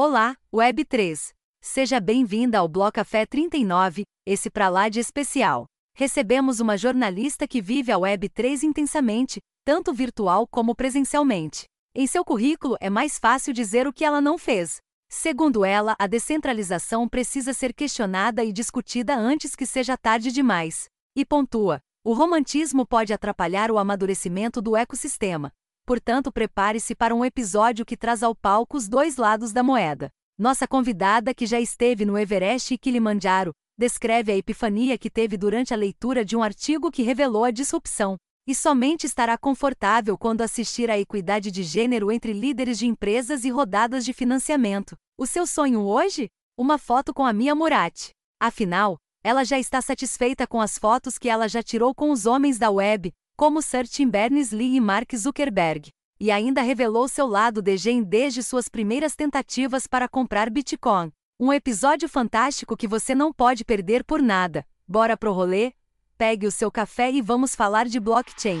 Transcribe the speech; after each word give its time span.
Olá, 0.00 0.36
Web3. 0.54 1.32
Seja 1.60 1.98
bem-vinda 1.98 2.60
ao 2.60 2.68
Bloco 2.68 2.92
Café 2.92 3.26
39, 3.26 4.04
esse 4.24 4.48
pra 4.48 4.68
lá 4.68 4.88
de 4.88 5.00
especial. 5.00 5.66
Recebemos 5.92 6.60
uma 6.60 6.78
jornalista 6.78 7.48
que 7.48 7.60
vive 7.60 7.90
a 7.90 7.96
Web3 7.96 8.62
intensamente, 8.62 9.40
tanto 9.64 9.92
virtual 9.92 10.46
como 10.46 10.72
presencialmente. 10.72 11.64
Em 11.92 12.06
seu 12.06 12.24
currículo 12.24 12.76
é 12.80 12.88
mais 12.88 13.18
fácil 13.18 13.52
dizer 13.52 13.88
o 13.88 13.92
que 13.92 14.04
ela 14.04 14.20
não 14.20 14.38
fez. 14.38 14.76
Segundo 15.10 15.64
ela, 15.64 15.96
a 15.98 16.06
descentralização 16.06 17.08
precisa 17.08 17.52
ser 17.52 17.74
questionada 17.74 18.44
e 18.44 18.52
discutida 18.52 19.16
antes 19.16 19.56
que 19.56 19.66
seja 19.66 19.96
tarde 19.96 20.30
demais. 20.30 20.84
E 21.16 21.24
pontua: 21.24 21.80
o 22.04 22.12
romantismo 22.12 22.86
pode 22.86 23.12
atrapalhar 23.12 23.68
o 23.68 23.78
amadurecimento 23.78 24.62
do 24.62 24.76
ecossistema. 24.76 25.50
Portanto, 25.88 26.30
prepare-se 26.30 26.94
para 26.94 27.14
um 27.14 27.24
episódio 27.24 27.82
que 27.82 27.96
traz 27.96 28.22
ao 28.22 28.34
palco 28.34 28.76
os 28.76 28.86
dois 28.86 29.16
lados 29.16 29.54
da 29.54 29.62
moeda. 29.62 30.10
Nossa 30.38 30.68
convidada, 30.68 31.32
que 31.32 31.46
já 31.46 31.58
esteve 31.58 32.04
no 32.04 32.18
Everest 32.18 32.74
e 32.74 32.76
Kilimanjaro, 32.76 33.54
descreve 33.78 34.30
a 34.30 34.36
epifania 34.36 34.98
que 34.98 35.08
teve 35.08 35.38
durante 35.38 35.72
a 35.72 35.78
leitura 35.78 36.26
de 36.26 36.36
um 36.36 36.42
artigo 36.42 36.90
que 36.90 37.02
revelou 37.02 37.42
a 37.42 37.50
disrupção, 37.50 38.18
e 38.46 38.54
somente 38.54 39.06
estará 39.06 39.38
confortável 39.38 40.18
quando 40.18 40.42
assistir 40.42 40.90
à 40.90 40.98
equidade 40.98 41.50
de 41.50 41.62
gênero 41.62 42.12
entre 42.12 42.34
líderes 42.34 42.78
de 42.78 42.86
empresas 42.86 43.46
e 43.46 43.48
rodadas 43.48 44.04
de 44.04 44.12
financiamento. 44.12 44.94
O 45.16 45.26
seu 45.26 45.46
sonho 45.46 45.80
hoje? 45.80 46.28
Uma 46.54 46.76
foto 46.76 47.14
com 47.14 47.24
a 47.24 47.32
Mia 47.32 47.54
Murati. 47.54 48.10
Afinal, 48.38 48.98
ela 49.24 49.42
já 49.42 49.58
está 49.58 49.80
satisfeita 49.80 50.46
com 50.46 50.60
as 50.60 50.76
fotos 50.76 51.16
que 51.16 51.30
ela 51.30 51.48
já 51.48 51.62
tirou 51.62 51.94
com 51.94 52.10
os 52.10 52.26
homens 52.26 52.58
da 52.58 52.70
web, 52.70 53.10
como 53.38 53.62
Sir 53.62 53.86
Tim 53.86 54.08
Berners-Lee 54.08 54.74
e 54.74 54.80
Mark 54.80 55.14
Zuckerberg, 55.16 55.90
e 56.18 56.28
ainda 56.28 56.60
revelou 56.60 57.06
seu 57.06 57.24
lado 57.24 57.62
degen 57.62 58.02
desde 58.02 58.42
suas 58.42 58.68
primeiras 58.68 59.14
tentativas 59.14 59.86
para 59.86 60.08
comprar 60.08 60.50
Bitcoin. 60.50 61.12
Um 61.38 61.52
episódio 61.52 62.08
fantástico 62.08 62.76
que 62.76 62.88
você 62.88 63.14
não 63.14 63.32
pode 63.32 63.64
perder 63.64 64.02
por 64.02 64.20
nada. 64.20 64.66
Bora 64.88 65.16
pro 65.16 65.32
rolê? 65.32 65.72
Pegue 66.18 66.48
o 66.48 66.50
seu 66.50 66.68
café 66.68 67.12
e 67.12 67.22
vamos 67.22 67.54
falar 67.54 67.86
de 67.86 68.00
blockchain. 68.00 68.60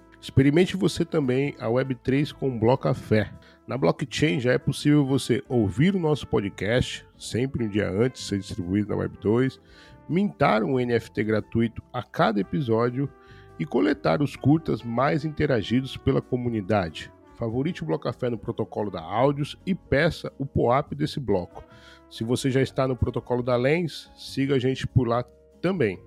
Experimente 0.21 0.77
você 0.77 1.03
também 1.03 1.55
a 1.57 1.65
Web3 1.65 2.31
com 2.31 2.59
Bloco 2.59 2.83
Café. 2.83 3.33
Na 3.65 3.75
blockchain 3.75 4.39
já 4.39 4.53
é 4.53 4.57
possível 4.59 5.03
você 5.03 5.43
ouvir 5.49 5.95
o 5.95 5.99
nosso 5.99 6.27
podcast, 6.27 7.03
sempre 7.17 7.63
um 7.63 7.67
dia 7.67 7.89
antes 7.89 8.21
de 8.21 8.27
ser 8.27 8.37
distribuído 8.37 8.95
na 8.95 9.03
Web2, 9.03 9.59
mintar 10.07 10.63
um 10.63 10.77
NFT 10.77 11.23
gratuito 11.23 11.81
a 11.91 12.03
cada 12.03 12.39
episódio 12.39 13.09
e 13.57 13.65
coletar 13.65 14.21
os 14.21 14.35
curtas 14.35 14.83
mais 14.83 15.25
interagidos 15.25 15.97
pela 15.97 16.21
comunidade. 16.21 17.11
Favorite 17.35 17.81
o 17.81 17.85
Bloco 17.87 18.03
Café 18.03 18.29
no 18.29 18.37
protocolo 18.37 18.91
da 18.91 19.01
Áudios 19.01 19.57
e 19.65 19.73
peça 19.73 20.31
o 20.37 20.45
POAP 20.45 20.93
desse 20.93 21.19
bloco. 21.19 21.63
Se 22.11 22.23
você 22.23 22.51
já 22.51 22.61
está 22.61 22.87
no 22.87 22.95
protocolo 22.95 23.41
da 23.41 23.55
Lens, 23.55 24.11
siga 24.15 24.53
a 24.53 24.59
gente 24.59 24.85
por 24.85 25.07
lá 25.07 25.23
também. 25.59 25.99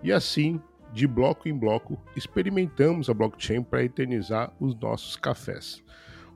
E 0.00 0.12
assim 0.12 0.60
de 0.92 1.06
bloco 1.06 1.48
em 1.48 1.56
bloco, 1.56 2.00
experimentamos 2.16 3.08
a 3.08 3.14
blockchain 3.14 3.62
para 3.62 3.84
eternizar 3.84 4.52
os 4.60 4.74
nossos 4.74 5.16
cafés. 5.16 5.82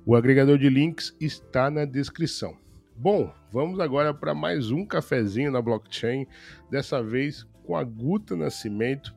O 0.05 0.17
agregador 0.17 0.59
de 0.59 0.69
links 0.69 1.17
está 1.21 1.71
na 1.71 1.85
descrição. 1.85 2.57
Bom, 2.97 3.33
vamos 3.51 3.81
agora 3.81 4.13
para 4.13 4.35
mais 4.35 4.71
um 4.71 4.85
cafezinho 4.85 5.51
na 5.51 5.63
blockchain, 5.63 6.27
dessa 6.71 7.03
vez 7.03 7.47
com 7.65 7.77
a 7.77 7.85
Guta 7.85 8.37
Nascimento. 8.37 9.15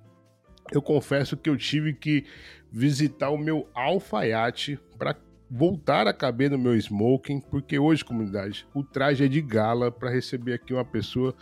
Eu 0.71 0.81
confesso 0.81 1.35
que 1.35 1.49
eu 1.49 1.57
tive 1.57 1.93
que 1.93 2.25
visitar 2.71 3.29
o 3.29 3.37
meu 3.37 3.67
alfaiate 3.73 4.79
para 4.97 5.15
voltar 5.49 6.07
a 6.07 6.13
caber 6.13 6.49
no 6.49 6.57
meu 6.57 6.75
smoking, 6.75 7.39
porque 7.39 7.77
hoje, 7.77 8.03
comunidade, 8.03 8.67
o 8.73 8.83
traje 8.83 9.25
é 9.25 9.27
de 9.27 9.41
gala 9.41 9.91
para 9.91 10.09
receber 10.09 10.53
aqui 10.53 10.73
uma 10.73 10.85
pessoa 10.85 11.35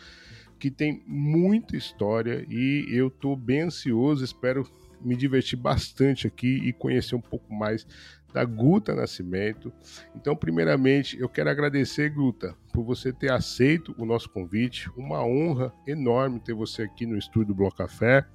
que 0.64 0.72
tem 0.72 1.04
muita 1.06 1.76
história 1.76 2.46
e 2.48 2.86
eu 2.88 3.10
estou 3.10 3.36
bem 3.36 3.64
ansioso, 3.64 4.24
espero 4.24 4.66
me 5.02 5.14
divertir 5.14 5.60
bastante 5.60 6.26
aqui 6.26 6.56
e 6.64 6.72
conhecer 6.72 7.16
um 7.16 7.22
pouco 7.22 7.54
mais 7.54 7.86
da 8.34 8.46
Guta 8.46 8.96
Nascimento. 8.96 9.74
Então, 10.16 10.38
primeiramente, 10.38 11.20
eu 11.20 11.28
quero 11.28 11.50
agradecer, 11.50 12.10
Guta, 12.12 12.56
por 12.72 12.82
você 12.86 13.12
ter 13.12 13.30
aceito 13.30 13.94
o 13.98 14.06
nosso 14.06 14.30
convite. 14.30 14.90
Uma 14.96 15.22
honra 15.22 15.74
enorme 15.86 16.40
ter 16.40 16.54
você 16.54 16.84
aqui 16.84 17.06
no 17.06 17.18
estúdio 17.18 17.50
do 17.50 17.56
Bloco 17.56 17.76
Café. 17.76 18.26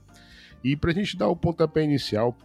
E 0.62 0.76
para 0.76 0.90
a 0.90 0.94
gente 0.94 1.16
dar 1.16 1.28
o 1.28 1.36
pontapé 1.36 1.82
inicial, 1.82 2.36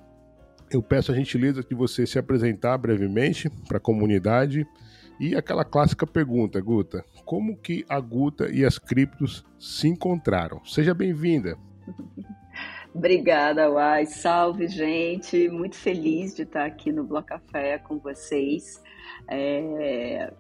eu 0.71 0.81
peço 0.81 1.11
a 1.11 1.15
gentileza 1.15 1.61
de 1.61 1.75
você 1.75 2.07
se 2.07 2.17
apresentar 2.17 2.77
brevemente 2.77 3.49
para 3.67 3.79
a 3.79 3.81
comunidade 3.81 4.65
e 5.19 5.35
aquela 5.35 5.63
clássica 5.63 6.05
pergunta, 6.05 6.59
Guta, 6.59 7.05
como 7.25 7.57
que 7.57 7.85
a 7.87 7.99
Guta 7.99 8.49
e 8.51 8.65
as 8.65 8.77
criptos 8.77 9.45
se 9.59 9.87
encontraram? 9.87 10.63
Seja 10.65 10.93
bem-vinda. 10.93 11.57
Obrigada, 12.93 13.71
Uai. 13.71 14.05
Salve, 14.05 14.67
gente. 14.67 15.49
Muito 15.49 15.75
feliz 15.75 16.35
de 16.35 16.43
estar 16.43 16.65
aqui 16.65 16.91
no 16.91 17.03
Bloco 17.03 17.27
Café 17.27 17.79
com 17.79 17.97
vocês. 17.97 18.81
É... 19.27 20.31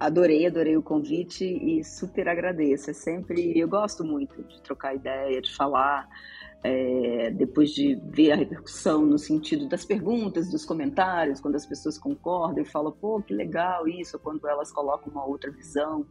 Adorei, 0.00 0.46
adorei 0.46 0.76
o 0.76 0.82
convite 0.82 1.44
e 1.44 1.84
super 1.84 2.28
agradeço. 2.28 2.90
É 2.90 2.92
sempre, 2.94 3.56
eu 3.56 3.68
gosto 3.68 4.02
muito 4.02 4.42
de 4.44 4.60
trocar 4.62 4.94
ideia, 4.94 5.40
de 5.40 5.54
falar 5.54 6.08
é, 6.62 7.30
depois 7.30 7.70
de 7.70 7.98
ver 8.04 8.32
a 8.32 8.36
repercussão 8.36 9.04
no 9.04 9.18
sentido 9.18 9.68
das 9.68 9.84
perguntas, 9.84 10.50
dos 10.50 10.64
comentários, 10.64 11.40
quando 11.40 11.56
as 11.56 11.66
pessoas 11.66 11.98
concordam 11.98 12.62
e 12.62 12.66
falam, 12.66 12.92
pô, 12.92 13.20
que 13.20 13.34
legal 13.34 13.88
isso, 13.88 14.18
quando 14.18 14.46
elas 14.46 14.70
colocam 14.70 15.12
uma 15.12 15.24
outra 15.24 15.50
visão. 15.50 16.06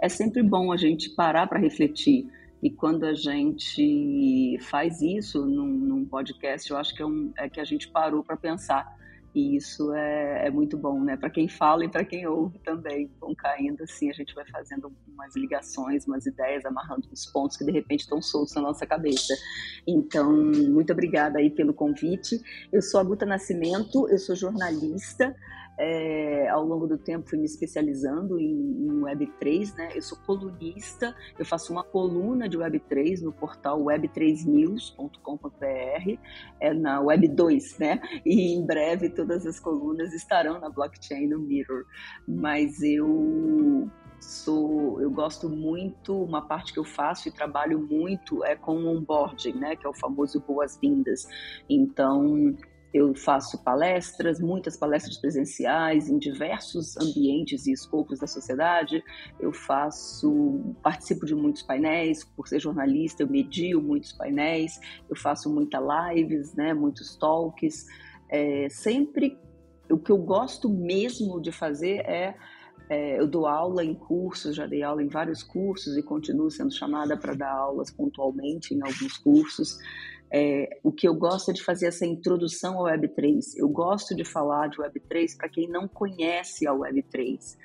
É 0.00 0.08
sempre 0.08 0.42
bom 0.42 0.72
a 0.72 0.76
gente 0.76 1.10
parar 1.10 1.48
para 1.48 1.58
refletir. 1.58 2.30
E 2.62 2.70
quando 2.70 3.04
a 3.04 3.14
gente 3.14 4.58
faz 4.62 5.00
isso 5.00 5.44
num, 5.44 5.66
num 5.66 6.04
podcast, 6.04 6.70
eu 6.70 6.76
acho 6.76 6.94
que 6.94 7.02
é, 7.02 7.06
um, 7.06 7.32
é 7.36 7.48
que 7.48 7.60
a 7.60 7.64
gente 7.64 7.88
parou 7.88 8.22
para 8.22 8.36
pensar 8.36 8.96
e 9.38 9.56
isso 9.56 9.92
é, 9.94 10.48
é 10.48 10.50
muito 10.50 10.76
bom, 10.76 11.00
né? 11.00 11.16
Para 11.16 11.30
quem 11.30 11.48
fala 11.48 11.84
e 11.84 11.88
para 11.88 12.04
quem 12.04 12.26
ouve 12.26 12.58
também. 12.58 13.08
Vão 13.20 13.32
caindo 13.36 13.84
assim, 13.84 14.10
a 14.10 14.12
gente 14.12 14.34
vai 14.34 14.44
fazendo 14.50 14.92
umas 15.06 15.36
ligações, 15.36 16.06
umas 16.08 16.26
ideias, 16.26 16.64
amarrando 16.64 17.06
os 17.12 17.24
pontos 17.26 17.56
que 17.56 17.64
de 17.64 17.70
repente 17.70 18.00
estão 18.00 18.20
soltos 18.20 18.52
na 18.56 18.62
nossa 18.62 18.84
cabeça. 18.84 19.32
Então, 19.86 20.32
muito 20.32 20.92
obrigada 20.92 21.38
aí 21.38 21.50
pelo 21.50 21.72
convite. 21.72 22.40
Eu 22.72 22.82
sou 22.82 23.00
a 23.00 23.04
Guta 23.04 23.24
Nascimento, 23.24 24.08
eu 24.08 24.18
sou 24.18 24.34
jornalista. 24.34 25.36
É, 25.78 26.48
ao 26.48 26.64
longo 26.64 26.88
do 26.88 26.98
tempo 26.98 27.28
fui 27.28 27.38
me 27.38 27.44
especializando 27.44 28.36
em, 28.38 28.50
em 28.50 29.00
Web3, 29.00 29.76
né? 29.76 29.90
Eu 29.94 30.02
sou 30.02 30.18
colunista, 30.18 31.14
eu 31.38 31.46
faço 31.46 31.72
uma 31.72 31.84
coluna 31.84 32.48
de 32.48 32.58
Web3 32.58 33.22
no 33.22 33.32
portal 33.32 33.80
web3news.com.br, 33.84 36.18
é 36.60 36.74
na 36.74 37.00
Web2, 37.00 37.78
né? 37.78 38.00
E 38.26 38.54
em 38.54 38.66
breve 38.66 39.10
todas 39.10 39.46
as 39.46 39.60
colunas 39.60 40.12
estarão 40.12 40.58
na 40.60 40.68
blockchain 40.68 41.28
no 41.28 41.38
Mirror. 41.38 41.84
Mas 42.26 42.82
eu 42.82 43.88
sou 44.20 45.00
eu 45.00 45.10
gosto 45.10 45.48
muito 45.48 46.22
uma 46.22 46.42
parte 46.42 46.72
que 46.72 46.78
eu 46.78 46.84
faço 46.84 47.28
e 47.28 47.32
trabalho 47.32 47.80
muito 47.80 48.44
é 48.44 48.56
com 48.56 48.84
onboarding 48.84 49.52
né 49.52 49.76
que 49.76 49.86
é 49.86 49.88
o 49.88 49.94
famoso 49.94 50.40
boas-vindas 50.40 51.26
então 51.68 52.56
eu 52.92 53.14
faço 53.14 53.62
palestras, 53.62 54.40
muitas 54.40 54.76
palestras 54.76 55.18
presenciais 55.18 56.08
em 56.08 56.18
diversos 56.18 56.96
ambientes 56.96 57.66
e 57.66 57.72
escopos 57.72 58.18
da 58.18 58.26
sociedade. 58.26 59.02
Eu 59.38 59.52
faço, 59.52 60.74
participo 60.82 61.26
de 61.26 61.34
muitos 61.34 61.62
painéis, 61.62 62.24
por 62.24 62.48
ser 62.48 62.60
jornalista, 62.60 63.22
eu 63.22 63.28
medio 63.28 63.82
muitos 63.82 64.12
painéis. 64.12 64.80
Eu 65.08 65.16
faço 65.16 65.52
muitas 65.52 65.82
lives, 66.14 66.54
né, 66.54 66.72
muitos 66.72 67.14
talks. 67.16 67.86
É, 68.30 68.68
sempre 68.70 69.38
o 69.90 69.98
que 69.98 70.10
eu 70.10 70.18
gosto 70.18 70.68
mesmo 70.68 71.40
de 71.40 71.52
fazer 71.52 71.98
é, 72.06 72.34
é, 72.88 73.20
eu 73.20 73.26
dou 73.26 73.46
aula 73.46 73.84
em 73.84 73.94
cursos, 73.94 74.56
já 74.56 74.66
dei 74.66 74.82
aula 74.82 75.02
em 75.02 75.08
vários 75.08 75.42
cursos 75.42 75.96
e 75.96 76.02
continuo 76.02 76.50
sendo 76.50 76.72
chamada 76.72 77.16
para 77.16 77.34
dar 77.34 77.52
aulas 77.52 77.90
pontualmente 77.90 78.74
em 78.74 78.80
alguns 78.82 79.18
cursos. 79.18 79.78
É, 80.30 80.78
o 80.82 80.92
que 80.92 81.08
eu 81.08 81.14
gosto 81.14 81.50
é 81.50 81.54
de 81.54 81.62
fazer 81.62 81.86
essa 81.86 82.04
introdução 82.04 82.78
ao 82.78 82.84
Web3. 82.84 83.56
Eu 83.56 83.68
gosto 83.68 84.14
de 84.14 84.24
falar 84.24 84.68
de 84.68 84.78
Web3 84.78 85.36
para 85.36 85.48
quem 85.48 85.68
não 85.68 85.88
conhece 85.88 86.66
a 86.66 86.72
Web3 86.72 87.56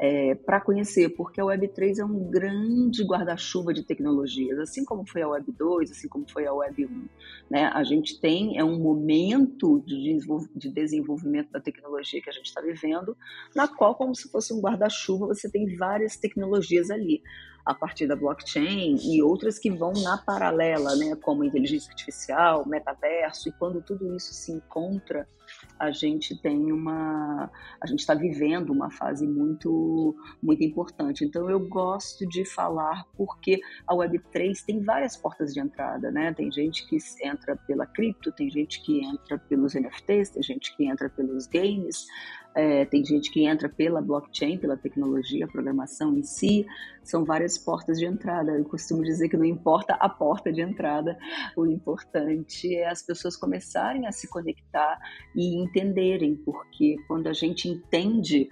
é, 0.00 0.34
para 0.34 0.58
conhecer, 0.62 1.10
porque 1.10 1.38
a 1.42 1.44
Web3 1.44 1.98
é 1.98 2.04
um 2.04 2.30
grande 2.30 3.04
guarda-chuva 3.04 3.74
de 3.74 3.82
tecnologias, 3.82 4.58
assim 4.58 4.82
como 4.82 5.06
foi 5.06 5.20
a 5.20 5.28
Web 5.28 5.52
2, 5.52 5.90
assim 5.90 6.08
como 6.08 6.24
foi 6.26 6.46
a 6.46 6.54
Web 6.54 6.86
1. 6.86 7.08
Né? 7.50 7.66
A 7.66 7.84
gente 7.84 8.18
tem, 8.18 8.56
é 8.56 8.64
um 8.64 8.78
momento 8.78 9.84
de 9.84 10.70
desenvolvimento 10.70 11.50
da 11.50 11.60
tecnologia 11.60 12.22
que 12.22 12.30
a 12.30 12.32
gente 12.32 12.46
está 12.46 12.62
vivendo, 12.62 13.14
na 13.54 13.68
qual, 13.68 13.94
como 13.94 14.14
se 14.14 14.30
fosse 14.30 14.54
um 14.54 14.60
guarda-chuva, 14.62 15.26
você 15.26 15.50
tem 15.50 15.76
várias 15.76 16.16
tecnologias 16.16 16.90
ali 16.90 17.22
a 17.66 17.74
partir 17.74 18.06
da 18.06 18.16
blockchain 18.16 18.96
e 19.02 19.22
outras 19.22 19.58
que 19.58 19.70
vão 19.70 19.92
na 19.92 20.16
paralela, 20.16 20.96
né, 20.96 21.14
como 21.16 21.44
inteligência 21.44 21.90
artificial, 21.90 22.66
metaverso, 22.66 23.50
e 23.50 23.52
quando 23.52 23.82
tudo 23.82 24.16
isso 24.16 24.32
se 24.32 24.50
encontra, 24.50 25.28
a 25.78 25.90
gente 25.90 26.36
tem 26.40 26.72
uma 26.72 27.50
a 27.80 27.86
gente 27.86 28.00
está 28.00 28.14
vivendo 28.14 28.70
uma 28.70 28.90
fase 28.90 29.26
muito 29.26 30.16
muito 30.42 30.62
importante. 30.62 31.24
Então 31.24 31.48
eu 31.50 31.60
gosto 31.60 32.26
de 32.26 32.44
falar 32.44 33.06
porque 33.16 33.60
a 33.86 33.94
Web3 33.94 34.64
tem 34.64 34.82
várias 34.82 35.16
portas 35.16 35.54
de 35.54 35.60
entrada, 35.60 36.10
né? 36.10 36.32
Tem 36.34 36.50
gente 36.50 36.86
que 36.86 36.98
entra 37.22 37.56
pela 37.56 37.86
cripto, 37.86 38.32
tem 38.32 38.50
gente 38.50 38.82
que 38.82 39.04
entra 39.04 39.38
pelos 39.38 39.74
NFTs, 39.74 40.30
tem 40.30 40.42
gente 40.42 40.76
que 40.76 40.84
entra 40.84 41.08
pelos 41.08 41.46
games, 41.46 42.06
é, 42.54 42.84
tem 42.84 43.04
gente 43.04 43.30
que 43.30 43.44
entra 43.46 43.68
pela 43.68 44.00
blockchain, 44.00 44.58
pela 44.58 44.76
tecnologia, 44.76 45.46
programação 45.46 46.16
em 46.16 46.22
si, 46.22 46.66
são 47.02 47.24
várias 47.24 47.56
portas 47.56 47.98
de 47.98 48.06
entrada. 48.06 48.52
Eu 48.52 48.64
costumo 48.64 49.02
dizer 49.02 49.28
que 49.28 49.36
não 49.36 49.44
importa 49.44 49.94
a 49.94 50.08
porta 50.08 50.52
de 50.52 50.60
entrada, 50.60 51.16
o 51.56 51.66
importante 51.66 52.74
é 52.74 52.88
as 52.88 53.02
pessoas 53.02 53.36
começarem 53.36 54.06
a 54.06 54.12
se 54.12 54.28
conectar 54.28 54.98
e 55.34 55.56
entenderem, 55.62 56.36
porque 56.36 56.96
quando 57.06 57.28
a 57.28 57.32
gente 57.32 57.68
entende 57.68 58.48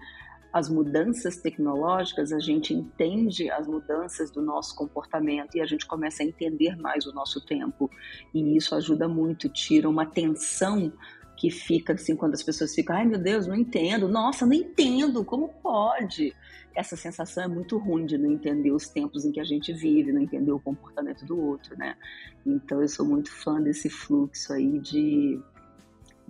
as 0.53 0.69
mudanças 0.69 1.37
tecnológicas, 1.37 2.33
a 2.33 2.39
gente 2.39 2.73
entende 2.73 3.51
as 3.51 3.67
mudanças 3.67 4.31
do 4.31 4.41
nosso 4.41 4.75
comportamento 4.75 5.57
e 5.57 5.61
a 5.61 5.67
gente 5.67 5.87
começa 5.87 6.23
a 6.23 6.27
entender 6.27 6.77
mais 6.77 7.07
o 7.07 7.13
nosso 7.13 7.45
tempo. 7.45 7.91
E 8.33 8.57
isso 8.57 8.75
ajuda 8.75 9.07
muito, 9.07 9.49
tira 9.49 9.89
uma 9.89 10.07
tensão 10.07 10.93
que 11.39 11.51
fica 11.51 11.93
assim 11.93 12.17
quando 12.17 12.35
as 12.35 12.43
pessoas 12.43 12.75
ficam, 12.75 12.97
ai 12.97 13.07
meu 13.07 13.19
Deus, 13.19 13.47
não 13.47 13.55
entendo, 13.55 14.09
nossa, 14.09 14.45
não 14.45 14.53
entendo, 14.53 15.25
como 15.25 15.49
pode? 15.49 16.35
Essa 16.75 16.97
sensação 16.97 17.45
é 17.45 17.49
muito 17.49 17.79
ruim 17.79 18.07
de 18.07 18.19
não 18.19 18.31
entender 18.31 18.73
os 18.73 18.89
tempos 18.89 19.25
em 19.25 19.31
que 19.31 19.39
a 19.39 19.45
gente 19.45 19.73
vive, 19.73 20.13
não 20.13 20.21
entender 20.21 20.51
o 20.51 20.59
comportamento 20.59 21.25
do 21.25 21.41
outro, 21.41 21.79
né? 21.79 21.97
Então 22.45 22.83
eu 22.83 22.89
sou 22.89 23.07
muito 23.07 23.31
fã 23.31 23.63
desse 23.63 23.89
fluxo 23.89 24.53
aí 24.53 24.81
de, 24.81 25.41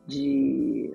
de 0.06 0.92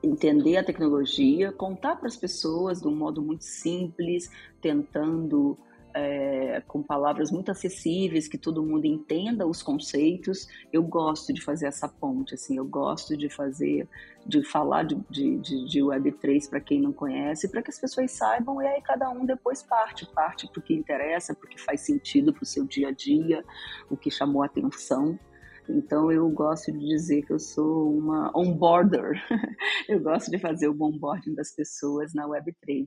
entender 0.00 0.58
a 0.58 0.64
tecnologia, 0.64 1.50
contar 1.50 1.96
para 1.96 2.06
as 2.06 2.16
pessoas 2.16 2.80
de 2.80 2.86
um 2.86 2.94
modo 2.94 3.20
muito 3.20 3.42
simples, 3.42 4.30
tentando 4.60 5.58
é, 5.96 6.62
com 6.66 6.82
palavras 6.82 7.30
muito 7.30 7.50
acessíveis, 7.50 8.28
que 8.28 8.36
todo 8.36 8.62
mundo 8.62 8.84
entenda 8.84 9.46
os 9.46 9.62
conceitos. 9.62 10.46
Eu 10.70 10.82
gosto 10.82 11.32
de 11.32 11.40
fazer 11.40 11.66
essa 11.66 11.88
ponte, 11.88 12.34
assim, 12.34 12.58
eu 12.58 12.66
gosto 12.66 13.16
de 13.16 13.30
fazer, 13.30 13.88
de 14.26 14.44
falar 14.44 14.82
de, 14.82 14.94
de, 15.08 15.38
de, 15.38 15.64
de 15.64 15.80
Web3 15.80 16.50
para 16.50 16.60
quem 16.60 16.82
não 16.82 16.92
conhece, 16.92 17.48
para 17.48 17.62
que 17.62 17.70
as 17.70 17.78
pessoas 17.78 18.10
saibam, 18.10 18.60
e 18.60 18.66
aí 18.66 18.82
cada 18.82 19.08
um 19.08 19.24
depois 19.24 19.62
parte, 19.62 20.06
parte 20.14 20.46
o 20.54 20.62
que 20.62 20.74
interessa, 20.74 21.34
porque 21.34 21.58
faz 21.58 21.80
sentido 21.80 22.30
para 22.30 22.42
o 22.42 22.46
seu 22.46 22.66
dia 22.66 22.88
a 22.88 22.92
dia, 22.92 23.42
o 23.90 23.96
que 23.96 24.10
chamou 24.10 24.42
atenção. 24.42 25.18
Então 25.66 26.12
eu 26.12 26.28
gosto 26.28 26.70
de 26.72 26.86
dizer 26.86 27.22
que 27.22 27.32
eu 27.32 27.38
sou 27.38 27.90
uma 27.96 28.30
onboarder. 28.36 29.18
eu 29.88 29.98
gosto 29.98 30.30
de 30.30 30.38
fazer 30.38 30.68
o 30.68 30.76
onboarding 30.78 31.34
das 31.34 31.54
pessoas 31.54 32.12
na 32.12 32.28
Web3. 32.28 32.86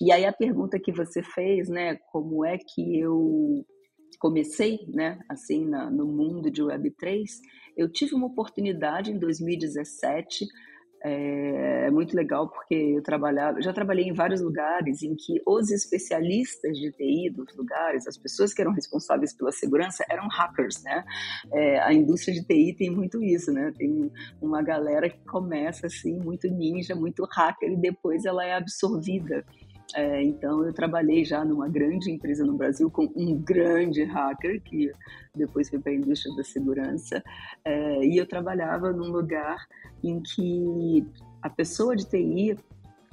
E 0.00 0.12
aí 0.12 0.24
a 0.24 0.32
pergunta 0.32 0.78
que 0.78 0.92
você 0.92 1.22
fez, 1.22 1.68
né, 1.68 1.96
como 2.10 2.44
é 2.44 2.58
que 2.58 2.98
eu 2.98 3.64
comecei, 4.18 4.78
né, 4.88 5.18
assim, 5.28 5.66
na, 5.66 5.90
no 5.90 6.06
mundo 6.06 6.50
de 6.50 6.62
Web3, 6.62 7.24
eu 7.76 7.90
tive 7.90 8.14
uma 8.14 8.26
oportunidade 8.26 9.10
em 9.10 9.18
2017 9.18 10.46
é 11.04 11.90
muito 11.90 12.16
legal 12.16 12.48
porque 12.48 12.74
eu 12.74 13.02
trabalhava, 13.02 13.60
já 13.60 13.72
trabalhei 13.72 14.04
em 14.04 14.12
vários 14.12 14.40
lugares 14.40 15.02
em 15.02 15.16
que 15.16 15.40
os 15.46 15.70
especialistas 15.70 16.78
de 16.78 16.92
TI 16.92 17.30
dos 17.30 17.56
lugares, 17.56 18.06
as 18.06 18.16
pessoas 18.16 18.54
que 18.54 18.62
eram 18.62 18.72
responsáveis 18.72 19.36
pela 19.36 19.50
segurança, 19.50 20.04
eram 20.08 20.28
hackers, 20.28 20.80
né? 20.84 21.04
É, 21.52 21.80
a 21.80 21.92
indústria 21.92 22.32
de 22.34 22.46
TI 22.46 22.76
tem 22.78 22.90
muito 22.90 23.22
isso, 23.22 23.52
né? 23.52 23.72
Tem 23.76 24.12
uma 24.40 24.62
galera 24.62 25.10
que 25.10 25.24
começa 25.24 25.88
assim 25.88 26.16
muito 26.20 26.46
ninja, 26.48 26.94
muito 26.94 27.24
hacker 27.24 27.72
e 27.72 27.76
depois 27.76 28.24
ela 28.24 28.44
é 28.44 28.54
absorvida 28.54 29.44
é, 29.94 30.22
então, 30.22 30.64
eu 30.64 30.72
trabalhei 30.72 31.24
já 31.24 31.44
numa 31.44 31.68
grande 31.68 32.10
empresa 32.10 32.44
no 32.44 32.54
Brasil 32.54 32.90
com 32.90 33.10
um 33.14 33.36
grande 33.36 34.04
hacker, 34.04 34.62
que 34.62 34.90
depois 35.34 35.68
foi 35.68 35.78
para 35.78 35.92
a 35.92 35.94
indústria 35.94 36.34
da 36.36 36.44
segurança, 36.44 37.22
é, 37.64 38.04
e 38.04 38.16
eu 38.16 38.26
trabalhava 38.26 38.92
num 38.92 39.10
lugar 39.10 39.58
em 40.02 40.20
que 40.22 41.06
a 41.42 41.50
pessoa 41.50 41.94
de 41.96 42.08
TI 42.08 42.56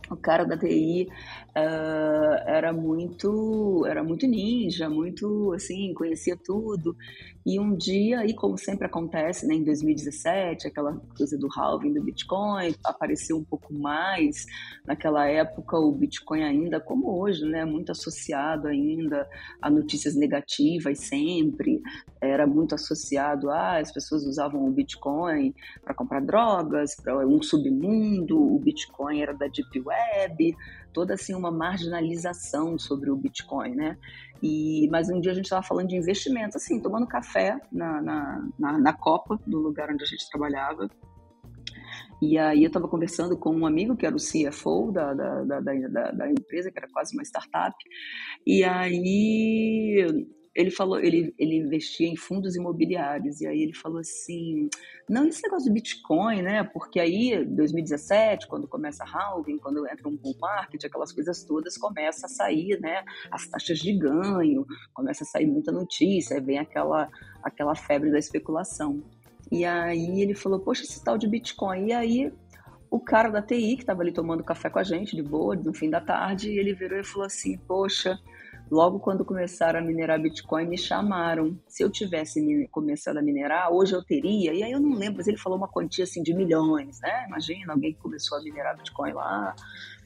o 0.10 0.16
cara 0.16 0.44
da 0.44 0.58
TI 0.58 1.08
uh, 1.08 1.54
ah, 1.56 2.44
era 2.48 2.74
muito 2.74 3.86
era 3.86 4.04
muito 4.04 4.26
ninja, 4.26 4.90
muito 4.90 5.54
assim, 5.54 5.94
conhecia 5.94 6.36
tudo. 6.36 6.96
E 7.46 7.60
um 7.60 7.76
dia, 7.76 8.20
aí 8.20 8.34
como 8.34 8.58
sempre 8.58 8.86
acontece, 8.86 9.48
né, 9.48 9.56
em 9.56 9.64
2017, 9.64 10.68
aquela 10.68 10.96
coisa 11.18 11.38
do 11.38 11.48
halving 11.56 11.94
do 11.94 12.04
Bitcoin 12.04 12.76
apareceu 12.84 13.38
um 13.38 13.44
pouco 13.44 13.74
mais. 13.74 14.46
Naquela 14.86 15.28
época, 15.28 15.78
o 15.78 15.92
Bitcoin 15.92 16.44
ainda, 16.44 16.80
como 16.80 17.20
hoje, 17.20 17.46
né, 17.46 17.64
muito 17.66 17.92
associado 17.92 18.68
ainda 18.68 19.28
a 19.62 19.70
notícias 19.70 20.16
negativas 20.16 21.00
sempre. 21.00 21.82
Era 22.22 22.46
muito 22.46 22.76
associado 22.76 23.50
a 23.50 23.70
as 23.78 23.92
pessoas 23.92 24.26
usavam 24.26 24.66
o 24.66 24.72
Bitcoin 24.72 25.54
para 25.84 25.94
comprar 25.94 26.22
drogas, 26.22 26.96
para 26.96 27.26
um 27.28 27.42
submundo. 27.42 28.38
O 28.38 28.60
Bitcoin 28.60 29.22
era 29.22 29.34
da 29.34 29.48
Deep 29.48 29.82
Web, 29.82 30.56
toda 30.94 31.14
assim 31.14 31.34
uma 31.34 31.52
marginalização 31.52 32.78
sobre 32.78 33.10
o 33.10 33.16
Bitcoin, 33.16 33.76
né? 33.76 33.98
E, 34.42 34.88
mas 34.90 35.10
um 35.10 35.20
dia 35.20 35.32
a 35.32 35.36
gente 35.36 35.46
estava 35.46 35.64
falando 35.64 35.88
de 35.88 35.96
investimento, 35.96 36.58
assim, 36.58 36.82
tomando 36.82 37.08
café 37.08 37.60
na, 37.72 38.02
na, 38.02 38.50
na, 38.58 38.78
na 38.78 38.94
Copa, 38.94 39.40
do 39.46 39.60
lugar 39.60 39.90
onde 39.92 40.04
a 40.04 40.08
gente 40.08 40.30
trabalhava. 40.30 40.90
E 42.22 42.38
aí 42.38 42.64
eu 42.64 42.68
estava 42.68 42.88
conversando 42.88 43.38
com 43.38 43.56
um 43.56 43.66
amigo 43.66 43.96
que 43.96 44.06
era 44.06 44.16
o 44.16 44.20
CFO 44.20 44.92
da, 44.92 45.14
da, 45.14 45.44
da, 45.44 45.60
da, 45.60 46.12
da 46.12 46.32
empresa, 46.32 46.72
que 46.72 46.78
era 46.78 46.88
quase 46.92 47.14
uma 47.16 47.24
startup. 47.24 47.76
E 48.46 48.64
aí 48.64 50.06
ele 50.60 50.72
falou, 50.72 51.00
ele, 51.00 51.34
ele 51.40 51.56
investia 51.56 52.06
em 52.06 52.18
fundos 52.18 52.54
imobiliários, 52.54 53.40
e 53.40 53.48
aí 53.48 53.62
ele 53.62 53.74
falou 53.74 54.00
assim, 54.00 54.68
não, 55.08 55.26
esse 55.26 55.42
negócio 55.42 55.70
do 55.70 55.74
Bitcoin, 55.74 56.42
né, 56.42 56.66
porque 56.66 57.00
aí, 57.00 57.46
2017, 57.46 58.46
quando 58.46 58.68
começa 58.68 59.06
a 59.06 59.08
halving, 59.08 59.58
quando 59.58 59.88
entra 59.88 60.10
um 60.10 60.18
bull 60.18 60.36
market, 60.38 60.84
aquelas 60.84 61.14
coisas 61.14 61.46
todas, 61.46 61.78
começa 61.78 62.26
a 62.26 62.30
sair, 62.30 62.78
né, 62.82 63.06
as 63.32 63.48
taxas 63.48 63.80
de 63.80 63.94
ganho, 63.94 64.66
começa 64.94 65.24
a 65.24 65.28
sair 65.28 65.48
muita 65.48 65.72
notícia, 65.72 66.42
vem 66.42 66.60
aquela, 66.60 67.10
aquela 67.42 67.74
febre 67.74 68.12
da 68.12 68.20
especulação. 68.20 69.02
E 69.50 69.64
aí 69.64 70.22
ele 70.22 70.36
falou, 70.36 70.60
poxa, 70.60 70.84
esse 70.84 71.02
tal 71.02 71.18
de 71.18 71.26
Bitcoin, 71.26 71.88
e 71.88 71.94
aí 71.94 72.34
o 72.92 73.00
cara 73.00 73.30
da 73.30 73.42
TI, 73.42 73.78
que 73.78 73.84
estava 73.84 74.02
ali 74.02 74.12
tomando 74.12 74.44
café 74.44 74.70
com 74.70 74.80
a 74.80 74.84
gente, 74.84 75.16
de 75.16 75.24
boa, 75.24 75.56
no 75.56 75.74
fim 75.74 75.90
da 75.90 76.02
tarde, 76.02 76.50
ele 76.50 76.74
virou 76.74 77.00
e 77.00 77.04
falou 77.04 77.28
assim, 77.28 77.58
poxa, 77.60 78.20
Logo 78.72 79.00
quando 79.00 79.26
começaram 79.26 79.80
a 79.80 79.82
minerar 79.82 80.22
Bitcoin, 80.22 80.68
me 80.68 80.78
chamaram. 80.78 81.58
Se 81.68 81.84
eu 81.84 81.90
tivesse 81.90 82.68
começado 82.72 83.18
a 83.18 83.22
minerar, 83.22 83.72
hoje 83.72 83.94
eu 83.94 84.04
teria. 84.04 84.54
E 84.54 84.64
aí 84.64 84.72
eu 84.72 84.80
não 84.80 84.96
lembro, 84.96 85.18
mas 85.18 85.28
ele 85.28 85.38
falou 85.38 85.58
uma 85.58 85.68
quantia 85.68 86.04
assim 86.04 86.22
de 86.22 86.34
milhões, 86.34 87.00
né? 87.02 87.26
Imagina 87.28 87.74
alguém 87.74 87.94
que 87.94 88.00
começou 88.00 88.38
a 88.38 88.42
minerar 88.42 88.78
Bitcoin 88.78 89.14
lá 89.14 89.56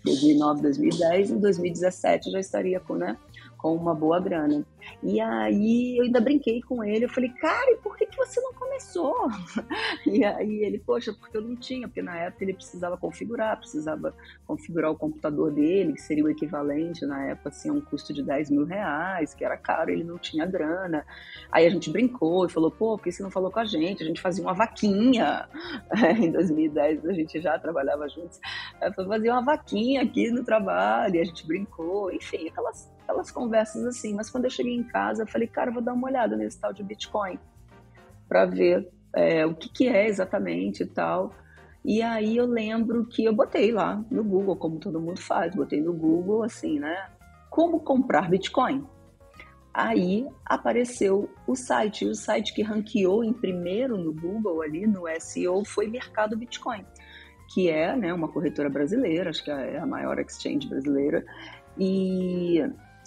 2009, 0.04 0.62
2010, 0.62 1.32
em 1.32 1.40
2017 1.40 2.32
já 2.32 2.40
estaria 2.40 2.80
com, 2.80 2.96
né, 2.96 3.18
com 3.64 3.74
uma 3.74 3.96
boa 3.96 4.20
grana. 4.20 4.66
E 5.02 5.22
aí 5.22 5.98
eu 5.98 6.04
ainda 6.04 6.20
brinquei 6.20 6.62
com 6.62 6.84
ele, 6.84 7.06
eu 7.06 7.10
falei, 7.10 7.30
cara, 7.30 7.72
e 7.72 7.78
por 7.78 7.96
que, 7.96 8.06
que 8.06 8.18
você 8.18 8.42
não 8.42 8.54
começou? 8.54 9.16
E 10.06 10.24
aí 10.24 10.64
ele, 10.64 10.80
poxa, 10.80 11.14
porque 11.14 11.38
eu 11.38 11.42
não 11.42 11.56
tinha, 11.56 11.88
porque 11.88 12.02
na 12.02 12.18
época 12.18 12.44
ele 12.44 12.54
precisava 12.54 12.98
configurar, 12.98 13.58
precisava 13.58 14.14
configurar 14.46 14.92
o 14.92 14.98
computador 14.98 15.50
dele, 15.50 15.94
que 15.94 16.02
seria 16.02 16.26
o 16.26 16.30
equivalente 16.30 17.06
na 17.06 17.26
época 17.28 17.50
assim, 17.50 17.70
a 17.70 17.74
um 17.74 17.80
custo 17.80 18.14
de 18.14 18.22
10 18.22 18.52
mil 18.52 18.66
reais, 18.66 19.34
que 19.34 19.46
era 19.46 19.56
caro, 19.56 19.92
ele 19.92 20.04
não 20.04 20.18
tinha 20.18 20.46
grana. 20.46 21.06
Aí 21.50 21.66
a 21.66 21.70
gente 21.70 21.90
brincou 21.90 22.46
e 22.46 22.50
falou, 22.50 22.70
pô, 22.70 22.98
por 22.98 23.04
que 23.04 23.12
você 23.12 23.24
não 23.24 23.32
falou 23.32 23.50
com 23.50 23.60
a 23.60 23.66
gente? 23.66 24.04
A 24.04 24.06
gente 24.06 24.20
fazia 24.20 24.44
uma 24.44 24.54
vaquinha. 24.54 25.48
em 26.20 26.32
2010 26.32 27.06
a 27.06 27.14
gente 27.14 27.42
já 27.42 27.58
trabalhava 27.58 28.10
juntos. 28.10 28.40
Fazia 29.08 29.32
uma 29.32 29.44
vaquinha 29.44 30.02
aqui 30.02 30.30
no 30.32 30.44
trabalho, 30.44 31.16
e 31.16 31.20
a 31.22 31.24
gente 31.24 31.48
brincou, 31.48 32.12
enfim, 32.12 32.50
aquelas, 32.50 32.93
aquelas 33.04 33.32
conversas 33.32 33.86
assim. 33.86 34.14
Mas 34.14 34.30
quando 34.30 34.46
eu 34.46 34.50
cheguei 34.50 34.76
em 34.76 34.84
casa, 34.84 35.24
eu 35.24 35.28
falei, 35.28 35.48
cara, 35.48 35.72
vou 35.72 35.82
dar 35.82 35.94
uma 35.94 36.08
olhada 36.08 36.36
nesse 36.36 36.60
tal 36.60 36.74
de 36.74 36.84
Bitcoin 36.84 37.40
para 38.28 38.46
ver 38.46 38.90
é, 39.14 39.46
o 39.46 39.54
que, 39.54 39.70
que 39.70 39.88
é 39.88 40.08
exatamente 40.08 40.84
e 40.84 40.88
tal. 40.88 41.32
E 41.86 42.02
aí 42.02 42.38
eu 42.38 42.46
lembro 42.46 43.06
que 43.06 43.26
eu 43.26 43.34
botei 43.34 43.72
lá 43.72 44.04
no 44.10 44.24
Google, 44.24 44.56
como 44.56 44.80
todo 44.80 45.02
mundo 45.02 45.20
faz, 45.20 45.54
botei 45.54 45.82
no 45.82 45.94
Google 45.94 46.44
assim, 46.44 46.80
né? 46.80 47.10
Como 47.50 47.80
comprar 47.82 48.30
Bitcoin? 48.30 48.88
Aí 49.74 50.26
apareceu 50.46 51.30
o 51.48 51.56
site, 51.56 52.06
e 52.06 52.08
o 52.08 52.16
site 52.16 52.54
que 52.54 52.62
ranqueou 52.62 53.24
em 53.24 53.34
primeiro 53.34 53.98
no 53.98 54.14
Google 54.14 54.62
ali 54.62 54.86
no 54.86 55.04
SEO 55.20 55.66
foi 55.66 55.88
Mercado 55.88 56.38
Bitcoin, 56.38 56.86
que 57.54 57.70
é 57.70 57.96
né, 57.96 58.14
uma 58.14 58.28
corretora 58.28 58.70
brasileira, 58.70 59.32
acho 59.32 59.44
que 59.44 59.50
é 59.50 59.80
a 59.80 59.86
maior 59.86 60.20
exchange 60.20 60.70
brasileira. 60.70 61.26
E 61.78 62.64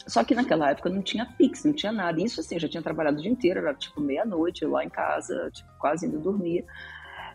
só 0.06 0.22
que 0.22 0.34
naquela 0.34 0.70
época 0.70 0.88
não 0.88 1.02
tinha 1.02 1.26
Pix, 1.26 1.64
não 1.64 1.72
tinha 1.72 1.90
nada. 1.90 2.22
Isso 2.22 2.40
assim, 2.40 2.54
eu 2.54 2.60
já 2.60 2.68
tinha 2.68 2.82
trabalhado 2.82 3.18
o 3.18 3.22
dia 3.22 3.30
inteiro, 3.30 3.60
era 3.60 3.74
tipo 3.74 4.00
meia-noite 4.00 4.64
lá 4.64 4.84
em 4.84 4.88
casa, 4.88 5.50
tipo, 5.52 5.68
quase 5.78 6.06
indo 6.06 6.18
dormir. 6.20 6.64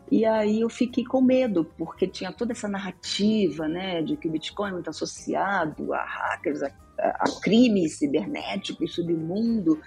E 0.10 0.26
aí 0.26 0.62
eu 0.62 0.70
fiquei 0.70 1.04
com 1.04 1.22
medo, 1.22 1.66
porque 1.78 2.08
tinha 2.08 2.32
toda 2.32 2.54
essa 2.54 2.68
narrativa, 2.68 3.68
né, 3.68 4.02
de 4.02 4.18
que 4.18 4.28
o 4.28 4.32
Bitcoin 4.32 4.70
é 4.70 4.74
muito 4.74 4.90
associado 4.90 5.94
a 5.94 6.04
hackers, 6.04 6.64
a, 6.64 6.72
a 6.98 7.26
crime 7.42 7.88
cibernético 7.90 8.84
e 8.84 8.88
submundo, 8.88 9.80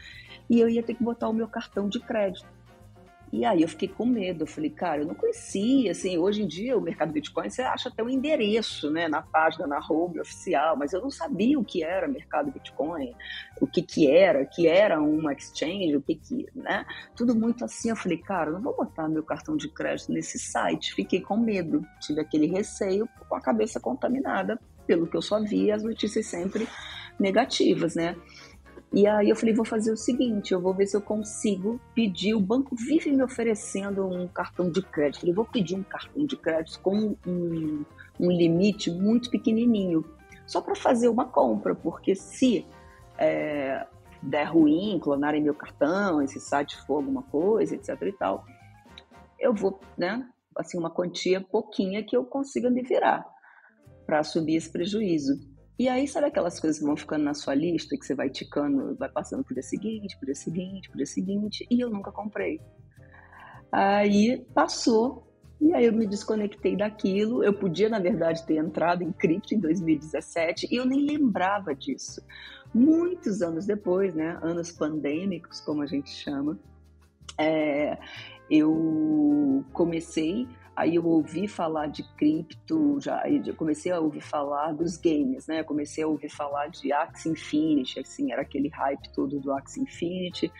e 0.48 0.60
eu 0.60 0.68
ia 0.68 0.82
ter 0.82 0.94
que 0.94 1.02
botar 1.02 1.28
o 1.28 1.32
meu 1.32 1.48
cartão 1.48 1.88
de 1.88 2.00
crédito. 2.00 2.46
E 3.34 3.44
aí 3.44 3.62
eu 3.62 3.68
fiquei 3.68 3.88
com 3.88 4.06
medo, 4.06 4.44
eu 4.44 4.46
falei, 4.46 4.70
cara, 4.70 5.02
eu 5.02 5.06
não 5.08 5.14
conhecia, 5.16 5.90
assim, 5.90 6.16
hoje 6.16 6.44
em 6.44 6.46
dia 6.46 6.78
o 6.78 6.80
mercado 6.80 7.12
Bitcoin 7.12 7.50
você 7.50 7.62
acha 7.62 7.88
até 7.88 8.00
um 8.00 8.08
endereço, 8.08 8.92
né, 8.92 9.08
na 9.08 9.22
página, 9.22 9.66
na 9.66 9.80
home 9.80 10.20
oficial, 10.20 10.76
mas 10.76 10.92
eu 10.92 11.00
não 11.00 11.10
sabia 11.10 11.58
o 11.58 11.64
que 11.64 11.82
era 11.82 12.06
mercado 12.06 12.52
Bitcoin, 12.52 13.12
o 13.60 13.66
que 13.66 13.82
que 13.82 14.08
era, 14.08 14.46
que 14.46 14.68
era 14.68 15.00
uma 15.00 15.32
exchange, 15.32 15.96
o 15.96 16.00
que 16.00 16.14
que, 16.14 16.46
né, 16.54 16.86
tudo 17.16 17.34
muito 17.34 17.64
assim, 17.64 17.90
eu 17.90 17.96
falei, 17.96 18.18
cara, 18.18 18.50
eu 18.50 18.54
não 18.54 18.62
vou 18.62 18.76
botar 18.76 19.08
meu 19.08 19.24
cartão 19.24 19.56
de 19.56 19.68
crédito 19.68 20.12
nesse 20.12 20.38
site, 20.38 20.94
fiquei 20.94 21.20
com 21.20 21.36
medo, 21.36 21.84
tive 22.00 22.20
aquele 22.20 22.46
receio 22.46 23.08
com 23.28 23.34
a 23.34 23.40
cabeça 23.40 23.80
contaminada 23.80 24.60
pelo 24.86 25.08
que 25.08 25.16
eu 25.16 25.22
só 25.22 25.42
via, 25.42 25.74
as 25.74 25.82
notícias 25.82 26.26
sempre 26.26 26.68
negativas, 27.18 27.96
né, 27.96 28.14
e 28.94 29.08
aí 29.08 29.28
eu 29.28 29.34
falei, 29.34 29.52
vou 29.52 29.64
fazer 29.64 29.90
o 29.90 29.96
seguinte, 29.96 30.54
eu 30.54 30.60
vou 30.60 30.72
ver 30.72 30.86
se 30.86 30.96
eu 30.96 31.00
consigo 31.00 31.80
pedir, 31.96 32.32
o 32.32 32.40
banco 32.40 32.76
vive 32.76 33.10
me 33.10 33.24
oferecendo 33.24 34.06
um 34.06 34.28
cartão 34.28 34.70
de 34.70 34.80
crédito. 34.82 35.16
Eu 35.16 35.20
falei, 35.20 35.34
vou 35.34 35.44
pedir 35.44 35.74
um 35.74 35.82
cartão 35.82 36.24
de 36.24 36.36
crédito 36.36 36.78
com 36.78 37.16
um, 37.26 37.84
um 38.20 38.30
limite 38.30 38.92
muito 38.92 39.30
pequenininho, 39.30 40.04
só 40.46 40.60
para 40.60 40.76
fazer 40.76 41.08
uma 41.08 41.24
compra, 41.24 41.74
porque 41.74 42.14
se 42.14 42.64
é, 43.18 43.84
der 44.22 44.44
ruim, 44.44 45.00
clonarem 45.02 45.42
meu 45.42 45.54
cartão, 45.54 46.22
esse 46.22 46.38
site 46.38 46.80
for 46.86 46.98
alguma 46.98 47.24
coisa, 47.24 47.74
etc 47.74 48.00
e 48.00 48.12
tal, 48.12 48.44
eu 49.40 49.52
vou, 49.52 49.80
né, 49.98 50.24
assim, 50.56 50.78
uma 50.78 50.90
quantia 50.90 51.40
pouquinha 51.40 52.04
que 52.04 52.16
eu 52.16 52.24
consiga 52.24 52.70
me 52.70 52.82
virar 52.82 53.26
para 54.06 54.20
assumir 54.20 54.54
esse 54.54 54.70
prejuízo. 54.70 55.34
E 55.76 55.88
aí, 55.88 56.06
sabe 56.06 56.28
aquelas 56.28 56.60
coisas 56.60 56.78
que 56.78 56.84
vão 56.84 56.96
ficando 56.96 57.24
na 57.24 57.34
sua 57.34 57.54
lista, 57.54 57.96
que 57.96 58.06
você 58.06 58.14
vai 58.14 58.30
ticando, 58.30 58.94
vai 58.94 59.08
passando 59.08 59.42
pro 59.42 59.54
dia 59.54 59.62
seguinte, 59.62 60.16
pro 60.16 60.26
dia 60.26 60.34
seguinte, 60.34 60.88
pro 60.88 60.96
dia 60.96 61.06
seguinte, 61.06 61.66
e 61.68 61.80
eu 61.80 61.90
nunca 61.90 62.12
comprei. 62.12 62.60
Aí 63.72 64.46
passou, 64.54 65.26
e 65.60 65.74
aí 65.74 65.86
eu 65.86 65.92
me 65.92 66.06
desconectei 66.06 66.76
daquilo. 66.76 67.42
Eu 67.42 67.52
podia, 67.52 67.88
na 67.88 67.98
verdade, 67.98 68.46
ter 68.46 68.56
entrado 68.56 69.02
em 69.02 69.10
cripto 69.10 69.52
em 69.52 69.58
2017, 69.58 70.68
e 70.70 70.76
eu 70.76 70.86
nem 70.86 71.00
lembrava 71.00 71.74
disso. 71.74 72.22
Muitos 72.72 73.42
anos 73.42 73.66
depois, 73.66 74.14
né, 74.14 74.38
anos 74.42 74.70
pandêmicos, 74.70 75.60
como 75.60 75.82
a 75.82 75.86
gente 75.86 76.10
chama, 76.10 76.56
é, 77.36 77.98
eu 78.48 79.64
comecei 79.72 80.46
Aí 80.76 80.96
eu 80.96 81.06
ouvi 81.06 81.46
falar 81.46 81.86
de 81.86 82.02
cripto, 82.16 82.98
já 83.00 83.22
eu 83.28 83.54
comecei 83.54 83.92
a 83.92 84.00
ouvir 84.00 84.20
falar 84.20 84.72
dos 84.72 84.96
games, 84.96 85.46
né? 85.46 85.62
comecei 85.62 86.02
a 86.02 86.08
ouvir 86.08 86.28
falar 86.28 86.68
de 86.68 86.92
Axie 86.92 87.30
Infinity, 87.30 88.00
assim, 88.00 88.32
era 88.32 88.42
aquele 88.42 88.68
hype 88.68 89.12
todo 89.14 89.38
do 89.38 89.52
Axie 89.52 89.82
Infinity, 89.82 90.52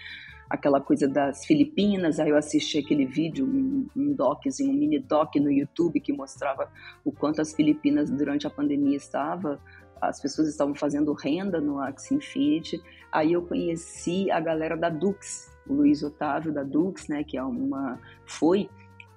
aquela 0.49 0.80
coisa 0.80 1.09
das 1.09 1.44
Filipinas. 1.44 2.21
Aí 2.21 2.30
eu 2.30 2.37
assisti 2.37 2.78
aquele 2.78 3.06
vídeo, 3.06 3.44
um, 3.44 3.88
um 3.97 4.14
doczinho, 4.14 4.71
um 4.71 4.75
mini 4.75 5.00
doc 5.00 5.35
no 5.37 5.50
YouTube 5.50 5.99
que 5.99 6.12
mostrava 6.12 6.71
o 7.04 7.11
quanto 7.11 7.40
as 7.40 7.52
Filipinas 7.52 8.09
durante 8.09 8.47
a 8.47 8.50
pandemia 8.50 8.97
estava 8.97 9.61
as 10.09 10.21
pessoas 10.21 10.49
estavam 10.49 10.75
fazendo 10.75 11.12
renda 11.12 11.61
no 11.61 11.80
Axie 11.80 12.14
Infinity. 12.14 12.83
Aí 13.11 13.33
eu 13.33 13.42
conheci 13.42 14.30
a 14.30 14.40
galera 14.40 14.76
da 14.76 14.88
Dux, 14.88 15.50
o 15.66 15.75
Luiz 15.75 16.02
Otávio 16.02 16.52
da 16.52 16.62
Dux, 16.62 17.09
né, 17.09 17.25
que 17.25 17.37
é 17.37 17.42
uma 17.42 17.99
foi 18.26 18.68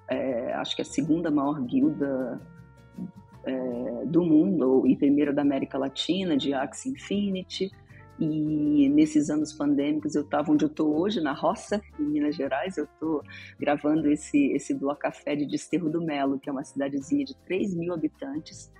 é, 0.08 0.52
acho 0.54 0.74
que 0.74 0.82
é 0.82 0.84
a 0.84 0.86
segunda 0.86 1.30
maior 1.30 1.60
guilda 1.60 2.40
é, 3.44 4.04
do 4.06 4.24
mundo 4.24 4.86
e 4.86 4.96
primeira 4.96 5.32
da 5.32 5.42
América 5.42 5.78
Latina 5.78 6.36
de 6.36 6.52
Axie 6.54 6.90
Infinity. 6.90 7.70
E 8.18 8.88
nesses 8.88 9.30
anos 9.30 9.52
pandêmicos 9.52 10.16
eu 10.16 10.22
estava 10.22 10.50
onde 10.50 10.64
eu 10.64 10.68
estou 10.68 10.98
hoje, 10.98 11.20
na 11.20 11.32
roça, 11.32 11.80
em 12.00 12.02
Minas 12.02 12.34
Gerais. 12.34 12.76
Eu 12.76 12.84
estou 12.84 13.22
gravando 13.60 14.10
esse, 14.10 14.52
esse 14.52 14.74
Bloco 14.74 15.02
Café 15.02 15.36
de 15.36 15.46
Desterro 15.46 15.88
do 15.88 16.02
Melo, 16.02 16.38
que 16.38 16.48
é 16.48 16.52
uma 16.52 16.64
cidadezinha 16.64 17.24
de 17.24 17.36
3 17.44 17.74
mil 17.74 17.94
habitantes, 17.94 18.72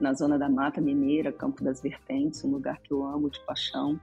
na 0.00 0.14
zona 0.14 0.38
da 0.38 0.48
Mata 0.48 0.80
Mineira, 0.80 1.30
Campo 1.30 1.62
das 1.62 1.82
Vertentes, 1.82 2.42
um 2.42 2.50
lugar 2.50 2.80
que 2.80 2.92
eu 2.92 3.04
amo 3.04 3.28
de 3.28 3.38
paixão. 3.40 4.00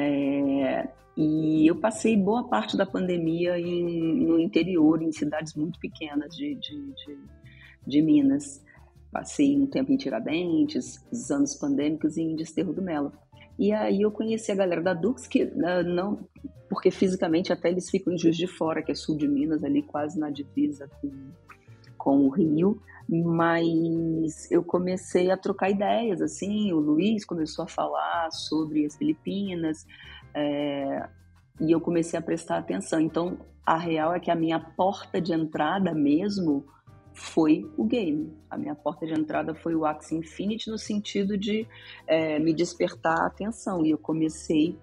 É, 0.00 0.88
e 1.16 1.66
eu 1.66 1.74
passei 1.74 2.16
boa 2.16 2.44
parte 2.44 2.76
da 2.76 2.86
pandemia 2.86 3.58
em, 3.58 4.24
no 4.24 4.38
interior, 4.38 5.02
em 5.02 5.10
cidades 5.10 5.54
muito 5.54 5.80
pequenas 5.80 6.36
de, 6.36 6.54
de, 6.54 6.92
de, 6.92 7.18
de 7.84 8.00
Minas. 8.00 8.64
Passei 9.10 9.60
um 9.60 9.66
tempo 9.66 9.90
em 9.90 9.96
Tiradentes, 9.96 11.04
os 11.10 11.32
anos 11.32 11.56
pandêmicos 11.56 12.16
em 12.16 12.36
Desterro 12.36 12.72
do 12.72 12.80
Melo. 12.80 13.12
E 13.58 13.72
aí 13.72 14.02
eu 14.02 14.12
conheci 14.12 14.52
a 14.52 14.54
galera 14.54 14.80
da 14.80 14.94
Dux, 14.94 15.26
que 15.26 15.46
né, 15.46 15.82
não, 15.82 16.20
porque 16.68 16.92
fisicamente 16.92 17.52
até 17.52 17.68
eles 17.68 17.90
ficam 17.90 18.12
em 18.12 18.18
Juiz 18.18 18.36
de 18.36 18.46
Fora, 18.46 18.80
que 18.80 18.92
é 18.92 18.94
sul 18.94 19.16
de 19.16 19.26
Minas, 19.26 19.64
ali 19.64 19.82
quase 19.82 20.16
na 20.16 20.30
divisa 20.30 20.88
com, 21.00 21.10
com 21.96 22.18
o 22.20 22.28
Rio 22.28 22.80
mas 23.08 24.50
eu 24.50 24.62
comecei 24.62 25.30
a 25.30 25.36
trocar 25.36 25.70
ideias, 25.70 26.20
assim, 26.20 26.72
o 26.72 26.78
Luiz 26.78 27.24
começou 27.24 27.64
a 27.64 27.68
falar 27.68 28.30
sobre 28.30 28.84
as 28.84 28.96
Filipinas, 28.96 29.86
é, 30.34 31.08
e 31.60 31.72
eu 31.72 31.80
comecei 31.80 32.18
a 32.18 32.22
prestar 32.22 32.58
atenção. 32.58 33.00
Então, 33.00 33.38
a 33.64 33.76
real 33.76 34.14
é 34.14 34.20
que 34.20 34.30
a 34.30 34.34
minha 34.34 34.60
porta 34.60 35.20
de 35.20 35.32
entrada 35.32 35.94
mesmo 35.94 36.66
foi 37.14 37.68
o 37.76 37.84
game. 37.84 38.32
A 38.48 38.56
minha 38.56 38.74
porta 38.74 39.06
de 39.06 39.12
entrada 39.12 39.54
foi 39.54 39.74
o 39.74 39.84
Axie 39.84 40.16
Infinity 40.16 40.70
no 40.70 40.78
sentido 40.78 41.36
de 41.36 41.66
é, 42.06 42.38
me 42.38 42.54
despertar 42.54 43.20
a 43.20 43.26
atenção. 43.26 43.84
E 43.84 43.90
eu 43.90 43.98
comecei 43.98 44.78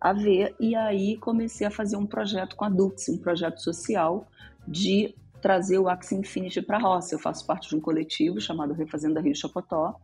a 0.00 0.12
ver, 0.12 0.54
e 0.60 0.74
aí 0.74 1.16
comecei 1.16 1.66
a 1.66 1.70
fazer 1.70 1.96
um 1.96 2.06
projeto 2.06 2.56
com 2.56 2.64
a 2.64 2.68
Dux, 2.68 3.08
um 3.08 3.18
projeto 3.18 3.62
social 3.62 4.26
de 4.66 5.14
trazer 5.40 5.78
o 5.78 5.88
Axie 5.88 6.16
Infinity 6.16 6.62
para 6.62 6.76
a 6.76 6.80
roça. 6.80 7.14
Eu 7.14 7.18
faço 7.18 7.46
parte 7.46 7.68
de 7.68 7.76
um 7.76 7.80
coletivo 7.80 8.40
chamado 8.40 8.74
Refazenda 8.74 9.20
Rio 9.20 9.34
Chapotó 9.34 9.94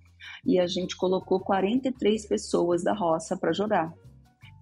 e 0.45 0.59
a 0.59 0.67
gente 0.67 0.97
colocou 0.97 1.41
43 1.41 2.27
pessoas 2.27 2.83
da 2.83 2.93
roça 2.93 3.37
para 3.37 3.53
jogar. 3.53 3.93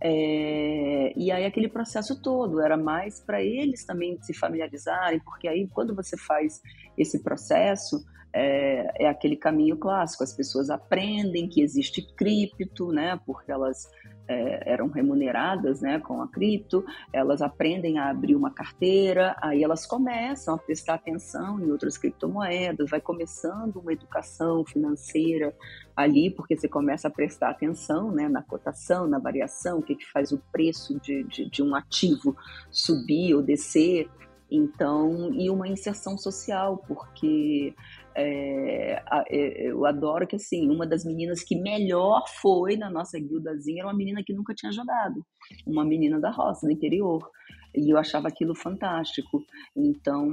É, 0.03 1.13
e 1.17 1.31
aí 1.31 1.47
aquele 1.47 1.69
processo 1.69 2.21
todo 2.21 2.61
era 2.61 2.77
mais 2.77 3.21
para 3.21 3.43
eles 3.43 3.87
também 3.87 4.21
se 4.21 4.35
familiarizarem, 4.35 5.21
porque 5.21 5.49
aí 5.49 5.67
quando 5.69 5.95
você 5.95 6.17
faz 6.17 6.61
esse 6.99 7.23
processo 7.23 8.05
é, 8.35 9.05
é, 9.05 9.09
aquele 9.09 9.37
caminho 9.37 9.77
clássico, 9.77 10.25
as 10.25 10.35
pessoas 10.35 10.69
aprendem 10.69 11.49
que 11.49 11.63
existe 11.63 12.03
cripto, 12.17 12.93
né, 12.93 13.19
porque 13.25 13.51
elas 13.51 13.89
é, 14.27 14.73
eram 14.73 14.89
remuneradas 14.89 15.81
né, 15.81 15.99
com 15.99 16.23
a 16.23 16.29
cripto, 16.29 16.85
elas 17.13 17.43
aprendem 17.43 17.99
a 17.99 18.11
abrir 18.11 18.35
uma 18.35 18.51
carteira, 18.51 19.37
aí 19.41 19.63
elas 19.63 19.87
começam 19.87 20.55
a 20.55 20.59
prestar 20.59 20.95
atenção 20.95 21.61
em 21.61 21.71
outras 21.71 21.99
criptomoedas, 21.99 22.91
vai 22.91 23.01
começando 23.01 23.77
uma 23.77 23.93
educação 23.93 24.65
financeira 24.65 25.55
ali, 25.95 26.31
porque 26.31 26.57
você 26.57 26.69
começa 26.69 27.09
a 27.09 27.11
prestar 27.11 27.51
atenção 27.51 28.11
né, 28.11 28.29
na 28.29 28.43
cotação, 28.43 29.07
na 29.07 29.19
variação, 29.19 29.79
o 29.79 29.83
que, 29.83 29.95
que 29.95 30.11
faz 30.11 30.33
o 30.33 30.43
preço 30.51 30.99
de, 31.01 31.23
de, 31.25 31.49
de 31.49 31.63
um 31.63 31.75
ativo 31.75 32.37
subir 32.71 33.35
ou 33.35 33.43
descer. 33.43 34.09
Então, 34.51 35.33
e 35.33 35.51
uma 35.51 35.67
inserção 35.67 36.17
social, 36.17 36.79
porque 36.87 37.75
é, 38.15 39.03
é, 39.29 39.71
eu 39.71 39.85
adoro 39.87 40.27
que, 40.27 40.37
assim, 40.37 40.71
uma 40.71 40.87
das 40.87 41.05
meninas 41.05 41.43
que 41.43 41.57
melhor 41.57 42.25
foi 42.41 42.77
na 42.77 42.91
nossa 42.91 43.19
guildazinha 43.19 43.83
era 43.83 43.89
uma 43.89 43.97
menina 43.97 44.23
que 44.25 44.33
nunca 44.33 44.55
tinha 44.55 44.73
jogado, 44.73 45.25
uma 45.67 45.85
menina 45.85 46.21
da 46.21 46.31
roça, 46.31 46.67
do 46.67 46.73
interior. 46.73 47.29
E 47.77 47.91
eu 47.91 47.99
achava 47.99 48.29
aquilo 48.29 48.55
fantástico. 48.55 49.45
Então, 49.77 50.29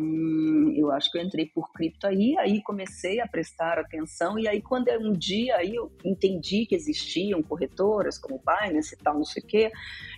eu 0.75 0.91
acho 0.91 1.11
que 1.11 1.17
eu 1.17 1.23
entrei 1.23 1.47
por 1.47 1.71
cripto 1.73 2.05
aí, 2.05 2.37
aí 2.37 2.61
comecei 2.61 3.19
a 3.19 3.27
prestar 3.27 3.79
atenção. 3.79 4.37
E 4.37 4.47
aí, 4.47 4.61
quando 4.61 4.89
um 4.99 5.11
dia 5.11 5.55
aí 5.55 5.73
eu 5.73 5.91
entendi 6.05 6.67
que 6.67 6.75
existiam 6.75 7.41
corretoras 7.41 8.19
como 8.19 8.39
Binance 8.45 8.93
e 8.93 8.97
tal, 8.97 9.15
não 9.15 9.25
sei 9.25 9.41
o 9.41 9.47
quê. 9.47 9.71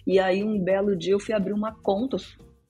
E 0.06 0.20
aí, 0.20 0.44
um 0.44 0.62
belo 0.62 0.98
dia, 0.98 1.14
eu 1.14 1.20
fui 1.20 1.34
abrir 1.34 1.54
uma 1.54 1.74
conta 1.82 2.18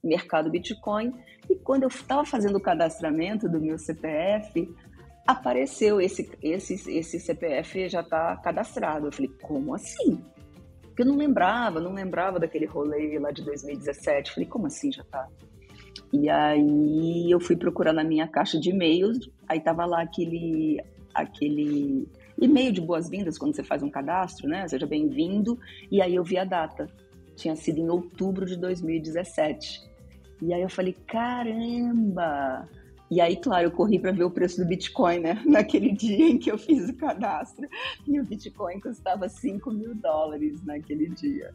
mercado 0.03 0.51
Bitcoin. 0.51 1.13
E 1.49 1.55
quando 1.55 1.83
eu 1.83 1.89
estava 1.89 2.25
fazendo 2.25 2.57
o 2.57 2.61
cadastramento 2.61 3.49
do 3.49 3.59
meu 3.59 3.77
CPF, 3.77 4.69
apareceu 5.27 5.99
esse, 6.01 6.29
esse, 6.41 6.73
esse 6.91 7.19
CPF 7.19 7.89
já 7.89 8.01
está 8.01 8.35
cadastrado. 8.37 9.07
Eu 9.07 9.11
falei, 9.11 9.31
como 9.41 9.73
assim? 9.73 10.23
Porque 10.81 11.01
eu 11.01 11.07
não 11.07 11.15
lembrava, 11.15 11.79
não 11.79 11.93
lembrava 11.93 12.39
daquele 12.39 12.65
rolê 12.65 13.17
lá 13.17 13.31
de 13.31 13.43
2017. 13.43 14.29
Eu 14.29 14.33
falei, 14.35 14.49
como 14.49 14.67
assim 14.67 14.91
já 14.91 15.01
está? 15.01 15.27
E 16.11 16.29
aí 16.29 17.31
eu 17.31 17.39
fui 17.39 17.55
procurar 17.55 17.93
na 17.93 18.03
minha 18.03 18.27
caixa 18.27 18.59
de 18.59 18.69
e-mails, 18.69 19.31
aí 19.47 19.59
tava 19.59 19.85
lá 19.85 20.03
aquele, 20.03 20.79
aquele 21.13 22.07
e-mail 22.39 22.71
de 22.71 22.81
boas-vindas 22.81 23.37
quando 23.37 23.55
você 23.55 23.63
faz 23.63 23.81
um 23.81 23.89
cadastro, 23.89 24.47
né? 24.47 24.67
Seja 24.67 24.85
bem-vindo. 24.85 25.57
E 25.91 26.01
aí 26.01 26.13
eu 26.13 26.23
vi 26.23 26.37
a 26.37 26.43
data. 26.43 26.87
Tinha 27.35 27.55
sido 27.55 27.79
em 27.79 27.89
outubro 27.89 28.45
de 28.45 28.55
2017. 28.55 29.92
E 30.43 30.53
aí 30.53 30.61
eu 30.61 30.69
falei, 30.69 30.93
caramba! 31.07 32.67
E 33.09 33.21
aí, 33.21 33.37
claro, 33.37 33.67
eu 33.67 33.71
corri 33.71 33.97
para 33.97 34.11
ver 34.11 34.23
o 34.23 34.31
preço 34.31 34.61
do 34.61 34.67
Bitcoin, 34.67 35.19
né? 35.19 35.41
Naquele 35.47 35.91
dia 35.91 36.29
em 36.29 36.37
que 36.37 36.51
eu 36.51 36.57
fiz 36.57 36.89
o 36.89 36.97
cadastro. 36.97 37.67
E 38.05 38.19
o 38.19 38.25
Bitcoin 38.25 38.79
custava 38.79 39.29
5 39.29 39.71
mil 39.71 39.95
dólares 39.95 40.61
naquele 40.65 41.09
dia. 41.09 41.51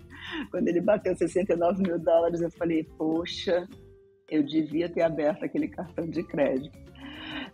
Quando 0.50 0.68
ele 0.68 0.80
bateu 0.80 1.14
69 1.14 1.82
mil 1.82 1.98
dólares, 1.98 2.40
eu 2.40 2.50
falei, 2.52 2.84
poxa, 2.96 3.68
eu 4.30 4.42
devia 4.42 4.88
ter 4.88 5.02
aberto 5.02 5.44
aquele 5.44 5.68
cartão 5.68 6.08
de 6.08 6.22
crédito. 6.22 6.78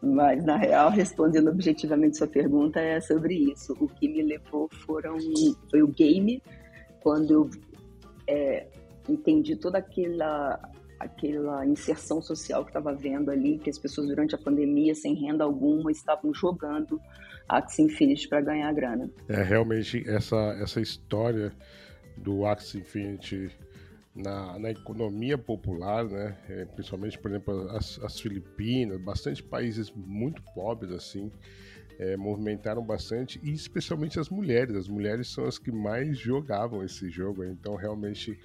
Mas, 0.00 0.44
na 0.44 0.56
real, 0.56 0.90
respondendo 0.90 1.48
objetivamente 1.48 2.16
sua 2.16 2.28
pergunta, 2.28 2.78
é 2.78 3.00
sobre 3.00 3.52
isso. 3.52 3.74
O 3.80 3.88
que 3.88 4.06
me 4.06 4.22
levou 4.22 4.68
foram, 4.86 5.16
foi 5.70 5.82
o 5.82 5.88
game, 5.88 6.42
quando 7.00 7.32
eu 7.32 7.50
é, 8.28 8.66
entendi 9.08 9.56
toda 9.56 9.78
aquela 9.78 10.60
aquela 11.04 11.66
inserção 11.66 12.20
social 12.20 12.64
que 12.64 12.70
estava 12.70 12.94
vendo 12.94 13.30
ali, 13.30 13.58
que 13.58 13.70
as 13.70 13.78
pessoas 13.78 14.08
durante 14.08 14.34
a 14.34 14.38
pandemia, 14.38 14.94
sem 14.94 15.14
renda 15.14 15.44
alguma, 15.44 15.90
estavam 15.90 16.32
jogando 16.32 17.00
Axie 17.48 17.82
Infinity 17.82 18.28
para 18.28 18.40
ganhar 18.40 18.72
grana. 18.72 19.10
É 19.28 19.42
realmente 19.42 20.02
essa, 20.08 20.36
essa 20.60 20.80
história 20.80 21.52
do 22.16 22.46
Axie 22.46 22.78
Infinity 22.78 23.50
na, 24.14 24.58
na 24.58 24.70
economia 24.70 25.36
popular, 25.36 26.04
né? 26.04 26.36
É, 26.48 26.64
principalmente, 26.66 27.18
por 27.18 27.30
exemplo, 27.30 27.68
as, 27.70 27.98
as, 28.02 28.20
Filipinas, 28.20 29.00
bastante 29.00 29.42
países 29.42 29.90
muito 29.90 30.40
pobres 30.54 30.92
assim, 30.92 31.32
é, 31.98 32.16
movimentaram 32.16 32.82
bastante 32.82 33.40
e 33.42 33.52
especialmente 33.52 34.20
as 34.20 34.28
mulheres. 34.28 34.76
As 34.76 34.88
mulheres 34.88 35.28
são 35.28 35.44
as 35.44 35.58
que 35.58 35.72
mais 35.72 36.16
jogavam 36.16 36.84
esse 36.84 37.10
jogo, 37.10 37.44
então 37.44 37.74
realmente 37.74 38.38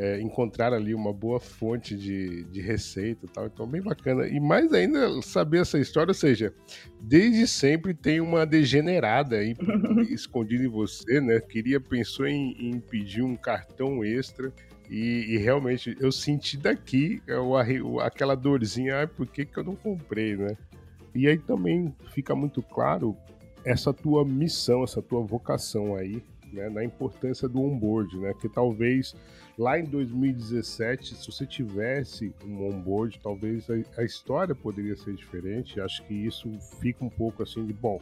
é, 0.00 0.18
encontrar 0.18 0.72
ali 0.72 0.94
uma 0.94 1.12
boa 1.12 1.38
fonte 1.38 1.94
de, 1.94 2.44
de 2.44 2.62
receita 2.62 3.26
e 3.26 3.28
tal. 3.28 3.44
Então, 3.44 3.66
bem 3.66 3.82
bacana. 3.82 4.26
E 4.26 4.40
mais 4.40 4.72
ainda 4.72 5.20
saber 5.20 5.60
essa 5.60 5.78
história, 5.78 6.10
ou 6.10 6.14
seja, 6.14 6.54
desde 6.98 7.46
sempre 7.46 7.92
tem 7.92 8.18
uma 8.18 8.46
degenerada 8.46 9.36
aí 9.36 9.54
escondida 10.08 10.64
em 10.64 10.68
você, 10.68 11.20
né? 11.20 11.38
Queria, 11.38 11.78
pensou 11.78 12.26
em, 12.26 12.56
em 12.58 12.80
pedir 12.80 13.22
um 13.22 13.36
cartão 13.36 14.02
extra. 14.02 14.50
E, 14.88 15.34
e, 15.34 15.36
realmente 15.36 15.94
eu 16.00 16.10
senti 16.10 16.56
daqui 16.56 17.22
o, 17.28 18.00
aquela 18.00 18.34
dorzinha, 18.34 19.02
ah, 19.02 19.06
por 19.06 19.26
que, 19.26 19.44
que 19.44 19.58
eu 19.58 19.62
não 19.62 19.76
comprei, 19.76 20.34
né? 20.34 20.56
E 21.14 21.28
aí 21.28 21.38
também 21.38 21.94
fica 22.12 22.34
muito 22.34 22.62
claro 22.62 23.14
essa 23.64 23.92
tua 23.92 24.24
missão, 24.24 24.82
essa 24.82 25.02
tua 25.02 25.20
vocação 25.20 25.94
aí, 25.94 26.22
né, 26.52 26.70
na 26.70 26.82
importância 26.82 27.48
do 27.48 27.60
onboard, 27.60 28.18
né? 28.18 28.32
Que 28.40 28.48
talvez 28.48 29.14
lá 29.60 29.78
em 29.78 29.84
2017, 29.84 31.16
se 31.16 31.26
você 31.30 31.46
tivesse 31.46 32.34
um 32.42 32.64
onboard, 32.64 33.20
talvez 33.22 33.68
a, 33.68 33.74
a 33.98 34.02
história 34.02 34.54
poderia 34.54 34.96
ser 34.96 35.14
diferente. 35.14 35.78
Acho 35.78 36.02
que 36.06 36.14
isso 36.14 36.50
fica 36.80 37.04
um 37.04 37.10
pouco 37.10 37.42
assim 37.42 37.66
de 37.66 37.74
bom. 37.74 38.00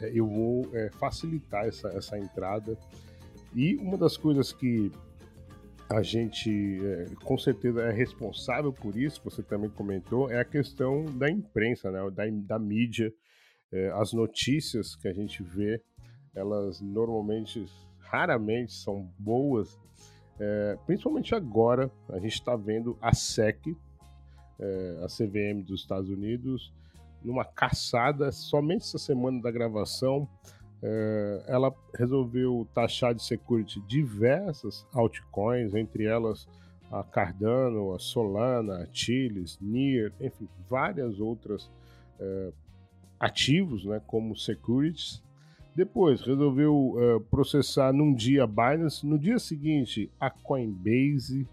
É, 0.00 0.10
eu 0.14 0.26
vou 0.26 0.66
é, 0.72 0.88
facilitar 0.98 1.66
essa, 1.66 1.88
essa 1.88 2.18
entrada. 2.18 2.78
E 3.54 3.76
uma 3.76 3.98
das 3.98 4.16
coisas 4.16 4.54
que 4.54 4.90
a 5.86 6.00
gente 6.00 6.80
é, 6.82 7.04
com 7.22 7.36
certeza 7.36 7.82
é 7.82 7.92
responsável 7.92 8.72
por 8.72 8.96
isso, 8.96 9.20
você 9.22 9.42
também 9.42 9.68
comentou, 9.68 10.30
é 10.30 10.40
a 10.40 10.46
questão 10.46 11.04
da 11.04 11.30
imprensa, 11.30 11.90
né, 11.90 12.10
da, 12.10 12.24
da 12.26 12.58
mídia, 12.58 13.12
é, 13.70 13.90
as 13.90 14.14
notícias 14.14 14.96
que 14.96 15.08
a 15.08 15.12
gente 15.12 15.42
vê 15.42 15.78
elas 16.34 16.80
normalmente, 16.80 17.66
raramente 17.98 18.72
são 18.72 19.12
boas, 19.18 19.78
é, 20.38 20.78
principalmente 20.86 21.34
agora, 21.34 21.90
a 22.08 22.18
gente 22.18 22.34
está 22.34 22.56
vendo 22.56 22.96
a 23.00 23.12
SEC, 23.14 23.76
é, 24.58 25.00
a 25.04 25.06
CVM 25.06 25.62
dos 25.62 25.80
Estados 25.80 26.10
Unidos, 26.10 26.72
numa 27.22 27.44
caçada, 27.44 28.30
somente 28.30 28.82
essa 28.82 28.98
semana 28.98 29.40
da 29.40 29.50
gravação, 29.50 30.28
é, 30.82 31.44
ela 31.48 31.74
resolveu 31.94 32.68
taxar 32.74 33.14
de 33.14 33.22
security 33.22 33.80
diversas 33.80 34.86
altcoins, 34.92 35.74
entre 35.74 36.04
elas 36.04 36.46
a 36.90 37.02
Cardano, 37.02 37.94
a 37.94 37.98
Solana, 37.98 38.84
a 38.84 38.86
Chiles, 38.92 39.58
NIR, 39.60 40.12
enfim, 40.20 40.48
várias 40.68 41.18
outras 41.18 41.70
é, 42.20 42.52
ativos, 43.18 43.84
né, 43.84 44.00
como 44.06 44.36
securities, 44.36 45.22
depois 45.76 46.22
resolveu 46.22 46.74
uh, 46.74 47.20
processar 47.30 47.92
num 47.92 48.14
dia 48.14 48.44
a 48.44 48.46
Binance, 48.46 49.06
no 49.06 49.18
dia 49.18 49.38
seguinte 49.38 50.10
a 50.18 50.30
Coinbase, 50.30 51.46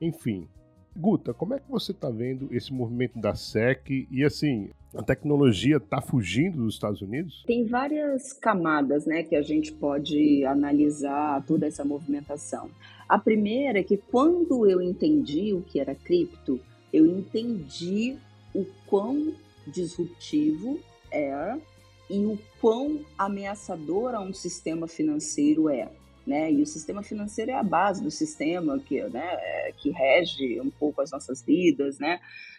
enfim. 0.00 0.48
Guta, 0.96 1.34
como 1.34 1.52
é 1.52 1.58
que 1.58 1.70
você 1.70 1.92
está 1.92 2.08
vendo 2.08 2.48
esse 2.50 2.72
movimento 2.72 3.20
da 3.20 3.34
SEC 3.34 4.08
e 4.10 4.24
assim, 4.24 4.70
a 4.94 5.02
tecnologia 5.02 5.76
está 5.76 6.00
fugindo 6.00 6.64
dos 6.64 6.72
Estados 6.72 7.02
Unidos? 7.02 7.44
Tem 7.46 7.66
várias 7.66 8.32
camadas 8.32 9.04
né, 9.04 9.22
que 9.22 9.36
a 9.36 9.42
gente 9.42 9.70
pode 9.72 10.42
analisar 10.46 11.44
toda 11.44 11.66
essa 11.66 11.84
movimentação. 11.84 12.70
A 13.06 13.18
primeira 13.18 13.80
é 13.80 13.82
que 13.82 13.98
quando 13.98 14.66
eu 14.66 14.80
entendi 14.80 15.52
o 15.52 15.60
que 15.60 15.78
era 15.78 15.94
cripto, 15.94 16.58
eu 16.90 17.04
entendi 17.04 18.16
o 18.54 18.64
quão 18.86 19.34
disruptivo 19.66 20.80
era 21.10 21.58
e 22.08 22.24
o 22.24 22.38
quão 22.60 23.00
ameaçador 23.18 24.14
a 24.14 24.20
um 24.20 24.32
sistema 24.32 24.86
financeiro 24.86 25.68
é. 25.68 25.90
Né? 26.26 26.52
E 26.52 26.62
o 26.62 26.66
sistema 26.66 27.02
financeiro 27.02 27.52
é 27.52 27.54
a 27.54 27.62
base 27.62 28.02
do 28.02 28.10
sistema 28.10 28.78
que, 28.80 29.00
né, 29.04 29.26
é, 29.38 29.72
que 29.76 29.90
rege 29.90 30.60
um 30.60 30.70
pouco 30.70 31.00
as 31.00 31.12
nossas 31.12 31.40
vidas, 31.42 31.98
né? 32.00 32.18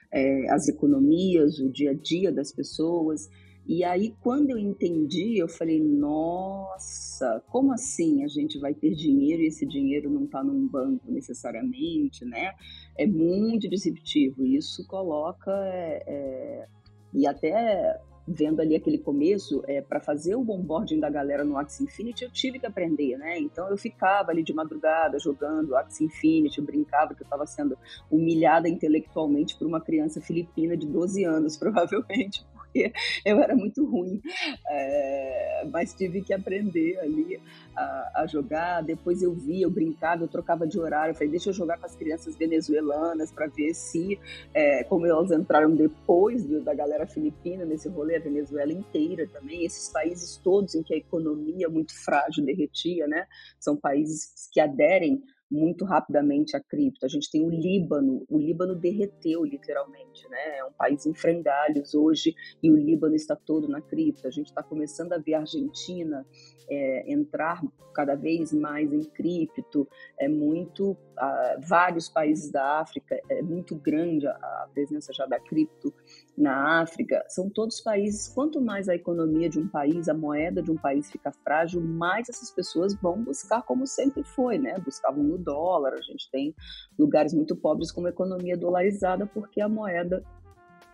É, 0.10 0.49
as 0.51 0.69
economias, 0.69 1.60
o 1.60 1.69
dia 1.69 1.91
a 1.91 1.93
dia 1.93 2.31
das 2.31 2.53
pessoas. 2.53 3.29
E 3.67 3.83
aí, 3.83 4.15
quando 4.21 4.51
eu 4.51 4.57
entendi, 4.57 5.38
eu 5.38 5.49
falei: 5.49 5.83
nossa, 5.83 7.43
como 7.47 7.73
assim 7.73 8.23
a 8.23 8.27
gente 8.29 8.57
vai 8.57 8.73
ter 8.73 8.95
dinheiro 8.95 9.43
e 9.43 9.47
esse 9.47 9.65
dinheiro 9.65 10.10
não 10.10 10.23
está 10.23 10.41
num 10.41 10.65
banco 10.65 11.12
necessariamente, 11.12 12.23
né? 12.23 12.53
É 12.97 13.05
muito 13.05 13.69
disruptivo. 13.69 14.45
Isso 14.45 14.88
coloca. 14.88 15.51
É, 15.51 16.03
é, 16.07 16.67
e 17.13 17.27
até 17.27 17.99
vendo 18.27 18.59
ali 18.59 18.75
aquele 18.75 18.97
começo, 18.97 19.63
é, 19.67 19.81
para 19.81 20.01
fazer 20.01 20.35
o 20.35 20.41
onboarding 20.41 20.99
da 20.99 21.09
galera 21.09 21.45
no 21.45 21.57
Axie 21.57 21.85
Infinity, 21.85 22.25
eu 22.25 22.31
tive 22.31 22.59
que 22.59 22.65
aprender, 22.65 23.17
né? 23.17 23.39
Então 23.39 23.69
eu 23.69 23.77
ficava 23.77 24.31
ali 24.31 24.43
de 24.43 24.53
madrugada 24.53 25.17
jogando 25.17 25.75
Axie 25.75 26.05
Infinity, 26.05 26.59
eu 26.59 26.65
brincava 26.65 27.15
que 27.15 27.21
eu 27.21 27.25
estava 27.25 27.45
sendo 27.45 27.77
humilhada 28.11 28.67
intelectualmente 28.67 29.57
por 29.57 29.65
uma 29.65 29.79
criança 29.79 30.19
filipina 30.19 30.75
de 30.75 30.85
12 30.85 31.23
anos, 31.23 31.55
provavelmente, 31.57 32.45
porque 32.77 32.93
eu 33.25 33.39
era 33.41 33.55
muito 33.55 33.85
ruim. 33.85 34.21
É, 34.69 35.67
mas 35.71 35.93
tive 35.93 36.21
que 36.21 36.33
aprender 36.33 36.99
ali 36.99 37.39
a, 37.75 38.21
a, 38.21 38.27
jogar. 38.27 38.81
Depois 38.83 39.21
eu 39.21 39.33
via, 39.33 39.65
eu 39.65 39.71
brincava, 39.71 40.23
eu 40.23 40.27
trocava 40.27 40.67
de 40.67 40.79
horário. 40.79 41.11
Eu 41.11 41.15
falei, 41.15 41.29
deixa 41.29 41.49
eu 41.49 41.53
jogar 41.53 41.77
com 41.77 41.85
as 41.85 41.95
crianças 41.95 42.35
venezuelanas 42.35 43.31
para 43.31 43.47
ver 43.47 43.73
se, 43.73 44.19
é, 44.53 44.83
como 44.83 45.05
elas 45.05 45.31
entraram 45.31 45.73
depois 45.75 46.45
do, 46.45 46.61
da 46.61 46.73
galera 46.73 47.07
filipina 47.07 47.65
nesse 47.65 47.89
rolê, 47.89 48.17
a 48.17 48.19
Venezuela 48.19 48.71
inteira 48.71 49.27
também, 49.27 49.65
esses 49.65 49.89
países 49.91 50.37
todos 50.37 50.75
em 50.75 50.83
que 50.83 50.93
a 50.93 50.97
economia 50.97 51.65
é 51.65 51.69
muito 51.69 51.93
frágil 52.03 52.45
derretia, 52.45 53.07
né? 53.07 53.25
São 53.59 53.75
países 53.75 54.49
que 54.51 54.59
aderem 54.59 55.23
muito 55.49 55.86
rapidamente 55.86 56.55
a 56.55 56.62
cripto. 56.62 57.05
A 57.05 57.10
gente 57.10 57.29
tem 57.31 57.45
o 57.45 57.49
Líbano, 57.49 58.25
o 58.29 58.38
Líbano 58.38 58.75
derreteu 58.75 59.43
literalmente, 59.43 60.27
né? 60.29 60.57
É 60.57 60.65
um 60.65 60.71
país 60.73 61.05
em 61.05 61.13
frangalhos 61.13 61.93
hoje 61.93 62.36
e 62.62 62.71
o 62.71 62.75
Líbano 62.75 63.15
está 63.15 63.36
todo 63.36 63.67
na 63.67 63.81
cripto. 63.81 64.27
A 64.27 64.31
gente 64.31 64.47
está 64.47 64.62
começando 64.62 65.13
a 65.13 65.17
ver 65.17 65.36
a 65.36 65.39
Argentina 65.39 66.25
é, 66.69 67.12
entrar 67.12 67.62
cada 67.93 68.15
vez 68.15 68.53
mais 68.53 68.91
em 68.91 69.03
cripto. 69.03 69.88
É 70.19 70.27
muito, 70.27 70.91
uh, 70.91 71.67
vários 71.67 72.10
países 72.10 72.51
da 72.51 72.79
África 72.79 73.19
é 73.29 73.41
muito 73.41 73.75
grande 73.75 74.27
a, 74.27 74.33
a 74.33 74.69
presença 74.73 75.12
já 75.13 75.25
da 75.25 75.39
cripto 75.39 75.93
na 76.38 76.82
África. 76.82 77.26
São 77.28 77.50
todos 77.50 77.82
países. 77.82 78.28
Quanto 78.28 78.62
mais 78.62 78.88
a 78.88 78.95
economia 78.95 79.50
de 79.50 79.60
um 79.60 79.67
país, 79.67 80.08
a 80.08 80.13
moeda 80.13 80.62
de 80.62 80.71
um 80.71 80.78
país 80.78 81.10
fica 81.10 81.32
frágil, 81.43 81.82
mais 81.82 82.30
essas 82.30 82.52
pessoas 82.52 82.93
vão 82.93 83.23
buscar 83.23 83.63
como 83.63 83.88
sempre 83.88 84.23
foi, 84.23 84.60
né? 84.60 84.78
Buscavam 84.80 85.23
no 85.23 85.38
dólar, 85.38 85.93
a 85.93 86.02
gente 86.02 86.30
tem 86.32 86.54
lugares 86.97 87.34
muito 87.34 87.56
pobres 87.56 87.91
com 87.91 88.02
uma 88.02 88.10
economia 88.10 88.56
dolarizada 88.56 89.26
porque 89.26 89.60
a 89.60 89.67
moeda 89.67 90.23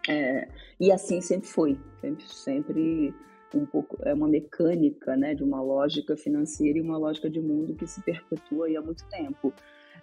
é, 0.08 0.48
e 0.80 0.92
assim 0.92 1.22
sempre 1.22 1.48
foi, 1.48 1.80
sempre, 2.02 2.26
sempre 2.28 3.14
um 3.56 3.66
pouco 3.66 3.98
é 4.02 4.14
uma 4.14 4.28
mecânica, 4.28 5.16
né, 5.16 5.36
de 5.36 5.44
uma 5.44 5.62
lógica 5.62 6.18
financeira 6.18 6.78
e 6.78 6.82
uma 6.82 6.98
lógica 6.98 7.30
de 7.30 7.40
mundo 7.40 7.76
que 7.76 7.86
se 7.88 8.02
perpetua 8.02 8.68
há 8.68 8.82
muito 8.82 9.08
tempo. 9.10 9.54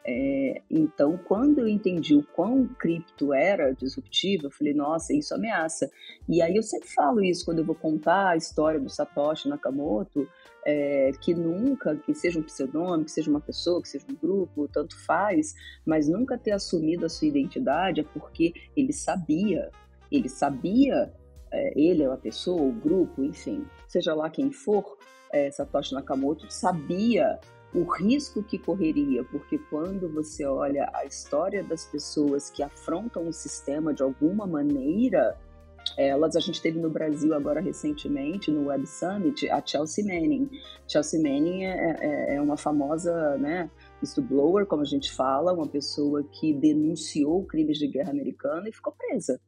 É, 0.02 0.62
então, 0.70 1.18
quando 1.18 1.58
eu 1.58 1.68
entendi 1.68 2.14
o 2.14 2.22
quão 2.22 2.66
cripto 2.66 3.34
era 3.34 3.72
disruptivo, 3.72 4.46
eu 4.46 4.50
falei, 4.50 4.72
nossa, 4.72 5.12
isso 5.14 5.34
ameaça. 5.34 5.90
E 6.28 6.40
aí 6.40 6.56
eu 6.56 6.62
sempre 6.62 6.88
falo 6.88 7.22
isso 7.22 7.44
quando 7.44 7.58
eu 7.58 7.64
vou 7.64 7.74
contar 7.74 8.30
a 8.30 8.36
história 8.36 8.80
do 8.80 8.88
Satoshi 8.88 9.48
Nakamoto, 9.48 10.26
é, 10.64 11.12
que 11.20 11.34
nunca, 11.34 11.96
que 11.96 12.14
seja 12.14 12.38
um 12.38 12.42
pseudônimo, 12.42 13.04
que 13.04 13.10
seja 13.12 13.30
uma 13.30 13.40
pessoa, 13.40 13.82
que 13.82 13.88
seja 13.88 14.06
um 14.10 14.16
grupo, 14.16 14.68
tanto 14.68 14.98
faz, 15.04 15.54
mas 15.84 16.08
nunca 16.08 16.38
ter 16.38 16.52
assumido 16.52 17.06
a 17.06 17.08
sua 17.08 17.28
identidade 17.28 18.00
é 18.00 18.04
porque 18.04 18.54
ele 18.76 18.92
sabia, 18.92 19.70
ele 20.10 20.28
sabia, 20.28 21.12
é, 21.52 21.78
ele 21.78 22.02
é 22.02 22.08
uma 22.08 22.16
pessoa, 22.16 22.62
o 22.62 22.72
grupo, 22.72 23.22
enfim, 23.22 23.66
seja 23.86 24.14
lá 24.14 24.30
quem 24.30 24.50
for, 24.50 24.98
é, 25.32 25.50
Satoshi 25.50 25.94
Nakamoto 25.94 26.50
sabia 26.50 27.38
o 27.72 27.84
risco 27.84 28.42
que 28.42 28.58
correria, 28.58 29.24
porque 29.24 29.58
quando 29.58 30.08
você 30.08 30.44
olha 30.44 30.90
a 30.92 31.04
história 31.04 31.62
das 31.62 31.84
pessoas 31.84 32.50
que 32.50 32.62
afrontam 32.62 33.28
o 33.28 33.32
sistema 33.32 33.94
de 33.94 34.02
alguma 34.02 34.46
maneira, 34.46 35.38
elas 35.96 36.36
a 36.36 36.40
gente 36.40 36.60
teve 36.60 36.78
no 36.78 36.90
Brasil 36.90 37.34
agora 37.34 37.60
recentemente 37.60 38.50
no 38.50 38.66
Web 38.66 38.86
Summit 38.86 39.48
a 39.50 39.64
Chelsea 39.64 40.04
Manning. 40.04 40.50
Chelsea 40.88 41.20
Manning 41.20 41.64
é, 41.64 41.96
é, 42.00 42.34
é 42.36 42.40
uma 42.40 42.56
famosa, 42.56 43.36
né, 43.38 43.70
whistleblower, 44.00 44.66
como 44.66 44.82
a 44.82 44.86
gente 44.86 45.12
fala, 45.12 45.52
uma 45.52 45.66
pessoa 45.66 46.22
que 46.24 46.52
denunciou 46.52 47.44
crimes 47.44 47.78
de 47.78 47.86
guerra 47.86 48.10
americana 48.10 48.68
e 48.68 48.72
ficou 48.72 48.92
presa. 48.92 49.40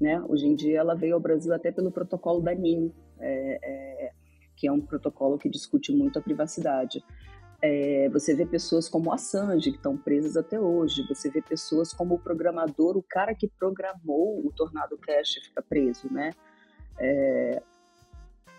Né? 0.00 0.22
Hoje 0.28 0.46
em 0.46 0.54
dia 0.54 0.80
ela 0.80 0.94
veio 0.94 1.14
ao 1.14 1.20
Brasil 1.20 1.52
até 1.52 1.70
pelo 1.70 1.90
protocolo 1.90 2.40
da 2.40 2.54
NIM, 2.54 2.92
é, 3.18 3.58
é, 3.62 4.10
que 4.56 4.66
é 4.66 4.72
um 4.72 4.80
protocolo 4.80 5.38
que 5.38 5.48
discute 5.48 5.92
muito 5.92 6.18
a 6.18 6.22
privacidade. 6.22 7.02
É, 7.62 8.08
você 8.08 8.34
vê 8.34 8.46
pessoas 8.46 8.88
como 8.88 9.12
a 9.12 9.18
Sandy, 9.18 9.72
que 9.72 9.76
estão 9.76 9.96
presas 9.96 10.36
até 10.36 10.58
hoje. 10.58 11.06
Você 11.08 11.28
vê 11.30 11.42
pessoas 11.42 11.92
como 11.92 12.14
o 12.14 12.18
programador, 12.18 12.96
o 12.96 13.02
cara 13.02 13.34
que 13.34 13.48
programou 13.48 14.44
o 14.44 14.50
Tornado 14.52 14.96
Cash 14.98 15.34
fica 15.42 15.62
preso, 15.62 16.12
né? 16.12 16.32
É, 16.98 17.62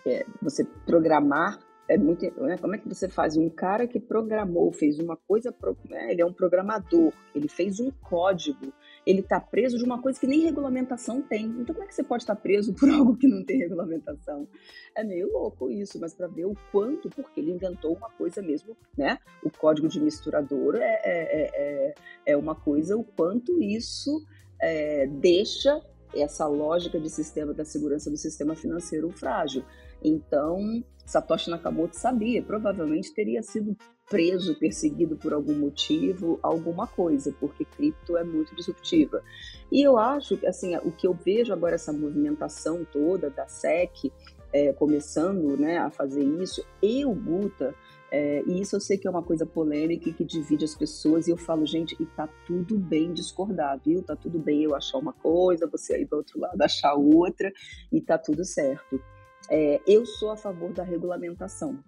é, 0.06 0.26
você 0.42 0.64
programar 0.86 1.60
é 1.88 1.98
muito. 1.98 2.24
Né? 2.42 2.58
Como 2.58 2.76
é 2.76 2.78
que 2.78 2.88
você 2.88 3.10
faz? 3.10 3.36
Um 3.36 3.50
cara 3.50 3.88
que 3.88 4.00
programou, 4.00 4.72
fez 4.72 5.00
uma 5.00 5.18
coisa, 5.18 5.54
né? 5.90 6.12
ele 6.12 6.22
é 6.22 6.26
um 6.26 6.34
programador, 6.34 7.12
ele 7.36 7.48
fez 7.48 7.80
um 7.80 7.92
código 7.92 8.72
ele 9.06 9.22
está 9.22 9.40
preso 9.40 9.78
de 9.78 9.84
uma 9.84 10.02
coisa 10.02 10.20
que 10.20 10.28
nem 10.28 10.42
regulamentação 10.42 11.22
tem. 11.22 11.46
Então, 11.46 11.74
como 11.74 11.84
é 11.84 11.88
que 11.88 11.96
você 11.96 12.04
pode 12.04 12.24
estar 12.24 12.36
tá 12.36 12.42
preso 12.42 12.74
por 12.74 12.90
algo 12.92 13.18
que 13.18 13.28
não 13.28 13.44
tem 13.44 13.58
regulamentação? 13.58 14.48
É 14.96 15.04
meio 15.04 15.32
louco 15.32 15.70
isso, 15.70 16.00
mas 16.00 16.14
para 16.14 16.28
ver 16.28 16.46
o 16.46 16.56
quanto, 16.72 17.10
porque 17.10 17.40
ele 17.40 17.52
inventou 17.52 17.96
uma 17.96 18.10
coisa 18.10 18.42
mesmo, 18.42 18.76
né? 18.98 19.18
O 19.44 19.50
código 19.50 19.88
de 19.88 20.00
misturador 20.00 20.76
é, 20.76 21.02
é, 21.04 21.52
é, 21.54 21.96
é 22.28 22.38
uma 22.38 22.56
coisa, 22.56 22.96
o 22.96 23.04
quanto 23.04 23.62
isso 23.62 24.24
é, 24.62 25.08
deixa 25.08 25.82
essa 26.14 26.46
lógica 26.46 27.00
de 27.00 27.10
sistema 27.10 27.54
da 27.54 27.64
segurança 27.64 28.10
do 28.10 28.18
sistema 28.18 28.56
financeiro 28.56 29.10
frágil. 29.12 29.64
Então, 30.04 30.84
Satoshi 31.06 31.50
Nakamoto 31.50 31.98
sabia, 31.98 32.44
provavelmente 32.44 33.14
teria 33.14 33.42
sido 33.42 33.76
preso, 34.12 34.60
perseguido 34.60 35.16
por 35.16 35.32
algum 35.32 35.56
motivo, 35.56 36.38
alguma 36.44 36.86
coisa, 36.86 37.34
porque 37.40 37.64
cripto 37.64 38.18
é 38.18 38.26
muito 38.26 38.54
disruptiva. 38.54 39.24
E 39.72 39.82
eu 39.82 39.98
acho 39.98 40.36
que, 40.36 40.46
assim, 40.46 40.76
o 40.80 40.92
que 40.92 41.08
eu 41.08 41.14
vejo 41.14 41.54
agora, 41.54 41.76
essa 41.76 41.94
movimentação 41.94 42.86
toda 42.92 43.30
da 43.30 43.48
SEC 43.48 44.12
é, 44.52 44.74
começando 44.74 45.56
né, 45.58 45.78
a 45.78 45.90
fazer 45.90 46.22
isso, 46.22 46.62
e 46.84 47.06
o 47.06 47.14
Guta, 47.14 47.74
é, 48.12 48.44
e 48.46 48.60
isso 48.60 48.76
eu 48.76 48.82
sei 48.82 48.98
que 48.98 49.08
é 49.08 49.10
uma 49.10 49.24
coisa 49.24 49.46
polêmica 49.46 50.10
e 50.10 50.14
que 50.14 50.26
divide 50.26 50.66
as 50.66 50.76
pessoas, 50.76 51.30
e 51.30 51.32
eu 51.32 51.38
falo, 51.38 51.66
gente, 51.66 51.96
e 51.98 52.06
tá 52.06 52.28
tudo 52.46 52.78
bem 52.78 53.14
discordar, 53.14 53.80
viu? 53.80 54.04
Tá 54.04 54.18
tudo 54.18 54.38
bem 54.38 54.64
eu 54.64 54.76
achar 54.76 54.98
uma 54.98 55.14
coisa, 55.14 55.68
você 55.68 55.96
aí 55.96 56.06
do 56.06 56.18
outro 56.18 56.38
lado 56.38 56.62
achar 56.62 56.96
outra, 56.96 57.50
e 57.90 58.02
tá 58.02 58.18
tudo 58.18 58.44
certo. 58.44 59.02
É, 59.50 59.80
eu 59.88 60.06
sou 60.06 60.32
a 60.32 60.36
favor 60.36 60.74
da 60.74 60.84
regulamentação 60.84 61.82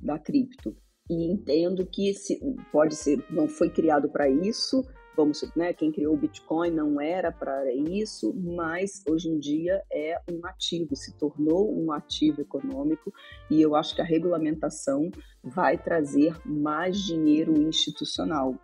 da 0.00 0.18
cripto 0.18 0.74
e 1.10 1.30
entendo 1.30 1.86
que 1.86 2.14
se, 2.14 2.40
pode 2.70 2.94
ser, 2.94 3.24
não 3.30 3.48
foi 3.48 3.68
criado 3.68 4.08
para 4.08 4.28
isso, 4.28 4.86
vamos, 5.16 5.44
né, 5.56 5.72
quem 5.72 5.92
criou 5.92 6.14
o 6.14 6.16
Bitcoin 6.16 6.70
não 6.70 7.00
era 7.00 7.30
para 7.30 7.72
isso, 7.72 8.32
mas 8.34 9.02
hoje 9.08 9.28
em 9.28 9.38
dia 9.38 9.82
é 9.92 10.18
um 10.30 10.44
ativo, 10.46 10.96
se 10.96 11.16
tornou 11.18 11.72
um 11.74 11.92
ativo 11.92 12.40
econômico 12.40 13.12
e 13.50 13.60
eu 13.60 13.74
acho 13.74 13.94
que 13.94 14.00
a 14.00 14.04
regulamentação 14.04 15.10
vai 15.42 15.76
trazer 15.76 16.34
mais 16.46 16.98
dinheiro 16.98 17.60
institucional. 17.60 18.54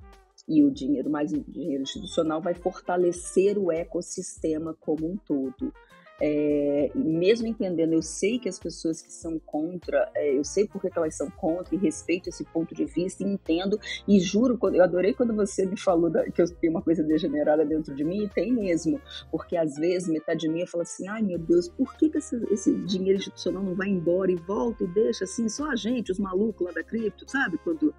E 0.48 0.64
o 0.64 0.70
dinheiro 0.70 1.11
mais 1.11 1.31
dinheiro 1.31 1.83
institucional 1.83 2.40
vai 2.40 2.55
fortalecer 2.55 3.59
o 3.59 3.70
ecossistema 3.70 4.74
como 4.81 5.07
um 5.07 5.16
todo. 5.16 5.74
É, 6.21 6.91
mesmo 6.97 7.47
entendendo, 7.47 7.93
eu 7.93 8.03
sei 8.03 8.41
que 8.41 8.49
as 8.49 8.59
pessoas 8.59 9.01
que 9.01 9.13
são 9.13 9.39
contra, 9.39 10.11
é, 10.17 10.37
eu 10.37 10.43
sei 10.43 10.67
porque 10.67 10.91
que 10.91 10.99
elas 10.99 11.15
são 11.15 11.31
contra 11.31 11.73
e 11.75 11.79
respeito 11.79 12.29
esse 12.29 12.45
ponto 12.45 12.75
de 12.75 12.85
vista 12.85 13.23
e 13.23 13.27
entendo 13.27 13.79
e 14.07 14.19
juro, 14.19 14.59
eu 14.75 14.83
adorei 14.83 15.15
quando 15.15 15.33
você 15.33 15.65
me 15.65 15.79
falou 15.79 16.11
da, 16.11 16.29
que 16.29 16.43
eu 16.43 16.51
tenho 16.57 16.73
uma 16.73 16.83
coisa 16.83 17.05
degenerada 17.05 17.65
dentro 17.65 17.95
de 17.95 18.03
mim 18.03 18.25
e 18.25 18.29
tem 18.29 18.53
mesmo, 18.53 19.01
porque 19.31 19.57
às 19.57 19.77
vezes 19.77 20.09
metade 20.09 20.41
de 20.41 20.49
mim 20.49 20.67
fala 20.67 20.83
assim, 20.83 21.07
ai 21.07 21.23
meu 21.23 21.39
Deus, 21.39 21.69
por 21.69 21.97
que, 21.97 22.09
que 22.11 22.19
esse, 22.19 22.37
esse, 22.51 22.75
dinheiro 22.75 23.19
institucional 23.19 23.63
não 23.63 23.77
vai 23.77 23.89
embora 23.89 24.33
e 24.33 24.37
volta 24.37 24.83
e 24.83 24.89
deixa 24.89 25.23
assim, 25.23 25.49
só 25.49 25.71
a 25.71 25.77
gente, 25.77 26.11
os 26.11 26.19
malucos 26.19 26.67
lá 26.67 26.73
da 26.73 26.83
cripto, 26.83 27.31
sabe? 27.31 27.59
Quando 27.59 27.95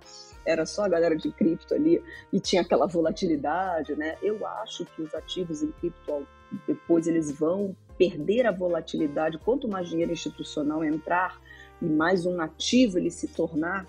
era 0.46 0.66
só 0.66 0.84
a 0.84 0.90
galera 0.90 1.16
de 1.16 1.32
cripto 1.32 1.74
ali 1.74 2.02
e 2.34 2.40
tinha 2.40 2.64
aquela 2.64 2.86
volatilidade, 2.86 3.96
né? 3.96 4.18
Eu 4.22 4.46
acho 4.46 4.86
que 4.86 5.02
os 5.02 5.14
ativos 5.16 5.64
em 5.64 5.72
cripto 5.72 6.28
depois 6.68 7.08
eles 7.08 7.32
vão 7.32 7.76
perder 8.00 8.48
a 8.48 8.52
volatilidade, 8.52 9.38
quanto 9.40 9.68
mais 9.68 9.90
dinheiro 9.90 10.14
institucional 10.14 10.82
entrar 10.86 11.38
e 11.82 11.86
mais 11.86 12.26
um 12.26 12.40
ativo 12.40 12.98
ele 12.98 13.12
se 13.12 13.28
tornar, 13.28 13.86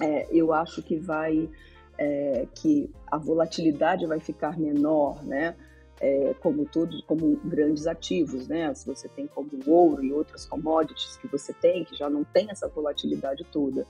é, 0.00 0.28
eu 0.30 0.52
acho 0.52 0.80
que 0.80 0.96
vai 0.96 1.50
é, 1.98 2.46
que 2.54 2.88
a 3.08 3.18
volatilidade 3.18 4.06
vai 4.06 4.20
ficar 4.20 4.56
menor, 4.56 5.24
né? 5.24 5.56
É, 6.00 6.34
como 6.40 6.66
todos, 6.66 7.02
como 7.02 7.36
grandes 7.44 7.86
ativos, 7.86 8.46
né? 8.48 8.72
Se 8.74 8.86
você 8.86 9.08
tem 9.08 9.26
como 9.26 9.50
ouro 9.66 10.04
e 10.04 10.12
outras 10.12 10.44
commodities 10.44 11.16
que 11.16 11.26
você 11.28 11.52
tem, 11.52 11.84
que 11.84 11.96
já 11.96 12.10
não 12.10 12.24
tem 12.24 12.50
essa 12.50 12.68
volatilidade 12.68 13.44
toda. 13.50 13.86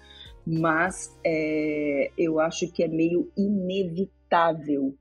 Mas 0.46 1.18
é, 1.24 2.11
eu 2.16 2.40
acho 2.40 2.70
que 2.70 2.83
é 2.83 2.88
meio 2.88 3.30
inevitável 3.37 4.94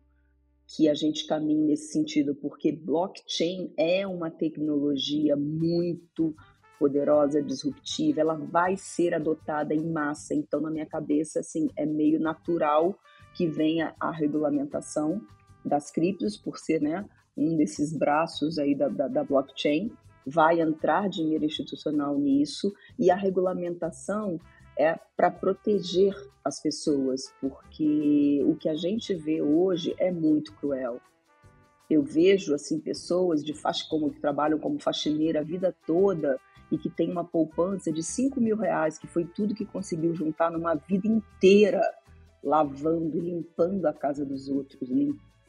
que 0.75 0.89
a 0.89 0.93
gente 0.93 1.27
caminhe 1.27 1.67
nesse 1.67 1.91
sentido, 1.91 2.33
porque 2.36 2.71
blockchain 2.71 3.71
é 3.77 4.07
uma 4.07 4.31
tecnologia 4.31 5.36
muito 5.36 6.36
poderosa, 6.79 7.41
disruptiva, 7.41 8.21
ela 8.21 8.36
vai 8.36 8.75
ser 8.75 9.13
adotada 9.13 9.73
em 9.73 9.91
massa. 9.91 10.33
Então, 10.33 10.59
na 10.59 10.71
minha 10.71 10.86
cabeça, 10.86 11.39
assim, 11.39 11.69
é 11.77 11.86
meio 11.86 12.19
natural 12.19 12.97
que 13.36 13.47
venha 13.47 13.95
a 13.99 14.12
regulamentação 14.12 15.21
das 15.63 15.91
criptos, 15.91 16.36
por 16.36 16.57
ser, 16.57 16.81
né, 16.81 17.07
um 17.38 17.55
desses 17.55 17.95
braços 17.95 18.57
aí 18.57 18.75
da, 18.75 18.89
da, 18.89 19.07
da 19.07 19.23
blockchain. 19.23 19.91
Vai 20.25 20.59
entrar 20.59 21.07
dinheiro 21.07 21.45
institucional 21.45 22.17
nisso 22.17 22.73
e 22.97 23.12
a 23.12 23.15
regulamentação 23.15 24.39
é 24.77 24.99
para 25.15 25.29
proteger 25.29 26.13
as 26.43 26.62
pessoas, 26.62 27.33
porque 27.39 28.43
o 28.45 28.55
que 28.55 28.67
a 28.67 28.75
gente 28.75 29.13
vê 29.13 29.41
hoje 29.41 29.95
é 29.97 30.12
muito 30.12 30.53
cruel. 30.55 30.99
Eu 31.89 32.03
vejo 32.03 32.53
assim 32.53 32.79
pessoas 32.79 33.43
de 33.43 33.53
faixa 33.53 33.86
como 33.89 34.09
que 34.09 34.19
trabalham 34.19 34.59
como 34.59 34.79
faxineira 34.79 35.39
a 35.39 35.43
vida 35.43 35.75
toda 35.86 36.39
e 36.71 36.77
que 36.77 36.89
tem 36.89 37.12
uma 37.12 37.23
poupança 37.23 37.91
de 37.91 38.01
5 38.01 38.41
mil 38.41 38.57
reais, 38.57 38.97
que 38.97 39.05
foi 39.05 39.25
tudo 39.25 39.53
que 39.53 39.65
conseguiu 39.65 40.15
juntar 40.15 40.49
numa 40.51 40.73
vida 40.73 41.07
inteira, 41.07 41.81
lavando, 42.43 43.19
limpando 43.19 43.86
a 43.86 43.93
casa 43.93 44.25
dos 44.25 44.49
outros, 44.49 44.89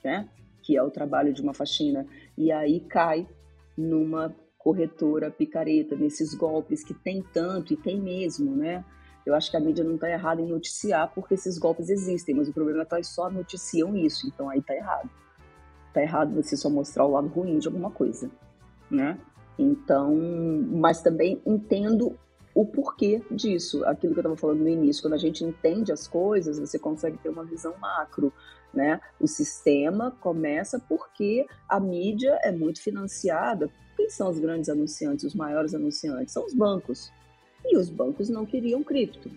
né? 0.04 0.28
que 0.64 0.76
é 0.76 0.82
o 0.82 0.90
trabalho 0.90 1.32
de 1.32 1.42
uma 1.42 1.52
faxina, 1.52 2.06
e 2.36 2.50
aí 2.50 2.80
cai 2.80 3.28
numa 3.76 4.34
corretora 4.58 5.30
picareta, 5.30 5.94
nesses 5.94 6.34
golpes 6.34 6.82
que 6.82 6.94
tem 6.94 7.22
tanto 7.22 7.74
e 7.74 7.76
tem 7.76 8.00
mesmo, 8.00 8.56
né? 8.56 8.82
Eu 9.24 9.34
acho 9.34 9.50
que 9.50 9.56
a 9.56 9.60
mídia 9.60 9.84
não 9.84 9.94
está 9.94 10.08
errada 10.10 10.42
em 10.42 10.46
noticiar 10.46 11.12
porque 11.14 11.34
esses 11.34 11.58
golpes 11.58 11.88
existem, 11.88 12.34
mas 12.34 12.48
o 12.48 12.52
problema 12.52 12.82
é 12.82 12.84
que 12.84 12.94
elas 12.94 13.08
só 13.08 13.30
noticiam 13.30 13.96
isso, 13.96 14.26
então 14.26 14.50
aí 14.50 14.58
está 14.58 14.74
errado. 14.74 15.10
Está 15.88 16.02
errado 16.02 16.34
você 16.34 16.56
só 16.56 16.68
mostrar 16.68 17.06
o 17.06 17.12
lado 17.12 17.28
ruim 17.28 17.58
de 17.58 17.68
alguma 17.68 17.90
coisa, 17.90 18.30
né? 18.90 19.18
Então, 19.58 20.14
mas 20.72 21.00
também 21.00 21.40
entendo 21.46 22.18
o 22.54 22.64
porquê 22.64 23.22
disso. 23.30 23.84
Aquilo 23.84 24.12
que 24.12 24.20
eu 24.20 24.22
estava 24.22 24.36
falando 24.36 24.60
no 24.60 24.68
início, 24.68 25.02
quando 25.02 25.14
a 25.14 25.18
gente 25.18 25.44
entende 25.44 25.92
as 25.92 26.06
coisas, 26.06 26.58
você 26.58 26.78
consegue 26.78 27.18
ter 27.18 27.28
uma 27.28 27.44
visão 27.44 27.74
macro. 27.78 28.32
Né? 28.72 29.00
O 29.20 29.28
sistema 29.28 30.10
começa 30.20 30.80
porque 30.88 31.46
a 31.68 31.78
mídia 31.78 32.38
é 32.42 32.50
muito 32.50 32.82
financiada. 32.82 33.70
Quem 33.96 34.10
são 34.10 34.28
os 34.28 34.38
grandes 34.38 34.68
anunciantes, 34.68 35.24
os 35.24 35.34
maiores 35.34 35.74
anunciantes? 35.74 36.32
São 36.32 36.44
os 36.44 36.54
bancos. 36.54 37.12
E 37.64 37.76
os 37.76 37.88
bancos 37.88 38.28
não 38.28 38.44
queriam 38.44 38.82
cripto 38.82 39.30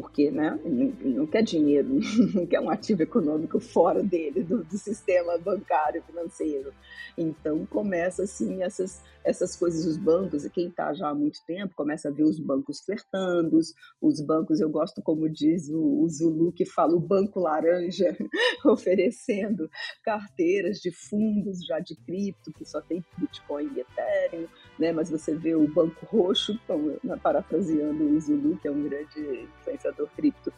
porque 0.00 0.30
né, 0.30 0.56
ele 0.64 0.94
não 1.02 1.26
quer 1.26 1.42
dinheiro, 1.42 1.88
não 2.32 2.46
quer 2.46 2.60
um 2.60 2.70
ativo 2.70 3.02
econômico 3.02 3.58
fora 3.58 4.00
dele, 4.00 4.44
do, 4.44 4.62
do, 4.62 4.78
sistema 4.78 5.36
bancário 5.38 6.00
financeiro. 6.04 6.72
Então 7.16 7.66
começa 7.66 8.22
assim 8.22 8.62
essas, 8.62 9.02
essas 9.24 9.56
coisas, 9.56 9.84
os 9.84 9.96
bancos, 9.96 10.44
e 10.44 10.50
quem 10.50 10.68
está 10.68 10.94
já 10.94 11.08
há 11.08 11.14
muito 11.14 11.44
tempo 11.44 11.74
começa 11.74 12.08
a 12.08 12.12
ver 12.12 12.22
os 12.22 12.38
bancos 12.38 12.80
flertando, 12.80 13.58
os 14.00 14.20
bancos, 14.20 14.60
eu 14.60 14.70
gosto 14.70 15.02
como 15.02 15.28
diz 15.28 15.68
o, 15.68 16.02
o 16.04 16.08
Zulu, 16.08 16.52
que 16.52 16.64
fala 16.64 16.94
o 16.94 17.00
banco 17.00 17.40
laranja, 17.40 18.16
oferecendo 18.64 19.68
carteiras 20.04 20.78
de 20.78 20.92
fundos 20.92 21.64
já 21.66 21.80
de 21.80 21.96
cripto, 21.96 22.52
que 22.52 22.64
só 22.64 22.80
tem 22.80 23.04
Bitcoin 23.16 23.68
e 23.74 23.80
Ethereum, 23.80 24.46
né? 24.78 24.92
mas 24.92 25.10
você 25.10 25.34
vê 25.34 25.56
o 25.56 25.66
banco 25.66 26.06
roxo, 26.06 26.52
então, 26.52 27.18
parafraseando 27.18 28.04
o 28.04 28.20
Zulu, 28.20 28.56
que 28.58 28.68
é 28.68 28.70
um 28.70 28.82
grande 28.84 29.48
influenciador 29.58 29.87
cripto, 30.14 30.52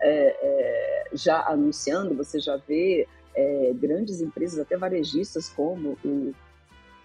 é, 0.00 0.36
é, 0.40 1.04
já 1.12 1.46
anunciando, 1.46 2.14
você 2.14 2.38
já 2.38 2.56
vê 2.56 3.06
é, 3.34 3.72
grandes 3.74 4.20
empresas, 4.20 4.58
até 4.58 4.76
varejistas, 4.76 5.48
como 5.48 5.98
o, 6.04 6.32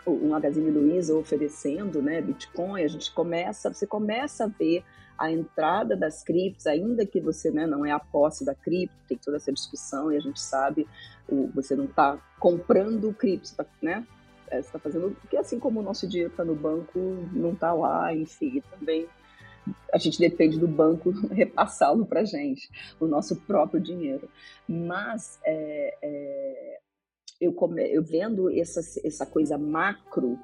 o 0.06 0.30
Magazine 0.30 0.70
Luiza 0.70 1.16
oferecendo 1.16 2.02
né, 2.02 2.22
Bitcoin, 2.22 2.84
a 2.84 2.88
gente 2.88 3.12
começa, 3.12 3.74
você 3.74 3.88
começa 3.88 4.46
a 4.46 4.48
ver 4.48 4.84
a 5.18 5.30
entrada 5.30 5.98
das 5.98 6.24
criptos, 6.24 6.66
ainda 6.66 7.06
que 7.06 7.20
você 7.20 7.52
né, 7.52 7.68
não 7.68 7.86
é 7.86 7.92
a 7.92 8.00
posse 8.00 8.46
da 8.46 8.56
cripto, 8.56 8.96
tem 9.08 9.18
toda 9.18 9.36
essa 9.36 9.52
discussão 9.52 10.12
e 10.12 10.16
a 10.16 10.20
gente 10.20 10.40
sabe, 10.40 10.88
o, 11.28 11.50
você 11.54 11.76
não 11.76 11.86
está 11.86 12.18
comprando 12.40 13.14
cripto, 13.14 13.54
tá, 13.56 13.66
né? 13.82 14.08
É, 14.48 14.62
você 14.62 14.68
está 14.68 14.80
fazendo, 14.80 15.16
porque 15.20 15.38
assim 15.38 15.60
como 15.60 15.80
o 15.80 15.84
nosso 15.84 16.08
dinheiro 16.08 16.32
está 16.32 16.44
no 16.44 16.56
banco, 16.56 16.98
não 17.34 17.52
está 17.52 17.74
lá, 17.74 18.16
enfim, 18.16 18.64
também 18.72 19.08
a 19.94 19.98
gente 19.98 20.20
depende 20.20 20.60
do 20.60 20.68
banco 20.68 21.12
repassá-lo 21.32 22.06
para 22.06 22.22
a 22.22 22.26
gente, 22.26 22.70
o 23.00 23.08
nosso 23.08 23.36
próprio 23.42 23.82
dinheiro. 23.82 24.30
Mas 24.68 25.40
é, 25.46 25.98
é, 26.02 26.80
eu, 27.40 27.54
come, 27.54 27.84
eu 27.84 28.04
vendo 28.04 28.50
essa, 28.52 28.82
essa 29.06 29.26
coisa 29.26 29.58
macro, 29.58 30.38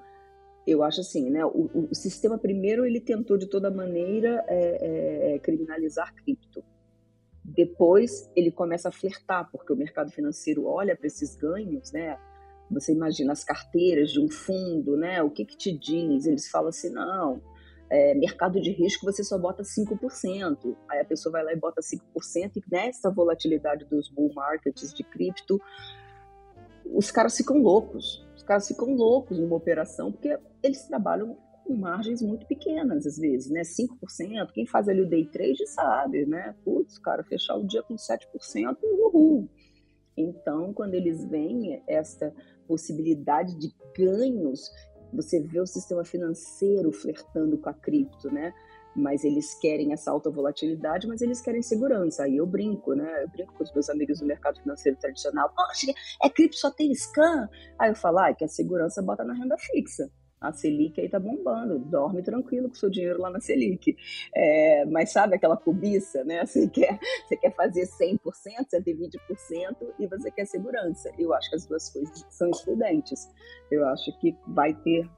eu 0.65 0.82
acho 0.84 1.01
assim, 1.01 1.30
né? 1.30 1.45
O, 1.45 1.69
o, 1.91 1.95
sistema 1.95 2.38
primeiro 2.38 2.86
ele 2.86 2.99
tentou 2.99 3.38
de 3.38 3.45
toda 3.45 3.69
maneira 3.69 4.43
é, 4.47 4.56
é, 4.58 5.36
é, 5.36 5.39
criminalizar 5.39 6.13
cripto. 6.15 6.63
Depois 7.43 8.32
ele 8.36 8.51
começa 8.51 8.89
a 8.89 8.91
flertar, 8.91 9.47
porque 9.51 9.71
o 9.71 9.75
mercado 9.75 10.12
financeiro 10.12 10.65
olha 10.65 10.95
para 10.95 11.06
esses 11.06 11.36
ganhos, 11.36 11.91
né? 11.91 12.17
Você 12.71 12.91
imagina 12.91 13.32
as 13.32 13.43
carteiras 13.43 14.12
de 14.12 14.19
um 14.19 14.28
fundo, 14.28 14.97
né? 14.97 15.21
O 15.21 15.30
que 15.30 15.45
que 15.45 15.56
te 15.56 15.71
diz? 15.71 16.25
Eles 16.25 16.49
falam 16.49 16.69
assim, 16.69 16.89
não, 16.89 17.39
é, 17.89 18.13
mercado 18.15 18.60
de 18.60 18.71
risco 18.71 19.06
você 19.06 19.24
só 19.24 19.38
bota 19.38 19.63
5%. 19.63 20.76
Aí 20.89 21.00
a 21.00 21.06
pessoa 21.06 21.34
vai 21.34 21.43
lá 21.43 21.54
e 21.54 21.56
bota 21.56 21.82
5%, 21.82 22.52
e 22.56 22.63
nessa 22.71 23.12
volatilidade 23.12 23.86
dos 23.86 24.10
bull 24.10 24.32
markets 24.34 24.93
de 24.93 25.04
cripto, 25.04 25.60
os 26.86 27.12
caras 27.12 27.36
ficam 27.38 27.58
loucos. 27.62 28.26
Os 28.36 28.43
caras 28.43 28.67
ficam 28.67 28.93
loucos 28.93 29.39
numa 29.39 29.56
operação, 29.56 30.12
porque 30.12 30.38
eles 30.62 30.84
trabalham 30.88 31.38
com 31.65 31.76
margens 31.76 32.21
muito 32.21 32.45
pequenas, 32.45 33.08
às 33.08 33.17
vezes, 33.17 33.50
né? 33.50 33.62
5%. 33.62 34.52
Quem 34.54 34.67
faz 34.67 34.88
ali 34.88 35.02
o 35.02 35.10
day 35.10 35.26
trade 35.26 35.65
sabe, 35.67 36.26
né? 36.26 36.56
Putz, 36.63 37.00
cara, 37.00 37.24
fechar 37.24 37.56
o 37.56 37.65
dia 37.65 37.82
com 37.82 37.95
7%, 37.95 38.78
uhul. 38.84 39.50
Então, 40.15 40.74
quando 40.74 40.93
eles 40.93 41.26
veem 41.26 41.84
essa 41.88 42.34
possibilidade 42.67 43.58
de 43.58 43.74
ganhos 43.98 44.71
você 45.13 45.39
vê 45.39 45.60
o 45.60 45.65
sistema 45.65 46.04
financeiro 46.04 46.91
flertando 46.91 47.58
com 47.58 47.70
a 47.70 47.74
cripto, 47.74 48.32
né? 48.32 48.54
Mas 48.96 49.24
eles 49.26 49.54
querem 49.60 49.91
essa 49.91 50.10
alta 50.10 50.30
volatilidade, 50.30 51.08
mas 51.08 51.22
eles 51.22 51.41
querem 51.41 51.62
segurança. 51.62 52.24
Aí 52.24 52.38
eu 52.38 52.46
brinco, 52.46 52.94
né? 52.94 53.24
Eu 53.24 53.30
brinco 53.30 53.54
com 53.54 53.63
os 53.63 53.74
meus 53.74 53.89
amigos 53.89 54.20
do 54.20 54.26
mercado 54.26 54.60
financeiro 54.62 54.98
tradicional. 54.98 55.52
Poxa, 55.54 55.94
é 56.24 56.30
cripto 56.30 56.58
só 56.58 56.72
tem 56.72 56.94
scan? 56.94 57.50
Aí 57.78 57.91
eu 57.91 57.96
falo, 57.96 58.20
ah, 58.20 58.34
que 58.34 58.46
a 58.46 58.48
segurança 58.48 59.02
bota 59.02 59.24
na 59.24 59.34
renda 59.34 59.58
fixa 59.58 60.10
a 60.39 60.52
Selic 60.52 61.00
aí 61.00 61.10
tá 61.10 61.19
bombando, 61.19 61.80
dorme 61.80 62.21
tranquilo 62.21 62.69
com 62.69 62.76
seu 62.76 62.89
dinheiro 62.89 63.21
lá 63.21 63.30
na 63.30 63.39
Selic. 63.39 63.95
É, 64.36 64.86
mas 64.86 65.12
sabe 65.12 65.36
aquela 65.36 65.58
cobiça, 65.58 66.24
né? 66.24 66.45
Você 66.45 66.67
quer, 66.67 67.00
você 67.28 67.38
quer 67.38 67.54
fazer 67.56 67.88
100%, 67.88 68.19
120% 68.74 69.76
e 70.00 70.08
você 70.08 70.32
quer 70.32 70.45
segurança. 70.45 71.12
Eu 71.17 71.34
acho 71.34 71.50
que 71.50 71.56
as 71.56 71.65
duas 71.65 71.89
coisas 71.89 72.26
são 72.30 72.50
excludentes. 72.50 73.28
Eu 73.71 73.86
acho 73.88 74.17
que 74.19 74.36
vai 74.48 74.74
ter 74.74 75.10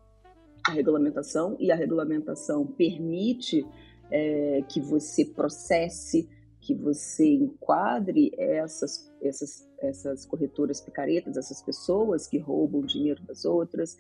a 0.68 0.72
regulamentação 0.72 1.56
e 1.60 1.72
a 1.72 1.76
regulamentação 1.76 2.66
permite 2.66 3.66
é, 4.12 4.64
que 4.70 4.80
você 4.80 5.26
processe 5.26 6.30
que 6.68 6.76
você 6.76 7.26
enquadre 7.26 8.30
essas, 8.38 9.10
essas, 9.22 9.66
essas 9.80 10.26
corretoras 10.26 10.82
picaretas, 10.82 11.38
essas 11.38 11.64
pessoas 11.64 12.28
que 12.28 12.38
roubam 12.38 12.82
dinheiro 12.82 13.24
das 13.26 13.46
outras, 13.46 13.96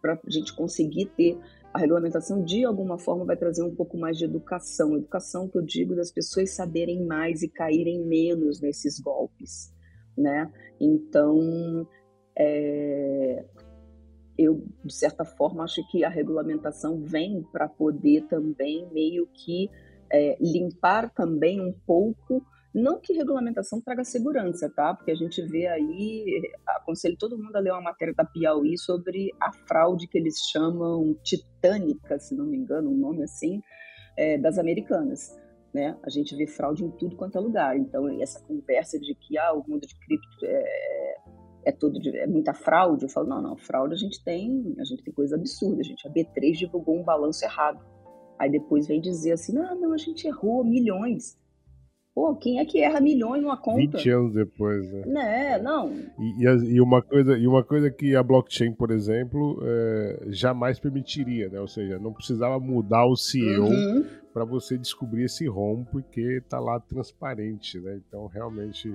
para 0.00 0.14
a 0.14 0.30
gente 0.30 0.56
conseguir 0.56 1.12
ter 1.14 1.38
a 1.74 1.78
regulamentação 1.78 2.42
de 2.42 2.64
alguma 2.64 2.98
forma 2.98 3.26
vai 3.26 3.36
trazer 3.36 3.62
um 3.62 3.74
pouco 3.74 3.98
mais 3.98 4.16
de 4.16 4.24
educação, 4.24 4.96
educação 4.96 5.46
que 5.46 5.58
eu 5.58 5.62
digo 5.62 5.94
das 5.94 6.10
pessoas 6.10 6.54
saberem 6.54 7.04
mais 7.04 7.42
e 7.42 7.48
caírem 7.48 8.02
menos 8.02 8.58
nesses 8.62 8.98
golpes, 8.98 9.70
né? 10.16 10.50
Então, 10.80 11.86
é, 12.38 13.44
eu 14.38 14.64
de 14.82 14.94
certa 14.94 15.26
forma 15.26 15.62
acho 15.62 15.86
que 15.90 16.04
a 16.04 16.08
regulamentação 16.08 17.02
vem 17.02 17.42
para 17.52 17.68
poder 17.68 18.22
também 18.28 18.88
meio 18.92 19.26
que 19.26 19.68
é, 20.12 20.36
limpar 20.40 21.10
também 21.14 21.60
um 21.60 21.72
pouco, 21.86 22.44
não 22.74 23.00
que 23.00 23.12
regulamentação 23.12 23.80
traga 23.80 24.04
segurança, 24.04 24.70
tá? 24.70 24.94
Porque 24.94 25.10
a 25.10 25.14
gente 25.14 25.42
vê 25.42 25.66
aí, 25.66 26.42
aconselho 26.66 27.16
todo 27.18 27.38
mundo 27.38 27.56
a 27.56 27.60
ler 27.60 27.72
uma 27.72 27.82
matéria 27.82 28.14
da 28.14 28.24
Piauí 28.24 28.78
sobre 28.78 29.30
a 29.40 29.52
fraude 29.52 30.06
que 30.06 30.18
eles 30.18 30.38
chamam 30.50 31.14
titânica, 31.22 32.18
se 32.18 32.34
não 32.34 32.46
me 32.46 32.56
engano, 32.56 32.90
um 32.90 32.96
nome 32.96 33.22
assim, 33.22 33.60
é, 34.16 34.38
das 34.38 34.58
americanas. 34.58 35.38
Né? 35.72 35.96
A 36.02 36.10
gente 36.10 36.36
vê 36.36 36.46
fraude 36.46 36.84
em 36.84 36.90
tudo 36.90 37.16
quanto 37.16 37.36
é 37.36 37.40
lugar. 37.40 37.76
Então, 37.76 38.08
essa 38.20 38.40
conversa 38.40 38.98
de 38.98 39.14
que 39.14 39.38
ah, 39.38 39.54
o 39.54 39.64
mundo 39.66 39.86
de 39.86 39.94
cripto 39.98 40.44
é, 40.44 41.14
é 41.66 41.72
todo 41.72 41.98
de, 41.98 42.16
é 42.18 42.26
muita 42.26 42.52
fraude, 42.52 43.04
eu 43.04 43.08
falo, 43.08 43.28
não, 43.28 43.40
não, 43.40 43.56
fraude 43.56 43.94
a 43.94 43.98
gente 43.98 44.22
tem, 44.22 44.74
a 44.78 44.84
gente 44.84 45.02
tem 45.02 45.12
coisa 45.12 45.36
absurda, 45.36 45.82
gente. 45.82 46.06
A 46.06 46.10
B3 46.10 46.52
divulgou 46.52 46.98
um 46.98 47.04
balanço 47.04 47.44
errado 47.44 47.91
Aí 48.42 48.50
depois 48.50 48.88
vem 48.88 49.00
dizer 49.00 49.32
assim: 49.32 49.54
não, 49.54 49.80
não, 49.80 49.92
a 49.92 49.96
gente 49.96 50.26
errou 50.26 50.64
milhões. 50.64 51.38
Pô, 52.12 52.34
quem 52.34 52.58
é 52.58 52.64
que 52.64 52.82
erra 52.82 53.00
milhões 53.00 53.40
numa 53.40 53.56
conta? 53.56 53.96
20 53.96 54.10
anos 54.10 54.34
depois, 54.34 54.92
né? 54.92 55.02
Né, 55.06 55.58
não. 55.58 55.90
E, 56.18 56.44
e, 56.44 56.74
e, 56.74 56.80
uma 56.80 57.00
coisa, 57.00 57.38
e 57.38 57.46
uma 57.46 57.62
coisa 57.62 57.88
que 57.88 58.16
a 58.16 58.22
blockchain, 58.22 58.72
por 58.72 58.90
exemplo, 58.90 59.60
é, 59.62 60.24
jamais 60.26 60.80
permitiria, 60.80 61.48
né? 61.48 61.60
Ou 61.60 61.68
seja, 61.68 62.00
não 62.00 62.12
precisava 62.12 62.58
mudar 62.58 63.06
o 63.06 63.16
CEO 63.16 63.66
uhum. 63.66 64.04
para 64.34 64.44
você 64.44 64.76
descobrir 64.76 65.22
esse 65.22 65.46
ROM, 65.46 65.84
porque 65.84 66.42
tá 66.48 66.58
lá 66.58 66.80
transparente, 66.80 67.78
né? 67.78 68.00
Então, 68.06 68.26
realmente, 68.26 68.92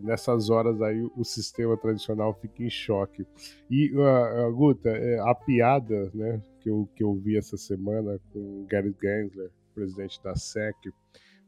nessas 0.00 0.50
horas 0.50 0.80
aí, 0.80 1.02
o 1.16 1.24
sistema 1.24 1.76
tradicional 1.76 2.32
fica 2.34 2.62
em 2.62 2.70
choque. 2.70 3.26
E, 3.70 3.92
uh, 3.94 4.52
Guta, 4.54 4.88
é, 4.90 5.18
a 5.20 5.34
piada, 5.34 6.10
né? 6.14 6.40
que 6.60 6.70
eu, 6.70 6.88
que 6.94 7.02
eu 7.02 7.14
vi 7.14 7.36
essa 7.36 7.56
semana 7.56 8.20
com 8.32 8.64
Gary 8.66 8.94
Gensler, 9.02 9.50
presidente 9.74 10.22
da 10.22 10.34
SEC, 10.36 10.76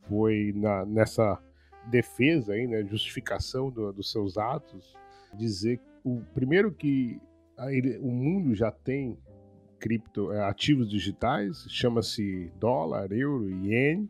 foi 0.08 0.52
na, 0.54 0.84
nessa 0.84 1.40
defesa 1.86 2.52
aí, 2.52 2.66
né, 2.66 2.84
justificação 2.84 3.70
do, 3.70 3.92
dos 3.92 4.10
seus 4.10 4.36
atos, 4.36 4.94
dizer 5.34 5.80
o 6.02 6.20
primeiro 6.34 6.72
que 6.72 7.20
ele, 7.68 7.98
o 7.98 8.10
mundo 8.10 8.54
já 8.54 8.70
tem 8.70 9.16
cripto 9.78 10.32
é, 10.32 10.42
ativos 10.44 10.88
digitais, 10.88 11.66
chama-se 11.68 12.50
dólar, 12.58 13.12
euro, 13.12 13.50
ien, 13.50 14.08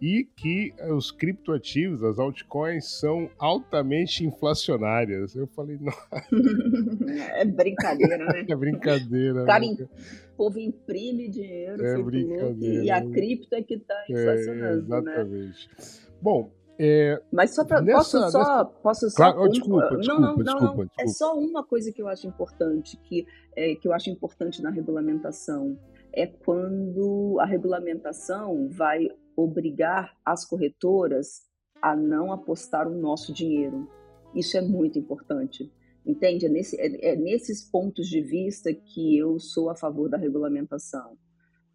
e 0.00 0.24
que 0.36 0.72
os 0.96 1.10
criptoativos, 1.10 2.02
as 2.02 2.18
altcoins, 2.18 2.98
são 3.00 3.30
altamente 3.38 4.24
inflacionárias. 4.24 5.34
Eu 5.34 5.46
falei, 5.48 5.78
não. 5.80 5.92
É 7.34 7.44
brincadeira, 7.44 8.18
né? 8.18 8.46
É 8.48 8.54
brincadeira. 8.54 9.44
Cara, 9.44 9.64
né? 9.64 9.88
o 10.32 10.36
povo 10.36 10.58
imprime 10.58 11.28
dinheiro, 11.28 11.84
é 11.84 12.02
brincadeira. 12.02 12.84
e 12.84 12.90
a 12.90 13.00
né? 13.00 13.10
cripto 13.12 13.54
é 13.54 13.62
que 13.62 13.74
está 13.74 13.94
é, 14.08 14.12
inflacionando, 14.12 14.64
é, 14.64 14.98
exatamente. 14.98 15.68
Né? 15.68 15.84
Bom, 16.20 16.52
é, 16.80 17.20
Mas 17.32 17.54
só 17.54 17.64
nessa, 17.64 17.84
posso 17.84 18.10
só, 18.30 18.38
nessa... 18.38 18.64
posso 18.64 19.10
só 19.10 19.16
claro, 19.16 19.42
um, 19.42 19.48
desculpa, 19.48 19.96
desculpa, 19.96 20.20
não, 20.20 20.20
não, 20.20 20.36
desculpa, 20.36 20.64
não, 20.64 20.84
desculpa, 20.84 20.92
É 21.00 21.06
só 21.08 21.36
uma 21.36 21.64
coisa 21.64 21.92
que 21.92 22.00
eu 22.00 22.06
acho 22.06 22.28
importante, 22.28 22.96
que, 22.98 23.26
é, 23.56 23.74
que 23.74 23.88
eu 23.88 23.92
acho 23.92 24.10
importante 24.10 24.62
na 24.62 24.70
regulamentação 24.70 25.76
é 26.12 26.26
quando 26.26 27.36
a 27.40 27.46
regulamentação 27.46 28.68
vai 28.68 29.08
obrigar 29.38 30.16
as 30.24 30.44
corretoras 30.44 31.46
a 31.80 31.94
não 31.94 32.32
apostar 32.32 32.88
o 32.88 32.98
nosso 32.98 33.32
dinheiro. 33.32 33.88
Isso 34.34 34.56
é 34.56 34.60
muito 34.60 34.98
importante. 34.98 35.72
Entende? 36.04 36.46
É, 36.46 36.48
nesse, 36.48 36.80
é, 36.80 37.12
é 37.12 37.16
nesses 37.16 37.62
pontos 37.62 38.08
de 38.08 38.20
vista 38.20 38.74
que 38.74 39.16
eu 39.16 39.38
sou 39.38 39.70
a 39.70 39.76
favor 39.76 40.08
da 40.08 40.16
regulamentação. 40.16 41.16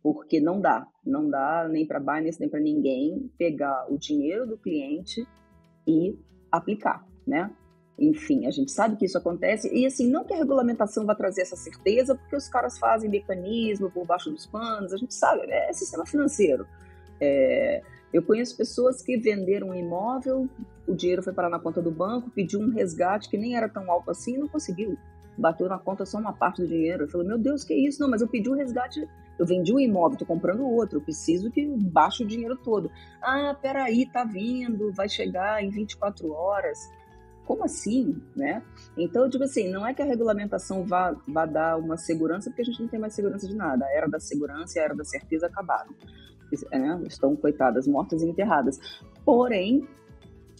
Porque 0.02 0.42
não 0.42 0.60
dá, 0.60 0.86
não 1.06 1.30
dá 1.30 1.66
nem 1.70 1.88
para 1.88 2.02
Binance, 2.02 2.38
nem 2.38 2.50
para 2.50 2.60
ninguém 2.60 3.32
pegar 3.38 3.88
o 3.90 3.98
dinheiro 3.98 4.46
do 4.46 4.58
cliente 4.58 5.26
e 5.88 6.20
aplicar, 6.52 7.08
né? 7.26 7.50
Enfim, 7.98 8.46
a 8.46 8.52
gente 8.52 8.72
sabe 8.72 8.98
que 8.98 9.06
isso 9.06 9.18
acontece 9.18 9.74
e 9.74 9.86
assim, 9.86 10.10
não 10.10 10.26
que 10.26 10.34
a 10.34 10.38
regulamentação 10.38 11.06
vá 11.06 11.16
trazer 11.16 11.44
essa 11.44 11.56
certeza, 11.56 12.16
porque 12.16 12.36
os 12.36 12.50
caras 12.50 12.78
fazem 12.78 13.10
mecanismo 13.10 13.90
por 13.90 14.06
baixo 14.06 14.32
dos 14.32 14.46
panos, 14.48 14.92
a 14.92 14.98
gente 14.98 15.14
sabe, 15.14 15.44
é 15.50 15.72
sistema 15.72 16.06
financeiro. 16.06 16.68
É, 17.24 17.82
eu 18.12 18.22
conheço 18.22 18.58
pessoas 18.58 19.02
que 19.02 19.18
venderam 19.18 19.70
um 19.70 19.74
imóvel, 19.74 20.50
o 20.86 20.94
dinheiro 20.94 21.24
foi 21.24 21.34
parar 21.34 21.50
na 21.50 21.60
conta 21.60 21.82
do 21.82 21.90
banco, 21.90 22.30
pediu 22.30 22.60
um 22.60 22.70
resgate 22.70 23.30
que 23.30 23.38
nem 23.38 23.56
era 23.56 23.70
tão 23.70 23.90
alto 23.90 24.12
assim 24.12 24.36
e 24.36 24.38
não 24.38 24.48
conseguiu. 24.50 24.98
Bateu 25.38 25.68
na 25.70 25.80
conta 25.80 26.06
só 26.06 26.20
uma 26.20 26.34
parte 26.34 26.62
do 26.62 26.68
dinheiro. 26.68 27.06
Eu 27.06 27.08
falei, 27.08 27.28
meu 27.28 27.40
Deus, 27.40 27.64
que 27.64 27.74
isso? 27.74 28.02
Não, 28.02 28.10
mas 28.10 28.22
eu 28.22 28.28
pedi 28.28 28.50
um 28.50 28.56
resgate, 28.56 29.08
eu 29.40 29.46
vendi 29.46 29.74
um 29.74 29.80
imóvel, 29.80 30.20
tô 30.20 30.26
comprando 30.26 30.64
outro, 30.64 31.00
eu 31.00 31.02
preciso 31.02 31.50
que 31.50 31.66
baixe 31.66 32.24
o 32.24 32.28
dinheiro 32.28 32.56
todo. 32.58 32.92
Ah, 33.22 33.58
peraí, 33.60 34.06
tá 34.12 34.26
vindo, 34.26 34.92
vai 34.92 35.08
chegar 35.08 35.64
em 35.64 35.70
24 35.70 36.30
horas. 36.32 36.78
Como 37.46 37.64
assim, 37.64 38.22
né? 38.36 38.62
Então, 38.96 39.30
tipo 39.30 39.44
assim, 39.44 39.70
não 39.70 39.88
é 39.88 39.94
que 39.94 40.02
a 40.02 40.06
regulamentação 40.06 40.86
vá, 40.86 41.16
vá 41.28 41.46
dar 41.46 41.78
uma 41.78 41.98
segurança, 41.98 42.50
porque 42.50 42.62
a 42.62 42.66
gente 42.66 42.82
não 42.82 42.88
tem 42.88 43.00
mais 43.00 43.14
segurança 43.14 43.48
de 43.48 43.56
nada. 43.56 43.86
A 43.86 43.92
era 43.92 44.08
da 44.08 44.20
segurança 44.20 44.78
e 44.78 44.82
a 44.82 44.86
era 44.86 44.96
da 44.96 45.04
certeza 45.04 45.48
acabaram 45.48 45.94
é, 46.72 47.08
estão 47.08 47.36
coitadas, 47.36 47.88
mortas 47.88 48.22
e 48.22 48.28
enterradas. 48.28 48.80
Porém, 49.26 49.88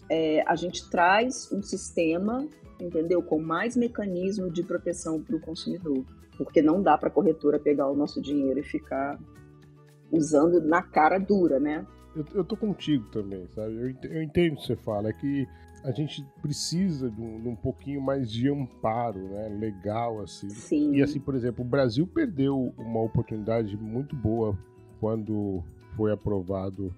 é, 0.08 0.42
a 0.46 0.56
gente 0.56 0.88
traz 0.90 1.50
um 1.52 1.62
sistema, 1.62 2.46
entendeu, 2.80 3.22
com 3.22 3.40
mais 3.40 3.76
mecanismo 3.76 4.50
de 4.50 4.62
proteção 4.62 5.22
para 5.22 5.36
o 5.36 5.40
consumidor, 5.40 6.04
porque 6.36 6.60
não 6.60 6.82
dá 6.82 6.98
para 6.98 7.08
a 7.08 7.12
corretora 7.12 7.58
pegar 7.58 7.88
o 7.88 7.96
nosso 7.96 8.20
dinheiro 8.20 8.58
e 8.58 8.64
ficar 8.64 9.18
usando 10.10 10.60
na 10.60 10.82
cara 10.82 11.18
dura, 11.18 11.58
né? 11.58 11.86
Eu, 12.14 12.24
eu 12.34 12.44
tô 12.44 12.56
contigo 12.56 13.06
também, 13.10 13.46
sabe? 13.48 13.74
Eu, 13.74 14.10
eu 14.10 14.22
entendo 14.22 14.54
o 14.54 14.56
que 14.56 14.66
você 14.66 14.76
fala, 14.76 15.08
é 15.08 15.12
que 15.12 15.46
a 15.84 15.90
gente 15.90 16.24
precisa 16.40 17.10
de 17.10 17.20
um, 17.20 17.42
de 17.42 17.48
um, 17.48 17.56
pouquinho 17.56 18.00
mais 18.00 18.30
de 18.30 18.48
amparo, 18.48 19.28
né? 19.28 19.48
Legal, 19.48 20.22
assim. 20.22 20.48
Sim. 20.48 20.94
E 20.94 21.02
assim, 21.02 21.20
por 21.20 21.34
exemplo, 21.34 21.62
o 21.62 21.68
Brasil 21.68 22.06
perdeu 22.06 22.72
uma 22.78 23.02
oportunidade 23.02 23.76
muito 23.76 24.16
boa 24.16 24.58
quando 24.98 25.62
foi 25.96 26.12
aprovado 26.12 26.94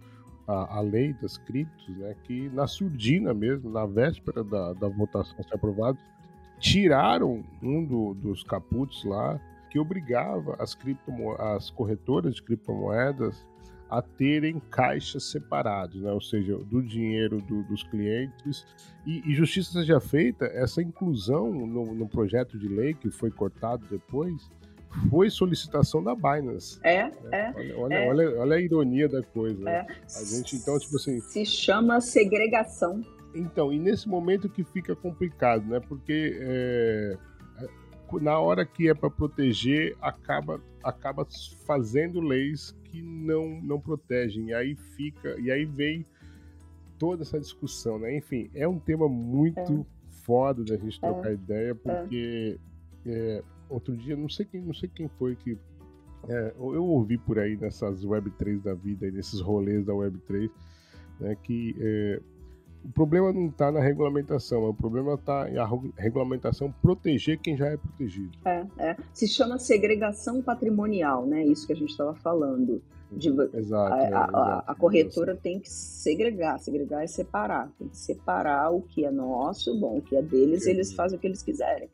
a, 0.47 0.79
a 0.79 0.81
lei 0.81 1.13
das 1.15 1.37
criptos, 1.39 1.89
né, 1.97 2.15
que 2.25 2.49
na 2.51 2.67
surdina 2.67 3.35
mesmo, 3.35 3.71
na 3.71 3.87
véspera 3.87 4.45
da, 4.45 4.73
da 4.73 4.89
votação 4.89 5.43
ser 5.43 5.55
aprovado, 5.55 5.99
tiraram 6.59 7.45
um 7.63 7.85
do, 7.85 8.15
dos 8.15 8.43
caputs 8.43 9.05
lá 9.05 9.41
que 9.71 9.79
obrigava 9.79 10.57
as, 10.59 10.77
as 11.39 11.71
corretoras 11.71 12.37
de 12.37 12.43
criptomoedas 12.43 13.45
a 13.89 14.03
terem 14.03 14.61
caixas 14.71 15.25
separados, 15.25 16.01
né? 16.01 16.11
ou 16.11 16.21
seja, 16.21 16.57
do 16.59 16.83
dinheiro 16.83 17.41
do, 17.41 17.63
dos 17.65 17.83
clientes. 17.85 18.67
E, 19.05 19.23
e, 19.31 19.35
justiça 19.35 19.73
seja 19.73 20.01
feita, 20.01 20.45
essa 20.47 20.83
inclusão 20.83 21.53
no, 21.53 21.95
no, 21.95 22.09
projeto 22.09 22.59
de 22.59 22.67
lei 22.67 22.95
que 22.95 23.11
foi 23.11 23.31
cortado 23.31 23.87
depois, 23.89 24.51
foi 25.11 25.31
solicitação 25.31 26.03
da 26.03 26.15
Binance. 26.15 26.79
É, 26.83 27.11
é. 27.33 27.53
Olha, 27.55 27.79
olha, 27.79 27.95
é. 27.95 28.09
olha, 28.09 28.41
olha, 28.41 28.57
a 28.57 28.61
ironia 28.61 29.09
da 29.09 29.23
coisa. 29.23 29.69
É. 29.69 29.87
A 30.17 30.25
gente, 30.25 30.57
então, 30.57 30.79
tipo 30.79 30.97
assim. 30.97 31.21
Se 31.21 31.45
chama 31.45 32.01
segregação. 32.01 33.03
Então, 33.35 33.73
e 33.73 33.79
nesse 33.79 34.09
momento 34.09 34.49
que 34.49 34.65
fica 34.65 34.97
complicado, 34.97 35.67
né? 35.67 35.81
Porque 35.81 36.39
é, 36.41 37.19
na 38.21 38.39
hora 38.39 38.65
que 38.65 38.89
é 38.89 38.95
para 38.95 39.11
proteger, 39.11 39.97
acaba, 40.01 40.61
acaba 40.83 41.27
fazendo 41.67 42.21
leis 42.21 42.75
que 42.85 43.03
não, 43.03 43.61
não 43.61 43.81
protegem. 43.81 44.49
E 44.49 44.55
aí 44.55 44.75
fica. 44.75 45.39
E 45.41 45.51
aí 45.51 45.65
vem 45.65 46.07
toda 46.99 47.23
essa 47.23 47.39
discussão, 47.39 47.99
né? 47.99 48.17
Enfim, 48.17 48.51
é 48.55 48.67
um 48.67 48.79
tema 48.79 49.09
muito 49.09 49.61
é. 49.61 49.85
foda 50.25 50.65
da 50.65 50.77
gente 50.77 51.01
trocar 51.01 51.31
é. 51.31 51.35
ideia, 51.35 51.75
porque. 51.75 52.59
Outro 53.69 53.97
dia, 53.97 54.17
não 54.17 54.29
sei 54.29 54.47
quem, 54.47 54.61
não 54.61 54.75
sei 54.75 54.89
quem 54.89 55.09
foi 55.09 55.37
que. 55.37 55.57
É, 56.29 56.55
eu 56.59 56.85
ouvi 56.85 57.19
por 57.19 57.39
aí 57.39 57.57
nessas 57.57 58.05
Web3 58.05 58.63
da 58.63 58.75
vida, 58.75 59.11
nesses 59.11 59.41
rolês 59.41 59.85
da 59.85 59.93
Web3, 59.93 60.51
né, 61.21 61.37
que 61.43 61.77
é, 61.79 62.21
o 62.87 62.93
problema 62.93 63.33
não 63.33 63.49
está 63.49 63.73
na 63.73 63.81
regulamentação, 63.81 64.65
o 64.69 64.75
problema 64.75 65.15
está 65.15 65.51
em 65.51 65.59
a 65.59 65.69
regulamentação 65.97 66.73
proteger 66.81 67.39
quem 67.39 67.57
já 67.57 67.67
é 67.67 67.77
protegido. 67.77 68.31
É, 68.45 68.65
é. 68.79 68.97
Se 69.13 69.27
chama 69.27 69.59
segregação 69.59 70.41
patrimonial, 70.41 71.27
né? 71.27 71.45
Isso 71.45 71.67
que 71.67 71.73
a 71.73 71.77
gente 71.77 71.91
estava 71.91 72.15
falando. 72.15 72.81
De, 73.11 73.29
exato, 73.55 73.95
a, 73.95 73.99
é, 73.99 74.03
a, 74.03 74.07
exato, 74.07 74.65
a, 74.67 74.75
corretora 74.75 75.37
tem 75.37 75.61
que 75.61 75.71
segregar, 75.71 76.59
segregar 76.59 77.05
é 77.05 77.07
separar, 77.07 77.71
tem 77.79 77.89
que 77.89 77.97
separar 77.97 78.71
o 78.71 78.83
que 78.83 79.05
é 79.05 79.13
nosso, 79.13 79.79
bom, 79.79 79.99
o 79.99 80.03
que 80.03 80.17
é 80.17 80.23
deles, 80.23 80.67
eles 80.67 80.93
fazem 80.93 81.17
o 81.17 81.21
que 81.21 81.27
eles 81.29 81.41
quiserem 81.41 81.89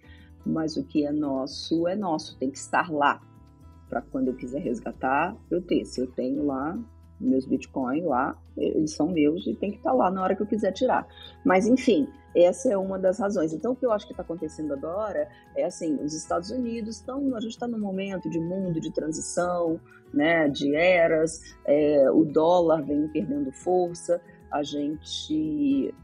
mas 0.44 0.76
o 0.76 0.84
que 0.84 1.06
é 1.06 1.12
nosso 1.12 1.86
é 1.86 1.94
nosso, 1.94 2.36
tem 2.38 2.50
que 2.50 2.58
estar 2.58 2.90
lá 2.90 3.20
para 3.88 4.00
quando 4.00 4.28
eu 4.28 4.34
quiser 4.34 4.60
resgatar, 4.60 5.36
eu 5.50 5.60
ter. 5.60 5.84
Se 5.84 6.00
eu 6.00 6.06
tenho 6.06 6.46
lá 6.46 6.78
meus 7.20 7.46
bitcoins 7.46 8.04
lá, 8.04 8.36
eles 8.56 8.94
são 8.94 9.08
meus 9.08 9.46
e 9.46 9.54
tem 9.54 9.70
que 9.70 9.76
estar 9.76 9.92
lá 9.92 10.10
na 10.10 10.22
hora 10.22 10.34
que 10.34 10.42
eu 10.42 10.46
quiser 10.46 10.72
tirar. 10.72 11.06
Mas 11.44 11.66
enfim, 11.66 12.08
essa 12.34 12.72
é 12.72 12.76
uma 12.76 12.98
das 12.98 13.18
razões. 13.18 13.52
Então, 13.52 13.72
o 13.72 13.76
que 13.76 13.84
eu 13.84 13.92
acho 13.92 14.06
que 14.06 14.12
está 14.12 14.22
acontecendo 14.22 14.72
agora 14.72 15.28
é 15.56 15.64
assim: 15.64 15.96
os 16.02 16.14
Estados 16.14 16.50
Unidos 16.50 16.96
estão, 16.96 17.36
a 17.36 17.40
gente 17.40 17.52
está 17.52 17.68
num 17.68 17.78
momento 17.78 18.28
de 18.30 18.40
mundo 18.40 18.80
de 18.80 18.90
transição, 18.90 19.78
né, 20.12 20.48
de 20.48 20.74
eras, 20.74 21.40
é, 21.64 22.10
o 22.10 22.24
dólar 22.24 22.82
vem 22.82 23.08
perdendo 23.08 23.52
força, 23.52 24.20
a 24.50 24.62
gente 24.62 25.94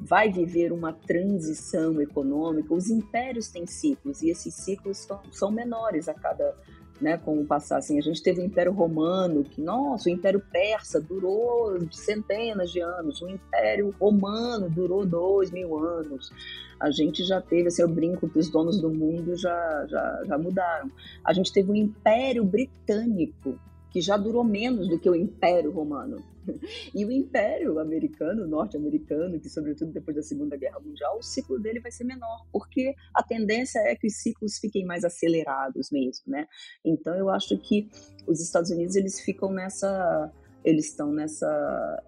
vai 0.00 0.30
viver 0.30 0.72
uma 0.72 0.92
transição 0.92 2.00
econômica. 2.00 2.72
Os 2.72 2.88
impérios 2.88 3.48
têm 3.48 3.66
ciclos 3.66 4.22
e 4.22 4.30
esses 4.30 4.54
ciclos 4.54 4.98
são, 4.98 5.20
são 5.30 5.50
menores 5.50 6.08
a 6.08 6.14
cada 6.14 6.54
né, 7.00 7.16
com 7.16 7.40
o 7.40 7.46
passar. 7.46 7.78
Assim, 7.78 7.98
a 7.98 8.02
gente 8.02 8.22
teve 8.22 8.40
o 8.40 8.44
Império 8.44 8.72
Romano, 8.72 9.42
que, 9.42 9.60
nossa, 9.60 10.08
o 10.08 10.12
Império 10.12 10.42
Persa 10.52 11.00
durou 11.00 11.78
centenas 11.90 12.70
de 12.70 12.80
anos, 12.80 13.22
o 13.22 13.28
Império 13.28 13.94
Romano 13.98 14.68
durou 14.68 15.06
dois 15.06 15.50
mil 15.50 15.78
anos. 15.78 16.30
A 16.78 16.90
gente 16.90 17.24
já 17.24 17.40
teve, 17.40 17.68
assim, 17.68 17.82
eu 17.82 17.88
brinco 17.88 18.28
que 18.28 18.38
os 18.38 18.50
donos 18.50 18.80
do 18.80 18.90
mundo 18.90 19.36
já, 19.36 19.86
já, 19.86 20.22
já 20.26 20.38
mudaram. 20.38 20.90
A 21.24 21.32
gente 21.32 21.52
teve 21.52 21.70
o 21.70 21.76
Império 21.76 22.44
Britânico, 22.44 23.58
que 23.90 24.00
já 24.00 24.16
durou 24.16 24.44
menos 24.44 24.88
do 24.88 24.98
que 24.98 25.08
o 25.08 25.14
Império 25.14 25.70
Romano. 25.70 26.22
E 26.94 27.04
o 27.04 27.12
Império 27.12 27.78
americano, 27.78 28.46
norte-americano, 28.46 29.38
que 29.38 29.48
sobretudo 29.48 29.92
depois 29.92 30.16
da 30.16 30.22
Segunda 30.22 30.56
Guerra 30.56 30.80
Mundial, 30.80 31.18
o 31.18 31.22
ciclo 31.22 31.58
dele 31.58 31.80
vai 31.80 31.90
ser 31.90 32.04
menor, 32.04 32.46
porque 32.52 32.94
a 33.14 33.22
tendência 33.22 33.78
é 33.80 33.94
que 33.94 34.06
os 34.06 34.14
ciclos 34.14 34.58
fiquem 34.58 34.84
mais 34.84 35.04
acelerados 35.04 35.90
mesmo, 35.90 36.24
né? 36.26 36.46
Então 36.84 37.14
eu 37.14 37.28
acho 37.30 37.56
que 37.58 37.88
os 38.26 38.40
Estados 38.40 38.70
Unidos 38.70 38.96
eles 38.96 39.20
ficam 39.20 39.52
nessa, 39.52 40.32
eles 40.64 40.86
estão 40.86 41.12
nessa 41.12 42.02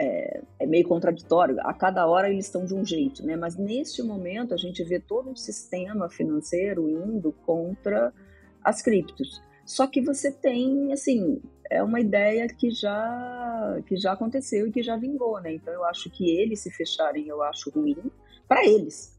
é, 0.00 0.42
é, 0.58 0.66
meio 0.66 0.88
contraditório. 0.88 1.56
A 1.60 1.74
cada 1.74 2.06
hora 2.06 2.30
eles 2.30 2.46
estão 2.46 2.64
de 2.64 2.74
um 2.74 2.84
jeito, 2.84 3.24
né? 3.24 3.36
Mas 3.36 3.56
neste 3.56 4.02
momento 4.02 4.54
a 4.54 4.56
gente 4.56 4.82
vê 4.82 4.98
todo 4.98 5.28
um 5.28 5.36
sistema 5.36 6.08
financeiro 6.08 6.88
indo 6.88 7.32
contra 7.44 8.12
as 8.64 8.80
criptos. 8.80 9.42
Só 9.70 9.86
que 9.86 10.00
você 10.00 10.32
tem, 10.32 10.92
assim, 10.92 11.40
é 11.70 11.80
uma 11.80 12.00
ideia 12.00 12.48
que 12.48 12.72
já, 12.72 13.80
que 13.86 13.96
já 13.96 14.10
aconteceu 14.10 14.66
e 14.66 14.72
que 14.72 14.82
já 14.82 14.96
vingou, 14.96 15.40
né? 15.40 15.54
Então 15.54 15.72
eu 15.72 15.84
acho 15.84 16.10
que 16.10 16.28
eles 16.28 16.58
se 16.58 16.72
fecharem, 16.72 17.28
eu 17.28 17.40
acho 17.40 17.70
ruim 17.70 18.10
para 18.48 18.66
eles. 18.66 19.16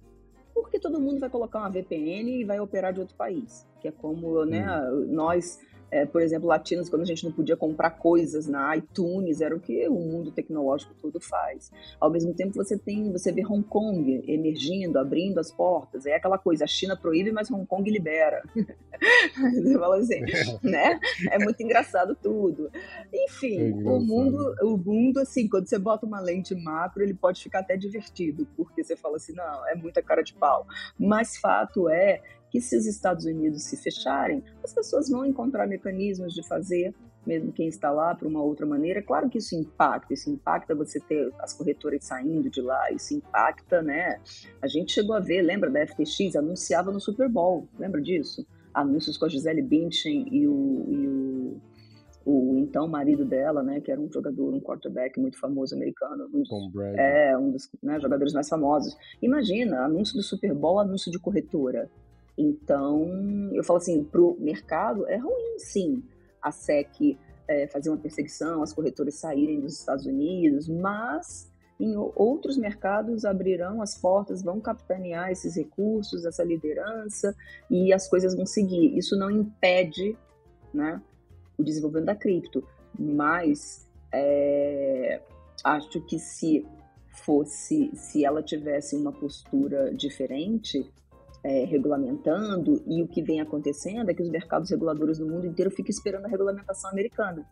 Porque 0.53 0.77
todo 0.77 0.99
mundo 0.99 1.21
vai 1.21 1.29
colocar 1.29 1.59
uma 1.59 1.69
VPN 1.69 2.41
e 2.41 2.43
vai 2.43 2.59
operar 2.59 2.91
de 2.91 2.99
outro 2.99 3.15
país. 3.15 3.65
Que 3.79 3.87
é 3.87 3.91
como 3.93 4.43
né, 4.43 4.67
hum. 4.91 5.05
nós 5.07 5.57
é, 5.91 6.05
por 6.05 6.21
exemplo, 6.21 6.47
latinos, 6.47 6.89
quando 6.89 7.01
a 7.01 7.05
gente 7.05 7.25
não 7.25 7.33
podia 7.33 7.57
comprar 7.57 7.91
coisas 7.91 8.47
na 8.47 8.75
iTunes, 8.77 9.41
era 9.41 9.53
o 9.53 9.59
que 9.59 9.87
o 9.89 9.93
mundo 9.93 10.31
tecnológico 10.31 10.93
todo 11.01 11.19
faz. 11.19 11.69
Ao 11.99 12.09
mesmo 12.09 12.33
tempo, 12.33 12.55
você 12.55 12.77
tem, 12.77 13.11
você 13.11 13.31
vê 13.31 13.45
Hong 13.45 13.63
Kong 13.63 14.23
emergindo, 14.25 14.97
abrindo 14.97 15.37
as 15.39 15.51
portas. 15.51 16.05
É 16.05 16.15
aquela 16.15 16.37
coisa, 16.37 16.63
a 16.63 16.67
China 16.67 16.95
proíbe, 16.95 17.33
mas 17.33 17.51
Hong 17.51 17.65
Kong 17.65 17.89
libera. 17.91 18.41
você 18.55 19.77
fala 19.77 19.97
assim, 19.97 20.21
né? 20.63 20.97
É 21.29 21.37
muito 21.37 21.61
engraçado 21.61 22.15
tudo. 22.15 22.71
Enfim, 23.13 23.59
é 23.59 23.89
o 23.89 23.99
mundo, 23.99 24.55
o 24.61 24.77
mundo, 24.77 25.19
assim, 25.19 25.49
quando 25.49 25.67
você 25.67 25.77
bota 25.77 26.05
uma 26.05 26.21
lente 26.21 26.55
macro, 26.55 27.03
ele 27.03 27.13
pode 27.13 27.43
ficar 27.43 27.59
até 27.59 27.75
divertido, 27.75 28.47
porque 28.55 28.81
você 28.81 28.95
fala 28.95 29.17
assim, 29.17 29.33
não, 29.33 29.67
é 29.67 29.75
muita 29.75 30.01
cara 30.01 30.21
de 30.21 30.33
pau. 30.33 30.65
Mas 30.97 31.37
fato 31.37 31.89
é 31.89 32.21
que 32.51 32.61
se 32.61 32.77
os 32.77 32.85
Estados 32.85 33.25
Unidos 33.25 33.63
se 33.63 33.77
fecharem, 33.77 34.43
as 34.63 34.73
pessoas 34.73 35.09
vão 35.09 35.25
encontrar 35.25 35.65
mecanismos 35.65 36.33
de 36.33 36.45
fazer 36.45 36.93
mesmo 37.25 37.51
quem 37.51 37.67
está 37.67 37.91
lá 37.91 38.15
para 38.15 38.27
uma 38.27 38.41
outra 38.41 38.65
maneira. 38.65 39.01
Claro 39.01 39.29
que 39.29 39.37
isso 39.37 39.55
impacta, 39.55 40.13
isso 40.13 40.29
impacta 40.29 40.75
você 40.75 40.99
ter 40.99 41.31
as 41.39 41.53
corretoras 41.53 42.03
saindo 42.03 42.49
de 42.49 42.61
lá, 42.61 42.91
isso 42.91 43.13
impacta, 43.13 43.81
né? 43.81 44.19
A 44.61 44.67
gente 44.67 44.91
chegou 44.91 45.15
a 45.15 45.19
ver, 45.19 45.41
lembra 45.41 45.69
da 45.69 45.85
FTX, 45.85 46.35
anunciava 46.35 46.91
no 46.91 46.99
Super 46.99 47.29
Bowl, 47.29 47.67
lembra 47.77 48.01
disso? 48.01 48.45
Anúncios 48.73 49.17
com 49.17 49.25
a 49.25 49.29
Gisele 49.29 49.61
Bündchen 49.61 50.27
e 50.31 50.47
o, 50.47 50.85
e 50.87 51.07
o, 51.07 51.61
o 52.25 52.57
então 52.57 52.87
marido 52.87 53.25
dela, 53.25 53.61
né, 53.61 53.81
que 53.81 53.91
era 53.91 53.99
um 53.99 54.11
jogador, 54.11 54.53
um 54.53 54.61
quarterback 54.61 55.19
muito 55.19 55.37
famoso 55.37 55.75
americano, 55.75 56.29
um 56.33 56.41
dos, 56.41 56.49
é 56.97 57.37
um 57.37 57.51
dos 57.51 57.69
né, 57.83 57.99
jogadores 57.99 58.33
mais 58.33 58.47
famosos. 58.47 58.95
Imagina, 59.21 59.83
anúncio 59.83 60.15
do 60.15 60.23
Super 60.23 60.53
Bowl, 60.53 60.79
anúncio 60.79 61.11
de 61.11 61.19
corretora. 61.19 61.89
Então, 62.37 63.51
eu 63.53 63.63
falo 63.63 63.77
assim, 63.77 64.03
para 64.03 64.21
o 64.21 64.37
mercado 64.39 65.07
é 65.07 65.17
ruim, 65.17 65.59
sim, 65.59 66.03
a 66.41 66.51
SEC 66.51 67.17
é, 67.47 67.67
fazer 67.67 67.89
uma 67.89 67.97
perseguição, 67.97 68.63
as 68.63 68.73
corretoras 68.73 69.15
saírem 69.15 69.59
dos 69.59 69.77
Estados 69.79 70.05
Unidos, 70.05 70.67
mas 70.67 71.51
em 71.79 71.95
outros 72.15 72.57
mercados 72.57 73.25
abrirão 73.25 73.81
as 73.81 73.97
portas, 73.97 74.43
vão 74.43 74.59
capitanear 74.61 75.31
esses 75.31 75.55
recursos, 75.55 76.25
essa 76.25 76.43
liderança 76.43 77.35
e 77.69 77.91
as 77.91 78.07
coisas 78.07 78.35
vão 78.35 78.45
seguir. 78.45 78.95
Isso 78.95 79.17
não 79.17 79.31
impede 79.31 80.15
né, 80.71 81.01
o 81.57 81.63
desenvolvimento 81.63 82.05
da 82.05 82.15
cripto, 82.15 82.63
mas 82.97 83.89
é, 84.13 85.21
acho 85.63 86.01
que 86.01 86.19
se 86.19 86.65
fosse, 87.25 87.91
se 87.95 88.23
ela 88.23 88.43
tivesse 88.43 88.95
uma 88.95 89.11
postura 89.11 89.93
diferente, 89.93 90.89
é, 91.43 91.65
regulamentando, 91.65 92.81
e 92.85 93.01
o 93.01 93.07
que 93.07 93.21
vem 93.21 93.41
acontecendo 93.41 94.09
é 94.09 94.13
que 94.13 94.21
os 94.21 94.29
mercados 94.29 94.69
reguladores 94.69 95.19
no 95.19 95.27
mundo 95.27 95.47
inteiro 95.47 95.71
ficam 95.71 95.89
esperando 95.89 96.25
a 96.25 96.29
regulamentação 96.29 96.89
americana, 96.91 97.45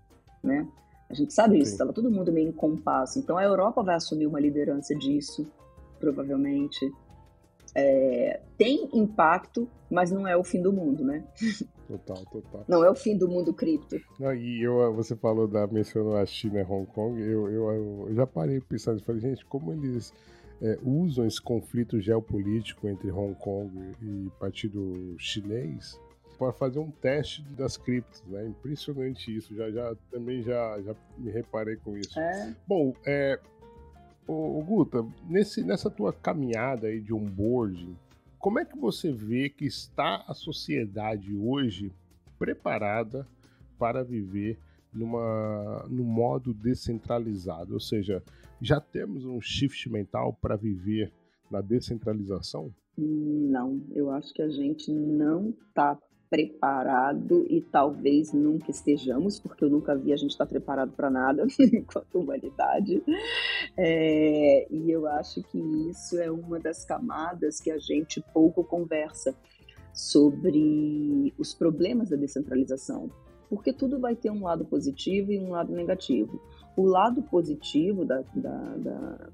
né? 0.43 0.67
A 1.09 1.13
gente 1.15 1.33
sabe 1.33 1.57
isso, 1.57 1.71
estava 1.71 1.91
todo 1.91 2.11
mundo 2.11 2.31
meio 2.31 2.49
em 2.49 2.51
compasso. 2.51 3.17
Então 3.17 3.35
a 3.35 3.43
Europa 3.43 3.81
vai 3.81 3.95
assumir 3.95 4.27
uma 4.27 4.39
liderança 4.39 4.93
disso, 4.93 5.51
provavelmente. 5.99 6.79
É, 7.73 8.41
tem 8.57 8.89
impacto, 8.93 9.67
mas 9.89 10.11
não 10.11 10.27
é 10.27 10.37
o 10.37 10.43
fim 10.43 10.61
do 10.61 10.71
mundo, 10.71 11.03
né? 11.03 11.23
Total, 11.87 12.23
total. 12.25 12.65
Não 12.67 12.83
é 12.83 12.89
o 12.91 12.95
fim 12.95 13.17
do 13.17 13.27
mundo 13.27 13.51
cripto. 13.51 13.99
Não, 14.19 14.33
e 14.35 14.61
eu, 14.61 14.93
você 14.93 15.15
falou 15.15 15.47
da 15.47 15.65
mencionou 15.65 16.15
a 16.15 16.25
China 16.27 16.59
e 16.59 16.63
Hong 16.63 16.85
Kong, 16.85 17.19
eu, 17.19 17.49
eu, 17.49 18.07
eu 18.07 18.13
já 18.13 18.27
parei 18.27 18.61
pensando, 18.61 19.03
falei, 19.03 19.21
gente, 19.21 19.43
como 19.45 19.73
eles 19.73 20.13
é, 20.61 20.77
usam 20.83 21.25
esse 21.25 21.41
conflito 21.41 21.99
geopolítico 21.99 22.87
entre 22.87 23.11
Hong 23.11 23.35
Kong 23.35 23.71
e 24.01 24.29
Partido 24.39 25.15
Chinês 25.17 25.99
para 26.37 26.53
fazer 26.53 26.79
um 26.79 26.89
teste 26.89 27.41
das 27.57 27.75
criptos, 27.75 28.23
né? 28.27 28.47
Impressionante 28.47 29.35
isso. 29.35 29.53
Já, 29.55 29.69
já 29.69 29.95
também 30.09 30.41
já, 30.41 30.81
já 30.81 30.95
me 31.17 31.29
reparei 31.29 31.75
com 31.75 31.97
isso. 31.97 32.17
É. 32.17 32.55
Bom, 32.65 32.93
é, 33.05 33.39
o, 34.25 34.63
Guta, 34.63 35.05
nesse, 35.27 35.63
nessa 35.63 35.89
tua 35.89 36.13
caminhada 36.13 36.87
aí 36.87 37.01
de 37.01 37.13
onboarding, 37.13 37.97
como 38.37 38.57
é 38.57 38.63
que 38.63 38.77
você 38.77 39.11
vê 39.11 39.49
que 39.49 39.65
está 39.65 40.23
a 40.27 40.33
sociedade 40.33 41.35
hoje 41.35 41.91
preparada 42.37 43.27
para 43.77 44.01
viver 44.01 44.57
numa, 44.93 45.85
no 45.89 46.03
modo 46.03 46.53
descentralizado? 46.53 47.73
Ou 47.73 47.79
seja, 47.79 48.23
já 48.61 48.79
temos 48.79 49.25
um 49.25 49.39
shift 49.41 49.89
mental 49.89 50.37
para 50.41 50.55
viver 50.55 51.11
na 51.49 51.61
descentralização? 51.61 52.73
Não, 52.97 53.81
eu 53.95 54.11
acho 54.11 54.33
que 54.33 54.41
a 54.41 54.49
gente 54.49 54.91
não 54.91 55.53
está 55.67 55.97
preparado 56.29 57.45
e 57.49 57.59
talvez 57.59 58.31
nunca 58.31 58.69
estejamos, 58.69 59.39
porque 59.39 59.63
eu 59.63 59.69
nunca 59.69 59.95
vi 59.95 60.13
a 60.13 60.15
gente 60.15 60.31
estar 60.31 60.45
tá 60.45 60.49
preparado 60.49 60.91
para 60.91 61.09
nada 61.09 61.47
enquanto 61.59 62.19
humanidade. 62.19 63.01
É, 63.75 64.67
e 64.69 64.91
eu 64.91 65.07
acho 65.07 65.41
que 65.43 65.57
isso 65.89 66.19
é 66.19 66.29
uma 66.29 66.59
das 66.59 66.85
camadas 66.85 67.59
que 67.59 67.71
a 67.71 67.79
gente 67.79 68.23
pouco 68.33 68.63
conversa 68.63 69.35
sobre 69.91 71.33
os 71.37 71.53
problemas 71.53 72.09
da 72.09 72.15
descentralização, 72.15 73.09
porque 73.49 73.73
tudo 73.73 73.99
vai 73.99 74.15
ter 74.15 74.29
um 74.29 74.43
lado 74.43 74.65
positivo 74.65 75.31
e 75.31 75.39
um 75.39 75.49
lado 75.49 75.73
negativo. 75.73 76.41
O 76.77 76.85
lado 76.85 77.21
positivo 77.23 78.05
da, 78.05 78.23
da, 78.33 78.75
da, 78.77 79.29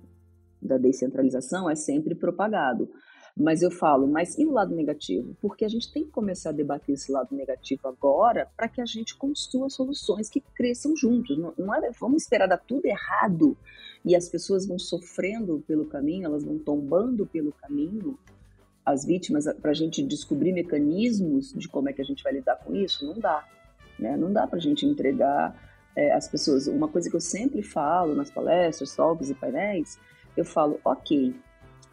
da 0.61 0.77
descentralização 0.77 1.69
é 1.69 1.75
sempre 1.75 2.15
propagado. 2.15 2.89
Mas 3.37 3.61
eu 3.61 3.69
falo, 3.69 4.07
mas 4.07 4.37
e 4.37 4.45
o 4.45 4.51
lado 4.51 4.73
negativo? 4.73 5.35
Porque 5.41 5.65
a 5.65 5.67
gente 5.67 5.91
tem 5.91 6.05
que 6.05 6.11
começar 6.11 6.51
a 6.51 6.53
debater 6.53 6.95
esse 6.95 7.11
lado 7.11 7.35
negativo 7.35 7.85
agora 7.85 8.49
para 8.55 8.69
que 8.69 8.79
a 8.79 8.85
gente 8.85 9.17
construa 9.17 9.69
soluções 9.69 10.29
que 10.29 10.39
cresçam 10.39 10.95
juntos. 10.95 11.37
Não, 11.37 11.53
não 11.57 11.75
é, 11.75 11.91
vamos 11.99 12.23
esperar 12.23 12.47
dar 12.47 12.57
tudo 12.57 12.85
errado 12.85 13.57
e 14.05 14.15
as 14.15 14.29
pessoas 14.29 14.65
vão 14.65 14.79
sofrendo 14.79 15.61
pelo 15.67 15.85
caminho, 15.85 16.25
elas 16.25 16.45
vão 16.45 16.57
tombando 16.57 17.25
pelo 17.25 17.51
caminho, 17.51 18.17
as 18.85 19.03
vítimas, 19.03 19.45
para 19.61 19.71
a 19.71 19.73
gente 19.73 20.01
descobrir 20.01 20.53
mecanismos 20.53 21.51
de 21.53 21.67
como 21.67 21.89
é 21.89 21.93
que 21.93 22.01
a 22.01 22.05
gente 22.05 22.23
vai 22.23 22.33
lidar 22.33 22.55
com 22.57 22.73
isso. 22.73 23.05
Não 23.05 23.19
dá. 23.19 23.43
Né? 23.99 24.15
Não 24.17 24.31
dá 24.31 24.45
para 24.47 24.57
a 24.57 24.61
gente 24.61 24.85
entregar 24.85 25.55
é, 25.95 26.11
as 26.13 26.27
pessoas. 26.27 26.67
Uma 26.67 26.87
coisa 26.87 27.09
que 27.09 27.15
eu 27.15 27.21
sempre 27.21 27.61
falo 27.61 28.15
nas 28.15 28.29
palestras, 28.29 28.95
talks 28.95 29.29
e 29.29 29.35
painéis, 29.35 29.99
eu 30.35 30.43
falo, 30.43 30.79
ok, 30.83 31.33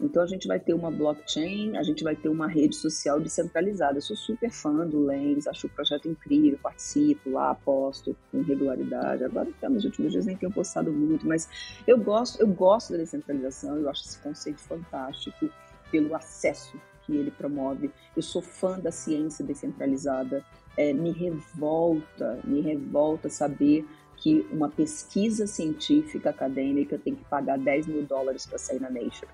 então 0.03 0.21
a 0.21 0.27
gente 0.27 0.49
vai 0.49 0.59
ter 0.59 0.75
uma 0.75 0.91
blockchain, 0.91 1.77
a 1.77 1.83
gente 1.85 2.03
vai 2.03 2.17
ter 2.17 2.29
uma 2.29 2.49
rede 2.49 2.75
social 2.75 3.21
descentralizada. 3.21 3.99
Eu 3.99 4.03
sou 4.03 4.17
super 4.17 4.51
fã 4.51 4.85
do 4.85 5.05
Lens, 5.05 5.47
acho 5.47 5.69
o 5.69 5.71
projeto 5.71 6.09
incrível, 6.09 6.59
participo 6.61 7.31
lá, 7.31 7.51
aposto 7.51 8.17
com 8.31 8.43
regularidade. 8.43 9.23
Agora 9.23 9.49
até 9.49 9.69
nos 9.69 9.85
últimos 9.85 10.11
dias 10.11 10.27
nem 10.27 10.37
tenho 10.37 10.53
postado 10.53 10.93
muito, 10.93 11.27
mas 11.27 11.49
eu 11.87 11.97
gosto, 11.99 12.41
eu 12.41 12.49
gosto 12.49 12.93
da 12.93 12.99
descentralização, 12.99 13.77
eu 13.77 13.89
acho 13.89 14.03
esse 14.03 14.19
conceito 14.19 14.61
fantástico 14.61 15.49
pelo 15.91 16.15
acesso 16.17 16.77
que 17.07 17.15
ele 17.15 17.31
promove. 17.31 17.91
Eu 18.17 18.23
sou 18.23 18.43
fã 18.43 18.79
da 18.79 18.91
ciência 18.91 19.45
descentralizada. 19.45 20.45
É, 20.77 20.93
me 20.93 21.11
revolta, 21.13 22.41
me 22.45 22.61
revolta 22.61 23.29
saber 23.29 23.87
que 24.17 24.47
uma 24.51 24.71
pesquisa 24.71 25.47
científica 25.47 26.31
acadêmica 26.31 26.99
tem 26.99 27.15
que 27.15 27.25
pagar 27.25 27.59
10 27.59 27.87
mil 27.89 28.03
dólares 28.05 28.47
para 28.47 28.59
sair 28.59 28.81
na 28.81 28.89
Nature 28.89 29.29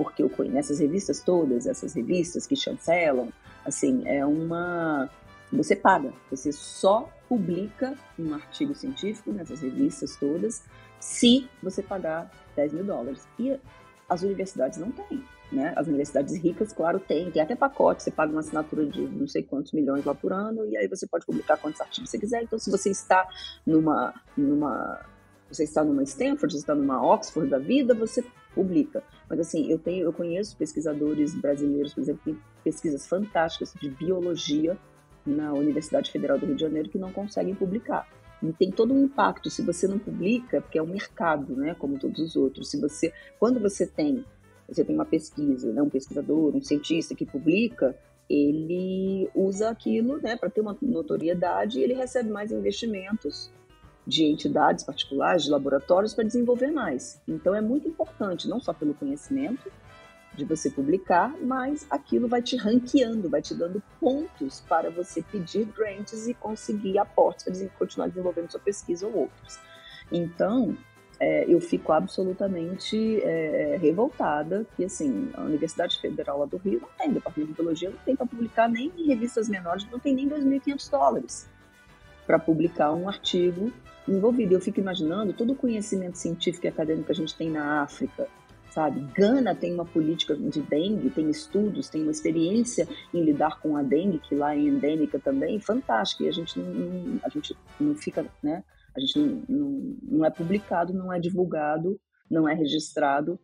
porque 0.00 0.22
eu 0.22 0.30
conheço 0.30 0.56
essas 0.56 0.78
revistas 0.78 1.20
todas, 1.20 1.66
essas 1.66 1.92
revistas 1.92 2.46
que 2.46 2.56
chancelam, 2.56 3.30
assim, 3.66 4.02
é 4.06 4.24
uma. 4.24 5.10
Você 5.52 5.76
paga, 5.76 6.10
você 6.30 6.50
só 6.52 7.12
publica 7.28 7.94
um 8.18 8.32
artigo 8.32 8.74
científico 8.74 9.30
nessas 9.30 9.60
revistas 9.60 10.16
todas 10.16 10.64
se 10.98 11.46
você 11.62 11.82
pagar 11.82 12.30
10 12.56 12.72
mil 12.72 12.84
dólares. 12.84 13.28
E 13.38 13.60
as 14.08 14.22
universidades 14.22 14.78
não 14.78 14.90
têm. 14.90 15.22
Né? 15.52 15.72
As 15.76 15.88
universidades 15.88 16.36
ricas, 16.36 16.72
claro, 16.72 17.00
têm, 17.00 17.30
tem 17.30 17.42
até 17.42 17.56
pacote, 17.56 18.04
você 18.04 18.10
paga 18.10 18.30
uma 18.30 18.40
assinatura 18.40 18.86
de 18.86 19.00
não 19.00 19.26
sei 19.26 19.42
quantos 19.42 19.72
milhões 19.72 20.04
lá 20.04 20.14
por 20.14 20.32
ano, 20.32 20.64
e 20.66 20.76
aí 20.76 20.86
você 20.86 21.08
pode 21.08 21.26
publicar 21.26 21.56
quantos 21.56 21.80
artigos 21.80 22.08
você 22.08 22.18
quiser. 22.18 22.42
Então, 22.42 22.58
se 22.58 22.70
você 22.70 22.90
está 22.90 23.26
numa, 23.66 24.14
numa 24.36 25.00
você 25.50 25.64
está 25.64 25.82
numa 25.82 26.04
Stanford, 26.04 26.52
você 26.52 26.58
está 26.58 26.74
numa 26.74 27.04
Oxford 27.04 27.50
da 27.50 27.58
vida, 27.58 27.92
você 27.94 28.24
publica. 28.54 29.02
Mas 29.28 29.40
assim, 29.40 29.70
eu 29.70 29.78
tenho, 29.78 30.04
eu 30.04 30.12
conheço 30.12 30.56
pesquisadores 30.56 31.34
brasileiros, 31.34 31.92
por 31.92 32.00
exemplo, 32.00 32.22
que 32.24 32.38
pesquisas 32.62 33.06
fantásticas 33.06 33.74
de 33.80 33.90
biologia 33.90 34.78
na 35.26 35.52
Universidade 35.52 36.10
Federal 36.10 36.38
do 36.38 36.46
Rio 36.46 36.54
de 36.54 36.60
Janeiro 36.62 36.88
que 36.88 36.98
não 36.98 37.12
conseguem 37.12 37.54
publicar. 37.54 38.08
E 38.42 38.52
tem 38.52 38.70
todo 38.70 38.94
um 38.94 39.04
impacto 39.04 39.50
se 39.50 39.62
você 39.62 39.86
não 39.86 39.98
publica, 39.98 40.60
porque 40.60 40.78
é 40.78 40.82
um 40.82 40.86
mercado, 40.86 41.54
né, 41.54 41.74
como 41.78 41.98
todos 41.98 42.20
os 42.20 42.36
outros. 42.36 42.70
Se 42.70 42.80
você, 42.80 43.12
quando 43.38 43.60
você 43.60 43.86
tem, 43.86 44.24
você 44.70 44.84
tem 44.84 44.94
uma 44.94 45.04
pesquisa, 45.04 45.72
né, 45.72 45.82
um 45.82 45.88
pesquisador, 45.88 46.54
um 46.54 46.62
cientista 46.62 47.14
que 47.14 47.26
publica, 47.26 47.96
ele 48.28 49.28
usa 49.34 49.70
aquilo, 49.70 50.18
né, 50.18 50.36
para 50.36 50.48
ter 50.48 50.60
uma 50.60 50.76
notoriedade 50.80 51.80
e 51.80 51.82
ele 51.82 51.94
recebe 51.94 52.30
mais 52.30 52.52
investimentos 52.52 53.50
de 54.06 54.24
entidades 54.24 54.84
particulares, 54.84 55.44
de 55.44 55.50
laboratórios, 55.50 56.14
para 56.14 56.24
desenvolver 56.24 56.70
mais. 56.70 57.20
Então 57.26 57.54
é 57.54 57.60
muito 57.60 57.88
importante, 57.88 58.48
não 58.48 58.60
só 58.60 58.72
pelo 58.72 58.94
conhecimento 58.94 59.70
de 60.34 60.44
você 60.44 60.70
publicar, 60.70 61.34
mas 61.40 61.86
aquilo 61.90 62.28
vai 62.28 62.40
te 62.40 62.56
ranqueando, 62.56 63.28
vai 63.28 63.42
te 63.42 63.54
dando 63.54 63.82
pontos 63.98 64.60
para 64.60 64.90
você 64.90 65.22
pedir 65.22 65.64
grants 65.64 66.28
e 66.28 66.34
conseguir 66.34 66.98
aportes 66.98 67.44
para 67.44 67.68
continuar 67.70 68.08
desenvolvendo 68.08 68.50
sua 68.50 68.60
pesquisa 68.60 69.06
ou 69.06 69.22
outros. 69.22 69.58
Então, 70.10 70.76
é, 71.20 71.44
eu 71.46 71.60
fico 71.60 71.92
absolutamente 71.92 73.20
é, 73.22 73.78
revoltada 73.80 74.66
que, 74.74 74.84
assim, 74.84 75.30
a 75.34 75.42
Universidade 75.42 76.00
Federal 76.00 76.38
lá 76.38 76.46
do 76.46 76.56
Rio 76.56 76.80
não 76.80 76.88
tem, 76.98 77.12
Departamento 77.12 77.52
de 77.52 77.56
Biologia 77.56 77.90
não 77.90 77.98
tem 77.98 78.16
para 78.16 78.26
publicar 78.26 78.68
nem 78.68 78.90
em 78.96 79.06
revistas 79.06 79.46
menores, 79.46 79.86
não 79.92 79.98
tem 79.98 80.14
nem 80.14 80.26
2.500 80.26 80.90
dólares 80.90 81.48
para 82.26 82.38
publicar 82.38 82.92
um 82.92 83.06
artigo 83.06 83.70
envolvido. 84.08 84.54
Eu 84.54 84.60
fico 84.60 84.80
imaginando 84.80 85.34
todo 85.34 85.52
o 85.52 85.56
conhecimento 85.56 86.16
científico 86.16 86.66
e 86.66 86.68
acadêmico 86.68 87.06
que 87.06 87.12
a 87.12 87.14
gente 87.14 87.36
tem 87.36 87.50
na 87.50 87.82
África, 87.82 88.26
sabe? 88.70 89.00
Gana 89.12 89.54
tem 89.54 89.74
uma 89.74 89.84
política 89.84 90.34
de 90.34 90.62
dengue, 90.62 91.10
tem 91.10 91.28
estudos, 91.28 91.90
tem 91.90 92.02
uma 92.02 92.12
experiência 92.12 92.88
em 93.12 93.22
lidar 93.22 93.60
com 93.60 93.76
a 93.76 93.82
dengue, 93.82 94.20
que 94.20 94.34
lá 94.34 94.54
é 94.54 94.58
endêmica 94.58 95.18
também, 95.18 95.60
fantástica. 95.60 96.24
E 96.24 96.28
a 96.28 96.32
gente 96.32 96.58
não, 96.58 97.20
a 97.22 97.28
gente 97.28 97.54
não 97.78 97.94
fica, 97.94 98.24
né? 98.42 98.64
A 98.96 99.00
gente 99.00 99.18
não, 99.18 99.42
não, 99.48 99.96
não 100.02 100.24
é 100.24 100.30
publicado, 100.30 100.92
não 100.92 101.12
é 101.12 101.18
divulgado, 101.18 102.00
não 102.30 102.48
é 102.48 102.54
registrado. 102.54 103.38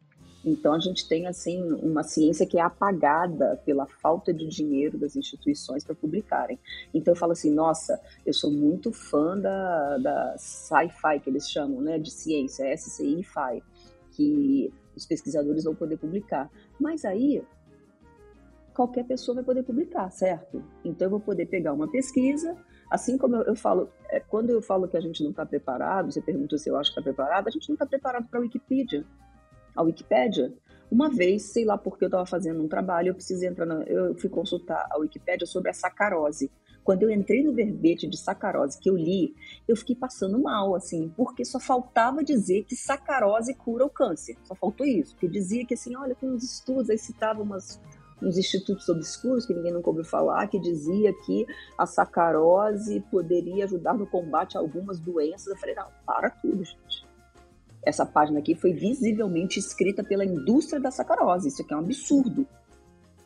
Então 0.44 0.72
a 0.72 0.78
gente 0.78 1.08
tem 1.08 1.26
assim 1.26 1.60
uma 1.82 2.04
ciência 2.04 2.46
que 2.46 2.56
é 2.56 2.62
apagada 2.62 3.60
pela 3.64 3.86
falta 3.86 4.32
de 4.32 4.46
dinheiro 4.46 4.96
das 4.96 5.16
instituições 5.16 5.82
para 5.82 5.94
publicarem. 5.94 6.58
Então 6.94 7.12
eu 7.12 7.18
falo 7.18 7.32
assim, 7.32 7.52
nossa, 7.52 8.00
eu 8.24 8.32
sou 8.32 8.52
muito 8.52 8.92
fã 8.92 9.36
da, 9.36 9.98
da 9.98 10.38
sci-fi 10.38 11.18
que 11.20 11.28
eles 11.28 11.50
chamam, 11.50 11.80
né, 11.80 11.98
de 11.98 12.12
ciência, 12.12 12.72
SCI-Fi, 12.72 13.60
que 14.12 14.72
os 14.94 15.04
pesquisadores 15.04 15.64
vão 15.64 15.74
poder 15.74 15.96
publicar. 15.96 16.48
Mas 16.78 17.04
aí 17.04 17.42
qualquer 18.72 19.04
pessoa 19.04 19.34
vai 19.34 19.44
poder 19.44 19.64
publicar, 19.64 20.10
certo? 20.10 20.62
Então 20.84 21.06
eu 21.06 21.10
vou 21.10 21.20
poder 21.20 21.46
pegar 21.46 21.72
uma 21.72 21.90
pesquisa, 21.90 22.56
assim 22.90 23.18
como 23.18 23.36
eu, 23.36 23.42
eu 23.42 23.56
falo, 23.56 23.88
é, 24.08 24.20
quando 24.20 24.50
eu 24.50 24.62
falo 24.62 24.88
que 24.88 24.96
a 24.96 25.00
gente 25.00 25.22
não 25.22 25.30
está 25.30 25.44
preparado, 25.44 26.12
você 26.12 26.20
pergunta 26.20 26.58
se 26.58 26.68
eu 26.68 26.76
acho 26.76 26.92
que 26.92 26.98
está 26.98 27.02
preparado, 27.02 27.48
a 27.48 27.50
gente 27.50 27.68
não 27.68 27.74
está 27.74 27.86
preparado 27.86 28.26
para 28.28 28.38
a 28.38 28.42
Wikipedia 28.42 29.04
a 29.76 29.82
Wikipédia, 29.82 30.52
uma 30.90 31.10
vez, 31.10 31.52
sei 31.52 31.64
lá 31.64 31.76
porque 31.76 32.04
eu 32.04 32.08
estava 32.08 32.24
fazendo 32.24 32.62
um 32.62 32.68
trabalho, 32.68 33.08
eu 33.08 33.14
precisei 33.14 33.48
entrar, 33.48 33.66
na, 33.66 33.82
eu 33.84 34.14
fui 34.16 34.30
consultar 34.30 34.86
a 34.90 34.98
Wikipédia 34.98 35.46
sobre 35.46 35.70
a 35.70 35.74
sacarose. 35.74 36.50
Quando 36.82 37.02
eu 37.02 37.10
entrei 37.10 37.42
no 37.42 37.52
verbete 37.52 38.06
de 38.06 38.16
sacarose 38.16 38.78
que 38.78 38.88
eu 38.88 38.96
li, 38.96 39.34
eu 39.66 39.76
fiquei 39.76 39.96
passando 39.96 40.40
mal, 40.40 40.76
assim, 40.76 41.12
porque 41.16 41.44
só 41.44 41.58
faltava 41.58 42.22
dizer 42.22 42.64
que 42.64 42.76
sacarose 42.76 43.52
cura 43.54 43.84
o 43.84 43.90
câncer. 43.90 44.36
Só 44.44 44.54
faltou 44.54 44.86
isso, 44.86 45.14
porque 45.14 45.26
dizia 45.26 45.66
que, 45.66 45.74
assim, 45.74 45.96
olha, 45.96 46.14
tem 46.14 46.30
uns 46.30 46.44
estudos, 46.44 46.88
aí 46.88 46.96
citava 46.96 47.42
umas, 47.42 47.80
uns 48.22 48.38
institutos 48.38 48.88
obscuros 48.88 49.46
que 49.46 49.54
ninguém 49.54 49.72
nunca 49.72 49.90
ouviu 49.90 50.04
falar, 50.04 50.46
que 50.46 50.58
dizia 50.58 51.12
que 51.24 51.46
a 51.76 51.86
sacarose 51.86 53.00
poderia 53.10 53.64
ajudar 53.64 53.94
no 53.94 54.06
combate 54.06 54.56
a 54.56 54.60
algumas 54.60 54.98
doenças. 54.98 55.46
Eu 55.46 55.56
falei, 55.56 55.74
não, 55.74 55.88
para 56.04 56.30
tudo, 56.30 56.64
gente 56.64 57.06
essa 57.86 58.04
página 58.04 58.40
aqui 58.40 58.56
foi 58.56 58.72
visivelmente 58.72 59.60
escrita 59.60 60.02
pela 60.02 60.24
indústria 60.24 60.80
da 60.80 60.90
sacarose. 60.90 61.46
Isso 61.46 61.62
aqui 61.62 61.72
é 61.72 61.76
um 61.76 61.80
absurdo. 61.80 62.44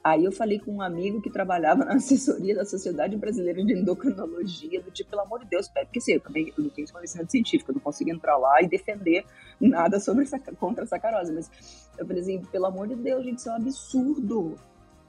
Aí 0.04 0.24
eu 0.24 0.32
falei 0.32 0.58
com 0.58 0.72
um 0.72 0.82
amigo 0.82 1.20
que 1.20 1.30
trabalhava 1.30 1.84
na 1.84 1.94
assessoria 1.96 2.54
da 2.54 2.64
Sociedade 2.64 3.16
Brasileira 3.16 3.64
de 3.64 3.72
Endocrinologia, 3.72 4.82
do 4.82 4.90
tipo, 4.90 5.10
pelo 5.10 5.22
amor 5.22 5.40
de 5.40 5.46
Deus, 5.46 5.68
porque 5.68 5.98
assim, 5.98 6.12
eu 6.12 6.20
também 6.20 6.52
não 6.56 6.68
tenho 6.70 6.90
conhecimento 6.90 7.30
científico, 7.30 7.70
eu 7.70 7.74
não 7.74 7.82
consigo 7.82 8.10
entrar 8.10 8.36
lá 8.36 8.62
e 8.62 8.68
defender 8.68 9.24
nada 9.60 9.98
sobre 9.98 10.26
contra 10.58 10.84
a 10.84 10.86
sacarose, 10.86 11.32
mas 11.32 11.50
eu 11.98 12.06
falei 12.06 12.22
assim, 12.22 12.42
pelo 12.44 12.66
amor 12.66 12.88
de 12.88 12.96
Deus, 12.96 13.24
gente, 13.24 13.38
isso 13.38 13.48
é 13.48 13.52
um 13.52 13.56
absurdo. 13.56 14.56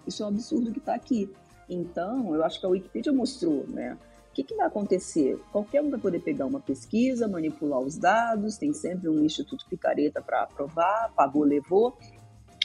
Isso 0.05 0.23
é 0.23 0.25
um 0.25 0.29
absurdo 0.29 0.71
que 0.71 0.79
está 0.79 0.95
aqui. 0.95 1.29
Então, 1.69 2.35
eu 2.35 2.43
acho 2.43 2.59
que 2.59 2.65
a 2.65 2.69
Wikipedia 2.69 3.13
mostrou, 3.13 3.65
né? 3.67 3.97
O 4.29 4.33
que, 4.33 4.43
que, 4.43 4.55
vai 4.55 4.65
acontecer? 4.65 5.37
Qualquer 5.51 5.81
um 5.81 5.89
vai 5.89 5.99
poder 5.99 6.19
pegar 6.21 6.45
uma 6.45 6.59
pesquisa, 6.59 7.27
manipular 7.27 7.79
os 7.79 7.97
dados, 7.97 8.57
tem 8.57 8.73
sempre 8.73 9.09
um 9.09 9.25
instituto 9.25 9.65
picareta 9.69 10.21
para 10.21 10.43
aprovar, 10.43 11.11
pagou, 11.13 11.43
levou, 11.43 11.97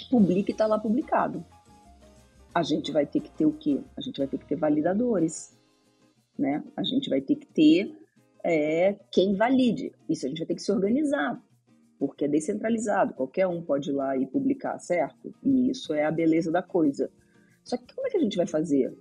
publica 0.09 0.51
e 0.51 0.53
está 0.53 0.67
lá 0.67 0.79
publicado. 0.79 1.45
A 2.55 2.63
gente 2.63 2.93
vai 2.93 3.05
ter 3.05 3.21
que 3.21 3.31
ter 3.31 3.47
o 3.47 3.53
quê? 3.53 3.81
A 3.97 4.01
gente 4.01 4.17
vai 4.17 4.29
ter 4.29 4.39
que 4.39 4.47
ter 4.47 4.57
validadores, 4.57 5.57
né? 6.39 6.63
A 6.77 6.85
gente 6.85 7.11
vai 7.11 7.21
ter 7.21 7.35
que 7.35 7.47
ter 7.47 7.97
é, 8.45 8.95
quem 9.11 9.35
valide. 9.35 9.93
Isso 10.09 10.25
a 10.25 10.29
gente 10.29 10.39
vai 10.39 10.47
ter 10.47 10.55
que 10.55 10.63
se 10.63 10.71
organizar, 10.71 11.43
porque 11.99 12.27
é 12.27 12.29
descentralizado, 12.29 13.15
qualquer 13.15 13.49
um 13.49 13.61
pode 13.61 13.91
ir 13.91 13.93
lá 13.93 14.17
e 14.17 14.25
publicar, 14.25 14.79
certo? 14.79 15.35
E 15.43 15.69
isso 15.71 15.93
é 15.93 16.05
a 16.05 16.13
beleza 16.13 16.51
da 16.53 16.63
coisa. 16.63 17.11
Só 17.67 17.77
que 17.77 17.93
como 17.93 18.07
é 18.07 18.11
que 18.11 18.17
a 18.17 18.21
gente 18.21 18.37
vai 18.37 18.47
fazer? 18.47 18.97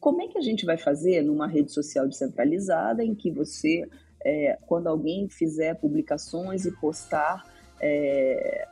Como 0.00 0.22
é 0.22 0.28
que 0.28 0.38
a 0.38 0.40
gente 0.40 0.64
vai 0.64 0.78
fazer 0.78 1.22
numa 1.22 1.46
rede 1.46 1.70
social 1.70 2.08
descentralizada 2.08 3.04
em 3.04 3.14
que 3.14 3.30
você, 3.30 3.86
é, 4.24 4.58
quando 4.66 4.86
alguém 4.86 5.28
fizer 5.28 5.74
publicações 5.74 6.64
e 6.64 6.72
postar 6.72 7.44
é, 7.78 8.66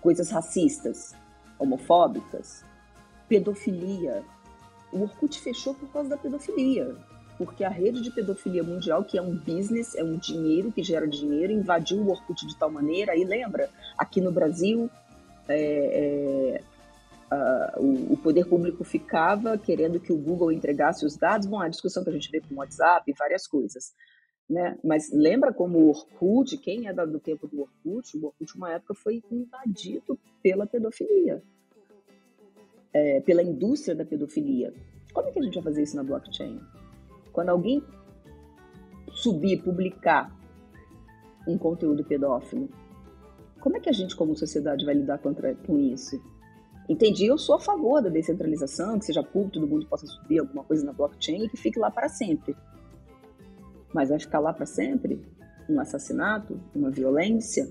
coisas 0.00 0.28
racistas, 0.30 1.14
homofóbicas, 1.56 2.64
pedofilia, 3.28 4.24
o 4.92 5.02
Orkut 5.02 5.40
fechou 5.40 5.72
por 5.72 5.92
causa 5.92 6.08
da 6.08 6.16
pedofilia, 6.16 6.96
porque 7.38 7.62
a 7.62 7.70
rede 7.70 8.02
de 8.02 8.10
pedofilia 8.10 8.64
mundial, 8.64 9.04
que 9.04 9.16
é 9.16 9.22
um 9.22 9.36
business, 9.36 9.94
é 9.94 10.02
um 10.02 10.16
dinheiro 10.16 10.72
que 10.72 10.82
gera 10.82 11.06
dinheiro, 11.06 11.52
invadiu 11.52 11.98
o 11.98 12.10
Orkut 12.10 12.44
de 12.44 12.58
tal 12.58 12.72
maneira, 12.72 13.12
aí 13.12 13.22
lembra, 13.22 13.70
aqui 13.96 14.20
no 14.20 14.32
Brasil, 14.32 14.90
é, 15.48 16.58
é, 16.58 16.71
uh, 17.32 17.80
o, 17.80 18.12
o, 18.12 18.16
poder 18.16 18.46
público 18.46 18.84
ficava 18.84 19.56
querendo 19.56 19.98
que 19.98 20.12
o 20.12 20.18
Google 20.18 20.52
entregasse 20.52 21.04
os 21.04 21.16
dados. 21.16 21.46
Bom, 21.46 21.60
a 21.60 21.68
discussão 21.68 22.04
que 22.04 22.10
a 22.10 22.12
gente 22.12 22.30
vê 22.30 22.40
com 22.40 22.54
o 22.54 22.58
WhatsApp 22.58 23.10
e 23.10 23.14
várias 23.14 23.46
coisas. 23.46 23.94
Né? 24.48 24.78
Mas 24.84 25.10
lembra 25.12 25.52
como 25.52 25.78
o 25.78 25.88
Orkut, 25.88 26.58
quem 26.58 26.86
é 26.86 26.92
do 26.92 27.18
tempo 27.18 27.46
do 27.46 27.62
Orkut, 27.62 28.18
o 28.18 28.26
Orkut 28.26 28.56
uma 28.56 28.72
época 28.72 28.94
foi 28.94 29.22
invadido 29.30 30.18
pela 30.42 30.66
pedofilia, 30.66 31.42
é, 32.92 33.20
pela 33.20 33.42
indústria 33.42 33.94
da 33.94 34.04
pedofilia. 34.04 34.74
Como 35.12 35.28
é 35.28 35.32
que 35.32 35.38
a 35.38 35.42
gente 35.42 35.54
vai 35.54 35.64
fazer 35.64 35.82
isso 35.82 35.96
na 35.96 36.02
blockchain? 36.02 36.60
Quando 37.32 37.48
alguém 37.48 37.82
subir, 39.12 39.62
publicar 39.62 40.36
um 41.46 41.56
conteúdo 41.56 42.04
pedófilo, 42.04 42.68
como 43.60 43.76
é 43.76 43.80
que 43.80 43.88
a 43.88 43.92
gente, 43.92 44.16
como 44.16 44.36
sociedade, 44.36 44.84
vai 44.84 44.94
lidar 44.94 45.18
contra, 45.18 45.54
com 45.54 45.78
isso? 45.78 46.20
Entendi, 46.92 47.24
eu 47.24 47.38
sou 47.38 47.54
a 47.54 47.58
favor 47.58 48.02
da 48.02 48.10
descentralização, 48.10 48.98
que 48.98 49.06
seja 49.06 49.22
público, 49.22 49.54
todo 49.54 49.66
mundo 49.66 49.86
possa 49.86 50.06
subir 50.06 50.40
alguma 50.40 50.62
coisa 50.62 50.84
na 50.84 50.92
blockchain 50.92 51.46
e 51.46 51.48
que 51.48 51.56
fique 51.56 51.78
lá 51.78 51.90
para 51.90 52.06
sempre. 52.06 52.54
Mas 53.94 54.10
vai 54.10 54.20
ficar 54.20 54.40
lá 54.40 54.52
para 54.52 54.66
sempre? 54.66 55.18
Um 55.70 55.80
assassinato? 55.80 56.60
Uma 56.74 56.90
violência? 56.90 57.66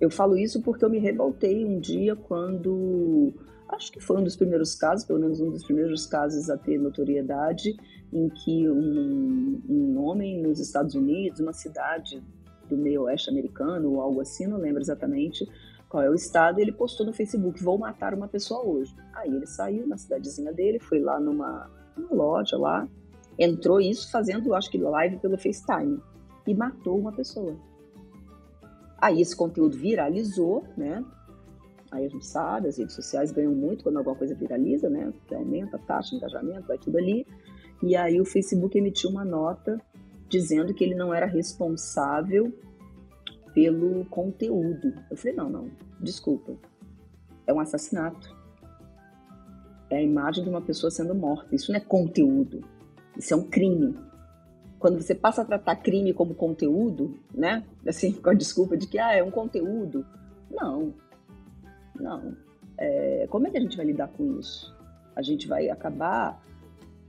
Eu 0.00 0.10
falo 0.10 0.38
isso 0.38 0.62
porque 0.62 0.84
eu 0.84 0.90
me 0.90 1.00
revoltei 1.00 1.64
um 1.64 1.80
dia 1.80 2.14
quando. 2.14 3.34
Acho 3.68 3.90
que 3.90 3.98
foi 3.98 4.18
um 4.18 4.22
dos 4.22 4.36
primeiros 4.36 4.76
casos, 4.76 5.04
pelo 5.04 5.18
menos 5.18 5.40
um 5.40 5.50
dos 5.50 5.64
primeiros 5.64 6.06
casos 6.06 6.48
a 6.48 6.56
ter 6.56 6.78
notoriedade, 6.78 7.76
em 8.12 8.28
que 8.28 8.70
um, 8.70 9.60
um 9.68 10.04
homem 10.04 10.40
nos 10.40 10.60
Estados 10.60 10.94
Unidos, 10.94 11.40
uma 11.40 11.52
cidade 11.52 12.22
do 12.70 12.76
meio 12.76 13.02
oeste 13.02 13.28
americano 13.28 13.90
ou 13.90 14.00
algo 14.00 14.20
assim, 14.20 14.46
não 14.46 14.58
lembro 14.58 14.80
exatamente, 14.80 15.44
qual 15.94 16.02
é 16.02 16.10
o 16.10 16.14
estado, 16.14 16.58
ele 16.58 16.72
postou 16.72 17.06
no 17.06 17.12
Facebook, 17.12 17.62
vou 17.62 17.78
matar 17.78 18.14
uma 18.14 18.26
pessoa 18.26 18.64
hoje. 18.66 18.92
Aí 19.12 19.32
ele 19.32 19.46
saiu 19.46 19.86
na 19.86 19.96
cidadezinha 19.96 20.52
dele, 20.52 20.80
foi 20.80 20.98
lá 20.98 21.20
numa, 21.20 21.70
numa 21.96 22.12
loja 22.12 22.58
lá, 22.58 22.88
entrou 23.38 23.80
isso 23.80 24.10
fazendo, 24.10 24.52
acho 24.56 24.68
que 24.72 24.76
live 24.76 25.18
pelo 25.18 25.38
FaceTime, 25.38 26.02
e 26.48 26.52
matou 26.52 26.98
uma 26.98 27.12
pessoa. 27.12 27.54
Aí 29.00 29.20
esse 29.20 29.36
conteúdo 29.36 29.76
viralizou, 29.78 30.64
né? 30.76 31.04
Aí 31.92 32.06
a 32.06 32.08
gente 32.08 32.26
sabe, 32.26 32.66
as 32.66 32.76
redes 32.76 32.96
sociais 32.96 33.30
ganham 33.30 33.54
muito 33.54 33.84
quando 33.84 33.98
alguma 33.98 34.16
coisa 34.16 34.34
viraliza, 34.34 34.90
né? 34.90 35.12
Que 35.28 35.34
aumenta 35.36 35.76
a 35.76 35.78
taxa 35.78 36.10
de 36.10 36.16
engajamento, 36.16 36.66
vai 36.66 36.76
tudo 36.76 36.98
ali. 36.98 37.24
E 37.80 37.94
aí 37.94 38.20
o 38.20 38.24
Facebook 38.24 38.76
emitiu 38.76 39.10
uma 39.10 39.24
nota 39.24 39.80
dizendo 40.28 40.74
que 40.74 40.82
ele 40.82 40.96
não 40.96 41.14
era 41.14 41.26
responsável 41.26 42.52
pelo 43.54 44.04
conteúdo. 44.06 44.92
Eu 45.10 45.16
falei, 45.16 45.36
não, 45.36 45.48
não, 45.48 45.70
desculpa. 46.00 46.54
É 47.46 47.52
um 47.52 47.60
assassinato. 47.60 48.34
É 49.88 49.98
a 49.98 50.02
imagem 50.02 50.42
de 50.42 50.50
uma 50.50 50.60
pessoa 50.60 50.90
sendo 50.90 51.14
morta. 51.14 51.54
Isso 51.54 51.70
não 51.70 51.78
é 51.78 51.80
conteúdo. 51.80 52.64
Isso 53.16 53.32
é 53.32 53.36
um 53.36 53.44
crime. 53.44 53.96
Quando 54.78 55.00
você 55.00 55.14
passa 55.14 55.42
a 55.42 55.44
tratar 55.44 55.76
crime 55.76 56.12
como 56.12 56.34
conteúdo, 56.34 57.16
né? 57.32 57.64
Assim, 57.86 58.12
com 58.12 58.30
a 58.30 58.34
desculpa 58.34 58.76
de 58.76 58.86
que 58.86 58.98
ah, 58.98 59.14
é 59.14 59.22
um 59.22 59.30
conteúdo. 59.30 60.04
Não. 60.50 60.92
Não. 61.98 62.36
É, 62.76 63.26
como 63.30 63.46
é 63.46 63.50
que 63.50 63.56
a 63.56 63.60
gente 63.60 63.76
vai 63.76 63.86
lidar 63.86 64.08
com 64.08 64.38
isso? 64.38 64.74
A 65.14 65.22
gente 65.22 65.46
vai 65.46 65.70
acabar 65.70 66.42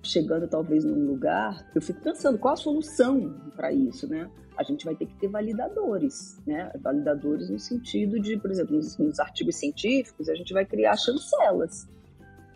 chegando 0.05 0.47
talvez 0.47 0.83
num 0.85 1.05
lugar, 1.05 1.65
eu 1.73 1.81
fico 1.81 2.01
pensando 2.01 2.37
qual 2.37 2.53
a 2.53 2.57
solução 2.57 3.35
para 3.55 3.71
isso, 3.71 4.07
né? 4.07 4.29
A 4.57 4.63
gente 4.63 4.85
vai 4.85 4.95
ter 4.95 5.05
que 5.05 5.15
ter 5.15 5.27
validadores, 5.27 6.41
né? 6.47 6.71
Validadores 6.81 7.49
no 7.49 7.59
sentido 7.59 8.19
de, 8.19 8.37
por 8.37 8.49
exemplo, 8.49 8.75
nos, 8.75 8.97
nos 8.97 9.19
artigos 9.19 9.55
científicos, 9.57 10.29
a 10.29 10.35
gente 10.35 10.53
vai 10.53 10.65
criar 10.65 10.95
chancelas, 10.95 11.87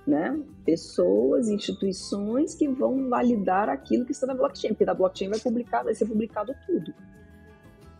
né? 0.07 0.39
Pessoas, 0.65 1.49
instituições 1.49 2.55
que 2.55 2.67
vão 2.67 3.09
validar 3.09 3.69
aquilo 3.69 4.05
que 4.05 4.11
está 4.11 4.25
na 4.27 4.33
blockchain, 4.33 4.71
porque 4.71 4.85
da 4.85 4.93
blockchain 4.93 5.29
vai 5.29 5.39
publicar, 5.39 5.83
vai 5.83 5.93
ser 5.93 6.05
publicado 6.05 6.53
tudo. 6.65 6.93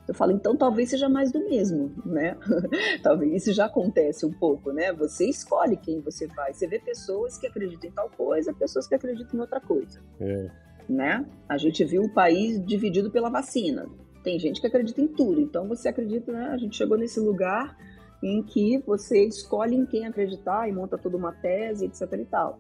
Eu 0.10 0.16
falo, 0.16 0.32
então 0.32 0.58
talvez 0.58 0.90
seja 0.90 1.08
mais 1.08 1.32
do 1.32 1.40
mesmo, 1.46 1.94
né? 2.04 2.36
talvez 3.04 3.44
isso 3.44 3.54
já 3.54 3.66
acontece 3.66 4.26
um 4.26 4.34
pouco, 4.34 4.72
né? 4.72 4.92
Você 4.94 5.30
escolhe 5.30 5.78
quem 5.78 6.02
você 6.02 6.26
vai. 6.26 6.52
Você 6.52 6.66
vê 6.66 6.80
pessoas 6.80 7.38
que 7.38 7.46
acreditam 7.46 7.92
em 7.92 7.94
tal 7.94 8.10
coisa, 8.10 8.52
pessoas 8.52 8.88
que 8.88 8.96
acreditam 8.96 9.38
em 9.38 9.42
outra 9.42 9.62
coisa. 9.62 10.02
É. 10.20 10.50
Né? 10.90 11.24
A 11.48 11.60
gente 11.60 11.86
viu 11.86 12.02
o 12.02 12.10
país 12.12 12.60
dividido 12.66 13.12
pela 13.12 13.30
vacina. 13.30 13.88
Tem 14.24 14.40
gente 14.40 14.60
que 14.60 14.66
acredita 14.66 15.00
em 15.00 15.08
tudo. 15.08 15.40
Então 15.42 15.68
você 15.68 15.90
acredita, 15.90 16.32
né? 16.32 16.48
A 16.48 16.58
gente 16.58 16.76
chegou 16.76 16.98
nesse 16.98 17.20
lugar 17.20 17.78
em 18.24 18.42
que 18.42 18.80
você 18.80 19.28
escolhe 19.28 19.76
em 19.76 19.86
quem 19.86 20.08
acreditar 20.08 20.68
e 20.68 20.72
monta 20.72 20.98
toda 20.98 21.18
uma 21.18 21.34
tese, 21.34 21.86
etc 21.86 22.12
e 22.14 22.26
tal. 22.26 22.60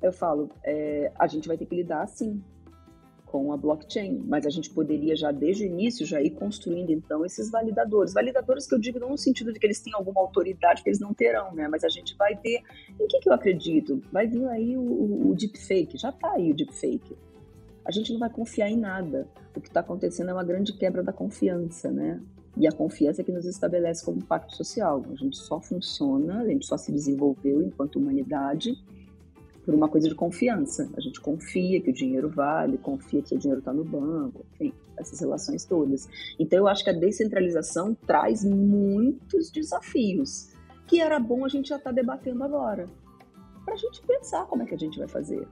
Eu 0.00 0.14
falo, 0.14 0.48
é, 0.64 1.12
a 1.18 1.26
gente 1.26 1.46
vai 1.46 1.58
ter 1.58 1.66
que 1.66 1.76
lidar 1.76 2.06
sim 2.06 2.42
com 3.30 3.52
a 3.52 3.56
blockchain, 3.56 4.22
mas 4.26 4.46
a 4.46 4.50
gente 4.50 4.70
poderia 4.70 5.14
já 5.14 5.30
desde 5.30 5.64
o 5.64 5.66
início 5.66 6.06
já 6.06 6.20
ir 6.20 6.30
construindo 6.30 6.90
então 6.90 7.24
esses 7.24 7.50
validadores. 7.50 8.14
Validadores 8.14 8.66
que 8.66 8.74
eu 8.74 8.78
digo 8.78 8.98
não 8.98 9.10
no 9.10 9.18
sentido 9.18 9.52
de 9.52 9.60
que 9.60 9.66
eles 9.66 9.80
tenham 9.80 9.98
alguma 9.98 10.20
autoridade 10.20 10.82
que 10.82 10.88
eles 10.88 10.98
não 10.98 11.12
terão, 11.12 11.54
né? 11.54 11.68
Mas 11.68 11.84
a 11.84 11.88
gente 11.88 12.16
vai 12.16 12.34
ter. 12.36 12.62
Em 12.98 13.06
que, 13.06 13.20
que 13.20 13.28
eu 13.28 13.32
acredito? 13.34 14.02
Vai 14.10 14.26
vir 14.26 14.46
aí 14.48 14.76
o, 14.76 15.28
o 15.30 15.34
deepfake, 15.34 15.98
já 15.98 16.08
está 16.08 16.32
aí 16.32 16.50
o 16.50 16.54
deepfake. 16.54 17.16
A 17.84 17.90
gente 17.90 18.12
não 18.12 18.18
vai 18.18 18.30
confiar 18.30 18.68
em 18.70 18.76
nada. 18.76 19.28
O 19.54 19.60
que 19.60 19.68
está 19.68 19.80
acontecendo 19.80 20.30
é 20.30 20.32
uma 20.32 20.44
grande 20.44 20.72
quebra 20.72 21.02
da 21.02 21.12
confiança, 21.12 21.90
né? 21.90 22.20
E 22.56 22.66
a 22.66 22.72
confiança 22.72 23.20
é 23.20 23.24
que 23.24 23.30
nos 23.32 23.44
estabelece 23.44 24.04
como 24.04 24.24
pacto 24.24 24.56
social. 24.56 25.04
A 25.10 25.14
gente 25.14 25.36
só 25.36 25.60
funciona, 25.60 26.40
a 26.40 26.46
gente 26.46 26.66
só 26.66 26.76
se 26.76 26.90
desenvolveu 26.90 27.62
enquanto 27.62 27.96
humanidade 27.96 28.76
por 29.68 29.74
uma 29.74 29.86
coisa 29.86 30.08
de 30.08 30.14
confiança. 30.14 30.88
A 30.96 31.00
gente 31.02 31.20
confia 31.20 31.78
que 31.78 31.90
o 31.90 31.92
dinheiro 31.92 32.30
vale, 32.30 32.78
confia 32.78 33.20
que 33.20 33.34
o 33.34 33.38
dinheiro 33.38 33.58
está 33.58 33.70
no 33.70 33.84
banco, 33.84 34.42
enfim, 34.54 34.72
essas 34.96 35.20
relações 35.20 35.66
todas. 35.66 36.08
Então, 36.38 36.60
eu 36.60 36.66
acho 36.66 36.82
que 36.82 36.88
a 36.88 36.94
descentralização 36.94 37.94
traz 38.06 38.42
muitos 38.42 39.50
desafios, 39.50 40.48
que 40.86 41.02
era 41.02 41.20
bom 41.20 41.44
a 41.44 41.48
gente 41.50 41.68
já 41.68 41.76
estar 41.76 41.90
tá 41.90 41.94
debatendo 41.94 42.42
agora, 42.44 42.86
para 43.62 43.74
a 43.74 43.76
gente 43.76 44.00
pensar 44.06 44.46
como 44.46 44.62
é 44.62 44.64
que 44.64 44.74
a 44.74 44.78
gente 44.78 44.98
vai 44.98 45.06
fazer. 45.06 45.46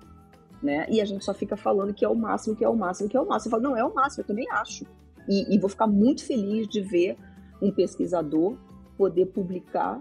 Né? 0.62 0.86
E 0.88 0.98
a 0.98 1.04
gente 1.04 1.22
só 1.22 1.34
fica 1.34 1.54
falando 1.54 1.92
que 1.92 2.02
é 2.02 2.08
o 2.08 2.14
máximo, 2.14 2.56
que 2.56 2.64
é 2.64 2.68
o 2.70 2.74
máximo, 2.74 3.10
que 3.10 3.18
é 3.18 3.20
o 3.20 3.28
máximo. 3.28 3.48
Eu 3.48 3.60
falo, 3.60 3.62
não, 3.64 3.76
é 3.76 3.84
o 3.84 3.94
máximo, 3.94 4.22
eu 4.22 4.26
também 4.26 4.50
acho. 4.50 4.86
E, 5.28 5.54
e 5.54 5.58
vou 5.58 5.68
ficar 5.68 5.86
muito 5.86 6.24
feliz 6.24 6.66
de 6.66 6.80
ver 6.80 7.18
um 7.60 7.70
pesquisador 7.70 8.56
poder 8.96 9.26
publicar 9.26 10.00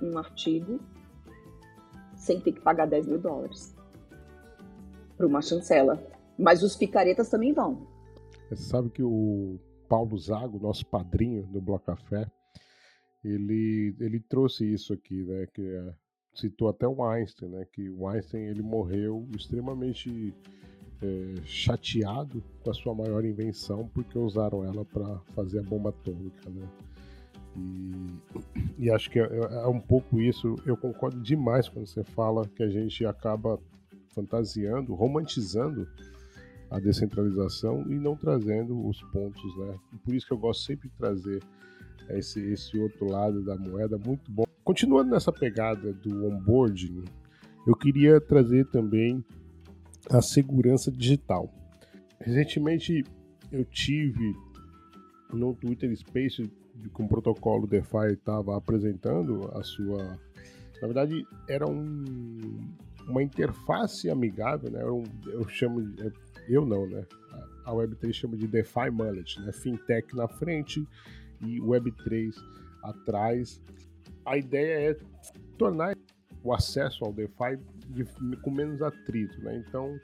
um 0.00 0.16
artigo 0.16 0.80
sem 2.20 2.38
ter 2.38 2.52
que 2.52 2.60
pagar 2.60 2.86
10 2.86 3.08
mil 3.08 3.18
dólares 3.18 3.74
para 5.16 5.26
uma 5.26 5.40
chancela. 5.40 6.00
Mas 6.38 6.62
os 6.62 6.76
picaretas 6.76 7.28
também 7.28 7.52
vão. 7.52 7.86
Você 8.48 8.56
sabe 8.56 8.90
que 8.90 9.02
o 9.02 9.58
Paulo 9.88 10.16
Zago, 10.18 10.58
nosso 10.58 10.86
padrinho 10.86 11.42
do 11.46 11.60
Bloco 11.60 11.86
Café, 11.86 12.30
ele, 13.24 13.94
ele 13.98 14.20
trouxe 14.20 14.70
isso 14.70 14.92
aqui, 14.92 15.24
né? 15.24 15.46
Que 15.52 15.62
é, 15.62 15.94
citou 16.34 16.68
até 16.68 16.86
o 16.86 17.02
Einstein, 17.04 17.50
né? 17.50 17.66
Que 17.72 17.88
o 17.90 18.06
Einstein 18.06 18.44
ele 18.44 18.62
morreu 18.62 19.26
extremamente 19.36 20.34
é, 21.02 21.34
chateado 21.44 22.42
com 22.62 22.70
a 22.70 22.74
sua 22.74 22.94
maior 22.94 23.24
invenção 23.24 23.88
porque 23.94 24.18
usaram 24.18 24.64
ela 24.64 24.84
para 24.84 25.18
fazer 25.34 25.60
a 25.60 25.62
bomba 25.62 25.90
atômica, 25.90 26.48
né? 26.50 26.68
E, 27.56 28.84
e 28.84 28.90
acho 28.90 29.10
que 29.10 29.18
é, 29.18 29.24
é, 29.24 29.66
um 29.66 29.80
pouco 29.80 30.20
isso. 30.20 30.56
Eu 30.64 30.76
concordo 30.76 31.20
demais 31.20 31.68
quando 31.68 31.86
você 31.86 32.04
fala 32.04 32.46
que 32.48 32.62
a 32.62 32.68
gente 32.68 33.04
acaba 33.04 33.58
fantasiando, 34.14 34.94
romantizando 34.94 35.88
a 36.70 36.78
descentralização 36.78 37.84
e 37.90 37.98
não 37.98 38.16
trazendo 38.16 38.86
os 38.86 39.02
pontos, 39.04 39.56
né? 39.58 39.74
E 39.92 39.98
por 39.98 40.14
isso 40.14 40.26
que 40.26 40.32
eu 40.32 40.38
gosto 40.38 40.64
sempre 40.64 40.88
de 40.88 40.94
trazer 40.96 41.42
esse, 42.10 42.40
esse 42.40 42.78
outro 42.78 43.10
lado 43.10 43.42
da 43.42 43.56
moeda, 43.56 43.98
muito 43.98 44.30
bom. 44.30 44.44
Continuando 44.62 45.10
nessa 45.10 45.32
pegada 45.32 45.92
do 45.92 46.26
onboarding, 46.26 47.04
eu 47.66 47.74
queria 47.74 48.20
trazer 48.20 48.66
também 48.66 49.24
a 50.08 50.22
segurança 50.22 50.90
digital. 50.90 51.52
Recentemente 52.20 53.04
eu 53.50 53.64
tive 53.64 54.34
no 55.32 55.54
Twitter 55.54 55.94
Space 55.96 56.50
com 56.92 57.04
o 57.04 57.08
protocolo 57.08 57.66
DeFi 57.66 58.12
estava 58.12 58.56
apresentando 58.56 59.50
a 59.54 59.62
sua. 59.62 60.18
Na 60.80 60.88
verdade, 60.88 61.26
era 61.48 61.66
um, 61.68 62.74
uma 63.06 63.22
interface 63.22 64.08
amigável, 64.08 64.70
né? 64.70 64.84
Um, 64.84 65.04
eu 65.26 65.46
chamo. 65.48 65.80
Eu 66.48 66.64
não, 66.64 66.86
né? 66.86 67.04
A 67.64 67.72
Web3 67.72 68.12
chama 68.12 68.36
de 68.36 68.46
DeFi 68.46 68.88
Wallet, 68.90 69.40
né? 69.40 69.52
Fintech 69.52 70.14
na 70.16 70.26
frente 70.26 70.86
e 71.40 71.60
Web3 71.60 72.34
atrás. 72.82 73.62
A 74.24 74.36
ideia 74.36 74.90
é 74.90 74.96
tornar 75.58 75.94
o 76.42 76.52
acesso 76.52 77.04
ao 77.04 77.12
DeFi 77.12 77.58
de, 77.88 78.04
com 78.42 78.50
menos 78.50 78.80
atrito, 78.82 79.40
né? 79.42 79.62
Então, 79.66 79.98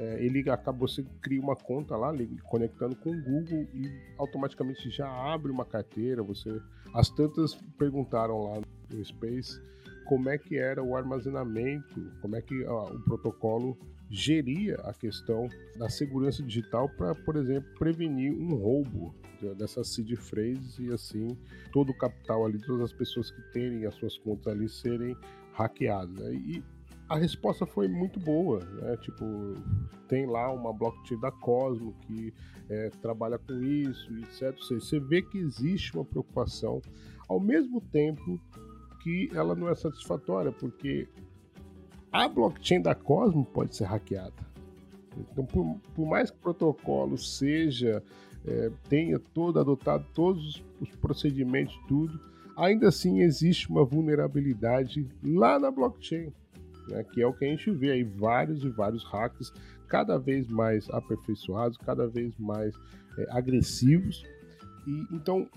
é, 0.00 0.24
ele 0.24 0.48
acabou 0.48 0.88
você 0.88 1.04
cria 1.20 1.42
uma 1.42 1.54
conta 1.54 1.94
lá, 1.94 2.10
conectando 2.44 2.96
com 2.96 3.10
o 3.10 3.22
Google 3.22 3.68
e 3.74 3.86
automaticamente 4.16 4.88
já 4.88 5.06
abre 5.06 5.52
uma 5.52 5.64
carteira. 5.66 6.22
Você, 6.22 6.58
as 6.94 7.10
tantas 7.10 7.54
perguntaram 7.76 8.44
lá 8.44 8.62
no 8.90 9.04
Space 9.04 9.60
como 10.06 10.30
é 10.30 10.38
que 10.38 10.56
era 10.56 10.82
o 10.82 10.96
armazenamento, 10.96 12.10
como 12.22 12.34
é 12.34 12.40
que 12.40 12.64
ó, 12.64 12.90
o 12.90 13.00
protocolo 13.00 13.76
geria 14.08 14.76
a 14.76 14.94
questão 14.94 15.50
da 15.76 15.90
segurança 15.90 16.42
digital 16.42 16.88
para, 16.88 17.14
por 17.14 17.36
exemplo, 17.36 17.70
prevenir 17.78 18.32
um 18.32 18.54
roubo 18.54 19.14
dessas 19.58 19.88
seed 19.88 20.16
phrases 20.16 20.78
e 20.78 20.90
assim 20.90 21.36
todo 21.72 21.90
o 21.90 21.94
capital 21.98 22.46
ali, 22.46 22.58
todas 22.58 22.84
as 22.84 22.92
pessoas 22.92 23.30
que 23.30 23.42
terem 23.52 23.84
as 23.84 23.94
suas 23.96 24.16
contas 24.16 24.46
ali 24.46 24.66
serem 24.66 25.14
hackeadas. 25.52 26.14
Né? 26.14 26.32
E 26.32 26.64
a 27.10 27.16
resposta 27.16 27.66
foi 27.66 27.88
muito 27.88 28.20
boa, 28.20 28.60
né? 28.60 28.96
Tipo, 28.98 29.24
tem 30.06 30.26
lá 30.26 30.48
uma 30.52 30.72
blockchain 30.72 31.18
da 31.18 31.32
Cosmo 31.32 31.92
que 32.02 32.32
é, 32.68 32.88
trabalha 33.02 33.36
com 33.36 33.60
isso, 33.60 34.16
etc. 34.18 34.56
Você 34.56 35.00
vê 35.00 35.20
que 35.20 35.36
existe 35.36 35.92
uma 35.96 36.04
preocupação, 36.04 36.80
ao 37.28 37.40
mesmo 37.40 37.80
tempo 37.80 38.40
que 39.02 39.28
ela 39.34 39.56
não 39.56 39.68
é 39.68 39.74
satisfatória, 39.74 40.52
porque 40.52 41.08
a 42.12 42.28
blockchain 42.28 42.80
da 42.80 42.94
Cosmo 42.94 43.44
pode 43.44 43.74
ser 43.74 43.86
hackeada. 43.86 44.48
Então, 45.18 45.44
por, 45.44 45.80
por 45.96 46.06
mais 46.06 46.30
que 46.30 46.36
o 46.36 46.40
protocolo 46.40 47.18
seja, 47.18 48.04
é, 48.46 48.70
tenha 48.88 49.18
todo 49.18 49.58
adotado 49.58 50.06
todos 50.14 50.64
os 50.80 50.94
procedimentos, 50.94 51.76
tudo, 51.88 52.20
ainda 52.56 52.86
assim 52.86 53.18
existe 53.18 53.68
uma 53.68 53.84
vulnerabilidade 53.84 55.08
lá 55.24 55.58
na 55.58 55.72
blockchain 55.72 56.32
né? 56.90 57.04
Que 57.04 57.22
é 57.22 57.26
o 57.26 57.32
que 57.32 57.44
a 57.44 57.48
gente 57.48 57.70
vê 57.70 57.92
aí, 57.92 58.04
vários 58.04 58.64
e 58.64 58.68
vários 58.68 59.04
hacks 59.04 59.52
cada 59.88 60.18
vez 60.18 60.46
mais 60.48 60.88
aperfeiçoados, 60.90 61.76
cada 61.78 62.06
vez 62.06 62.36
mais 62.38 62.74
é, 63.18 63.26
agressivos. 63.30 64.24
E 64.86 65.06
então 65.14 65.48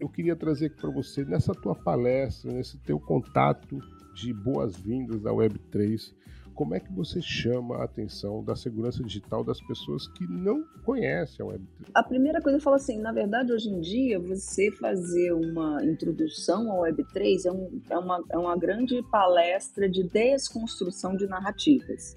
eu 0.00 0.08
queria 0.08 0.36
trazer 0.36 0.70
para 0.70 0.90
você 0.90 1.24
nessa 1.24 1.54
tua 1.54 1.74
palestra, 1.74 2.52
nesse 2.52 2.78
teu 2.78 2.98
contato 2.98 3.78
de 4.14 4.32
boas-vindas 4.32 5.20
da 5.22 5.30
Web3, 5.30 6.14
como 6.54 6.74
é 6.74 6.80
que 6.80 6.92
você 6.92 7.20
chama 7.20 7.78
a 7.78 7.84
atenção 7.84 8.42
da 8.42 8.54
segurança 8.54 9.02
digital 9.02 9.42
das 9.42 9.60
pessoas 9.60 10.06
que 10.08 10.26
não 10.26 10.64
conhecem 10.84 11.44
a 11.44 11.48
Web3? 11.48 11.90
A 11.94 12.02
primeira 12.02 12.40
coisa 12.40 12.58
eu 12.58 12.62
falo 12.62 12.76
assim, 12.76 12.98
na 12.98 13.12
verdade, 13.12 13.52
hoje 13.52 13.68
em 13.68 13.80
dia, 13.80 14.18
você 14.18 14.70
fazer 14.70 15.32
uma 15.32 15.84
introdução 15.84 16.70
ao 16.70 16.82
Web3 16.82 17.44
é, 17.46 17.52
um, 17.52 17.80
é, 17.90 17.98
uma, 17.98 18.24
é 18.30 18.38
uma 18.38 18.56
grande 18.56 19.02
palestra 19.10 19.88
de 19.88 20.04
desconstrução 20.04 21.16
de 21.16 21.26
narrativas. 21.26 22.16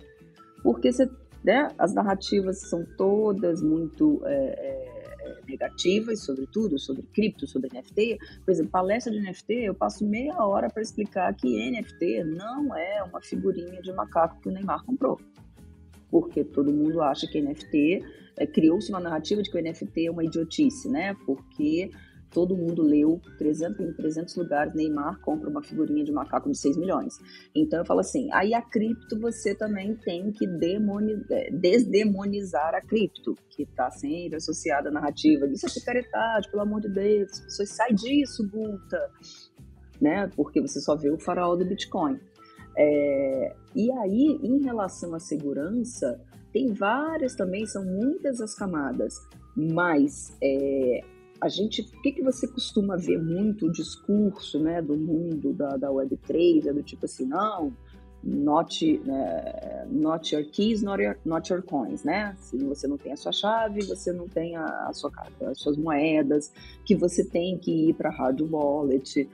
Porque 0.62 0.92
você, 0.92 1.10
né, 1.44 1.70
as 1.78 1.94
narrativas 1.94 2.60
são 2.70 2.86
todas 2.98 3.62
muito... 3.62 4.22
É, 4.26 4.34
é, 4.34 4.87
negativas 5.48 6.24
sobre 6.24 6.46
tudo, 6.48 6.78
sobre 6.78 7.04
cripto, 7.14 7.48
sobre 7.48 7.70
NFT. 7.74 8.18
Por 8.46 8.52
exemplo, 8.52 8.72
palestra 8.72 9.12
de 9.12 9.20
NFT, 9.20 9.54
eu 9.54 9.74
passo 9.74 10.06
meia 10.06 10.36
hora 10.46 10.70
para 10.70 10.82
explicar 10.82 11.34
que 11.34 11.72
NFT 11.72 12.24
não 12.24 12.76
é 12.76 13.04
uma 13.04 13.22
figurinha 13.22 13.82
de 13.82 13.92
macaco 13.94 14.40
que 14.42 14.50
o 14.50 14.52
Neymar 14.52 14.84
comprou. 14.86 15.20
Porque 16.10 16.44
todo 16.44 16.72
mundo 16.72 17.02
acha 17.02 17.28
que 17.28 17.42
NFT, 17.42 18.04
é, 18.38 18.46
criou-se 18.46 18.90
uma 18.90 19.00
narrativa 19.00 19.42
de 19.42 19.50
que 19.50 19.58
o 19.58 19.62
NFT 19.62 20.06
é 20.06 20.12
uma 20.12 20.24
idiotice, 20.24 20.90
né? 20.90 21.16
Porque 21.26 21.90
todo 22.32 22.56
mundo 22.56 22.82
leu 22.82 23.20
300, 23.38 23.80
em 23.80 23.94
300 23.94 24.36
lugares, 24.36 24.74
Neymar 24.74 25.20
compra 25.22 25.50
uma 25.50 25.64
figurinha 25.64 26.04
de 26.04 26.12
macaco 26.12 26.50
de 26.50 26.58
6 26.58 26.78
milhões. 26.78 27.14
Então 27.56 27.80
eu 27.80 27.86
falo 27.86 28.00
assim, 28.00 28.30
aí 28.34 28.54
a 28.54 28.62
cripto 28.62 29.20
você 29.20 29.56
também 29.56 29.96
tem 29.96 30.32
que 30.32 30.46
é, 30.46 31.52
desdemonizar 31.52 32.76
a 32.76 32.82
cripto, 32.82 33.36
que 33.50 33.64
está 33.64 33.90
sempre 33.92 34.36
associada 34.38 34.90
à 34.90 34.92
narrativa. 34.92 35.48
Isso 35.48 35.66
é 35.66 35.70
picaretagem, 35.70 36.52
pelo 36.52 36.64
amor 36.64 36.82
de 36.82 36.90
Deus, 36.90 37.32
as 37.32 37.40
pessoas 37.42 37.70
saem 37.70 37.96
disso, 37.96 38.48
Guta, 38.50 39.10
né? 40.02 40.30
Porque 40.36 40.62
você 40.62 40.80
só 40.80 40.96
vê 40.96 41.10
o 41.10 41.20
farol 41.20 41.58
do 41.58 41.66
Bitcoin. 41.66 42.20
É, 42.78 43.56
e 43.76 43.92
aí, 43.92 44.40
em 44.44 44.64
relação 44.64 45.16
à 45.16 45.20
segurança, 45.20 46.22
tem 46.54 46.74
várias 46.74 47.36
também, 47.36 47.66
são 47.66 47.84
muitas 47.84 48.40
as 48.40 48.54
camadas, 48.56 49.16
mas 49.56 50.36
é, 50.42 51.02
a 51.40 51.48
gente, 51.48 51.82
o 51.82 52.02
que, 52.02 52.12
que 52.12 52.24
você 52.24 52.48
costuma 52.48 52.96
ver 52.96 53.22
muito 53.22 53.68
o 53.68 53.72
discurso 53.72 54.60
né, 54.60 54.82
do 54.82 54.96
mundo 54.96 55.54
da, 55.54 55.78
da 55.78 55.90
Web3, 55.90 56.68
é 56.68 56.74
do 56.74 56.84
tipo 56.84 57.06
assim, 57.06 57.26
não, 57.26 57.74
not, 58.24 59.00
né, 59.06 59.86
not 59.90 60.34
your 60.34 60.46
keys, 60.46 60.82
not 60.82 61.02
your, 61.02 61.18
not 61.24 61.52
your 61.52 61.62
coins, 61.62 62.04
né? 62.04 62.36
Se 62.40 62.58
você 62.58 62.88
não 62.88 62.98
tem 62.98 63.14
a 63.14 63.18
sua 63.18 63.32
chave, 63.32 63.86
você 63.86 64.12
não 64.12 64.28
tem 64.28 64.56
a, 64.56 64.66
a 64.88 64.94
sua 64.94 65.12
as 65.46 65.60
suas 65.60 65.78
moedas, 65.78 66.52
que 66.84 66.96
você 66.96 67.24
tem 67.24 67.58
que 67.58 67.90
ir 67.90 67.94
para 67.94 68.10
hard 68.10 68.42
wallet. 68.42 69.30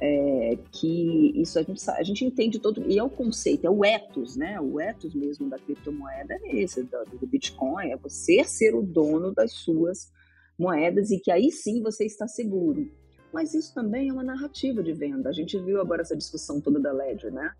é, 0.00 0.56
que 0.70 1.32
isso 1.34 1.58
a 1.58 1.62
gente, 1.62 1.90
a 1.90 2.02
gente 2.04 2.24
entende 2.24 2.60
todo, 2.60 2.84
e 2.88 2.96
é 2.96 3.02
o 3.02 3.10
conceito, 3.10 3.66
é 3.66 3.70
o 3.70 3.84
ethos, 3.84 4.36
né? 4.36 4.60
O 4.60 4.80
ethos 4.80 5.12
mesmo 5.12 5.48
da 5.48 5.58
criptomoeda 5.58 6.38
é 6.44 6.60
esse, 6.60 6.84
do, 6.84 7.18
do 7.20 7.26
Bitcoin, 7.26 7.90
é 7.90 7.96
você 7.96 8.44
ser 8.44 8.76
o 8.76 8.82
dono 8.82 9.32
das 9.32 9.52
suas 9.52 10.12
moedas 10.58 11.10
e 11.10 11.20
que 11.20 11.30
aí 11.30 11.50
sim 11.50 11.82
você 11.82 12.04
está 12.04 12.26
seguro. 12.26 12.90
Mas 13.32 13.54
isso 13.54 13.74
também 13.74 14.08
é 14.08 14.12
uma 14.12 14.24
narrativa 14.24 14.82
de 14.82 14.92
venda. 14.92 15.28
A 15.28 15.32
gente 15.32 15.58
viu 15.60 15.80
agora 15.80 16.02
essa 16.02 16.16
discussão 16.16 16.60
toda 16.60 16.80
da 16.80 16.92
Ledger, 16.92 17.32
né? 17.32 17.52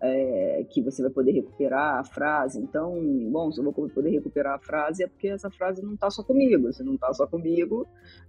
É, 0.00 0.66
que 0.68 0.82
você 0.82 1.00
vai 1.00 1.10
poder 1.10 1.32
recuperar 1.32 1.98
a 1.98 2.04
frase. 2.04 2.60
Então, 2.60 2.94
bom, 3.30 3.50
se 3.50 3.60
eu 3.60 3.64
vou 3.64 3.72
poder 3.72 4.10
recuperar 4.10 4.54
a 4.54 4.58
frase 4.58 5.04
é 5.04 5.06
porque 5.06 5.28
essa 5.28 5.50
frase 5.50 5.82
não 5.82 5.94
está 5.94 6.10
só 6.10 6.22
comigo. 6.22 6.72
Se 6.72 6.82
não 6.82 6.94
está 6.94 7.12
só 7.14 7.26
comigo, 7.26 7.86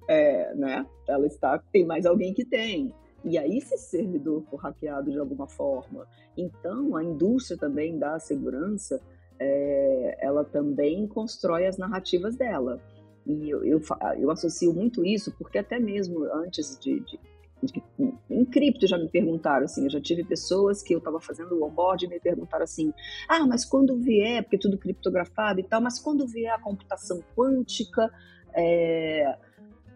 é, 0.07 0.53
né? 0.55 0.85
Ela 1.07 1.25
está 1.25 1.57
tem 1.73 1.85
mais 1.85 2.05
alguém 2.05 2.33
que 2.33 2.45
tem. 2.45 2.93
E 3.25 3.39
aí, 3.39 3.59
se 3.59 3.73
esse 3.73 3.89
servidor 3.89 4.43
for 4.43 4.57
hackeado 4.57 5.11
de 5.11 5.17
alguma 5.17 5.47
forma, 5.47 6.07
então 6.37 6.95
a 6.95 7.03
indústria 7.03 7.57
também 7.57 7.97
da 7.97 8.19
segurança, 8.19 9.01
é, 9.39 10.17
ela 10.21 10.45
também 10.45 11.07
constrói 11.07 11.65
as 11.65 11.75
narrativas 11.75 12.35
dela. 12.35 12.79
E 13.25 13.49
eu, 13.49 13.63
eu, 13.65 13.81
eu, 14.19 14.29
associo 14.29 14.73
muito 14.73 15.03
isso, 15.03 15.31
porque 15.37 15.57
até 15.57 15.79
mesmo 15.79 16.23
antes 16.25 16.77
de, 16.79 16.99
de, 16.99 17.19
de, 17.63 17.83
Em 18.29 18.45
cripto 18.45 18.85
já 18.85 18.97
me 18.97 19.09
perguntaram 19.09 19.65
assim, 19.65 19.83
eu 19.83 19.89
já 19.89 19.99
tive 19.99 20.23
pessoas 20.23 20.83
que 20.83 20.93
eu 20.93 20.99
estava 20.99 21.19
fazendo 21.19 21.55
o 21.55 21.65
onboard 21.65 22.05
e 22.05 22.07
me 22.07 22.19
perguntaram 22.19 22.63
assim: 22.63 22.93
ah, 23.27 23.45
mas 23.47 23.65
quando 23.65 23.97
vier, 23.97 24.43
porque 24.43 24.59
tudo 24.59 24.77
criptografado 24.77 25.59
e 25.59 25.63
tal, 25.63 25.81
mas 25.81 25.99
quando 25.99 26.27
vier 26.27 26.53
a 26.53 26.59
computação 26.59 27.23
quântica, 27.35 28.11
é, 28.53 29.37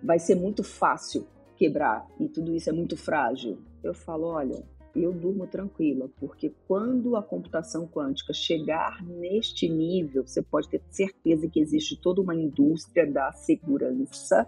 vai 0.01 0.17
ser 0.17 0.35
muito 0.35 0.63
fácil 0.63 1.27
quebrar 1.55 2.07
e 2.19 2.27
tudo 2.27 2.55
isso 2.55 2.69
é 2.69 2.73
muito 2.73 2.97
frágil. 2.97 3.59
Eu 3.83 3.93
falo, 3.93 4.27
olha, 4.27 4.63
eu 5.03 5.13
durmo 5.13 5.47
tranquila, 5.47 6.09
porque 6.19 6.53
quando 6.67 7.15
a 7.15 7.23
computação 7.23 7.87
quântica 7.87 8.33
chegar 8.33 9.03
neste 9.03 9.67
nível, 9.69 10.25
você 10.25 10.41
pode 10.41 10.69
ter 10.69 10.81
certeza 10.89 11.47
que 11.47 11.59
existe 11.59 11.99
toda 11.99 12.21
uma 12.21 12.35
indústria 12.35 13.05
da 13.05 13.31
segurança 13.31 14.47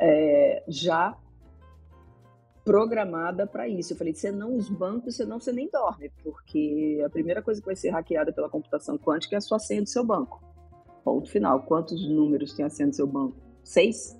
é, 0.00 0.62
já 0.68 1.16
programada 2.64 3.46
para 3.46 3.66
isso. 3.66 3.94
Eu 3.94 3.96
falei, 3.96 4.12
senão 4.12 4.54
os 4.54 4.68
bancos, 4.68 5.16
senão 5.16 5.40
você 5.40 5.52
nem 5.52 5.70
dorme, 5.70 6.12
porque 6.22 7.02
a 7.04 7.08
primeira 7.08 7.40
coisa 7.40 7.60
que 7.60 7.66
vai 7.66 7.76
ser 7.76 7.90
hackeada 7.90 8.30
pela 8.30 8.50
computação 8.50 8.98
quântica 8.98 9.36
é 9.36 9.38
a 9.38 9.40
sua 9.40 9.58
senha 9.58 9.82
do 9.82 9.88
seu 9.88 10.04
banco. 10.04 10.42
Ponto 11.02 11.30
final. 11.30 11.62
Quantos 11.62 12.06
números 12.06 12.52
tem 12.52 12.66
a 12.66 12.68
senha 12.68 12.90
do 12.90 12.94
seu 12.94 13.06
banco? 13.06 13.36
Seis? 13.64 14.17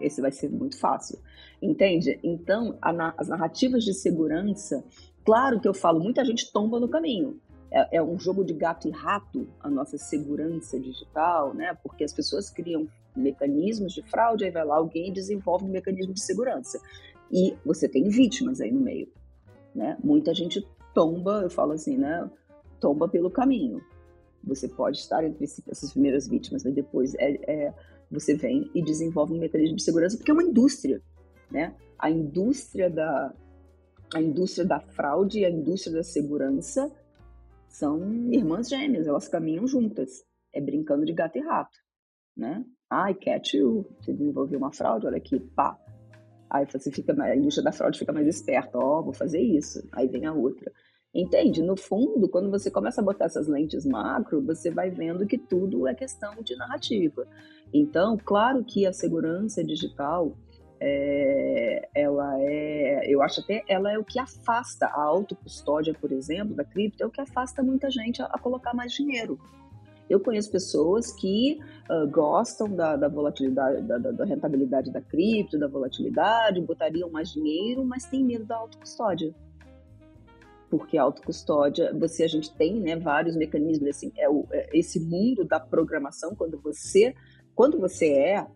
Esse 0.00 0.20
vai 0.20 0.32
ser 0.32 0.50
muito 0.50 0.78
fácil. 0.78 1.18
Entende? 1.60 2.18
Então, 2.22 2.78
a, 2.80 3.14
as 3.16 3.28
narrativas 3.28 3.84
de 3.84 3.92
segurança, 3.92 4.84
claro 5.24 5.60
que 5.60 5.68
eu 5.68 5.74
falo, 5.74 6.00
muita 6.00 6.24
gente 6.24 6.52
tomba 6.52 6.80
no 6.80 6.88
caminho. 6.88 7.40
É, 7.70 7.98
é, 7.98 8.02
um 8.02 8.18
jogo 8.18 8.44
de 8.44 8.52
gato 8.52 8.88
e 8.88 8.90
rato 8.90 9.46
a 9.60 9.70
nossa 9.70 9.96
segurança 9.96 10.78
digital, 10.80 11.54
né? 11.54 11.76
Porque 11.82 12.02
as 12.02 12.12
pessoas 12.12 12.50
criam 12.50 12.88
mecanismos 13.14 13.92
de 13.92 14.02
fraude, 14.02 14.44
aí 14.44 14.50
vai 14.50 14.64
lá 14.64 14.76
alguém 14.76 15.08
e 15.08 15.12
desenvolve 15.12 15.64
um 15.64 15.68
mecanismo 15.68 16.12
de 16.12 16.20
segurança. 16.20 16.80
E 17.30 17.56
você 17.64 17.88
tem 17.88 18.08
vítimas 18.08 18.60
aí 18.60 18.72
no 18.72 18.80
meio, 18.80 19.08
né? 19.74 19.96
Muita 20.02 20.34
gente 20.34 20.66
tomba, 20.92 21.42
eu 21.42 21.50
falo 21.50 21.72
assim, 21.72 21.96
né? 21.96 22.28
Tomba 22.80 23.08
pelo 23.08 23.30
caminho. 23.30 23.80
Você 24.42 24.66
pode 24.66 24.98
estar 24.98 25.22
entre 25.22 25.44
essas 25.44 25.92
primeiras 25.92 26.26
vítimas, 26.26 26.64
mas 26.64 26.74
depois 26.74 27.14
é, 27.16 27.38
é 27.46 27.74
você 28.10 28.34
vem 28.34 28.70
e 28.74 28.82
desenvolve 28.82 29.32
um 29.32 29.38
mecanismo 29.38 29.76
de 29.76 29.82
segurança, 29.82 30.16
porque 30.16 30.30
é 30.30 30.34
uma 30.34 30.42
indústria, 30.42 31.00
né? 31.50 31.74
A 31.98 32.10
indústria 32.10 32.90
da, 32.90 33.34
a 34.14 34.20
indústria 34.20 34.66
da 34.66 34.80
fraude 34.80 35.40
e 35.40 35.44
a 35.44 35.50
indústria 35.50 35.96
da 35.96 36.02
segurança 36.02 36.90
são 37.68 38.00
irmãs 38.32 38.68
gêmeas, 38.68 39.06
elas 39.06 39.28
caminham 39.28 39.66
juntas, 39.66 40.24
é 40.52 40.60
brincando 40.60 41.04
de 41.04 41.12
gato 41.12 41.38
e 41.38 41.40
rato, 41.40 41.78
né? 42.36 42.64
Ai, 42.88 43.14
catch 43.14 43.54
you, 43.54 43.86
você 44.00 44.12
desenvolveu 44.12 44.58
uma 44.58 44.72
fraude, 44.72 45.06
olha 45.06 45.18
aqui, 45.18 45.38
pá. 45.38 45.78
Aí 46.50 46.66
você 46.66 46.90
fica, 46.90 47.14
a 47.22 47.36
indústria 47.36 47.62
da 47.62 47.70
fraude 47.70 48.00
fica 48.00 48.12
mais 48.12 48.26
esperta, 48.26 48.76
ó, 48.76 48.98
oh, 48.98 49.04
vou 49.04 49.12
fazer 49.12 49.40
isso. 49.40 49.88
Aí 49.92 50.08
vem 50.08 50.26
a 50.26 50.32
outra. 50.32 50.72
Entende? 51.12 51.60
No 51.60 51.76
fundo, 51.76 52.28
quando 52.28 52.48
você 52.48 52.70
começa 52.70 53.00
a 53.00 53.04
botar 53.04 53.24
essas 53.24 53.48
lentes 53.48 53.84
macro, 53.84 54.40
você 54.40 54.70
vai 54.70 54.90
vendo 54.90 55.26
que 55.26 55.36
tudo 55.36 55.88
é 55.88 55.94
questão 55.94 56.40
de 56.42 56.54
narrativa. 56.54 57.26
Então, 57.74 58.16
claro 58.16 58.64
que 58.64 58.86
a 58.86 58.92
segurança 58.92 59.64
digital, 59.64 60.36
é, 60.78 61.88
ela 61.94 62.40
é, 62.40 63.12
eu 63.12 63.22
acho 63.22 63.40
até, 63.40 63.64
ela 63.68 63.92
é 63.92 63.98
o 63.98 64.04
que 64.04 64.20
afasta 64.20 64.86
a 64.86 65.02
autocustódia, 65.02 65.92
por 66.00 66.12
exemplo, 66.12 66.54
da 66.54 66.64
cripto, 66.64 67.02
é 67.02 67.06
o 67.06 67.10
que 67.10 67.20
afasta 67.20 67.60
muita 67.60 67.90
gente 67.90 68.22
a, 68.22 68.26
a 68.26 68.38
colocar 68.38 68.72
mais 68.72 68.92
dinheiro. 68.92 69.36
Eu 70.08 70.20
conheço 70.20 70.50
pessoas 70.50 71.12
que 71.12 71.58
uh, 71.88 72.08
gostam 72.08 72.68
da, 72.68 72.96
da 72.96 73.08
volatilidade, 73.08 73.82
da, 73.82 73.98
da, 73.98 74.24
rentabilidade 74.24 74.92
da 74.92 75.00
cripto, 75.00 75.58
da 75.58 75.68
volatilidade, 75.68 76.60
botariam 76.60 77.10
mais 77.10 77.30
dinheiro, 77.32 77.84
mas 77.84 78.06
tem 78.06 78.24
medo 78.24 78.44
da 78.44 78.56
autocustódia 78.56 79.34
porque 80.70 80.96
autocustódia, 80.96 81.92
você 81.92 82.22
a 82.22 82.28
gente 82.28 82.54
tem, 82.54 82.80
né, 82.80 82.96
vários 82.96 83.36
mecanismos 83.36 83.88
assim, 83.88 84.12
é, 84.16 84.30
o, 84.30 84.46
é 84.52 84.68
esse 84.72 85.00
mundo 85.00 85.44
da 85.44 85.58
programação 85.58 86.34
quando 86.34 86.58
você 86.60 87.12
quando 87.54 87.78
você 87.78 88.12
é 88.12 88.46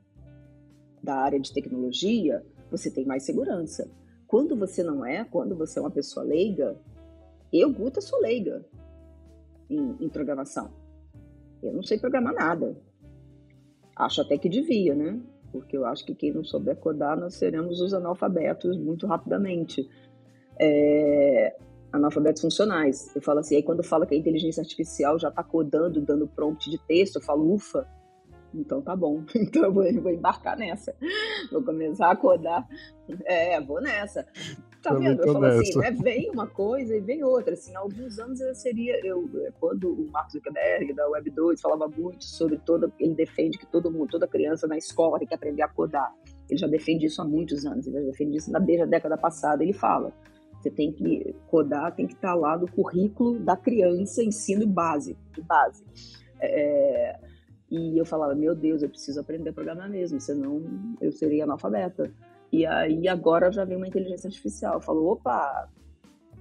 da 1.02 1.16
área 1.16 1.38
de 1.38 1.52
tecnologia, 1.52 2.42
você 2.70 2.90
tem 2.90 3.04
mais 3.04 3.24
segurança. 3.24 3.90
Quando 4.26 4.56
você 4.56 4.82
não 4.82 5.04
é, 5.04 5.24
quando 5.24 5.54
você 5.54 5.78
é 5.78 5.82
uma 5.82 5.90
pessoa 5.90 6.24
leiga, 6.24 6.80
eu, 7.52 7.70
Guta, 7.70 8.00
sou 8.00 8.18
leiga 8.20 8.64
em, 9.68 9.96
em 10.00 10.08
programação. 10.08 10.70
Eu 11.62 11.74
não 11.74 11.82
sei 11.82 11.98
programar 11.98 12.32
nada. 12.34 12.74
Acho 13.94 14.22
até 14.22 14.38
que 14.38 14.48
devia, 14.48 14.94
né? 14.94 15.20
Porque 15.52 15.76
eu 15.76 15.84
acho 15.84 16.04
que 16.04 16.14
quem 16.14 16.32
não 16.32 16.42
souber 16.42 16.76
codar, 16.76 17.18
nós 17.18 17.34
seremos 17.34 17.80
os 17.80 17.92
analfabetos 17.92 18.78
muito 18.78 19.06
rapidamente. 19.06 19.88
É, 20.58 21.56
analfabetos 21.94 22.42
funcionais. 22.42 23.14
Eu 23.14 23.22
falo 23.22 23.38
assim, 23.38 23.56
aí 23.56 23.62
quando 23.62 23.82
fala 23.82 24.04
que 24.04 24.14
a 24.14 24.18
inteligência 24.18 24.60
artificial 24.60 25.18
já 25.18 25.28
está 25.28 25.42
codando, 25.42 26.00
dando 26.00 26.26
prompt 26.26 26.68
de 26.68 26.78
texto, 26.78 27.16
eu 27.16 27.22
falo, 27.22 27.54
ufa, 27.54 27.86
então 28.52 28.82
tá 28.82 28.94
bom. 28.96 29.24
Então 29.34 29.64
eu 29.64 29.72
vou, 29.72 29.84
vou 30.02 30.12
embarcar 30.12 30.56
nessa. 30.56 30.94
Vou 31.50 31.62
começar 31.62 32.10
a 32.10 32.16
codar. 32.16 32.66
É, 33.24 33.60
vou 33.60 33.80
nessa. 33.80 34.26
Tá 34.82 34.92
vendo? 34.94 35.22
Eu 35.22 35.32
falo 35.32 35.46
assim, 35.46 35.78
né? 35.78 35.90
vem 35.92 36.30
uma 36.30 36.46
coisa 36.46 36.94
e 36.96 37.00
vem 37.00 37.24
outra. 37.24 37.54
Assim, 37.54 37.74
há 37.74 37.78
alguns 37.78 38.18
anos 38.18 38.40
eu 38.40 38.54
seria. 38.54 39.00
Eu, 39.04 39.28
quando 39.58 39.92
o 39.92 40.10
Marcos 40.10 40.34
Zuckerberg, 40.34 40.92
da 40.92 41.08
Web 41.08 41.30
2, 41.30 41.60
falava 41.60 41.88
muito 41.88 42.24
sobre 42.24 42.58
toda. 42.58 42.92
Ele 42.98 43.14
defende 43.14 43.58
que 43.58 43.66
todo 43.66 43.90
mundo, 43.90 44.10
toda 44.10 44.26
criança 44.26 44.66
na 44.66 44.76
escola 44.76 45.18
tem 45.18 45.28
que 45.28 45.34
aprender 45.34 45.62
a 45.62 45.68
codar. 45.68 46.12
Ele 46.48 46.58
já 46.58 46.66
defende 46.66 47.06
isso 47.06 47.22
há 47.22 47.24
muitos 47.24 47.64
anos, 47.64 47.86
ele 47.86 48.00
já 48.00 48.04
defende 48.04 48.36
isso 48.36 48.52
desde 48.52 48.82
a 48.82 48.86
década 48.86 49.16
passada. 49.16 49.62
Ele 49.62 49.72
fala: 49.72 50.12
você 50.64 50.70
tem 50.70 50.90
que 50.90 51.34
codar, 51.48 51.94
tem 51.94 52.06
que 52.06 52.14
estar 52.14 52.34
lá 52.34 52.56
no 52.56 52.70
currículo 52.70 53.38
da 53.38 53.56
criança, 53.56 54.24
ensino 54.24 54.66
base, 54.66 55.16
de 55.32 55.42
base. 55.42 55.84
É, 56.40 57.18
e 57.70 57.98
eu 57.98 58.06
falava, 58.06 58.34
meu 58.34 58.54
Deus, 58.54 58.82
eu 58.82 58.88
preciso 58.88 59.20
aprender 59.20 59.50
a 59.50 59.52
programar 59.52 59.90
mesmo, 59.90 60.18
senão 60.20 60.62
eu 61.00 61.12
seria 61.12 61.44
analfabeta. 61.44 62.10
E 62.50 62.64
aí 62.64 63.06
agora 63.08 63.52
já 63.52 63.64
vem 63.64 63.76
uma 63.76 63.86
inteligência 63.86 64.28
artificial. 64.28 64.80
Falou, 64.80 65.12
opa, 65.12 65.68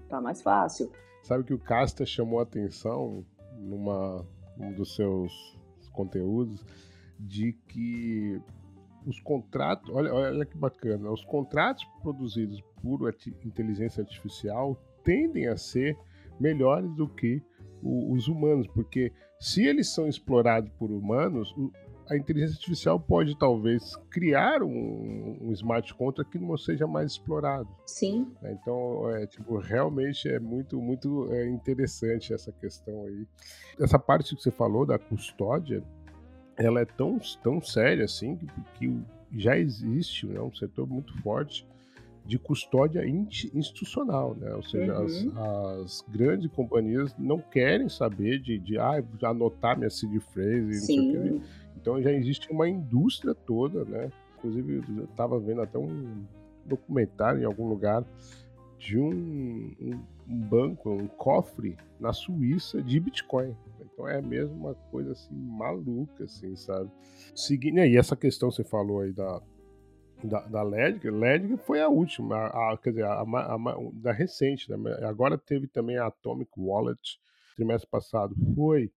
tá 0.07 0.21
mais 0.21 0.41
fácil. 0.41 0.89
Sabe 1.21 1.43
que 1.43 1.53
o 1.53 1.59
Casta 1.59 2.05
chamou 2.05 2.39
a 2.39 2.43
atenção 2.43 3.25
numa 3.57 4.25
um 4.57 4.71
dos 4.73 4.95
seus 4.95 5.57
conteúdos 5.91 6.65
de 7.19 7.53
que 7.67 8.41
os 9.05 9.19
contratos, 9.19 9.89
olha, 9.93 10.13
olha 10.13 10.45
que 10.45 10.57
bacana, 10.57 11.11
os 11.11 11.23
contratos 11.23 11.83
produzidos 12.01 12.61
por 12.81 13.13
inteligência 13.45 14.01
artificial 14.01 14.75
tendem 15.03 15.47
a 15.47 15.57
ser 15.57 15.97
melhores 16.39 16.93
do 16.95 17.07
que 17.07 17.41
o, 17.81 18.13
os 18.13 18.27
humanos, 18.27 18.67
porque 18.67 19.11
se 19.39 19.65
eles 19.65 19.93
são 19.93 20.07
explorados 20.07 20.71
por 20.79 20.89
humanos, 20.89 21.53
a 22.09 22.17
inteligência 22.17 22.55
artificial 22.55 22.99
pode 22.99 23.37
talvez 23.37 23.95
criar 24.09 24.61
um, 24.61 25.37
um 25.41 25.51
smart 25.51 25.93
contract 25.93 26.31
que 26.31 26.39
não 26.39 26.57
seja 26.57 26.85
mais 26.85 27.11
explorado. 27.11 27.67
Sim. 27.85 28.31
Né, 28.41 28.57
então, 28.61 29.09
é, 29.09 29.25
tipo, 29.27 29.57
realmente 29.57 30.27
é 30.27 30.39
muito, 30.39 30.79
muito 30.81 31.31
é, 31.31 31.47
interessante 31.47 32.33
essa 32.33 32.51
questão 32.51 33.05
aí. 33.05 33.25
Essa 33.79 33.97
parte 33.97 34.35
que 34.35 34.41
você 34.41 34.51
falou 34.51 34.85
da 34.85 34.99
custódia, 34.99 35.83
ela 36.57 36.81
é 36.81 36.85
tão, 36.85 37.19
tão 37.41 37.61
séria 37.61 38.05
assim 38.05 38.35
que, 38.35 38.47
que 38.75 39.01
já 39.35 39.57
existe 39.57 40.25
né, 40.27 40.39
um 40.39 40.53
setor 40.53 40.87
muito 40.87 41.15
forte 41.21 41.65
de 42.25 42.39
custódia 42.39 43.05
institucional, 43.05 44.33
né? 44.35 44.53
Ou 44.53 44.63
seja, 44.63 44.97
uhum. 44.97 45.05
as, 45.05 45.81
as, 45.81 46.05
grandes 46.07 46.49
companhias 46.51 47.13
não 47.17 47.37
querem 47.37 47.89
saber 47.89 48.39
de, 48.39 48.57
de 48.57 48.77
ah, 48.77 49.03
anotar 49.23 49.77
minha 49.77 49.89
seed 49.89 50.21
phrase, 50.21 50.85
Então 51.75 52.01
já 52.01 52.13
existe 52.13 52.49
uma 52.49 52.69
indústria 52.69 53.35
toda, 53.35 53.83
né? 53.83 54.09
Inclusive, 54.37 54.83
eu 54.97 55.03
estava 55.03 55.37
vendo 55.37 55.61
até 55.61 55.77
um, 55.77 56.23
documentário 56.65 57.41
em 57.41 57.45
algum 57.45 57.67
lugar 57.67 58.03
de 58.77 58.97
um, 58.97 59.09
um, 59.81 59.99
um 60.29 60.39
banco, 60.39 60.89
um 60.91 61.07
cofre 61.07 61.77
na 61.99 62.13
Suíça 62.13 62.81
de 62.81 62.99
Bitcoin. 62.99 63.55
Então 63.93 64.07
é 64.07 64.21
mesmo 64.21 64.55
uma 64.55 64.75
coisa 64.75 65.11
assim 65.11 65.33
maluca, 65.33 66.23
assim, 66.23 66.55
sabe? 66.55 66.89
Seguindo 67.35 67.79
aí 67.79 67.95
essa 67.95 68.15
questão 68.15 68.49
que 68.49 68.55
você 68.55 68.63
falou 68.63 69.01
aí 69.01 69.13
da 69.13 69.41
da, 70.23 70.39
da 70.41 70.63
Ledger, 70.63 71.13
Ledger 71.13 71.57
foi 71.57 71.81
a 71.81 71.89
última, 71.89 72.35
a, 72.37 72.73
a, 72.73 72.77
quer 72.77 72.91
dizer, 72.91 73.03
a, 73.05 73.21
a, 73.21 73.57
da 73.93 74.13
recente, 74.13 74.71
né? 74.71 74.77
agora 75.05 75.37
teve 75.37 75.67
também 75.67 75.97
a 75.97 76.07
Atomic 76.07 76.49
Wallet, 76.57 77.19
trimestre 77.55 77.89
passado 77.89 78.33
foi 78.55 78.89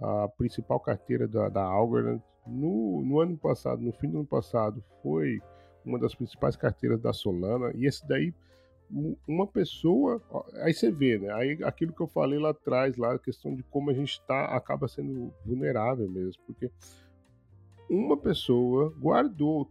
a 0.00 0.28
principal 0.36 0.80
carteira 0.80 1.28
da, 1.28 1.48
da 1.48 1.62
Algorand. 1.62 2.20
No, 2.46 3.02
no 3.02 3.20
ano 3.20 3.38
passado, 3.38 3.80
no 3.80 3.92
fim 3.92 4.10
do 4.10 4.18
ano 4.18 4.26
passado, 4.26 4.84
foi 5.02 5.40
uma 5.84 5.98
das 5.98 6.14
principais 6.14 6.56
carteiras 6.56 7.00
da 7.00 7.12
Solana, 7.12 7.72
e 7.74 7.86
esse 7.86 8.06
daí 8.06 8.34
uma 9.26 9.46
pessoa, 9.46 10.22
aí 10.62 10.72
você 10.72 10.90
vê, 10.90 11.18
né? 11.18 11.32
Aí 11.32 11.58
aquilo 11.64 11.92
que 11.92 12.00
eu 12.00 12.06
falei 12.06 12.38
lá 12.38 12.50
atrás, 12.50 12.96
lá 12.96 13.14
a 13.14 13.18
questão 13.18 13.54
de 13.54 13.62
como 13.64 13.90
a 13.90 13.94
gente 13.94 14.20
tá, 14.22 14.46
acaba 14.46 14.86
sendo 14.86 15.32
vulnerável 15.44 16.08
mesmo, 16.08 16.42
porque 16.46 16.70
uma 17.88 18.16
pessoa 18.16 18.94
guardou 18.98 19.70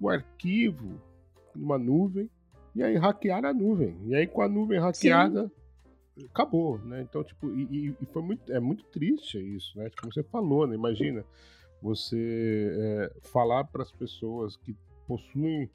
o 0.00 0.08
arquivo 0.08 1.00
numa 1.54 1.78
nuvem 1.78 2.30
e 2.74 2.82
aí 2.82 2.96
hackearam 2.96 3.48
a 3.48 3.54
nuvem. 3.54 3.96
E 4.06 4.14
aí 4.14 4.26
com 4.26 4.42
a 4.42 4.48
nuvem 4.48 4.78
hackeada 4.78 5.50
Sim. 6.16 6.26
acabou, 6.26 6.78
né? 6.78 7.02
Então, 7.02 7.24
tipo, 7.24 7.50
e, 7.50 7.94
e, 8.00 8.06
foi 8.06 8.22
muito, 8.22 8.52
é 8.52 8.60
muito 8.60 8.84
triste 8.84 9.38
isso, 9.38 9.76
né? 9.78 9.90
Como 10.00 10.12
você 10.12 10.22
falou, 10.22 10.66
né? 10.66 10.74
Imagina 10.74 11.24
você 11.82 12.70
é, 12.78 13.12
falar 13.22 13.64
para 13.64 13.82
as 13.82 13.90
pessoas 13.90 14.56
que 14.56 14.76
possuem 15.06 15.70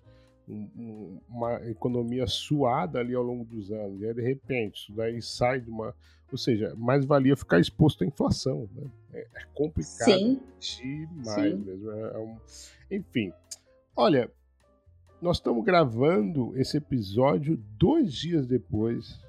um, 0.48 1.20
uma 1.28 1.56
economia 1.70 2.28
suada 2.28 3.00
ali 3.00 3.14
ao 3.16 3.24
longo 3.24 3.46
dos 3.46 3.72
anos. 3.72 4.02
E 4.02 4.08
aí, 4.08 4.14
de 4.14 4.22
repente, 4.22 4.84
isso 4.84 4.94
daí 4.94 5.22
sai 5.22 5.62
de 5.62 5.70
uma. 5.70 5.96
Ou 6.32 6.38
seja, 6.38 6.74
mais 6.76 7.06
valia 7.06 7.36
ficar 7.38 7.60
exposto 7.60 8.04
à 8.04 8.08
inflação. 8.08 8.68
Né? 8.76 8.84
É, 9.14 9.20
é 9.22 9.46
complicado 9.54 10.12
Sim. 10.12 10.42
demais 10.60 11.54
Sim. 11.54 11.56
mesmo. 11.58 11.92
É, 11.92 12.14
é 12.14 12.18
um... 12.18 12.38
Enfim. 12.92 13.32
Olha, 13.96 14.30
nós 15.22 15.38
estamos 15.38 15.64
gravando 15.64 16.58
esse 16.58 16.78
episódio 16.78 17.58
dois 17.80 18.14
dias 18.14 18.46
depois 18.46 19.20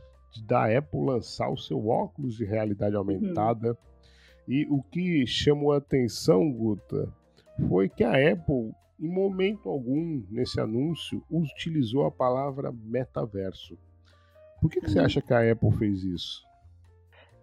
da 0.44 0.66
Apple 0.76 1.04
lançar 1.04 1.48
o 1.48 1.56
seu 1.56 1.88
óculos 1.88 2.36
de 2.36 2.44
realidade 2.44 2.94
uhum. 2.94 3.02
aumentada. 3.02 3.70
Uhum. 3.70 3.76
E 4.48 4.66
o 4.68 4.82
que 4.82 5.26
chamou 5.26 5.72
a 5.72 5.78
atenção, 5.78 6.50
Guta, 6.52 7.12
foi 7.68 7.88
que 7.88 8.04
a 8.04 8.32
Apple 8.32 8.72
em 8.98 9.08
momento 9.08 9.68
algum 9.68 10.24
nesse 10.30 10.60
anúncio 10.60 11.22
utilizou 11.30 12.04
a 12.06 12.10
palavra 12.10 12.72
metaverso. 12.72 13.78
Por 14.60 14.70
que, 14.70 14.80
que 14.80 14.90
você 14.90 15.00
hum. 15.00 15.04
acha 15.04 15.20
que 15.20 15.34
a 15.34 15.52
Apple 15.52 15.70
fez 15.72 16.02
isso? 16.02 16.46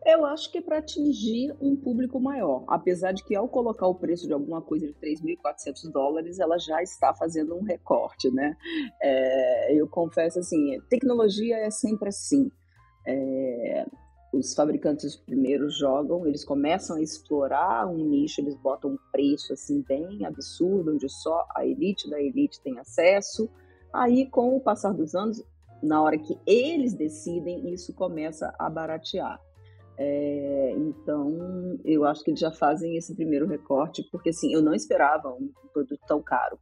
Eu 0.06 0.26
acho 0.26 0.51
que 0.51 0.58
é 0.58 0.62
para 0.62 0.80
atingir 0.80 1.56
um 1.62 1.78
público 1.78 2.20
maior. 2.20 2.66
Apesar 2.68 3.14
de 3.14 3.24
que 3.24 3.36
ao 3.36 3.47
colocar 3.47 3.88
o 3.88 3.95
preço 3.95 4.28
de 4.28 4.34
alguma 4.34 4.62
coisa 4.62 4.86
de 4.86 4.93
3.400 4.95 5.89
dólares, 5.91 6.39
ela 6.39 6.58
já 6.58 6.82
está 6.84 7.14
fazendo 7.14 7.56
um 7.56 7.64
recorte, 7.64 8.30
né? 8.30 8.58
É, 9.01 9.74
eu 9.74 9.88
confesso 9.88 10.39
assim, 10.39 10.78
tecnologia 10.89 11.58
é 11.58 11.70
sempre 11.70 12.10
assim. 12.10 12.51
É, 13.08 13.86
os 14.34 14.55
fabricantes 14.55 15.15
primeiro 15.15 15.69
jogam, 15.69 16.25
eles 16.25 16.43
começam 16.43 16.97
a 16.97 17.01
explorar 17.01 17.88
um 17.88 17.97
nicho, 17.97 18.41
eles 18.41 18.55
botam 18.55 18.91
um 18.91 18.97
preço 19.11 19.53
assim 19.53 19.81
bem 19.88 20.25
absurdo, 20.25 20.91
onde 20.91 21.07
só 21.07 21.45
a 21.55 21.65
elite 21.65 22.09
da 22.09 22.19
elite 22.19 22.59
tem 22.61 22.79
acesso. 22.79 23.47
Aí, 23.93 24.25
com 24.25 24.57
o 24.57 24.59
passar 24.59 24.91
dos 24.91 25.13
anos, 25.13 25.43
na 25.84 26.01
hora 26.01 26.17
que 26.17 26.39
eles 26.47 26.95
decidem, 26.95 27.71
isso 27.71 27.93
começa 27.93 28.53
a 28.57 28.69
baratear. 28.69 29.39
É, 29.95 30.73
então, 30.75 31.79
eu 31.86 32.03
acho 32.03 32.23
que 32.23 32.31
eles 32.31 32.39
já 32.39 32.51
fazem 32.51 32.97
esse 32.97 33.13
primeiro 33.13 33.47
recorte, 33.47 34.03
porque 34.11 34.29
assim, 34.29 34.51
eu 34.51 34.63
não 34.63 34.73
esperava 34.73 35.29
um 35.29 35.51
produto 35.71 36.01
tão 36.07 36.19
caro, 36.23 36.57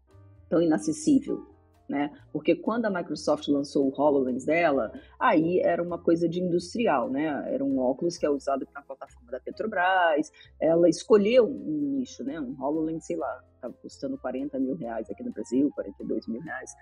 tão 0.50 0.62
inacessível 0.62 1.51
né? 1.92 2.10
Porque 2.32 2.56
quando 2.56 2.86
a 2.86 2.90
Microsoft 2.90 3.50
lançou 3.50 3.86
o 3.86 4.02
HoloLens 4.02 4.46
dela, 4.46 4.94
aí 5.20 5.60
era 5.60 5.84
uma 5.84 6.00
coisa 6.00 6.28
de 6.28 6.40
industrial, 6.42 7.10
né? 7.10 7.54
Era 7.54 7.64
um 7.64 7.80
óculos 7.80 8.18
que 8.18 8.26
é 8.26 8.30
usado 8.30 8.66
na 8.74 8.82
plataforma 8.82 9.30
da 9.30 9.42
Petrobras. 9.42 10.32
Ela 10.60 10.88
escolheu 10.88 11.46
um 11.46 11.98
nicho, 11.98 12.24
né? 12.24 12.40
Um 12.40 12.56
HoloLens, 12.64 13.06
sei 13.06 13.18
lá, 13.18 13.44
estava 13.56 13.74
custando 13.74 14.18
40 14.18 14.58
mil 14.58 14.76
reais 14.76 15.10
aqui 15.10 15.22
no 15.22 15.32
Brasil, 15.34 15.70
42 15.76 16.28
mil 16.28 16.40
reais. 16.40 16.74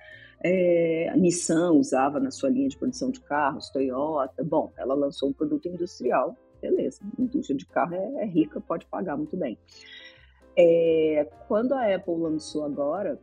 É, 0.43 1.09
a 1.09 1.17
Nissan 1.17 1.71
usava 1.71 2.19
na 2.19 2.29
sua 2.29 2.49
linha 2.49 2.69
de 2.69 2.77
produção 2.77 3.09
de 3.09 3.19
carros, 3.21 3.71
Toyota. 3.71 4.43
Bom, 4.43 4.71
ela 4.77 4.93
lançou 4.93 5.29
um 5.29 5.33
produto 5.33 5.67
industrial, 5.67 6.37
beleza. 6.61 7.01
A 7.17 7.21
indústria 7.21 7.57
de 7.57 7.65
carro 7.65 7.95
é, 7.95 8.21
é 8.21 8.25
rica, 8.25 8.61
pode 8.61 8.85
pagar 8.85 9.17
muito 9.17 9.35
bem. 9.35 9.57
É, 10.55 11.27
quando 11.47 11.73
a 11.73 11.95
Apple 11.95 12.15
lançou 12.15 12.63
agora, 12.63 13.19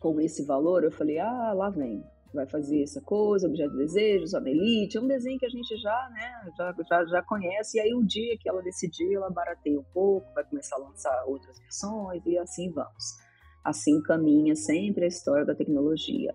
com 0.00 0.20
esse 0.20 0.44
valor, 0.44 0.82
eu 0.82 0.90
falei, 0.90 1.18
ah, 1.18 1.52
lá 1.52 1.68
vem, 1.68 2.02
vai 2.32 2.46
fazer 2.46 2.82
essa 2.82 3.00
coisa, 3.02 3.46
objeto 3.46 3.72
de 3.72 3.78
desejo, 3.78 4.26
Zona 4.26 4.48
Elite, 4.48 4.96
é 4.96 5.00
um 5.00 5.06
desenho 5.06 5.38
que 5.38 5.46
a 5.46 5.50
gente 5.50 5.76
já, 5.76 6.10
né, 6.12 6.50
já, 6.56 6.74
já, 6.88 7.04
já 7.04 7.22
conhece, 7.22 7.76
e 7.76 7.80
aí 7.80 7.94
o 7.94 8.02
dia 8.02 8.36
que 8.38 8.48
ela 8.48 8.62
decidir, 8.62 9.14
ela 9.14 9.30
barateia 9.30 9.78
um 9.78 9.84
pouco, 9.92 10.32
vai 10.34 10.44
começar 10.44 10.76
a 10.76 10.80
lançar 10.80 11.24
outras 11.26 11.58
versões, 11.60 12.24
e 12.24 12.38
assim 12.38 12.70
vamos. 12.72 13.18
Assim 13.62 14.00
caminha 14.02 14.56
sempre 14.56 15.04
a 15.04 15.08
história 15.08 15.44
da 15.44 15.54
tecnologia. 15.54 16.34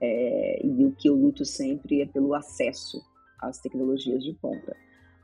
É, 0.00 0.64
e 0.64 0.84
o 0.84 0.94
que 0.94 1.08
eu 1.08 1.14
luto 1.14 1.44
sempre 1.44 2.02
é 2.02 2.06
pelo 2.06 2.34
acesso 2.34 3.00
às 3.40 3.58
tecnologias 3.58 4.22
de 4.22 4.34
ponta. 4.34 4.76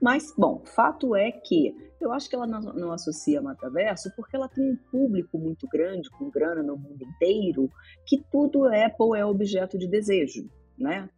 Mas, 0.05 0.35
bom, 0.37 0.63
fato 0.67 1.17
é 1.17 1.33
que 1.33 1.75
eu 1.99 2.13
acho 2.13 2.29
que 2.29 2.37
ela 2.37 2.47
não, 2.47 2.61
não 2.61 2.93
associa 2.93 3.41
metaverso 3.41 4.13
porque 4.15 4.37
ela 4.37 4.51
tem 4.51 4.73
um 4.73 4.77
público 4.77 5.39
muito 5.39 5.67
grande, 5.67 6.11
com 6.11 6.29
grana 6.29 6.63
no 6.63 6.77
mundo 6.77 7.03
inteiro, 7.03 7.71
que 8.05 8.23
tudo 8.31 8.67
Apple 8.67 9.19
é 9.19 9.25
objeto 9.25 9.79
de 9.79 9.89
desejo, 9.89 10.47
né? 10.77 11.09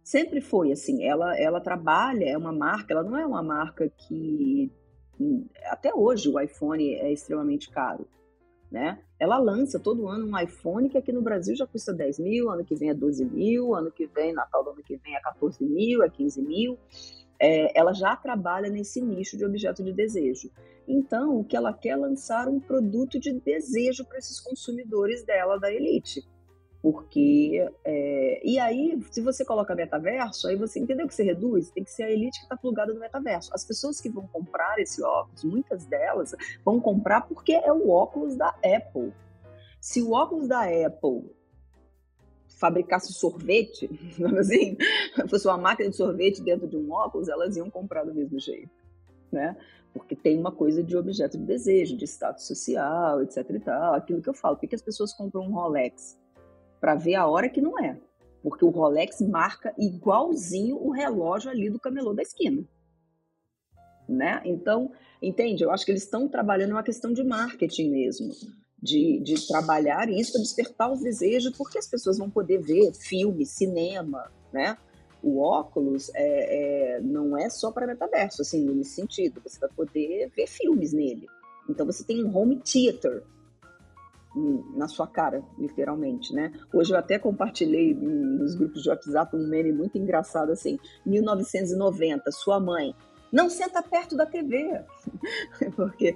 Sempre 0.00 0.40
foi 0.40 0.70
assim. 0.70 1.02
Ela, 1.02 1.36
ela 1.36 1.60
trabalha, 1.60 2.24
é 2.24 2.38
uma 2.38 2.52
marca, 2.52 2.94
ela 2.94 3.02
não 3.02 3.18
é 3.18 3.26
uma 3.26 3.42
marca 3.42 3.88
que. 3.88 4.70
Até 5.64 5.92
hoje 5.92 6.28
o 6.28 6.38
iPhone 6.38 6.94
é 6.94 7.12
extremamente 7.12 7.68
caro. 7.68 8.06
Né? 8.70 9.00
Ela 9.18 9.38
lança 9.38 9.80
todo 9.80 10.06
ano 10.06 10.24
um 10.26 10.38
iPhone 10.38 10.88
que 10.88 10.98
aqui 10.98 11.10
no 11.10 11.22
Brasil 11.22 11.56
já 11.56 11.66
custa 11.66 11.92
10 11.92 12.20
mil, 12.20 12.48
ano 12.48 12.64
que 12.64 12.76
vem 12.76 12.90
é 12.90 12.94
12 12.94 13.24
mil, 13.24 13.74
ano 13.74 13.90
que 13.90 14.06
vem, 14.06 14.32
Natal 14.32 14.62
do 14.62 14.70
ano 14.70 14.82
que 14.84 14.96
vem 14.98 15.16
é 15.16 15.20
14 15.20 15.64
mil, 15.64 16.04
é 16.04 16.08
15 16.08 16.42
mil 16.42 16.78
é, 17.40 17.78
ela 17.78 17.92
já 17.92 18.16
trabalha 18.16 18.68
nesse 18.68 19.00
nicho 19.00 19.36
de 19.36 19.44
objeto 19.44 19.82
de 19.82 19.92
desejo. 19.92 20.50
Então, 20.88 21.38
o 21.38 21.44
que 21.44 21.56
ela 21.56 21.72
quer 21.72 21.90
é 21.90 21.96
lançar 21.96 22.48
um 22.48 22.60
produto 22.60 23.18
de 23.18 23.32
desejo 23.32 24.04
para 24.04 24.18
esses 24.18 24.40
consumidores 24.40 25.24
dela, 25.24 25.58
da 25.58 25.70
elite. 25.70 26.24
Porque. 26.80 27.66
É, 27.84 28.40
e 28.44 28.58
aí, 28.58 28.96
se 29.10 29.20
você 29.20 29.44
coloca 29.44 29.74
metaverso, 29.74 30.46
aí 30.46 30.54
você 30.54 30.78
entendeu 30.78 31.08
que 31.08 31.14
você 31.14 31.24
reduz? 31.24 31.70
Tem 31.70 31.82
que 31.82 31.90
ser 31.90 32.04
a 32.04 32.10
elite 32.10 32.38
que 32.38 32.44
está 32.44 32.56
plugada 32.56 32.94
no 32.94 33.00
metaverso. 33.00 33.50
As 33.52 33.64
pessoas 33.64 34.00
que 34.00 34.08
vão 34.08 34.26
comprar 34.28 34.78
esse 34.78 35.02
óculos, 35.02 35.42
muitas 35.42 35.84
delas 35.86 36.34
vão 36.64 36.80
comprar 36.80 37.22
porque 37.22 37.52
é 37.52 37.72
o 37.72 37.90
óculos 37.90 38.36
da 38.36 38.50
Apple. 38.64 39.12
Se 39.80 40.00
o 40.02 40.12
óculos 40.12 40.46
da 40.46 40.62
Apple 40.62 41.24
fabricasse 42.56 43.12
sorvete, 43.12 43.88
assim, 44.38 44.76
fosse 45.28 45.46
uma 45.46 45.58
máquina 45.58 45.90
de 45.90 45.96
sorvete 45.96 46.42
dentro 46.42 46.66
de 46.66 46.76
um 46.76 46.90
óculos, 46.90 47.28
elas 47.28 47.56
iam 47.56 47.70
comprar 47.70 48.04
do 48.04 48.14
mesmo 48.14 48.40
jeito, 48.40 48.70
né? 49.30 49.56
Porque 49.92 50.16
tem 50.16 50.38
uma 50.38 50.50
coisa 50.50 50.82
de 50.82 50.96
objeto 50.96 51.38
de 51.38 51.44
desejo, 51.44 51.96
de 51.96 52.04
status 52.04 52.46
social, 52.46 53.22
etc 53.22 53.48
e 53.50 53.60
tal, 53.60 53.94
aquilo 53.94 54.20
que 54.20 54.28
eu 54.28 54.34
falo. 54.34 54.56
Por 54.56 54.68
que 54.68 54.74
as 54.74 54.82
pessoas 54.82 55.14
compram 55.14 55.42
um 55.42 55.52
Rolex? 55.52 56.18
Para 56.80 56.94
ver 56.94 57.14
a 57.14 57.26
hora 57.26 57.48
que 57.48 57.62
não 57.62 57.78
é. 57.78 57.98
Porque 58.42 58.64
o 58.64 58.68
Rolex 58.68 59.22
marca 59.22 59.74
igualzinho 59.78 60.76
o 60.76 60.90
relógio 60.90 61.50
ali 61.50 61.70
do 61.70 61.80
camelô 61.80 62.12
da 62.12 62.22
esquina. 62.22 62.62
Né? 64.06 64.42
Então, 64.44 64.92
entende? 65.20 65.64
Eu 65.64 65.70
acho 65.70 65.84
que 65.84 65.92
eles 65.92 66.02
estão 66.02 66.28
trabalhando 66.28 66.72
uma 66.72 66.82
questão 66.82 67.12
de 67.12 67.24
marketing 67.24 67.90
mesmo 67.90 68.34
de, 68.86 69.20
de 69.20 69.46
trabalhar 69.48 70.08
isso 70.08 70.32
para 70.32 70.40
despertar 70.40 70.92
os 70.92 71.00
desejos, 71.00 71.56
porque 71.56 71.78
as 71.78 71.88
pessoas 71.88 72.18
vão 72.18 72.30
poder 72.30 72.58
ver 72.58 72.92
filme, 72.94 73.44
cinema, 73.44 74.30
né? 74.52 74.78
O 75.22 75.40
óculos 75.40 76.10
é, 76.14 76.96
é 76.96 77.00
não 77.00 77.36
é 77.36 77.50
só 77.50 77.72
para 77.72 77.86
metaverso, 77.86 78.42
assim, 78.42 78.64
nesse 78.64 78.94
sentido. 78.94 79.40
Você 79.44 79.58
vai 79.58 79.68
poder 79.70 80.30
ver 80.36 80.46
filmes 80.46 80.92
nele. 80.92 81.26
Então 81.68 81.84
você 81.84 82.04
tem 82.04 82.24
um 82.24 82.36
home 82.36 82.60
theater 82.60 83.24
na 84.76 84.86
sua 84.86 85.06
cara, 85.06 85.42
literalmente, 85.58 86.32
né? 86.34 86.52
Hoje 86.72 86.92
eu 86.92 86.98
até 86.98 87.18
compartilhei 87.18 87.94
nos 87.94 88.54
grupos 88.54 88.82
de 88.82 88.90
WhatsApp 88.90 89.34
um 89.34 89.48
meme 89.48 89.72
muito 89.72 89.96
engraçado 89.96 90.52
assim, 90.52 90.78
1990, 91.06 92.30
sua 92.30 92.60
mãe 92.60 92.94
não 93.32 93.50
senta 93.50 93.82
perto 93.82 94.16
da 94.16 94.26
TV, 94.26 94.80
porque 95.74 96.14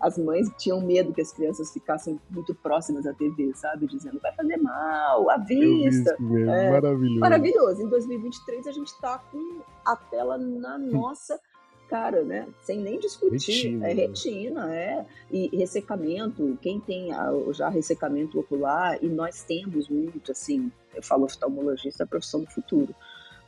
as 0.00 0.18
mães 0.18 0.48
tinham 0.58 0.80
medo 0.80 1.12
que 1.12 1.20
as 1.20 1.32
crianças 1.32 1.72
ficassem 1.72 2.20
muito 2.30 2.54
próximas 2.54 3.04
da 3.04 3.14
TV, 3.14 3.52
sabe? 3.54 3.86
Dizendo, 3.86 4.20
vai 4.20 4.34
fazer 4.34 4.56
mal, 4.58 5.30
a 5.30 5.38
vista. 5.38 6.16
É, 6.20 6.70
maravilhoso. 6.70 7.20
Maravilhoso. 7.20 7.82
Em 7.82 7.88
2023 7.88 8.66
a 8.66 8.72
gente 8.72 8.88
está 8.88 9.18
com 9.18 9.60
a 9.84 9.96
tela 9.96 10.38
na 10.38 10.76
nossa 10.78 11.40
cara, 11.88 12.22
né? 12.22 12.48
Sem 12.62 12.80
nem 12.80 12.98
discutir. 12.98 13.52
Retina. 13.52 13.88
É 13.88 13.94
né? 13.94 14.02
retina, 14.02 14.74
é. 14.74 15.06
E 15.30 15.56
ressecamento, 15.56 16.58
quem 16.60 16.80
tem 16.80 17.10
já 17.52 17.68
ressecamento 17.68 18.38
ocular, 18.38 18.98
e 19.02 19.08
nós 19.08 19.42
temos 19.44 19.88
muito, 19.88 20.32
assim, 20.32 20.70
eu 20.94 21.02
falo 21.02 21.24
oftalmologista, 21.24 22.02
é 22.02 22.04
a 22.04 22.08
profissão 22.08 22.40
do 22.42 22.50
futuro. 22.50 22.94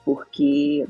Porque 0.04 0.86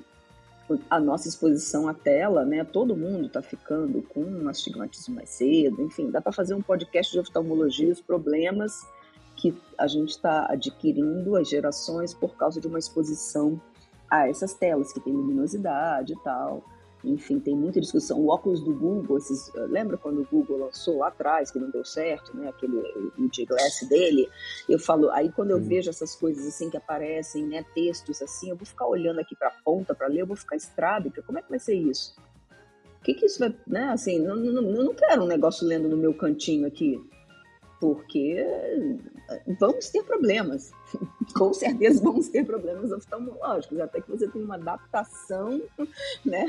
a 0.90 1.00
nossa 1.00 1.28
exposição 1.28 1.88
à 1.88 1.94
tela, 1.94 2.44
né? 2.44 2.64
Todo 2.64 2.96
mundo 2.96 3.26
está 3.26 3.40
ficando 3.40 4.02
com 4.02 4.48
astigmatismo 4.48 5.14
mais 5.14 5.30
cedo, 5.30 5.82
enfim, 5.82 6.10
dá 6.10 6.20
para 6.20 6.32
fazer 6.32 6.54
um 6.54 6.62
podcast 6.62 7.12
de 7.12 7.18
oftalmologia, 7.18 7.92
os 7.92 8.00
problemas 8.00 8.86
que 9.36 9.56
a 9.78 9.86
gente 9.86 10.10
está 10.10 10.46
adquirindo, 10.50 11.36
as 11.36 11.48
gerações, 11.48 12.12
por 12.12 12.36
causa 12.36 12.60
de 12.60 12.66
uma 12.66 12.78
exposição 12.78 13.60
a 14.10 14.28
essas 14.28 14.54
telas 14.54 14.92
que 14.92 15.00
tem 15.00 15.12
luminosidade 15.12 16.12
e 16.12 16.16
tal. 16.22 16.64
Enfim, 17.04 17.38
tem 17.38 17.54
muita 17.54 17.80
discussão. 17.80 18.18
O 18.18 18.28
óculos 18.28 18.60
do 18.60 18.74
Google, 18.74 19.18
esses, 19.18 19.52
lembra 19.54 19.96
quando 19.96 20.20
o 20.20 20.26
Google 20.26 20.58
lançou 20.58 20.98
lá 20.98 21.08
atrás, 21.08 21.50
que 21.50 21.58
não 21.58 21.70
deu 21.70 21.84
certo, 21.84 22.36
né? 22.36 22.48
Aquele 22.48 22.76
o 22.76 23.28
G-Glass 23.32 23.86
dele. 23.88 24.28
Eu 24.68 24.78
falo, 24.78 25.10
aí 25.10 25.30
quando 25.30 25.50
eu 25.50 25.60
vejo 25.60 25.88
essas 25.88 26.16
coisas 26.16 26.46
assim 26.46 26.68
que 26.68 26.76
aparecem, 26.76 27.46
né? 27.46 27.64
Textos 27.74 28.20
assim, 28.20 28.50
eu 28.50 28.56
vou 28.56 28.66
ficar 28.66 28.86
olhando 28.86 29.20
aqui 29.20 29.36
para 29.36 29.48
a 29.48 29.54
ponta 29.64 29.94
para 29.94 30.08
ler, 30.08 30.22
eu 30.22 30.26
vou 30.26 30.36
ficar 30.36 30.56
estrábica. 30.56 31.22
Como 31.22 31.38
é 31.38 31.42
que 31.42 31.50
vai 31.50 31.58
ser 31.58 31.74
isso? 31.74 32.16
O 33.00 33.04
que, 33.04 33.14
que 33.14 33.26
isso 33.26 33.38
vai, 33.38 33.54
né? 33.66 33.84
Assim, 33.90 34.18
não, 34.18 34.34
não, 34.34 34.62
eu 34.62 34.84
não 34.84 34.94
quero 34.94 35.22
um 35.22 35.26
negócio 35.26 35.66
lendo 35.66 35.88
no 35.88 35.96
meu 35.96 36.12
cantinho 36.12 36.66
aqui 36.66 37.00
porque 37.80 38.44
vamos 39.58 39.88
ter 39.90 40.02
problemas. 40.04 40.72
Com 41.36 41.52
certeza 41.52 42.02
vamos 42.02 42.28
ter 42.28 42.44
problemas 42.44 42.90
oftalmológicos, 42.90 43.78
até 43.80 44.00
que 44.00 44.10
você 44.10 44.26
tem 44.28 44.42
uma 44.42 44.56
adaptação, 44.56 45.60
né? 46.24 46.46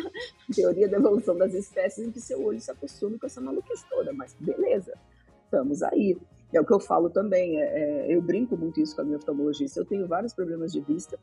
Teoria 0.54 0.88
da 0.88 0.98
evolução 0.98 1.38
das 1.38 1.54
espécies 1.54 2.08
em 2.08 2.12
que 2.12 2.22
seu 2.22 2.44
olho 2.44 2.60
se 2.60 2.72
acostume 2.72 3.20
com 3.20 3.26
essa 3.26 3.42
maluquice 3.42 3.86
toda, 3.90 4.14
mas 4.14 4.36
beleza, 4.40 4.94
estamos 5.44 5.84
aí. 5.84 6.18
É 6.52 6.60
o 6.60 6.66
que 6.66 6.74
eu 6.74 6.80
falo 6.80 7.10
também, 7.10 7.62
é, 7.62 7.66
é, 7.66 8.16
eu 8.16 8.22
brinco 8.22 8.58
muito 8.58 8.80
isso 8.80 8.96
com 8.96 9.02
a 9.02 9.04
minha 9.04 9.18
oftalmologista, 9.18 9.80
eu 9.80 9.86
tenho 9.86 10.08
vários 10.08 10.34
problemas 10.34 10.72
de 10.72 10.80
vista, 10.80 11.20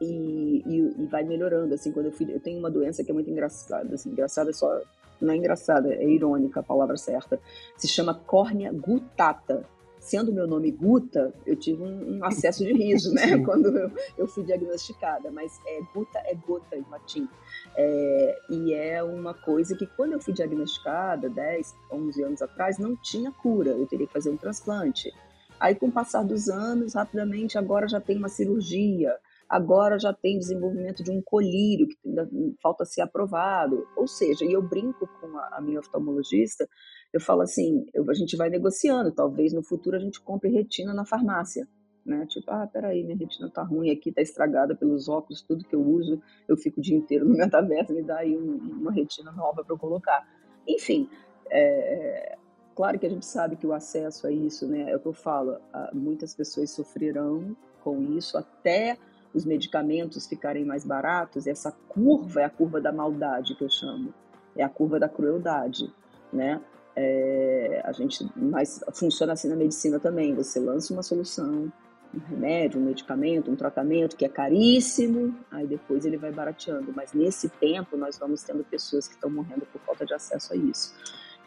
e, 0.00 0.62
e, 0.64 1.02
e, 1.02 1.06
vai 1.06 1.24
melhorando, 1.24 1.74
assim, 1.74 1.90
quando 1.92 2.06
eu 2.06 2.12
fui, 2.12 2.32
eu 2.32 2.40
tenho 2.40 2.58
uma 2.58 2.70
doença 2.70 3.02
que 3.02 3.10
é 3.10 3.14
muito 3.14 3.28
engraçada, 3.28 3.94
assim, 3.94 4.10
engraçada 4.10 4.52
só 4.52 4.80
não 5.20 5.32
é 5.32 5.36
engraçada, 5.36 5.92
é 5.92 6.04
irônica 6.08 6.60
a 6.60 6.62
palavra 6.62 6.96
certa, 6.96 7.40
se 7.76 7.88
chama 7.88 8.14
córnea 8.14 8.72
gutata. 8.72 9.64
Sendo 10.00 10.32
meu 10.32 10.46
nome 10.46 10.70
Guta, 10.70 11.34
eu 11.44 11.56
tive 11.56 11.82
um, 11.82 12.18
um 12.18 12.24
acesso 12.24 12.64
de 12.64 12.72
riso, 12.72 13.12
né, 13.12 13.36
quando 13.44 13.76
eu, 13.76 13.90
eu, 14.16 14.28
fui 14.28 14.44
diagnosticada, 14.44 15.28
mas 15.30 15.60
é 15.66 15.80
Guta 15.92 16.20
é 16.20 16.34
gota 16.34 16.76
em 16.76 16.84
latim. 16.88 17.28
É, 17.76 18.38
e 18.48 18.72
é 18.72 19.02
uma 19.02 19.34
coisa 19.34 19.74
que 19.74 19.86
quando 19.86 20.12
eu 20.12 20.20
fui 20.20 20.32
diagnosticada, 20.32 21.28
10, 21.28 21.74
11 21.90 22.22
anos 22.22 22.42
atrás, 22.42 22.78
não 22.78 22.96
tinha 22.96 23.32
cura, 23.32 23.70
eu 23.70 23.86
teria 23.86 24.06
que 24.06 24.12
fazer 24.12 24.30
um 24.30 24.36
transplante. 24.36 25.12
Aí, 25.58 25.74
com 25.74 25.86
o 25.86 25.92
passar 25.92 26.22
dos 26.22 26.48
anos, 26.48 26.94
rapidamente, 26.94 27.58
agora 27.58 27.88
já 27.88 28.00
tem 28.00 28.16
uma 28.16 28.28
cirurgia, 28.28 29.16
agora 29.48 29.98
já 29.98 30.12
tem 30.12 30.38
desenvolvimento 30.38 31.02
de 31.02 31.10
um 31.10 31.22
colírio 31.22 31.88
que 31.88 31.96
ainda 32.04 32.28
falta 32.62 32.84
ser 32.84 33.00
aprovado. 33.00 33.86
Ou 33.96 34.06
seja, 34.06 34.44
e 34.44 34.52
eu 34.52 34.62
brinco 34.62 35.08
com 35.20 35.38
a, 35.38 35.56
a 35.56 35.60
minha 35.60 35.80
oftalmologista, 35.80 36.68
eu 37.12 37.20
falo 37.20 37.42
assim, 37.42 37.86
eu, 37.94 38.08
a 38.10 38.14
gente 38.14 38.36
vai 38.36 38.50
negociando, 38.50 39.10
talvez 39.12 39.52
no 39.52 39.62
futuro 39.62 39.96
a 39.96 40.00
gente 40.00 40.20
compre 40.20 40.50
retina 40.50 40.92
na 40.92 41.06
farmácia. 41.06 41.66
Né? 42.04 42.26
Tipo, 42.26 42.50
ah, 42.50 42.66
peraí, 42.66 43.04
minha 43.04 43.16
retina 43.16 43.50
tá 43.50 43.62
ruim 43.62 43.90
aqui, 43.90 44.12
tá 44.12 44.22
estragada 44.22 44.74
pelos 44.74 45.08
óculos, 45.08 45.42
tudo 45.42 45.64
que 45.64 45.74
eu 45.74 45.82
uso, 45.82 46.22
eu 46.46 46.56
fico 46.56 46.80
o 46.80 46.82
dia 46.82 46.96
inteiro 46.96 47.26
no 47.26 47.36
metaverso, 47.36 47.92
me 47.92 48.02
dá 48.02 48.18
aí 48.18 48.36
um, 48.36 48.56
uma 48.80 48.92
retina 48.92 49.30
nova 49.32 49.64
para 49.64 49.76
colocar. 49.76 50.26
Enfim, 50.66 51.08
é, 51.50 52.38
claro 52.74 52.98
que 52.98 53.06
a 53.06 53.10
gente 53.10 53.26
sabe 53.26 53.56
que 53.56 53.66
o 53.66 53.72
acesso 53.72 54.26
a 54.26 54.32
isso, 54.32 54.66
né, 54.66 54.90
é 54.90 54.96
o 54.96 55.00
que 55.00 55.06
eu 55.06 55.12
falo, 55.12 55.58
muitas 55.92 56.34
pessoas 56.34 56.70
sofrerão 56.70 57.54
com 57.82 58.00
isso 58.16 58.38
até 58.38 58.96
os 59.34 59.44
medicamentos 59.44 60.26
ficarem 60.26 60.64
mais 60.64 60.84
baratos, 60.84 61.46
essa 61.46 61.72
curva 61.88 62.40
é 62.40 62.44
a 62.44 62.50
curva 62.50 62.80
da 62.80 62.92
maldade 62.92 63.54
que 63.54 63.64
eu 63.64 63.70
chamo, 63.70 64.12
é 64.56 64.62
a 64.62 64.68
curva 64.68 64.98
da 64.98 65.08
crueldade, 65.08 65.92
né? 66.32 66.60
É, 66.96 67.80
a 67.84 67.92
gente, 67.92 68.28
mas 68.34 68.80
funciona 68.92 69.32
assim 69.32 69.48
na 69.48 69.54
medicina 69.54 70.00
também. 70.00 70.34
Você 70.34 70.58
lança 70.58 70.92
uma 70.92 71.02
solução, 71.02 71.72
um 72.12 72.18
remédio, 72.18 72.80
um 72.80 72.84
medicamento, 72.84 73.50
um 73.50 73.54
tratamento 73.54 74.16
que 74.16 74.24
é 74.24 74.28
caríssimo, 74.28 75.34
aí 75.50 75.64
depois 75.64 76.04
ele 76.04 76.16
vai 76.16 76.32
barateando. 76.32 76.92
Mas 76.94 77.12
nesse 77.12 77.48
tempo 77.48 77.96
nós 77.96 78.18
vamos 78.18 78.42
tendo 78.42 78.64
pessoas 78.64 79.06
que 79.06 79.14
estão 79.14 79.30
morrendo 79.30 79.64
por 79.66 79.80
falta 79.82 80.04
de 80.04 80.12
acesso 80.12 80.52
a 80.52 80.56
isso. 80.56 80.92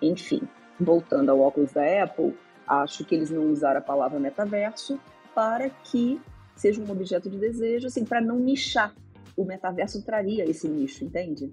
Enfim, 0.02 0.42
voltando 0.80 1.30
ao 1.30 1.40
óculos 1.42 1.74
da 1.74 2.04
Apple, 2.04 2.34
acho 2.66 3.04
que 3.04 3.16
eles 3.16 3.30
não 3.30 3.52
usaram 3.52 3.80
a 3.80 3.84
palavra 3.84 4.20
metaverso 4.20 4.98
para 5.36 5.70
que 5.70 6.22
seja 6.56 6.82
um 6.82 6.92
objeto 6.92 7.30
de 7.30 7.38
desejo, 7.38 7.88
assim, 7.88 8.06
para 8.06 8.22
não 8.22 8.40
nichar. 8.40 8.94
O 9.36 9.44
metaverso 9.44 10.04
traria 10.04 10.50
esse 10.50 10.68
nicho, 10.68 11.04
entende? 11.04 11.52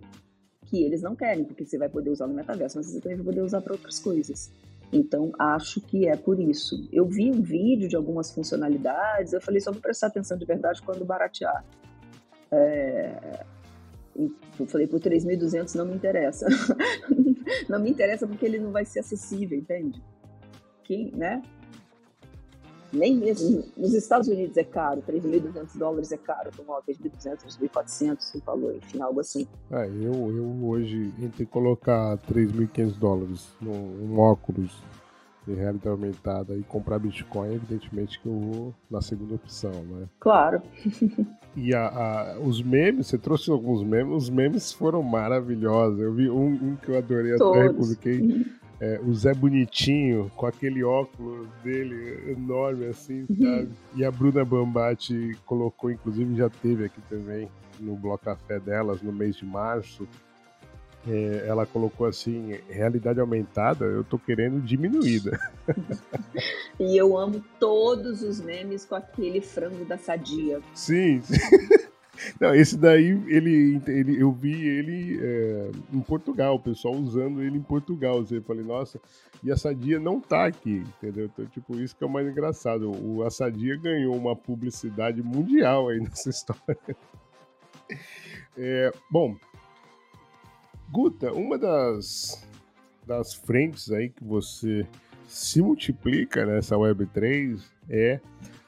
Que 0.66 0.82
eles 0.82 1.01
não 1.01 1.14
querem, 1.16 1.44
porque 1.44 1.64
você 1.64 1.78
vai 1.78 1.88
poder 1.88 2.11
usar 2.11 2.26
no 2.26 2.34
metaverso, 2.34 2.76
mas 2.76 2.86
você 2.86 3.01
também 3.01 3.16
vai 3.16 3.26
poder 3.26 3.42
usar 3.42 3.61
para 3.61 3.72
outras 3.72 3.99
coisas. 3.99 4.51
Então, 4.92 5.32
acho 5.38 5.80
que 5.80 6.09
é 6.09 6.16
por 6.16 6.40
isso. 6.40 6.88
Eu 6.92 7.07
vi 7.07 7.30
um 7.30 7.42
vídeo 7.42 7.88
de 7.88 7.96
algumas 7.96 8.30
funcionalidades, 8.30 9.32
eu 9.32 9.40
falei, 9.40 9.61
só 9.61 9.70
vou 9.70 9.80
prestar 9.80 10.09
atenção 10.09 10.36
de 10.36 10.44
verdade 10.44 10.82
quando 10.82 11.05
baratear. 11.05 11.64
É... 12.51 13.44
Eu 14.59 14.66
falei, 14.66 14.86
por 14.86 14.99
3.200 14.99 15.74
não 15.76 15.84
me 15.84 15.94
interessa. 15.94 16.46
não 17.68 17.78
me 17.78 17.90
interessa 17.90 18.26
porque 18.26 18.44
ele 18.44 18.59
não 18.59 18.72
vai 18.72 18.84
ser 18.84 19.01
acessível, 19.01 19.57
entende? 19.57 20.03
Quem, 20.82 21.12
né? 21.12 21.42
Nem 22.93 23.16
mesmo 23.16 23.64
nos 23.76 23.95
Estados 23.95 24.28
Unidos 24.28 24.57
é 24.57 24.64
caro, 24.64 25.03
3.200 25.07 25.76
dólares 25.76 26.12
é 26.12 26.16
caro, 26.16 26.51
tomar 26.57 26.80
3.200, 26.82 27.59
3.400, 27.61 28.16
você 28.20 28.41
falou, 28.41 28.74
enfim, 28.74 29.01
algo 29.01 29.20
assim. 29.20 29.47
É, 29.70 29.86
eu, 29.86 30.12
eu 30.36 30.66
hoje, 30.66 31.12
entre 31.20 31.47
colocar 31.47 32.16
3.500 32.18 32.99
dólares 32.99 33.49
num 33.61 34.18
óculos 34.18 34.82
de 35.49 35.55
realidade 35.55 35.89
aumentada 35.89 36.55
e 36.55 36.62
comprar 36.62 36.99
Bitcoin, 36.99 37.55
evidentemente 37.55 38.20
que 38.20 38.26
eu 38.26 38.39
vou 38.39 38.74
na 38.91 39.01
segunda 39.01 39.34
opção, 39.34 39.72
né? 39.72 40.07
Claro. 40.20 40.61
e 41.57 41.74
a, 41.74 41.86
a, 41.86 42.39
os 42.41 42.62
memes, 42.62 43.07
você 43.07 43.16
trouxe 43.16 43.51
alguns 43.51 43.82
memes, 43.82 44.14
os 44.14 44.30
memes 44.30 44.72
foram 44.72 45.03
maravilhosos. 45.03 45.99
Eu 46.01 46.12
vi 46.12 46.28
um, 46.28 46.49
um 46.49 46.76
que 46.76 46.91
eu 46.91 46.99
adorei, 46.99 47.34
até 47.34 47.62
republiquei. 47.62 48.47
É, 48.81 49.01
o 49.05 49.12
Zé 49.12 49.35
Bonitinho 49.35 50.31
com 50.37 50.47
aquele 50.47 50.85
óculos 50.85 51.49
dele 51.64 52.31
enorme 52.31 52.87
assim, 52.87 53.26
uhum. 53.29 53.37
sabe? 53.37 53.68
E 53.97 54.05
a 54.05 54.11
Bruna 54.11 54.45
Bambati 54.45 55.37
colocou, 55.45 55.91
inclusive 55.91 56.37
já 56.37 56.49
teve 56.49 56.85
aqui 56.85 57.01
também 57.09 57.49
no 57.81 57.97
Bloco 57.97 58.24
Café 58.24 58.61
delas 58.61 59.03
no 59.03 59.12
mês 59.12 59.37
de 59.37 59.45
março. 59.45 60.07
É, 61.07 61.45
ela 61.47 61.64
colocou 61.64 62.07
assim, 62.07 62.59
realidade 62.68 63.18
aumentada, 63.18 63.85
eu 63.85 64.05
tô 64.05 64.18
querendo 64.18 64.61
diminuída. 64.61 65.39
e 66.79 66.97
eu 66.97 67.16
amo 67.16 67.43
todos 67.59 68.22
os 68.22 68.41
memes 68.41 68.85
com 68.85 68.95
aquele 68.95 69.41
frango 69.41 69.85
da 69.85 69.97
sadia. 69.97 70.61
Sim. 70.74 71.20
sim. 71.22 71.35
Não, 72.41 72.55
esse 72.55 72.77
daí, 72.77 73.11
ele, 73.27 73.81
ele, 73.87 74.21
eu 74.21 74.33
vi 74.33 74.66
ele 74.66 75.19
é, 75.21 75.71
em 75.93 76.01
Portugal, 76.01 76.57
o 76.57 76.61
pessoal 76.61 76.95
usando 76.95 77.43
ele 77.43 77.59
em 77.59 77.62
Portugal. 77.62 78.25
Eu 78.31 78.43
falei, 78.43 78.64
nossa, 78.64 79.01
e 79.43 79.53
a 79.53 79.57
Sadia 79.57 80.01
não 80.01 80.21
tá 80.21 80.47
aqui, 80.47 80.85
entendeu? 80.97 81.27
Então, 81.27 81.47
tipo, 81.47 81.79
isso 81.79 81.97
que 81.97 82.03
é 82.03 82.07
o 82.07 82.11
mais 82.11 82.27
engraçado. 82.27 82.91
O, 82.91 83.23
a 83.23 83.31
Sadia 83.31 83.77
ganhou 83.77 84.16
uma 84.16 84.35
publicidade 84.35 85.23
mundial 85.23 85.89
aí 85.89 86.01
nessa 86.03 86.31
história. 86.31 86.79
É, 88.57 88.93
bom, 89.11 89.37
Guta, 90.91 91.33
uma 91.33 91.59
das, 91.59 92.43
das 93.07 93.35
frentes 93.35 93.93
aí 93.93 94.09
que 94.09 94.25
você 94.25 94.87
se 95.27 95.61
multiplica 95.61 96.47
nessa 96.47 96.77
Web3 96.77 97.61
é 97.91 98.21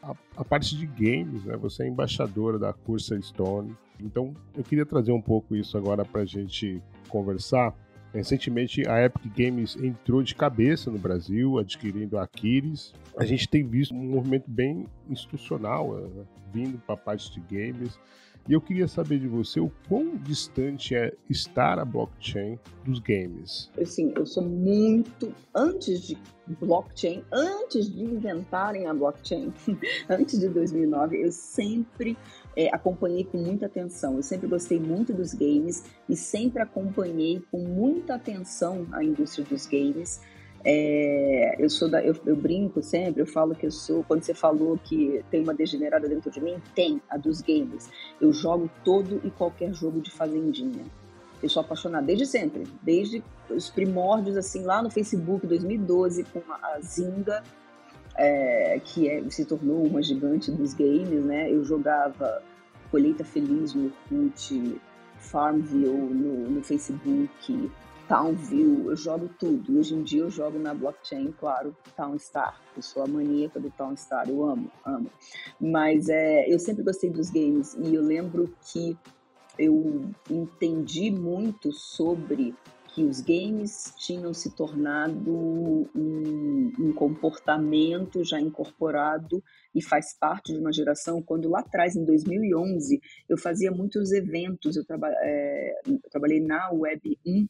a, 0.02 0.14
a, 0.36 0.44
parte 0.44 0.76
de 0.76 0.86
games, 0.86 1.44
né? 1.44 1.56
Você 1.56 1.84
é 1.84 1.88
embaixadora 1.88 2.58
da 2.58 2.72
Cursa 2.72 3.20
Stone. 3.20 3.76
Então, 4.00 4.34
eu 4.56 4.64
queria 4.64 4.86
trazer 4.86 5.12
um 5.12 5.20
pouco 5.20 5.54
isso 5.54 5.76
agora 5.76 6.04
para 6.04 6.22
a 6.22 6.26
gente 6.26 6.82
conversar. 7.08 7.74
Recentemente, 8.12 8.88
a 8.88 9.04
Epic 9.04 9.32
Games 9.36 9.76
entrou 9.76 10.22
de 10.22 10.34
cabeça 10.34 10.90
no 10.90 10.98
Brasil, 10.98 11.58
adquirindo 11.58 12.18
a 12.18 12.24
Aquiles. 12.24 12.92
A 13.16 13.24
gente 13.24 13.48
tem 13.48 13.64
visto 13.64 13.94
um 13.94 14.10
movimento 14.10 14.50
bem 14.50 14.86
institucional 15.08 15.94
né? 15.94 16.24
vindo 16.52 16.78
para 16.78 16.94
a 16.94 16.98
parte 16.98 17.30
de 17.32 17.40
games. 17.40 17.98
E 18.50 18.52
eu 18.52 18.60
queria 18.60 18.88
saber 18.88 19.20
de 19.20 19.28
você 19.28 19.60
o 19.60 19.70
quão 19.88 20.16
distante 20.16 20.92
é 20.92 21.14
estar 21.28 21.78
a 21.78 21.84
blockchain 21.84 22.58
dos 22.84 22.98
games. 22.98 23.70
Assim, 23.80 24.12
eu 24.16 24.26
sou 24.26 24.42
muito 24.42 25.32
antes 25.54 26.02
de 26.02 26.18
blockchain, 26.60 27.22
antes 27.32 27.88
de 27.88 28.02
inventarem 28.02 28.88
a 28.88 28.92
blockchain, 28.92 29.52
antes 30.10 30.40
de 30.40 30.48
2009, 30.48 31.22
eu 31.22 31.30
sempre 31.30 32.18
é, 32.56 32.74
acompanhei 32.74 33.22
com 33.22 33.38
muita 33.38 33.66
atenção. 33.66 34.16
Eu 34.16 34.22
sempre 34.24 34.48
gostei 34.48 34.80
muito 34.80 35.12
dos 35.12 35.32
games 35.32 35.84
e 36.08 36.16
sempre 36.16 36.60
acompanhei 36.60 37.40
com 37.52 37.58
muita 37.60 38.16
atenção 38.16 38.84
a 38.90 39.04
indústria 39.04 39.44
dos 39.44 39.64
games. 39.68 40.20
É, 40.62 41.56
eu 41.58 41.70
sou 41.70 41.88
da, 41.88 42.04
eu, 42.04 42.14
eu, 42.26 42.36
brinco 42.36 42.82
sempre, 42.82 43.22
eu 43.22 43.26
falo 43.26 43.54
que 43.54 43.66
eu 43.66 43.70
sou. 43.70 44.04
Quando 44.04 44.22
você 44.22 44.34
falou 44.34 44.78
que 44.78 45.24
tem 45.30 45.42
uma 45.42 45.54
degenerada 45.54 46.08
dentro 46.08 46.30
de 46.30 46.40
mim, 46.40 46.56
tem 46.74 47.00
a 47.08 47.16
dos 47.16 47.40
games. 47.40 47.88
Eu 48.20 48.32
jogo 48.32 48.70
todo 48.84 49.20
e 49.24 49.30
qualquer 49.30 49.72
jogo 49.72 50.00
de 50.00 50.10
fazendinha. 50.10 50.84
Eu 51.42 51.48
sou 51.48 51.62
apaixonada 51.62 52.06
desde 52.06 52.26
sempre, 52.26 52.64
desde 52.82 53.22
os 53.48 53.70
primórdios, 53.70 54.36
assim, 54.36 54.62
lá 54.62 54.82
no 54.82 54.90
Facebook, 54.90 55.46
2012, 55.46 56.24
com 56.24 56.42
a 56.52 56.78
Zinga, 56.80 57.42
é, 58.14 58.78
que 58.84 59.08
é, 59.08 59.22
se 59.30 59.46
tornou 59.46 59.86
uma 59.86 60.02
gigante 60.02 60.50
dos 60.50 60.74
games, 60.74 61.24
né? 61.24 61.50
Eu 61.50 61.64
jogava 61.64 62.42
Colheita 62.90 63.24
Feliz 63.24 63.72
no 63.72 63.86
Orkut, 63.86 64.78
Farmville 65.18 65.88
no, 65.88 66.50
no 66.50 66.62
Facebook, 66.62 67.70
Townville, 68.10 68.86
eu 68.86 68.96
jogo 68.96 69.30
tudo. 69.38 69.78
Hoje 69.78 69.94
em 69.94 70.02
dia 70.02 70.22
eu 70.22 70.30
jogo 70.30 70.58
na 70.58 70.74
blockchain, 70.74 71.30
claro, 71.38 71.76
Townstar. 71.96 72.60
Eu 72.76 72.82
sou 72.82 73.04
a 73.04 73.06
maníaca 73.06 73.60
do 73.60 73.70
Townstar, 73.70 74.28
eu 74.28 74.44
amo, 74.44 74.68
amo. 74.84 75.08
Mas 75.60 76.08
é, 76.08 76.52
eu 76.52 76.58
sempre 76.58 76.82
gostei 76.82 77.08
dos 77.08 77.30
games 77.30 77.74
e 77.74 77.94
eu 77.94 78.02
lembro 78.02 78.52
que 78.66 78.98
eu 79.56 80.10
entendi 80.28 81.12
muito 81.12 81.72
sobre 81.72 82.52
que 82.88 83.04
os 83.04 83.20
games 83.20 83.94
tinham 83.96 84.34
se 84.34 84.56
tornado 84.56 85.32
um, 85.32 86.72
um, 86.76 86.92
comportamento 86.92 88.24
já 88.24 88.40
incorporado 88.40 89.40
e 89.72 89.80
faz 89.80 90.18
parte 90.18 90.52
de 90.52 90.58
uma 90.58 90.72
geração. 90.72 91.22
Quando 91.22 91.48
lá 91.48 91.60
atrás, 91.60 91.94
em 91.94 92.04
2011, 92.04 93.00
eu 93.28 93.38
fazia 93.38 93.70
muitos 93.70 94.10
eventos, 94.10 94.76
eu, 94.76 94.84
traba 94.84 95.08
é, 95.22 95.80
eu 95.86 96.00
trabalhei 96.10 96.40
na 96.40 96.70
Web 96.72 97.16
1 97.24 97.46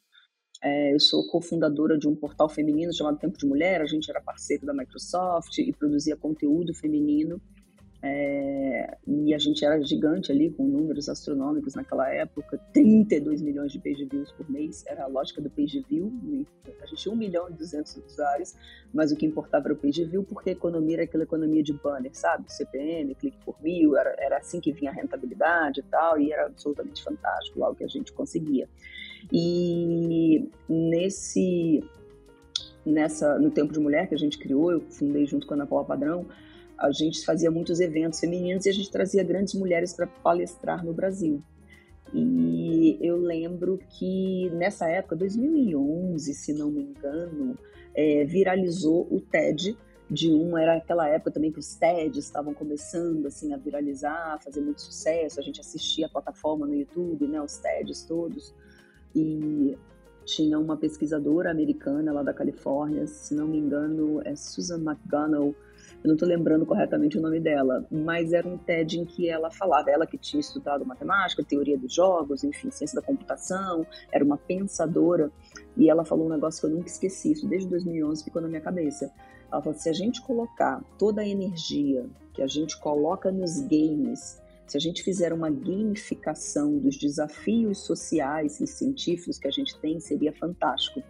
é, 0.63 0.95
eu 0.95 1.01
sou 1.01 1.27
cofundadora 1.29 1.99
de 1.99 2.07
um 2.07 2.15
portal 2.15 2.49
feminino 2.49 2.93
chamado 2.95 3.19
Tempo 3.19 3.39
de 3.39 3.47
Mulher. 3.47 3.81
A 3.81 3.87
gente 3.87 4.11
era 4.11 4.21
parceiro 4.21 4.67
da 4.67 4.75
Microsoft 4.75 5.59
e 5.59 5.73
produzia 5.73 6.17
conteúdo 6.17 6.75
feminino. 6.75 7.41
É, 8.03 8.97
e 9.07 9.35
a 9.35 9.39
gente 9.39 9.63
era 9.63 9.79
gigante 9.83 10.33
ali, 10.33 10.51
com 10.51 10.65
números 10.67 11.09
astronômicos 11.09 11.75
naquela 11.75 12.09
época, 12.09 12.59
32 12.73 13.43
milhões 13.43 13.73
de 13.73 13.79
page 13.79 14.07
views 14.07 14.33
por 14.33 14.51
mês, 14.51 14.83
era 14.87 15.05
a 15.05 15.07
lógica 15.07 15.43
do 15.43 15.51
page 15.51 15.85
view, 15.87 16.11
a 16.81 16.87
gente 16.87 17.03
tinha 17.03 17.15
1 17.15 17.17
milhão 17.17 17.51
e 17.51 17.53
200 17.53 17.97
usuários, 17.97 18.55
mas 18.91 19.13
o 19.13 19.17
que 19.17 19.27
importava 19.27 19.67
era 19.67 19.75
o 19.75 19.77
page 19.77 20.03
view, 20.05 20.25
porque 20.25 20.49
a 20.49 20.53
economia 20.53 20.97
era 20.97 21.05
aquela 21.05 21.25
economia 21.25 21.63
de 21.63 21.75
banner, 21.75 22.11
sabe? 22.15 22.51
CPM, 22.51 23.15
clique 23.15 23.37
por 23.45 23.61
mil, 23.63 23.95
era, 23.95 24.15
era 24.19 24.39
assim 24.39 24.61
que 24.61 24.73
vinha 24.73 24.91
a 24.91 24.95
rentabilidade 24.95 25.81
e 25.81 25.83
tal, 25.83 26.19
e 26.19 26.33
era 26.33 26.47
absolutamente 26.47 27.03
fantástico 27.05 27.61
lá 27.61 27.69
o 27.69 27.75
que 27.75 27.85
a 27.85 27.89
gente 27.89 28.15
conseguia. 28.15 28.67
E 29.33 30.49
nesse, 30.69 31.83
nessa, 32.85 33.39
no 33.39 33.51
Tempo 33.51 33.73
de 33.73 33.81
Mulher 33.81 34.09
que 34.09 34.15
a 34.15 34.19
gente 34.19 34.39
criou, 34.39 34.71
eu 34.73 34.81
fundei 34.81 35.27
junto 35.27 35.47
com 35.47 35.55
a 35.55 35.57
Ana 35.57 35.67
Paula 35.67 35.85
Padrão, 35.85 36.27
a 36.79 36.91
gente 36.91 37.25
fazia 37.25 37.51
muitos 37.51 37.79
eventos 37.79 38.19
femininos 38.21 38.65
e 38.65 38.71
a 38.71 38.73
gente 38.73 38.91
trazia 38.91 39.23
grandes 39.23 39.55
mulheres 39.55 39.93
para 39.93 40.07
palestrar 40.07 40.85
no 40.85 40.93
Brasil. 40.93 41.43
E 42.13 42.99
eu 43.01 43.17
lembro 43.17 43.79
que 43.99 44.51
nessa 44.51 44.89
época, 44.89 45.15
2011, 45.15 46.35
se 46.35 46.53
não 46.53 46.71
me 46.71 46.83
engano, 46.83 47.57
é, 47.95 48.25
viralizou 48.25 49.07
o 49.11 49.21
TED 49.21 49.77
de 50.11 50.33
um, 50.33 50.59
era 50.59 50.77
aquela 50.77 51.09
época 51.09 51.31
também 51.31 51.53
que 51.53 51.61
os 51.61 51.75
TEDs 51.75 52.25
estavam 52.25 52.53
começando 52.53 53.27
assim 53.27 53.53
a 53.53 53.57
viralizar, 53.57 54.35
a 54.35 54.39
fazer 54.41 54.61
muito 54.61 54.83
sucesso, 54.83 55.39
a 55.39 55.43
gente 55.43 55.61
assistia 55.61 56.07
a 56.07 56.09
plataforma 56.09 56.67
no 56.67 56.75
YouTube, 56.75 57.29
né, 57.29 57.41
os 57.41 57.59
TEDs 57.59 58.03
todos, 58.03 58.53
e 59.15 59.77
tinha 60.25 60.59
uma 60.59 60.77
pesquisadora 60.77 61.51
americana 61.51 62.13
lá 62.13 62.23
da 62.23 62.33
Califórnia, 62.33 63.07
se 63.07 63.35
não 63.35 63.49
me 63.49 63.59
engano, 63.59 64.21
é 64.25 64.37
Susan 64.37 64.79
McGonnell, 64.79 65.55
eu 66.03 66.09
não 66.09 66.15
estou 66.15 66.29
lembrando 66.29 66.65
corretamente 66.65 67.19
o 67.19 67.21
nome 67.21 67.41
dela, 67.41 67.85
mas 67.91 68.33
era 68.33 68.47
um 68.49 68.57
TED 68.57 69.01
em 69.01 69.05
que 69.05 69.29
ela 69.29 69.51
falava, 69.51 69.91
ela 69.91 70.07
que 70.07 70.17
tinha 70.17 70.41
estudado 70.41 70.87
matemática, 70.87 71.43
teoria 71.43 71.77
dos 71.77 71.93
jogos, 71.93 72.43
enfim, 72.45 72.71
ciência 72.71 72.99
da 72.99 73.07
computação, 73.07 73.87
era 74.11 74.25
uma 74.25 74.39
pensadora, 74.39 75.31
e 75.77 75.91
ela 75.91 76.05
falou 76.05 76.27
um 76.27 76.31
negócio 76.31 76.61
que 76.61 76.67
eu 76.67 76.77
nunca 76.77 76.89
esqueci, 76.89 77.33
isso 77.33 77.47
desde 77.47 77.69
2011 77.69 78.25
ficou 78.25 78.41
na 78.41 78.49
minha 78.49 78.61
cabeça. 78.61 79.13
Ela 79.53 79.61
falou: 79.61 79.79
se 79.79 79.89
a 79.89 79.93
gente 79.93 80.23
colocar 80.23 80.83
toda 80.97 81.23
a 81.23 81.27
energia 81.27 82.07
que 82.33 82.43
a 82.43 82.47
gente 82.47 82.79
coloca 82.81 83.31
nos 83.31 83.61
games, 83.63 84.40
se 84.71 84.77
a 84.77 84.81
gente 84.81 85.03
fizer 85.03 85.33
uma 85.33 85.51
gamificação 85.51 86.79
dos 86.79 86.97
desafios 86.97 87.79
sociais 87.79 88.61
e 88.61 88.69
científicos 88.69 89.37
que 89.37 89.49
a 89.49 89.51
gente 89.51 89.77
tem, 89.81 89.99
seria 89.99 90.33
fantástico. 90.33 91.03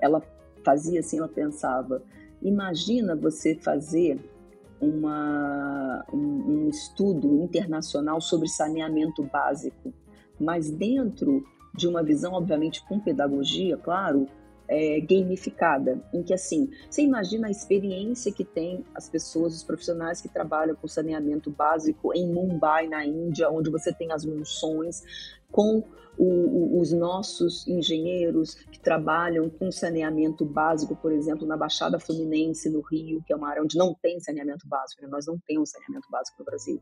Ela 0.00 0.20
fazia 0.64 0.98
assim, 0.98 1.18
ela 1.18 1.28
pensava: 1.28 2.02
imagina 2.42 3.14
você 3.14 3.54
fazer 3.54 4.18
uma, 4.80 6.04
um, 6.12 6.18
um 6.18 6.68
estudo 6.68 7.36
internacional 7.36 8.20
sobre 8.20 8.48
saneamento 8.48 9.22
básico, 9.22 9.94
mas 10.36 10.68
dentro 10.68 11.44
de 11.72 11.86
uma 11.86 12.02
visão, 12.02 12.32
obviamente, 12.32 12.84
com 12.88 12.98
pedagogia, 12.98 13.76
claro, 13.76 14.26
é, 14.68 15.00
gamificada, 15.00 16.02
em 16.12 16.22
que 16.22 16.32
assim, 16.32 16.70
você 16.88 17.02
imagina 17.02 17.48
a 17.48 17.50
experiência 17.50 18.32
que 18.32 18.44
tem 18.44 18.84
as 18.94 19.08
pessoas, 19.08 19.54
os 19.54 19.62
profissionais 19.62 20.20
que 20.20 20.28
trabalham 20.28 20.74
com 20.74 20.88
saneamento 20.88 21.50
básico 21.50 22.14
em 22.14 22.26
Mumbai, 22.32 22.88
na 22.88 23.04
Índia, 23.04 23.50
onde 23.50 23.70
você 23.70 23.92
tem 23.92 24.12
as 24.12 24.24
monções, 24.24 25.02
com 25.50 25.84
o, 26.16 26.24
o, 26.24 26.80
os 26.80 26.92
nossos 26.92 27.66
engenheiros 27.66 28.54
que 28.54 28.80
trabalham 28.80 29.50
com 29.50 29.70
saneamento 29.70 30.44
básico, 30.44 30.96
por 30.96 31.12
exemplo, 31.12 31.46
na 31.46 31.56
Baixada 31.56 31.98
Fluminense, 31.98 32.70
no 32.70 32.80
Rio, 32.80 33.22
que 33.26 33.32
é 33.32 33.36
uma 33.36 33.50
área 33.50 33.62
onde 33.62 33.76
não 33.76 33.94
tem 33.94 34.18
saneamento 34.20 34.66
básico, 34.66 35.02
né? 35.02 35.08
nós 35.08 35.26
não 35.26 35.38
temos 35.46 35.70
saneamento 35.70 36.08
básico 36.10 36.38
no 36.38 36.44
Brasil. 36.44 36.80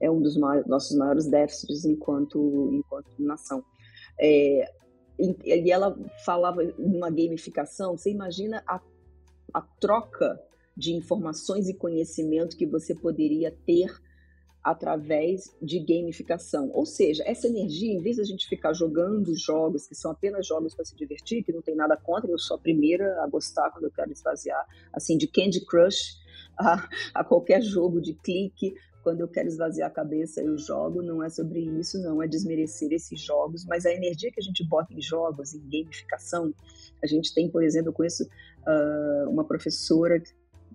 É 0.00 0.10
um 0.10 0.20
dos 0.20 0.36
maiores, 0.36 0.68
nossos 0.68 0.96
maiores 0.96 1.26
déficits 1.26 1.84
enquanto, 1.84 2.70
enquanto 2.72 3.10
nação. 3.18 3.64
É, 4.20 4.70
e 5.18 5.70
ela 5.70 5.96
falava 6.24 6.62
numa 6.78 7.10
gamificação, 7.10 7.96
você 7.96 8.10
imagina 8.10 8.62
a, 8.66 8.80
a 9.52 9.60
troca 9.60 10.40
de 10.76 10.92
informações 10.94 11.68
e 11.68 11.74
conhecimento 11.74 12.56
que 12.56 12.66
você 12.66 12.94
poderia 12.94 13.50
ter 13.64 13.90
através 14.62 15.54
de 15.62 15.78
gamificação. 15.78 16.70
Ou 16.72 16.84
seja, 16.84 17.22
essa 17.24 17.46
energia, 17.46 17.92
em 17.92 18.00
vez 18.00 18.16
de 18.16 18.22
a 18.22 18.24
gente 18.24 18.48
ficar 18.48 18.72
jogando 18.72 19.32
jogos 19.36 19.86
que 19.86 19.94
são 19.94 20.10
apenas 20.10 20.44
jogos 20.44 20.74
para 20.74 20.84
se 20.84 20.96
divertir, 20.96 21.44
que 21.44 21.52
não 21.52 21.62
tem 21.62 21.76
nada 21.76 21.96
contra, 21.96 22.28
eu 22.28 22.38
sou 22.38 22.56
a 22.56 22.60
primeira 22.60 23.22
a 23.22 23.28
gostar 23.28 23.70
quando 23.70 23.84
eu 23.84 23.92
quero 23.92 24.10
esvaziar, 24.10 24.66
assim, 24.92 25.16
de 25.16 25.28
Candy 25.28 25.64
Crush 25.64 26.16
a, 26.58 26.88
a 27.14 27.22
qualquer 27.22 27.62
jogo 27.62 28.00
de 28.00 28.14
clique, 28.14 28.74
quando 29.06 29.20
eu 29.20 29.28
quero 29.28 29.46
esvaziar 29.46 29.88
a 29.88 29.92
cabeça, 29.92 30.42
eu 30.42 30.58
jogo. 30.58 31.00
Não 31.00 31.22
é 31.22 31.28
sobre 31.28 31.60
isso, 31.60 31.96
não 32.02 32.20
é 32.20 32.26
desmerecer 32.26 32.92
esses 32.92 33.20
jogos, 33.20 33.64
mas 33.64 33.86
a 33.86 33.92
energia 33.92 34.32
que 34.32 34.40
a 34.40 34.42
gente 34.42 34.66
bota 34.66 34.92
em 34.92 35.00
jogos, 35.00 35.54
em 35.54 35.60
gamificação. 35.60 36.52
A 37.00 37.06
gente 37.06 37.32
tem, 37.32 37.48
por 37.48 37.62
exemplo, 37.62 37.92
conheço 37.92 38.24
uh, 38.24 39.30
uma 39.30 39.44
professora 39.44 40.20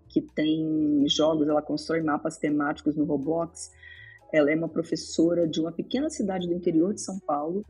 que 0.07 0.21
tem 0.21 1.03
jogos, 1.09 1.49
ela 1.49 1.61
constrói 1.61 2.01
mapas 2.01 2.37
temáticos 2.37 2.95
no 2.95 3.03
Roblox. 3.03 3.69
Ela 4.31 4.49
é 4.49 4.55
uma 4.55 4.69
professora 4.69 5.45
de 5.45 5.59
uma 5.59 5.73
pequena 5.73 6.09
cidade 6.09 6.47
do 6.47 6.53
interior 6.53 6.93
de 6.93 7.01
São 7.01 7.19
Paulo, 7.19 7.65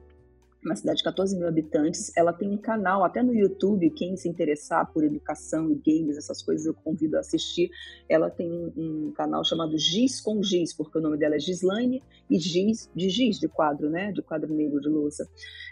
uma 0.64 0.76
cidade 0.76 0.98
de 0.98 1.04
14 1.04 1.38
mil 1.38 1.48
habitantes. 1.48 2.12
Ela 2.16 2.32
tem 2.32 2.50
um 2.50 2.58
canal, 2.58 3.04
até 3.04 3.24
no 3.24 3.34
YouTube, 3.34 3.90
quem 3.92 4.16
se 4.16 4.30
interessar 4.30 4.92
por 4.92 5.04
educação 5.04 5.72
e 5.72 5.76
games, 5.76 6.18
essas 6.18 6.42
coisas, 6.42 6.66
eu 6.66 6.74
convido 6.74 7.18
a 7.18 7.20
assistir. 7.20 7.70
Ela 8.08 8.30
tem 8.30 8.52
um, 8.52 8.72
um 8.78 9.12
canal 9.12 9.44
chamado 9.44 9.78
Giz 9.78 10.22
com 10.22 10.42
Giz, 10.42 10.74
porque 10.74 10.98
o 10.98 11.02
nome 11.02 11.18
dela 11.18 11.36
é 11.36 11.40
Gislaine 11.40 12.04
e 12.30 12.40
Giz, 12.40 12.90
de 12.96 13.10
Giz, 13.10 13.40
de 13.40 13.48
quadro, 13.48 13.90
né? 13.90 14.12
De 14.12 14.22
quadro 14.22 14.54
negro 14.54 14.80
de 14.80 14.90
louça. 14.90 15.28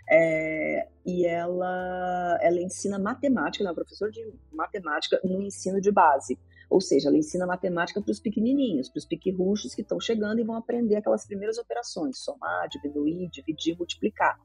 É, 0.09 0.87
e 1.05 1.25
ela, 1.25 2.39
ela 2.41 2.59
ensina 2.59 2.97
matemática, 2.97 3.63
ela 3.63 3.71
é 3.71 3.75
professora 3.75 4.11
de 4.11 4.33
matemática 4.51 5.19
no 5.23 5.41
ensino 5.41 5.79
de 5.79 5.91
base. 5.91 6.37
Ou 6.69 6.79
seja, 6.79 7.09
ela 7.09 7.17
ensina 7.17 7.47
matemática 7.47 8.01
para 8.01 8.11
os 8.11 8.19
pequenininhos, 8.19 8.89
para 8.89 8.99
os 8.99 9.05
piquirruchos 9.05 9.73
que 9.73 9.81
estão 9.81 9.99
chegando 9.99 10.39
e 10.39 10.43
vão 10.43 10.55
aprender 10.55 10.97
aquelas 10.97 11.25
primeiras 11.25 11.57
operações, 11.57 12.19
somar, 12.19 12.69
diminuir, 12.69 13.29
dividir, 13.29 13.75
multiplicar. 13.77 14.37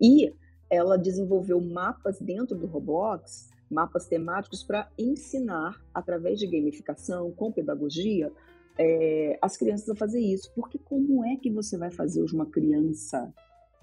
E 0.00 0.32
ela 0.68 0.96
desenvolveu 0.96 1.60
mapas 1.60 2.18
dentro 2.20 2.56
do 2.56 2.66
Roblox, 2.66 3.50
mapas 3.70 4.06
temáticos 4.06 4.64
para 4.64 4.90
ensinar, 4.98 5.80
através 5.92 6.38
de 6.38 6.46
gamificação, 6.46 7.30
com 7.30 7.52
pedagogia, 7.52 8.32
é, 8.76 9.38
as 9.40 9.56
crianças 9.56 9.88
a 9.88 9.94
fazer 9.94 10.20
isso. 10.20 10.52
Porque 10.54 10.78
como 10.78 11.24
é 11.24 11.36
que 11.36 11.50
você 11.50 11.78
vai 11.78 11.90
fazer 11.90 12.22
hoje 12.22 12.34
uma 12.34 12.46
criança 12.46 13.32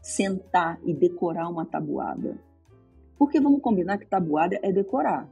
sentar 0.02 0.80
e 0.86 0.94
decorar 0.94 1.48
uma 1.48 1.66
tabuada? 1.66 2.38
Porque 3.18 3.40
vamos 3.40 3.62
combinar 3.62 3.98
que 3.98 4.06
tabuada 4.06 4.60
é 4.62 4.72
decorar. 4.72 5.30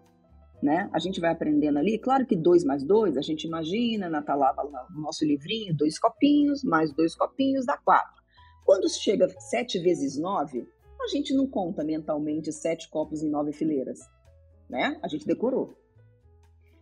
Né? 0.61 0.90
A 0.91 0.99
gente 0.99 1.22
vai 1.22 1.31
aprendendo 1.31 1.80
ali, 1.80 1.98
claro 1.98 2.26
que 2.26 2.36
dois 2.36 2.65
mais 2.65 2.84
dois, 2.84 3.15
a 3.15 3.22
gente 3.22 3.45
imagina, 3.45 4.10
na 4.10 4.22
talava 4.22 4.61
no 4.90 5.02
nosso 5.02 5.23
livrinho, 5.23 5.76
dois 5.76 5.98
copinhos, 5.98 6.64
mais 6.64 6.91
dois 6.91 7.15
copinhos 7.15 7.65
dá 7.65 7.77
quatro. 7.77 8.22
Quando 8.65 8.90
chega 8.90 9.30
sete 9.40 9.80
vezes 9.80 10.18
nove, 10.18 10.68
a 11.02 11.07
gente 11.07 11.34
não 11.34 11.48
conta 11.48 11.84
mentalmente 11.84 12.52
sete 12.52 12.90
copos 12.90 13.23
em 13.23 13.30
nove 13.30 13.53
fileiras, 13.53 13.99
né? 14.69 14.99
A 15.02 15.07
gente 15.07 15.26
decorou. 15.26 15.77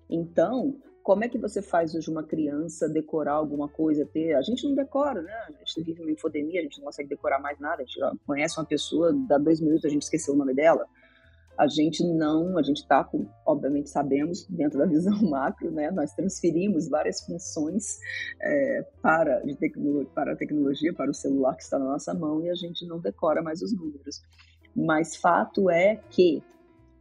Então, 0.09 0.79
como 1.07 1.23
é 1.23 1.29
que 1.29 1.37
você 1.37 1.61
faz 1.61 1.95
hoje 1.95 2.11
uma 2.11 2.23
criança 2.23 2.89
decorar 2.89 3.35
alguma 3.35 3.69
coisa, 3.69 4.05
ter? 4.05 4.33
A 4.33 4.41
gente 4.41 4.67
não 4.67 4.75
decora, 4.75 5.21
né? 5.21 5.33
A 5.47 5.51
gente 5.51 5.81
vive 5.81 6.01
uma 6.01 6.11
infodemia, 6.11 6.59
a 6.59 6.63
gente 6.63 6.79
não 6.79 6.85
consegue 6.87 7.07
decorar 7.07 7.39
mais 7.39 7.57
nada. 7.59 7.81
A 7.81 7.85
gente 7.85 7.97
conhece 8.25 8.59
uma 8.59 8.65
pessoa, 8.65 9.13
dá 9.13 9.37
dois 9.37 9.61
minutos 9.61 9.85
a 9.85 9.89
gente 9.89 10.01
esqueceu 10.01 10.33
o 10.33 10.37
nome 10.37 10.53
dela. 10.53 10.85
A 11.57 11.67
gente 11.67 12.03
não, 12.03 12.57
a 12.57 12.63
gente 12.63 12.77
está, 12.77 13.09
obviamente 13.45 13.89
sabemos, 13.89 14.45
dentro 14.47 14.77
da 14.77 14.85
visão 14.85 15.17
macro, 15.27 15.71
né? 15.71 15.89
Nós 15.91 16.13
transferimos 16.13 16.87
várias 16.87 17.21
funções 17.21 17.97
é, 18.41 18.85
para, 19.01 19.39
de 19.41 19.57
para 20.13 20.33
a 20.33 20.35
tecnologia, 20.35 20.93
para 20.93 21.09
o 21.09 21.13
celular 21.13 21.55
que 21.55 21.63
está 21.63 21.79
na 21.79 21.85
nossa 21.85 22.13
mão 22.13 22.43
e 22.43 22.49
a 22.49 22.55
gente 22.55 22.85
não 22.85 22.99
decora 22.99 23.41
mais 23.41 23.61
os 23.61 23.73
números. 23.73 24.21
Mas 24.75 25.15
fato 25.15 25.69
é 25.69 25.95
que 26.09 26.43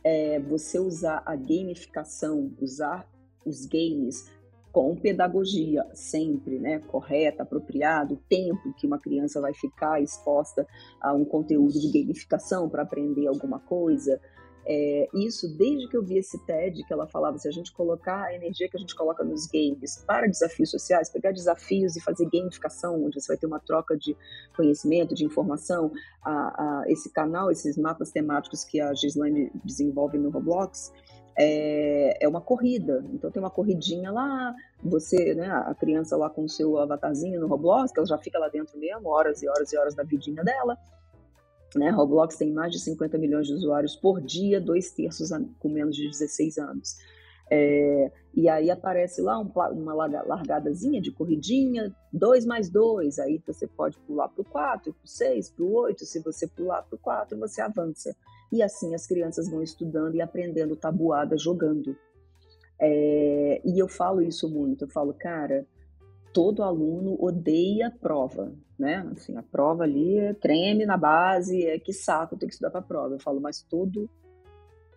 é, 0.03 0.41
você 0.41 0.79
usar 0.79 1.23
a 1.27 1.37
gamificação, 1.37 2.51
usar 2.61 3.07
os 3.45 3.67
games 3.67 4.31
com 4.77 4.95
pedagogia 4.95 5.87
sempre, 5.95 6.59
né, 6.59 6.81
correta, 6.81 7.45
apropriado, 7.45 8.13
o 8.13 8.21
tempo 8.29 8.75
que 8.75 8.87
uma 8.87 8.99
criança 8.99 9.41
vai 9.41 9.55
ficar 9.55 10.03
exposta 10.03 10.67
a 11.01 11.15
um 11.15 11.25
conteúdo 11.25 11.81
de 11.81 11.91
gamificação 11.99 12.69
para 12.69 12.83
aprender 12.83 13.27
alguma 13.27 13.59
coisa. 13.59 14.21
É, 14.69 15.09
isso 15.15 15.47
desde 15.57 15.89
que 15.89 15.97
eu 15.97 16.03
vi 16.03 16.19
esse 16.19 16.45
TED 16.45 16.83
que 16.85 16.93
ela 16.93 17.07
falava, 17.07 17.39
se 17.39 17.47
a 17.47 17.53
gente 17.53 17.73
colocar 17.73 18.25
a 18.25 18.35
energia 18.35 18.69
que 18.69 18.77
a 18.77 18.81
gente 18.81 18.97
coloca 18.97 19.23
nos 19.23 19.47
games 19.47 20.03
para 20.05 20.27
desafios 20.27 20.73
sociais, 20.73 21.09
pegar 21.09 21.31
desafios 21.31 21.95
e 21.95 22.01
fazer 22.01 22.29
gamificação, 22.29 23.05
onde 23.05 23.21
você 23.21 23.29
vai 23.29 23.37
ter 23.37 23.47
uma 23.47 23.61
troca 23.61 23.97
de 23.97 24.17
conhecimento, 24.57 25.15
de 25.15 25.25
informação, 25.25 25.93
a, 26.21 26.33
a, 26.33 26.85
esse 26.89 27.13
canal, 27.13 27.49
esses 27.53 27.77
mapas 27.79 28.11
temáticos 28.11 28.65
que 28.65 28.81
a 28.81 28.93
Gislaine 28.93 29.53
desenvolve 29.65 30.19
no 30.19 30.31
Roblox, 30.31 30.93
é, 31.39 32.25
é 32.25 32.29
uma 32.29 32.41
corrida. 32.41 33.05
Então 33.13 33.31
tem 33.31 33.41
uma 33.41 33.51
corridinha 33.51 34.11
lá, 34.11 34.53
você, 34.83 35.33
né, 35.35 35.49
a 35.49 35.75
criança 35.77 36.17
lá 36.17 36.29
com 36.29 36.43
o 36.43 36.49
seu 36.49 36.77
avatarzinho 36.79 37.39
no 37.41 37.47
Roblox, 37.47 37.93
que 37.93 38.01
ela 38.01 38.07
já 38.07 38.19
fica 38.19 38.37
lá 38.39 38.49
dentro 38.49 38.77
mesmo, 38.79 39.11
horas 39.11 39.43
e 39.43 39.49
horas 39.49 39.73
e 39.73 39.79
horas 39.79 39.95
da 39.95 40.03
vidinha 40.03 40.43
dela. 40.43 40.77
Né? 41.77 41.91
Roblox 41.91 42.37
tem 42.37 42.53
mais 42.53 42.73
de 42.73 42.81
50 42.81 43.19
milhões 43.19 43.47
de 43.47 43.55
usuários 43.55 43.95
por 43.97 44.21
dia, 44.21 44.61
dois 44.61 44.91
terços 44.91 45.31
com 45.59 45.69
menos 45.69 45.95
de 45.95 46.09
16 46.09 46.59
anos. 46.59 46.97
É, 47.49 48.11
e 48.35 48.49
aí 48.49 48.71
aparece 48.71 49.23
lá 49.23 49.39
um, 49.39 49.51
uma 49.73 49.95
largadazinha 49.95 51.01
de 51.01 51.13
corridinha, 51.13 51.95
2 52.13 52.45
mais 52.45 52.69
2, 52.69 53.21
aí 53.21 53.41
você 53.47 53.69
pode 53.69 53.97
pular 54.01 54.29
para 54.29 54.43
o 54.43 54.45
4, 54.45 54.93
para 54.93 55.05
o 55.05 55.09
6, 55.09 55.51
para 55.51 55.65
o 55.65 55.73
8, 55.73 56.05
se 56.05 56.21
você 56.21 56.49
pular 56.49 56.83
para 56.83 56.97
o 56.97 56.99
4, 56.99 57.39
você 57.39 57.61
avança. 57.61 58.17
E 58.53 58.63
assim 58.63 58.95
as 58.95 59.07
crianças 59.07 59.49
vão 59.49 59.63
estudando 59.63 60.17
e 60.17 60.21
aprendendo 60.21 60.77
tabuada 60.77 61.39
jogando. 61.39 61.97
É, 62.81 63.61
e 63.65 63.79
eu 63.79 63.89
falo 63.89 64.21
isso 64.21 64.51
muito, 64.51 64.85
eu 64.85 64.89
falo, 64.89 65.15
cara, 65.15 65.65
todo 66.33 66.63
aluno 66.63 67.17
odeia 67.19 67.91
prova, 67.91 68.53
né? 68.79 69.09
Assim, 69.13 69.37
a 69.37 69.43
prova 69.43 69.85
ali 69.85 70.35
treme 70.41 70.85
na 70.85 70.97
base, 70.97 71.65
é 71.67 71.79
que 71.79 71.93
saco 71.93 72.37
ter 72.37 72.47
que 72.47 72.53
estudar 72.53 72.71
para 72.71 72.83
prova. 72.83 73.15
Eu 73.15 73.21
falo, 73.21 73.41
mas 73.41 73.63
todo 73.63 74.09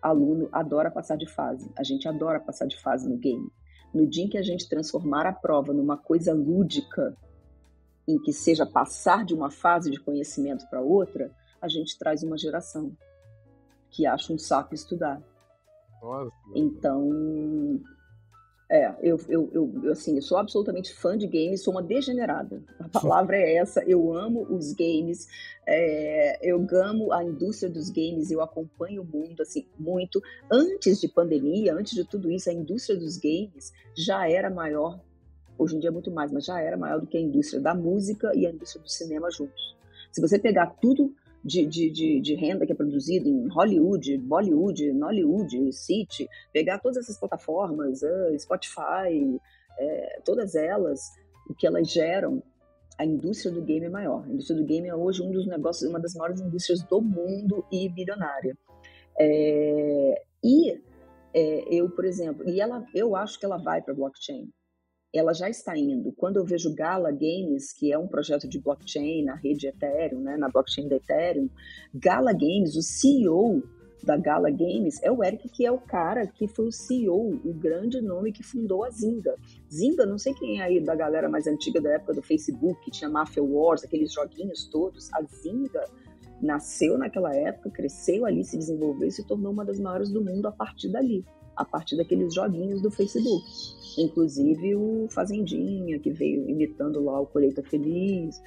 aluno 0.02 0.48
adora 0.52 0.90
passar 0.90 1.16
de 1.16 1.26
fase. 1.26 1.70
A 1.76 1.82
gente 1.82 2.08
adora 2.08 2.40
passar 2.40 2.66
de 2.66 2.78
fase 2.80 3.08
no 3.08 3.16
game. 3.16 3.50
No 3.92 4.06
dia 4.06 4.24
em 4.24 4.28
que 4.28 4.38
a 4.38 4.42
gente 4.42 4.68
transformar 4.68 5.26
a 5.26 5.32
prova 5.32 5.72
numa 5.72 5.96
coisa 5.96 6.32
lúdica, 6.32 7.16
em 8.06 8.18
que 8.18 8.32
seja 8.32 8.64
passar 8.64 9.24
de 9.24 9.34
uma 9.34 9.50
fase 9.50 9.90
de 9.90 10.00
conhecimento 10.00 10.68
para 10.68 10.80
outra, 10.80 11.30
a 11.60 11.68
gente 11.68 11.98
traz 11.98 12.22
uma 12.22 12.38
geração 12.38 12.96
que 13.90 14.06
acha 14.06 14.32
um 14.32 14.38
saco 14.38 14.74
estudar. 14.74 15.20
Nossa. 16.00 16.30
Então, 16.54 17.80
é, 18.70 18.94
eu, 19.02 19.20
eu, 19.28 19.50
eu, 19.52 19.90
assim, 19.90 20.14
eu 20.14 20.22
sou 20.22 20.38
absolutamente 20.38 20.94
fã 20.94 21.18
de 21.18 21.26
games, 21.26 21.60
sou 21.64 21.74
uma 21.74 21.82
degenerada. 21.82 22.62
A 22.78 22.88
palavra 22.88 23.36
é 23.36 23.56
essa. 23.56 23.82
Eu 23.82 24.14
amo 24.14 24.46
os 24.48 24.72
games, 24.72 25.26
é, 25.66 26.38
eu 26.48 26.64
amo 26.80 27.12
a 27.12 27.24
indústria 27.24 27.68
dos 27.68 27.90
games, 27.90 28.30
eu 28.30 28.40
acompanho 28.40 29.02
o 29.02 29.04
mundo, 29.04 29.40
assim, 29.40 29.66
muito. 29.76 30.22
Antes 30.48 31.00
de 31.00 31.08
pandemia, 31.08 31.74
antes 31.74 31.94
de 31.94 32.04
tudo 32.04 32.30
isso, 32.30 32.48
a 32.48 32.52
indústria 32.52 32.96
dos 32.96 33.16
games 33.16 33.72
já 33.96 34.30
era 34.30 34.48
maior, 34.48 35.00
hoje 35.58 35.74
em 35.74 35.80
dia 35.80 35.90
muito 35.90 36.12
mais, 36.12 36.30
mas 36.30 36.44
já 36.44 36.60
era 36.60 36.76
maior 36.76 37.00
do 37.00 37.08
que 37.08 37.18
a 37.18 37.20
indústria 37.20 37.60
da 37.60 37.74
música 37.74 38.30
e 38.36 38.46
a 38.46 38.50
indústria 38.50 38.80
do 38.80 38.88
cinema 38.88 39.32
juntos. 39.32 39.76
Se 40.12 40.20
você 40.20 40.38
pegar 40.38 40.66
tudo 40.80 41.12
de, 41.44 41.66
de, 41.66 41.90
de, 41.90 42.20
de, 42.20 42.34
renda 42.34 42.66
que 42.66 42.72
é 42.72 42.74
produzida 42.74 43.28
em 43.28 43.48
Hollywood, 43.48 44.18
Bollywood, 44.18 44.92
Nollywood, 44.92 45.72
City, 45.72 46.28
pegar 46.52 46.78
todas 46.78 46.98
essas 46.98 47.18
plataformas, 47.18 48.02
uh, 48.02 48.38
Spotify, 48.38 49.40
é, 49.78 50.20
todas 50.24 50.54
elas, 50.54 51.00
o 51.48 51.54
que 51.54 51.66
elas 51.66 51.90
geram, 51.90 52.42
a 52.98 53.04
indústria 53.04 53.52
do 53.52 53.62
game 53.62 53.86
é 53.86 53.88
maior. 53.88 54.24
A 54.24 54.28
indústria 54.28 54.58
do 54.58 54.66
game 54.66 54.86
é 54.86 54.94
hoje 54.94 55.22
um 55.22 55.32
dos 55.32 55.46
negócios, 55.46 55.88
uma 55.88 55.98
das 55.98 56.14
maiores 56.14 56.40
indústrias 56.40 56.82
do 56.82 57.00
mundo 57.00 57.64
e 57.72 57.88
bilionária. 57.88 58.56
É, 59.18 60.22
e 60.44 60.72
é, 61.32 61.74
eu, 61.74 61.88
por 61.90 62.04
exemplo, 62.04 62.46
e 62.48 62.60
ela, 62.60 62.84
eu 62.94 63.16
acho 63.16 63.38
que 63.38 63.46
ela 63.46 63.56
vai 63.56 63.80
para 63.80 63.94
blockchain 63.94 64.50
ela 65.12 65.32
já 65.32 65.48
está 65.48 65.76
indo. 65.76 66.12
Quando 66.12 66.36
eu 66.36 66.44
vejo 66.44 66.74
Gala 66.74 67.10
Games, 67.10 67.72
que 67.72 67.92
é 67.92 67.98
um 67.98 68.06
projeto 68.06 68.48
de 68.48 68.60
blockchain 68.60 69.24
na 69.24 69.34
rede 69.34 69.66
Ethereum, 69.66 70.20
né, 70.20 70.36
na 70.36 70.48
blockchain 70.48 70.88
da 70.88 70.96
Ethereum, 70.96 71.48
Gala 71.94 72.32
Games, 72.32 72.76
o 72.76 72.82
CEO 72.82 73.62
da 74.04 74.16
Gala 74.16 74.50
Games 74.50 74.98
é 75.02 75.10
o 75.10 75.22
Eric, 75.22 75.48
que 75.50 75.66
é 75.66 75.70
o 75.70 75.78
cara 75.78 76.26
que 76.26 76.48
foi 76.48 76.68
o 76.68 76.72
CEO, 76.72 77.40
o 77.44 77.52
grande 77.52 78.00
nome 78.00 78.32
que 78.32 78.42
fundou 78.42 78.84
a 78.84 78.90
Zynga. 78.90 79.34
Zynga, 79.70 80.06
não 80.06 80.16
sei 80.16 80.32
quem 80.32 80.60
é 80.60 80.64
aí 80.64 80.80
da 80.80 80.94
galera 80.94 81.28
mais 81.28 81.46
antiga 81.46 81.80
da 81.80 81.90
época 81.90 82.14
do 82.14 82.22
Facebook, 82.22 82.90
tinha 82.90 83.10
Mafia 83.10 83.42
Wars, 83.42 83.84
aqueles 83.84 84.12
joguinhos 84.12 84.66
todos. 84.68 85.12
A 85.12 85.22
Zynga 85.22 85.84
nasceu 86.40 86.96
naquela 86.96 87.34
época, 87.34 87.68
cresceu 87.70 88.24
ali, 88.24 88.42
se 88.42 88.56
desenvolveu 88.56 89.08
e 89.08 89.12
se 89.12 89.26
tornou 89.26 89.52
uma 89.52 89.64
das 89.64 89.78
maiores 89.78 90.10
do 90.10 90.24
mundo 90.24 90.46
a 90.46 90.52
partir 90.52 90.88
dali, 90.88 91.22
a 91.54 91.64
partir 91.64 91.96
daqueles 91.96 92.32
joguinhos 92.32 92.80
do 92.80 92.90
Facebook 92.90 93.44
inclusive 94.02 94.74
o 94.74 95.06
Fazendinha, 95.10 95.98
que 95.98 96.10
veio 96.10 96.48
imitando 96.48 97.02
lá 97.02 97.20
o 97.20 97.26
Colheita 97.26 97.62
Feliz 97.62 98.40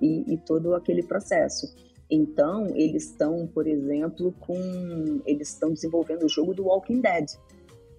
e, 0.00 0.34
e 0.34 0.38
todo 0.38 0.74
aquele 0.74 1.02
processo. 1.02 1.66
Então, 2.10 2.66
eles 2.74 3.04
estão, 3.04 3.46
por 3.46 3.66
exemplo, 3.66 4.34
com. 4.40 5.20
Eles 5.24 5.50
estão 5.50 5.72
desenvolvendo 5.72 6.24
o 6.24 6.28
jogo 6.28 6.52
do 6.52 6.64
Walking 6.64 7.00
Dead 7.00 7.26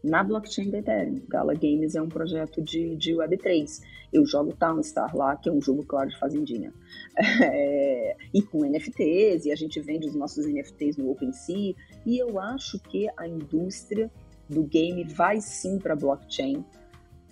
na 0.03 0.23
blockchain 0.23 0.69
da 0.69 0.79
Ethereum. 0.79 1.21
Gala 1.29 1.53
Games 1.53 1.95
é 1.95 2.01
um 2.01 2.09
projeto 2.09 2.61
de, 2.61 2.95
de 2.95 3.13
Web3. 3.13 3.81
Eu 4.11 4.25
jogo 4.25 4.53
Townstar 4.53 5.15
lá, 5.15 5.37
que 5.37 5.47
é 5.47 5.51
um 5.51 5.61
jogo, 5.61 5.85
claro, 5.85 6.09
de 6.09 6.17
fazendinha. 6.17 6.73
É, 7.43 8.15
e 8.33 8.41
com 8.41 8.65
NFTs, 8.65 9.45
e 9.45 9.51
a 9.51 9.55
gente 9.55 9.79
vende 9.79 10.07
os 10.07 10.15
nossos 10.15 10.45
NFTs 10.45 10.97
no 10.97 11.09
OpenSea. 11.11 11.75
E 12.05 12.17
eu 12.17 12.39
acho 12.39 12.79
que 12.79 13.07
a 13.15 13.27
indústria 13.27 14.11
do 14.49 14.63
game 14.63 15.03
vai 15.03 15.39
sim 15.39 15.77
para 15.79 15.95
blockchain 15.95 16.65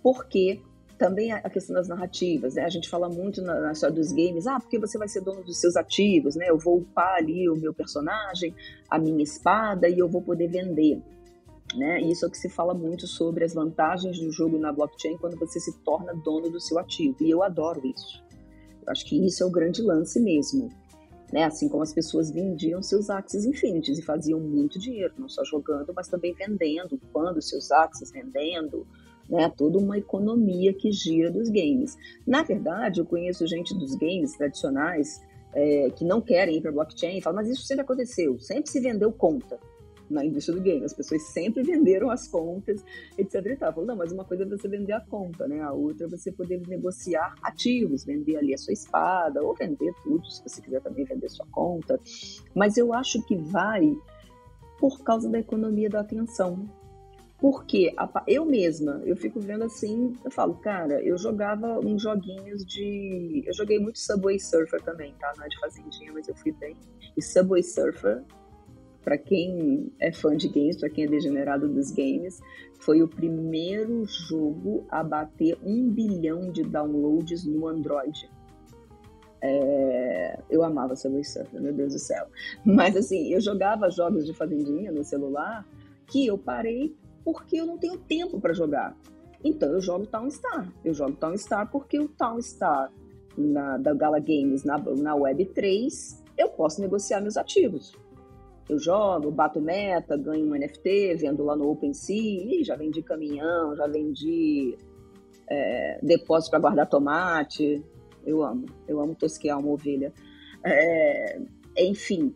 porque 0.02 0.62
também 1.00 1.32
a 1.32 1.50
questão 1.50 1.74
das 1.74 1.88
narrativas, 1.88 2.56
né? 2.56 2.66
A 2.66 2.70
gente 2.70 2.90
fala 2.90 3.08
muito 3.08 3.42
na, 3.42 3.60
na, 3.62 3.72
história 3.72 3.96
dos 3.96 4.12
games, 4.12 4.46
ah, 4.46 4.60
porque 4.60 4.78
você 4.78 4.98
vai 4.98 5.08
ser 5.08 5.22
dono 5.22 5.42
dos 5.44 5.60
seus 5.60 5.78
ativos, 5.78 6.36
né? 6.36 6.50
Eu 6.50 6.58
vou 6.58 6.80
upar 6.80 7.16
ali 7.16 7.50
o 7.50 7.56
meu 7.56 7.74
personagem, 7.74 8.54
a 8.90 9.00
minha 9.00 9.24
espada 9.24 9.88
e 9.88 9.98
eu 9.98 10.10
vou 10.10 10.22
poder 10.22 10.50
vender. 10.50 11.02
Né? 11.76 12.02
Isso 12.02 12.26
é 12.26 12.28
o 12.28 12.32
que 12.32 12.38
se 12.38 12.50
fala 12.50 12.74
muito 12.74 13.08
sobre 13.08 13.46
as 13.46 13.54
vantagens 13.54 14.20
do 14.20 14.32
jogo 14.32 14.58
na 14.58 14.74
blockchain 14.74 15.18
quando 15.18 15.38
você 15.38 15.60
se 15.60 15.72
torna 15.84 16.14
dono 16.14 16.50
do 16.50 16.60
seu 16.60 16.80
ativo. 16.80 17.16
E 17.22 17.30
eu 17.30 17.44
adoro 17.44 17.82
isso. 17.86 18.24
Eu 18.86 18.92
acho 18.92 19.06
que 19.06 19.26
isso 19.26 19.44
é 19.44 19.46
o 19.46 19.52
grande 19.52 19.82
lance 19.82 20.20
mesmo. 20.20 20.70
Né? 21.32 21.44
Assim 21.44 21.70
como 21.70 21.84
as 21.84 21.94
pessoas 21.94 22.32
vendiam 22.32 22.82
seus 22.82 23.10
Axis 23.10 23.46
Infinities 23.46 24.00
e 24.00 24.02
faziam 24.02 24.40
muito 24.40 24.80
dinheiro, 24.80 25.14
não 25.18 25.30
só 25.30 25.44
jogando, 25.46 25.94
mas 25.96 26.08
também 26.08 26.34
vendendo, 26.34 27.00
quando 27.14 27.40
seus 27.40 27.72
Axis 27.72 28.12
vendendo, 28.12 28.88
né? 29.30 29.52
Toda 29.56 29.78
uma 29.78 29.98
economia 29.98 30.74
que 30.74 30.92
gira 30.92 31.30
dos 31.32 31.50
games. 31.50 31.98
Na 32.26 32.44
verdade, 32.44 33.00
eu 33.00 33.06
conheço 33.06 33.46
gente 33.48 33.78
dos 33.78 33.96
games 33.96 34.36
tradicionais 34.36 35.22
é, 35.54 35.90
que 35.92 36.04
não 36.04 36.22
querem 36.22 36.58
ir 36.58 36.62
para 36.62 36.72
blockchain 36.72 37.18
e 37.18 37.22
falam, 37.22 37.38
mas 37.38 37.50
isso 37.50 37.64
sempre 37.64 37.84
aconteceu, 37.84 38.40
sempre 38.40 38.70
se 38.70 38.80
vendeu 38.80 39.12
conta. 39.12 39.60
na 40.10 40.26
indústria 40.26 40.58
do 40.58 40.64
game. 40.64 40.84
As 40.84 40.94
pessoas 40.94 41.22
sempre 41.28 41.62
venderam 41.62 42.10
as 42.10 42.28
contas, 42.28 42.84
etc. 43.16 43.46
E 43.46 43.56
tal. 43.56 43.72
Falou, 43.74 43.88
não, 43.88 43.96
mas 43.96 44.12
uma 44.12 44.26
coisa 44.26 44.44
é 44.44 44.46
você 44.48 44.68
vender 44.68 44.94
a 44.94 45.02
conta, 45.02 45.48
né? 45.48 45.62
A 45.62 45.72
outra 45.72 46.08
é 46.08 46.10
você 46.10 46.32
poder 46.32 46.60
negociar 46.68 47.36
ativos, 47.44 48.04
vender 48.04 48.38
ali 48.38 48.54
a 48.54 48.58
sua 48.58 48.74
espada, 48.74 49.44
ou 49.44 49.54
vender 49.54 49.94
tudo, 50.04 50.26
se 50.26 50.42
você 50.42 50.62
quiser 50.62 50.82
também 50.82 51.06
vender 51.06 51.30
sua 51.30 51.46
conta. 51.52 52.00
Mas 52.56 52.76
eu 52.76 52.92
acho 52.92 53.22
que 53.28 53.36
vai 53.36 53.96
por 54.80 55.04
causa 55.04 55.30
da 55.30 55.40
economia 55.40 55.90
da 55.90 56.00
atenção. 56.00 56.68
Porque 57.40 57.96
eu 58.28 58.46
mesma, 58.46 59.02
eu 59.06 59.16
fico 59.16 59.40
vendo 59.40 59.64
assim, 59.64 60.14
eu 60.26 60.32
falo, 60.32 60.56
cara, 60.56 61.02
eu 61.02 61.18
jogava 61.18 61.80
uns 61.80 62.02
joguinhos 62.02 62.66
de. 62.66 63.44
Eu 63.46 63.54
joguei 63.54 63.80
muito 63.80 63.98
Subway 63.98 64.38
Surfer 64.38 64.82
também, 64.82 65.14
tá? 65.18 65.32
Não 65.38 65.46
é 65.46 65.48
de 65.48 65.58
fazendinha, 65.58 66.12
mas 66.12 66.28
eu 66.28 66.36
fui 66.36 66.52
bem. 66.52 66.76
E 67.16 67.22
Subway 67.22 67.64
Surfer, 67.64 68.24
para 69.06 69.18
quem 69.18 69.90
é 70.00 70.12
fã 70.12 70.36
de 70.36 70.50
games, 70.50 70.78
para 70.78 70.90
quem 70.90 71.06
é 71.06 71.08
degenerado 71.08 71.70
dos 71.70 71.92
games, 71.92 72.42
foi 72.82 73.02
o 73.02 73.08
primeiro 73.08 74.04
jogo 74.06 74.86
a 74.90 75.02
bater 75.02 75.58
um 75.64 75.90
bilhão 75.90 76.52
de 76.52 76.64
downloads 76.64 77.46
no 77.46 77.68
Android. 77.70 78.30
É, 79.42 80.40
eu 80.50 80.62
amava 80.62 80.94
Subway 80.94 81.24
Surfer, 81.24 81.62
meu 81.62 81.72
Deus 81.72 81.94
do 81.94 82.00
céu. 82.00 82.28
Mas 82.66 82.98
assim, 82.98 83.34
eu 83.34 83.40
jogava 83.40 83.90
jogos 83.90 84.26
de 84.26 84.34
fazendinha 84.34 84.92
no 84.92 85.06
celular 85.06 85.66
que 86.06 86.26
eu 86.26 86.38
parei 86.38 86.94
porque 87.32 87.58
eu 87.58 87.66
não 87.66 87.78
tenho 87.78 87.98
tempo 87.98 88.40
para 88.40 88.54
jogar. 88.54 88.98
Então 89.44 89.72
eu 89.72 89.80
jogo 89.80 90.08
Town 90.08 90.30
Star. 90.30 90.72
Eu 90.84 90.94
jogo 90.94 91.14
Town 91.14 91.38
Star 91.38 91.70
porque 91.72 92.00
o 92.00 92.08
Town 92.08 92.42
Star 92.42 92.92
na, 93.38 93.78
da 93.78 93.94
Gala 93.94 94.20
Games 94.20 94.64
na, 94.64 94.78
na 94.78 95.16
Web 95.16 95.46
3 95.46 96.24
eu 96.38 96.50
posso 96.50 96.82
negociar 96.82 97.22
meus 97.22 97.38
ativos. 97.38 97.94
Eu 98.68 98.80
jogo, 98.80 99.32
bato 99.32 99.60
meta, 99.60 100.16
ganho 100.16 100.46
um 100.46 100.56
NFT, 100.56 101.16
vendo 101.16 101.44
lá 101.44 101.56
no 101.56 101.70
OpenSea, 101.70 102.64
já 102.64 102.76
vendi 102.76 103.02
caminhão, 103.02 103.76
já 103.76 103.88
vendi 103.88 104.78
é, 105.50 106.00
depósito 106.04 106.52
para 106.52 106.60
guardar 106.60 106.88
tomate. 106.88 107.84
Eu 108.26 108.44
amo, 108.44 108.66
eu 108.88 109.00
amo 109.02 109.16
tosquear 109.16 109.60
uma 109.60 109.72
ovelha. 109.72 110.14
É, 110.64 111.42
enfim, 111.78 112.36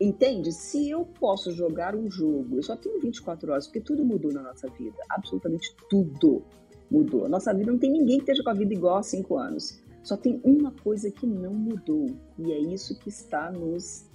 Entende? 0.00 0.50
Se 0.50 0.88
eu 0.88 1.04
posso 1.04 1.52
jogar 1.52 1.94
um 1.94 2.10
jogo, 2.10 2.56
eu 2.56 2.62
só 2.62 2.74
tenho 2.74 2.98
24 3.00 3.52
horas, 3.52 3.66
porque 3.66 3.80
tudo 3.80 4.02
mudou 4.02 4.32
na 4.32 4.42
nossa 4.42 4.66
vida. 4.70 4.96
Absolutamente 5.10 5.76
tudo 5.90 6.42
mudou. 6.90 7.28
Nossa 7.28 7.52
vida 7.52 7.70
não 7.70 7.78
tem 7.78 7.90
ninguém 7.90 8.16
que 8.16 8.22
esteja 8.22 8.42
com 8.42 8.48
a 8.48 8.54
vida 8.54 8.72
igual 8.72 8.96
há 8.96 9.02
5 9.02 9.36
anos. 9.36 9.78
Só 10.02 10.16
tem 10.16 10.40
uma 10.42 10.72
coisa 10.72 11.10
que 11.10 11.26
não 11.26 11.52
mudou. 11.52 12.06
E 12.38 12.50
é 12.50 12.58
isso 12.58 12.98
que 12.98 13.10
está 13.10 13.52
nos. 13.52 14.08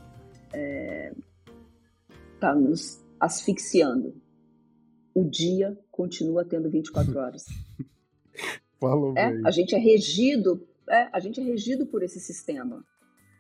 É, 0.52 1.14
está 2.34 2.56
nos 2.56 3.04
asfixiando. 3.20 4.20
O 5.14 5.24
dia 5.24 5.78
continua 5.92 6.44
tendo 6.44 6.70
24 6.70 7.18
horas. 7.18 7.46
Falou 8.80 9.16
é, 9.16 9.40
a 9.46 9.52
gente 9.52 9.74
é 9.74 9.78
regido, 9.78 10.68
é, 10.90 11.10
a 11.14 11.20
gente 11.20 11.40
é 11.40 11.44
regido 11.44 11.86
por 11.86 12.04
esse 12.04 12.20
sistema. 12.20 12.84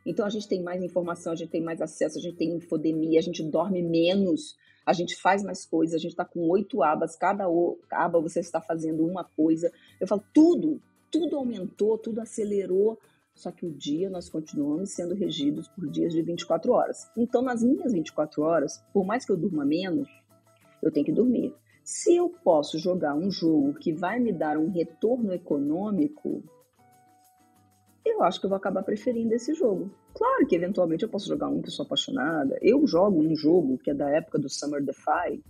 Então 0.05 0.25
a 0.25 0.29
gente 0.29 0.47
tem 0.47 0.61
mais 0.61 0.83
informação, 0.83 1.33
a 1.33 1.35
gente 1.35 1.49
tem 1.49 1.63
mais 1.63 1.81
acesso, 1.81 2.17
a 2.17 2.21
gente 2.21 2.37
tem 2.37 2.53
infodemia, 2.53 3.19
a 3.19 3.23
gente 3.23 3.43
dorme 3.43 3.81
menos, 3.81 4.55
a 4.85 4.93
gente 4.93 5.15
faz 5.15 5.43
mais 5.43 5.65
coisas, 5.65 5.95
a 5.95 5.99
gente 5.99 6.11
está 6.11 6.23
com 6.23 6.47
oito 6.49 6.83
abas, 6.83 7.15
cada 7.15 7.45
aba 7.91 8.21
você 8.21 8.39
está 8.39 8.61
fazendo 8.61 9.05
uma 9.05 9.23
coisa. 9.23 9.71
Eu 9.99 10.07
falo, 10.07 10.23
tudo, 10.33 10.79
tudo 11.11 11.35
aumentou, 11.35 11.97
tudo 11.97 12.21
acelerou, 12.21 12.99
só 13.33 13.51
que 13.51 13.65
o 13.65 13.71
dia 13.71 14.09
nós 14.09 14.29
continuamos 14.29 14.91
sendo 14.91 15.15
regidos 15.15 15.67
por 15.67 15.89
dias 15.89 16.13
de 16.13 16.21
24 16.21 16.71
horas. 16.71 17.09
Então, 17.17 17.41
nas 17.41 17.63
minhas 17.63 17.91
24 17.91 18.43
horas, 18.43 18.83
por 18.93 19.05
mais 19.05 19.25
que 19.25 19.31
eu 19.31 19.37
durma 19.37 19.65
menos, 19.65 20.07
eu 20.81 20.91
tenho 20.91 21.05
que 21.05 21.11
dormir. 21.11 21.53
Se 21.83 22.15
eu 22.15 22.29
posso 22.29 22.79
jogar 22.79 23.13
um 23.15 23.29
jogo 23.29 23.73
que 23.75 23.91
vai 23.91 24.19
me 24.19 24.31
dar 24.31 24.57
um 24.57 24.69
retorno 24.69 25.33
econômico, 25.33 26.43
eu 28.05 28.23
acho 28.23 28.39
que 28.39 28.45
eu 28.45 28.49
vou 28.49 28.57
acabar 28.57 28.83
preferindo 28.83 29.33
esse 29.33 29.53
jogo. 29.55 29.89
Claro 30.13 30.45
que 30.47 30.55
eventualmente 30.55 31.03
eu 31.03 31.09
posso 31.09 31.27
jogar 31.27 31.47
um 31.47 31.61
que 31.61 31.69
eu 31.69 31.71
sou 31.71 31.85
apaixonada. 31.85 32.57
Eu 32.61 32.85
jogo 32.85 33.19
um 33.19 33.35
jogo 33.35 33.79
que 33.79 33.89
é 33.89 33.93
da 33.93 34.09
época 34.09 34.37
do 34.37 34.47
Summer 34.47 34.83
Defy, 34.83 35.43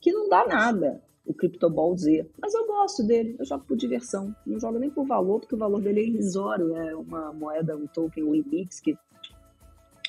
que 0.00 0.12
não 0.12 0.28
dá 0.28 0.44
nada, 0.46 1.00
o 1.24 1.32
Crypto 1.32 1.70
Ball 1.70 1.96
Z. 1.96 2.28
Mas 2.40 2.52
eu 2.52 2.66
gosto 2.66 3.04
dele, 3.04 3.36
eu 3.38 3.44
jogo 3.44 3.64
por 3.64 3.76
diversão. 3.76 4.34
Não 4.44 4.58
jogo 4.58 4.78
nem 4.78 4.90
por 4.90 5.06
valor, 5.06 5.40
porque 5.40 5.54
o 5.54 5.58
valor 5.58 5.80
dele 5.80 6.00
é 6.00 6.04
irrisório. 6.04 6.76
É 6.76 6.94
uma 6.96 7.32
moeda, 7.32 7.76
um 7.76 7.86
token 7.86 8.24
Wimix 8.24 8.80
que 8.80 8.98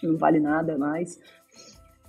não 0.01 0.17
vale 0.17 0.39
nada 0.39 0.77
mais. 0.77 1.19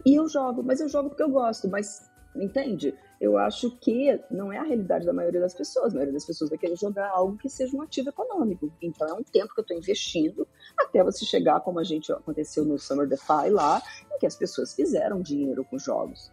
E 0.06 0.14
eu 0.14 0.26
jogo, 0.26 0.62
mas 0.62 0.80
eu 0.80 0.88
jogo 0.88 1.10
porque 1.10 1.22
eu 1.22 1.30
gosto. 1.30 1.68
Mas 1.68 2.10
entende? 2.34 2.94
Eu 3.22 3.38
acho 3.38 3.70
que 3.78 4.20
não 4.28 4.52
é 4.52 4.58
a 4.58 4.64
realidade 4.64 5.06
da 5.06 5.12
maioria 5.12 5.40
das 5.40 5.54
pessoas. 5.54 5.92
A 5.92 5.94
maioria 5.94 6.12
das 6.12 6.24
pessoas 6.24 6.50
vai 6.50 6.58
querer 6.58 6.74
jogar 6.74 7.08
algo 7.08 7.38
que 7.38 7.48
seja 7.48 7.76
um 7.76 7.80
ativo 7.80 8.08
econômico. 8.08 8.68
Então 8.82 9.06
é 9.06 9.12
um 9.12 9.22
tempo 9.22 9.54
que 9.54 9.60
eu 9.60 9.62
estou 9.62 9.76
investindo 9.76 10.44
até 10.76 11.04
você 11.04 11.24
chegar, 11.24 11.60
como 11.60 11.78
a 11.78 11.84
gente 11.84 12.10
aconteceu 12.10 12.64
no 12.64 12.76
Summer 12.80 13.06
DeFi 13.06 13.50
lá, 13.50 13.80
em 14.12 14.18
que 14.18 14.26
as 14.26 14.34
pessoas 14.34 14.74
fizeram 14.74 15.22
dinheiro 15.22 15.64
com 15.64 15.78
jogos. 15.78 16.32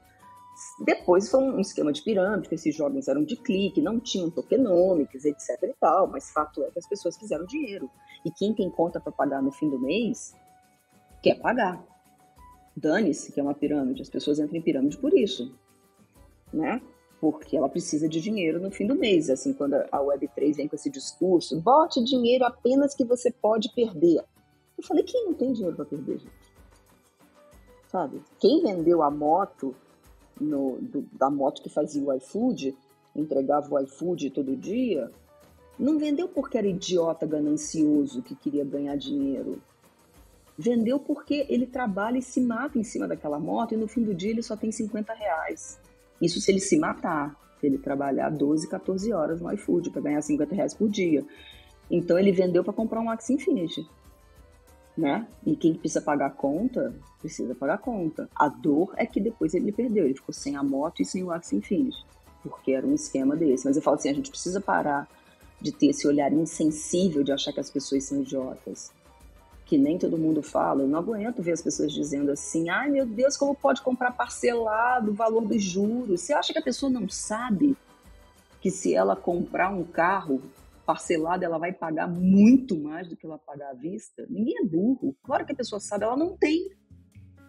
Depois 0.84 1.30
foi 1.30 1.44
um 1.44 1.60
esquema 1.60 1.94
de 1.94 2.02
pirâmide, 2.02 2.50
que 2.50 2.56
esses 2.56 2.76
jogos 2.76 3.08
eram 3.08 3.24
de 3.24 3.36
clique, 3.36 3.84
não 3.84 4.00
tinham 4.00 4.32
tokenômicos, 4.32 5.26
etc 5.26 5.62
e 5.62 5.76
tal, 5.80 6.08
mas 6.08 6.32
fato 6.32 6.64
é 6.64 6.72
que 6.72 6.80
as 6.80 6.90
pessoas 6.90 7.16
fizeram 7.18 7.46
dinheiro. 7.46 7.88
E 8.26 8.32
quem 8.32 8.52
tem 8.52 8.68
conta 8.68 9.00
para 9.00 9.12
pagar 9.12 9.44
no 9.44 9.52
fim 9.52 9.70
do 9.70 9.78
mês, 9.78 10.36
quer 11.22 11.40
pagar. 11.40 11.86
Dane-se 12.76 13.32
que 13.32 13.40
é 13.40 13.44
uma 13.44 13.54
pirâmide, 13.54 14.02
as 14.02 14.10
pessoas 14.10 14.40
entram 14.40 14.58
em 14.58 14.62
pirâmide 14.64 14.98
por 14.98 15.14
isso 15.14 15.56
né? 16.54 16.82
Porque 17.20 17.58
ela 17.58 17.68
precisa 17.68 18.08
de 18.08 18.22
dinheiro 18.22 18.60
no 18.60 18.72
fim 18.72 18.88
do 18.88 18.96
mês. 18.96 19.30
Assim, 19.30 19.54
quando 19.54 19.74
a 19.74 20.00
Web3 20.00 20.56
vem 20.56 20.68
com 20.68 20.76
esse 20.76 20.90
discurso, 20.90 21.60
bote 21.60 22.04
dinheiro 22.04 22.46
apenas 22.46 22.96
que 22.96 23.04
você 23.04 23.32
pode 23.32 23.74
perder. 23.74 24.24
Eu 24.78 24.84
falei, 24.84 25.04
quem 25.04 25.26
não 25.26 25.34
tem 25.34 25.52
dinheiro 25.52 25.76
para 25.76 25.86
perder, 25.86 26.20
gente? 26.20 26.32
Sabe? 27.90 28.22
Quem 28.40 28.62
vendeu 28.62 29.02
a 29.02 29.12
moto, 29.12 29.76
no, 30.40 30.78
do, 30.80 31.06
da 31.12 31.30
moto 31.30 31.62
que 31.62 31.70
fazia 31.70 32.04
o 32.04 32.14
iFood, 32.14 32.76
entregava 33.16 33.74
o 33.74 33.80
iFood 33.80 34.30
todo 34.30 34.56
dia, 34.56 35.12
não 35.78 35.98
vendeu 35.98 36.28
porque 36.28 36.58
era 36.58 36.68
idiota 36.68 37.26
ganancioso 37.26 38.22
que 38.22 38.36
queria 38.36 38.64
ganhar 38.64 38.96
dinheiro. 38.96 39.62
Vendeu 40.58 41.00
porque 41.00 41.46
ele 41.50 41.66
trabalha 41.66 42.18
e 42.18 42.22
se 42.22 42.42
mata 42.42 42.78
em 42.78 42.84
cima 42.84 43.08
daquela 43.08 43.40
moto 43.40 43.74
e 43.74 43.78
no 43.78 43.88
fim 43.88 44.04
do 44.04 44.14
dia 44.14 44.32
ele 44.32 44.44
só 44.44 44.58
tem 44.58 44.72
50 44.72 45.14
reais. 45.14 45.80
Isso 46.22 46.40
se 46.40 46.52
ele 46.52 46.60
se 46.60 46.78
matar, 46.78 47.36
se 47.60 47.68
ele 47.68 47.78
trabalhar 47.78 48.30
12, 48.30 48.68
14 48.68 49.14
horas 49.14 49.42
no 49.42 49.52
iFood 49.54 49.90
para 49.90 50.02
ganhar 50.02 50.22
50 50.22 50.56
reais 50.56 50.74
por 50.74 50.90
dia. 50.90 51.26
Então 51.90 52.18
ele 52.18 52.32
vendeu 52.32 52.64
para 52.64 52.74
comprar 52.74 53.02
um 53.02 53.10
Axie 53.10 53.34
Infinity. 53.34 53.88
Né? 54.98 55.26
E 55.46 55.56
quem 55.56 55.74
precisa 55.74 56.02
pagar 56.02 56.28
a 56.28 56.32
conta, 56.32 56.94
precisa 57.20 57.56
pagar 57.56 57.76
a 57.76 57.78
conta. 57.78 58.30
A 58.36 58.50
dor 58.50 58.94
é 58.98 59.06
que 59.06 59.22
depois 59.22 59.54
ele 59.54 59.72
perdeu, 59.72 60.06
ele 60.06 60.16
ficou 60.16 60.34
sem 60.34 60.56
a 60.56 60.64
moto 60.64 61.02
e 61.02 61.06
sem 61.06 61.24
o 61.24 61.32
Axie 61.32 61.56
Infinity, 61.56 62.06
porque 62.44 62.74
era 62.74 62.86
um 62.86 62.94
esquema 62.94 63.36
desse. 63.36 63.66
Mas 63.66 63.78
eu 63.78 63.82
falo 63.82 63.96
assim, 63.96 64.10
a 64.10 64.14
gente 64.14 64.30
precisa 64.30 64.60
parar 64.60 65.08
de 65.62 65.72
ter 65.72 65.88
esse 65.88 66.08
olhar 66.08 66.32
insensível 66.34 67.24
de 67.24 67.32
achar 67.32 67.54
que 67.54 67.60
as 67.60 67.70
pessoas 67.70 68.04
são 68.04 68.22
idiotas 68.22 68.92
que 69.70 69.78
nem 69.78 70.00
todo 70.00 70.18
mundo 70.18 70.42
fala, 70.42 70.82
eu 70.82 70.88
não 70.88 70.98
aguento 70.98 71.44
ver 71.44 71.52
as 71.52 71.62
pessoas 71.62 71.94
dizendo 71.94 72.32
assim: 72.32 72.70
ai 72.70 72.90
meu 72.90 73.06
Deus, 73.06 73.38
como 73.38 73.54
pode 73.54 73.84
comprar 73.84 74.12
parcelado 74.12 75.12
o 75.12 75.14
valor 75.14 75.48
dos 75.48 75.62
juros? 75.62 76.22
Você 76.22 76.34
acha 76.34 76.52
que 76.52 76.58
a 76.58 76.64
pessoa 76.64 76.92
não 76.92 77.08
sabe 77.08 77.78
que 78.60 78.72
se 78.72 78.96
ela 78.96 79.16
comprar 79.16 79.70
um 79.70 79.84
carro 79.84 80.42
parcelado, 80.88 81.46
ela 81.46 81.60
vai 81.60 81.72
pagar 81.72 82.08
muito 82.08 82.76
mais 82.76 83.08
do 83.08 83.16
que 83.16 83.28
ela 83.28 83.38
pagar 83.38 83.70
à 83.70 83.74
vista? 83.76 84.26
Ninguém 84.28 84.56
é 84.58 84.66
burro. 84.66 85.16
Claro 85.22 85.46
que 85.46 85.52
a 85.52 85.56
pessoa 85.56 85.80
sabe, 85.80 86.04
ela 86.04 86.18
não 86.18 86.36
tem. 86.36 86.72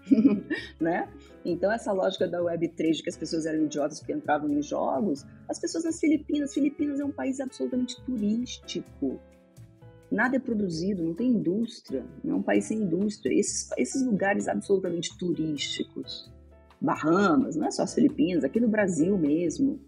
né? 0.78 1.08
Então, 1.42 1.72
essa 1.72 1.90
lógica 1.90 2.28
da 2.28 2.40
Web3 2.40 2.96
de 2.96 3.02
que 3.02 3.08
as 3.08 3.16
pessoas 3.16 3.46
eram 3.46 3.64
idiotas 3.64 3.98
porque 3.98 4.12
entravam 4.12 4.50
em 4.50 4.60
jogos, 4.60 5.24
as 5.48 5.58
pessoas 5.58 5.84
nas 5.84 5.98
Filipinas, 5.98 6.52
Filipinas 6.52 7.00
é 7.00 7.04
um 7.04 7.12
país 7.12 7.40
absolutamente 7.40 7.98
turístico 8.04 9.18
nada 10.10 10.36
é 10.36 10.40
produzido, 10.40 11.02
não 11.02 11.14
tem 11.14 11.28
indústria, 11.28 12.04
não 12.24 12.34
é 12.34 12.38
um 12.38 12.42
país 12.42 12.64
sem 12.64 12.78
indústria. 12.78 13.38
Esses, 13.38 13.70
esses 13.78 14.04
lugares 14.04 14.48
absolutamente 14.48 15.16
turísticos, 15.16 16.30
Bahamas, 16.80 17.56
não 17.56 17.66
é 17.66 17.70
só 17.70 17.82
as 17.82 17.94
Filipinas, 17.94 18.42
aqui 18.42 18.58
no 18.58 18.68
Brasil 18.68 19.16
mesmo. 19.16 19.78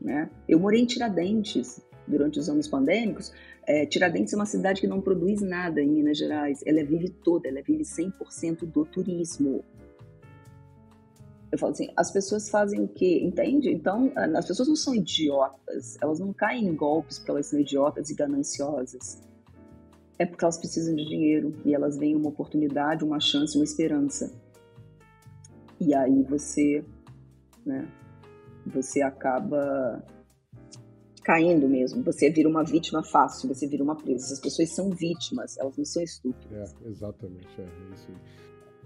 Né? 0.00 0.28
Eu 0.48 0.58
morei 0.58 0.80
em 0.80 0.86
Tiradentes 0.86 1.80
durante 2.06 2.38
os 2.38 2.48
anos 2.48 2.66
pandêmicos. 2.66 3.32
É, 3.66 3.86
Tiradentes 3.86 4.32
é 4.32 4.36
uma 4.36 4.46
cidade 4.46 4.80
que 4.80 4.86
não 4.86 5.00
produz 5.00 5.40
nada 5.40 5.80
em 5.80 5.88
Minas 5.88 6.18
Gerais, 6.18 6.60
ela 6.66 6.82
vive 6.84 7.10
toda, 7.10 7.48
ela 7.48 7.62
vive 7.62 7.84
100% 7.84 8.66
do 8.66 8.84
turismo. 8.84 9.64
Eu 11.52 11.58
falo 11.58 11.70
assim, 11.70 11.88
as 11.96 12.10
pessoas 12.10 12.50
fazem 12.50 12.82
o 12.82 12.88
quê? 12.88 13.20
Entende? 13.22 13.70
Então, 13.70 14.12
as 14.16 14.44
pessoas 14.44 14.68
não 14.68 14.74
são 14.74 14.92
idiotas, 14.92 15.96
elas 16.02 16.18
não 16.18 16.32
caem 16.32 16.66
em 16.66 16.74
golpes 16.74 17.18
porque 17.18 17.30
elas 17.30 17.46
são 17.46 17.60
idiotas 17.60 18.10
e 18.10 18.14
gananciosas 18.14 19.22
é 20.18 20.26
porque 20.26 20.44
elas 20.44 20.58
precisam 20.58 20.94
de 20.94 21.04
dinheiro 21.04 21.54
e 21.64 21.74
elas 21.74 21.96
veem 21.96 22.16
uma 22.16 22.28
oportunidade, 22.28 23.04
uma 23.04 23.20
chance, 23.20 23.56
uma 23.56 23.64
esperança. 23.64 24.32
E 25.80 25.94
aí 25.94 26.22
você 26.22 26.84
né? 27.64 27.88
Você 28.66 29.02
acaba 29.02 30.04
caindo 31.22 31.68
mesmo. 31.68 32.02
Você 32.02 32.30
vira 32.30 32.48
uma 32.48 32.62
vítima 32.62 33.02
fácil, 33.02 33.48
você 33.48 33.66
vira 33.66 33.82
uma 33.82 33.96
presa. 33.96 34.26
Essas 34.26 34.40
pessoas 34.40 34.70
são 34.70 34.90
vítimas, 34.90 35.56
elas 35.58 35.76
não 35.76 35.84
são 35.84 36.02
estúpidas. 36.02 36.74
É, 36.82 36.88
exatamente, 36.88 37.48
é, 37.60 37.64
é 37.64 37.94
isso. 37.94 38.08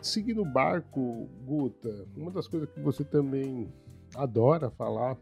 Seguindo 0.01 0.43
o 0.43 0.45
barco, 0.45 1.29
Guta, 1.45 2.07
uma 2.17 2.31
das 2.31 2.47
coisas 2.47 2.69
que 2.71 2.81
você 2.81 3.03
também 3.03 3.69
adora 4.15 4.71
falar, 4.71 5.19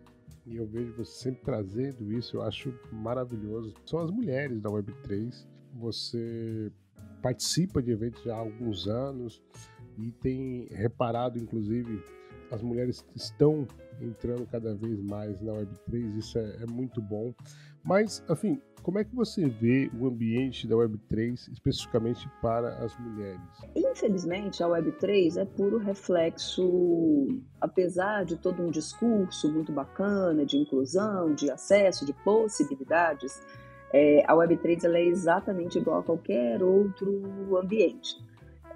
e 0.46 0.56
eu 0.56 0.66
vejo 0.66 0.92
você 0.92 1.12
sempre 1.12 1.42
trazendo 1.42 2.12
isso, 2.12 2.36
eu 2.36 2.42
acho 2.42 2.72
maravilhoso, 2.92 3.74
são 3.86 4.00
as 4.00 4.10
mulheres 4.10 4.60
da 4.60 4.70
Web3. 4.70 5.46
Você 5.78 6.72
participa 7.22 7.82
de 7.82 7.90
eventos 7.90 8.26
há 8.26 8.36
alguns 8.36 8.86
anos 8.86 9.42
e 9.98 10.10
tem 10.10 10.68
reparado, 10.70 11.38
inclusive, 11.38 12.02
as 12.50 12.62
mulheres 12.62 13.04
estão 13.14 13.66
entrando 14.00 14.46
cada 14.46 14.74
vez 14.74 15.00
mais 15.02 15.40
na 15.40 15.52
Web3, 15.52 16.16
isso 16.16 16.38
é, 16.38 16.62
é, 16.62 16.66
muito 16.66 17.00
bom. 17.00 17.34
Mas, 17.82 18.22
assim, 18.28 18.60
como 18.82 18.98
é 18.98 19.04
que 19.04 19.14
você 19.14 19.48
vê 19.48 19.90
o 19.98 20.06
ambiente 20.06 20.66
da 20.66 20.76
Web3 20.76 21.50
especificamente 21.52 22.28
para 22.40 22.76
as 22.84 22.96
mulheres? 22.98 23.40
Infelizmente, 23.74 24.62
a 24.62 24.66
Web3 24.66 25.38
é 25.38 25.44
puro 25.44 25.78
reflexo, 25.78 27.26
apesar 27.60 28.24
de 28.24 28.36
todo 28.36 28.62
um 28.62 28.70
discurso 28.70 29.52
muito 29.52 29.72
bacana 29.72 30.44
de 30.44 30.56
inclusão, 30.56 31.34
de 31.34 31.50
acesso, 31.50 32.04
de 32.04 32.12
possibilidades, 32.24 33.40
é, 33.92 34.24
a 34.26 34.34
Web3 34.34 34.84
ela 34.84 34.98
é 34.98 35.04
exatamente 35.04 35.78
igual 35.78 36.00
a 36.00 36.02
qualquer 36.02 36.62
outro 36.62 37.56
ambiente. 37.56 38.16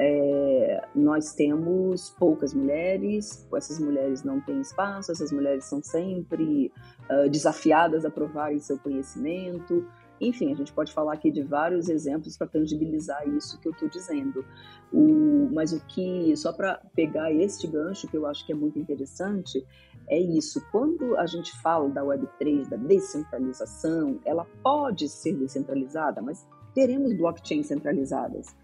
É, 0.03 0.82
nós 0.95 1.35
temos 1.35 2.09
poucas 2.19 2.55
mulheres, 2.55 3.47
essas 3.55 3.78
mulheres 3.78 4.23
não 4.24 4.41
têm 4.41 4.61
espaço, 4.61 5.12
essas 5.12 5.31
mulheres 5.31 5.65
são 5.65 5.82
sempre 5.82 6.73
uh, 7.11 7.28
desafiadas 7.28 8.07
a 8.07 8.11
provarem 8.11 8.59
seu 8.61 8.78
conhecimento. 8.78 9.87
Enfim, 10.21 10.53
a 10.53 10.55
gente 10.55 10.73
pode 10.73 10.93
falar 10.93 11.15
aqui 11.15 11.31
de 11.31 11.43
vários 11.43 11.89
exemplos 11.89 12.37
para 12.37 12.47
tangibilizar 12.47 13.27
isso 13.29 13.59
que 13.59 13.69
eu 13.69 13.73
estou 13.73 13.89
dizendo. 13.89 14.45
O, 14.93 15.49
mas 15.53 15.73
o 15.73 15.81
que, 15.87 16.37
só 16.37 16.53
para 16.53 16.81
pegar 16.95 17.33
este 17.33 17.67
gancho, 17.67 18.07
que 18.07 18.17
eu 18.17 18.27
acho 18.27 18.45
que 18.45 18.53
é 18.53 18.55
muito 18.55 18.79
interessante, 18.79 19.65
é 20.09 20.19
isso. 20.19 20.61
Quando 20.71 21.17
a 21.17 21.27
gente 21.27 21.57
fala 21.63 21.89
da 21.89 22.03
Web3, 22.03 22.69
da 22.69 22.77
descentralização, 22.77 24.21
ela 24.25 24.45
pode 24.63 25.09
ser 25.09 25.35
descentralizada, 25.35 26.21
mas 26.21 26.47
teremos 26.75 27.17
blockchains 27.17 27.67
centralizadas. 27.67 28.55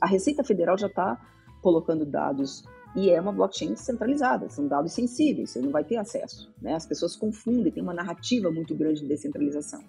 A 0.00 0.06
Receita 0.06 0.42
Federal 0.42 0.76
já 0.78 0.86
está 0.86 1.20
colocando 1.62 2.04
dados 2.04 2.64
e 2.96 3.10
é 3.10 3.20
uma 3.20 3.32
blockchain 3.32 3.74
centralizada, 3.74 4.48
são 4.48 4.68
dados 4.68 4.92
sensíveis, 4.92 5.50
você 5.50 5.60
não 5.60 5.70
vai 5.70 5.84
ter 5.84 5.96
acesso. 5.96 6.52
Né? 6.62 6.74
As 6.74 6.86
pessoas 6.86 7.16
confundem, 7.16 7.72
tem 7.72 7.82
uma 7.82 7.94
narrativa 7.94 8.50
muito 8.50 8.74
grande 8.74 9.00
de 9.00 9.08
descentralização. 9.08 9.82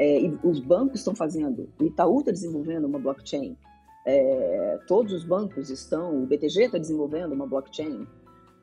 É, 0.00 0.20
e 0.20 0.38
os 0.42 0.58
bancos 0.58 1.00
estão 1.00 1.14
fazendo, 1.14 1.68
o 1.78 1.84
Itaú 1.84 2.20
está 2.20 2.32
desenvolvendo 2.32 2.86
uma 2.86 2.98
blockchain, 2.98 3.54
é, 4.06 4.78
todos 4.86 5.12
os 5.12 5.24
bancos 5.24 5.68
estão, 5.68 6.22
o 6.22 6.26
BTG 6.26 6.64
está 6.64 6.78
desenvolvendo 6.78 7.32
uma 7.32 7.46
blockchain. 7.46 8.06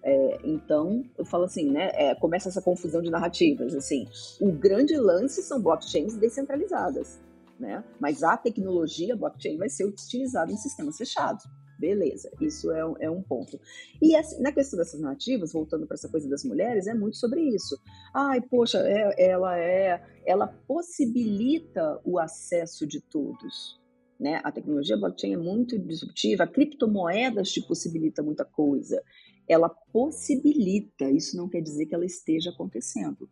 É, 0.04 0.40
então, 0.44 1.06
eu 1.18 1.24
falo 1.24 1.44
assim, 1.44 1.70
né? 1.70 1.92
É, 1.94 2.16
começa 2.16 2.50
essa 2.50 2.62
confusão 2.62 3.02
de 3.02 3.12
narrativas. 3.12 3.76
Assim, 3.76 4.08
o 4.42 4.52
grande 4.52 4.98
lance 4.98 5.44
são 5.44 5.62
blockchains 5.62 6.16
descentralizadas 6.16 7.20
né? 7.60 7.84
Mas 8.00 8.24
a 8.24 8.38
tecnologia 8.38 9.16
blockchain 9.16 9.58
vai 9.58 9.70
ser 9.70 9.86
utilizada 9.86 10.52
em 10.52 10.58
sistemas 10.58 10.98
fechados. 10.98 11.44
Beleza, 11.80 12.32
isso 12.42 12.72
é, 12.72 12.80
é 13.02 13.10
um 13.10 13.22
ponto. 13.22 13.60
E 14.02 14.16
essa, 14.16 14.42
na 14.42 14.52
questão 14.52 14.80
dessas 14.80 15.00
narrativas, 15.00 15.54
voltando 15.54 15.86
para 15.86 15.96
essa 15.96 16.10
coisa 16.10 16.28
das 16.28 16.44
mulheres, 16.44 16.88
é 16.88 16.94
muito 16.94 17.18
sobre 17.18 17.42
isso. 17.42 17.80
Ai, 18.14 18.42
poxa, 18.42 18.80
é, 18.80 19.30
ela 19.30 19.58
é, 19.60 20.04
ela 20.26 20.48
possibilita 20.48 22.02
o 22.04 22.18
acesso 22.18 22.88
de 22.88 23.00
todos. 23.00 23.80
Né? 24.20 24.42
A 24.44 24.52
tecnologia 24.52 24.98
blockchain 24.98 25.34
é 25.34 25.38
muito 25.38 25.78
disruptiva, 25.78 26.46
a 26.46 26.48
criptomoedas 26.48 27.52
te 27.52 27.62
possibilita 27.62 28.24
muita 28.24 28.44
coisa. 28.44 29.02
Ela 29.48 29.70
possibilita, 29.70 31.10
isso 31.12 31.38
não 31.38 31.48
quer 31.48 31.62
dizer 31.62 31.86
que 31.86 31.94
ela 31.94 32.06
esteja 32.06 32.50
acontecendo. 32.50 33.30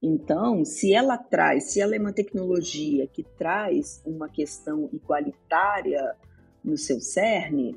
Então, 0.00 0.64
se 0.64 0.94
ela 0.94 1.18
traz, 1.18 1.72
se 1.72 1.80
ela 1.80 1.96
é 1.96 1.98
uma 1.98 2.12
tecnologia 2.12 3.08
que 3.08 3.24
traz 3.36 4.00
uma 4.06 4.28
questão 4.28 4.88
igualitária 4.92 6.16
no 6.64 6.76
seu 6.76 7.00
cerne, 7.00 7.76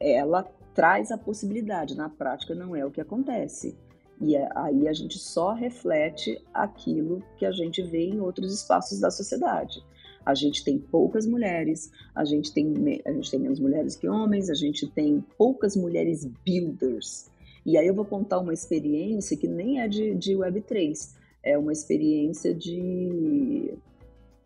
ela 0.00 0.42
traz 0.74 1.10
a 1.10 1.18
possibilidade. 1.18 1.96
Na 1.96 2.08
prática, 2.08 2.54
não 2.54 2.74
é 2.74 2.84
o 2.84 2.90
que 2.90 3.00
acontece. 3.00 3.76
E 4.20 4.36
é, 4.36 4.48
aí 4.54 4.88
a 4.88 4.92
gente 4.92 5.18
só 5.18 5.52
reflete 5.52 6.42
aquilo 6.52 7.22
que 7.38 7.44
a 7.44 7.52
gente 7.52 7.82
vê 7.82 8.06
em 8.06 8.20
outros 8.20 8.52
espaços 8.52 9.00
da 9.00 9.10
sociedade. 9.10 9.82
A 10.24 10.34
gente 10.34 10.64
tem 10.64 10.78
poucas 10.78 11.26
mulheres, 11.26 11.90
a 12.14 12.24
gente 12.24 12.52
tem, 12.52 12.74
a 13.04 13.12
gente 13.12 13.30
tem 13.30 13.38
menos 13.38 13.60
mulheres 13.60 13.94
que 13.94 14.08
homens, 14.08 14.50
a 14.50 14.54
gente 14.54 14.86
tem 14.88 15.24
poucas 15.38 15.76
mulheres 15.76 16.26
builders. 16.44 17.30
E 17.64 17.76
aí 17.76 17.86
eu 17.86 17.94
vou 17.94 18.04
contar 18.04 18.38
uma 18.38 18.52
experiência 18.52 19.36
que 19.36 19.46
nem 19.46 19.80
é 19.80 19.88
de, 19.88 20.14
de 20.14 20.32
Web3 20.32 21.16
é 21.46 21.56
uma 21.56 21.72
experiência 21.72 22.52
de, 22.52 23.72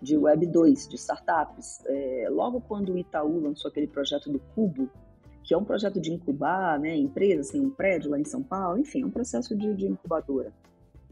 de 0.00 0.16
Web 0.16 0.46
2, 0.46 0.88
de 0.88 0.96
startups. 0.96 1.80
É, 1.86 2.28
logo 2.30 2.60
quando 2.60 2.92
o 2.92 2.98
Itaú 2.98 3.40
lançou 3.40 3.68
aquele 3.68 3.86
projeto 3.86 4.30
do 4.30 4.38
Cubo, 4.54 4.88
que 5.42 5.54
é 5.54 5.56
um 5.56 5.64
projeto 5.64 6.00
de 6.00 6.12
incubar 6.12 6.78
né, 6.78 6.96
empresas, 6.96 7.50
tem 7.50 7.60
um 7.60 7.70
prédio 7.70 8.10
lá 8.10 8.18
em 8.18 8.24
São 8.24 8.42
Paulo, 8.42 8.78
enfim, 8.78 9.02
é 9.02 9.06
um 9.06 9.10
processo 9.10 9.56
de, 9.56 9.74
de 9.74 9.86
incubadora. 9.86 10.52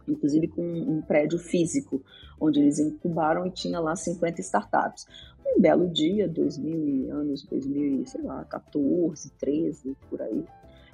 Inclusive 0.07 0.49
com 0.49 0.63
um 0.63 1.03
prédio 1.03 1.39
físico, 1.39 2.03
onde 2.41 2.61
eles 2.61 2.79
incubaram 2.79 3.47
e 3.47 3.51
tinha 3.51 3.79
lá 3.79 3.95
50 3.95 4.41
startups. 4.41 5.07
Um 5.47 5.61
belo 5.61 5.89
dia, 5.89 6.29
2000 6.29 7.15
anos 7.15 7.45
2000, 7.45 8.07
sei 8.07 8.23
lá, 8.23 8.45
14, 8.45 9.31
13, 9.39 9.97
por 10.09 10.23
aí. 10.23 10.45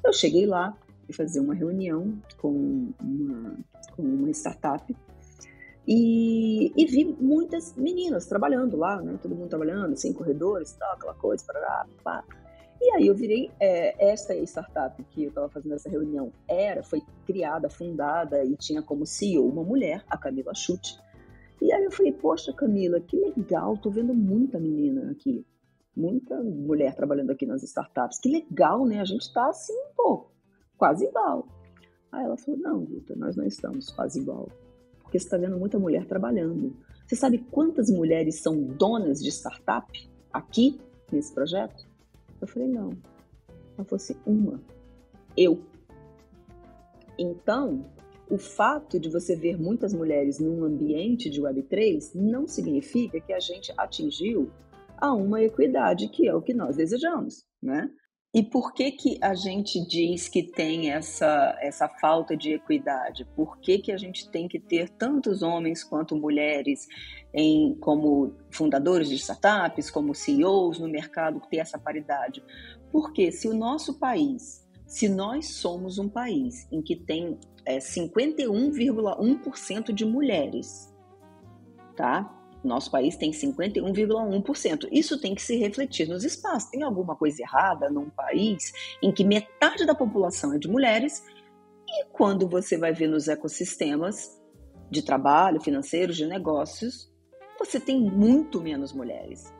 Eu 0.03 0.12
cheguei 0.12 0.47
lá, 0.47 0.77
e 1.09 1.12
fazer 1.12 1.41
uma 1.41 1.55
reunião 1.55 2.15
com 2.39 2.93
uma, 3.01 3.57
com 3.95 4.03
uma 4.03 4.31
startup 4.31 4.95
e, 5.86 6.73
e, 6.77 6.86
vi 6.86 7.05
muitas 7.05 7.74
meninas 7.77 8.27
trabalhando 8.27 8.77
lá, 8.77 9.01
né? 9.02 9.19
Todo 9.20 9.35
mundo 9.35 9.48
trabalhando, 9.48 9.93
assim, 9.93 10.12
corredores 10.12 10.73
tal, 10.73 10.94
aquela 10.94 11.15
coisa, 11.15 11.44
parará, 11.47 11.86
pá. 12.02 12.24
E 12.81 12.90
aí 12.93 13.06
eu 13.06 13.15
virei, 13.15 13.51
é, 13.61 14.12
esta 14.12 14.35
startup 14.35 15.02
que 15.05 15.24
eu 15.24 15.28
estava 15.28 15.48
fazendo 15.48 15.74
essa 15.74 15.89
reunião 15.89 16.32
era, 16.48 16.82
foi 16.82 17.02
criada, 17.27 17.69
fundada 17.69 18.44
e 18.44 18.56
tinha 18.56 18.82
como 18.82 19.06
CEO 19.06 19.48
uma 19.48 19.62
mulher, 19.62 20.05
a 20.09 20.19
Camila 20.19 20.55
Chute. 20.55 20.98
E 21.62 21.73
aí 21.73 21.85
eu 21.85 21.90
falei, 21.90 22.12
poxa 22.12 22.52
Camila, 22.52 23.01
que 23.01 23.16
legal, 23.16 23.77
tô 23.77 23.90
vendo 23.90 24.12
muita 24.12 24.59
menina 24.59 25.11
aqui, 25.11 25.47
muita 25.97 26.43
mulher 26.43 26.94
trabalhando 26.94 27.31
aqui 27.31 27.47
nas 27.47 27.62
startups, 27.62 28.19
que 28.19 28.28
legal, 28.28 28.85
né? 28.85 29.01
A 29.01 29.05
gente 29.05 29.32
tá 29.32 29.48
assim, 29.48 29.78
pô, 29.97 30.27
quase 30.77 31.06
igual. 31.06 31.47
Aí 32.15 32.24
ela 32.24 32.36
falou: 32.36 32.61
Não, 32.61 32.85
Guta, 32.85 33.15
nós 33.16 33.36
não 33.36 33.44
estamos 33.44 33.90
quase 33.90 34.20
igual. 34.20 34.48
Porque 35.15 35.20
você 35.20 35.27
está 35.27 35.39
vendo 35.39 35.57
muita 35.57 35.78
mulher 35.78 36.07
trabalhando. 36.07 36.77
Você 37.07 37.15
sabe 37.15 37.39
quantas 37.39 37.89
mulheres 37.89 38.41
são 38.41 38.61
donas 38.61 39.23
de 39.23 39.28
startup 39.28 39.86
aqui 40.32 40.81
nesse 41.12 41.32
projeto? 41.32 41.86
Eu 42.41 42.49
falei: 42.49 42.66
Não. 42.66 42.91
Falou 43.77 43.86
assim: 43.93 44.16
Uma. 44.27 44.61
Eu. 45.36 45.61
Então, 47.16 47.86
o 48.28 48.36
fato 48.36 48.99
de 48.99 49.09
você 49.09 49.36
ver 49.36 49.57
muitas 49.57 49.95
mulheres 49.95 50.41
num 50.41 50.65
ambiente 50.65 51.31
de 51.31 51.41
Web3 51.41 52.11
não 52.16 52.49
significa 52.49 53.20
que 53.20 53.32
a 53.32 53.39
gente 53.39 53.73
atingiu 53.77 54.51
a 54.97 55.12
uma 55.12 55.41
equidade 55.41 56.09
que 56.09 56.27
é 56.27 56.35
o 56.35 56.43
que 56.43 56.53
nós 56.53 56.74
desejamos, 56.74 57.47
né? 57.62 57.89
E 58.35 58.43
por 58.43 58.74
que, 58.74 58.90
que 58.90 59.16
a 59.23 59.32
gente 59.32 59.81
diz 59.86 60.27
que 60.27 60.43
tem 60.43 60.90
essa, 60.90 61.56
essa 61.61 61.89
falta 61.89 62.36
de 62.36 62.55
equidade? 62.55 63.24
Por 63.36 63.61
que, 63.61 63.78
que 63.78 63.93
a 63.93 63.97
gente 63.97 64.28
tem 64.28 64.48
que 64.48 64.59
ter 64.59 64.89
tantos 64.89 65.40
homens 65.40 65.85
quanto 65.85 66.16
mulheres 66.16 66.89
em, 67.32 67.77
como 67.77 68.35
fundadores 68.51 69.09
de 69.09 69.15
startups, 69.15 69.89
como 69.89 70.16
CEOs 70.16 70.81
no 70.81 70.89
mercado, 70.89 71.40
ter 71.48 71.59
essa 71.59 71.78
paridade? 71.78 72.43
Porque 72.90 73.31
se 73.31 73.47
o 73.47 73.55
nosso 73.55 74.01
país, 74.01 74.66
se 74.85 75.09
nós 75.09 75.55
somos 75.55 76.01
um 76.01 76.09
país 76.09 76.66
em 76.73 76.82
que 76.82 76.97
tem 76.97 77.39
é, 77.65 77.78
51,1% 77.78 79.93
de 79.93 80.05
mulheres, 80.05 80.93
tá? 81.94 82.34
Nosso 82.65 82.91
país 82.91 83.16
tem 83.16 83.31
51,1%. 83.31 84.89
Isso 84.91 85.20
tem 85.20 85.35
que 85.35 85.43
se 85.43 85.57
refletir 85.57 86.09
nos 86.09 86.24
espaços. 86.24 86.70
Tem 86.70 86.82
alguma 86.82 87.15
coisa 87.15 87.43
errada 87.43 87.91
num 87.91 88.09
país 88.09 88.73
em 89.03 89.12
que 89.12 89.23
metade 89.23 89.85
da 89.85 89.95
população 89.95 90.55
é 90.55 90.59
de 90.59 90.69
mulheres 90.69 91.23
e 91.86 92.07
quando 92.12 92.49
você 92.49 92.77
vai 92.77 92.93
ver 92.93 93.09
nos 93.09 93.28
ecossistemas 93.28 94.41
de 94.91 95.03
trabalho, 95.03 95.61
financeiros, 95.61 96.16
de 96.16 96.27
negócios, 96.27 97.12
você 97.59 97.78
tem 97.78 98.01
muito 98.01 98.61
menos 98.61 98.93
mulheres. 98.93 99.53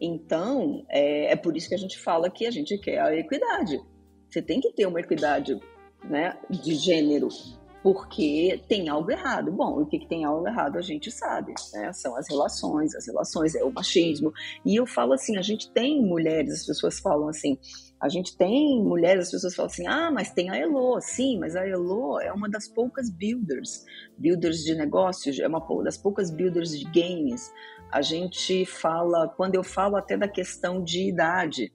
Então, 0.00 0.84
é, 0.88 1.32
é 1.32 1.36
por 1.36 1.56
isso 1.56 1.68
que 1.68 1.74
a 1.74 1.78
gente 1.78 1.98
fala 1.98 2.30
que 2.30 2.46
a 2.46 2.50
gente 2.50 2.78
quer 2.78 3.00
a 3.00 3.14
equidade. 3.14 3.80
Você 4.28 4.42
tem 4.42 4.60
que 4.60 4.72
ter 4.72 4.86
uma 4.86 5.00
equidade 5.00 5.58
né, 6.04 6.38
de 6.50 6.74
gênero, 6.74 7.28
porque 7.84 8.62
tem 8.66 8.88
algo 8.88 9.10
errado. 9.10 9.52
Bom, 9.52 9.82
o 9.82 9.86
que, 9.86 9.98
que 9.98 10.08
tem 10.08 10.24
algo 10.24 10.48
errado 10.48 10.78
a 10.78 10.80
gente 10.80 11.10
sabe, 11.10 11.52
né? 11.74 11.92
São 11.92 12.16
as 12.16 12.26
relações, 12.26 12.94
as 12.94 13.06
relações, 13.06 13.54
é 13.54 13.62
o 13.62 13.70
machismo. 13.70 14.32
E 14.64 14.74
eu 14.74 14.86
falo 14.86 15.12
assim, 15.12 15.36
a 15.36 15.42
gente 15.42 15.70
tem 15.70 16.02
mulheres, 16.02 16.60
as 16.60 16.66
pessoas 16.66 16.98
falam 16.98 17.28
assim, 17.28 17.58
a 18.00 18.08
gente 18.08 18.34
tem 18.38 18.82
mulheres, 18.82 19.26
as 19.26 19.32
pessoas 19.32 19.54
falam 19.54 19.70
assim, 19.70 19.86
ah, 19.86 20.10
mas 20.10 20.32
tem 20.32 20.48
a 20.48 20.56
Elo, 20.56 20.98
sim, 21.02 21.38
mas 21.38 21.54
a 21.54 21.68
Elo 21.68 22.18
é 22.22 22.32
uma 22.32 22.48
das 22.48 22.66
poucas 22.66 23.10
builders, 23.10 23.84
builders 24.16 24.64
de 24.64 24.74
negócios, 24.74 25.38
é 25.38 25.46
uma 25.46 25.62
das 25.82 25.98
poucas 25.98 26.30
builders 26.30 26.70
de 26.70 26.86
games. 26.86 27.52
A 27.92 28.00
gente 28.00 28.64
fala, 28.64 29.28
quando 29.36 29.56
eu 29.56 29.62
falo 29.62 29.96
até 29.96 30.16
da 30.16 30.26
questão 30.26 30.82
de 30.82 31.06
idade, 31.06 31.70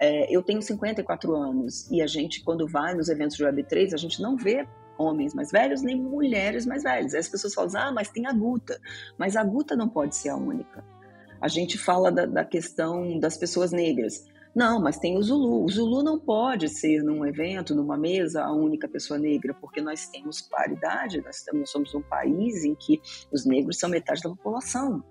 é, 0.00 0.34
eu 0.34 0.42
tenho 0.42 0.62
54 0.62 1.36
anos 1.36 1.86
e 1.90 2.00
a 2.00 2.06
gente, 2.06 2.42
quando 2.42 2.66
vai 2.66 2.94
nos 2.94 3.10
eventos 3.10 3.36
de 3.36 3.44
Web3, 3.44 3.92
a 3.92 3.98
gente 3.98 4.22
não 4.22 4.38
vê 4.38 4.66
homens 5.00 5.34
mais 5.34 5.50
velhos 5.50 5.82
nem 5.82 6.00
mulheres 6.00 6.66
mais 6.66 6.82
velhas. 6.82 7.14
As 7.14 7.28
pessoas 7.28 7.54
falam, 7.54 7.70
ah, 7.76 7.92
mas 7.92 8.10
tem 8.10 8.26
a 8.26 8.32
Guta. 8.32 8.78
Mas 9.18 9.36
a 9.36 9.42
Guta 9.42 9.74
não 9.74 9.88
pode 9.88 10.14
ser 10.14 10.28
a 10.28 10.36
única. 10.36 10.84
A 11.40 11.48
gente 11.48 11.78
fala 11.78 12.12
da, 12.12 12.26
da 12.26 12.44
questão 12.44 13.18
das 13.18 13.36
pessoas 13.36 13.72
negras. 13.72 14.24
Não, 14.54 14.80
mas 14.80 14.98
tem 14.98 15.16
o 15.16 15.22
Zulu. 15.22 15.64
O 15.64 15.68
Zulu 15.68 16.02
não 16.02 16.18
pode 16.18 16.68
ser 16.68 17.02
num 17.02 17.24
evento, 17.24 17.74
numa 17.74 17.96
mesa, 17.96 18.42
a 18.42 18.52
única 18.52 18.88
pessoa 18.88 19.18
negra, 19.18 19.54
porque 19.54 19.80
nós 19.80 20.08
temos 20.08 20.42
paridade, 20.42 21.22
nós 21.22 21.44
somos 21.70 21.94
um 21.94 22.02
país 22.02 22.64
em 22.64 22.74
que 22.74 23.00
os 23.32 23.46
negros 23.46 23.78
são 23.78 23.88
metade 23.88 24.22
da 24.22 24.30
população. 24.30 25.02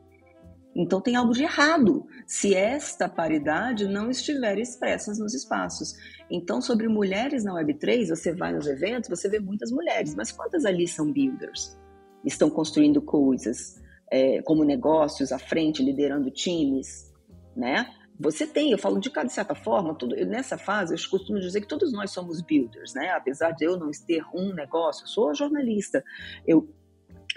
Então 0.79 1.01
tem 1.01 1.17
algo 1.17 1.33
de 1.33 1.43
errado 1.43 2.07
se 2.25 2.55
esta 2.55 3.09
paridade 3.09 3.85
não 3.85 4.09
estiver 4.09 4.57
expressa 4.57 5.11
nos 5.21 5.33
espaços. 5.33 5.93
Então, 6.31 6.61
sobre 6.61 6.87
mulheres 6.87 7.43
na 7.43 7.53
Web3, 7.53 8.07
você 8.07 8.33
vai 8.33 8.53
nos 8.53 8.65
eventos, 8.65 9.09
você 9.09 9.27
vê 9.27 9.39
muitas 9.39 9.71
mulheres, 9.71 10.15
mas 10.15 10.31
quantas 10.31 10.63
ali 10.63 10.87
são 10.87 11.11
builders? 11.11 11.77
Estão 12.23 12.49
construindo 12.49 13.01
coisas, 13.01 13.81
é, 14.09 14.41
como 14.43 14.63
negócios 14.63 15.33
à 15.33 15.37
frente, 15.37 15.83
liderando 15.83 16.31
times, 16.31 17.11
né? 17.57 17.85
Você 18.17 18.47
tem, 18.47 18.71
eu 18.71 18.77
falo 18.77 19.01
de 19.01 19.09
cada 19.09 19.27
certa 19.27 19.55
forma, 19.55 19.93
tudo, 19.95 20.15
nessa 20.27 20.57
fase 20.57 20.93
eu 20.93 21.09
costumo 21.09 21.41
dizer 21.41 21.59
que 21.59 21.67
todos 21.67 21.91
nós 21.91 22.11
somos 22.11 22.41
builders, 22.41 22.93
né? 22.93 23.09
Apesar 23.09 23.51
de 23.51 23.65
eu 23.65 23.77
não 23.77 23.91
ter 24.07 24.23
um 24.33 24.53
negócio, 24.53 25.03
eu 25.03 25.07
sou 25.07 25.35
jornalista, 25.35 26.01
eu 26.47 26.69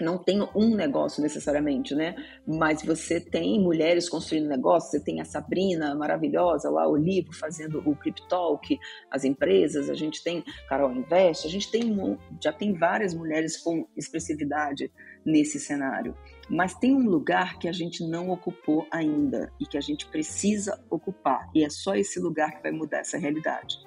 não 0.03 0.17
tenho 0.17 0.49
um 0.55 0.75
negócio 0.75 1.21
necessariamente, 1.21 1.95
né? 1.95 2.15
Mas 2.45 2.83
você 2.83 3.19
tem 3.19 3.59
mulheres 3.59 4.09
construindo 4.09 4.47
negócios, 4.47 4.91
você 4.91 4.99
tem 4.99 5.21
a 5.21 5.25
Sabrina 5.25 5.95
maravilhosa 5.95 6.69
lá, 6.69 6.87
o 6.87 6.95
livro 6.95 7.33
fazendo 7.33 7.81
o 7.85 7.95
Cryptalk, 7.95 8.77
as 9.09 9.23
empresas, 9.23 9.89
a 9.89 9.93
gente 9.93 10.23
tem 10.23 10.43
Carol 10.67 10.91
Invest, 10.91 11.47
a 11.47 11.49
gente 11.49 11.71
tem 11.71 11.93
já 12.41 12.51
tem 12.51 12.73
várias 12.73 13.13
mulheres 13.13 13.57
com 13.57 13.87
expressividade 13.95 14.91
nesse 15.25 15.59
cenário. 15.59 16.15
Mas 16.49 16.75
tem 16.75 16.93
um 16.93 17.09
lugar 17.09 17.57
que 17.57 17.67
a 17.67 17.71
gente 17.71 18.05
não 18.05 18.29
ocupou 18.29 18.85
ainda 18.91 19.51
e 19.59 19.65
que 19.65 19.77
a 19.77 19.81
gente 19.81 20.05
precisa 20.07 20.83
ocupar, 20.89 21.49
e 21.55 21.63
é 21.63 21.69
só 21.69 21.95
esse 21.95 22.19
lugar 22.19 22.57
que 22.57 22.61
vai 22.61 22.71
mudar 22.71 22.99
essa 22.99 23.17
realidade, 23.17 23.77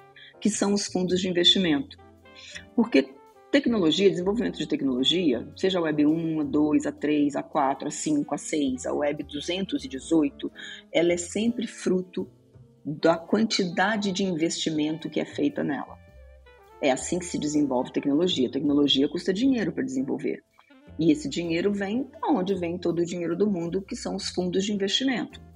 que 0.41 0.49
são 0.49 0.73
os 0.73 0.87
fundos 0.87 1.21
de 1.21 1.29
investimento. 1.29 1.97
Porque 2.75 3.16
Tecnologia, 3.49 4.09
desenvolvimento 4.09 4.57
de 4.57 4.67
tecnologia, 4.67 5.47
seja 5.55 5.79
a 5.79 5.81
Web 5.81 6.05
1, 6.05 6.41
a 6.41 6.43
2, 6.43 6.85
a 6.85 6.91
3, 6.91 7.35
a 7.37 7.41
4, 7.41 7.87
a 7.87 7.91
5, 7.91 8.35
a 8.35 8.37
6, 8.37 8.85
a 8.85 8.93
Web 8.93 9.23
218, 9.23 10.51
ela 10.91 11.13
é 11.13 11.17
sempre 11.17 11.65
fruto 11.65 12.29
da 12.83 13.15
quantidade 13.17 14.11
de 14.11 14.25
investimento 14.25 15.09
que 15.09 15.21
é 15.21 15.25
feita 15.25 15.63
nela. 15.63 15.97
É 16.81 16.91
assim 16.91 17.19
que 17.19 17.25
se 17.25 17.39
desenvolve 17.39 17.91
tecnologia. 17.91 18.51
Tecnologia 18.51 19.07
custa 19.07 19.33
dinheiro 19.33 19.71
para 19.71 19.83
desenvolver. 19.83 20.43
E 20.99 21.09
esse 21.09 21.29
dinheiro 21.29 21.71
vem 21.71 22.03
de 22.03 22.09
onde 22.29 22.53
vem 22.53 22.77
todo 22.77 22.99
o 22.99 23.05
dinheiro 23.05 23.35
do 23.35 23.49
mundo, 23.49 23.81
que 23.81 23.95
são 23.95 24.15
os 24.15 24.29
fundos 24.29 24.65
de 24.65 24.73
investimento. 24.73 25.46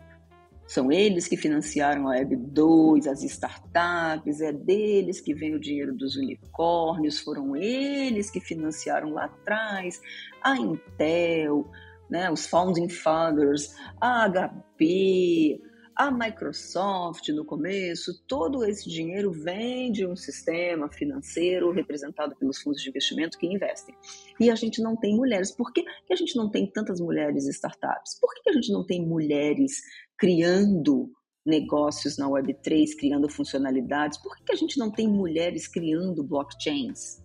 São 0.72 0.90
eles 0.90 1.28
que 1.28 1.36
financiaram 1.36 2.08
a 2.08 2.12
Web 2.12 2.34
2, 2.34 3.06
as 3.06 3.22
startups, 3.24 4.40
é 4.40 4.54
deles 4.54 5.20
que 5.20 5.34
vem 5.34 5.54
o 5.54 5.60
dinheiro 5.60 5.94
dos 5.94 6.16
unicórnios, 6.16 7.20
foram 7.20 7.58
eles 7.58 8.32
que 8.32 8.40
financiaram 8.40 9.10
lá 9.10 9.26
atrás 9.26 10.02
a 10.42 10.56
Intel, 10.56 11.70
né, 12.10 12.32
os 12.32 12.48
Founding 12.48 12.88
Fathers, 12.88 13.76
a 14.00 14.30
HP, 14.30 15.60
a 15.94 16.10
Microsoft 16.10 17.28
no 17.30 17.44
começo, 17.44 18.24
todo 18.26 18.64
esse 18.64 18.90
dinheiro 18.90 19.32
vem 19.32 19.92
de 19.92 20.08
um 20.08 20.16
sistema 20.16 20.90
financeiro 20.90 21.72
representado 21.72 22.36
pelos 22.36 22.62
fundos 22.62 22.82
de 22.82 22.90
investimento 22.90 23.38
que 23.38 23.46
investem. 23.46 23.94
E 24.40 24.50
a 24.50 24.56
gente 24.56 24.82
não 24.82 24.96
tem 24.96 25.16
mulheres. 25.16 25.52
Por 25.52 25.72
que, 25.74 25.84
a 26.10 26.16
gente 26.16 26.36
não 26.36 26.50
tem 26.50 26.66
tantas 26.66 27.00
mulheres 27.00 27.46
startups? 27.46 28.18
Por 28.20 28.34
que 28.34 28.50
a 28.50 28.54
gente 28.54 28.72
não 28.72 28.86
tem 28.86 29.06
mulheres 29.06 29.82
criando 30.22 31.12
negócios 31.44 32.16
na 32.16 32.28
Web3, 32.28 32.96
criando 32.96 33.28
funcionalidades? 33.28 34.20
Por 34.20 34.38
que, 34.38 34.52
a 34.52 34.56
gente 34.56 34.78
não 34.78 34.92
tem 34.92 35.08
mulheres 35.08 35.68
criando 35.68 36.24
blockchains? 36.24 37.20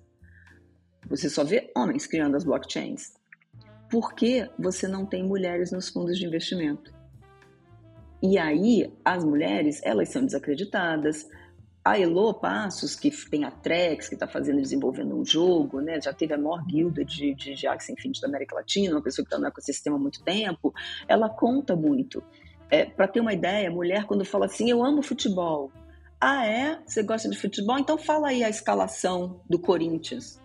Você 1.07 1.29
só 1.29 1.45
vê 1.45 1.71
homens 1.77 2.07
criando 2.07 2.39
as 2.39 2.45
blockchains. 2.45 3.13
Por 3.91 4.15
que 4.15 4.51
você 4.59 4.89
não 4.89 5.05
tem 5.05 5.23
mulheres 5.23 5.71
nos 5.73 5.91
fundos 5.91 6.17
de 6.17 6.25
investimento? 6.25 6.91
E 8.23 8.39
aí, 8.39 8.91
as 9.05 9.23
mulheres, 9.23 9.79
elas 9.85 10.09
são 10.09 10.25
desacreditadas. 10.25 11.29
A 11.85 12.01
Elo 12.01 12.33
Passos, 12.33 12.97
que 12.97 13.11
tem 13.29 13.45
a 13.45 13.51
Trex, 13.51 14.09
que 14.09 14.15
está 14.15 14.27
fazendo, 14.27 14.63
desenvolvendo 14.63 15.15
um 15.15 15.25
jogo, 15.25 15.83
né? 15.83 16.01
já 16.01 16.15
teve 16.15 16.33
a 16.33 16.39
maior 16.39 16.65
guilda 16.65 17.05
de, 17.05 17.35
de, 17.35 17.67
Axie 17.67 17.93
Infinity 17.93 18.23
da 18.23 18.27
América 18.27 18.57
Latina, 18.57 18.95
uma 18.97 19.03
pessoa 19.03 19.23
que 19.23 19.29
está 19.29 19.39
no 19.39 19.47
ecossistema 19.47 19.97
há 19.97 20.01
muito 20.01 20.25
tempo, 20.25 20.73
ela 21.07 21.29
conta 21.29 21.77
muito. 21.77 22.25
É, 22.71 22.85
Para 22.85 23.09
ter 23.09 23.21
uma 23.21 23.33
ideia, 23.33 23.71
mulher 23.71 24.05
quando 24.05 24.25
fala 24.25 24.47
assim, 24.47 24.71
eu 24.71 24.85
amo 24.85 25.03
futebol. 25.03 25.71
Ah, 26.21 26.47
é? 26.47 26.81
Você 26.87 27.03
gosta 27.03 27.29
de 27.29 27.39
futebol? 27.39 27.79
Então 27.79 27.99
fala 27.99 28.29
aí 28.29 28.43
a 28.43 28.49
escalação 28.49 29.41
do 29.49 29.59
Corinthians. 29.59 30.41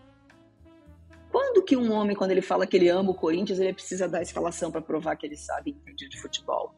Quando 1.32 1.64
que 1.64 1.78
um 1.78 1.94
homem, 1.94 2.16
quando 2.16 2.32
ele 2.32 2.42
fala 2.42 2.68
que 2.68 2.76
ele 2.76 2.90
ama 2.90 3.12
o 3.12 3.16
Corinthians, 3.16 3.60
ele 3.60 3.74
precisa 3.74 4.08
dar 4.08 4.20
a 4.20 4.22
escalação 4.22 4.70
para 4.70 4.82
provar 4.82 5.16
que 5.16 5.26
ele 5.26 5.38
sabe 5.38 5.72
entender 5.72 6.10
de 6.10 6.20
futebol? 6.20 6.76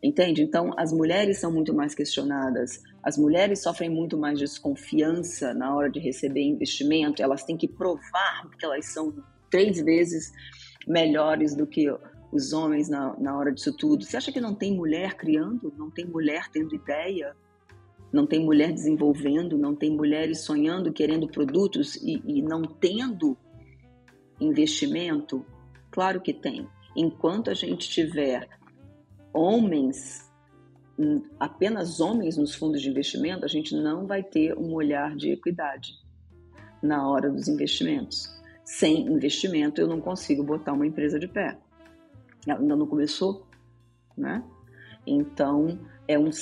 Entende? 0.00 0.42
Então, 0.42 0.72
as 0.78 0.92
mulheres 0.92 1.38
são 1.38 1.50
muito 1.50 1.74
mais 1.74 1.92
questionadas, 1.92 2.80
as 3.02 3.18
mulheres 3.18 3.60
sofrem 3.60 3.90
muito 3.90 4.16
mais 4.16 4.38
desconfiança 4.38 5.52
na 5.52 5.74
hora 5.74 5.90
de 5.90 5.98
receber 5.98 6.42
investimento, 6.42 7.20
elas 7.20 7.42
têm 7.42 7.56
que 7.56 7.66
provar 7.66 8.48
que 8.56 8.64
elas 8.64 8.86
são 8.86 9.12
três 9.50 9.80
vezes 9.80 10.32
melhores 10.86 11.56
do 11.56 11.66
que 11.66 11.86
os 12.30 12.52
homens 12.52 12.88
na, 12.88 13.16
na 13.18 13.36
hora 13.36 13.52
disso 13.52 13.72
tudo. 13.72 14.04
Você 14.04 14.16
acha 14.16 14.32
que 14.32 14.40
não 14.40 14.54
tem 14.54 14.74
mulher 14.74 15.14
criando? 15.14 15.72
Não 15.76 15.90
tem 15.90 16.06
mulher 16.06 16.48
tendo 16.52 16.74
ideia? 16.74 17.34
Não 18.12 18.26
tem 18.26 18.44
mulher 18.44 18.72
desenvolvendo? 18.72 19.56
Não 19.56 19.74
tem 19.74 19.90
mulheres 19.90 20.40
sonhando, 20.40 20.92
querendo 20.92 21.26
produtos 21.28 21.96
e, 21.96 22.22
e 22.26 22.42
não 22.42 22.62
tendo 22.62 23.36
investimento? 24.40 25.44
Claro 25.90 26.20
que 26.20 26.32
tem. 26.32 26.68
Enquanto 26.94 27.50
a 27.50 27.54
gente 27.54 27.88
tiver 27.88 28.48
homens, 29.32 30.30
hum, 30.98 31.22
apenas 31.38 32.00
homens 32.00 32.36
nos 32.36 32.54
fundos 32.54 32.82
de 32.82 32.90
investimento, 32.90 33.44
a 33.44 33.48
gente 33.48 33.74
não 33.74 34.06
vai 34.06 34.22
ter 34.22 34.56
um 34.56 34.74
olhar 34.74 35.16
de 35.16 35.30
equidade 35.30 35.92
na 36.82 37.08
hora 37.08 37.30
dos 37.30 37.48
investimentos. 37.48 38.28
Sem 38.64 39.06
investimento, 39.06 39.80
eu 39.80 39.86
não 39.86 40.00
consigo 40.00 40.44
botar 40.44 40.74
uma 40.74 40.86
empresa 40.86 41.18
de 41.18 41.26
pé 41.26 41.58
ainda 42.56 42.76
não 42.76 42.86
começou, 42.86 43.46
né? 44.16 44.42
Então, 45.06 45.78
é 46.06 46.18
um 46.18 46.32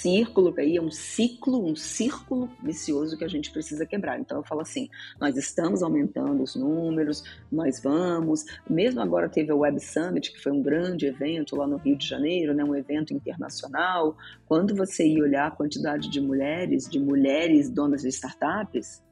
círculo 0.00 0.54
aí, 0.56 0.76
é 0.76 0.82
um 0.82 0.90
ciclo, 0.90 1.62
um 1.62 1.76
círculo 1.76 2.48
vicioso 2.62 3.18
que 3.18 3.24
a 3.24 3.28
gente 3.28 3.50
precisa 3.50 3.84
quebrar. 3.84 4.18
Então 4.18 4.38
eu 4.38 4.44
falo 4.44 4.62
assim, 4.62 4.88
nós 5.20 5.36
estamos 5.36 5.82
aumentando 5.82 6.42
os 6.42 6.56
números, 6.56 7.22
nós 7.52 7.82
vamos, 7.82 8.44
mesmo 8.68 9.00
agora 9.00 9.28
teve 9.28 9.52
o 9.52 9.58
Web 9.58 9.78
Summit, 9.80 10.32
que 10.32 10.40
foi 10.40 10.52
um 10.52 10.62
grande 10.62 11.06
evento 11.06 11.54
lá 11.54 11.66
no 11.66 11.76
Rio 11.76 11.96
de 11.96 12.06
Janeiro, 12.06 12.54
né, 12.54 12.64
um 12.64 12.74
evento 12.74 13.12
internacional. 13.12 14.16
Quando 14.46 14.74
você 14.74 15.06
ia 15.06 15.22
olhar 15.22 15.48
a 15.48 15.50
quantidade 15.50 16.08
de 16.08 16.20
mulheres, 16.20 16.88
de 16.88 16.98
mulheres 16.98 17.68
donas 17.68 18.02
de 18.02 18.08
startups, 18.08 19.02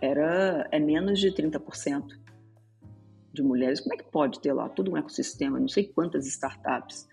era 0.00 0.68
é 0.70 0.78
menos 0.78 1.18
de 1.18 1.32
30% 1.32 2.19
de 3.32 3.42
mulheres. 3.42 3.80
Como 3.80 3.94
é 3.94 3.98
que 3.98 4.10
pode 4.10 4.40
ter 4.40 4.52
lá 4.52 4.68
todo 4.68 4.90
um 4.90 4.96
ecossistema, 4.96 5.58
não 5.58 5.68
sei 5.68 5.84
quantas 5.84 6.26
startups, 6.26 7.08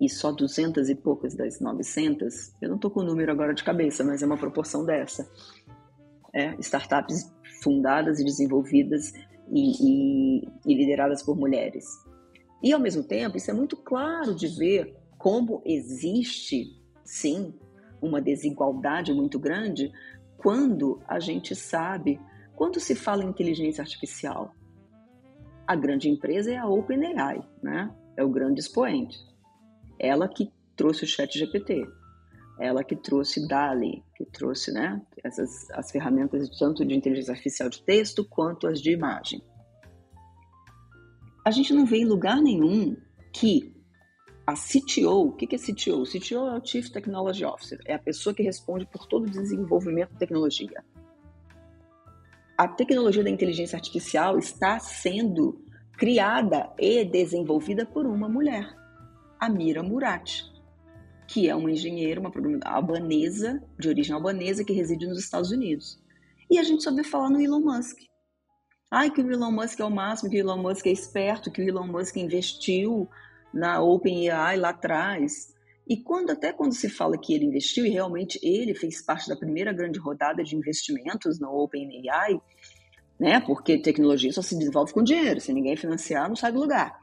e 0.00 0.08
só 0.08 0.32
200 0.32 0.88
e 0.90 0.94
poucas 0.94 1.34
das 1.34 1.60
900? 1.60 2.54
Eu 2.60 2.68
não 2.68 2.76
estou 2.76 2.90
com 2.90 3.00
o 3.00 3.04
número 3.04 3.30
agora 3.30 3.54
de 3.54 3.64
cabeça, 3.64 4.04
mas 4.04 4.22
é 4.22 4.26
uma 4.26 4.36
proporção 4.36 4.84
dessa. 4.84 5.28
É, 6.32 6.54
startups 6.58 7.32
fundadas 7.62 8.18
e 8.18 8.24
desenvolvidas 8.24 9.12
e, 9.50 10.40
e, 10.40 10.48
e 10.66 10.74
lideradas 10.74 11.22
por 11.22 11.36
mulheres. 11.36 11.86
E, 12.62 12.72
ao 12.72 12.80
mesmo 12.80 13.04
tempo, 13.04 13.36
isso 13.36 13.50
é 13.50 13.54
muito 13.54 13.76
claro 13.76 14.34
de 14.34 14.48
ver 14.48 14.96
como 15.18 15.62
existe, 15.64 16.80
sim, 17.04 17.54
uma 18.00 18.20
desigualdade 18.20 19.12
muito 19.12 19.38
grande 19.38 19.92
quando 20.36 21.00
a 21.08 21.18
gente 21.18 21.54
sabe, 21.54 22.20
quando 22.54 22.78
se 22.78 22.94
fala 22.94 23.24
em 23.24 23.28
inteligência 23.28 23.80
artificial, 23.80 24.54
a 25.66 25.74
grande 25.74 26.08
empresa 26.08 26.52
é 26.52 26.56
a 26.56 26.66
OpenAI, 26.66 27.42
né? 27.62 27.94
É 28.16 28.22
o 28.22 28.28
grande 28.28 28.60
expoente. 28.60 29.18
Ela 29.98 30.28
que 30.28 30.52
trouxe 30.76 31.04
o 31.04 31.06
Chat 31.06 31.38
GPT, 31.38 31.86
ela 32.58 32.84
que 32.84 32.94
trouxe 32.94 33.46
DALI, 33.48 34.02
que 34.16 34.24
trouxe, 34.26 34.72
né, 34.72 35.00
essas 35.22 35.70
as 35.70 35.90
ferramentas 35.90 36.48
tanto 36.58 36.84
de 36.84 36.94
inteligência 36.94 37.32
artificial 37.32 37.68
de 37.68 37.82
texto 37.82 38.24
quanto 38.24 38.66
as 38.66 38.80
de 38.80 38.92
imagem. 38.92 39.42
A 41.44 41.50
gente 41.50 41.72
não 41.72 41.84
vê 41.84 41.98
em 41.98 42.06
lugar 42.06 42.40
nenhum 42.40 42.96
que 43.32 43.74
a 44.46 44.54
CTO, 44.54 45.28
o 45.28 45.32
que 45.32 45.54
é 45.54 45.58
CTO? 45.58 46.02
O 46.02 46.04
CTO 46.04 46.46
é 46.46 46.58
o 46.58 46.64
Chief 46.64 46.88
Technology 46.90 47.44
Officer, 47.44 47.80
é 47.86 47.94
a 47.94 47.98
pessoa 47.98 48.34
que 48.34 48.42
responde 48.42 48.86
por 48.86 49.06
todo 49.06 49.24
o 49.24 49.30
desenvolvimento 49.30 50.12
de 50.12 50.18
tecnologia. 50.18 50.84
A 52.56 52.68
tecnologia 52.68 53.24
da 53.24 53.30
inteligência 53.30 53.76
artificial 53.76 54.38
está 54.38 54.78
sendo 54.78 55.60
criada 55.98 56.72
e 56.78 57.04
desenvolvida 57.04 57.84
por 57.84 58.06
uma 58.06 58.28
mulher, 58.28 58.72
a 59.40 59.48
Mira 59.48 59.82
Murati, 59.82 60.44
que 61.26 61.48
é 61.48 61.54
uma 61.54 61.70
engenheira, 61.70 62.20
uma 62.20 62.30
albanesa, 62.64 63.60
de 63.76 63.88
origem 63.88 64.14
albanesa, 64.14 64.64
que 64.64 64.72
reside 64.72 65.04
nos 65.04 65.18
Estados 65.18 65.50
Unidos. 65.50 66.00
E 66.48 66.56
a 66.56 66.62
gente 66.62 66.84
só 66.84 66.94
vê 66.94 67.02
falar 67.02 67.28
no 67.28 67.40
Elon 67.40 67.60
Musk. 67.60 67.98
Ai, 68.88 69.10
que 69.10 69.20
o 69.20 69.32
Elon 69.32 69.50
Musk 69.50 69.80
é 69.80 69.84
o 69.84 69.90
máximo, 69.90 70.30
que 70.30 70.36
o 70.36 70.40
Elon 70.40 70.62
Musk 70.62 70.86
é 70.86 70.92
esperto, 70.92 71.50
que 71.50 71.60
o 71.60 71.68
Elon 71.68 71.88
Musk 71.88 72.16
investiu 72.16 73.08
na 73.52 73.80
OpenAI 73.80 74.56
lá 74.56 74.68
atrás. 74.68 75.53
E 75.86 75.96
quando 75.98 76.30
até 76.30 76.52
quando 76.52 76.72
se 76.72 76.88
fala 76.88 77.18
que 77.18 77.34
ele 77.34 77.44
investiu, 77.44 77.84
e 77.84 77.90
realmente 77.90 78.38
ele 78.42 78.74
fez 78.74 79.02
parte 79.02 79.28
da 79.28 79.36
primeira 79.36 79.72
grande 79.72 79.98
rodada 79.98 80.42
de 80.42 80.56
investimentos 80.56 81.38
na 81.38 81.50
OpenAI, 81.50 82.40
né? 83.20 83.40
Porque 83.40 83.78
tecnologia 83.78 84.32
só 84.32 84.40
se 84.40 84.58
desenvolve 84.58 84.92
com 84.92 85.02
dinheiro, 85.02 85.40
se 85.40 85.52
ninguém 85.52 85.76
financiar, 85.76 86.28
não 86.28 86.36
sai 86.36 86.52
do 86.52 86.60
lugar. 86.60 86.98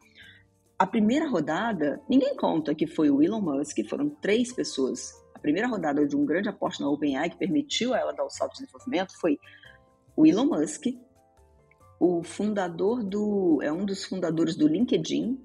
A 0.80 0.88
primeira 0.88 1.30
rodada, 1.30 2.02
ninguém 2.10 2.36
conta 2.36 2.74
que 2.74 2.88
foi 2.88 3.12
o 3.12 3.22
Elon 3.22 3.40
Musk, 3.40 3.78
foram 3.88 4.10
três 4.10 4.52
pessoas. 4.52 5.14
A 5.36 5.40
primeira 5.40 5.68
rodada 5.68 6.08
de 6.08 6.16
um 6.16 6.26
grande 6.26 6.49
aporte 6.49 6.82
na 6.82 6.90
OpenAI 6.90 7.30
que 7.30 7.38
permitiu 7.38 7.94
a 7.94 7.99
ela 7.99 8.14
dar 8.14 8.26
o 8.26 8.30
salto 8.32 8.53
de 8.53 8.64
desenvolvimento 8.64 9.14
foi 9.20 9.38
o 10.16 10.26
Elon 10.26 10.45
Musk, 10.45 10.86
o 11.99 12.24
fundador 12.24 13.03
do, 13.03 13.60
é 13.62 13.72
um 13.72 13.86
dos 13.86 14.03
fundadores 14.03 14.56
do 14.56 14.68
LinkedIn, 14.68 15.40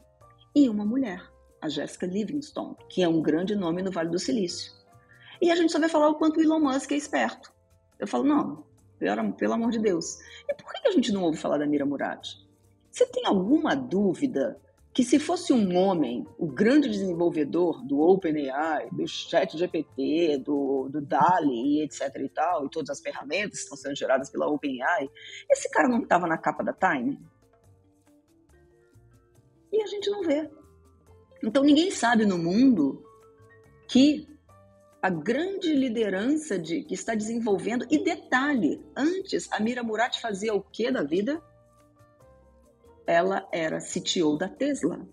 e 0.55 0.71
uma 0.71 0.87
mulher, 0.87 1.23
a 1.61 1.69
Jessica 1.69 2.07
Livingstone, 2.07 2.77
que 2.89 3.03
é 3.03 3.09
um 3.09 3.21
grande 3.21 3.55
nome 3.55 3.83
no 3.83 3.91
Vale 3.91 4.11
do 4.11 4.19
Silício. 4.19 4.73
E 5.41 5.51
a 5.51 5.57
gente 5.57 5.73
só 5.73 5.79
vai 5.79 5.89
falar 5.89 6.09
o 6.09 6.15
quanto 6.15 6.39
o 6.39 6.43
Elon 6.43 6.61
Musk 6.61 6.93
é 6.93 6.97
esperto. 6.97 7.53
Eu 7.99 8.07
falo, 8.07 8.25
não, 8.25 8.65
pelo, 8.99 9.53
amor 9.53 9.71
de 9.71 9.79
Deus. 9.79 10.19
E 10.49 10.55
por 10.55 10.73
que 10.73 10.89
a 10.89 10.93
gente 10.93 11.13
não 11.13 11.23
ouve 11.23 11.39
falar 11.39 11.59
da 11.59 11.67
Mira 11.67 11.85
Murad? 11.85 12.27
Você 12.91 13.07
tem 13.07 13.27
alguma 13.27 13.75
dúvida 13.75 14.59
que 14.95 15.05
se 15.05 15.19
fosse 15.19 15.53
um 15.53 15.77
homem, 15.77 16.27
o 16.39 16.47
grande 16.47 16.89
desenvolvedor 16.89 17.85
do 17.85 18.01
OpenAI, 18.01 18.89
do 18.91 19.07
ChatGPT, 19.07 20.39
do, 20.39 20.89
do 20.89 21.03
DALI, 21.03 21.83
etc 21.83 22.17
e 22.17 22.29
tal, 22.31 22.65
e 22.65 22.71
todas 22.71 22.89
as 22.89 23.01
ferramentas 23.01 23.59
que 23.59 23.65
estão 23.65 23.77
sendo 23.77 23.95
geradas 23.95 24.31
pela 24.31 24.49
OpenAI, 24.49 25.11
esse 25.51 25.71
cara 25.71 25.87
não 25.87 26.03
estava 26.03 26.27
na 26.27 26.39
capa 26.39 26.65
da 26.65 26.73
Time? 26.73 27.21
e 29.77 29.83
a 29.83 29.87
gente 29.87 30.11
não 30.11 30.23
vê. 30.23 30.51
Então 31.43 31.63
ninguém 31.63 31.91
sabe 31.91 32.25
no 32.25 32.39
mundo 32.39 33.05
que 33.89 34.29
a 35.01 35.11
grande 35.11 35.73
liderança 35.73 36.59
de, 36.59 36.83
que 36.83 36.95
está 36.95 37.15
desenvolvendo, 37.15 37.87
e 37.91 38.03
detalhe, 38.03 38.85
antes 38.97 39.49
a 39.53 39.61
Mira 39.61 39.83
Murati 39.83 40.21
fazia 40.21 40.53
o 40.53 40.61
que 40.61 40.91
da 40.91 41.03
vida? 41.03 41.41
Ela 43.07 43.47
era 43.53 43.79
CTO 43.79 44.37
da 44.37 44.49
Tesla. 44.49 45.07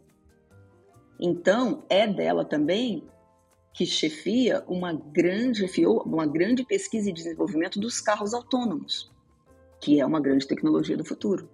Então 1.20 1.86
é 1.90 2.08
dela 2.08 2.44
também 2.44 3.08
que 3.72 3.86
chefia 3.86 4.64
uma 4.68 4.94
grande, 4.94 5.64
uma 6.06 6.26
grande 6.26 6.66
pesquisa 6.66 7.10
e 7.10 7.14
desenvolvimento 7.14 7.80
dos 7.80 8.02
carros 8.02 8.34
autônomos, 8.34 9.12
que 9.80 10.00
é 10.00 10.06
uma 10.06 10.20
grande 10.20 10.48
tecnologia 10.48 10.98
do 10.98 11.06
futuro. 11.06 11.50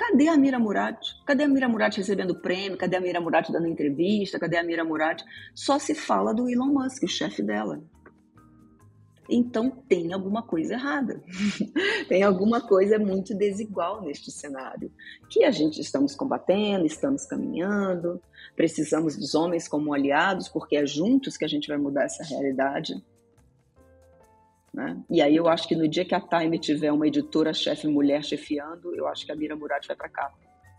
Cadê 0.00 0.28
a 0.28 0.36
Mira 0.38 0.58
Murad? 0.58 0.96
Cadê 1.26 1.44
a 1.44 1.48
Mira 1.48 1.68
Murad 1.68 1.94
recebendo 1.94 2.40
prêmio? 2.40 2.78
Cadê 2.78 2.96
a 2.96 3.00
Mira 3.02 3.20
Murad 3.20 3.50
dando 3.50 3.66
entrevista? 3.66 4.38
Cadê 4.38 4.56
a 4.56 4.62
Mira 4.62 4.82
Murad? 4.82 5.22
Só 5.54 5.78
se 5.78 5.94
fala 5.94 6.32
do 6.32 6.48
Elon 6.48 6.72
Musk, 6.72 7.02
o 7.02 7.06
chefe 7.06 7.42
dela. 7.42 7.84
Então 9.28 9.70
tem 9.70 10.10
alguma 10.14 10.42
coisa 10.42 10.72
errada. 10.72 11.22
tem 12.08 12.22
alguma 12.22 12.62
coisa 12.62 12.98
muito 12.98 13.34
desigual 13.36 14.00
neste 14.00 14.30
cenário 14.30 14.90
que 15.28 15.44
a 15.44 15.50
gente 15.50 15.78
estamos 15.82 16.16
combatendo, 16.16 16.86
estamos 16.86 17.26
caminhando. 17.26 18.22
Precisamos 18.56 19.18
dos 19.18 19.34
homens 19.34 19.68
como 19.68 19.92
aliados, 19.92 20.48
porque 20.48 20.76
é 20.76 20.86
juntos 20.86 21.36
que 21.36 21.44
a 21.44 21.48
gente 21.48 21.68
vai 21.68 21.76
mudar 21.76 22.04
essa 22.04 22.24
realidade. 22.24 22.94
Né? 24.72 25.02
E 25.10 25.20
aí 25.20 25.34
eu 25.34 25.48
acho 25.48 25.66
que 25.66 25.74
no 25.74 25.88
dia 25.88 26.04
que 26.04 26.14
a 26.14 26.20
Time 26.20 26.58
tiver 26.58 26.92
uma 26.92 27.06
editora-chefe 27.06 27.88
mulher 27.88 28.22
chefiando, 28.24 28.94
eu 28.94 29.06
acho 29.08 29.26
que 29.26 29.32
a 29.32 29.36
Mira 29.36 29.56
Murad 29.56 29.84
vai 29.86 29.96
para 29.96 30.08
cá, 30.08 30.32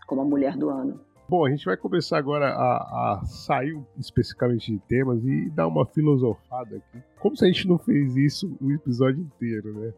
como 0.06 0.22
a 0.22 0.24
mulher 0.24 0.56
do 0.56 0.70
ano. 0.70 1.00
Bom, 1.28 1.46
a 1.46 1.50
gente 1.50 1.64
vai 1.64 1.76
começar 1.76 2.18
agora 2.18 2.48
a, 2.48 3.20
a, 3.20 3.24
sair 3.24 3.78
especificamente 3.98 4.72
de 4.72 4.78
temas 4.80 5.24
e 5.24 5.48
dar 5.50 5.66
uma 5.66 5.86
filosofada 5.86 6.76
aqui. 6.76 7.02
Como 7.20 7.36
se 7.36 7.44
a 7.44 7.48
gente 7.48 7.66
não 7.68 7.78
fez 7.78 8.16
isso 8.16 8.54
o 8.60 8.70
episódio 8.72 9.20
inteiro, 9.20 9.72
né? 9.72 9.92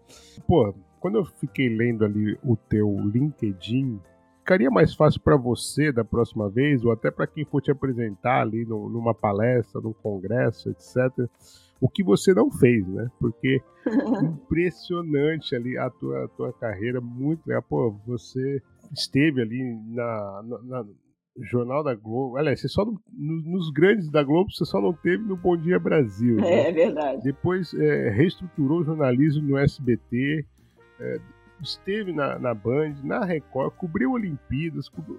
Pô, 0.46 0.72
quando 1.00 1.18
eu 1.18 1.24
fiquei 1.24 1.68
lendo 1.68 2.04
ali 2.04 2.38
o 2.44 2.56
teu 2.56 3.00
LinkedIn, 3.00 3.98
ficaria 4.40 4.70
mais 4.70 4.94
fácil 4.94 5.20
para 5.20 5.36
você 5.36 5.90
da 5.90 6.04
próxima 6.04 6.48
vez, 6.48 6.84
ou 6.84 6.92
até 6.92 7.10
para 7.10 7.26
quem 7.26 7.44
for 7.44 7.60
te 7.60 7.70
apresentar 7.70 8.42
ali 8.42 8.64
no, 8.64 8.88
numa 8.88 9.14
palestra, 9.14 9.80
num 9.80 9.92
congresso, 9.92 10.70
etc 10.70 11.28
o 11.84 11.88
que 11.90 12.02
você 12.02 12.32
não 12.32 12.50
fez, 12.50 12.88
né? 12.88 13.10
Porque 13.20 13.60
impressionante 14.24 15.54
ali 15.54 15.76
a 15.76 15.90
tua, 15.90 16.24
a 16.24 16.28
tua 16.28 16.52
carreira, 16.54 16.98
muito 16.98 17.46
legal. 17.46 17.62
Pô, 17.62 17.94
você 18.06 18.62
esteve 18.90 19.42
ali 19.42 19.62
na, 19.88 20.42
na, 20.42 20.62
na 20.62 20.84
Jornal 21.42 21.84
da 21.84 21.94
Globo. 21.94 22.38
Aliás, 22.38 22.62
você 22.62 22.68
só 22.68 22.86
no, 22.86 22.98
nos 23.12 23.70
grandes 23.70 24.10
da 24.10 24.22
Globo, 24.22 24.50
você 24.50 24.64
só 24.64 24.80
não 24.80 24.94
teve 24.94 25.24
no 25.24 25.36
Bom 25.36 25.58
Dia 25.58 25.78
Brasil. 25.78 26.36
Né? 26.36 26.48
É, 26.48 26.68
é 26.70 26.72
verdade. 26.72 27.22
Depois 27.22 27.74
é, 27.74 28.08
reestruturou 28.08 28.80
o 28.80 28.84
jornalismo 28.84 29.46
no 29.46 29.58
SBT. 29.58 30.46
É, 30.98 31.20
esteve 31.62 32.12
na, 32.12 32.38
na 32.38 32.54
Band, 32.54 32.94
na 33.02 33.24
Record, 33.24 33.74
cobriu 33.76 34.12
Olimpíadas, 34.12 34.88
cobriu, 34.88 35.18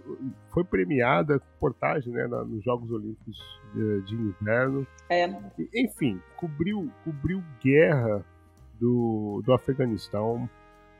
foi 0.51 0.63
premiada, 0.63 1.33
reportagem 1.33 2.13
né, 2.13 2.27
na, 2.27 2.43
nos 2.43 2.63
Jogos 2.63 2.91
Olímpicos 2.91 3.37
de, 3.73 4.01
de 4.01 4.15
Inverno. 4.15 4.85
É. 5.09 5.27
Enfim, 5.75 6.21
cobriu, 6.37 6.91
cobriu 7.03 7.43
guerra 7.61 8.23
do, 8.79 9.41
do 9.45 9.53
Afeganistão, 9.53 10.49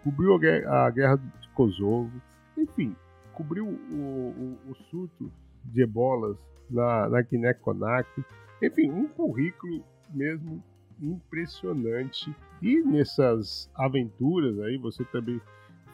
cobriu 0.03 0.36
a 0.36 0.40
guerra, 0.40 0.86
a 0.86 0.90
guerra 0.90 1.16
de 1.18 1.49
Kosovo, 1.49 2.12
enfim, 2.57 2.95
cobriu 3.34 3.68
o, 3.68 4.57
o, 4.68 4.72
o 4.72 4.76
surto 4.90 5.32
de 5.66 5.84
ebolas 5.84 6.38
na, 6.70 7.10
na 7.10 7.22
Guiné-Conakry. 7.22 8.24
Enfim, 8.62 8.90
um 8.91 9.07
currículo 9.07 9.84
mesmo 10.14 10.64
impressionante. 11.02 12.34
E 12.62 12.82
nessas 12.82 13.70
aventuras 13.76 14.60
aí, 14.60 14.78
você 14.78 15.04
também 15.06 15.40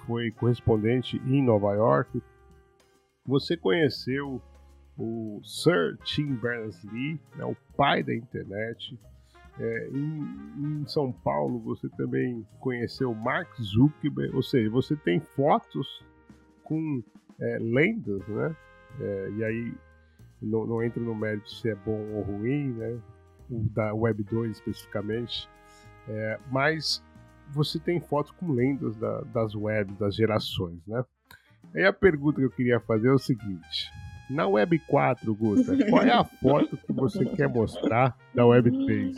foi 0.06 0.32
correspondente 0.32 1.18
em 1.26 1.44
Nova 1.44 1.74
York. 1.74 2.22
Você 3.26 3.56
conheceu 3.56 4.42
o 4.98 5.42
Sir 5.44 5.98
Tim 6.04 6.36
Berners-Lee, 6.36 7.20
né, 7.36 7.46
o 7.46 7.56
pai 7.76 8.04
da 8.04 8.14
internet. 8.14 9.00
É, 9.60 9.90
em, 9.90 10.82
em, 10.82 10.88
São 10.88 11.12
Paulo 11.12 11.60
você 11.60 11.90
também 11.90 12.46
conheceu 12.60 13.14
Mark 13.14 13.50
Zuckerberg, 13.62 14.36
ou 14.36 14.42
seja, 14.42 14.70
você 14.70 14.96
tem 14.96 15.20
fotos 15.20 16.04
com 16.64 17.04
é, 17.40 17.60
lendas, 17.60 18.26
né? 18.28 18.56
É, 19.00 19.30
e 19.38 19.44
aí 19.44 19.74
não, 20.42 20.66
não 20.66 20.84
entra 20.84 21.02
no 21.02 21.14
mérito 21.14 21.50
se 21.50 21.70
é 21.70 21.76
bom 21.76 22.14
ou 22.14 22.22
ruim, 22.24 22.70
né? 22.74 23.00
Da 23.52 23.94
Web 23.94 24.24
2 24.24 24.52
especificamente, 24.52 25.50
é, 26.08 26.40
mas 26.50 27.04
você 27.52 27.80
tem 27.80 28.00
fotos 28.00 28.32
com 28.32 28.52
lendas 28.52 28.96
da, 28.96 29.22
das 29.34 29.56
webs, 29.56 29.98
das 29.98 30.16
gerações, 30.16 30.80
né? 30.88 31.04
Aí 31.76 31.86
a 31.86 31.94
pergunta 31.94 32.40
que 32.40 32.46
eu 32.46 32.52
queria 32.52 32.80
fazer 32.80 33.10
é 33.10 33.14
o 33.14 33.20
seguinte: 33.20 33.92
na 34.30 34.48
Web 34.48 34.80
4, 34.88 35.36
Guta, 35.36 35.90
qual 35.90 36.04
é 36.04 36.12
a 36.12 36.24
foto 36.24 36.78
que 36.78 36.94
você 36.94 37.26
quer 37.26 37.48
mostrar 37.48 38.18
da 38.34 38.46
Web 38.46 38.72
3? 38.86 39.16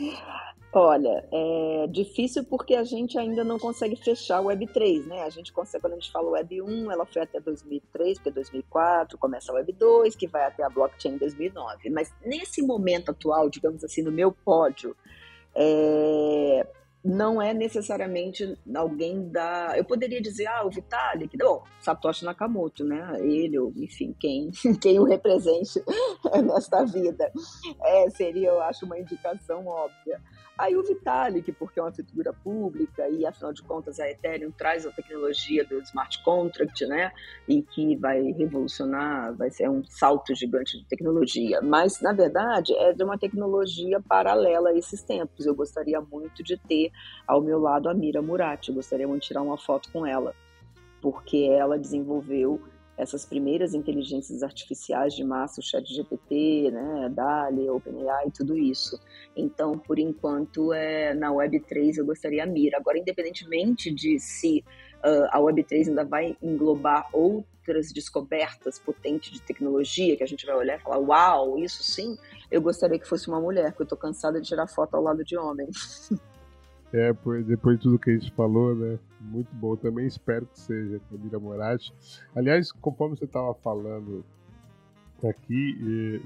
Olha, 0.76 1.24
é 1.30 1.86
difícil 1.86 2.42
porque 2.42 2.74
a 2.74 2.82
gente 2.82 3.16
ainda 3.16 3.44
não 3.44 3.60
consegue 3.60 3.94
fechar 3.94 4.40
o 4.40 4.46
Web 4.46 4.66
3, 4.66 5.06
né? 5.06 5.22
A 5.22 5.30
gente 5.30 5.52
consegue, 5.52 5.80
quando 5.80 5.92
a 5.92 5.96
gente 5.96 6.10
fala 6.10 6.30
Web 6.30 6.62
1, 6.62 6.90
ela 6.90 7.06
foi 7.06 7.22
até 7.22 7.38
2003, 7.38 8.18
porque 8.18 8.32
2004 8.32 9.16
começa 9.16 9.52
a 9.52 9.54
Web 9.54 9.72
2, 9.72 10.16
que 10.16 10.26
vai 10.26 10.44
até 10.44 10.64
a 10.64 10.68
blockchain 10.68 11.12
em 11.12 11.18
2009. 11.18 11.90
Mas 11.90 12.12
nesse 12.26 12.60
momento 12.60 13.12
atual, 13.12 13.48
digamos 13.48 13.84
assim, 13.84 14.02
no 14.02 14.10
meu 14.10 14.32
pódio, 14.32 14.96
é... 15.54 16.66
não 17.04 17.40
é 17.40 17.54
necessariamente 17.54 18.58
alguém 18.74 19.28
da. 19.28 19.78
Eu 19.78 19.84
poderia 19.84 20.20
dizer, 20.20 20.48
ah, 20.48 20.66
o 20.66 20.70
Vitalik, 20.70 21.36
bom, 21.38 21.62
Satoshi 21.82 22.24
Nakamoto, 22.24 22.82
né? 22.82 23.16
Ele, 23.20 23.58
enfim, 23.76 24.12
quem, 24.18 24.50
quem 24.82 24.98
o 24.98 25.04
represente 25.04 25.80
nesta 26.44 26.84
vida. 26.84 27.30
É, 27.80 28.10
seria, 28.10 28.48
eu 28.48 28.60
acho, 28.60 28.84
uma 28.84 28.98
indicação 28.98 29.64
óbvia. 29.68 30.20
Aí 30.56 30.76
o 30.76 30.84
Vitalik, 30.84 31.50
porque 31.52 31.80
é 31.80 31.82
uma 31.82 31.92
figura 31.92 32.32
pública 32.32 33.08
e, 33.08 33.26
afinal 33.26 33.52
de 33.52 33.60
contas, 33.62 33.98
a 33.98 34.08
Ethereum 34.08 34.52
traz 34.52 34.86
a 34.86 34.92
tecnologia 34.92 35.64
do 35.64 35.80
smart 35.80 36.22
contract, 36.22 36.86
né? 36.86 37.10
E 37.48 37.60
que 37.60 37.96
vai 37.96 38.22
revolucionar, 38.32 39.34
vai 39.36 39.50
ser 39.50 39.68
um 39.68 39.82
salto 39.84 40.32
gigante 40.32 40.78
de 40.78 40.84
tecnologia. 40.86 41.60
Mas, 41.60 42.00
na 42.00 42.12
verdade, 42.12 42.72
é 42.76 42.92
de 42.92 43.02
uma 43.02 43.18
tecnologia 43.18 44.00
paralela 44.00 44.70
a 44.70 44.78
esses 44.78 45.02
tempos. 45.02 45.44
Eu 45.44 45.56
gostaria 45.56 46.00
muito 46.00 46.42
de 46.44 46.56
ter 46.56 46.92
ao 47.26 47.40
meu 47.40 47.58
lado 47.58 47.88
a 47.88 47.94
Mira 47.94 48.22
Murati. 48.22 48.68
Eu 48.68 48.76
gostaria 48.76 49.08
muito 49.08 49.22
de 49.22 49.28
tirar 49.28 49.42
uma 49.42 49.58
foto 49.58 49.90
com 49.90 50.06
ela, 50.06 50.36
porque 51.02 51.48
ela 51.50 51.76
desenvolveu 51.76 52.62
essas 52.96 53.26
primeiras 53.26 53.74
inteligências 53.74 54.42
artificiais 54.42 55.14
de 55.14 55.24
massa, 55.24 55.60
o 55.60 55.64
chat 55.64 55.84
GPT, 55.92 56.70
né, 56.70 57.08
DALI, 57.10 57.68
OpenAI, 57.68 58.30
tudo 58.30 58.56
isso. 58.56 58.98
Então, 59.36 59.78
por 59.78 59.98
enquanto, 59.98 60.72
é, 60.72 61.12
na 61.14 61.30
Web3 61.30 61.98
eu 61.98 62.06
gostaria 62.06 62.42
a 62.42 62.46
mira. 62.46 62.78
Agora, 62.78 62.98
independentemente 62.98 63.92
de 63.92 64.18
se 64.18 64.64
uh, 65.04 65.28
a 65.30 65.38
Web3 65.40 65.88
ainda 65.88 66.04
vai 66.04 66.36
englobar 66.40 67.08
outras 67.12 67.92
descobertas 67.92 68.78
potentes 68.78 69.32
de 69.32 69.42
tecnologia, 69.42 70.16
que 70.16 70.22
a 70.22 70.26
gente 70.26 70.46
vai 70.46 70.54
olhar 70.54 70.78
e 70.78 70.82
falar, 70.82 70.98
uau, 70.98 71.58
isso 71.58 71.82
sim, 71.82 72.16
eu 72.50 72.62
gostaria 72.62 72.98
que 72.98 73.08
fosse 73.08 73.28
uma 73.28 73.40
mulher, 73.40 73.70
porque 73.70 73.82
eu 73.82 73.84
estou 73.84 73.98
cansada 73.98 74.40
de 74.40 74.46
tirar 74.46 74.66
foto 74.66 74.94
ao 74.94 75.02
lado 75.02 75.24
de 75.24 75.36
homem. 75.36 75.68
É, 76.94 77.12
depois 77.42 77.76
de 77.76 77.82
tudo 77.82 77.98
que 77.98 78.10
a 78.10 78.12
gente 78.12 78.30
falou, 78.34 78.72
né? 78.72 79.00
Muito 79.20 79.52
bom. 79.56 79.74
Também 79.74 80.06
espero 80.06 80.46
que 80.46 80.60
seja 80.60 81.00
Camila 81.10 81.40
Moratti. 81.40 81.92
Aliás, 82.36 82.70
conforme 82.70 83.16
você 83.16 83.24
estava 83.24 83.52
falando 83.52 84.24
aqui, 85.28 85.76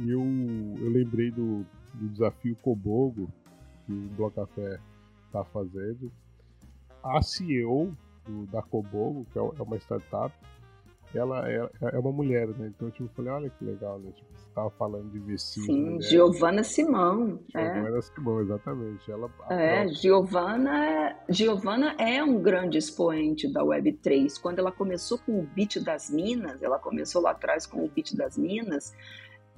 eu, 0.06 0.20
eu 0.20 0.90
lembrei 0.90 1.30
do, 1.30 1.64
do 1.94 2.08
desafio 2.10 2.54
Cobogo 2.56 3.32
que 3.86 3.92
o 3.92 4.08
Bloco 4.14 4.36
Café 4.36 4.78
está 5.24 5.42
fazendo. 5.42 6.12
A 7.02 7.22
CEO 7.22 7.96
do, 8.26 8.44
da 8.48 8.60
Cobogo, 8.60 9.24
que 9.32 9.38
é, 9.38 9.42
é 9.42 9.62
uma 9.62 9.78
startup, 9.78 10.34
ela 11.14 11.50
é, 11.50 11.66
é 11.80 11.98
uma 11.98 12.12
mulher, 12.12 12.46
né? 12.48 12.66
Então, 12.66 12.90
tipo, 12.90 13.04
eu 13.04 13.08
falei, 13.14 13.32
olha 13.32 13.48
que 13.48 13.64
legal, 13.64 13.98
né? 13.98 14.10
Tipo, 14.10 14.37
você 14.58 14.58
tava 14.58 14.70
falando 14.70 15.10
de 15.10 15.18
vestir. 15.20 15.62
Sim, 15.62 16.00
Giovana 16.00 16.64
Simão. 16.64 17.40
Giovana 17.48 17.98
é. 17.98 18.02
Simão, 18.02 18.40
exatamente. 18.40 19.10
Ela, 19.10 19.30
é, 19.50 19.88
Giovana, 19.88 21.16
Giovana 21.28 21.94
é 21.98 22.22
um 22.22 22.40
grande 22.40 22.76
expoente 22.78 23.50
da 23.52 23.62
Web3. 23.62 24.40
Quando 24.40 24.58
ela 24.58 24.72
começou 24.72 25.18
com 25.18 25.38
o 25.38 25.42
Beat 25.42 25.78
das 25.82 26.10
Minas, 26.10 26.62
ela 26.62 26.78
começou 26.78 27.22
lá 27.22 27.30
atrás 27.30 27.66
com 27.66 27.84
o 27.84 27.88
Beat 27.88 28.14
das 28.16 28.36
Minas, 28.36 28.92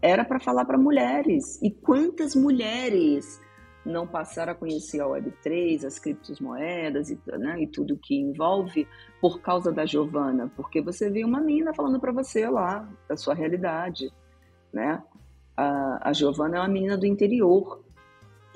era 0.02 0.24
para 0.24 0.38
falar 0.38 0.64
para 0.64 0.76
mulheres. 0.76 1.60
E 1.62 1.70
quantas 1.70 2.34
mulheres 2.34 3.40
não 3.84 4.06
passaram 4.06 4.52
a 4.52 4.54
conhecer 4.54 5.00
a 5.00 5.06
Web3, 5.06 5.84
as 5.86 5.98
criptomoedas 5.98 7.10
e, 7.10 7.18
né, 7.38 7.62
e 7.62 7.66
tudo 7.66 7.98
que 7.98 8.14
envolve 8.14 8.86
por 9.20 9.40
causa 9.40 9.72
da 9.72 9.86
Giovana, 9.86 10.52
porque 10.54 10.82
você 10.82 11.10
vê 11.10 11.24
uma 11.24 11.40
menina 11.40 11.72
falando 11.72 11.98
para 11.98 12.12
você 12.12 12.48
lá 12.48 12.86
da 13.08 13.16
sua 13.16 13.34
realidade, 13.34 14.12
né? 14.72 15.02
A, 15.56 16.10
a 16.10 16.12
Giovana 16.12 16.56
é 16.56 16.60
uma 16.60 16.68
menina 16.68 16.96
do 16.96 17.06
interior 17.06 17.82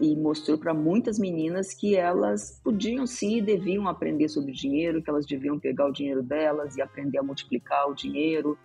e 0.01 0.17
mostrou 0.17 0.59
para 0.59 0.75
muitas 0.75 1.19
meninas 1.19 1.73
que 1.73 1.95
elas 1.97 2.61
podiam 2.65 3.07
sim 3.07 3.39
e 3.39 3.43
deviam 3.43 3.87
aprender 3.87 4.29
sobre 4.29 4.53
dinheiro, 4.53 5.03
que 5.03 5.09
elas 5.09 5.27
deviam 5.27 5.59
pegar 5.59 5.87
o 5.87 5.93
dinheiro 5.93 6.23
delas 6.23 6.77
e 6.77 6.83
aprender 6.83 7.19
a 7.19 7.23
multiplicar 7.23 7.89
o 7.89 7.95
dinheiro. 7.95 8.59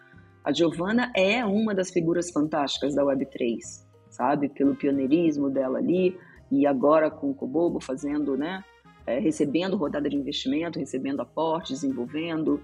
A 0.44 0.52
Giovana 0.52 1.12
é 1.16 1.46
uma 1.46 1.76
das 1.76 1.92
figuras 1.92 2.32
fantásticas 2.32 2.96
da 2.96 3.04
Web3, 3.04 3.60
sabe? 4.10 4.50
Pelo 4.50 4.76
pioneirismo 4.76 5.50
dela 5.50 5.78
ali, 5.78 6.18
e 6.52 6.66
agora 6.66 7.12
com 7.12 7.30
o 7.30 7.36
Cobogo 7.36 7.80
fazendo, 7.80 8.36
né, 8.36 8.64
é, 9.06 9.20
recebendo 9.20 9.78
rodada 9.78 10.10
de 10.10 10.16
investimento, 10.16 10.80
recebendo 10.80 11.22
aporte, 11.22 11.74
desenvolvendo. 11.74 12.62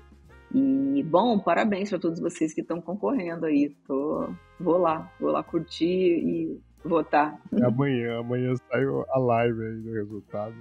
E, 0.56 1.04
bom, 1.04 1.38
parabéns 1.38 1.90
para 1.90 2.00
todos 2.00 2.18
vocês 2.18 2.54
que 2.54 2.62
estão 2.62 2.80
concorrendo 2.80 3.46
aí. 3.46 3.76
Tô, 3.86 4.30
vou 4.58 4.78
lá, 4.78 5.12
vou 5.20 5.30
lá 5.30 5.44
curtir 5.44 5.86
e 5.86 6.62
votar. 6.82 7.38
É 7.52 7.66
amanhã, 7.66 8.20
amanhã 8.20 8.56
sai 8.56 8.86
a 9.10 9.20
live 9.20 9.62
aí 9.62 9.82
do 9.82 9.92
resultado, 9.92 10.56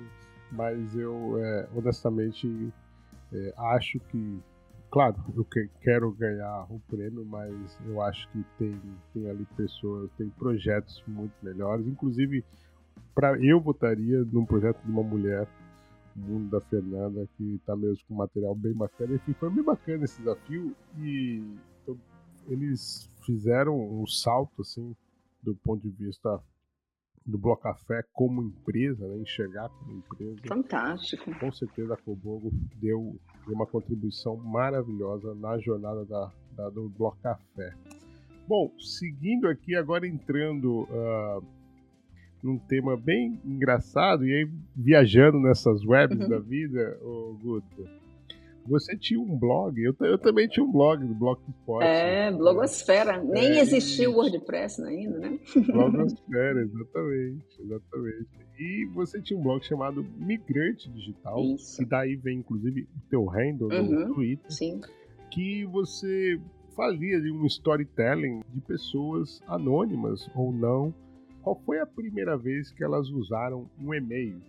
mas 0.50 0.96
eu, 0.96 1.38
é, 1.38 1.68
honestamente, 1.76 2.72
é, 3.32 3.54
acho 3.56 4.00
que 4.10 4.42
claro, 4.90 5.16
eu 5.36 5.44
que, 5.44 5.68
quero 5.80 6.10
ganhar 6.10 6.66
o 6.70 6.80
prêmio, 6.88 7.24
mas 7.24 7.78
eu 7.86 8.02
acho 8.02 8.28
que 8.30 8.44
tem, 8.58 8.80
tem 9.12 9.30
ali 9.30 9.46
pessoas, 9.56 10.10
tem 10.18 10.28
projetos 10.28 11.04
muito 11.06 11.34
melhores. 11.40 11.86
Inclusive, 11.86 12.44
para 13.14 13.36
eu 13.40 13.60
votaria 13.60 14.24
num 14.24 14.44
projeto 14.44 14.80
de 14.84 14.90
uma 14.90 15.04
mulher, 15.04 15.46
mundo 16.16 16.50
da 16.50 16.60
Fernanda, 16.60 17.28
que 17.36 17.56
está 17.56 17.76
mesmo 17.76 18.04
com 18.08 18.14
material 18.14 18.54
bem 18.54 18.72
bacana. 18.72 19.14
Enfim, 19.14 19.32
foi 19.34 19.50
bem 19.50 19.64
bacana 19.64 20.04
esse 20.04 20.18
desafio 20.18 20.74
e 20.98 21.42
então, 21.82 21.98
eles 22.48 23.08
fizeram 23.24 23.78
um 23.78 24.06
salto 24.06 24.62
assim 24.62 24.94
do 25.42 25.54
ponto 25.54 25.82
de 25.82 25.90
vista 25.90 26.40
do 27.26 27.38
Blocafé 27.38 28.02
como 28.12 28.42
empresa, 28.42 29.06
né, 29.08 29.18
enxergar 29.18 29.68
como 29.70 29.92
empresa. 29.92 30.40
Fantástico. 30.46 31.38
Com 31.38 31.52
certeza 31.52 31.94
a 31.94 31.96
Cobogo 31.96 32.50
deu, 32.76 33.18
deu 33.46 33.54
uma 33.54 33.66
contribuição 33.66 34.36
maravilhosa 34.36 35.34
na 35.34 35.58
jornada 35.58 36.04
da, 36.04 36.32
da 36.52 36.68
do 36.68 36.88
Blocafé. 36.90 37.74
Bom, 38.46 38.70
seguindo 38.78 39.48
aqui, 39.48 39.74
agora 39.74 40.06
entrando 40.06 40.82
uh, 40.82 41.42
num 42.44 42.58
tema 42.58 42.94
bem 42.94 43.40
engraçado, 43.42 44.26
e 44.26 44.32
aí 44.32 44.50
viajando 44.76 45.40
nessas 45.40 45.82
webs 45.84 46.20
uhum. 46.20 46.28
da 46.28 46.38
vida, 46.38 46.98
ô 47.02 47.34
Guto, 47.42 47.88
você 48.66 48.96
tinha 48.96 49.18
um 49.18 49.38
blog, 49.38 49.80
eu, 49.82 49.94
eu 50.00 50.18
também 50.18 50.46
tinha 50.46 50.64
um 50.64 50.70
blog 50.70 51.04
do 51.04 51.14
Blog 51.14 51.40
Esporte. 51.48 51.86
É, 51.86 52.30
Blogosfera. 52.30 53.22
Nem 53.22 53.58
é, 53.58 53.60
existia 53.60 54.10
o 54.10 54.14
WordPress 54.14 54.82
ainda, 54.82 55.18
né? 55.18 55.38
Blogosfera, 55.54 56.60
exatamente, 56.64 57.62
exatamente. 57.62 58.28
E 58.58 58.86
você 58.94 59.20
tinha 59.20 59.38
um 59.38 59.42
blog 59.42 59.64
chamado 59.64 60.04
Migrante 60.16 60.88
Digital, 60.90 61.42
Isso. 61.42 61.78
que 61.78 61.84
daí 61.84 62.14
vem 62.14 62.38
inclusive 62.38 62.82
o 62.82 63.10
teu 63.10 63.24
handle 63.26 63.68
uhum, 63.68 64.06
no 64.08 64.14
Twitter. 64.14 64.52
Sim. 64.52 64.80
Que 65.30 65.64
você 65.66 66.38
fazia 66.76 67.20
de 67.20 67.30
um 67.30 67.44
storytelling 67.46 68.42
de 68.52 68.60
pessoas 68.60 69.42
anônimas 69.46 70.28
ou 70.34 70.52
não 70.52 70.94
qual 71.44 71.60
foi 71.66 71.78
a 71.78 71.86
primeira 71.86 72.38
vez 72.38 72.72
que 72.72 72.82
elas 72.82 73.10
usaram 73.10 73.68
um 73.78 73.92
e-mail? 73.92 74.40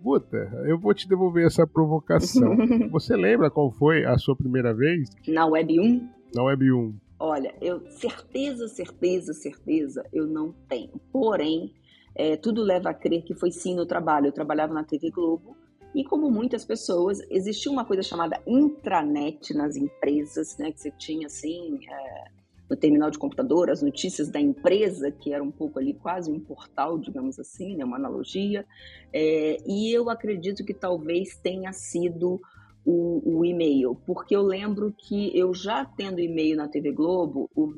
Guta, 0.00 0.36
eu 0.66 0.76
vou 0.76 0.92
te 0.92 1.08
devolver 1.08 1.46
essa 1.46 1.64
provocação. 1.64 2.56
Você 2.90 3.14
lembra 3.14 3.48
qual 3.48 3.70
foi 3.70 4.04
a 4.04 4.18
sua 4.18 4.34
primeira 4.34 4.74
vez? 4.74 5.08
Na 5.28 5.46
Web 5.46 5.78
1? 5.78 6.08
Na 6.34 6.42
Web 6.42 6.72
1. 6.72 6.94
Olha, 7.20 7.54
eu 7.60 7.88
certeza, 7.88 8.66
certeza, 8.66 9.32
certeza 9.32 10.04
eu 10.12 10.26
não 10.26 10.52
tenho. 10.68 11.00
Porém, 11.12 11.72
é, 12.16 12.36
tudo 12.36 12.64
leva 12.64 12.90
a 12.90 12.94
crer 12.94 13.22
que 13.22 13.34
foi 13.36 13.52
sim 13.52 13.76
no 13.76 13.86
trabalho. 13.86 14.26
Eu 14.26 14.32
trabalhava 14.32 14.74
na 14.74 14.82
TV 14.82 15.12
Globo 15.12 15.56
e 15.94 16.02
como 16.02 16.28
muitas 16.28 16.64
pessoas, 16.64 17.20
existia 17.30 17.70
uma 17.70 17.84
coisa 17.84 18.02
chamada 18.02 18.42
intranet 18.44 19.54
nas 19.54 19.76
empresas, 19.76 20.58
né? 20.58 20.72
Que 20.72 20.80
você 20.80 20.90
tinha 20.90 21.26
assim. 21.26 21.78
É 21.88 22.41
no 22.72 22.76
terminal 22.76 23.10
de 23.10 23.18
computador, 23.18 23.68
as 23.68 23.82
notícias 23.82 24.30
da 24.30 24.40
empresa, 24.40 25.10
que 25.10 25.34
era 25.34 25.44
um 25.44 25.50
pouco 25.50 25.78
ali 25.78 25.92
quase 25.92 26.32
um 26.32 26.40
portal, 26.40 26.98
digamos 26.98 27.38
assim, 27.38 27.76
né, 27.76 27.84
uma 27.84 27.98
analogia. 27.98 28.64
É, 29.12 29.58
e 29.66 29.92
eu 29.92 30.08
acredito 30.08 30.64
que 30.64 30.72
talvez 30.72 31.36
tenha 31.36 31.70
sido 31.74 32.40
o, 32.82 33.20
o, 33.24 33.44
e-mail, 33.44 33.94
porque 34.06 34.34
eu 34.34 34.40
lembro 34.40 34.90
que 34.96 35.38
eu 35.38 35.52
já 35.52 35.84
tendo 35.84 36.18
e-mail 36.18 36.56
na 36.56 36.66
TV 36.66 36.92
Globo, 36.92 37.50
o, 37.54 37.74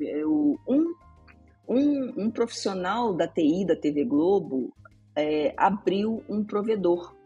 um, 0.68 0.94
um, 1.68 2.12
um, 2.16 2.30
profissional 2.30 3.12
da 3.12 3.26
TI 3.26 3.66
da 3.66 3.74
TV 3.74 4.04
Globo 4.04 4.72
é, 5.16 5.52
abriu 5.56 6.22
um 6.28 6.44
provedor. 6.44 7.16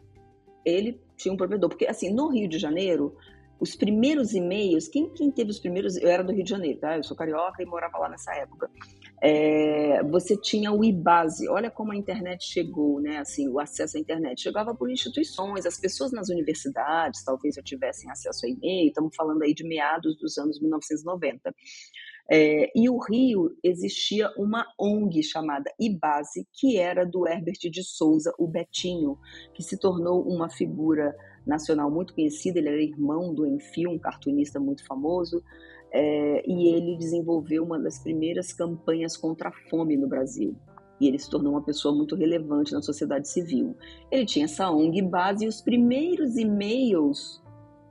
Ele 0.65 0.99
tinha 1.19 1.35
um 1.35 1.37
provedor, 1.37 1.69
porque 1.69 1.87
assim, 1.87 2.11
no 2.11 2.29
Rio 2.29 2.49
de 2.49 2.59
Janeiro, 2.59 3.15
os 3.61 3.75
primeiros 3.75 4.35
e-mails, 4.35 4.89
quem, 4.89 5.09
quem 5.11 5.31
teve 5.31 5.51
os 5.51 5.59
primeiros, 5.59 5.97
eu 5.97 6.09
era 6.09 6.23
do 6.23 6.33
Rio 6.33 6.45
de 6.45 6.51
Janeiro, 6.51 6.79
tá? 6.79 6.97
Eu 6.97 7.03
sou 7.03 7.17
carioca 7.17 7.63
e 7.63 7.67
morava 7.67 7.99
lá 7.99 8.09
nessa 8.09 8.33
época. 8.35 8.71
É, 9.21 10.03
você 10.05 10.37
tinha 10.37 10.71
o 10.71 10.85
IBASE, 10.85 11.49
olha 11.49 11.71
como 11.71 11.93
a 11.93 11.97
internet 11.97 12.45
chegou, 12.45 13.01
né? 13.01 13.19
Assim, 13.19 13.49
o 13.49 13.59
acesso 13.59 13.97
à 13.97 14.01
internet 14.01 14.41
chegava 14.41 14.75
por 14.75 14.91
instituições, 14.91 15.67
as 15.67 15.79
pessoas 15.79 16.13
nas 16.13 16.29
universidades 16.29 17.25
talvez 17.25 17.57
já 17.57 17.63
tivessem 17.63 18.11
acesso 18.11 18.47
a 18.47 18.49
e-mail, 18.49 18.89
estamos 18.89 19.15
falando 19.17 19.43
aí 19.43 19.53
de 19.53 19.67
meados 19.67 20.17
dos 20.17 20.39
anos 20.39 20.61
1990. 20.61 21.53
É, 22.31 22.71
e 22.77 22.91
o 22.91 22.99
Rio 22.99 23.57
existia 23.65 24.31
uma 24.37 24.67
ONG 24.79 25.23
chamada 25.23 25.73
IBASE, 25.81 26.47
que 26.53 26.77
era 26.77 27.07
do 27.07 27.27
Herbert 27.27 27.59
de 27.71 27.83
Souza, 27.83 28.35
o 28.39 28.47
Betinho, 28.47 29.19
que 29.55 29.63
se 29.63 29.79
tornou 29.79 30.23
uma 30.29 30.51
figura 30.51 31.17
nacional 31.49 31.91
muito 31.91 32.15
conhecida. 32.15 32.59
Ele 32.59 32.69
era 32.69 32.83
irmão 32.83 33.35
do 33.35 33.47
Enfio, 33.47 33.91
um 33.91 33.99
cartunista 33.99 34.61
muito 34.61 34.87
famoso, 34.87 35.43
é, 35.91 36.43
e 36.47 36.75
ele 36.75 36.97
desenvolveu 36.97 37.65
uma 37.65 37.79
das 37.79 37.99
primeiras 37.99 38.53
campanhas 38.53 39.17
contra 39.17 39.49
a 39.49 39.53
fome 39.71 39.97
no 39.97 40.07
Brasil. 40.07 40.55
E 41.01 41.07
ele 41.09 41.19
se 41.19 41.31
tornou 41.31 41.53
uma 41.53 41.63
pessoa 41.63 41.95
muito 41.95 42.15
relevante 42.15 42.73
na 42.73 42.83
sociedade 42.83 43.29
civil. 43.29 43.77
Ele 44.11 44.27
tinha 44.27 44.45
essa 44.45 44.71
ONG 44.71 45.01
base 45.03 45.45
e 45.45 45.49
os 45.49 45.61
primeiros 45.61 46.37
e-mails 46.37 47.43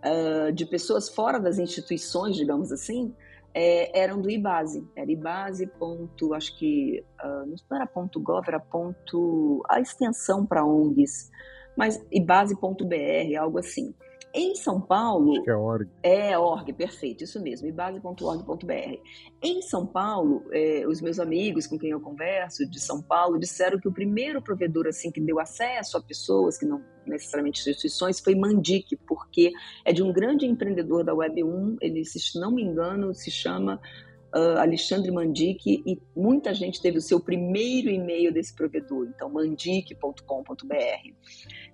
uh, 0.04 0.52
de 0.52 0.66
pessoas 0.66 1.10
fora 1.10 1.40
das 1.40 1.58
instituições, 1.58 2.36
digamos 2.36 2.72
assim, 2.72 3.14
é, 3.54 4.00
eram 4.00 4.22
do 4.22 4.30
IBASE. 4.30 4.88
Era 4.96 5.12
IBASE. 5.12 5.68
Ponto, 5.80 6.34
acho 6.34 6.58
que 6.60 7.04
uh, 7.24 7.46
não 7.48 7.78
era 7.78 7.88
ponto 7.88 8.20
.gov, 8.20 8.48
era 8.48 8.60
ponto, 8.60 9.64
a 9.68 9.80
extensão 9.80 10.46
para 10.46 10.66
ONGs, 10.66 11.32
mas 11.78 12.04
ibase.br, 12.12 13.38
algo 13.40 13.60
assim. 13.60 13.94
Em 14.34 14.56
São 14.56 14.80
Paulo. 14.80 15.32
Acho 15.32 15.44
que 15.44 15.50
é 15.50 15.56
org. 15.56 15.90
É 16.04 16.38
org, 16.38 16.74
perfeito, 16.74 17.24
isso 17.24 17.42
mesmo, 17.42 17.68
ibase.org.br. 17.68 19.00
Em 19.42 19.62
São 19.62 19.86
Paulo, 19.86 20.44
é, 20.52 20.86
os 20.88 21.02
meus 21.02 21.20
amigos 21.20 21.66
com 21.66 21.78
quem 21.78 21.92
eu 21.92 22.00
converso 22.02 22.70
de 22.70 22.80
São 22.80 23.02
Paulo 23.02 23.40
disseram 23.40 23.80
que 23.80 23.88
o 23.88 23.94
primeiro 23.94 24.42
provedor 24.42 24.88
assim 24.88 25.12
que 25.12 25.22
deu 25.22 25.40
acesso 25.40 25.98
a 25.98 26.02
pessoas 26.02 26.58
que 26.58 26.66
não 26.66 26.84
necessariamente 27.06 27.62
instituições 27.62 28.20
foi 28.20 28.36
Mandic, 28.36 28.98
porque 29.08 29.52
é 29.86 29.94
de 29.94 30.04
um 30.04 30.12
grande 30.12 30.46
empreendedor 30.46 31.04
da 31.04 31.14
Web 31.14 31.44
1, 31.44 31.78
ele, 31.82 32.04
se 32.04 32.38
não 32.40 32.52
me 32.52 32.62
engano, 32.62 33.16
se 33.16 33.32
chama 33.32 33.80
uh, 34.36 34.60
Alexandre 34.60 35.12
Mandic 35.12 35.84
e 35.86 36.00
muita 36.16 36.54
gente 36.54 36.82
teve 36.82 36.98
o 36.98 37.02
seu 37.02 37.20
primeiro 37.20 37.90
e-mail 37.90 38.34
desse 38.34 38.54
provedor, 38.54 39.08
então 39.08 39.30
mandic.com.br. 39.30 41.14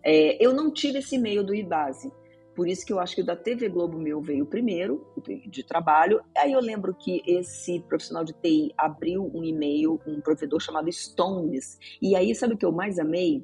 É, 0.04 0.44
eu 0.44 0.54
não 0.54 0.72
tive 0.72 1.00
esse 1.00 1.16
e-mail 1.16 1.44
do 1.44 1.56
Ibase, 1.56 2.12
por 2.56 2.68
isso 2.68 2.86
que 2.86 2.94
eu 2.94 3.00
acho 3.00 3.16
que 3.16 3.22
o 3.22 3.26
da 3.26 3.36
TV 3.36 3.68
Globo 3.68 3.98
meu 3.98 4.22
veio 4.22 4.46
primeiro, 4.46 5.08
de 5.48 5.64
trabalho. 5.64 6.22
Aí 6.38 6.52
eu 6.52 6.60
lembro 6.60 6.94
que 6.94 7.22
esse 7.26 7.80
profissional 7.82 8.24
de 8.24 8.34
TI 8.34 8.72
abriu 8.78 9.30
um 9.34 9.44
e-mail, 9.44 10.00
um 10.06 10.22
provedor 10.22 10.60
chamado 10.60 10.92
Stones. 10.92 11.80
E 12.02 12.16
aí, 12.16 12.36
sabe 12.36 12.54
o 12.54 12.58
que 12.58 12.66
eu 12.66 12.72
mais 12.72 13.00
amei? 13.00 13.44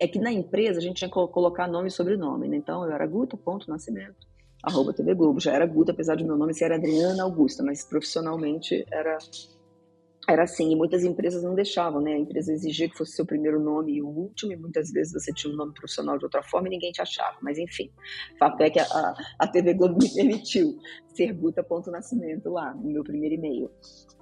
É 0.00 0.08
que 0.08 0.18
na 0.18 0.32
empresa 0.32 0.78
a 0.80 0.82
gente 0.82 0.96
tinha 0.96 1.08
que 1.08 1.14
colocar 1.14 1.68
nome 1.68 1.86
e 1.86 1.90
sobrenome, 1.90 2.48
né? 2.48 2.56
Então 2.56 2.84
eu 2.84 2.90
era 2.90 3.06
Guta, 3.06 3.36
ponto, 3.36 3.70
nascimento, 3.70 4.26
arroba 4.60 4.92
TV 4.92 5.14
Globo. 5.14 5.38
Já 5.38 5.52
era 5.52 5.64
Guta, 5.64 5.92
apesar 5.92 6.16
de 6.16 6.24
meu 6.24 6.36
nome 6.36 6.52
ser 6.52 6.72
Adriana 6.72 7.22
Augusta, 7.22 7.62
mas 7.62 7.84
profissionalmente 7.84 8.84
era 8.90 9.18
era 10.28 10.44
assim, 10.44 10.70
e 10.70 10.76
muitas 10.76 11.02
empresas 11.04 11.42
não 11.42 11.54
deixavam, 11.54 12.00
né? 12.00 12.14
A 12.14 12.18
empresa 12.18 12.52
exigia 12.52 12.88
que 12.88 12.96
fosse 12.96 13.12
seu 13.12 13.26
primeiro 13.26 13.60
nome 13.60 13.94
e 13.96 14.02
o 14.02 14.06
último, 14.06 14.52
e 14.52 14.56
muitas 14.56 14.90
vezes 14.92 15.12
você 15.12 15.32
tinha 15.32 15.52
um 15.52 15.56
nome 15.56 15.74
profissional 15.74 16.16
de 16.16 16.24
outra 16.24 16.42
forma 16.44 16.68
e 16.68 16.70
ninguém 16.70 16.92
te 16.92 17.02
achava. 17.02 17.36
Mas 17.42 17.58
enfim, 17.58 17.90
fato 18.38 18.60
é 18.60 18.70
que 18.70 18.78
a, 18.78 19.14
a, 19.38 19.48
TV 19.48 19.74
Globo 19.74 19.98
me 20.00 20.14
permitiu 20.14 20.78
ser 21.08 21.32
Guta.nascimento 21.32 22.50
lá, 22.50 22.72
no 22.72 22.90
meu 22.90 23.02
primeiro 23.02 23.34
e-mail. 23.34 23.70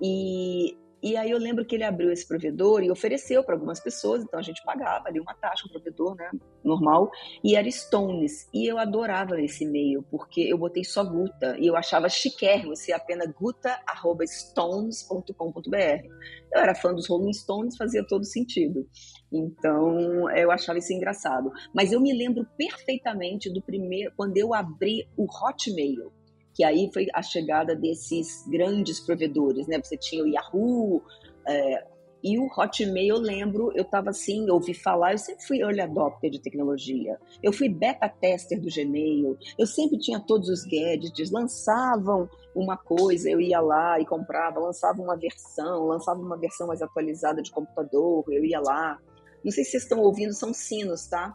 E 0.00 0.76
e 1.02 1.16
aí 1.16 1.30
eu 1.30 1.38
lembro 1.38 1.64
que 1.64 1.74
ele 1.74 1.84
abriu 1.84 2.12
esse 2.12 2.28
provedor 2.28 2.82
e 2.82 2.90
ofereceu 2.90 3.42
para 3.42 3.54
algumas 3.54 3.80
pessoas, 3.80 4.22
então 4.22 4.38
a 4.38 4.42
gente 4.42 4.62
pagava 4.62 5.08
ali 5.08 5.18
uma 5.18 5.32
taxa, 5.34 5.66
um 5.66 5.70
provedor, 5.70 6.14
né, 6.14 6.30
normal, 6.62 7.10
e 7.42 7.56
era 7.56 7.70
Stones. 7.70 8.46
E 8.52 8.70
eu 8.70 8.78
adorava 8.78 9.40
esse 9.40 9.64
e-mail, 9.64 10.04
porque 10.10 10.42
eu 10.42 10.58
botei 10.58 10.84
só 10.84 11.02
Guta, 11.02 11.56
e 11.58 11.66
eu 11.66 11.76
achava 11.76 12.06
chiquérrimo 12.08 12.76
ser 12.76 12.92
apenas 12.92 13.32
guta.stones.com.br. 13.32 16.06
Eu 16.52 16.60
era 16.60 16.74
fã 16.74 16.92
dos 16.92 17.08
Rolling 17.08 17.32
Stones, 17.32 17.76
fazia 17.76 18.04
todo 18.06 18.24
sentido. 18.24 18.86
Então, 19.32 20.28
eu 20.30 20.50
achava 20.50 20.78
isso 20.78 20.92
engraçado. 20.92 21.50
Mas 21.74 21.92
eu 21.92 22.00
me 22.00 22.12
lembro 22.12 22.46
perfeitamente 22.56 23.52
do 23.52 23.62
primeiro, 23.62 24.12
quando 24.16 24.36
eu 24.36 24.52
abri 24.52 25.08
o 25.16 25.24
Hotmail 25.24 26.12
que 26.60 26.64
aí 26.64 26.90
foi 26.92 27.06
a 27.14 27.22
chegada 27.22 27.74
desses 27.74 28.46
grandes 28.46 29.00
provedores, 29.00 29.66
né? 29.66 29.80
Você 29.82 29.96
tinha 29.96 30.22
o 30.22 30.28
Yahoo, 30.28 31.02
é, 31.48 31.86
e 32.22 32.38
o 32.38 32.48
Hotmail, 32.54 33.16
eu 33.16 33.18
lembro, 33.18 33.72
eu 33.74 33.80
estava 33.80 34.10
assim, 34.10 34.50
ouvi 34.50 34.74
falar, 34.74 35.12
eu 35.12 35.18
sempre 35.18 35.42
fui 35.46 35.62
early 35.62 35.80
adopter 35.80 36.30
de 36.30 36.38
tecnologia. 36.38 37.18
Eu 37.42 37.50
fui 37.50 37.66
beta 37.66 38.10
tester 38.10 38.60
do 38.60 38.68
Gmail, 38.68 39.38
eu 39.58 39.66
sempre 39.66 39.98
tinha 39.98 40.20
todos 40.20 40.50
os 40.50 40.64
gadgets, 40.64 41.30
lançavam 41.30 42.28
uma 42.54 42.76
coisa, 42.76 43.30
eu 43.30 43.40
ia 43.40 43.58
lá 43.58 43.98
e 43.98 44.04
comprava, 44.04 44.60
lançava 44.60 45.00
uma 45.00 45.16
versão, 45.16 45.86
lançava 45.86 46.20
uma 46.20 46.36
versão 46.36 46.66
mais 46.66 46.82
atualizada 46.82 47.40
de 47.40 47.50
computador, 47.50 48.22
eu 48.28 48.44
ia 48.44 48.60
lá. 48.60 48.98
Não 49.42 49.50
sei 49.50 49.64
se 49.64 49.70
vocês 49.70 49.84
estão 49.84 50.00
ouvindo, 50.00 50.34
são 50.34 50.52
sinos, 50.52 51.06
tá? 51.06 51.34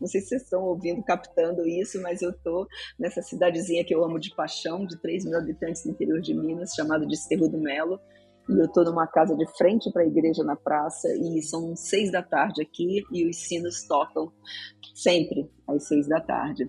Não 0.00 0.06
sei 0.06 0.20
se 0.20 0.28
vocês 0.28 0.42
estão 0.42 0.62
ouvindo, 0.62 1.02
captando 1.02 1.66
isso, 1.66 2.00
mas 2.02 2.22
eu 2.22 2.30
estou 2.30 2.66
nessa 2.98 3.22
cidadezinha 3.22 3.84
que 3.84 3.94
eu 3.94 4.04
amo 4.04 4.18
de 4.18 4.34
paixão, 4.34 4.86
de 4.86 5.00
3 5.00 5.24
mil 5.24 5.38
habitantes 5.38 5.84
no 5.84 5.92
interior 5.92 6.20
de 6.20 6.34
Minas, 6.34 6.74
chamado 6.74 7.06
de 7.06 7.16
Cerro 7.16 7.48
do 7.48 7.58
Melo. 7.58 7.98
E 8.48 8.58
eu 8.58 8.64
estou 8.64 8.84
numa 8.84 9.06
casa 9.06 9.36
de 9.36 9.46
frente 9.56 9.90
para 9.92 10.02
a 10.02 10.06
igreja 10.06 10.42
na 10.42 10.56
praça 10.56 11.08
e 11.14 11.42
são 11.42 11.76
seis 11.76 12.10
da 12.10 12.22
tarde 12.22 12.62
aqui 12.62 13.02
e 13.12 13.28
os 13.28 13.36
sinos 13.36 13.84
tocam 13.86 14.32
sempre 14.94 15.48
às 15.68 15.86
seis 15.86 16.08
da 16.08 16.20
tarde 16.20 16.68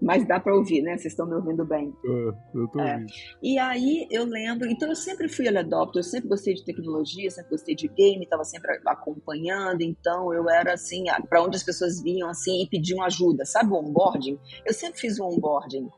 mas 0.00 0.26
dá 0.26 0.38
para 0.38 0.54
ouvir, 0.54 0.82
né? 0.82 0.96
Vocês 0.96 1.12
estão 1.12 1.26
me 1.26 1.34
ouvindo 1.34 1.64
bem. 1.64 1.88
Uh, 2.04 2.32
eu 2.54 2.68
tô 2.68 2.80
é. 2.80 2.92
ouvindo. 2.94 3.12
E 3.42 3.58
aí 3.58 4.06
eu 4.10 4.24
lembro, 4.24 4.68
então 4.68 4.88
eu 4.88 4.96
sempre 4.96 5.28
fui 5.28 5.46
early 5.46 5.58
adopter, 5.58 6.00
eu 6.00 6.04
sempre 6.04 6.28
gostei 6.28 6.54
de 6.54 6.64
tecnologia, 6.64 7.30
sempre 7.30 7.50
gostei 7.50 7.74
de 7.74 7.88
game, 7.88 8.24
estava 8.24 8.44
sempre 8.44 8.80
acompanhando, 8.86 9.82
então 9.82 10.32
eu 10.32 10.48
era 10.48 10.74
assim, 10.74 11.04
para 11.28 11.42
onde 11.42 11.56
as 11.56 11.62
pessoas 11.62 12.02
vinham 12.02 12.28
assim 12.28 12.62
e 12.62 12.68
pediam 12.68 13.02
ajuda, 13.02 13.44
sabe 13.44 13.72
o 13.72 13.76
onboarding? 13.76 14.38
Eu 14.64 14.72
sempre 14.72 15.00
fiz 15.00 15.18
o 15.18 15.24
onboarding 15.24 15.88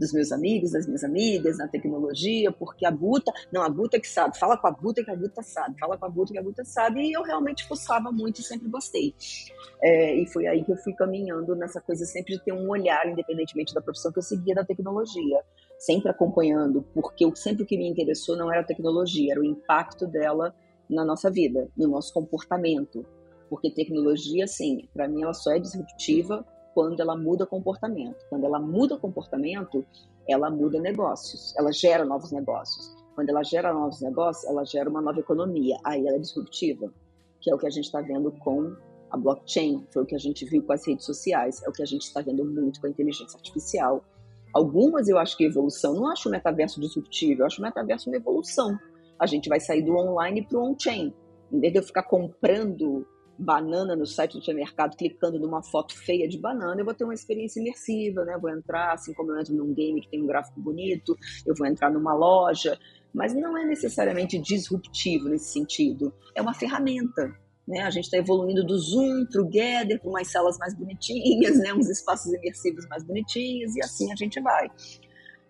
dos 0.00 0.12
meus 0.14 0.32
amigos, 0.32 0.72
das 0.72 0.86
minhas 0.86 1.04
amigas, 1.04 1.58
na 1.58 1.68
tecnologia, 1.68 2.50
porque 2.50 2.86
a 2.86 2.90
Guta, 2.90 3.30
não, 3.52 3.62
a 3.62 3.68
Guta 3.68 4.00
que 4.00 4.08
sabe, 4.08 4.38
fala 4.38 4.56
com 4.56 4.66
a 4.66 4.70
Guta 4.70 5.04
que 5.04 5.10
a 5.10 5.14
Guta 5.14 5.42
sabe, 5.42 5.78
fala 5.78 5.98
com 5.98 6.06
a 6.06 6.08
Guta 6.08 6.32
que 6.32 6.38
a 6.38 6.42
Guta 6.42 6.64
sabe, 6.64 7.02
e 7.02 7.12
eu 7.12 7.22
realmente 7.22 7.68
fuçava 7.68 8.10
muito 8.10 8.40
e 8.40 8.42
sempre 8.42 8.66
gostei. 8.68 9.14
É, 9.82 10.14
e 10.16 10.26
foi 10.26 10.46
aí 10.46 10.64
que 10.64 10.72
eu 10.72 10.76
fui 10.78 10.94
caminhando 10.94 11.54
nessa 11.54 11.82
coisa 11.82 12.06
sempre 12.06 12.36
de 12.36 12.42
ter 12.42 12.52
um 12.52 12.68
olhar, 12.70 13.06
independentemente 13.06 13.74
da 13.74 13.82
profissão 13.82 14.10
que 14.10 14.18
eu 14.18 14.22
seguia 14.22 14.54
da 14.54 14.64
tecnologia, 14.64 15.44
sempre 15.78 16.10
acompanhando, 16.10 16.82
porque 16.94 17.24
eu, 17.24 17.36
sempre 17.36 17.64
o 17.64 17.66
que 17.66 17.76
me 17.76 17.86
interessou 17.86 18.36
não 18.36 18.50
era 18.50 18.62
a 18.62 18.64
tecnologia, 18.64 19.32
era 19.32 19.40
o 19.40 19.44
impacto 19.44 20.06
dela 20.06 20.54
na 20.88 21.04
nossa 21.04 21.30
vida, 21.30 21.68
no 21.76 21.86
nosso 21.86 22.12
comportamento. 22.14 23.04
Porque 23.50 23.70
tecnologia, 23.70 24.46
sim, 24.46 24.88
para 24.94 25.08
mim 25.08 25.22
ela 25.22 25.34
só 25.34 25.52
é 25.52 25.58
disruptiva 25.58 26.46
quando 26.74 27.00
ela 27.00 27.16
muda 27.16 27.46
comportamento. 27.46 28.16
Quando 28.28 28.44
ela 28.44 28.58
muda 28.58 28.96
comportamento, 28.96 29.84
ela 30.28 30.50
muda 30.50 30.80
negócios, 30.80 31.54
ela 31.56 31.72
gera 31.72 32.04
novos 32.04 32.30
negócios. 32.30 32.94
Quando 33.14 33.28
ela 33.30 33.42
gera 33.42 33.72
novos 33.72 34.00
negócios, 34.00 34.48
ela 34.48 34.64
gera 34.64 34.88
uma 34.88 35.02
nova 35.02 35.20
economia. 35.20 35.76
Aí 35.84 36.06
ela 36.06 36.16
é 36.16 36.20
disruptiva, 36.20 36.92
que 37.40 37.50
é 37.50 37.54
o 37.54 37.58
que 37.58 37.66
a 37.66 37.70
gente 37.70 37.84
está 37.84 38.00
vendo 38.00 38.30
com 38.32 38.74
a 39.10 39.16
blockchain, 39.16 39.84
foi 39.90 40.02
o 40.04 40.06
que 40.06 40.14
a 40.14 40.18
gente 40.18 40.44
viu 40.44 40.62
com 40.62 40.72
as 40.72 40.86
redes 40.86 41.04
sociais, 41.04 41.62
é 41.64 41.68
o 41.68 41.72
que 41.72 41.82
a 41.82 41.86
gente 41.86 42.02
está 42.02 42.22
vendo 42.22 42.44
muito 42.44 42.80
com 42.80 42.86
a 42.86 42.90
inteligência 42.90 43.36
artificial. 43.36 44.04
Algumas 44.54 45.08
eu 45.08 45.18
acho 45.18 45.36
que 45.36 45.44
evolução, 45.44 45.94
não 45.94 46.08
acho 46.08 46.28
o 46.28 46.32
metaverso 46.32 46.80
disruptivo, 46.80 47.42
eu 47.42 47.46
acho 47.46 47.60
o 47.60 47.64
metaverso 47.64 48.08
uma 48.08 48.16
evolução. 48.16 48.78
A 49.18 49.26
gente 49.26 49.48
vai 49.48 49.60
sair 49.60 49.82
do 49.82 49.96
online 49.96 50.46
para 50.46 50.58
o 50.58 50.70
on-chain. 50.70 51.12
Em 51.52 51.60
vez 51.60 51.72
de 51.72 51.78
eu 51.80 51.82
ficar 51.82 52.04
comprando 52.04 53.06
banana 53.40 53.96
no 53.96 54.06
site 54.06 54.34
do 54.34 54.40
supermercado, 54.40 54.96
clicando 54.96 55.38
numa 55.38 55.62
foto 55.62 55.96
feia 55.96 56.28
de 56.28 56.38
banana, 56.38 56.80
eu 56.80 56.84
vou 56.84 56.94
ter 56.94 57.04
uma 57.04 57.14
experiência 57.14 57.58
imersiva, 57.58 58.24
né? 58.24 58.36
Vou 58.38 58.50
entrar, 58.50 58.92
assim 58.92 59.14
como 59.14 59.32
eu 59.32 59.40
entro 59.40 59.54
num 59.54 59.72
game 59.72 60.00
que 60.00 60.08
tem 60.08 60.22
um 60.22 60.26
gráfico 60.26 60.60
bonito, 60.60 61.16
eu 61.46 61.54
vou 61.56 61.66
entrar 61.66 61.90
numa 61.90 62.14
loja, 62.14 62.78
mas 63.14 63.34
não 63.34 63.56
é 63.56 63.64
necessariamente 63.64 64.38
disruptivo 64.38 65.28
nesse 65.28 65.52
sentido. 65.52 66.12
É 66.34 66.42
uma 66.42 66.54
ferramenta. 66.54 67.34
Né? 67.66 67.80
A 67.82 67.90
gente 67.90 68.04
está 68.04 68.18
evoluindo 68.18 68.64
do 68.64 68.76
Zoom 68.78 69.26
para 69.30 69.40
o 69.40 69.44
Gather, 69.44 70.00
para 70.00 70.10
umas 70.10 70.30
salas 70.30 70.58
mais 70.58 70.74
bonitinhas, 70.74 71.58
né? 71.58 71.72
uns 71.72 71.88
espaços 71.88 72.32
imersivos 72.32 72.86
mais 72.88 73.02
bonitinhos, 73.04 73.74
e 73.74 73.82
assim 73.82 74.12
a 74.12 74.16
gente 74.16 74.40
vai. 74.40 74.68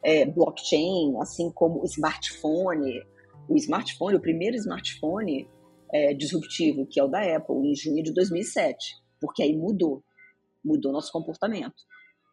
É, 0.03 0.25
blockchain, 0.27 1.17
assim 1.21 1.51
como 1.51 1.83
o 1.83 1.85
smartphone. 1.87 3.03
O 3.49 3.57
smartphone, 3.57 4.17
o 4.17 4.21
primeiro 4.21 4.57
smartphone, 4.57 5.49
é, 5.93 6.15
disruptivo, 6.15 6.87
que 6.87 7.01
é 7.01 7.05
o 7.05 7.09
da 7.09 7.21
Apple, 7.37 7.57
em 7.57 7.75
junho 7.75 8.03
de 8.03 8.13
2007, 8.13 8.97
porque 9.21 9.43
aí 9.43 9.57
mudou, 9.57 10.03
mudou 10.65 10.93
nosso 10.93 11.13
comportamento, 11.13 11.83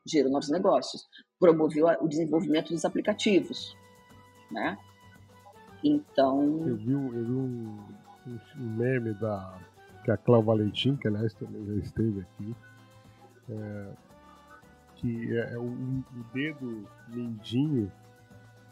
gerou 0.06 0.32
novos 0.32 0.50
negócios, 0.50 1.08
promoveu 1.40 1.88
o 2.02 2.08
desenvolvimento 2.08 2.70
dos 2.70 2.86
aplicativos, 2.86 3.76
né? 4.52 4.78
Então... 5.84 6.68
Eu 6.68 6.76
vi, 6.76 6.92
eu 6.92 7.10
vi 7.10 7.32
um, 7.32 7.78
um, 8.58 8.70
meme 8.78 9.14
da 9.14 9.60
que 10.04 10.12
a 10.12 10.18
Cláudia 10.18 10.46
Valentim, 10.46 10.96
que 10.96 11.08
aliás 11.08 11.34
também 11.34 11.66
já 11.66 11.76
esteve 11.76 12.22
aqui, 12.22 12.56
é, 13.50 13.94
que 14.96 15.38
é, 15.38 15.54
é 15.54 15.58
o, 15.58 16.04
dedo 16.34 16.88
mindinho 17.10 17.92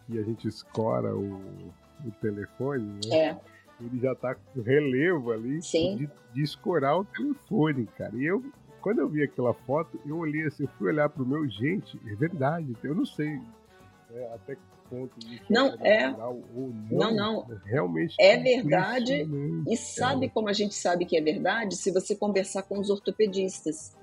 que 0.08 0.18
a 0.18 0.24
gente 0.24 0.48
escora 0.48 1.16
o 1.16 1.74
o 2.04 2.12
telefone, 2.20 3.00
né? 3.06 3.18
É. 3.18 3.38
Ele 3.80 4.00
já 4.00 4.16
tá 4.16 4.36
com 4.36 4.62
relevo 4.62 5.32
ali 5.32 5.60
de, 5.60 6.10
de 6.34 6.42
escorar 6.42 6.98
o 6.98 7.06
telefone, 7.06 7.86
cara. 7.98 8.16
E 8.16 8.26
eu, 8.26 8.44
quando 8.82 9.00
eu 9.00 9.10
vi 9.10 9.24
aquela 9.24 9.54
foto, 9.54 10.00
eu 10.06 10.18
olhei 10.18 10.46
assim, 10.46 10.64
eu 10.64 10.70
fui 10.78 10.88
olhar 10.90 11.10
pro 11.10 11.26
meu, 11.26 11.48
gente, 11.50 12.00
é 12.08 12.16
verdade, 12.16 12.76
eu 12.84 12.96
não 12.96 13.06
sei 13.06 13.38
né, 14.10 14.34
até 14.34 14.56
que 14.56 14.62
ponto 14.90 15.18
isso 15.20 15.44
não 15.50 15.76
é, 15.82 16.04
é. 16.04 16.12
Não, 16.12 16.44
não, 16.92 17.16
não. 17.16 17.48
Realmente 17.66 18.16
é 18.20 18.38
verdade. 18.38 19.28
E 19.68 19.76
sabe 19.76 20.28
é. 20.28 20.30
como 20.30 20.48
a 20.48 20.54
gente 20.54 20.76
sabe 20.76 21.06
que 21.06 21.18
é 21.18 21.22
verdade? 21.22 21.76
Se 21.76 21.92
você 21.92 22.16
conversar 22.16 22.64
com 22.64 22.80
os 22.80 22.90
ortopedistas 22.90 23.96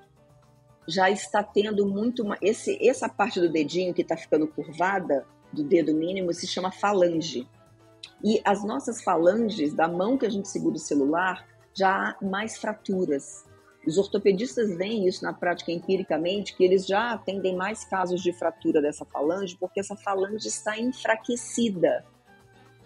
já 0.86 1.10
está 1.10 1.42
tendo 1.42 1.86
muito. 1.86 2.22
Uma, 2.22 2.36
esse, 2.40 2.78
essa 2.86 3.08
parte 3.08 3.40
do 3.40 3.50
dedinho 3.50 3.94
que 3.94 4.02
está 4.02 4.16
ficando 4.16 4.46
curvada, 4.46 5.24
do 5.52 5.62
dedo 5.62 5.94
mínimo, 5.94 6.32
se 6.32 6.46
chama 6.46 6.72
falange. 6.72 7.46
E 8.22 8.40
as 8.44 8.64
nossas 8.64 9.02
falanges, 9.02 9.74
da 9.74 9.88
mão 9.88 10.16
que 10.16 10.26
a 10.26 10.30
gente 10.30 10.48
segura 10.48 10.76
o 10.76 10.78
celular, 10.78 11.46
já 11.74 12.16
há 12.20 12.24
mais 12.24 12.58
fraturas. 12.58 13.44
Os 13.86 13.98
ortopedistas 13.98 14.76
veem 14.76 15.08
isso 15.08 15.24
na 15.24 15.32
prática 15.32 15.72
empiricamente, 15.72 16.56
que 16.56 16.62
eles 16.62 16.86
já 16.86 17.12
atendem 17.12 17.56
mais 17.56 17.84
casos 17.84 18.22
de 18.22 18.32
fratura 18.32 18.80
dessa 18.80 19.04
falange, 19.04 19.56
porque 19.58 19.80
essa 19.80 19.96
falange 19.96 20.46
está 20.46 20.78
enfraquecida 20.78 22.04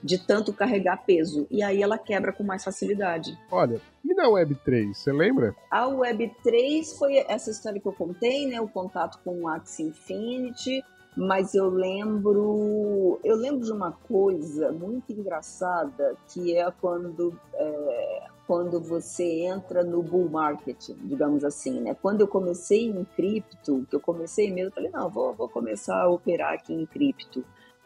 de 0.02 0.18
tanto 0.18 0.52
carregar 0.52 1.04
peso. 1.04 1.46
E 1.50 1.62
aí 1.62 1.82
ela 1.82 1.98
quebra 1.98 2.32
com 2.32 2.42
mais 2.42 2.64
facilidade. 2.64 3.38
Olha, 3.50 3.80
e 4.04 4.14
na 4.14 4.24
Web3, 4.28 4.94
você 4.94 5.12
lembra? 5.12 5.54
A 5.70 5.86
Web3 5.86 6.96
foi 6.96 7.18
essa 7.28 7.50
história 7.50 7.80
que 7.80 7.86
eu 7.88 7.92
contei, 7.92 8.46
né? 8.46 8.60
O 8.60 8.68
contato 8.68 9.18
com 9.22 9.42
o 9.42 9.48
Axie 9.48 9.82
Infinity. 9.84 10.82
Mas 11.16 11.54
eu 11.54 11.70
lembro, 11.70 13.18
eu 13.24 13.36
lembro 13.36 13.64
de 13.64 13.72
uma 13.72 13.92
coisa 13.92 14.70
muito 14.70 15.12
engraçada 15.12 16.14
que 16.28 16.54
é 16.54 16.70
quando 16.70 17.38
é, 17.54 18.26
quando 18.46 18.80
você 18.80 19.24
entra 19.44 19.82
no 19.82 20.02
bull 20.02 20.28
market, 20.28 20.90
digamos 21.02 21.42
assim, 21.42 21.80
né? 21.80 21.96
Quando 22.00 22.20
eu 22.20 22.28
comecei 22.28 22.86
em 22.86 23.04
cripto, 23.04 23.86
que 23.88 23.96
eu 23.96 24.00
comecei 24.00 24.52
mesmo, 24.52 24.68
eu 24.68 24.74
falei, 24.74 24.90
não, 24.90 25.08
vou, 25.10 25.34
vou 25.34 25.48
começar 25.48 26.02
a 26.02 26.08
operar 26.08 26.52
aqui 26.52 26.72
em 26.72 26.86
cripto. 26.86 27.44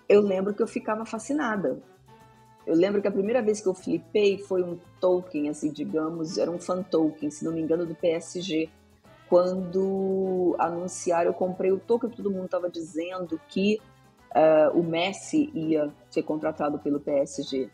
Eu 0.08 0.20
lembro 0.20 0.52
que 0.52 0.62
eu 0.62 0.66
ficava 0.66 1.06
fascinada, 1.06 1.80
eu 2.66 2.74
lembro 2.74 3.00
que 3.00 3.08
a 3.08 3.12
primeira 3.12 3.42
vez 3.42 3.60
que 3.60 3.68
eu 3.68 3.74
flipei 3.74 4.38
foi 4.38 4.62
um 4.62 4.78
token, 5.00 5.48
assim, 5.48 5.72
digamos, 5.72 6.36
era 6.36 6.50
um 6.50 6.58
fan 6.58 6.82
token, 6.82 7.30
se 7.30 7.44
não 7.44 7.52
me 7.52 7.60
engano, 7.60 7.86
do 7.86 7.94
PSG. 7.94 8.68
Quando 9.30 10.56
anunciaram, 10.58 11.30
eu 11.30 11.34
comprei 11.34 11.70
o 11.70 11.78
token, 11.78 12.10
todo 12.10 12.32
mundo 12.32 12.46
estava 12.46 12.68
dizendo 12.68 13.40
que 13.48 13.80
uh, 14.34 14.76
o 14.76 14.82
Messi 14.82 15.48
ia 15.54 15.88
ser 16.10 16.24
contratado 16.24 16.80
pelo 16.80 16.98
PSG. 16.98 17.70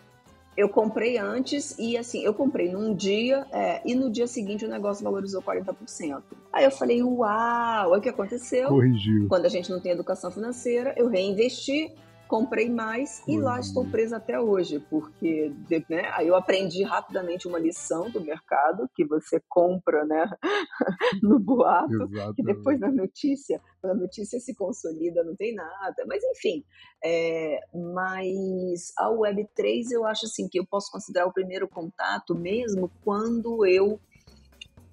Eu 0.55 0.69
comprei 0.69 1.17
antes 1.17 1.79
e 1.79 1.97
assim, 1.97 2.23
eu 2.23 2.35
comprei 2.35 2.71
num 2.71 2.95
dia 2.95 3.47
é, 3.53 3.83
e 3.85 3.95
no 3.95 4.11
dia 4.11 4.27
seguinte 4.27 4.65
o 4.65 4.69
negócio 4.69 5.05
valorizou 5.05 5.43
40%. 5.43 6.23
Aí 6.53 6.65
eu 6.65 6.71
falei, 6.71 7.03
uau, 7.03 7.95
o 7.95 8.01
que 8.01 8.09
aconteceu? 8.09 8.69
Corrigiu. 8.69 9.27
Quando 9.29 9.47
a 9.47 9.51
gente 9.51 9.71
não 9.71 9.81
tem 9.81 9.93
educação 9.93 10.31
financeira, 10.31 10.95
eu 10.97 11.09
reinvesti, 11.09 11.93
comprei 12.27 12.69
mais 12.69 13.23
e 13.27 13.39
lá 13.39 13.59
estou 13.61 13.85
presa 13.87 14.17
até 14.17 14.39
hoje, 14.41 14.81
porque 14.91 15.53
né, 15.89 16.11
aí 16.13 16.29
eu 16.29 16.35
aprendi 16.35 16.83
rapidamente 16.83 17.47
uma 17.47 17.59
lição 17.59 18.11
do 18.11 18.21
mercado 18.21 18.89
que 18.95 19.05
você 19.05 19.41
compra 19.49 20.05
né, 20.05 20.31
no 21.23 21.39
boato, 21.39 21.93
Exatamente. 21.93 22.35
que 22.37 22.43
depois 22.43 22.81
na 22.81 22.91
notícia, 22.91 23.61
quando 23.81 23.93
a 23.93 24.01
notícia 24.01 24.41
se 24.41 24.55
consolida, 24.55 25.23
não 25.23 25.37
tem 25.37 25.55
nada. 25.55 26.05
Mas 26.07 26.23
enfim, 26.25 26.65
é, 27.03 27.61
mas 27.73 28.93
a 28.99 29.09
Web3 29.09 29.91
eu 29.93 30.05
acho 30.05 30.27
assim 30.27 30.49
que 30.49 30.59
eu 30.59 30.67
posso 30.67 30.91
considerar 30.91 31.27
o 31.27 31.33
primeiro 31.33 31.69
contato 31.69 32.35
mesmo 32.35 32.91
quando 33.05 33.65
eu 33.67 34.01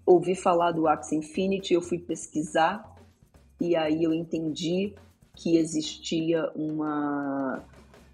ouvi 0.05 0.35
falar 0.35 0.71
do 0.71 0.87
Axie 0.87 1.15
Infinity, 1.15 1.73
eu 1.73 1.81
fui 1.81 1.97
pesquisar 1.97 2.93
e 3.59 3.75
aí 3.75 4.03
eu 4.03 4.13
entendi 4.13 4.93
que 5.35 5.57
existia 5.57 6.49
uma, 6.55 7.63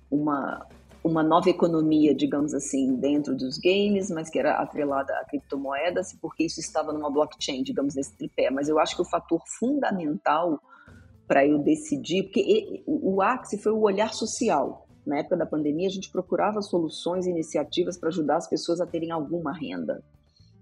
uma, 0.10 0.66
uma 1.04 1.22
nova 1.22 1.50
economia, 1.50 2.16
digamos 2.16 2.54
assim, 2.54 2.96
dentro 2.96 3.36
dos 3.36 3.58
games, 3.58 4.10
mas 4.10 4.30
que 4.30 4.40
era 4.40 4.54
atrelada 4.54 5.14
a 5.14 5.26
criptomoedas, 5.26 6.14
porque 6.22 6.46
isso 6.46 6.60
estava 6.60 6.94
numa 6.94 7.10
blockchain, 7.10 7.62
digamos, 7.64 7.96
nesse 7.96 8.16
tripé. 8.16 8.50
Mas 8.50 8.70
eu 8.70 8.80
acho 8.80 8.96
que 8.96 9.02
o 9.02 9.06
fator 9.06 9.42
fundamental 9.60 10.62
para 11.28 11.46
eu 11.46 11.60
decidir, 11.60 12.24
porque 12.24 12.84
o 12.88 13.22
Axie 13.22 13.62
foi 13.62 13.72
o 13.72 13.82
olhar 13.82 14.14
social. 14.14 14.88
Na 15.06 15.20
época 15.20 15.38
da 15.38 15.46
pandemia, 15.46 15.88
a 15.88 15.92
gente 15.92 16.12
procurava 16.12 16.62
soluções 16.62 17.28
e 17.28 17.30
iniciativas 17.30 17.98
para 17.98 18.10
ajudar 18.10 18.38
as 18.38 18.50
pessoas 18.50 18.82
a 18.82 18.86
terem 18.86 19.12
alguma 19.12 19.54
renda, 19.54 20.04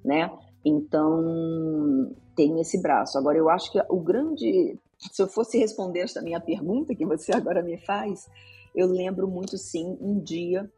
né? 0.03 0.29
Então, 0.65 2.13
tem 2.35 2.59
esse 2.59 2.81
braço. 2.81 3.17
Agora, 3.17 3.38
eu 3.38 3.49
acho 3.49 3.71
que 3.71 3.79
o 3.89 3.99
grande 4.01 4.77
se 4.99 5.22
eu 5.22 5.28
fosse 5.28 5.57
responder 5.57 6.02
esta 6.02 6.22
minha 6.22 6.40
pergunta 6.40 6.95
que 6.95 7.06
você 7.06 7.32
agora 7.34 7.61
me 7.61 7.78
faz, 7.78 8.28
eu 8.76 8.88
lembro 8.88 9.28
muito 9.28 9.57
sim 9.57 9.98
um 10.02 10.19
dia 10.19 10.69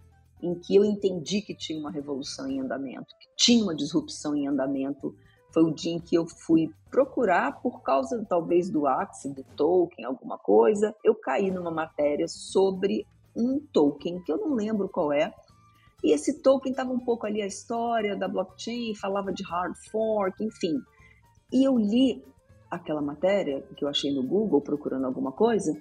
em 0.41 0.55
que 0.55 0.75
eu 0.75 0.85
entendi 0.85 1.41
que 1.41 1.55
tinha 1.55 1.79
uma 1.79 1.91
revolução 1.91 2.47
em 2.47 2.59
andamento, 2.59 3.13
que 3.19 3.27
tinha 3.35 3.63
uma 3.63 3.75
disrupção 3.75 4.35
em 4.35 4.47
andamento. 4.47 5.13
Foi 5.53 5.63
o 5.63 5.73
dia 5.73 5.93
em 5.93 5.99
que 5.99 6.15
eu 6.15 6.25
fui 6.27 6.69
procurar, 6.89 7.59
por 7.61 7.81
causa 7.81 8.23
talvez 8.29 8.69
do 8.69 8.87
Axie, 8.87 9.33
do 9.33 9.43
Tolkien, 9.55 10.05
alguma 10.05 10.37
coisa, 10.37 10.95
eu 11.03 11.15
caí 11.15 11.51
numa 11.51 11.71
matéria 11.71 12.27
sobre 12.27 13.05
um 13.35 13.59
token, 13.73 14.21
que 14.23 14.31
eu 14.31 14.37
não 14.37 14.53
lembro 14.53 14.87
qual 14.87 15.11
é, 15.11 15.33
e 16.03 16.13
esse 16.13 16.41
token 16.41 16.71
estava 16.71 16.91
um 16.91 16.99
pouco 16.99 17.25
ali 17.25 17.41
a 17.41 17.47
história 17.47 18.15
da 18.15 18.27
blockchain, 18.27 18.95
falava 18.95 19.33
de 19.33 19.43
hard 19.43 19.75
fork, 19.91 20.43
enfim. 20.43 20.81
E 21.51 21.67
eu 21.67 21.77
li 21.77 22.23
aquela 22.69 23.01
matéria 23.01 23.63
que 23.75 23.83
eu 23.83 23.89
achei 23.89 24.13
no 24.13 24.23
Google 24.23 24.61
procurando 24.61 25.05
alguma 25.05 25.31
coisa 25.31 25.75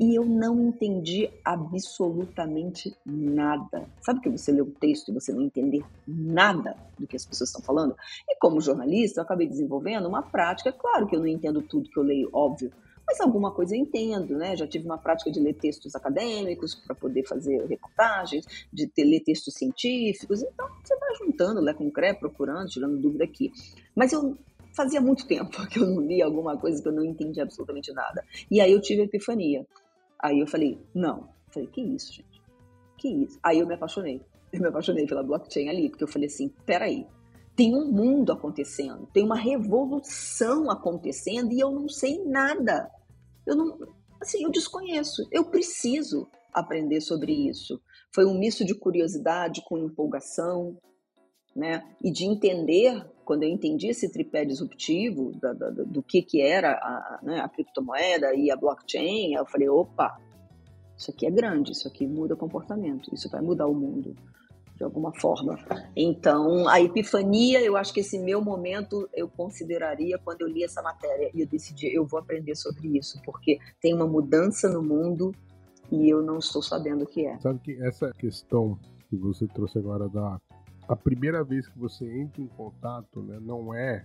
e 0.00 0.14
eu 0.16 0.24
não 0.24 0.58
entendi 0.68 1.30
absolutamente 1.44 2.96
nada. 3.04 3.86
Sabe 4.00 4.20
que 4.20 4.30
você 4.30 4.50
lê 4.50 4.62
o 4.62 4.70
texto 4.70 5.10
e 5.10 5.14
você 5.14 5.32
não 5.32 5.42
entender 5.42 5.84
nada 6.06 6.76
do 6.98 7.06
que 7.06 7.14
as 7.14 7.24
pessoas 7.24 7.50
estão 7.50 7.62
falando? 7.62 7.94
E 8.28 8.36
como 8.36 8.60
jornalista, 8.60 9.20
eu 9.20 9.24
acabei 9.24 9.46
desenvolvendo 9.46 10.08
uma 10.08 10.22
prática. 10.22 10.72
Claro 10.72 11.06
que 11.06 11.14
eu 11.14 11.20
não 11.20 11.26
entendo 11.26 11.62
tudo 11.62 11.90
que 11.90 11.98
eu 11.98 12.02
leio, 12.02 12.30
óbvio, 12.32 12.72
mas 13.06 13.20
alguma 13.20 13.50
coisa 13.50 13.76
eu 13.76 13.80
entendo, 13.80 14.36
né? 14.36 14.56
Já 14.56 14.66
tive 14.66 14.86
uma 14.86 14.96
prática 14.96 15.30
de 15.30 15.38
ler 15.38 15.54
textos 15.54 15.94
acadêmicos 15.94 16.74
para 16.74 16.94
poder 16.94 17.24
fazer 17.26 17.66
reportagens, 17.66 18.66
de 18.72 18.86
ter, 18.86 19.04
ler 19.04 19.20
textos 19.20 19.54
científicos. 19.54 20.42
Então, 20.42 20.66
você 20.82 20.96
vai 20.96 21.14
juntando, 21.16 21.60
lê 21.60 21.74
com 21.74 21.90
cré, 21.90 22.14
procurando, 22.14 22.68
tirando 22.68 22.96
dúvida 22.98 23.24
aqui. 23.24 23.52
Mas 23.94 24.12
eu 24.12 24.36
fazia 24.74 25.00
muito 25.00 25.26
tempo 25.26 25.50
que 25.68 25.78
eu 25.78 25.86
não 25.86 26.00
lia 26.00 26.24
alguma 26.24 26.56
coisa 26.56 26.82
que 26.82 26.88
eu 26.88 26.92
não 26.92 27.04
entendia 27.04 27.42
absolutamente 27.42 27.92
nada. 27.92 28.24
E 28.50 28.60
aí 28.60 28.72
eu 28.72 28.80
tive 28.80 29.02
a 29.02 29.04
epifania. 29.04 29.66
Aí 30.18 30.38
eu 30.38 30.46
falei, 30.46 30.78
não. 30.94 31.18
Eu 31.18 31.52
falei, 31.52 31.68
que 31.68 31.80
isso, 31.80 32.12
gente? 32.12 32.42
Que 32.96 33.08
isso? 33.08 33.38
Aí 33.42 33.58
eu 33.58 33.66
me 33.66 33.74
apaixonei. 33.74 34.20
Eu 34.52 34.60
me 34.60 34.68
apaixonei 34.68 35.06
pela 35.06 35.22
blockchain 35.22 35.68
ali, 35.68 35.88
porque 35.88 36.04
eu 36.04 36.08
falei 36.08 36.28
assim, 36.28 36.48
peraí, 36.66 37.06
tem 37.56 37.74
um 37.74 37.90
mundo 37.90 38.32
acontecendo, 38.32 39.08
tem 39.12 39.24
uma 39.24 39.36
revolução 39.36 40.70
acontecendo 40.70 41.52
e 41.52 41.60
eu 41.60 41.70
não 41.70 41.88
sei 41.88 42.22
nada. 42.24 42.90
Eu 43.46 43.56
não, 43.56 43.78
assim, 44.20 44.44
eu 44.44 44.50
desconheço. 44.50 45.26
Eu 45.30 45.44
preciso 45.44 46.28
aprender 46.52 47.00
sobre 47.00 47.32
isso. 47.48 47.80
Foi 48.14 48.24
um 48.24 48.38
misto 48.38 48.64
de 48.64 48.74
curiosidade 48.74 49.62
com 49.66 49.78
empolgação, 49.78 50.78
né? 51.54 51.82
E 52.02 52.10
de 52.10 52.24
entender, 52.24 53.04
quando 53.24 53.44
eu 53.44 53.48
entendi 53.48 53.88
esse 53.88 54.10
tripé 54.10 54.44
disruptivo 54.44 55.32
da, 55.40 55.52
da, 55.52 55.70
do 55.70 56.02
que, 56.02 56.22
que 56.22 56.40
era 56.40 56.72
a, 56.72 57.20
né, 57.22 57.40
a 57.40 57.48
criptomoeda 57.48 58.34
e 58.34 58.50
a 58.50 58.56
blockchain, 58.56 59.34
eu 59.34 59.46
falei, 59.46 59.68
opa, 59.68 60.20
isso 60.96 61.10
aqui 61.10 61.26
é 61.26 61.30
grande, 61.30 61.72
isso 61.72 61.88
aqui 61.88 62.06
muda 62.06 62.36
comportamento, 62.36 63.12
isso 63.12 63.28
vai 63.30 63.40
mudar 63.40 63.66
o 63.66 63.74
mundo 63.74 64.14
de 64.76 64.84
alguma 64.84 65.12
forma. 65.14 65.58
Então, 65.94 66.68
a 66.68 66.80
epifania, 66.80 67.60
eu 67.60 67.76
acho 67.76 67.92
que 67.92 68.00
esse 68.00 68.18
meu 68.18 68.42
momento 68.42 69.08
eu 69.14 69.28
consideraria 69.28 70.18
quando 70.18 70.42
eu 70.42 70.48
li 70.48 70.64
essa 70.64 70.82
matéria 70.82 71.30
e 71.34 71.40
eu 71.40 71.46
decidi, 71.46 71.94
eu 71.94 72.04
vou 72.06 72.18
aprender 72.18 72.56
sobre 72.56 72.98
isso, 72.98 73.20
porque 73.24 73.58
tem 73.80 73.94
uma 73.94 74.06
mudança 74.06 74.68
no 74.68 74.82
mundo 74.82 75.32
e 75.90 76.08
eu 76.08 76.22
não 76.22 76.38
estou 76.38 76.62
sabendo 76.62 77.04
o 77.04 77.06
que 77.06 77.26
é. 77.26 77.38
Sabe 77.40 77.60
que 77.60 77.82
essa 77.82 78.12
questão 78.14 78.78
que 79.08 79.16
você 79.16 79.46
trouxe 79.46 79.78
agora 79.78 80.08
da 80.08 80.40
a 80.88 80.96
primeira 80.96 81.42
vez 81.44 81.68
que 81.68 81.78
você 81.78 82.04
entra 82.20 82.42
em 82.42 82.48
contato, 82.48 83.22
né, 83.22 83.38
não 83.40 83.74
é 83.74 84.04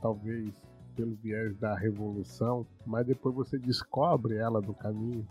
talvez 0.00 0.52
pelo 0.94 1.14
viés 1.16 1.56
da 1.56 1.76
revolução, 1.76 2.66
mas 2.84 3.06
depois 3.06 3.34
você 3.34 3.58
descobre 3.58 4.36
ela 4.36 4.60
no 4.60 4.74
caminho. 4.74 5.26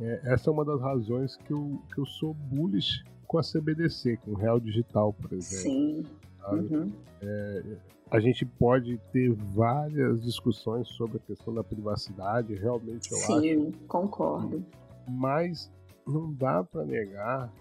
É, 0.00 0.20
essa 0.24 0.50
é 0.50 0.52
uma 0.52 0.64
das 0.64 0.80
razões 0.80 1.36
que 1.36 1.52
eu, 1.52 1.80
que 1.92 2.00
eu 2.00 2.06
sou 2.06 2.34
bullish 2.34 3.02
com 3.26 3.38
a 3.38 3.42
CBDC, 3.42 4.18
com 4.18 4.32
o 4.32 4.34
Real 4.34 4.60
Digital, 4.60 5.12
por 5.12 5.32
exemplo. 5.32 5.62
Sim. 5.62 6.04
Uhum. 6.50 6.92
É, 7.20 7.62
a 8.10 8.20
gente 8.20 8.44
pode 8.44 8.98
ter 9.12 9.32
várias 9.32 10.22
discussões 10.22 10.88
sobre 10.88 11.18
a 11.18 11.20
questão 11.20 11.52
da 11.52 11.64
privacidade, 11.64 12.54
realmente 12.54 13.10
eu 13.10 13.18
Sim, 13.18 13.32
acho. 13.32 13.42
Sim, 13.42 13.72
concordo. 13.86 14.64
Mas 15.06 15.70
não 16.06 16.32
dá 16.32 16.64
para 16.64 16.84
negar 16.84 17.52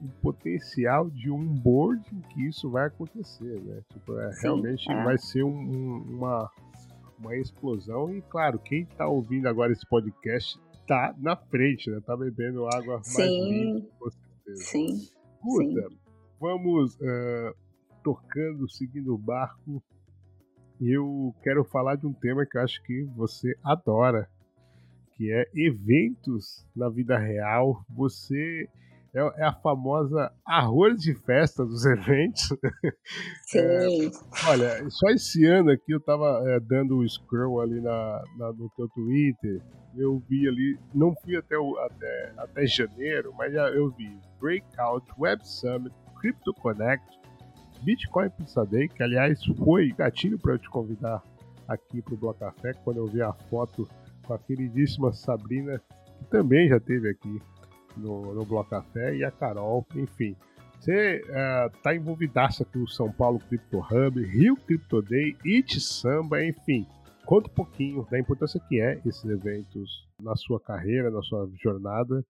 o 0.00 0.08
potencial 0.20 1.10
de 1.10 1.30
um 1.30 1.46
board 1.46 2.02
que 2.30 2.46
isso 2.48 2.70
vai 2.70 2.86
acontecer, 2.86 3.60
né? 3.60 3.82
Tipo, 3.92 4.18
é, 4.18 4.32
Sim, 4.32 4.42
realmente 4.42 4.90
é. 4.90 5.04
vai 5.04 5.18
ser 5.18 5.44
um, 5.44 6.02
uma, 6.08 6.50
uma 7.18 7.36
explosão. 7.36 8.14
E 8.14 8.22
claro, 8.22 8.58
quem 8.58 8.82
está 8.82 9.06
ouvindo 9.06 9.46
agora 9.48 9.72
esse 9.72 9.86
podcast 9.86 10.58
tá 10.86 11.14
na 11.18 11.36
frente, 11.36 11.90
né? 11.90 12.00
Tá 12.04 12.16
bebendo 12.16 12.66
água 12.66 13.00
mais 13.16 13.16
limpa, 13.16 13.88
com 13.98 14.10
certeza. 14.10 14.62
Sim. 14.62 14.94
Escuta, 15.34 15.88
Sim. 15.88 15.98
vamos 16.40 16.94
uh, 16.96 17.54
tocando, 18.02 18.68
seguindo 18.70 19.14
o 19.14 19.18
barco. 19.18 19.82
Eu 20.80 21.34
quero 21.42 21.64
falar 21.64 21.96
de 21.96 22.06
um 22.06 22.12
tema 22.12 22.44
que 22.44 22.58
eu 22.58 22.62
acho 22.62 22.82
que 22.82 23.04
você 23.16 23.56
adora, 23.62 24.28
que 25.16 25.30
é 25.30 25.44
eventos 25.54 26.66
na 26.74 26.88
vida 26.88 27.16
real. 27.16 27.84
Você 27.88 28.68
é, 29.14 29.42
é 29.42 29.44
a 29.44 29.52
famosa 29.52 30.32
arroz 30.46 31.00
de 31.00 31.14
festa 31.14 31.64
dos 31.64 31.84
eventos. 31.86 32.48
Sim. 33.46 33.58
É, 33.58 33.86
olha, 34.48 34.90
só 34.90 35.08
esse 35.10 35.44
ano 35.44 35.70
aqui 35.70 35.92
eu 35.92 36.00
tava 36.00 36.42
é, 36.46 36.60
dando 36.60 36.98
o 36.98 37.08
scroll 37.08 37.60
ali 37.60 37.80
na, 37.80 38.24
na, 38.38 38.52
no 38.52 38.70
teu 38.70 38.88
Twitter. 38.88 39.60
Eu 39.96 40.22
vi 40.28 40.48
ali, 40.48 40.78
não 40.94 41.14
fui 41.22 41.36
até, 41.36 41.58
o, 41.58 41.76
até, 41.78 42.32
até 42.38 42.66
janeiro, 42.66 43.34
mas 43.36 43.52
já 43.52 43.68
eu 43.68 43.90
vi 43.90 44.18
Breakout, 44.40 45.06
Web 45.18 45.46
Summit, 45.46 45.94
Crypto 46.18 46.54
Connect, 46.54 47.04
Bitcoin 47.82 48.30
Pizza 48.30 48.64
Day, 48.64 48.88
que 48.88 49.02
aliás 49.02 49.44
foi 49.62 49.92
gatilho 49.92 50.38
para 50.38 50.54
eu 50.54 50.58
te 50.58 50.70
convidar 50.70 51.22
aqui 51.68 52.00
para 52.00 52.14
o 52.14 52.16
Bloco 52.16 52.40
Café, 52.40 52.72
quando 52.84 52.98
eu 52.98 53.06
vi 53.06 53.20
a 53.20 53.32
foto 53.32 53.88
com 54.24 54.32
a 54.32 54.38
queridíssima 54.38 55.12
Sabrina, 55.12 55.80
que 56.18 56.24
também 56.30 56.68
já 56.68 56.80
teve 56.80 57.10
aqui 57.10 57.42
no, 57.96 58.34
no 58.34 58.44
Bloco 58.44 58.70
Café, 58.70 59.16
e 59.16 59.24
a 59.24 59.30
Carol, 59.30 59.86
enfim. 59.94 60.36
Você 60.78 61.22
está 61.76 61.90
uh, 61.90 61.94
envolvidaça 61.94 62.64
com 62.64 62.80
o 62.80 62.88
São 62.88 63.10
Paulo 63.12 63.38
Crypto 63.48 63.78
Hub, 63.78 64.20
Rio 64.24 64.56
Crypto 64.56 65.00
Day, 65.00 65.36
It 65.46 65.80
Samba, 65.80 66.44
enfim. 66.44 66.86
Conta 67.24 67.48
um 67.48 67.54
pouquinho 67.54 68.06
da 68.10 68.18
importância 68.18 68.60
que 68.68 68.80
é 68.80 69.00
esses 69.06 69.24
eventos 69.24 70.08
na 70.20 70.34
sua 70.34 70.60
carreira, 70.60 71.10
na 71.10 71.22
sua 71.22 71.48
jornada. 71.62 72.24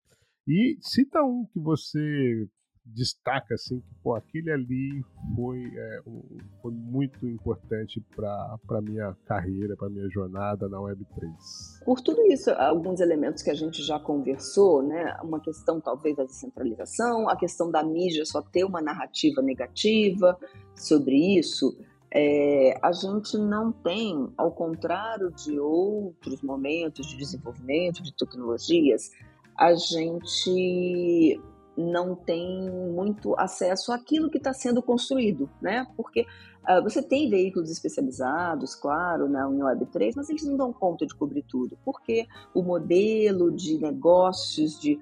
E 0.47 0.77
cita 0.81 1.23
um 1.23 1.47
que 1.47 1.59
você 1.59 2.47
destaca 2.85 3.55
assim 3.55 3.81
que 3.81 3.95
pô, 4.03 4.15
aquele 4.15 4.51
ali 4.51 5.05
foi, 5.37 5.59
é, 5.59 6.01
um, 6.07 6.23
foi 6.61 6.73
muito 6.73 7.27
importante 7.29 8.05
para 8.15 8.59
a 8.69 8.81
minha 8.81 9.17
carreira, 9.25 9.77
para 9.77 9.89
minha 9.89 10.09
jornada 10.11 10.69
na 10.69 10.79
Web3. 10.79 11.85
Por 11.85 12.01
tudo 12.01 12.21
isso, 12.33 12.51
alguns 12.51 13.01
elementos 13.01 13.43
que 13.43 13.51
a 13.51 13.55
gente 13.55 13.83
já 13.83 13.99
conversou, 13.99 14.83
né? 14.83 15.17
Uma 15.23 15.41
questão 15.41 15.81
talvez 15.81 16.17
da 16.17 16.25
descentralização, 16.25 17.29
a 17.29 17.37
questão 17.37 17.71
da 17.71 17.83
mídia 17.83 18.25
só 18.25 18.43
ter 18.43 18.65
uma 18.65 18.81
narrativa 18.81 19.41
negativa 19.41 20.37
sobre 20.75 21.39
isso. 21.39 21.77
É, 22.15 22.79
a 22.83 22.93
gente 22.93 23.39
não 23.39 23.73
tem, 23.73 24.31
ao 24.37 24.53
contrário 24.53 25.31
de 25.31 25.59
outros 25.59 26.43
momentos 26.43 27.07
de 27.07 27.17
desenvolvimento 27.17 28.03
de 28.03 28.15
tecnologias, 28.15 29.11
a 29.57 29.75
gente 29.75 31.41
não 31.77 32.15
tem 32.15 32.71
muito 32.71 33.35
acesso 33.39 33.93
àquilo 33.93 34.31
que 34.31 34.39
está 34.39 34.53
sendo 34.53 34.83
construído, 34.83 35.49
né? 35.61 35.87
Porque 35.97 36.27
uh, 36.69 36.83
você 36.83 37.03
tem 37.03 37.31
veículos 37.31 37.71
especializados, 37.71 38.75
claro, 38.75 39.29
na 39.29 39.49
né, 39.49 39.65
Web3, 39.65 40.13
mas 40.17 40.29
eles 40.29 40.45
não 40.45 40.57
dão 40.57 40.73
conta 40.73 41.07
de 41.07 41.15
cobrir 41.15 41.43
tudo, 41.43 41.79
porque 41.85 42.27
o 42.55 42.63
modelo 42.63 43.51
de 43.51 43.79
negócios, 43.79 44.79
de 44.81 45.01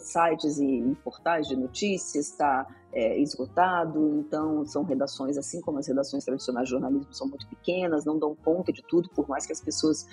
sites 0.00 0.58
e 0.58 0.96
portais 1.02 1.46
de 1.46 1.56
notícias 1.56 2.26
está 2.26 2.66
é, 2.92 3.18
esgotado, 3.20 4.16
então 4.18 4.64
são 4.66 4.82
redações, 4.82 5.38
assim 5.38 5.60
como 5.60 5.78
as 5.78 5.86
redações 5.86 6.24
tradicionais 6.24 6.66
de 6.66 6.72
jornalismo 6.72 7.12
são 7.12 7.28
muito 7.28 7.46
pequenas, 7.48 8.04
não 8.04 8.18
dão 8.18 8.34
conta 8.34 8.72
de 8.72 8.82
tudo, 8.82 9.08
por 9.10 9.28
mais 9.28 9.46
que 9.46 9.52
as 9.52 9.60
pessoas 9.60 10.06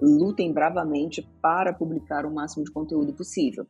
lutem 0.00 0.52
bravamente 0.52 1.26
para 1.42 1.72
publicar 1.72 2.26
o 2.26 2.32
máximo 2.32 2.64
de 2.64 2.70
conteúdo 2.70 3.12
possível. 3.12 3.66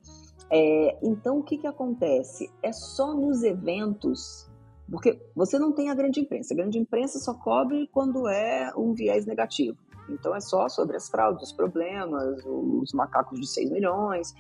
É, 0.51 0.99
então, 1.03 1.39
o 1.39 1.43
que, 1.43 1.59
que 1.59 1.67
acontece? 1.67 2.51
É 2.63 2.73
só 2.73 3.15
nos 3.15 3.43
eventos, 3.43 4.49
porque 4.91 5.21
você 5.35 5.59
não 5.59 5.73
tem 5.73 5.91
a 5.91 5.95
grande 5.95 6.21
imprensa. 6.21 6.55
A 6.55 6.57
grande 6.57 6.79
imprensa 6.79 7.19
só 7.19 7.35
cobre 7.35 7.89
quando 7.93 8.27
é 8.29 8.73
um 8.77 8.95
viés 8.95 9.27
negativo. 9.27 9.77
Então, 10.09 10.35
é 10.35 10.41
só 10.41 10.69
sobre 10.69 10.97
as 10.97 11.09
fraudes, 11.09 11.49
os 11.49 11.53
problemas, 11.53 12.43
os 12.47 12.93
macacos 12.95 13.39
de 13.39 13.47
6 13.47 13.71
milhões. 13.71 14.35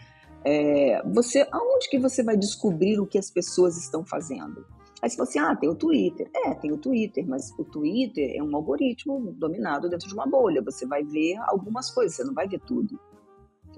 É, 0.44 1.02
você, 1.06 1.46
aonde 1.52 1.90
que 1.90 1.98
você 1.98 2.22
vai 2.22 2.36
descobrir 2.36 2.98
o 2.98 3.06
que 3.06 3.18
as 3.18 3.30
pessoas 3.30 3.76
estão 3.76 4.04
fazendo? 4.04 4.64
Aí 5.00 5.08
você 5.08 5.16
fala 5.16 5.28
assim, 5.28 5.38
ah, 5.38 5.54
tem 5.54 5.68
o 5.68 5.74
Twitter. 5.74 6.28
É, 6.34 6.54
tem 6.54 6.72
o 6.72 6.78
Twitter, 6.78 7.26
mas 7.26 7.52
o 7.58 7.64
Twitter 7.64 8.34
é 8.34 8.42
um 8.42 8.54
algoritmo 8.56 9.32
dominado 9.32 9.88
dentro 9.88 10.08
de 10.08 10.14
uma 10.14 10.26
bolha. 10.26 10.62
Você 10.62 10.86
vai 10.86 11.04
ver 11.04 11.36
algumas 11.46 11.90
coisas, 11.90 12.16
você 12.16 12.24
não 12.24 12.34
vai 12.34 12.48
ver 12.48 12.60
tudo. 12.60 12.98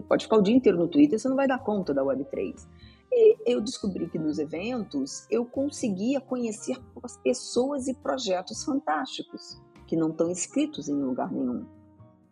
Você 0.00 0.02
pode 0.02 0.24
ficar 0.24 0.38
o 0.38 0.42
dia 0.42 0.54
inteiro 0.54 0.78
no 0.78 0.88
Twitter, 0.88 1.18
você 1.18 1.28
não 1.28 1.36
vai 1.36 1.46
dar 1.46 1.58
conta 1.58 1.92
da 1.92 2.02
Web3. 2.02 2.66
E 3.12 3.36
eu 3.52 3.60
descobri 3.60 4.08
que 4.08 4.18
nos 4.18 4.38
eventos 4.38 5.26
eu 5.30 5.44
conseguia 5.44 6.20
conhecer 6.20 6.78
as 7.02 7.16
pessoas 7.18 7.86
e 7.86 7.94
projetos 7.94 8.64
fantásticos 8.64 9.60
que 9.86 9.96
não 9.96 10.10
estão 10.10 10.30
inscritos 10.30 10.88
em 10.88 10.94
lugar 10.94 11.30
nenhum. 11.30 11.66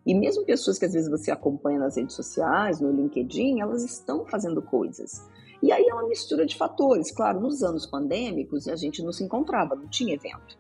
E 0.07 0.15
mesmo 0.15 0.47
pessoas 0.47 0.79
que 0.79 0.87
às 0.87 0.93
vezes 0.93 1.11
você 1.11 1.31
acompanha 1.31 1.79
nas 1.79 1.97
redes 1.97 2.15
sociais, 2.17 2.81
no 2.81 2.91
LinkedIn, 2.91 3.61
elas 3.61 3.85
estão 3.85 4.25
fazendo 4.25 4.63
coisas. 4.63 5.29
E 5.61 5.71
aí 5.71 5.85
é 5.87 5.93
uma 5.93 6.09
mistura 6.09 6.47
de 6.47 6.57
fatores. 6.57 7.11
Claro, 7.11 7.41
nos 7.41 7.63
anos 7.63 7.85
pandêmicos 7.85 8.67
a 8.69 8.77
gente 8.77 9.03
não 9.03 9.13
se 9.13 9.25
encontrava, 9.25 9.75
não 9.75 9.89
tinha 9.89 10.15
evento. 10.15 10.57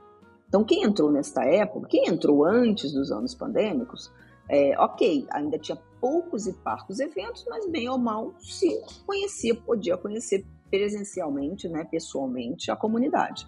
Então, 0.48 0.64
quem 0.64 0.82
entrou 0.82 1.10
nesta 1.10 1.44
época, 1.44 1.88
quem 1.88 2.08
entrou 2.08 2.44
antes 2.44 2.92
dos 2.92 3.10
anos 3.12 3.34
pandêmicos, 3.34 4.10
é, 4.48 4.78
ok, 4.78 5.26
ainda 5.30 5.58
tinha 5.58 5.78
poucos 6.00 6.46
e 6.46 6.52
parcos 6.52 7.00
eventos, 7.00 7.44
mas 7.48 7.66
bem 7.66 7.88
ou 7.88 7.98
mal 7.98 8.34
se 8.38 8.80
conhecia, 9.06 9.54
podia 9.54 9.96
conhecer 9.96 10.46
presencialmente, 10.70 11.68
né, 11.68 11.84
pessoalmente, 11.84 12.70
a 12.70 12.76
comunidade. 12.76 13.46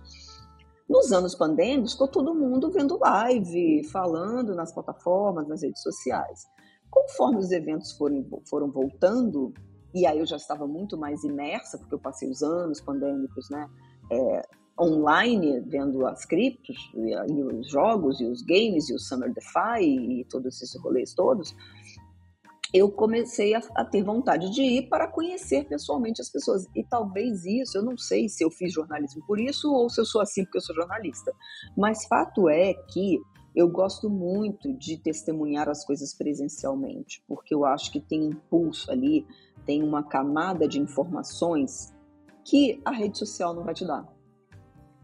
Nos 0.88 1.12
anos 1.12 1.34
pandêmicos, 1.34 1.92
ficou 1.92 2.08
todo 2.08 2.34
mundo 2.34 2.70
vendo 2.70 2.98
live, 2.98 3.84
falando 3.84 4.54
nas 4.54 4.72
plataformas, 4.72 5.46
nas 5.46 5.62
redes 5.62 5.82
sociais. 5.82 6.46
Conforme 6.90 7.38
os 7.38 7.52
eventos 7.52 7.92
foram, 7.92 8.26
foram 8.48 8.70
voltando, 8.70 9.54
e 9.94 10.04
aí 10.06 10.18
eu 10.18 10.26
já 10.26 10.36
estava 10.36 10.66
muito 10.66 10.98
mais 10.98 11.22
imersa, 11.22 11.78
porque 11.78 11.94
eu 11.94 12.00
passei 12.00 12.28
os 12.28 12.42
anos 12.42 12.80
pandêmicos, 12.80 13.48
né, 13.50 13.68
é, 14.10 14.42
online, 14.80 15.60
vendo 15.60 16.06
as 16.06 16.24
criptos, 16.24 16.90
e, 16.94 17.10
e, 17.10 17.42
os 17.42 17.70
jogos, 17.70 18.20
e 18.20 18.24
os 18.24 18.42
games, 18.42 18.88
e 18.88 18.94
o 18.94 18.98
Summer 18.98 19.32
DeFi, 19.32 20.20
e 20.20 20.24
todos 20.24 20.56
esses 20.56 20.80
rolês 20.80 21.12
todos, 21.12 21.54
eu 22.72 22.90
comecei 22.90 23.54
a, 23.54 23.60
a, 23.74 23.84
ter 23.84 24.02
vontade 24.02 24.50
de 24.50 24.62
ir 24.62 24.88
para 24.88 25.08
conhecer 25.08 25.66
pessoalmente 25.66 26.22
as 26.22 26.30
pessoas. 26.30 26.66
E 26.74 26.84
talvez 26.84 27.44
isso, 27.44 27.76
eu 27.76 27.82
não 27.82 27.98
sei 27.98 28.28
se 28.28 28.44
eu 28.44 28.50
fiz 28.50 28.72
jornalismo 28.72 29.22
por 29.26 29.40
isso 29.40 29.72
ou 29.72 29.90
se 29.90 30.00
eu 30.00 30.04
sou 30.04 30.20
assim 30.20 30.44
porque 30.44 30.58
eu 30.58 30.62
sou 30.62 30.74
jornalista. 30.74 31.32
Mas 31.76 32.06
fato 32.06 32.48
é 32.48 32.72
que 32.74 33.20
eu 33.56 33.68
gosto 33.68 34.08
muito 34.08 34.72
de 34.74 34.96
testemunhar 34.96 35.68
as 35.68 35.84
coisas 35.84 36.14
presencialmente, 36.14 37.22
porque 37.26 37.52
eu 37.52 37.64
acho 37.64 37.90
que 37.90 38.00
tem 38.00 38.22
um 38.22 38.36
pulso 38.48 38.88
ali, 38.90 39.26
tem 39.66 39.82
uma 39.82 40.04
camada 40.04 40.68
de 40.68 40.78
informações 40.78 41.92
que 42.44 42.80
a 42.84 42.92
rede 42.92 43.18
social 43.18 43.52
não 43.52 43.64
vai 43.64 43.74
te 43.74 43.84
dar 43.84 44.19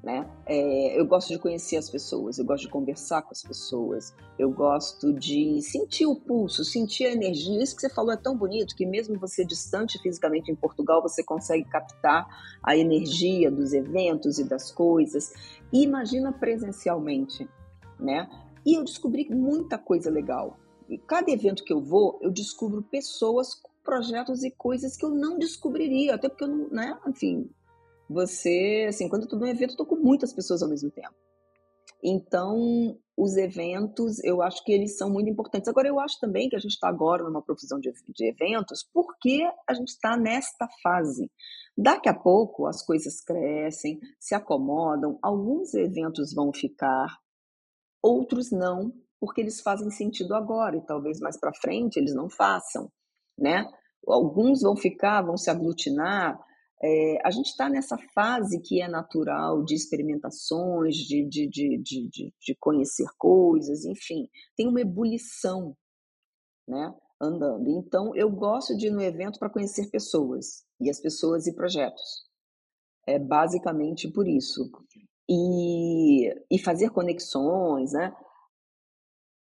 né? 0.06 0.24
É, 0.46 1.00
eu 1.00 1.04
gosto 1.04 1.30
de 1.30 1.38
conhecer 1.40 1.76
as 1.76 1.90
pessoas, 1.90 2.38
eu 2.38 2.44
gosto 2.44 2.62
de 2.62 2.68
conversar 2.68 3.22
com 3.22 3.32
as 3.32 3.42
pessoas, 3.42 4.14
eu 4.38 4.48
gosto 4.48 5.12
de 5.12 5.60
sentir 5.60 6.06
o 6.06 6.14
pulso, 6.14 6.64
sentir 6.64 7.06
a 7.06 7.12
energia. 7.12 7.60
Isso 7.60 7.74
que 7.74 7.80
você 7.80 7.90
falou 7.90 8.12
é 8.12 8.16
tão 8.16 8.36
bonito 8.36 8.76
que 8.76 8.86
mesmo 8.86 9.18
você 9.18 9.44
distante 9.44 10.00
fisicamente 10.00 10.48
em 10.48 10.54
Portugal, 10.54 11.02
você 11.02 11.24
consegue 11.24 11.64
captar 11.64 12.24
a 12.62 12.76
energia 12.76 13.50
dos 13.50 13.72
eventos 13.72 14.38
e 14.38 14.44
das 14.44 14.70
coisas. 14.70 15.32
E 15.72 15.82
imagina 15.82 16.32
presencialmente, 16.32 17.48
né? 17.98 18.30
E 18.64 18.74
eu 18.78 18.84
descobri 18.84 19.28
muita 19.28 19.76
coisa 19.76 20.08
legal. 20.08 20.56
E 20.88 20.98
cada 20.98 21.32
evento 21.32 21.64
que 21.64 21.72
eu 21.72 21.80
vou, 21.80 22.16
eu 22.22 22.30
descubro 22.30 22.80
pessoas, 22.80 23.60
projetos 23.82 24.44
e 24.44 24.52
coisas 24.52 24.96
que 24.96 25.04
eu 25.04 25.10
não 25.10 25.36
descobriria, 25.36 26.14
até 26.14 26.28
porque 26.28 26.44
eu 26.44 26.48
não, 26.48 26.68
né? 26.68 26.96
Enfim, 27.08 27.50
você, 28.08 28.86
assim, 28.88 29.08
quando 29.08 29.22
eu 29.22 29.28
tô 29.28 29.36
num 29.36 29.46
evento, 29.46 29.72
eu 29.72 29.76
tô 29.76 29.86
com 29.86 29.96
muitas 29.96 30.32
pessoas 30.32 30.62
ao 30.62 30.68
mesmo 30.68 30.90
tempo. 30.90 31.14
Então, 32.02 32.98
os 33.16 33.36
eventos, 33.36 34.22
eu 34.22 34.42
acho 34.42 34.62
que 34.62 34.72
eles 34.72 34.96
são 34.96 35.10
muito 35.10 35.30
importantes. 35.30 35.68
Agora, 35.68 35.88
eu 35.88 35.98
acho 35.98 36.20
também 36.20 36.48
que 36.48 36.56
a 36.56 36.58
gente 36.58 36.72
está 36.72 36.88
agora 36.88 37.24
numa 37.24 37.42
profissão 37.42 37.80
de, 37.80 37.90
de 38.14 38.28
eventos 38.28 38.88
porque 38.92 39.42
a 39.68 39.74
gente 39.74 39.88
está 39.88 40.16
nesta 40.16 40.68
fase. 40.82 41.30
Daqui 41.76 42.08
a 42.08 42.14
pouco 42.14 42.66
as 42.66 42.84
coisas 42.84 43.20
crescem, 43.20 43.98
se 44.20 44.34
acomodam, 44.34 45.18
alguns 45.22 45.74
eventos 45.74 46.32
vão 46.34 46.52
ficar, 46.52 47.08
outros 48.02 48.50
não, 48.50 48.92
porque 49.18 49.40
eles 49.40 49.60
fazem 49.60 49.90
sentido 49.90 50.34
agora 50.34 50.76
e 50.76 50.86
talvez 50.86 51.18
mais 51.20 51.38
para 51.38 51.54
frente 51.54 51.98
eles 51.98 52.14
não 52.14 52.28
façam, 52.28 52.90
né? 53.38 53.68
Alguns 54.06 54.62
vão 54.62 54.76
ficar, 54.76 55.22
vão 55.22 55.36
se 55.36 55.50
aglutinar, 55.50 56.38
É, 56.82 57.18
a 57.26 57.30
gente 57.30 57.46
está 57.46 57.68
nessa 57.68 57.96
fase 58.14 58.60
que 58.60 58.82
é 58.82 58.88
natural 58.88 59.64
de 59.64 59.74
experimentações, 59.74 60.96
de, 60.96 61.26
de, 61.26 61.48
de, 61.48 61.78
de, 61.78 62.34
de 62.38 62.54
conhecer 62.60 63.06
coisas, 63.16 63.84
enfim, 63.84 64.28
tem 64.56 64.68
uma 64.68 64.80
ebulição, 64.80 65.74
né? 66.68 66.94
Andando. 67.20 67.70
Então, 67.70 68.14
eu 68.14 68.30
gosto 68.30 68.76
de 68.76 68.88
ir 68.88 68.90
no 68.90 69.00
evento 69.00 69.38
para 69.38 69.48
conhecer 69.48 69.90
pessoas, 69.90 70.66
e 70.78 70.90
as 70.90 71.00
pessoas 71.00 71.46
e 71.46 71.54
projetos. 71.54 72.26
É 73.06 73.18
basicamente 73.18 74.10
por 74.10 74.28
isso. 74.28 74.70
E, 75.28 76.28
e 76.50 76.58
fazer 76.58 76.90
conexões, 76.90 77.92
né? 77.92 78.14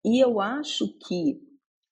E 0.03 0.19
eu 0.21 0.41
acho 0.41 0.97
que 1.07 1.39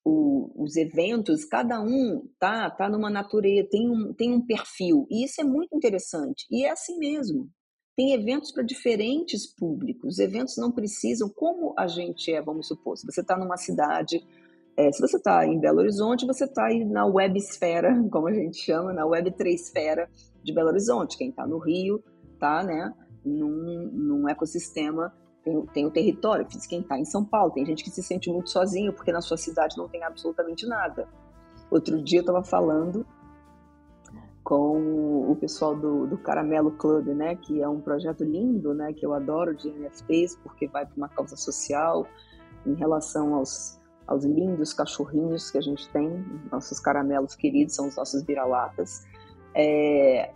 o, 0.03 0.51
os 0.63 0.75
eventos, 0.75 1.45
cada 1.45 1.81
um 1.81 2.27
tá, 2.39 2.69
tá 2.69 2.89
numa 2.89 3.09
natureza, 3.09 3.67
tem 3.69 3.89
um, 3.89 4.13
tem 4.13 4.33
um 4.33 4.45
perfil. 4.45 5.05
E 5.09 5.23
isso 5.23 5.41
é 5.41 5.43
muito 5.43 5.75
interessante. 5.75 6.45
E 6.49 6.65
é 6.65 6.71
assim 6.71 6.97
mesmo. 6.97 7.49
Tem 7.95 8.13
eventos 8.13 8.51
para 8.51 8.63
diferentes 8.63 9.45
públicos. 9.45 10.13
Os 10.13 10.19
eventos 10.19 10.57
não 10.57 10.71
precisam, 10.71 11.29
como 11.29 11.73
a 11.77 11.87
gente 11.87 12.31
é, 12.31 12.41
vamos 12.41 12.67
supor, 12.67 12.97
se 12.97 13.05
você 13.05 13.21
está 13.21 13.37
numa 13.37 13.57
cidade, 13.57 14.25
é, 14.77 14.91
se 14.91 15.01
você 15.01 15.17
está 15.17 15.45
em 15.45 15.59
Belo 15.59 15.79
Horizonte, 15.79 16.25
você 16.25 16.45
está 16.45 16.65
aí 16.65 16.83
na 16.85 17.05
web 17.05 17.37
esfera, 17.37 17.93
como 18.09 18.27
a 18.27 18.33
gente 18.33 18.57
chama, 18.57 18.93
na 18.93 19.05
web 19.05 19.29
3 19.31 19.61
esfera 19.61 20.09
de 20.43 20.53
Belo 20.53 20.69
Horizonte. 20.69 21.17
Quem 21.17 21.29
está 21.29 21.45
no 21.45 21.59
Rio 21.59 22.03
está 22.33 22.63
né, 22.63 22.93
num, 23.23 23.89
num 23.91 24.29
ecossistema 24.29 25.13
tem, 25.43 25.65
tem 25.67 25.85
o 25.85 25.91
território, 25.91 26.45
quem 26.69 26.81
está 26.81 26.97
em 26.97 27.05
São 27.05 27.23
Paulo, 27.23 27.51
tem 27.51 27.65
gente 27.65 27.83
que 27.83 27.89
se 27.89 28.03
sente 28.03 28.29
muito 28.29 28.49
sozinho 28.49 28.93
porque 28.93 29.11
na 29.11 29.21
sua 29.21 29.37
cidade 29.37 29.77
não 29.77 29.87
tem 29.87 30.03
absolutamente 30.03 30.65
nada. 30.67 31.07
Outro 31.69 32.01
dia 32.01 32.19
eu 32.19 32.21
estava 32.21 32.43
falando 32.43 33.05
com 34.43 35.31
o 35.31 35.35
pessoal 35.35 35.75
do, 35.75 36.07
do 36.07 36.17
Caramelo 36.17 36.71
Club, 36.71 37.07
né, 37.07 37.35
que 37.35 37.61
é 37.61 37.67
um 37.67 37.79
projeto 37.79 38.23
lindo, 38.23 38.73
né, 38.73 38.91
que 38.91 39.05
eu 39.05 39.13
adoro 39.13 39.55
de 39.55 39.69
NFTs 39.69 40.35
porque 40.43 40.67
vai 40.67 40.85
para 40.85 40.97
uma 40.97 41.09
causa 41.09 41.35
social 41.35 42.05
em 42.65 42.73
relação 42.73 43.35
aos, 43.35 43.79
aos 44.05 44.25
lindos 44.25 44.73
cachorrinhos 44.73 45.49
que 45.49 45.57
a 45.57 45.61
gente 45.61 45.87
tem, 45.89 46.25
nossos 46.51 46.79
caramelos 46.79 47.35
queridos, 47.35 47.75
são 47.75 47.87
os 47.87 47.95
nossos 47.95 48.23
vira-latas. 48.23 49.05
É, 49.55 50.33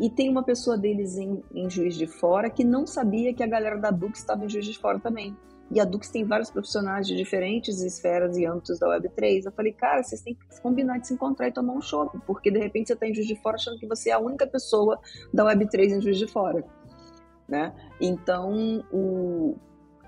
e 0.00 0.08
tem 0.08 0.28
uma 0.28 0.42
pessoa 0.42 0.78
deles 0.78 1.16
em, 1.16 1.42
em 1.54 1.68
Juiz 1.68 1.96
de 1.96 2.06
Fora 2.06 2.48
que 2.48 2.64
não 2.64 2.86
sabia 2.86 3.34
que 3.34 3.42
a 3.42 3.46
galera 3.46 3.76
da 3.76 3.90
Dux 3.90 4.18
estava 4.18 4.44
em 4.44 4.48
Juiz 4.48 4.64
de 4.64 4.78
Fora 4.78 4.98
também. 4.98 5.36
E 5.70 5.80
a 5.80 5.84
Dux 5.84 6.08
tem 6.08 6.24
vários 6.24 6.50
profissionais 6.50 7.06
de 7.06 7.14
diferentes 7.14 7.82
esferas 7.82 8.36
e 8.38 8.46
âmbitos 8.46 8.78
da 8.78 8.86
Web3. 8.86 9.44
Eu 9.44 9.52
falei, 9.52 9.72
cara, 9.72 10.02
vocês 10.02 10.22
têm 10.22 10.34
que 10.34 10.60
combinar 10.62 10.98
de 10.98 11.08
se 11.08 11.14
encontrar 11.14 11.48
e 11.48 11.52
tomar 11.52 11.74
um 11.74 11.82
shopping, 11.82 12.20
porque 12.20 12.50
de 12.50 12.58
repente 12.58 12.86
você 12.86 12.94
está 12.94 13.06
em 13.06 13.14
Juiz 13.14 13.26
de 13.26 13.36
Fora 13.36 13.56
achando 13.56 13.78
que 13.78 13.86
você 13.86 14.10
é 14.10 14.14
a 14.14 14.18
única 14.18 14.46
pessoa 14.46 14.98
da 15.32 15.44
Web3 15.44 15.96
em 15.96 16.00
Juiz 16.00 16.16
de 16.16 16.26
Fora. 16.26 16.64
Né? 17.46 17.74
Então, 18.00 18.84
o, 18.90 19.56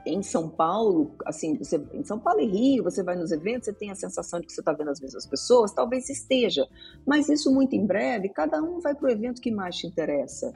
em 0.06 0.22
São 0.22 0.48
Paulo, 0.48 1.14
assim, 1.26 1.56
você, 1.56 1.76
em 1.92 2.04
São 2.04 2.18
Paulo 2.18 2.40
e 2.40 2.46
Rio, 2.46 2.84
você 2.84 3.02
vai 3.02 3.16
nos 3.16 3.32
eventos, 3.32 3.66
você 3.66 3.72
tem 3.72 3.90
a 3.90 3.94
sensação 3.94 4.40
de 4.40 4.46
que 4.46 4.52
você 4.52 4.60
está 4.60 4.72
vendo 4.72 4.90
as 4.90 5.00
mesmas 5.00 5.26
pessoas, 5.26 5.72
talvez 5.72 6.08
esteja, 6.08 6.66
mas 7.06 7.28
isso 7.28 7.52
muito 7.52 7.74
em 7.74 7.86
breve, 7.86 8.28
cada 8.28 8.62
um 8.62 8.80
vai 8.80 8.94
para 8.94 9.06
o 9.06 9.10
evento 9.10 9.40
que 9.40 9.50
mais 9.50 9.76
te 9.76 9.86
interessa, 9.86 10.52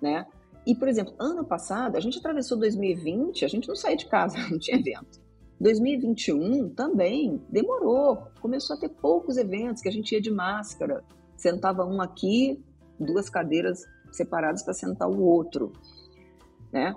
né? 0.00 0.26
E, 0.66 0.74
por 0.74 0.88
exemplo, 0.88 1.14
ano 1.18 1.44
passado, 1.44 1.96
a 1.96 2.00
gente 2.00 2.18
atravessou 2.18 2.58
2020, 2.58 3.44
a 3.44 3.48
gente 3.48 3.68
não 3.68 3.76
saía 3.76 3.96
de 3.96 4.06
casa, 4.06 4.36
não 4.50 4.58
tinha 4.58 4.78
evento. 4.78 5.20
2021 5.60 6.70
também 6.70 7.40
demorou, 7.48 8.28
começou 8.40 8.76
a 8.76 8.78
ter 8.78 8.90
poucos 8.90 9.36
eventos 9.36 9.80
que 9.80 9.88
a 9.88 9.92
gente 9.92 10.12
ia 10.12 10.20
de 10.20 10.30
máscara, 10.30 11.02
sentava 11.36 11.84
um 11.84 12.00
aqui, 12.00 12.62
duas 12.98 13.30
cadeiras 13.30 13.84
separadas 14.10 14.62
para 14.62 14.74
sentar 14.74 15.08
o 15.08 15.22
outro, 15.22 15.72
né? 16.72 16.94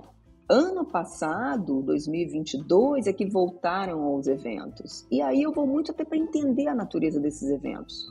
Ano 0.52 0.84
passado, 0.84 1.84
2022, 1.84 3.06
é 3.06 3.14
que 3.14 3.24
voltaram 3.24 4.02
aos 4.02 4.26
eventos. 4.26 5.06
E 5.12 5.22
aí 5.22 5.44
eu 5.44 5.54
vou 5.54 5.68
muito 5.68 5.92
até 5.92 6.04
para 6.04 6.18
entender 6.18 6.68
a 6.68 6.74
natureza 6.74 7.20
desses 7.20 7.52
eventos. 7.52 8.08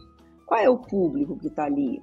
Qual 0.46 0.60
é 0.60 0.70
o 0.70 0.78
público 0.78 1.36
que 1.36 1.48
está 1.48 1.64
ali? 1.64 2.00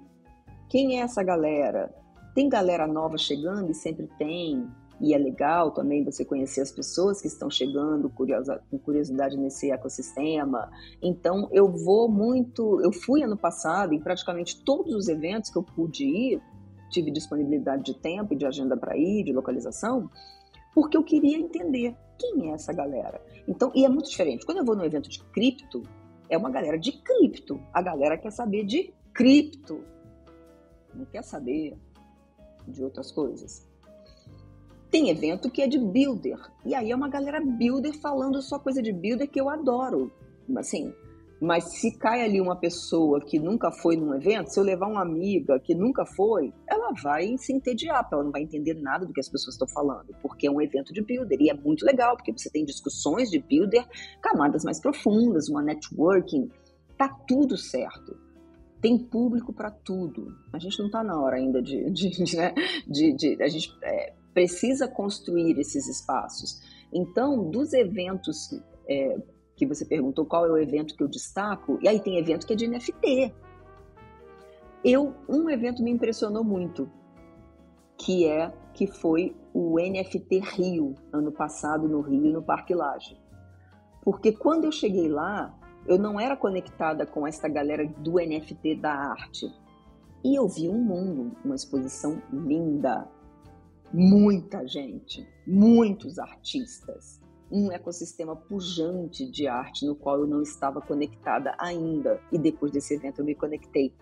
Quem 0.67 0.99
é 0.99 1.03
essa 1.03 1.23
galera? 1.23 1.89
Tem 2.33 2.49
galera 2.49 2.85
nova 2.85 3.17
chegando 3.17 3.71
e 3.71 3.73
sempre 3.73 4.09
tem, 4.17 4.67
e 4.99 5.13
é 5.13 5.17
legal 5.17 5.71
também 5.71 6.03
você 6.03 6.25
conhecer 6.25 6.61
as 6.61 6.71
pessoas 6.71 7.21
que 7.21 7.27
estão 7.27 7.49
chegando 7.49 8.09
curiosa, 8.09 8.61
com 8.69 8.77
curiosidade 8.77 9.37
nesse 9.37 9.71
ecossistema. 9.71 10.69
Então 11.01 11.47
eu 11.53 11.71
vou 11.71 12.09
muito, 12.09 12.81
eu 12.81 12.91
fui 12.91 13.23
ano 13.23 13.37
passado 13.37 13.93
em 13.93 14.01
praticamente 14.01 14.63
todos 14.65 14.93
os 14.93 15.07
eventos 15.07 15.49
que 15.49 15.57
eu 15.57 15.63
pude 15.63 16.05
ir, 16.05 16.41
tive 16.95 17.11
disponibilidade 17.11 17.83
de 17.83 17.93
tempo 17.93 18.33
e 18.33 18.37
de 18.37 18.45
agenda 18.45 18.77
para 18.77 18.97
ir, 18.97 19.23
de 19.23 19.33
localização, 19.33 20.09
porque 20.73 20.95
eu 20.95 21.03
queria 21.03 21.37
entender 21.37 21.95
quem 22.17 22.49
é 22.49 22.53
essa 22.53 22.71
galera. 22.71 23.21
Então, 23.47 23.71
e 23.75 23.85
é 23.85 23.89
muito 23.89 24.09
diferente. 24.09 24.45
Quando 24.45 24.59
eu 24.59 24.65
vou 24.65 24.75
no 24.75 24.85
evento 24.85 25.09
de 25.09 25.19
cripto, 25.25 25.83
é 26.29 26.37
uma 26.37 26.49
galera 26.49 26.79
de 26.79 26.93
cripto. 26.93 27.59
A 27.73 27.81
galera 27.81 28.17
quer 28.17 28.31
saber 28.31 28.65
de 28.65 28.93
cripto. 29.13 29.83
Não 30.93 31.05
quer 31.05 31.23
saber 31.23 31.77
de 32.65 32.83
outras 32.83 33.11
coisas. 33.11 33.69
Tem 34.89 35.09
evento 35.09 35.51
que 35.51 35.61
é 35.61 35.67
de 35.67 35.77
builder. 35.77 36.39
E 36.65 36.73
aí 36.73 36.91
é 36.91 36.95
uma 36.95 37.09
galera 37.09 37.41
builder 37.41 37.93
falando 37.99 38.41
só 38.41 38.57
coisa 38.57 38.81
de 38.81 38.93
builder 38.93 39.29
que 39.29 39.39
eu 39.39 39.49
adoro. 39.49 40.13
Assim, 40.57 40.93
mas 41.39 41.79
se 41.79 41.97
cai 41.97 42.23
ali 42.23 42.39
uma 42.39 42.55
pessoa 42.55 43.19
que 43.19 43.37
nunca 43.39 43.71
foi 43.71 43.97
num 43.97 44.13
evento, 44.15 44.49
se 44.49 44.59
eu 44.59 44.63
levar 44.63 44.87
uma 44.87 45.01
amiga 45.01 45.59
que 45.59 45.75
nunca 45.75 46.05
foi, 46.05 46.53
ela 46.67 46.91
vai 47.03 47.37
se 47.37 47.53
entediar, 47.53 48.07
ela 48.11 48.23
não 48.23 48.31
vai 48.31 48.41
entender 48.41 48.73
nada 48.75 49.05
do 49.05 49.13
que 49.13 49.19
as 49.19 49.29
pessoas 49.29 49.55
estão 49.55 49.67
falando, 49.67 50.15
porque 50.21 50.47
é 50.47 50.51
um 50.51 50.61
evento 50.61 50.93
de 50.93 51.01
builder 51.01 51.39
e 51.41 51.49
é 51.49 51.53
muito 51.53 51.85
legal, 51.85 52.15
porque 52.15 52.31
você 52.31 52.49
tem 52.49 52.63
discussões 52.63 53.29
de 53.29 53.39
builder, 53.39 53.85
camadas 54.21 54.63
mais 54.63 54.79
profundas, 54.79 55.49
uma 55.49 55.61
networking, 55.61 56.49
tá 56.97 57.09
tudo 57.27 57.57
certo. 57.57 58.17
Tem 58.81 58.97
público 58.97 59.51
para 59.51 59.71
tudo. 59.71 60.35
A 60.53 60.59
gente 60.59 60.77
não 60.79 60.85
está 60.85 61.03
na 61.03 61.19
hora 61.19 61.37
ainda 61.37 61.61
de, 61.61 61.89
de, 61.91 62.09
de, 62.09 62.37
né? 62.37 62.53
de 62.87 63.37
a 63.41 63.47
gente 63.47 63.75
é, 63.83 64.13
precisa 64.33 64.87
construir 64.87 65.57
esses 65.59 65.87
espaços. 65.87 66.61
Então, 66.93 67.49
dos 67.49 67.73
eventos 67.73 68.49
é, 68.87 69.17
que 69.55 69.65
você 69.65 69.85
perguntou 69.85 70.25
qual 70.25 70.45
é 70.45 70.51
o 70.51 70.57
evento 70.57 70.95
que 70.95 71.03
eu 71.03 71.07
destaco, 71.07 71.79
e 71.81 71.87
aí 71.87 71.99
tem 71.99 72.17
evento 72.17 72.45
que 72.45 72.53
é 72.53 72.55
de 72.55 72.67
NFT. 72.67 73.33
Eu, 74.83 75.15
um 75.27 75.49
evento 75.49 75.81
me 75.81 75.91
impressionou 75.91 76.43
muito, 76.43 76.89
que 77.97 78.27
é 78.27 78.53
que 78.73 78.85
foi 78.85 79.35
o 79.53 79.79
NFT 79.79 80.39
Rio, 80.39 80.95
ano 81.11 81.31
passado 81.31 81.87
no 81.87 82.01
Rio, 82.01 82.33
no 82.33 82.43
Parque 82.43 82.75
Laje. 82.75 83.17
Porque 84.03 84.33
quando 84.33 84.65
eu 84.65 84.71
cheguei 84.71 85.07
lá, 85.07 85.57
eu 85.87 85.97
não 85.97 86.19
era 86.19 86.35
conectada 86.35 87.05
com 87.05 87.25
essa 87.25 87.47
galera 87.47 87.87
do 87.87 88.13
NFT 88.13 88.75
da 88.75 88.91
arte. 88.91 89.47
E 90.23 90.35
eu 90.35 90.47
vi 90.47 90.67
um 90.67 90.77
mundo, 90.77 91.35
uma 91.43 91.55
exposição 91.55 92.21
linda, 92.31 93.07
muita 93.93 94.67
gente, 94.67 95.27
muitos 95.47 96.19
artistas, 96.19 97.21
um 97.51 97.71
ecossistema 97.71 98.35
pujante 98.35 99.29
de 99.29 99.47
arte 99.47 99.85
no 99.85 99.95
qual 99.95 100.19
eu 100.19 100.27
não 100.27 100.41
estava 100.41 100.81
conectada 100.81 101.55
ainda. 101.59 102.19
E 102.31 102.37
depois 102.37 102.71
desse 102.71 102.95
evento 102.95 103.19
eu 103.19 103.25
me 103.25 103.35
conectei. 103.35 103.93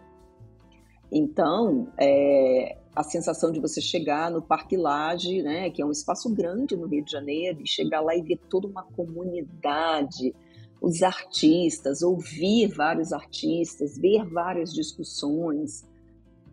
Então, 1.11 1.87
é, 1.99 2.77
a 2.95 3.03
sensação 3.03 3.51
de 3.51 3.59
você 3.59 3.79
chegar 3.79 4.31
no 4.31 4.41
Parque 4.41 4.75
Lage, 4.75 5.43
né, 5.43 5.69
que 5.69 5.81
é 5.81 5.85
um 5.85 5.91
espaço 5.91 6.33
grande 6.33 6.75
no 6.75 6.87
Rio 6.87 7.03
de 7.03 7.11
Janeiro, 7.11 7.61
e 7.61 7.67
chegar 7.67 8.01
lá 8.01 8.15
e 8.15 8.21
ver 8.21 8.39
toda 8.49 8.67
uma 8.67 8.83
comunidade, 8.83 10.33
os 10.81 11.03
artistas, 11.03 12.01
ouvir 12.01 12.67
vários 12.67 13.13
artistas, 13.13 13.97
ver 13.97 14.25
várias 14.25 14.73
discussões, 14.73 15.85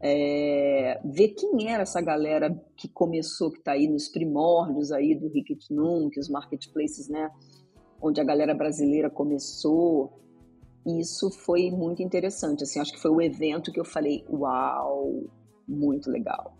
é, 0.03 0.99
ver 1.05 1.29
quem 1.31 1.69
era 1.69 1.83
essa 1.83 2.01
galera 2.01 2.59
que 2.77 2.89
começou, 2.89 3.51
que 3.51 3.59
está 3.59 3.73
aí 3.73 3.87
nos 3.87 4.09
primórdios 4.09 4.91
aí 4.91 5.15
do 5.15 5.29
Ricket 5.29 5.67
que 6.11 6.21
os 6.21 6.29
marketplaces, 6.29 7.09
né, 7.09 7.31
onde 8.01 8.21
a 8.21 8.25
galera 8.25 8.55
brasileira 8.55 9.11
começou. 9.11 10.19
Isso 10.87 11.31
foi 11.31 11.71
muito 11.71 12.03
interessante, 12.03 12.63
assim, 12.63 12.81
acho 12.81 12.93
que 12.93 13.01
foi 13.01 13.11
o 13.11 13.21
evento 13.21 13.71
que 13.71 13.79
eu 13.79 13.85
falei, 13.85 14.25
uau, 14.31 15.25
muito 15.69 16.11
legal. 16.11 16.57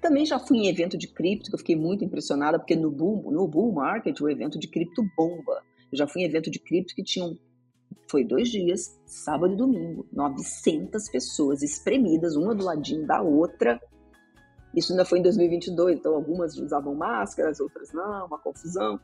Também 0.00 0.24
já 0.24 0.38
fui 0.38 0.58
em 0.58 0.68
evento 0.68 0.96
de 0.96 1.08
cripto, 1.08 1.50
que 1.50 1.56
eu 1.56 1.58
fiquei 1.58 1.74
muito 1.74 2.04
impressionada, 2.04 2.56
porque 2.56 2.76
no 2.76 2.88
bull, 2.88 3.32
no 3.32 3.48
bull 3.48 3.72
market 3.72 4.20
o 4.20 4.30
evento 4.30 4.56
de 4.56 4.68
cripto 4.68 5.04
bomba. 5.16 5.60
Eu 5.90 5.98
já 5.98 6.06
fui 6.06 6.22
em 6.22 6.24
evento 6.24 6.48
de 6.48 6.60
cripto 6.60 6.94
que 6.94 7.02
tinham 7.02 7.36
foi 8.10 8.24
dois 8.24 8.48
dias, 8.48 8.98
sábado 9.04 9.52
e 9.52 9.56
domingo, 9.56 10.06
900 10.12 11.08
pessoas 11.10 11.62
espremidas, 11.62 12.36
uma 12.36 12.54
do 12.54 12.64
ladinho 12.64 13.06
da 13.06 13.20
outra. 13.20 13.80
Isso 14.74 14.92
ainda 14.92 15.04
foi 15.04 15.18
em 15.18 15.22
2022, 15.22 15.98
então 15.98 16.14
algumas 16.14 16.56
usavam 16.56 16.94
máscaras, 16.94 17.60
outras 17.60 17.92
não, 17.92 18.26
uma 18.26 18.38
confusão. 18.38 18.98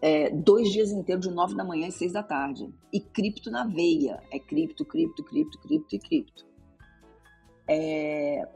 É, 0.00 0.30
dois 0.30 0.70
dias 0.70 0.90
inteiros, 0.90 1.26
de 1.26 1.34
nove 1.34 1.54
da 1.54 1.64
manhã 1.64 1.88
às 1.88 1.94
seis 1.94 2.12
da 2.12 2.22
tarde. 2.22 2.72
E 2.92 3.00
cripto 3.00 3.50
na 3.50 3.64
veia. 3.64 4.22
É 4.30 4.38
cripto, 4.38 4.84
cripto, 4.84 5.24
cripto, 5.24 5.58
cripto 5.60 5.96
e 5.96 5.98
cripto. 5.98 6.46
É... 7.68 8.46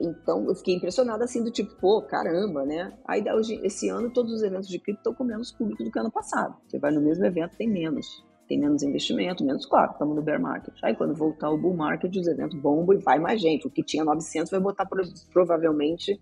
Então, 0.00 0.46
eu 0.46 0.54
fiquei 0.54 0.74
impressionada 0.74 1.24
assim, 1.24 1.42
do 1.42 1.50
tipo, 1.50 1.74
pô, 1.76 2.02
caramba, 2.02 2.64
né? 2.64 2.92
Aí, 3.06 3.22
hoje, 3.32 3.60
esse 3.62 3.88
ano, 3.88 4.10
todos 4.10 4.32
os 4.32 4.42
eventos 4.42 4.68
de 4.68 4.78
cripto 4.78 5.00
estão 5.00 5.14
com 5.14 5.24
menos 5.24 5.52
público 5.52 5.84
do 5.84 5.90
que 5.90 5.98
ano 5.98 6.10
passado. 6.10 6.56
Você 6.66 6.78
vai 6.78 6.90
no 6.90 7.00
mesmo 7.00 7.24
evento, 7.24 7.56
tem 7.56 7.68
menos. 7.68 8.24
Tem 8.48 8.58
menos 8.58 8.82
investimento, 8.82 9.44
menos, 9.44 9.64
claro, 9.64 9.92
estamos 9.92 10.16
no 10.16 10.22
bear 10.22 10.40
market. 10.40 10.74
Aí, 10.82 10.94
quando 10.94 11.14
voltar 11.14 11.50
o 11.50 11.56
bull 11.56 11.74
market, 11.74 12.14
os 12.14 12.26
eventos 12.26 12.58
bombam 12.60 12.96
e 12.96 13.02
vai 13.02 13.18
mais 13.18 13.40
gente. 13.40 13.66
O 13.66 13.70
que 13.70 13.82
tinha 13.82 14.04
900 14.04 14.50
vai 14.50 14.60
botar 14.60 14.86
provavelmente 15.32 16.20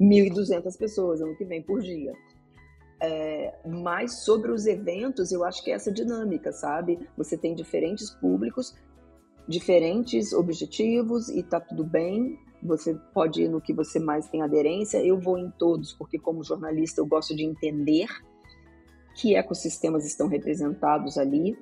1.200 0.00 0.76
pessoas 0.76 1.20
ano 1.20 1.36
que 1.36 1.44
vem 1.44 1.62
por 1.62 1.80
dia. 1.80 2.12
É, 3.00 3.54
mas 3.66 4.24
sobre 4.24 4.50
os 4.50 4.66
eventos, 4.66 5.30
eu 5.30 5.44
acho 5.44 5.62
que 5.62 5.70
é 5.70 5.74
essa 5.74 5.92
dinâmica, 5.92 6.52
sabe? 6.52 6.98
Você 7.16 7.36
tem 7.36 7.54
diferentes 7.54 8.10
públicos, 8.10 8.74
diferentes 9.46 10.32
objetivos 10.32 11.28
e 11.28 11.42
tá 11.42 11.60
tudo 11.60 11.84
bem. 11.84 12.38
Você 12.62 12.94
pode 13.12 13.42
ir 13.42 13.48
no 13.48 13.60
que 13.60 13.72
você 13.72 13.98
mais 13.98 14.28
tem 14.28 14.42
aderência. 14.42 14.98
Eu 15.04 15.18
vou 15.18 15.38
em 15.38 15.50
todos, 15.50 15.92
porque 15.92 16.18
como 16.18 16.42
jornalista 16.42 17.00
eu 17.00 17.06
gosto 17.06 17.34
de 17.34 17.44
entender 17.44 18.08
que 19.14 19.34
ecossistemas 19.34 20.06
estão 20.06 20.28
representados 20.28 21.18
ali. 21.18 21.58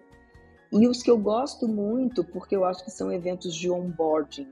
E 0.73 0.89
os 0.89 1.03
que 1.03 1.11
eu 1.11 1.19
gosto 1.19 1.69
muito, 1.69 2.25
porque 2.25 2.57
eu 2.57 2.65
acho 2.65 2.85
que 2.85 2.91
são 2.91 3.13
eventos 3.13 3.55
de 3.55 3.71
onboarding, 3.71 4.51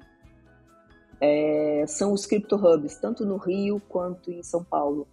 é, 1.20 1.84
são 1.86 2.12
os 2.12 2.26
Crypto 2.26 2.56
Hubs, 2.56 2.98
tanto 2.98 3.24
no 3.24 3.36
Rio 3.36 3.80
quanto 3.88 4.30
em 4.30 4.42
São 4.42 4.62
Paulo 4.62 5.06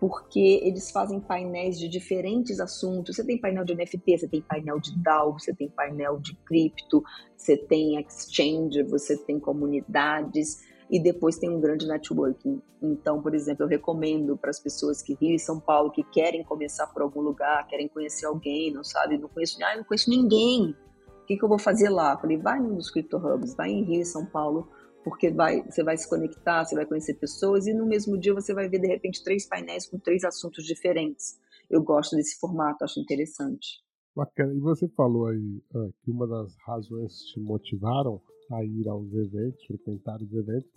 porque 0.00 0.60
eles 0.62 0.90
fazem 0.90 1.20
painéis 1.20 1.78
de 1.78 1.88
diferentes 1.88 2.60
assuntos. 2.60 3.16
Você 3.16 3.24
tem 3.24 3.38
painel 3.38 3.64
de 3.64 3.74
NFT, 3.74 4.18
você 4.18 4.28
tem 4.28 4.40
painel 4.40 4.78
de 4.78 4.96
DAO, 4.96 5.32
você 5.32 5.52
tem 5.52 5.68
painel 5.68 6.18
de 6.18 6.34
cripto, 6.46 7.02
você 7.36 7.56
tem 7.56 7.98
exchange, 8.00 8.82
você 8.84 9.16
tem 9.16 9.40
comunidades 9.40 10.67
e 10.90 11.00
depois 11.00 11.36
tem 11.36 11.50
um 11.50 11.60
grande 11.60 11.86
networking. 11.86 12.62
Então, 12.82 13.20
por 13.20 13.34
exemplo, 13.34 13.64
eu 13.64 13.68
recomendo 13.68 14.36
para 14.36 14.50
as 14.50 14.60
pessoas 14.60 15.02
que 15.02 15.14
Rio 15.14 15.34
e 15.34 15.38
São 15.38 15.60
Paulo 15.60 15.90
que 15.90 16.02
querem 16.02 16.42
começar 16.42 16.86
por 16.86 17.02
algum 17.02 17.20
lugar, 17.20 17.66
querem 17.66 17.88
conhecer 17.88 18.26
alguém, 18.26 18.72
não 18.72 18.82
sabe, 18.82 19.18
não 19.18 19.28
conheço, 19.28 19.58
ah, 19.62 19.76
não 19.76 19.84
conheço 19.84 20.08
ninguém. 20.08 20.74
O 21.22 21.26
que, 21.26 21.36
que 21.36 21.44
eu 21.44 21.48
vou 21.48 21.58
fazer 21.58 21.90
lá? 21.90 22.14
Eu 22.14 22.18
falei, 22.18 22.38
vai 22.38 22.58
num 22.58 22.74
dos 22.74 22.90
Crypto 22.90 23.18
Hubs, 23.18 23.54
vai 23.54 23.70
em 23.70 23.84
Rio 23.84 24.00
e 24.00 24.04
São 24.04 24.24
Paulo, 24.24 24.68
porque 25.04 25.30
vai, 25.30 25.62
você 25.62 25.84
vai 25.84 25.96
se 25.96 26.08
conectar, 26.08 26.64
você 26.64 26.74
vai 26.74 26.86
conhecer 26.86 27.14
pessoas 27.14 27.66
e 27.66 27.74
no 27.74 27.86
mesmo 27.86 28.18
dia 28.18 28.32
você 28.32 28.54
vai 28.54 28.68
ver 28.68 28.80
de 28.80 28.86
repente 28.86 29.22
três 29.22 29.46
painéis 29.46 29.86
com 29.86 29.98
três 29.98 30.24
assuntos 30.24 30.64
diferentes. 30.64 31.38
Eu 31.68 31.82
gosto 31.82 32.16
desse 32.16 32.38
formato, 32.38 32.82
acho 32.82 32.98
interessante. 32.98 33.82
Bacana. 34.16 34.54
E 34.54 34.58
você 34.58 34.88
falou 34.88 35.26
aí 35.26 35.62
ah, 35.74 35.88
que 36.02 36.10
uma 36.10 36.26
das 36.26 36.56
razões 36.66 37.12
que 37.18 37.34
te 37.34 37.40
motivaram 37.40 38.22
a 38.50 38.64
ir 38.64 38.88
aos 38.88 39.12
eventos, 39.12 39.64
frequentar 39.66 40.20
os 40.22 40.32
eventos, 40.32 40.70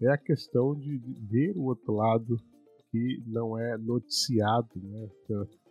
é 0.00 0.08
a 0.08 0.18
questão 0.18 0.74
de, 0.74 0.98
ver 1.28 1.56
o 1.56 1.64
outro 1.64 1.94
lado 1.94 2.36
que 2.90 3.22
não 3.26 3.58
é 3.58 3.76
noticiado, 3.78 4.68
né? 4.74 5.08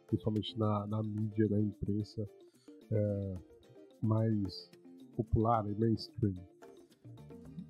principalmente 0.07 0.57
na, 0.57 0.88
na 0.88 1.02
mídia, 1.03 1.48
na 1.49 1.60
imprensa 1.60 2.27
é, 2.91 3.36
mais 4.02 4.69
popular 5.15 5.65
e 5.69 5.76
mainstream. 5.76 6.36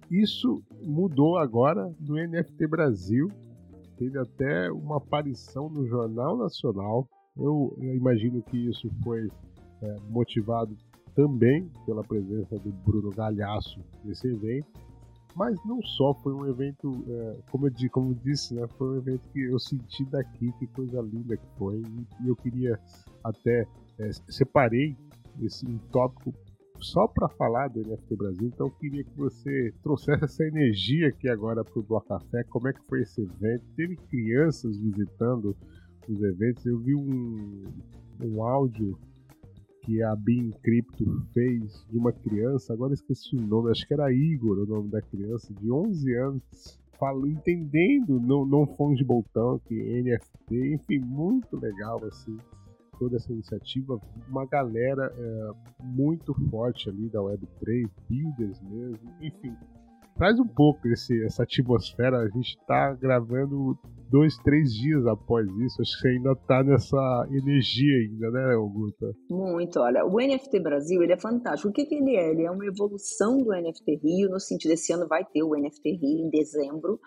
Isso 0.10 0.64
mudou 0.84 1.38
agora 1.38 1.94
no 2.00 2.16
NFT 2.16 2.68
Brasil. 2.68 3.28
Teve 3.98 4.20
até 4.20 4.72
uma 4.72 4.98
aparição 4.98 5.70
no 5.70 5.88
Jornal 5.88 6.38
Nacional. 6.38 7.08
Eu, 7.36 7.76
eu 7.80 7.96
imagino 7.96 8.42
que 8.44 8.58
isso 8.70 8.90
foi 9.04 9.28
é, 9.82 10.00
motivado 10.10 10.76
também 11.16 11.70
pela 11.86 12.04
presença 12.04 12.60
do 12.60 12.72
Bruno 12.72 13.10
Galhaço 13.12 13.80
nesse 14.04 14.28
evento. 14.28 14.68
Mas 15.36 15.58
não 15.66 15.82
só, 15.82 16.14
foi 16.14 16.34
um 16.34 16.48
evento, 16.48 17.04
é, 17.10 17.38
como, 17.52 17.68
eu, 17.68 17.74
como 17.92 18.16
disse, 18.16 18.54
né, 18.54 18.66
foi 18.78 18.96
um 18.96 18.98
evento 18.98 19.28
que 19.34 19.42
eu 19.42 19.60
senti 19.60 20.06
daqui, 20.06 20.52
que 20.60 20.68
coisa 20.68 21.02
linda 21.02 21.36
que 21.36 21.48
foi. 21.58 21.82
E, 21.82 22.28
eu 22.30 22.36
queria 22.38 22.80
até, 23.24 23.68
é, 24.00 24.12
separei 24.30 24.96
esse 25.42 25.66
um 25.68 25.78
tópico 25.92 26.34
só 26.80 27.08
para 27.08 27.28
falar 27.30 27.68
do 27.70 27.82
NFT 27.82 28.16
Brasil, 28.16 28.48
então 28.48 28.68
eu 28.68 28.72
queria 28.72 29.04
que 29.04 29.18
você 29.18 29.74
trouxesse 29.82 30.24
essa 30.24 30.44
energia 30.46 31.08
aqui 31.08 31.28
agora 31.28 31.64
para 31.64 31.80
o 31.80 31.84
Bloco 31.84 32.08
Café. 32.08 32.44
Como 32.46 32.68
é 32.68 32.74
que 32.74 32.86
foi 32.88 33.02
esse 33.02 33.22
evento? 33.22 33.64
Teve 33.76 33.96
crianças 33.96 34.78
visitando 34.78 35.56
os 36.08 36.22
eventos. 36.22 36.66
Eu 36.66 36.80
vi 36.80 36.96
um, 36.96 37.64
um 38.24 38.44
áudio 38.44 38.98
que 39.86 40.02
a 40.02 40.16
Bean 40.16 40.50
Crypto 40.64 41.06
fez 41.34 41.86
de 41.90 41.98
uma 41.98 42.12
criança, 42.12 42.74
agora 42.74 42.94
esqueci 42.94 43.36
o 43.36 43.42
nome, 43.42 43.70
acho 43.70 43.88
que 43.88 43.94
era 43.94 44.12
Igor 44.12 44.58
o 44.58 44.66
nome 44.66 44.90
da 44.90 45.02
criança, 45.02 45.54
de 45.54 45.72
11 45.72 46.14
anos, 46.16 46.80
falando, 47.00 47.28
entendendo 47.28 48.20
não, 48.20 48.46
não 48.46 48.66
fungible 48.66 49.24
token, 49.32 50.04
NFT, 50.04 50.74
enfim, 50.74 51.00
muito 51.00 51.56
legal 51.58 52.04
assim 52.04 52.36
toda 52.98 53.18
essa 53.18 53.32
iniciativa, 53.32 54.00
uma 54.30 54.46
galera 54.46 55.14
é, 55.18 55.52
muito 55.84 56.34
forte 56.50 56.90
ali 56.90 57.10
da 57.10 57.20
Web3, 57.20 57.90
builders 58.10 58.62
mesmo, 58.62 59.12
enfim. 59.22 59.54
Traz 60.16 60.40
um 60.40 60.48
pouco 60.48 60.88
esse, 60.88 61.26
essa 61.26 61.44
atmosfera, 61.44 62.20
a 62.20 62.30
gente 62.30 62.58
está 62.58 62.94
gravando 62.94 63.78
dois, 64.10 64.38
três 64.38 64.74
dias 64.74 65.06
após 65.06 65.46
isso, 65.58 65.82
acho 65.82 65.96
que 65.96 66.02
você 66.02 66.08
ainda 66.08 66.32
está 66.32 66.64
nessa 66.64 67.28
energia 67.30 67.98
ainda, 67.98 68.32
né, 68.32 68.54
Augusta? 68.54 69.14
Muito, 69.30 69.78
olha, 69.80 70.06
o 70.06 70.16
NFT 70.18 70.60
Brasil, 70.62 71.04
ele 71.04 71.12
é 71.12 71.18
fantástico. 71.18 71.68
O 71.68 71.74
que, 71.74 71.86
que 71.86 71.96
ele 71.96 72.16
é? 72.16 72.32
Ele 72.32 72.44
é 72.44 72.52
uma 72.52 72.66
evolução 72.66 73.44
do 73.44 73.52
NFT 73.52 73.96
Rio, 74.02 74.30
no 74.30 74.40
sentido, 74.40 74.72
esse 74.72 74.94
ano 74.94 75.06
vai 75.06 75.26
ter 75.26 75.44
o 75.44 75.54
NFT 75.54 75.98
Rio 75.98 76.26
em 76.26 76.30
dezembro, 76.30 76.98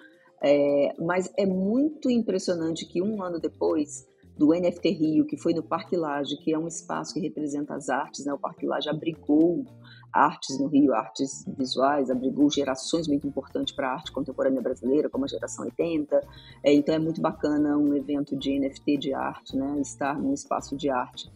é, 0.43 0.93
mas 0.99 1.33
é 1.39 1.47
muito 1.47 2.11
impressionante 2.11 2.87
que 2.87 3.01
um 3.01 3.23
ano 3.23 3.41
depois 3.41 4.07
do 4.37 4.51
NFT 4.51 4.91
Rio, 4.91 5.27
que 5.27 5.37
foi 5.37 5.53
no 5.53 5.63
Parque 5.63 5.97
Lage, 5.97 6.37
que 6.37 6.53
é 6.53 6.59
um 6.59 6.69
espaço 6.69 7.15
que 7.15 7.21
representa 7.21 7.75
as 7.75 7.89
artes. 7.89 8.25
Né? 8.25 8.33
O 8.33 8.39
Parque 8.39 8.67
Lage 8.67 8.89
abrigou 8.89 9.65
artes 10.13 10.59
no 10.59 10.67
Rio, 10.67 10.95
artes 10.95 11.45
visuais, 11.57 12.11
abrigou 12.11 12.51
gerações 12.51 13.07
muito 13.07 13.27
importantes 13.27 13.75
para 13.75 13.89
a 13.89 13.95
arte 13.95 14.13
contemporânea 14.13 14.61
brasileira, 14.61 15.09
como 15.09 15.25
a 15.25 15.29
geração 15.29 15.65
80. 15.65 16.21
É, 16.63 16.73
então 16.73 16.95
é 16.95 16.99
muito 16.99 17.21
bacana 17.21 17.77
um 17.77 17.95
evento 17.95 18.37
de 18.37 18.59
NFT 18.59 18.97
de 18.99 19.15
arte, 19.15 19.57
né? 19.57 19.81
estar 19.81 20.19
num 20.19 20.33
espaço 20.33 20.77
de 20.77 20.91
arte. 20.91 21.31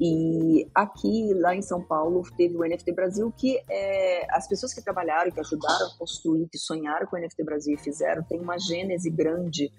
E 0.00 0.68
aqui, 0.74 1.32
lá 1.34 1.54
em 1.54 1.62
São 1.62 1.82
Paulo, 1.82 2.22
teve 2.36 2.56
o 2.56 2.60
NFT 2.60 2.92
Brasil, 2.92 3.32
que 3.36 3.58
é, 3.68 4.26
as 4.34 4.46
pessoas 4.46 4.74
que 4.74 4.82
trabalharam, 4.82 5.30
que 5.30 5.40
ajudaram 5.40 5.86
a 5.86 5.98
construir, 5.98 6.48
que 6.48 6.58
sonharam 6.58 7.06
com 7.06 7.16
o 7.16 7.20
NFT 7.20 7.44
Brasil 7.44 7.74
e 7.74 7.78
fizeram, 7.78 8.22
tem 8.22 8.40
uma 8.40 8.58
gênese 8.58 9.10
grande 9.10 9.72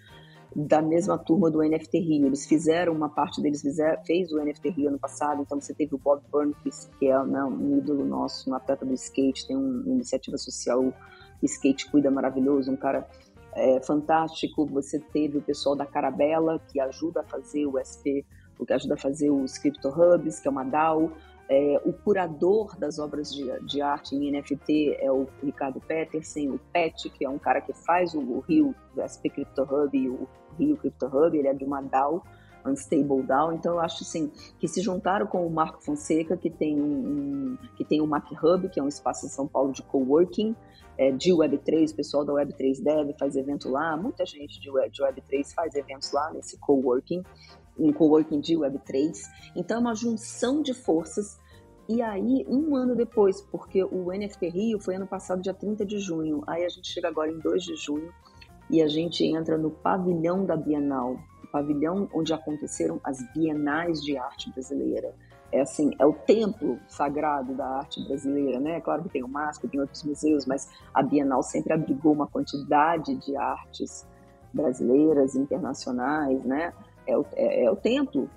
da 0.55 0.81
mesma 0.81 1.17
turma 1.17 1.51
do 1.51 1.59
NFT 1.59 1.99
Rio. 1.99 2.25
Eles 2.25 2.45
fizeram, 2.45 2.93
uma 2.93 3.09
parte 3.09 3.41
deles 3.41 3.61
fizer, 3.61 4.01
fez 4.05 4.31
o 4.31 4.43
NFT 4.43 4.69
Rio 4.69 4.89
ano 4.89 4.99
passado, 4.99 5.41
então 5.41 5.59
você 5.59 5.73
teve 5.73 5.95
o 5.95 5.97
Bob 5.97 6.21
Burnquist, 6.31 6.89
que 6.97 7.07
é 7.07 7.23
né, 7.23 7.43
um 7.43 7.77
ídolo 7.77 8.05
nosso, 8.05 8.49
um 8.49 8.55
atleta 8.55 8.85
do 8.85 8.93
skate, 8.93 9.47
tem 9.47 9.55
uma 9.55 9.93
iniciativa 9.93 10.37
social, 10.37 10.83
o 10.83 10.93
Skate 11.45 11.89
Cuida 11.91 12.09
maravilhoso, 12.09 12.71
um 12.71 12.77
cara 12.77 13.07
é, 13.53 13.81
fantástico. 13.81 14.65
Você 14.67 14.99
teve 14.99 15.37
o 15.37 15.41
pessoal 15.41 15.75
da 15.75 15.85
Carabela, 15.85 16.59
que 16.71 16.79
ajuda 16.79 17.21
a 17.21 17.23
fazer 17.23 17.65
o 17.65 17.77
SP, 17.77 18.25
que 18.65 18.73
ajuda 18.73 18.95
a 18.95 18.97
fazer 18.97 19.29
os 19.29 19.57
Crypto 19.57 19.89
Hubs, 19.89 20.39
que 20.39 20.47
é 20.47 20.51
uma 20.51 20.63
DAO. 20.63 21.11
É, 21.49 21.81
o 21.85 21.93
curador 21.93 22.77
das 22.77 22.99
obras 22.99 23.33
de, 23.33 23.47
de, 23.65 23.81
arte 23.81 24.15
em 24.15 24.31
NFT 24.31 24.97
é 24.99 25.09
o 25.09 25.27
Ricardo 25.41 25.79
Petersen, 25.79 26.49
o 26.49 26.59
Pet, 26.73 27.09
que 27.09 27.23
é 27.23 27.29
um 27.29 27.39
cara 27.39 27.61
que 27.61 27.71
faz 27.71 28.13
o, 28.13 28.19
o 28.19 28.39
Rio 28.41 28.75
SP 28.99 29.29
Crypto 29.29 29.61
Hub 29.63 29.97
e 29.97 30.09
o 30.09 30.27
Rio 30.59 30.75
Crypto 30.75 31.05
Hub, 31.05 31.37
ele 31.37 31.47
é 31.47 31.53
de 31.53 31.63
uma 31.63 31.81
DAO, 31.81 32.21
Unstable 32.65 33.23
DAO, 33.23 33.53
então 33.53 33.75
eu 33.75 33.79
acho 33.79 34.03
assim, 34.03 34.29
que 34.59 34.67
se 34.67 34.81
juntaram 34.81 35.25
com 35.25 35.47
o 35.47 35.49
Marco 35.49 35.81
Fonseca, 35.81 36.35
que 36.35 36.49
tem 36.49 36.81
um, 36.81 36.83
um 36.83 37.57
que 37.77 37.85
tem 37.85 38.01
o 38.01 38.07
Mac 38.07 38.29
Hub, 38.31 38.67
que 38.67 38.79
é 38.79 38.83
um 38.83 38.89
espaço 38.89 39.25
em 39.25 39.29
São 39.29 39.47
Paulo 39.47 39.71
de 39.71 39.81
coworking, 39.83 40.53
é, 40.97 41.11
de 41.11 41.31
Web3, 41.31 41.91
o 41.91 41.95
pessoal 41.95 42.25
da 42.25 42.33
Web3 42.33 42.83
Dev 42.83 43.15
faz 43.17 43.35
evento 43.35 43.69
lá, 43.69 43.95
muita 43.95 44.25
gente 44.25 44.59
de, 44.59 44.69
Web, 44.69 44.91
de 44.91 45.01
Web3 45.01 45.53
faz 45.53 45.75
eventos 45.75 46.11
lá 46.11 46.31
nesse 46.33 46.57
coworking, 46.59 47.23
um 47.77 47.91
coworking 47.91 48.39
de 48.39 48.55
Web3. 48.55 49.13
Então 49.55 49.77
é 49.77 49.79
uma 49.79 49.95
junção 49.95 50.61
de 50.61 50.73
forças. 50.73 51.39
E 51.89 52.01
aí, 52.01 52.45
um 52.49 52.75
ano 52.75 52.95
depois, 52.95 53.41
porque 53.41 53.83
o 53.83 54.11
NFT 54.11 54.49
Rio 54.49 54.79
foi 54.79 54.95
ano 54.95 55.07
passado, 55.07 55.41
dia 55.41 55.53
30 55.53 55.85
de 55.85 55.99
junho, 55.99 56.43
aí 56.45 56.65
a 56.65 56.69
gente 56.69 56.91
chega 56.91 57.07
agora 57.07 57.31
em 57.31 57.39
2 57.39 57.63
de 57.63 57.75
junho 57.75 58.11
e 58.69 58.81
a 58.81 58.87
gente 58.87 59.23
entra 59.23 59.57
no 59.57 59.71
pavilhão 59.71 60.45
da 60.45 60.57
Bienal, 60.57 61.17
o 61.43 61.47
pavilhão 61.47 62.09
onde 62.13 62.33
aconteceram 62.33 62.99
as 63.03 63.17
bienais 63.33 64.01
de 64.03 64.17
arte 64.17 64.51
brasileira. 64.51 65.15
É 65.49 65.61
assim, 65.61 65.91
é 65.97 66.05
o 66.05 66.11
templo 66.11 66.77
sagrado 66.89 67.55
da 67.55 67.65
arte 67.65 68.05
brasileira, 68.05 68.59
né? 68.59 68.81
Claro 68.81 69.03
que 69.03 69.09
tem 69.09 69.23
o 69.23 69.29
MASP, 69.29 69.69
tem 69.69 69.79
outros 69.79 70.03
museus, 70.03 70.45
mas 70.45 70.69
a 70.93 71.01
Bienal 71.01 71.41
sempre 71.41 71.71
abrigou 71.71 72.11
uma 72.11 72.27
quantidade 72.27 73.15
de 73.15 73.37
artes 73.37 74.05
brasileiras, 74.53 75.35
internacionais, 75.35 76.43
né? 76.43 76.73
É 77.07 77.13
é, 77.35 77.65
é 77.65 77.71
o 77.71 77.75
templo. 77.75 78.29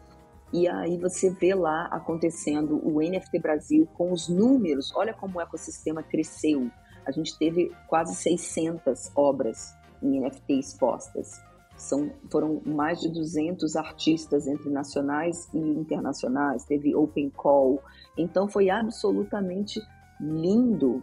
E 0.53 0.69
aí 0.69 0.97
você 0.97 1.31
vê 1.31 1.55
lá 1.55 1.87
acontecendo 1.87 2.81
o 2.85 3.01
NFT 3.01 3.39
Brasil 3.39 3.89
com 3.95 4.13
os 4.13 4.29
números. 4.29 4.93
Olha 4.95 5.15
como 5.15 5.39
o 5.39 5.41
ecossistema 5.41 6.03
cresceu. 6.03 6.71
a 7.07 7.13
gente 7.13 7.39
teve 7.39 7.73
quase 7.89 8.15
600 8.15 9.13
obras 9.15 9.75
em 10.03 10.21
NFT 10.21 10.55
expostas. 10.55 11.41
São, 11.77 12.11
foram 12.31 12.61
mais 12.67 13.01
de 13.01 13.09
200 13.09 13.75
artistas 13.75 14.47
entre 14.47 14.69
nacionais 14.69 15.49
e 15.55 15.59
internacionais, 15.59 16.65
teve 16.65 16.95
open 16.95 17.31
call. 17.31 17.83
Então 18.19 18.47
foi 18.49 18.69
absolutamente 18.69 19.81
lindo 20.21 21.03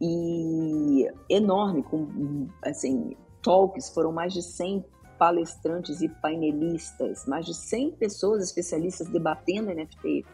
e 0.00 1.08
enorme, 1.28 1.82
com 1.82 2.48
assim, 2.64 3.14
talks, 3.42 3.90
foram 3.90 4.10
mais 4.10 4.32
de 4.32 4.42
100 4.42 4.84
palestrantes 5.20 6.00
e 6.00 6.08
painelistas, 6.08 7.26
mais 7.26 7.44
de 7.44 7.54
100 7.54 7.90
pessoas 7.90 8.42
especialistas 8.42 9.06
debatendo 9.06 9.70
NFT, 9.70 10.24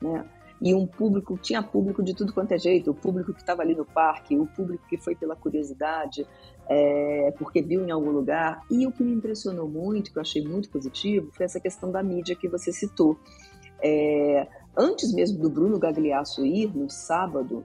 né? 0.00 0.28
E 0.60 0.74
um 0.74 0.84
público, 0.84 1.38
tinha 1.38 1.62
público 1.62 2.02
de 2.02 2.12
tudo 2.12 2.32
quanto 2.32 2.52
é 2.52 2.58
jeito, 2.58 2.90
o 2.90 2.94
público 2.94 3.32
que 3.32 3.40
estava 3.40 3.62
ali 3.62 3.74
no 3.74 3.84
parque, 3.84 4.36
o 4.36 4.46
público 4.46 4.84
que 4.88 4.96
foi 4.96 5.14
pela 5.14 5.36
curiosidade, 5.36 6.26
é, 6.68 7.32
porque 7.38 7.62
viu 7.62 7.86
em 7.86 7.90
algum 7.92 8.10
lugar. 8.10 8.62
E 8.68 8.84
o 8.84 8.92
que 8.92 9.02
me 9.04 9.12
impressionou 9.12 9.68
muito, 9.68 10.12
que 10.12 10.18
eu 10.18 10.22
achei 10.22 10.44
muito 10.44 10.70
positivo, 10.70 11.30
foi 11.32 11.46
essa 11.46 11.60
questão 11.60 11.90
da 11.90 12.02
mídia 12.02 12.34
que 12.34 12.48
você 12.48 12.72
citou. 12.72 13.16
É, 13.80 14.46
antes 14.76 15.12
mesmo 15.12 15.40
do 15.40 15.50
Bruno 15.50 15.78
Gagliasso 15.78 16.44
ir, 16.44 16.76
no 16.76 16.90
sábado 16.90 17.64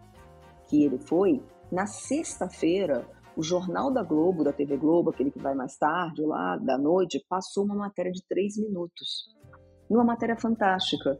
que 0.67 0.83
ele 0.83 0.97
foi, 0.97 1.41
na 1.71 1.85
sexta-feira, 1.85 3.05
o 3.37 3.43
Jornal 3.43 3.91
da 3.93 4.01
Globo, 4.01 4.43
da 4.43 4.51
TV 4.51 4.75
Globo, 4.77 5.11
aquele 5.11 5.29
que 5.29 5.37
vai 5.37 5.53
mais 5.53 5.77
tarde, 5.77 6.23
lá 6.23 6.57
da 6.57 6.75
noite, 6.75 7.23
passou 7.29 7.63
uma 7.63 7.75
matéria 7.75 8.11
de 8.11 8.23
três 8.27 8.57
minutos. 8.57 9.27
Uma 9.87 10.03
matéria 10.03 10.35
fantástica. 10.35 11.19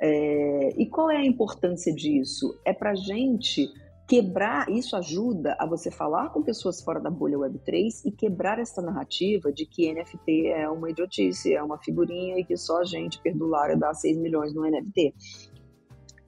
É, 0.00 0.70
e 0.76 0.84
qual 0.90 1.08
é 1.08 1.18
a 1.18 1.24
importância 1.24 1.94
disso? 1.94 2.58
É 2.64 2.72
para 2.72 2.96
gente 2.96 3.72
quebrar, 4.08 4.68
isso 4.68 4.96
ajuda 4.96 5.56
a 5.56 5.64
você 5.64 5.88
falar 5.88 6.30
com 6.30 6.42
pessoas 6.42 6.82
fora 6.82 6.98
da 6.98 7.08
bolha 7.08 7.38
Web3 7.38 8.06
e 8.06 8.10
quebrar 8.10 8.58
essa 8.58 8.82
narrativa 8.82 9.52
de 9.52 9.64
que 9.64 9.94
NFT 9.94 10.48
é 10.48 10.68
uma 10.68 10.90
idiotice, 10.90 11.54
é 11.54 11.62
uma 11.62 11.78
figurinha 11.78 12.40
e 12.40 12.44
que 12.44 12.56
só 12.56 12.80
a 12.80 12.84
gente 12.84 13.22
perdulária 13.22 13.76
dá 13.76 13.94
6 13.94 14.18
milhões 14.18 14.52
no 14.52 14.68
NFT. 14.68 15.14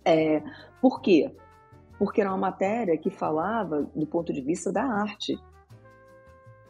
É, 0.05 0.41
por 0.81 1.01
quê? 1.01 1.35
Porque 2.05 2.21
era 2.21 2.29
uma 2.29 2.37
matéria 2.37 2.99
que 2.99 3.09
falava 3.09 3.89
do 3.95 4.07
ponto 4.07 4.31
de 4.31 4.43
vista 4.43 4.71
da 4.71 4.85
arte, 4.85 5.39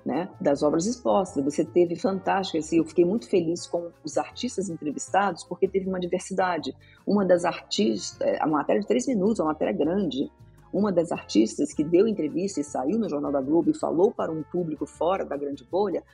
né, 0.06 0.28
das 0.40 0.62
obras 0.62 0.86
expostas. 0.86 1.44
Você 1.44 1.64
teve 1.64 1.96
fantástico, 1.96 2.58
assim, 2.58 2.78
eu 2.78 2.84
fiquei 2.84 3.04
muito 3.04 3.28
feliz 3.28 3.66
com 3.66 3.90
os 4.04 4.16
artistas 4.16 4.68
entrevistados, 4.68 5.42
porque 5.42 5.66
teve 5.66 5.88
uma 5.88 5.98
diversidade. 5.98 6.72
Uma 7.04 7.24
das 7.24 7.44
artistas, 7.44 8.16
a 8.40 8.46
matéria 8.46 8.80
de 8.80 8.86
três 8.86 9.08
minutos, 9.08 9.40
uma 9.40 9.48
matéria 9.48 9.74
grande, 9.74 10.30
uma 10.72 10.92
das 10.92 11.10
artistas 11.10 11.72
que 11.72 11.82
deu 11.82 12.06
entrevista 12.06 12.60
e 12.60 12.64
saiu 12.64 12.96
no 12.96 13.08
Jornal 13.08 13.32
da 13.32 13.40
Globo 13.40 13.70
e 13.70 13.74
falou 13.74 14.12
para 14.12 14.30
um 14.30 14.44
público 14.44 14.86
fora 14.86 15.24
da 15.24 15.36
grande 15.36 15.64
bolha, 15.64 16.04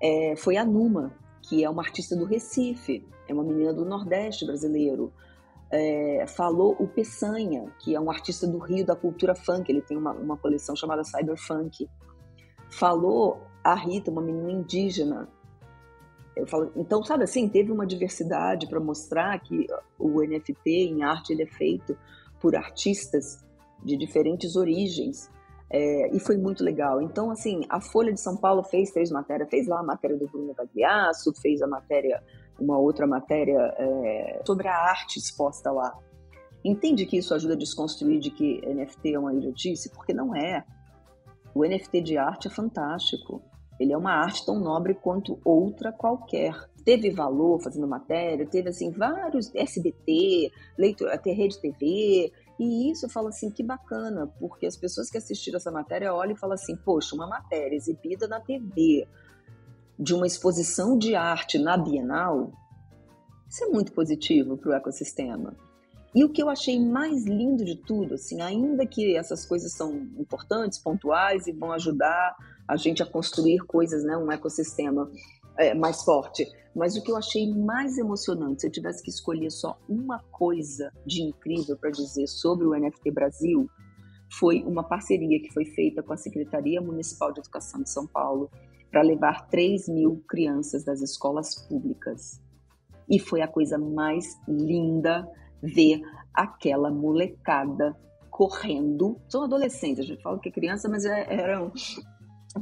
é, 0.00 0.36
foi 0.36 0.56
a 0.56 0.64
Numa, 0.64 1.12
que 1.42 1.64
é 1.64 1.68
uma 1.68 1.82
artista 1.82 2.14
do 2.14 2.24
Recife, 2.24 3.04
é 3.26 3.34
uma 3.34 3.42
menina 3.42 3.72
do 3.72 3.84
Nordeste 3.84 4.46
brasileiro. 4.46 5.12
É, 5.76 6.24
falou 6.28 6.76
o 6.78 6.86
Peçanha, 6.86 7.72
que 7.80 7.96
é 7.96 8.00
um 8.00 8.08
artista 8.08 8.46
do 8.46 8.58
Rio 8.58 8.86
da 8.86 8.94
cultura 8.94 9.34
funk, 9.34 9.68
ele 9.68 9.82
tem 9.82 9.96
uma, 9.96 10.12
uma 10.12 10.36
coleção 10.36 10.76
chamada 10.76 11.02
Cyberfunk 11.02 11.88
falou 12.74 13.40
a 13.62 13.74
Rita, 13.74 14.10
uma 14.10 14.22
menina 14.22 14.50
indígena. 14.50 15.28
Eu 16.36 16.46
falo, 16.46 16.72
então, 16.76 17.02
sabe 17.04 17.24
assim, 17.24 17.48
teve 17.48 17.70
uma 17.70 17.86
diversidade 17.86 18.68
para 18.68 18.80
mostrar 18.80 19.38
que 19.38 19.66
o 19.98 20.20
NFT 20.20 20.70
em 20.70 21.02
arte 21.04 21.32
ele 21.32 21.44
é 21.44 21.46
feito 21.46 21.96
por 22.40 22.56
artistas 22.56 23.44
de 23.82 23.96
diferentes 23.96 24.56
origens. 24.56 25.30
É, 25.70 26.14
e 26.14 26.20
foi 26.20 26.36
muito 26.36 26.62
legal. 26.62 27.00
Então, 27.00 27.30
assim, 27.30 27.62
a 27.68 27.80
Folha 27.80 28.12
de 28.12 28.20
São 28.20 28.36
Paulo 28.36 28.62
fez 28.62 28.90
três 28.90 29.10
matérias, 29.10 29.48
fez 29.48 29.66
lá 29.66 29.80
a 29.80 29.82
matéria 29.82 30.16
do 30.16 30.26
Bruno 30.26 30.52
Gagliasso, 30.54 31.32
fez 31.40 31.62
a 31.62 31.66
matéria, 31.66 32.22
uma 32.58 32.78
outra 32.78 33.06
matéria 33.06 33.58
é, 33.78 34.42
sobre 34.46 34.68
a 34.68 34.76
arte 34.76 35.18
exposta 35.18 35.70
lá. 35.70 35.96
Entende 36.64 37.04
que 37.04 37.18
isso 37.18 37.34
ajuda 37.34 37.54
a 37.54 37.58
desconstruir 37.58 38.20
de 38.20 38.30
que 38.30 38.60
NFT 38.66 39.14
é 39.14 39.18
uma 39.18 39.34
idiotice? 39.34 39.90
Porque 39.90 40.14
não 40.14 40.34
é. 40.34 40.64
O 41.54 41.64
NFT 41.64 42.00
de 42.00 42.16
arte 42.16 42.48
é 42.48 42.50
fantástico. 42.50 43.42
Ele 43.78 43.92
é 43.92 43.96
uma 43.96 44.12
arte 44.12 44.46
tão 44.46 44.58
nobre 44.58 44.94
quanto 44.94 45.38
outra 45.44 45.92
qualquer. 45.92 46.54
Teve 46.84 47.10
valor 47.10 47.60
fazendo 47.60 47.88
matéria, 47.88 48.46
teve 48.46 48.68
assim 48.68 48.90
vários 48.90 49.54
SBT, 49.54 50.50
leitura, 50.78 51.14
até 51.14 51.32
Rede 51.32 51.58
TV, 51.60 52.30
e 52.58 52.90
isso 52.90 53.06
eu 53.06 53.10
falo 53.10 53.28
assim, 53.28 53.50
que 53.50 53.62
bacana, 53.62 54.26
porque 54.38 54.66
as 54.66 54.76
pessoas 54.76 55.10
que 55.10 55.18
assistiram 55.18 55.56
essa 55.56 55.70
matéria 55.70 56.14
olham 56.14 56.34
e 56.34 56.38
falam 56.38 56.54
assim, 56.54 56.76
poxa, 56.76 57.16
uma 57.16 57.26
matéria 57.26 57.74
exibida 57.74 58.28
na 58.28 58.38
TV 58.38 59.08
de 59.98 60.14
uma 60.14 60.26
exposição 60.26 60.98
de 60.98 61.14
arte 61.14 61.58
na 61.58 61.76
Bienal, 61.76 62.52
isso 63.48 63.64
é 63.64 63.68
muito 63.68 63.92
positivo 63.92 64.56
para 64.56 64.70
o 64.70 64.74
ecossistema. 64.74 65.56
E 66.14 66.24
o 66.24 66.28
que 66.28 66.42
eu 66.42 66.48
achei 66.48 66.78
mais 66.78 67.24
lindo 67.24 67.64
de 67.64 67.76
tudo, 67.76 68.14
assim, 68.14 68.40
ainda 68.40 68.86
que 68.86 69.16
essas 69.16 69.44
coisas 69.44 69.72
são 69.72 69.92
importantes, 70.16 70.78
pontuais 70.78 71.46
e 71.46 71.52
vão 71.52 71.72
ajudar 71.72 72.36
a 72.68 72.76
gente 72.76 73.02
a 73.02 73.06
construir 73.06 73.58
coisas, 73.66 74.04
né, 74.04 74.16
um 74.16 74.30
ecossistema 74.30 75.10
é, 75.58 75.74
mais 75.74 76.02
forte. 76.02 76.46
Mas 76.74 76.96
o 76.96 77.02
que 77.02 77.10
eu 77.10 77.16
achei 77.16 77.52
mais 77.52 77.98
emocionante, 77.98 78.60
se 78.60 78.66
eu 78.66 78.72
tivesse 78.72 79.02
que 79.02 79.10
escolher 79.10 79.50
só 79.50 79.78
uma 79.88 80.20
coisa 80.30 80.92
de 81.04 81.22
incrível 81.22 81.76
para 81.76 81.90
dizer 81.90 82.26
sobre 82.28 82.66
o 82.66 82.74
NFT 82.78 83.10
Brasil, 83.10 83.68
foi 84.38 84.62
uma 84.64 84.82
parceria 84.82 85.40
que 85.40 85.52
foi 85.52 85.64
feita 85.64 86.02
com 86.02 86.12
a 86.12 86.16
Secretaria 86.16 86.80
Municipal 86.80 87.32
de 87.32 87.40
Educação 87.40 87.82
de 87.82 87.90
São 87.90 88.06
Paulo 88.06 88.50
para 88.94 89.02
levar 89.02 89.48
3 89.48 89.88
mil 89.88 90.22
crianças 90.28 90.84
das 90.84 91.02
escolas 91.02 91.56
públicas. 91.66 92.40
E 93.10 93.18
foi 93.18 93.42
a 93.42 93.48
coisa 93.48 93.76
mais 93.76 94.24
linda 94.46 95.28
ver 95.60 96.00
aquela 96.32 96.92
molecada 96.92 97.96
correndo. 98.30 99.20
São 99.28 99.42
adolescentes, 99.42 99.98
a 99.98 100.06
gente 100.06 100.22
fala 100.22 100.38
que 100.38 100.48
é 100.48 100.52
criança, 100.52 100.88
mas 100.88 101.04
é, 101.04 101.26
eram 101.28 101.72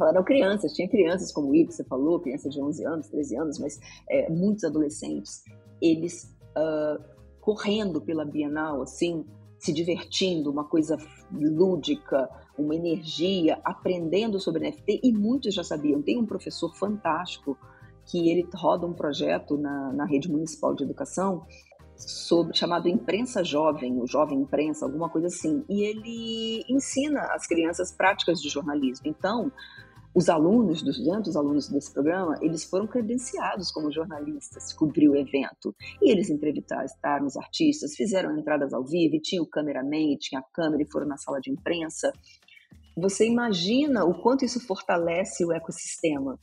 eram 0.09 0.24
crianças, 0.24 0.72
tinha 0.72 0.88
crianças 0.88 1.30
como 1.30 1.50
o 1.50 1.52
que 1.52 1.70
você 1.70 1.84
falou, 1.84 2.18
crianças 2.18 2.54
de 2.54 2.62
11 2.62 2.86
anos, 2.86 3.09
13 3.09 3.36
anos, 3.36 3.59
mas 3.59 3.78
é, 4.09 4.30
muitos 4.30 4.64
adolescentes, 4.64 5.42
eles 5.82 6.34
uh, 6.56 7.04
correndo 7.42 8.00
pela 8.00 8.24
Bienal, 8.24 8.80
assim, 8.80 9.26
se 9.59 9.70
divertindo, 9.70 10.50
uma 10.50 10.64
coisa 10.64 10.96
lúdica, 11.30 12.26
uma 12.57 12.74
energia, 12.74 13.61
aprendendo 13.65 14.39
sobre 14.39 14.69
NFT, 14.69 15.01
e 15.03 15.12
muitos 15.12 15.55
já 15.55 15.65
sabiam. 15.65 16.03
Tem 16.03 16.19
um 16.19 16.27
professor 16.27 16.74
fantástico 16.74 17.57
que 18.07 18.29
ele 18.31 18.47
roda 18.55 18.87
um 18.87 18.93
projeto 18.93 19.57
na, 19.57 19.93
na 19.93 20.05
rede 20.05 20.31
municipal 20.31 20.74
de 20.74 20.85
educação 20.85 21.47
sobre 21.97 22.57
chamado 22.57 22.89
Imprensa 22.89 23.45
Jovem, 23.45 24.01
o 24.01 24.07
Jovem 24.07 24.41
Imprensa, 24.41 24.85
alguma 24.85 25.09
coisa 25.09 25.29
assim. 25.29 25.65
E 25.69 25.83
ele 25.83 26.65
ensina 26.69 27.20
as 27.33 27.47
crianças 27.47 27.93
práticas 27.93 28.41
de 28.41 28.49
jornalismo. 28.49 29.07
Então, 29.07 29.53
os 30.15 30.29
alunos, 30.29 30.83
dos 30.83 30.99
200 30.99 31.37
alunos 31.37 31.69
desse 31.69 31.93
programa, 31.93 32.37
eles 32.43 32.65
foram 32.65 32.87
credenciados 32.87 33.70
como 33.70 33.91
jornalistas, 33.91 34.73
cobrir 34.74 35.09
o 35.09 35.16
evento. 35.16 35.74
E 36.03 36.11
eles 36.11 36.29
entrevistaram 36.29 37.27
os 37.27 37.37
artistas, 37.37 37.95
fizeram 37.95 38.37
entradas 38.37 38.74
ao 38.74 38.85
vivo, 38.85 39.19
tinha 39.23 39.43
o 39.43 39.47
cameraman, 39.47 40.16
tinha 40.19 40.41
a 40.41 40.45
câmera 40.53 40.83
e 40.83 40.91
foram 40.91 41.07
na 41.07 41.16
sala 41.16 41.41
de 41.41 41.51
imprensa. 41.51 42.12
Você 42.97 43.27
imagina 43.27 44.05
o 44.05 44.14
quanto 44.14 44.44
isso 44.44 44.60
fortalece 44.60 45.44
o 45.44 45.52
ecossistema, 45.52 46.39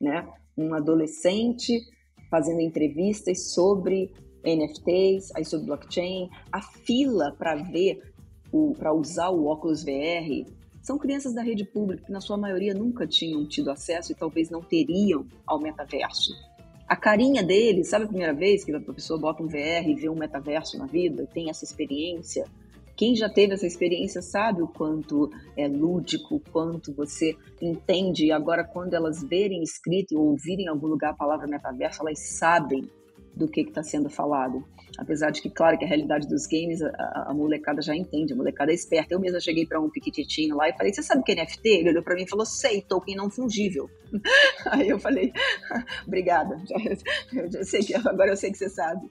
né? 0.00 0.28
Um 0.56 0.74
adolescente 0.74 1.80
fazendo 2.30 2.60
entrevistas 2.60 3.52
sobre 3.52 4.12
NFTs, 4.44 5.34
aí 5.34 5.44
sobre 5.44 5.66
blockchain, 5.66 6.28
a 6.50 6.62
fila 6.62 7.34
para 7.38 7.56
ver, 7.56 8.14
para 8.78 8.92
usar 8.92 9.30
o 9.30 9.46
óculos 9.46 9.82
VR, 9.84 10.46
são 10.82 10.98
crianças 10.98 11.32
da 11.32 11.42
rede 11.42 11.64
pública 11.64 12.04
que, 12.04 12.12
na 12.12 12.20
sua 12.20 12.36
maioria, 12.36 12.74
nunca 12.74 13.06
tinham 13.06 13.46
tido 13.46 13.70
acesso 13.70 14.12
e 14.12 14.16
talvez 14.16 14.50
não 14.50 14.60
teriam 14.60 15.26
ao 15.46 15.60
metaverso. 15.60 16.32
A 16.88 16.96
carinha 16.96 17.42
deles, 17.42 17.88
sabe 17.88 18.04
a 18.04 18.08
primeira 18.08 18.34
vez 18.34 18.64
que 18.64 18.74
a 18.74 18.80
pessoa 18.80 19.18
bota 19.18 19.42
um 19.42 19.46
VR 19.46 19.88
e 19.88 19.94
vê 19.94 20.08
um 20.08 20.16
metaverso 20.16 20.76
na 20.76 20.86
vida, 20.86 21.26
tem 21.32 21.48
essa 21.48 21.64
experiência? 21.64 22.44
Quem 23.02 23.16
já 23.16 23.28
teve 23.28 23.54
essa 23.54 23.66
experiência 23.66 24.22
sabe 24.22 24.62
o 24.62 24.68
quanto 24.68 25.28
é 25.56 25.66
lúdico, 25.66 26.36
o 26.36 26.40
quanto 26.52 26.94
você 26.94 27.36
entende. 27.60 28.26
E 28.26 28.30
agora, 28.30 28.62
quando 28.62 28.94
elas 28.94 29.24
verem 29.24 29.60
escrito 29.60 30.16
ou 30.16 30.28
ouvirem 30.28 30.66
em 30.66 30.68
algum 30.68 30.86
lugar 30.86 31.10
a 31.10 31.16
palavra 31.16 31.48
metaverso, 31.48 32.02
elas 32.02 32.20
sabem 32.20 32.88
do 33.34 33.48
que 33.48 33.62
está 33.62 33.82
sendo 33.82 34.08
falado. 34.08 34.64
Apesar 34.96 35.30
de 35.30 35.42
que, 35.42 35.50
claro, 35.50 35.76
que 35.76 35.84
a 35.84 35.88
realidade 35.88 36.28
dos 36.28 36.46
games, 36.46 36.80
a, 36.80 37.30
a 37.30 37.34
molecada 37.34 37.82
já 37.82 37.96
entende, 37.96 38.34
a 38.34 38.36
molecada 38.36 38.70
é 38.70 38.74
esperta. 38.76 39.14
Eu 39.14 39.18
mesma 39.18 39.40
cheguei 39.40 39.66
para 39.66 39.80
um 39.80 39.90
piquititinho 39.90 40.54
lá 40.54 40.68
e 40.68 40.76
falei: 40.76 40.92
Você 40.92 41.02
sabe 41.02 41.22
o 41.22 41.24
que 41.24 41.32
é 41.32 41.42
NFT? 41.42 41.68
Ele 41.68 41.88
olhou 41.88 42.04
para 42.04 42.14
mim 42.14 42.22
e 42.22 42.28
falou: 42.28 42.46
Sei, 42.46 42.82
token 42.82 43.16
não 43.16 43.28
fungível. 43.28 43.90
Aí 44.70 44.88
eu 44.88 45.00
falei: 45.00 45.32
Obrigada, 46.06 46.54
eu, 47.34 47.64
sei 47.64 47.80
que, 47.80 47.94
agora 47.96 48.30
eu 48.30 48.36
sei 48.36 48.52
que 48.52 48.58
você 48.58 48.68
sabe. 48.68 49.10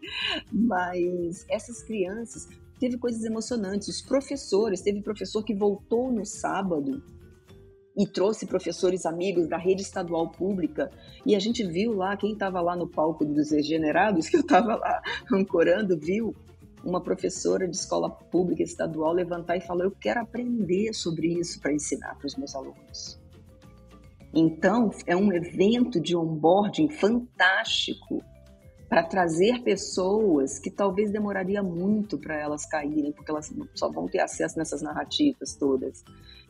Mas 0.49 1.45
essas 1.49 1.84
crianças 1.84 2.47
teve 2.82 2.98
coisas 2.98 3.24
emocionantes. 3.24 3.88
Os 3.88 4.02
professores, 4.02 4.82
teve 4.82 5.03
professor 5.03 5.44
que 5.44 5.53
voltou 5.53 6.12
no 6.12 6.26
sábado 6.26 7.03
e 7.95 8.08
trouxe 8.08 8.48
professores 8.48 9.06
amigos 9.06 9.48
da 9.48 9.56
rede 9.56 9.84
estadual 9.84 10.32
pública. 10.32 10.90
E 11.24 11.36
a 11.36 11.40
gente 11.40 11.64
viu 11.64 11.94
lá, 11.94 12.18
quem 12.18 12.34
estava 12.34 12.60
lá 12.60 12.76
no 12.76 12.88
palco 12.88 13.24
dos 13.24 13.52
regenerados, 13.52 14.28
que 14.28 14.38
eu 14.38 14.41
estava 14.41 14.76
lá 14.76 14.99
ancorando, 15.32 15.95
viu 15.95 16.36
uma 16.84 16.99
professora 16.99 17.68
de 17.68 17.76
escola 17.76 18.10
pública 18.10 18.64
estadual 18.64 19.14
levantar 19.14 19.58
e 19.58 19.62
falar: 19.62 19.86
Eu 19.86 19.91
quero 19.91 20.20
aprender 20.20 20.91
sobre 20.91 21.28
isso 21.28 21.62
para 21.62 21.72
ensinar 21.72 22.18
para 22.18 22.26
os 22.26 22.36
meus 22.36 22.56
alunos. 22.56 23.22
Então, 24.34 24.90
é 25.06 25.16
um 25.16 25.32
evento 25.32 25.99
de 25.99 26.16
onboarding 26.16 26.90
fantástico 26.90 28.24
para 28.91 29.03
trazer 29.03 29.63
pessoas 29.63 30.59
que 30.59 30.69
talvez 30.69 31.09
demoraria 31.09 31.63
muito 31.63 32.18
para 32.18 32.35
elas 32.38 32.65
caírem, 32.65 33.13
porque 33.13 33.31
elas 33.31 33.49
só 33.73 33.89
vão 33.89 34.05
ter 34.05 34.19
acesso 34.19 34.57
nessas 34.57 34.81
narrativas 34.81 35.55
todas. 35.55 36.03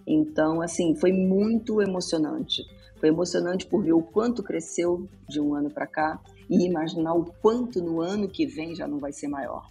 Então, 0.07 0.59
assim, 0.59 0.95
foi 0.95 1.13
muito 1.13 1.84
emocionante. 1.84 2.63
Foi 2.99 3.09
emocionante 3.09 3.68
por 3.68 3.84
ver 3.84 3.93
o 3.93 4.01
quanto 4.01 4.41
cresceu 4.41 5.07
de 5.30 5.39
um 5.39 5.53
ano 5.53 5.69
para 5.69 5.85
cá 5.85 6.19
e 6.49 6.65
imaginar 6.65 7.13
o 7.13 7.26
quanto 7.26 7.80
no 7.80 8.01
ano 8.01 8.27
que 8.27 8.47
vem 8.47 8.73
já 8.73 8.88
não 8.88 8.97
vai 8.97 9.13
ser 9.13 9.27
maior. 9.27 9.68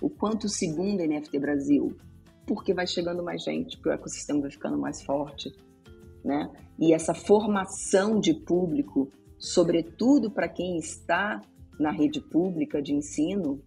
O 0.00 0.08
quanto 0.08 0.48
segundo 0.48 1.00
a 1.00 1.06
NFT 1.08 1.36
Brasil, 1.40 1.96
porque 2.46 2.72
vai 2.72 2.86
chegando 2.86 3.24
mais 3.24 3.42
gente, 3.42 3.76
porque 3.76 3.88
o 3.88 3.92
ecossistema 3.92 4.40
vai 4.40 4.52
ficando 4.52 4.78
mais 4.78 5.02
forte, 5.02 5.52
né? 6.24 6.48
E 6.78 6.94
essa 6.94 7.12
formação 7.12 8.20
de 8.20 8.34
público, 8.34 9.10
sobretudo 9.36 10.30
para 10.30 10.48
quem 10.48 10.78
está 10.78 11.40
na 11.78 11.90
rede 11.90 12.20
pública 12.20 12.80
de 12.80 12.94
ensino, 12.94 13.62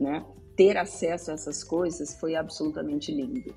né? 0.00 0.24
Ter 0.56 0.76
acesso 0.76 1.30
a 1.30 1.34
essas 1.34 1.64
coisas 1.64 2.14
foi 2.20 2.36
absolutamente 2.36 3.12
lindo. 3.12 3.54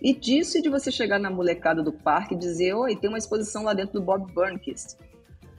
E 0.00 0.14
disso 0.14 0.60
de 0.60 0.68
você 0.68 0.92
chegar 0.92 1.18
na 1.18 1.30
molecada 1.30 1.82
do 1.82 1.92
parque 1.92 2.34
e 2.34 2.38
dizer: 2.38 2.74
Oi, 2.74 2.96
tem 2.96 3.08
uma 3.08 3.18
exposição 3.18 3.64
lá 3.64 3.74
dentro 3.74 3.94
do 3.94 4.02
Bob 4.02 4.32
Burnquist. 4.32 4.96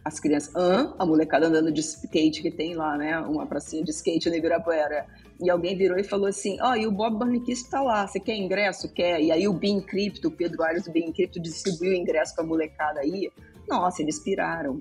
As 0.05 0.21
crianças, 0.21 0.55
Hã? 0.55 0.95
a 0.97 1.05
molecada 1.05 1.47
andando 1.47 1.69
de 1.71 1.81
skate 1.81 2.41
que 2.41 2.51
tem 2.51 2.75
lá, 2.75 2.97
né? 2.97 3.19
Uma 3.19 3.45
pracinha 3.45 3.83
de 3.83 3.91
skate 3.91 4.29
no 4.29 4.35
Ibirapuera. 4.35 5.05
E 5.41 5.49
alguém 5.49 5.75
virou 5.75 5.97
e 5.97 6.03
falou 6.03 6.27
assim: 6.27 6.57
Ó, 6.61 6.71
oh, 6.71 6.75
e 6.75 6.87
o 6.87 6.91
Bob 6.91 7.17
Burnquist 7.17 7.65
está 7.65 7.81
lá, 7.81 8.07
você 8.07 8.19
quer 8.19 8.37
ingresso? 8.37 8.93
Quer? 8.93 9.21
E 9.21 9.31
aí 9.31 9.47
o 9.47 9.53
Bin 9.53 9.81
Crypto, 9.81 10.29
o 10.29 10.31
Pedro 10.31 10.63
Arias 10.63 10.85
do 10.85 10.91
Bin 10.91 11.11
Crypto, 11.11 11.41
distribuiu 11.41 11.93
ingresso 11.93 12.33
para 12.35 12.43
a 12.43 12.47
molecada 12.47 12.99
aí. 13.01 13.29
Nossa, 13.67 14.01
eles 14.01 14.19
piraram. 14.19 14.79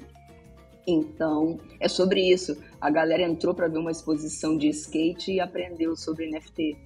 Então, 0.86 1.58
é 1.80 1.88
sobre 1.88 2.20
isso. 2.20 2.56
A 2.80 2.90
galera 2.90 3.22
entrou 3.22 3.54
para 3.54 3.68
ver 3.68 3.78
uma 3.78 3.90
exposição 3.90 4.56
de 4.56 4.68
skate 4.68 5.32
e 5.32 5.40
aprendeu 5.40 5.96
sobre 5.96 6.30
NFT. 6.30 6.76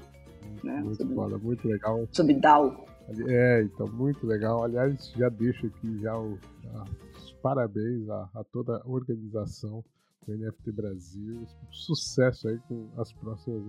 Né? 0.64 0.80
Muito 0.80 0.96
sobre, 0.96 1.14
foda, 1.14 1.38
muito 1.38 1.68
legal. 1.68 2.08
Sobre 2.12 2.34
DAO. 2.34 2.86
É, 3.28 3.62
então, 3.62 3.86
muito 3.88 4.26
legal. 4.26 4.64
Aliás, 4.64 5.12
já 5.16 5.28
deixo 5.28 5.66
aqui 5.66 6.00
já, 6.00 6.18
o, 6.18 6.38
já 6.62 6.84
os 7.18 7.32
parabéns 7.42 8.08
a, 8.08 8.30
a, 8.34 8.44
toda 8.44 8.76
a 8.76 8.88
organização 8.88 9.84
do 10.26 10.36
NFT 10.36 10.72
Brasil. 10.72 11.46
Sucesso 11.70 12.48
aí 12.48 12.58
com 12.68 12.88
as 12.96 13.12
próximas 13.12 13.62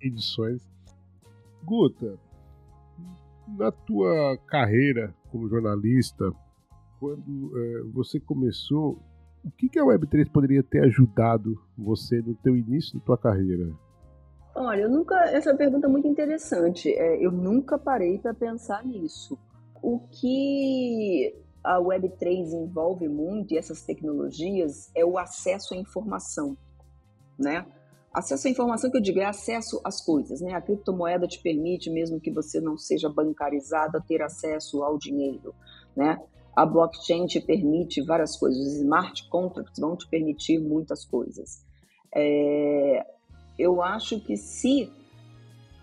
edições. 0.00 0.68
Guta, 1.64 2.18
na 3.56 3.72
tua 3.72 4.38
carreira 4.46 5.14
como 5.30 5.48
jornalista, 5.48 6.32
quando 6.98 7.52
é, 7.56 7.82
você 7.92 8.18
começou, 8.18 8.98
o 9.48 9.50
que, 9.56 9.68
que 9.68 9.78
a 9.78 9.84
Web3 9.84 10.30
poderia 10.30 10.62
ter 10.62 10.84
ajudado 10.84 11.58
você 11.76 12.20
no 12.20 12.34
teu 12.34 12.56
início 12.56 12.98
da 12.98 13.04
tua 13.04 13.18
carreira? 13.18 13.72
Olha, 14.54 14.82
eu 14.82 14.90
nunca. 14.90 15.16
Essa 15.30 15.54
pergunta 15.54 15.86
é 15.86 15.90
muito 15.90 16.06
interessante. 16.06 16.92
É, 16.92 17.24
eu 17.24 17.32
nunca 17.32 17.78
parei 17.78 18.18
para 18.18 18.34
pensar 18.34 18.84
nisso. 18.84 19.38
O 19.82 20.00
que 20.00 21.34
a 21.64 21.78
Web3 21.78 22.52
envolve 22.52 23.08
muito, 23.08 23.54
e 23.54 23.58
essas 23.58 23.82
tecnologias, 23.82 24.90
é 24.94 25.04
o 25.04 25.16
acesso 25.16 25.74
à 25.74 25.76
informação, 25.76 26.56
né? 27.38 27.64
Acesso 28.12 28.48
à 28.48 28.50
informação 28.50 28.90
que 28.90 28.96
eu 28.96 29.02
digo 29.02 29.20
é 29.20 29.24
acesso 29.24 29.80
às 29.84 30.04
coisas, 30.04 30.40
né? 30.40 30.52
A 30.54 30.60
criptomoeda 30.60 31.26
te 31.26 31.40
permite, 31.40 31.90
mesmo 31.90 32.20
que 32.20 32.32
você 32.32 32.60
não 32.60 32.76
seja 32.76 33.08
bancarizada, 33.08 34.02
ter 34.06 34.22
acesso 34.22 34.82
ao 34.82 34.98
dinheiro, 34.98 35.54
né? 35.96 36.18
A 36.58 36.66
blockchain 36.66 37.24
te 37.26 37.40
permite 37.40 38.02
várias 38.02 38.34
coisas, 38.36 38.58
os 38.58 38.72
smart 38.78 39.28
contracts 39.28 39.78
vão 39.78 39.94
te 39.94 40.08
permitir 40.08 40.58
muitas 40.58 41.04
coisas. 41.04 41.64
É, 42.12 43.06
eu 43.56 43.80
acho 43.80 44.18
que 44.18 44.36
se 44.36 44.90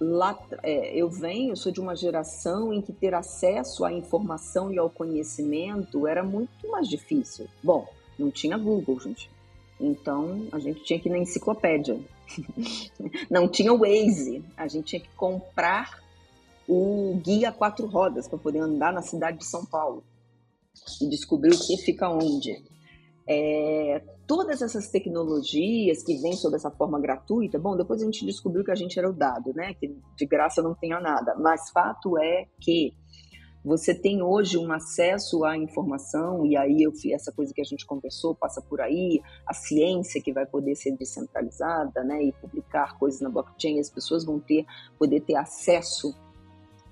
lá 0.02 0.38
é, 0.62 0.94
eu 0.94 1.10
venho, 1.10 1.56
sou 1.56 1.72
de 1.72 1.80
uma 1.80 1.96
geração 1.96 2.74
em 2.74 2.82
que 2.82 2.92
ter 2.92 3.14
acesso 3.14 3.86
à 3.86 3.94
informação 3.94 4.70
e 4.70 4.78
ao 4.78 4.90
conhecimento 4.90 6.06
era 6.06 6.22
muito 6.22 6.70
mais 6.70 6.90
difícil. 6.90 7.48
Bom, 7.64 7.88
não 8.20 8.30
tinha 8.30 8.58
Google, 8.58 9.00
gente. 9.00 9.32
Então 9.80 10.46
a 10.52 10.60
gente 10.60 10.84
tinha 10.84 11.00
que 11.00 11.08
ir 11.08 11.12
na 11.14 11.20
enciclopédia. 11.20 11.98
não 13.32 13.48
tinha 13.48 13.74
Waze. 13.74 14.44
A 14.58 14.68
gente 14.68 14.88
tinha 14.88 15.00
que 15.00 15.16
comprar 15.16 16.04
o 16.68 17.18
guia 17.24 17.50
quatro 17.50 17.88
rodas 17.88 18.28
para 18.28 18.38
poder 18.38 18.60
andar 18.60 18.92
na 18.92 19.02
cidade 19.02 19.38
de 19.38 19.46
São 19.46 19.66
Paulo 19.66 20.04
e 21.02 21.10
descobrir 21.10 21.54
o 21.54 21.60
que 21.60 21.78
fica 21.78 22.10
onde. 22.10 22.64
É, 23.28 24.04
todas 24.28 24.62
essas 24.62 24.90
tecnologias 24.90 26.04
que 26.04 26.16
vêm 26.22 26.34
sob 26.34 26.56
essa 26.56 26.70
forma 26.70 27.00
gratuita, 27.00 27.58
bom, 27.58 27.76
depois 27.76 28.02
a 28.02 28.06
gente 28.06 28.26
descobriu 28.26 28.64
que 28.64 28.72
a 28.72 28.76
gente 28.76 28.98
era 28.98 29.10
o 29.10 29.14
dado, 29.14 29.52
né? 29.54 29.74
Que 29.74 29.96
de 30.16 30.26
graça 30.26 30.62
não 30.62 30.76
tenha 30.76 31.00
nada. 31.00 31.36
Mas 31.36 31.70
fato 31.72 32.18
é 32.18 32.46
que 32.60 32.94
você 33.64 33.96
tem 33.96 34.22
hoje 34.22 34.60
um 34.60 34.72
acesso 34.72 35.44
à 35.44 35.58
informação, 35.58 36.46
e 36.46 36.56
aí 36.56 36.84
eu, 36.84 36.92
essa 37.12 37.32
coisa 37.32 37.52
que 37.52 37.62
a 37.62 37.66
gente 37.66 37.84
conversou 37.84 38.36
passa 38.36 38.62
por 38.62 38.80
aí, 38.80 39.20
a 39.48 39.56
ciência 39.56 40.22
que 40.22 40.32
vai 40.32 40.46
poder 40.46 40.76
ser 40.76 40.96
descentralizada, 40.96 42.04
né? 42.04 42.24
E 42.24 42.32
publicar 42.34 42.96
coisas 43.00 43.22
na 43.22 43.30
blockchain, 43.30 43.80
as 43.80 43.90
pessoas 43.90 44.24
vão 44.24 44.40
ter, 44.40 44.66
poder 45.00 45.22
ter 45.22 45.36
acesso 45.36 46.14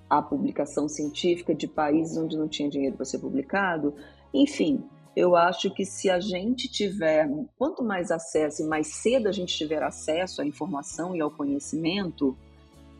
à 0.10 0.22
publicação 0.22 0.88
científica 0.88 1.54
de 1.54 1.68
países 1.68 2.18
onde 2.18 2.38
não 2.38 2.48
tinha 2.48 2.70
dinheiro 2.70 2.96
para 2.96 3.06
ser 3.06 3.20
publicado. 3.20 3.96
Enfim, 4.34 4.84
eu 5.16 5.36
acho 5.36 5.70
que 5.72 5.86
se 5.86 6.10
a 6.10 6.20
gente 6.20 6.68
tiver, 6.68 7.30
quanto 7.58 7.84
mais 7.84 8.12
acesso 8.12 8.64
e 8.64 8.66
mais 8.66 8.88
cedo 8.88 9.28
a 9.28 9.32
gente 9.32 9.56
tiver 9.56 9.84
acesso 9.84 10.42
à 10.42 10.46
informação 10.46 11.16
e 11.16 11.22
ao 11.22 11.30
conhecimento, 11.30 12.36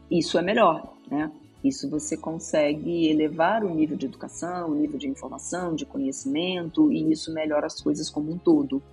isso 0.10 0.38
é 0.38 0.42
melhor, 0.42 0.94
né? 1.10 1.32
Isso 1.64 1.90
você 1.90 2.18
consegue 2.18 3.10
elevar 3.10 3.64
o 3.64 3.74
nível 3.74 3.96
de 3.96 4.06
educação, 4.06 4.70
o 4.70 4.76
nível 4.76 5.00
de 5.00 5.08
informação, 5.08 5.74
de 5.74 5.86
conhecimento, 5.86 6.92
e 6.92 7.12
isso 7.12 7.34
melhora 7.34 7.66
as 7.66 7.80
coisas 7.80 8.10
como 8.10 8.32
um 8.32 8.38
todo, 8.38 8.84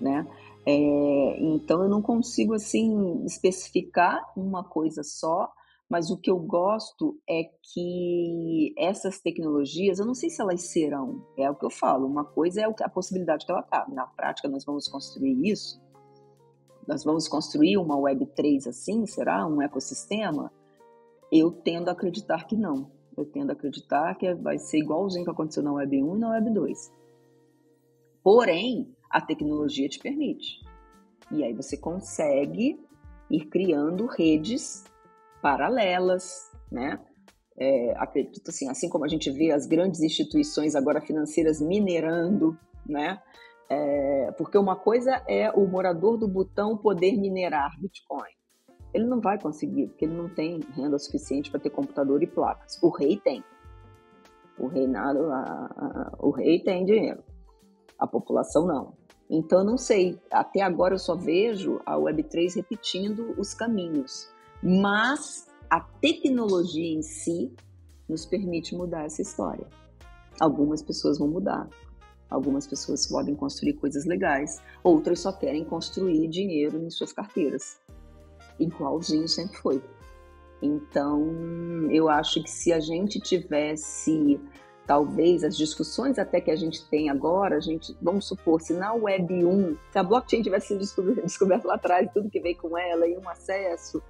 né? 0.00 0.26
É, 0.64 1.36
então 1.40 1.82
eu 1.82 1.88
não 1.88 2.00
consigo 2.00 2.54
assim 2.54 3.22
especificar 3.26 4.22
uma 4.36 4.64
coisa 4.64 5.02
só, 5.02 5.52
mas 5.88 6.10
o 6.10 6.16
que 6.16 6.30
eu 6.30 6.38
gosto 6.38 7.18
é 7.28 7.44
que 7.62 8.74
essas 8.76 9.20
tecnologias, 9.20 9.98
eu 9.98 10.06
não 10.06 10.14
sei 10.14 10.30
se 10.30 10.40
elas 10.40 10.62
serão, 10.62 11.24
é 11.36 11.48
o 11.50 11.54
que 11.54 11.64
eu 11.64 11.70
falo, 11.70 12.06
uma 12.06 12.24
coisa 12.24 12.62
é 12.62 12.64
a 12.64 12.88
possibilidade 12.88 13.44
que 13.44 13.52
ela 13.52 13.60
está. 13.60 13.86
Na 13.88 14.06
prática, 14.06 14.48
nós 14.48 14.64
vamos 14.64 14.88
construir 14.88 15.46
isso, 15.46 15.80
nós 16.86 17.04
vamos 17.04 17.28
construir 17.28 17.76
uma 17.78 17.96
Web3 17.96 18.68
assim, 18.68 19.06
será? 19.06 19.46
Um 19.46 19.62
ecossistema? 19.62 20.52
Eu 21.32 21.50
tendo 21.50 21.88
a 21.88 21.92
acreditar 21.92 22.46
que 22.46 22.56
não. 22.56 22.90
Eu 23.16 23.24
tendo 23.24 23.50
a 23.50 23.52
acreditar 23.52 24.14
que 24.16 24.34
vai 24.34 24.58
ser 24.58 24.78
igualzinho 24.78 25.24
que 25.24 25.30
aconteceu 25.30 25.62
na 25.62 25.72
Web 25.72 26.02
1 26.02 26.16
e 26.16 26.18
na 26.18 26.30
Web 26.30 26.50
2. 26.50 26.92
Porém, 28.22 28.94
a 29.10 29.20
tecnologia 29.20 29.88
te 29.88 29.98
permite. 29.98 30.60
E 31.30 31.42
aí 31.42 31.54
você 31.54 31.76
consegue 31.76 32.78
ir 33.30 33.46
criando 33.46 34.06
redes 34.06 34.84
paralelas, 35.44 36.50
né? 36.72 36.98
É, 37.58 37.92
acredito 37.98 38.48
assim, 38.48 38.66
assim 38.70 38.88
como 38.88 39.04
a 39.04 39.08
gente 39.08 39.30
vê 39.30 39.52
as 39.52 39.66
grandes 39.66 40.00
instituições 40.00 40.74
agora 40.74 41.02
financeiras 41.02 41.60
minerando, 41.60 42.58
né? 42.86 43.20
É, 43.68 44.32
porque 44.38 44.56
uma 44.56 44.74
coisa 44.74 45.22
é 45.28 45.50
o 45.50 45.66
morador 45.66 46.16
do 46.16 46.26
botão 46.26 46.78
poder 46.78 47.18
minerar 47.18 47.78
Bitcoin. 47.78 48.32
Ele 48.94 49.04
não 49.04 49.20
vai 49.20 49.38
conseguir, 49.38 49.88
porque 49.88 50.06
ele 50.06 50.16
não 50.16 50.30
tem 50.30 50.60
renda 50.74 50.98
suficiente 50.98 51.50
para 51.50 51.60
ter 51.60 51.68
computador 51.68 52.22
e 52.22 52.26
placas. 52.26 52.82
O 52.82 52.88
rei 52.88 53.18
tem. 53.18 53.44
O 54.58 54.66
reinado, 54.66 55.30
a, 55.30 55.42
a, 55.42 56.12
o 56.20 56.30
rei 56.30 56.58
tem 56.60 56.86
dinheiro. 56.86 57.22
A 57.98 58.06
população 58.06 58.66
não. 58.66 58.94
Então, 59.28 59.62
não 59.62 59.76
sei. 59.76 60.18
Até 60.30 60.62
agora 60.62 60.94
eu 60.94 60.98
só 60.98 61.14
vejo 61.14 61.82
a 61.84 61.96
Web3 61.96 62.56
repetindo 62.56 63.34
os 63.38 63.52
caminhos 63.52 64.32
mas 64.64 65.46
a 65.68 65.78
tecnologia 65.78 66.96
em 66.96 67.02
si 67.02 67.52
nos 68.08 68.24
permite 68.24 68.74
mudar 68.74 69.04
essa 69.04 69.20
história. 69.20 69.66
Algumas 70.40 70.82
pessoas 70.82 71.18
vão 71.18 71.28
mudar, 71.28 71.68
algumas 72.30 72.66
pessoas 72.66 73.06
podem 73.06 73.34
construir 73.34 73.74
coisas 73.74 74.06
legais, 74.06 74.62
outras 74.82 75.20
só 75.20 75.32
querem 75.32 75.64
construir 75.64 76.26
dinheiro 76.28 76.78
em 76.78 76.88
suas 76.88 77.12
carteiras, 77.12 77.78
igualzinho 78.58 79.28
sempre 79.28 79.58
foi. 79.58 79.82
Então, 80.62 81.20
eu 81.90 82.08
acho 82.08 82.42
que 82.42 82.50
se 82.50 82.72
a 82.72 82.80
gente 82.80 83.20
tivesse 83.20 84.40
talvez 84.86 85.44
as 85.44 85.56
discussões 85.56 86.18
até 86.18 86.40
que 86.40 86.50
a 86.50 86.56
gente 86.56 86.88
tem 86.88 87.10
agora, 87.10 87.56
a 87.56 87.60
gente, 87.60 87.94
vamos 88.00 88.26
supor, 88.26 88.60
se 88.60 88.72
na 88.72 88.94
Web 88.94 89.44
1, 89.44 89.76
se 89.90 89.98
a 89.98 90.02
blockchain 90.02 90.42
tivesse 90.42 90.68
sido 90.68 91.14
descoberta 91.22 91.68
lá 91.68 91.74
atrás, 91.74 92.08
tudo 92.14 92.30
que 92.30 92.40
veio 92.40 92.56
com 92.56 92.78
ela 92.78 93.06
e 93.06 93.16
um 93.16 93.28
acesso, 93.28 94.02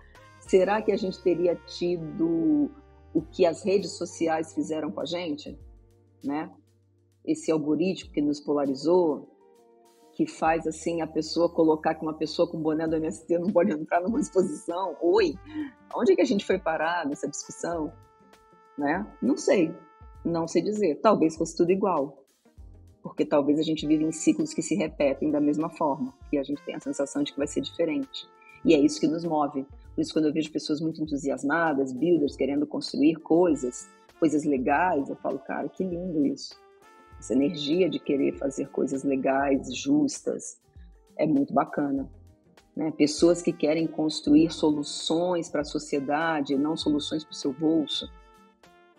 será 0.48 0.82
que 0.82 0.92
a 0.92 0.96
gente 0.96 1.22
teria 1.22 1.56
tido 1.56 2.70
o 3.12 3.22
que 3.22 3.46
as 3.46 3.64
redes 3.64 3.92
sociais 3.92 4.52
fizeram 4.52 4.90
com 4.90 5.00
a 5.00 5.04
gente, 5.04 5.58
né? 6.22 6.50
Esse 7.24 7.50
algoritmo 7.50 8.12
que 8.12 8.20
nos 8.20 8.40
polarizou, 8.40 9.28
que 10.12 10.26
faz 10.26 10.66
assim 10.66 11.00
a 11.00 11.06
pessoa 11.06 11.48
colocar 11.48 11.94
que 11.94 12.02
uma 12.02 12.14
pessoa 12.14 12.48
com 12.48 12.60
boné 12.60 12.86
do 12.86 12.96
MST 12.96 13.38
não 13.38 13.50
pode 13.52 13.72
entrar 13.72 14.00
numa 14.00 14.20
exposição. 14.20 14.96
Oi, 15.00 15.34
onde 15.94 16.12
é 16.12 16.16
que 16.16 16.22
a 16.22 16.26
gente 16.26 16.44
foi 16.44 16.58
parar 16.58 17.06
nessa 17.06 17.28
discussão? 17.28 17.92
Né? 18.76 19.06
Não 19.22 19.36
sei, 19.36 19.74
não 20.24 20.46
sei 20.46 20.62
dizer. 20.62 21.00
Talvez 21.00 21.36
fosse 21.36 21.56
tudo 21.56 21.70
igual, 21.70 22.24
porque 23.02 23.24
talvez 23.24 23.58
a 23.58 23.62
gente 23.62 23.86
vive 23.86 24.04
em 24.04 24.12
ciclos 24.12 24.52
que 24.52 24.62
se 24.62 24.74
repetem 24.74 25.30
da 25.30 25.40
mesma 25.40 25.70
forma 25.70 26.12
e 26.32 26.38
a 26.38 26.42
gente 26.42 26.62
tem 26.62 26.74
a 26.74 26.80
sensação 26.80 27.22
de 27.22 27.32
que 27.32 27.38
vai 27.38 27.46
ser 27.46 27.60
diferente. 27.60 28.28
E 28.64 28.74
é 28.74 28.78
isso 28.78 29.00
que 29.00 29.06
nos 29.06 29.24
move. 29.24 29.66
Por 29.94 30.00
isso, 30.00 30.12
quando 30.12 30.26
eu 30.26 30.32
vejo 30.32 30.50
pessoas 30.50 30.80
muito 30.80 31.02
entusiasmadas, 31.02 31.92
builders 31.92 32.36
querendo 32.36 32.66
construir 32.66 33.16
coisas, 33.16 33.88
coisas 34.18 34.44
legais, 34.44 35.08
eu 35.08 35.16
falo, 35.16 35.38
cara, 35.38 35.68
que 35.68 35.84
lindo 35.84 36.26
isso 36.26 36.54
essa 37.24 37.32
energia 37.32 37.88
de 37.88 37.98
querer 37.98 38.36
fazer 38.36 38.68
coisas 38.68 39.02
legais, 39.02 39.74
justas, 39.74 40.60
é 41.16 41.26
muito 41.26 41.54
bacana. 41.54 42.08
Né? 42.76 42.90
Pessoas 42.90 43.40
que 43.40 43.52
querem 43.52 43.86
construir 43.86 44.52
soluções 44.52 45.48
para 45.48 45.62
a 45.62 45.64
sociedade, 45.64 46.56
não 46.56 46.76
soluções 46.76 47.24
para 47.24 47.32
o 47.32 47.36
seu 47.36 47.52
bolso. 47.52 48.10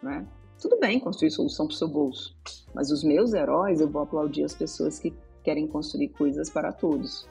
Né? 0.01 0.25
Tudo 0.59 0.79
bem 0.79 0.99
construir 0.99 1.29
solução 1.29 1.67
para 1.67 1.73
o 1.73 1.77
seu 1.77 1.87
bolso, 1.87 2.35
mas 2.73 2.89
os 2.89 3.03
meus 3.03 3.33
heróis, 3.33 3.79
eu 3.79 3.89
vou 3.89 4.01
aplaudir 4.01 4.43
as 4.43 4.55
pessoas 4.55 4.97
que 4.97 5.13
querem 5.43 5.67
construir 5.67 6.09
coisas 6.09 6.49
para 6.49 6.71
todos. 6.71 7.29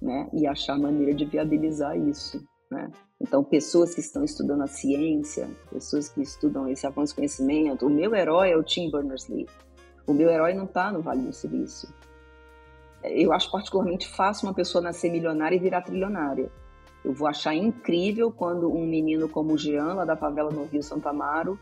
Né? 0.00 0.28
E 0.32 0.48
achar 0.48 0.76
maneira 0.76 1.14
de 1.14 1.24
viabilizar 1.24 1.96
isso. 1.96 2.42
Né? 2.72 2.90
Então, 3.20 3.44
pessoas 3.44 3.94
que 3.94 4.00
estão 4.00 4.24
estudando 4.24 4.62
a 4.62 4.66
ciência, 4.66 5.48
pessoas 5.70 6.08
que 6.08 6.22
estudam 6.22 6.66
esse 6.66 6.86
avanço 6.86 7.14
conhecimento. 7.14 7.86
O 7.86 7.90
meu 7.90 8.14
herói 8.14 8.50
é 8.50 8.56
o 8.56 8.62
Tim 8.62 8.90
Berners-Lee. 8.90 9.46
O 10.06 10.14
meu 10.14 10.30
herói 10.30 10.54
não 10.54 10.64
está 10.64 10.90
no 10.90 11.02
Vale 11.02 11.20
do 11.20 11.32
Silício. 11.34 11.88
Eu 13.04 13.32
acho 13.32 13.50
particularmente 13.50 14.08
fácil 14.08 14.48
uma 14.48 14.54
pessoa 14.54 14.82
nascer 14.82 15.12
milionária 15.12 15.54
e 15.54 15.58
virar 15.58 15.82
trilionária. 15.82 16.50
Eu 17.04 17.12
vou 17.12 17.28
achar 17.28 17.54
incrível 17.54 18.32
quando 18.32 18.72
um 18.72 18.86
menino 18.86 19.28
como 19.28 19.52
o 19.52 19.58
Jean, 19.58 19.92
lá 19.92 20.04
da 20.06 20.16
favela 20.16 20.50
no 20.50 20.64
Rio 20.64 20.82
Santo 20.82 21.06
Amaro, 21.08 21.58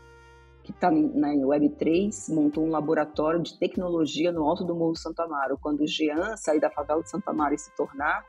que 0.63 0.71
está 0.71 0.89
na 0.89 1.29
Web3, 1.29 2.33
montou 2.33 2.63
um 2.63 2.69
laboratório 2.69 3.41
de 3.41 3.59
tecnologia 3.59 4.31
no 4.31 4.47
alto 4.47 4.63
do 4.63 4.73
Morro 4.73 4.95
Santo 4.95 5.19
Amaro. 5.19 5.57
Quando 5.59 5.81
o 5.81 5.87
Jean 5.87 6.37
sair 6.37 6.61
da 6.61 6.69
favela 6.69 7.03
de 7.03 7.09
Santo 7.09 7.27
Amaro 7.27 7.53
e 7.53 7.57
se 7.57 7.75
tornar 7.75 8.23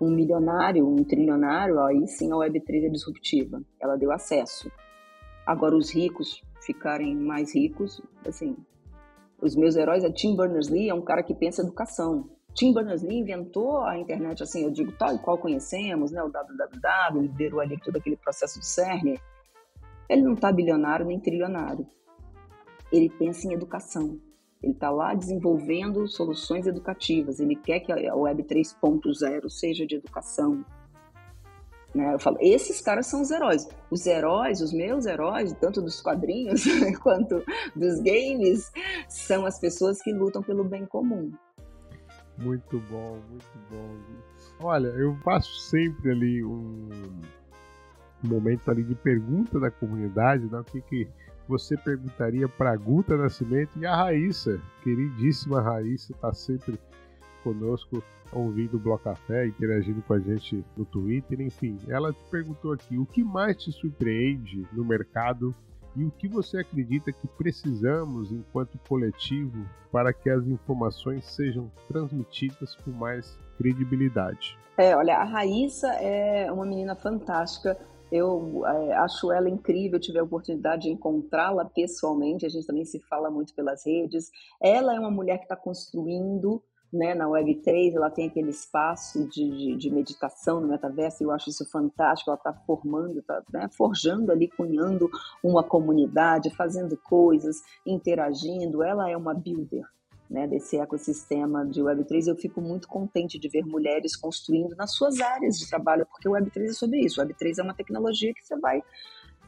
um 0.00 0.10
milionário, 0.10 0.86
um 0.86 1.02
trilionário, 1.04 1.80
aí 1.80 2.06
sim 2.06 2.32
a 2.32 2.36
Web3 2.36 2.84
é 2.84 2.88
disruptiva. 2.88 3.62
Ela 3.80 3.96
deu 3.96 4.12
acesso. 4.12 4.70
Agora, 5.46 5.76
os 5.76 5.90
ricos 5.90 6.42
ficarem 6.60 7.16
mais 7.16 7.54
ricos, 7.54 8.02
assim, 8.26 8.56
os 9.40 9.56
meus 9.56 9.76
heróis 9.76 10.04
é 10.04 10.10
Tim 10.10 10.36
Berners-Lee, 10.36 10.88
é 10.88 10.94
um 10.94 11.00
cara 11.00 11.22
que 11.22 11.34
pensa 11.34 11.62
educação. 11.62 12.28
Tim 12.54 12.74
Berners-Lee 12.74 13.20
inventou 13.20 13.82
a 13.82 13.96
internet, 13.96 14.42
assim, 14.42 14.64
eu 14.64 14.70
digo 14.70 14.92
tal 14.92 15.14
e 15.14 15.18
qual 15.18 15.38
conhecemos, 15.38 16.10
né, 16.10 16.22
o 16.22 16.28
www, 16.28 17.20
liderou 17.20 17.60
ali 17.60 17.78
todo 17.80 17.96
aquele 17.96 18.16
processo 18.16 18.58
do 18.58 18.64
CERN. 18.64 19.18
Ele 20.08 20.22
não 20.22 20.34
está 20.34 20.50
bilionário 20.50 21.06
nem 21.06 21.20
trilionário. 21.20 21.86
Ele 22.90 23.08
pensa 23.10 23.46
em 23.46 23.52
educação. 23.52 24.18
Ele 24.62 24.72
está 24.72 24.90
lá 24.90 25.14
desenvolvendo 25.14 26.06
soluções 26.08 26.66
educativas. 26.66 27.38
Ele 27.38 27.54
quer 27.54 27.80
que 27.80 27.92
a 27.92 28.14
Web 28.14 28.42
3.0 28.42 29.48
seja 29.48 29.86
de 29.86 29.96
educação, 29.96 30.64
né? 31.94 32.14
Eu 32.14 32.18
falo, 32.18 32.36
esses 32.40 32.80
caras 32.80 33.06
são 33.06 33.22
os 33.22 33.30
heróis. 33.30 33.68
Os 33.90 34.06
heróis, 34.06 34.60
os 34.60 34.72
meus 34.72 35.06
heróis, 35.06 35.52
tanto 35.54 35.80
dos 35.80 36.00
quadrinhos 36.00 36.64
quanto 37.02 37.42
dos 37.74 38.00
games, 38.00 38.70
são 39.08 39.46
as 39.46 39.58
pessoas 39.58 40.02
que 40.02 40.12
lutam 40.12 40.42
pelo 40.42 40.64
bem 40.64 40.84
comum. 40.86 41.32
Muito 42.38 42.78
bom, 42.90 43.18
muito 43.28 43.58
bom. 43.70 43.96
Olha, 44.60 44.88
eu 44.88 45.16
faço 45.24 45.52
sempre 45.60 46.10
ali 46.10 46.44
um, 46.44 46.88
momento 48.22 48.70
ali 48.70 48.84
de 48.84 48.94
pergunta 48.94 49.58
da 49.58 49.70
comunidade, 49.70 50.46
né? 50.46 50.60
o 50.60 50.64
que, 50.64 50.80
que 50.82 51.08
você 51.48 51.76
perguntaria 51.76 52.48
para 52.48 52.76
Guta 52.76 53.16
Nascimento 53.16 53.78
e 53.78 53.86
a 53.86 53.96
Raíssa, 53.96 54.60
queridíssima 54.82 55.62
Raíssa, 55.62 56.12
está 56.12 56.32
sempre 56.34 56.78
conosco 57.42 58.02
ouvindo 58.32 58.76
o 58.76 58.80
Bloco 58.80 59.04
Café, 59.04 59.46
interagindo 59.46 60.02
com 60.02 60.12
a 60.12 60.18
gente 60.20 60.62
no 60.76 60.84
Twitter, 60.84 61.40
enfim. 61.40 61.78
Ela 61.88 62.12
te 62.12 62.22
perguntou 62.30 62.72
aqui: 62.72 62.98
o 62.98 63.06
que 63.06 63.24
mais 63.24 63.56
te 63.56 63.72
surpreende 63.72 64.66
no 64.72 64.84
mercado 64.84 65.54
e 65.96 66.04
o 66.04 66.10
que 66.10 66.28
você 66.28 66.58
acredita 66.58 67.10
que 67.10 67.26
precisamos 67.26 68.30
enquanto 68.30 68.78
coletivo 68.86 69.66
para 69.90 70.12
que 70.12 70.28
as 70.28 70.46
informações 70.46 71.24
sejam 71.24 71.70
transmitidas 71.88 72.76
com 72.76 72.90
mais 72.90 73.38
credibilidade? 73.56 74.58
É, 74.76 74.94
olha, 74.94 75.16
a 75.16 75.24
Raíssa 75.24 75.88
é 75.94 76.52
uma 76.52 76.64
menina 76.64 76.94
fantástica. 76.94 77.76
Eu 78.10 78.66
é, 78.66 78.94
acho 78.94 79.30
ela 79.30 79.48
incrível, 79.48 80.00
tive 80.00 80.18
a 80.18 80.24
oportunidade 80.24 80.82
de 80.82 80.90
encontrá-la 80.90 81.64
pessoalmente, 81.64 82.46
a 82.46 82.48
gente 82.48 82.66
também 82.66 82.84
se 82.84 82.98
fala 83.00 83.30
muito 83.30 83.54
pelas 83.54 83.84
redes. 83.86 84.30
Ela 84.60 84.94
é 84.94 85.00
uma 85.00 85.10
mulher 85.10 85.38
que 85.38 85.44
está 85.44 85.56
construindo 85.56 86.62
né, 86.92 87.14
na 87.14 87.26
Web3, 87.26 87.94
ela 87.94 88.10
tem 88.10 88.28
aquele 88.28 88.50
espaço 88.50 89.28
de, 89.28 89.50
de, 89.50 89.76
de, 89.76 89.90
meditação 89.90 90.60
no 90.60 90.68
metaverso, 90.68 91.22
eu 91.22 91.30
acho 91.30 91.50
isso 91.50 91.68
fantástico, 91.70 92.30
ela 92.30 92.38
está 92.38 92.52
formando, 92.66 93.18
está 93.18 93.42
né, 93.52 93.68
forjando 93.76 94.32
ali, 94.32 94.48
cunhando 94.48 95.10
uma 95.42 95.62
comunidade, 95.62 96.54
fazendo 96.56 96.96
coisas, 96.96 97.60
interagindo, 97.84 98.82
ela 98.82 99.10
é 99.10 99.16
uma 99.16 99.34
builder, 99.34 99.84
né, 100.30 100.46
desse 100.46 100.78
ecossistema 100.78 101.64
de 101.66 101.80
Web3, 101.80 102.28
eu 102.28 102.36
fico 102.36 102.60
muito 102.60 102.86
contente 102.86 103.38
de 103.38 103.48
ver 103.48 103.64
mulheres 103.64 104.16
construindo 104.16 104.76
nas 104.76 104.94
suas 104.94 105.20
áreas 105.20 105.58
de 105.58 105.68
trabalho, 105.68 106.06
porque 106.06 106.28
o 106.28 106.32
Web3 106.32 106.64
é 106.64 106.72
sobre 106.72 107.00
isso, 107.00 107.20
o 107.20 107.24
Web3 107.24 107.58
é 107.58 107.62
uma 107.62 107.74
tecnologia 107.74 108.34
que 108.34 108.44
você 108.44 108.58
vai 108.58 108.82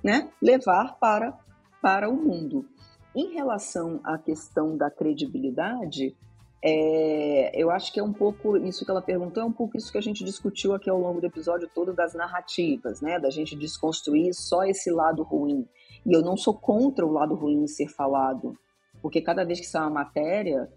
né, 0.02 0.31
levar 0.41 0.99
para, 0.99 1.39
para 1.83 2.09
o 2.09 2.15
mundo. 2.15 2.67
Em 3.15 3.34
relação 3.34 4.00
à 4.05 4.17
questão 4.17 4.76
da 4.76 4.91
credibilidade, 4.91 6.17
é, 6.62 7.50
eu 7.55 7.70
acho 7.70 7.92
que 7.92 7.99
é 7.99 8.02
um 8.02 8.12
pouco 8.12 8.57
isso 8.59 8.84
que 8.84 8.91
ela 8.91 9.00
perguntou, 9.00 9.42
é 9.42 9.47
um 9.47 9.52
pouco 9.52 9.76
isso 9.76 9.91
que 9.91 9.99
a 9.99 10.02
gente 10.02 10.23
discutiu 10.23 10.75
aqui 10.75 10.91
ao 10.91 11.00
longo 11.00 11.20
do 11.20 11.26
episódio 11.26 11.68
todo 11.75 11.94
das 11.94 12.15
narrativas, 12.15 13.00
né? 13.00 13.18
Da 13.18 13.31
gente 13.31 13.57
desconstruir 13.57 14.34
só 14.34 14.65
esse 14.65 14.91
lado 14.91 15.23
ruim. 15.23 15.67
E 16.05 16.15
eu 16.15 16.23
não 16.23 16.36
sou 16.36 16.55
contra 16.55 17.05
o 17.05 17.10
lado 17.10 17.34
ruim 17.34 17.67
ser 17.67 17.89
falado, 17.89 18.57
porque 19.02 19.20
cada 19.20 19.44
vez 19.44 19.60
que 19.60 19.66
sai 19.66 19.82
uma 19.82 19.90
matéria 19.90 20.68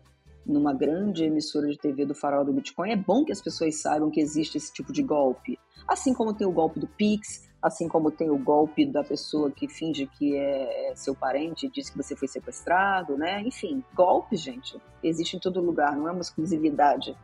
numa 0.45 0.73
grande 0.73 1.23
emissora 1.23 1.67
de 1.67 1.77
TV 1.77 2.05
do 2.05 2.13
farol 2.13 2.43
do 2.43 2.53
Bitcoin, 2.53 2.91
é 2.91 2.95
bom 2.95 3.23
que 3.23 3.31
as 3.31 3.41
pessoas 3.41 3.81
saibam 3.81 4.11
que 4.11 4.19
existe 4.19 4.57
esse 4.57 4.73
tipo 4.73 4.91
de 4.91 5.01
golpe. 5.01 5.57
Assim 5.87 6.13
como 6.13 6.33
tem 6.33 6.45
o 6.45 6.51
golpe 6.51 6.79
do 6.79 6.87
Pix, 6.87 7.49
assim 7.61 7.87
como 7.87 8.11
tem 8.11 8.29
o 8.29 8.37
golpe 8.37 8.85
da 8.85 9.03
pessoa 9.03 9.49
que 9.49 9.69
finge 9.69 10.05
que 10.05 10.35
é, 10.35 10.91
é 10.91 10.95
seu 10.95 11.15
parente 11.15 11.65
e 11.65 11.69
diz 11.69 11.89
que 11.89 11.97
você 11.97 12.15
foi 12.15 12.27
sequestrado, 12.27 13.17
né? 13.17 13.41
Enfim, 13.41 13.83
golpe, 13.95 14.35
gente, 14.35 14.77
existe 15.01 15.37
em 15.37 15.39
todo 15.39 15.61
lugar, 15.61 15.95
não 15.95 16.07
é 16.09 16.11
uma 16.11 16.21
exclusividade 16.21 17.15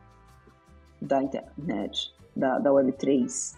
da 1.01 1.21
internet, 1.21 2.13
da, 2.35 2.57
da 2.57 2.69
Web3. 2.69 3.57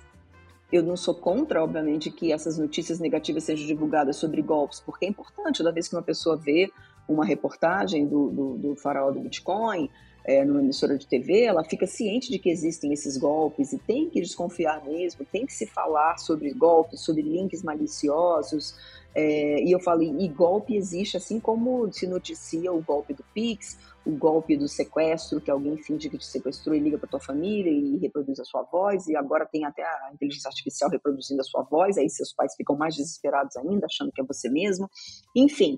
Eu 0.71 0.81
não 0.81 0.95
sou 0.95 1.13
contra, 1.13 1.63
obviamente, 1.63 2.09
que 2.09 2.31
essas 2.31 2.57
notícias 2.57 2.99
negativas 2.99 3.43
sejam 3.43 3.67
divulgadas 3.67 4.15
sobre 4.15 4.41
golpes, 4.41 4.79
porque 4.79 5.05
é 5.05 5.09
importante, 5.09 5.57
toda 5.57 5.71
vez 5.71 5.87
que 5.87 5.95
uma 5.95 6.01
pessoa 6.01 6.35
vê 6.35 6.71
uma 7.11 7.25
reportagem 7.25 8.07
do, 8.07 8.29
do, 8.29 8.57
do 8.57 8.75
farol 8.75 9.11
do 9.11 9.19
Bitcoin, 9.19 9.89
é, 10.23 10.45
numa 10.45 10.61
emissora 10.61 10.97
de 10.97 11.07
TV, 11.07 11.43
ela 11.43 11.63
fica 11.63 11.87
ciente 11.87 12.31
de 12.31 12.37
que 12.37 12.49
existem 12.49 12.93
esses 12.93 13.17
golpes 13.17 13.73
e 13.73 13.79
tem 13.79 14.09
que 14.09 14.21
desconfiar 14.21 14.83
mesmo, 14.85 15.25
tem 15.25 15.45
que 15.45 15.53
se 15.53 15.65
falar 15.65 16.17
sobre 16.17 16.51
golpes, 16.53 17.01
sobre 17.01 17.21
links 17.21 17.63
maliciosos. 17.63 18.75
É, 19.13 19.61
e 19.63 19.71
eu 19.71 19.79
falei, 19.79 20.13
e 20.19 20.27
golpe 20.27 20.75
existe, 20.75 21.17
assim 21.17 21.39
como 21.39 21.91
se 21.91 22.07
noticia 22.07 22.71
o 22.71 22.81
golpe 22.81 23.13
do 23.13 23.23
Pix, 23.33 23.77
o 24.05 24.11
golpe 24.11 24.55
do 24.55 24.67
sequestro, 24.67 25.41
que 25.41 25.51
alguém 25.51 25.75
finge 25.77 26.09
que 26.09 26.17
te 26.17 26.25
sequestrou 26.25 26.75
e 26.75 26.79
liga 26.79 26.97
para 26.97 27.09
tua 27.09 27.19
família 27.19 27.71
e 27.71 27.97
reproduz 27.97 28.39
a 28.39 28.45
sua 28.45 28.63
voz, 28.63 29.07
e 29.07 29.15
agora 29.15 29.45
tem 29.45 29.65
até 29.65 29.83
a 29.83 30.11
inteligência 30.13 30.47
artificial 30.47 30.89
reproduzindo 30.89 31.41
a 31.41 31.43
sua 31.43 31.63
voz, 31.63 31.97
aí 31.97 32.09
seus 32.09 32.33
pais 32.33 32.55
ficam 32.55 32.75
mais 32.75 32.95
desesperados 32.95 33.57
ainda, 33.57 33.85
achando 33.85 34.11
que 34.11 34.21
é 34.21 34.23
você 34.23 34.49
mesmo. 34.49 34.89
Enfim, 35.35 35.77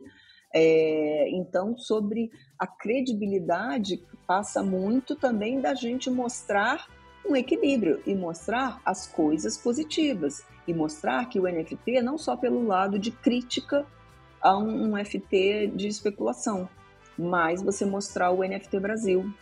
é, 0.54 1.30
então, 1.32 1.76
sobre 1.78 2.32
a 2.60 2.68
credibilidade, 2.68 4.04
passa 4.28 4.62
muito 4.62 5.16
também 5.16 5.60
da 5.60 5.74
gente 5.74 6.12
mostrar 6.12 6.88
um 7.28 7.36
equilíbrio 7.36 8.02
e 8.06 8.14
mostrar 8.14 8.80
as 8.86 9.08
coisas 9.08 9.58
positivas 9.58 10.46
e 10.68 10.74
mostrar 10.74 11.28
que 11.28 11.40
o 11.40 11.44
NFT 11.44 12.02
não 12.02 12.18
só 12.18 12.38
pelo 12.38 12.66
lado 12.66 13.00
de 13.00 13.12
crítica 13.12 13.86
a 14.42 14.58
um, 14.58 14.94
um 14.94 15.06
FT 15.06 15.72
de 15.74 15.88
especulação, 15.88 16.70
mas 17.18 17.62
você 17.62 17.86
mostrar 17.86 18.30
o 18.32 18.44
NFT 18.44 18.80
Brasil, 18.80 19.34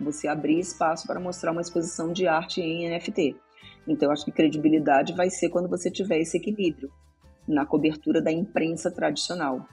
você 0.00 0.28
abrir 0.28 0.58
espaço 0.58 1.06
para 1.06 1.20
mostrar 1.20 1.52
uma 1.52 1.60
exposição 1.60 2.12
de 2.12 2.26
arte 2.26 2.60
em 2.60 2.88
NFT. 2.88 3.36
Então, 3.86 4.10
acho 4.10 4.24
que 4.24 4.32
credibilidade 4.32 5.14
vai 5.14 5.30
ser 5.30 5.48
quando 5.48 5.68
você 5.68 5.90
tiver 5.90 6.20
esse 6.20 6.36
equilíbrio 6.36 6.90
na 7.46 7.64
cobertura 7.64 8.20
da 8.20 8.32
imprensa 8.32 8.90
tradicional. 8.90 9.66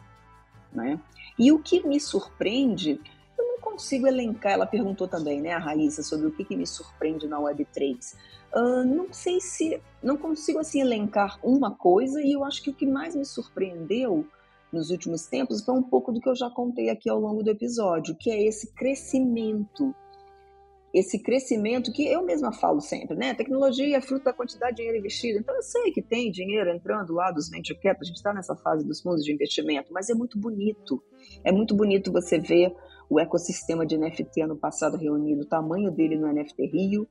Né? 0.74 1.00
E 1.38 1.52
o 1.52 1.60
que 1.60 1.86
me 1.88 2.00
surpreende, 2.00 3.00
eu 3.38 3.46
não 3.46 3.60
consigo 3.60 4.08
elencar, 4.08 4.54
ela 4.54 4.66
perguntou 4.66 5.08
também, 5.08 5.42
né, 5.42 5.54
a 5.54 5.60
Raíssa, 5.60 6.04
sobre 6.04 6.28
o 6.28 6.32
que, 6.32 6.44
que 6.44 6.56
me 6.56 6.66
surpreende 6.66 7.28
na 7.28 7.40
Web3. 7.40 8.16
Uh, 8.56 8.84
não 8.84 9.12
sei 9.12 9.40
se, 9.40 9.82
não 10.02 10.18
consigo 10.18 10.60
assim 10.60 10.82
elencar 10.82 11.40
uma 11.44 11.72
coisa, 11.72 12.22
e 12.22 12.32
eu 12.32 12.44
acho 12.44 12.62
que 12.62 12.70
o 12.70 12.74
que 12.74 12.86
mais 12.86 13.16
me 13.16 13.26
surpreendeu 13.26 14.28
nos 14.72 14.90
últimos 14.90 15.28
tempos 15.28 15.64
foi 15.64 15.76
um 15.76 15.84
pouco 15.84 16.12
do 16.12 16.20
que 16.20 16.28
eu 16.28 16.36
já 16.36 16.50
contei 16.50 16.90
aqui 16.90 17.10
ao 17.10 17.20
longo 17.20 17.44
do 17.44 17.50
episódio, 17.50 18.16
que 18.16 18.32
é 18.32 18.44
esse 18.44 18.74
crescimento 18.74 19.94
esse 20.94 21.18
crescimento 21.18 21.92
que 21.92 22.06
eu 22.06 22.24
mesma 22.24 22.54
falo 22.54 22.80
sempre, 22.80 23.18
né? 23.18 23.34
Tecnologia 23.34 23.98
é 23.98 24.02
fruto 24.02 24.26
da 24.26 24.34
quantidade 24.34 24.74
de 24.74 24.78
dinheiro 24.78 25.00
investido. 25.00 25.40
Então 25.40 25.56
eu 25.56 25.64
sei 25.64 25.92
que 25.92 26.04
tem 26.04 26.30
dinheiro 26.30 26.70
entrando 26.70 27.14
lá 27.14 27.32
dos 27.32 27.50
venture 27.50 27.80
capital, 27.80 28.02
a 28.02 28.06
gente 28.06 28.18
está 28.18 28.32
nessa 28.32 28.56
fase 28.56 28.86
dos 28.86 29.02
fundos 29.02 29.26
de 29.26 29.34
investimento, 29.34 29.92
mas 29.92 30.12
é 30.12 30.14
muito 30.14 30.38
bonito. 30.38 31.04
É 31.44 31.52
muito 31.52 31.76
bonito 31.76 32.12
você 32.12 32.38
ver 32.38 32.76
o 33.10 33.20
ecossistema 33.20 33.88
de 33.88 33.98
NFT 33.98 34.42
ano 34.42 34.56
passado 34.56 34.96
reunido, 34.96 35.42
o 35.42 35.48
tamanho 35.48 35.90
dele 35.90 36.16
no 36.16 36.32
NFT 36.32 36.68
Rio 36.68 37.08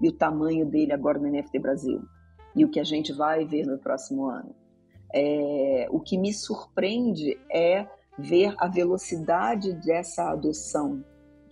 e 0.00 0.08
o 0.08 0.12
tamanho 0.12 0.64
dele 0.64 0.92
agora 0.92 1.18
no 1.18 1.28
NFT 1.28 1.58
Brasil. 1.58 2.02
E 2.54 2.64
o 2.64 2.70
que 2.70 2.78
a 2.78 2.84
gente 2.84 3.12
vai 3.12 3.44
ver 3.44 3.66
no 3.66 3.78
próximo 3.78 4.26
ano. 4.28 4.54
É, 5.12 5.88
o 5.90 5.98
que 5.98 6.16
me 6.16 6.32
surpreende 6.32 7.36
é 7.50 7.84
ver 8.16 8.54
a 8.58 8.68
velocidade 8.68 9.72
dessa 9.72 10.30
adoção 10.30 11.04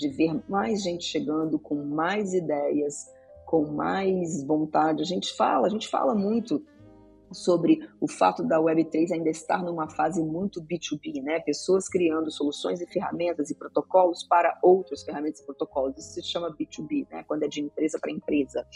de 0.03 0.09
ver 0.09 0.43
mais 0.49 0.83
gente 0.83 1.05
chegando 1.05 1.59
com 1.59 1.77
mais 1.77 2.35
ideias, 2.35 3.09
com 3.47 3.67
mais 3.67 4.43
vontade. 4.45 5.01
A 5.01 5.07
gente 5.07 5.33
fala, 5.35 5.69
a 5.69 5.71
gente 5.71 5.89
fala 5.89 6.15
muito 6.15 6.61
sobre 7.33 7.79
o 8.01 8.09
fato 8.09 8.43
da 8.43 8.59
Web3 8.59 9.13
ainda 9.13 9.31
estar 9.31 9.63
numa 9.63 9.89
fase 9.89 10.23
muito 10.23 10.63
B2B, 10.63 11.23
né? 11.23 11.41
Pessoas 11.41 11.89
criando 11.89 12.31
soluções 12.31 12.81
e 12.81 12.87
ferramentas 12.87 13.51
e 13.51 13.55
protocolos 13.55 14.23
para 14.25 14.59
outras 14.63 15.03
ferramentas 15.03 15.41
e 15.41 15.47
protocolos. 15.47 15.99
Isso 15.99 16.15
se 16.15 16.23
chama 16.23 16.55
B2B, 16.55 17.07
né? 17.11 17.25
Quando 17.27 17.45
é 17.45 17.49
de 17.49 17.61
empresa 17.61 17.99
para 18.01 18.11
empresa. 18.11 18.67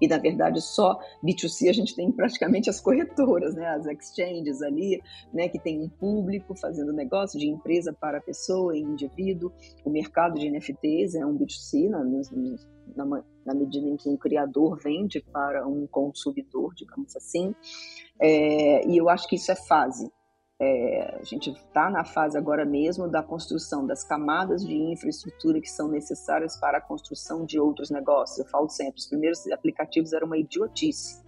E 0.00 0.08
na 0.08 0.18
verdade 0.18 0.60
só 0.60 0.98
B2C 1.24 1.68
a 1.68 1.72
gente 1.72 1.94
tem 1.94 2.10
praticamente 2.10 2.70
as 2.70 2.80
corretoras, 2.80 3.54
né? 3.54 3.66
As 3.68 3.86
exchanges 3.86 4.62
ali, 4.62 5.02
né? 5.32 5.48
Que 5.48 5.58
tem 5.58 5.80
um 5.80 5.88
público 5.88 6.54
fazendo 6.54 6.92
negócio 6.92 7.38
de 7.38 7.48
empresa 7.48 7.92
para 7.92 8.20
pessoa 8.20 8.76
e 8.76 8.80
indivíduo. 8.80 9.52
O 9.84 9.90
mercado 9.90 10.38
de 10.38 10.50
NFTs 10.50 11.14
é 11.14 11.24
um 11.24 11.36
B2C, 11.36 11.88
né? 11.88 11.94
na, 12.96 13.04
na 13.04 13.24
medida 13.52 13.86
em 13.86 13.96
que 13.96 14.08
um 14.08 14.16
criador 14.16 14.78
vende 14.78 15.20
para 15.20 15.66
um 15.66 15.86
consumidor, 15.86 16.72
digamos 16.74 17.14
assim. 17.16 17.54
É, 18.20 18.86
e 18.86 18.96
eu 18.96 19.08
acho 19.08 19.28
que 19.28 19.36
isso 19.36 19.50
é 19.50 19.56
fase. 19.56 20.10
É, 20.60 21.18
a 21.20 21.24
gente 21.24 21.50
está 21.50 21.90
na 21.90 22.04
fase 22.04 22.38
agora 22.38 22.64
mesmo 22.64 23.08
da 23.08 23.22
construção 23.22 23.84
das 23.84 24.04
camadas 24.04 24.64
de 24.64 24.74
infraestrutura 24.74 25.60
que 25.60 25.68
são 25.68 25.88
necessárias 25.88 26.56
para 26.56 26.78
a 26.78 26.80
construção 26.80 27.44
de 27.44 27.58
outros 27.58 27.90
negócios. 27.90 28.38
Eu 28.38 28.46
falo 28.46 28.68
sempre, 28.68 29.00
os 29.00 29.06
primeiros 29.06 29.44
aplicativos 29.50 30.12
eram 30.12 30.28
uma 30.28 30.38
idiotice, 30.38 31.22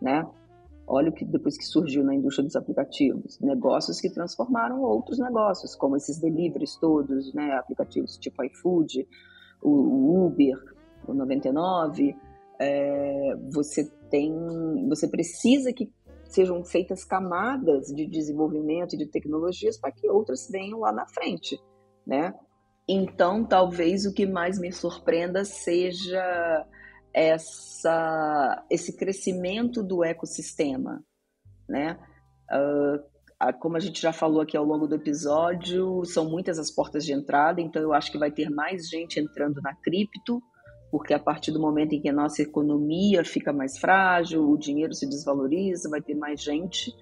né? 0.00 0.26
Olha 0.86 1.08
o 1.08 1.12
que 1.12 1.24
depois 1.24 1.56
que 1.56 1.64
surgiu 1.64 2.04
na 2.04 2.14
indústria 2.14 2.44
dos 2.44 2.56
aplicativos, 2.56 3.40
negócios 3.40 4.00
que 4.00 4.10
transformaram 4.10 4.82
outros 4.82 5.18
negócios, 5.18 5.74
como 5.74 5.96
esses 5.96 6.18
deliveries 6.18 6.76
todos, 6.76 7.32
né? 7.32 7.52
Aplicativos 7.54 8.18
tipo 8.18 8.44
iFood, 8.44 9.08
o 9.62 10.26
Uber, 10.26 10.58
o 11.06 11.14
99, 11.14 12.16
é, 12.60 13.36
você 13.50 13.90
tem, 14.10 14.32
você 14.88 15.08
precisa 15.08 15.72
que 15.72 15.90
sejam 16.24 16.64
feitas 16.64 17.04
camadas 17.04 17.88
de 17.88 18.06
desenvolvimento 18.06 18.96
de 18.96 19.06
tecnologias 19.06 19.78
para 19.78 19.92
que 19.92 20.08
outras 20.08 20.48
venham 20.50 20.80
lá 20.80 20.92
na 20.92 21.06
frente, 21.06 21.60
né? 22.06 22.34
Então, 22.88 23.44
talvez 23.44 24.06
o 24.06 24.12
que 24.12 24.26
mais 24.26 24.58
me 24.58 24.72
surpreenda 24.72 25.44
seja 25.44 26.66
essa, 27.12 28.64
esse 28.70 28.96
crescimento 28.96 29.82
do 29.82 30.02
ecossistema, 30.02 31.04
né? 31.68 31.98
Uh, 32.50 33.12
como 33.58 33.76
a 33.76 33.80
gente 33.80 34.00
já 34.00 34.12
falou 34.12 34.40
aqui 34.40 34.56
ao 34.56 34.64
longo 34.64 34.86
do 34.86 34.94
episódio, 34.94 36.04
são 36.04 36.30
muitas 36.30 36.58
as 36.58 36.70
portas 36.70 37.04
de 37.04 37.12
entrada, 37.12 37.60
então 37.60 37.82
eu 37.82 37.92
acho 37.92 38.12
que 38.12 38.18
vai 38.18 38.30
ter 38.30 38.48
mais 38.48 38.88
gente 38.88 39.18
entrando 39.18 39.60
na 39.60 39.74
cripto, 39.74 40.40
porque 40.92 41.14
a 41.14 41.18
partir 41.18 41.50
do 41.52 41.58
momento 41.58 41.94
em 41.94 42.00
que 42.02 42.08
a 42.10 42.12
nossa 42.12 42.42
economia 42.42 43.24
fica 43.24 43.50
mais 43.50 43.78
frágil, 43.78 44.46
o 44.46 44.58
dinheiro 44.58 44.92
se 44.92 45.08
desvaloriza, 45.08 45.88
vai 45.88 46.02
ter 46.02 46.14
mais 46.14 46.42
gente 46.42 46.94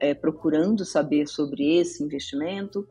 é, 0.00 0.14
procurando 0.14 0.82
saber 0.82 1.26
sobre 1.26 1.76
esse 1.76 2.02
investimento. 2.02 2.88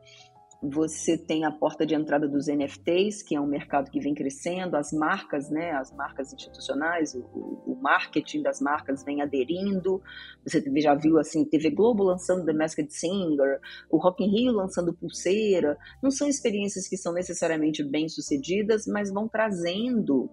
Você 0.62 1.18
tem 1.18 1.44
a 1.44 1.50
porta 1.50 1.84
de 1.84 1.94
entrada 1.94 2.28
dos 2.28 2.46
NFTs, 2.46 3.20
que 3.22 3.34
é 3.34 3.40
um 3.40 3.48
mercado 3.48 3.90
que 3.90 3.98
vem 3.98 4.14
crescendo, 4.14 4.76
as 4.76 4.92
marcas, 4.92 5.50
né, 5.50 5.72
as 5.72 5.92
marcas 5.92 6.32
institucionais, 6.32 7.14
o, 7.16 7.18
o 7.66 7.76
marketing 7.82 8.40
das 8.40 8.60
marcas 8.60 9.04
vem 9.04 9.20
aderindo. 9.22 10.00
Você 10.46 10.62
já 10.80 10.94
viu 10.94 11.18
assim, 11.18 11.44
TV 11.44 11.68
Globo 11.70 12.04
lançando 12.04 12.46
The 12.46 12.52
Masked 12.52 12.94
Singer, 12.94 13.58
o 13.90 13.98
Rock 13.98 14.22
in 14.22 14.30
Rio 14.30 14.52
lançando 14.52 14.94
Pulseira. 14.94 15.76
Não 16.00 16.12
são 16.12 16.28
experiências 16.28 16.86
que 16.86 16.96
são 16.96 17.12
necessariamente 17.12 17.82
bem 17.82 18.08
sucedidas, 18.08 18.86
mas 18.86 19.12
vão 19.12 19.28
trazendo 19.28 20.30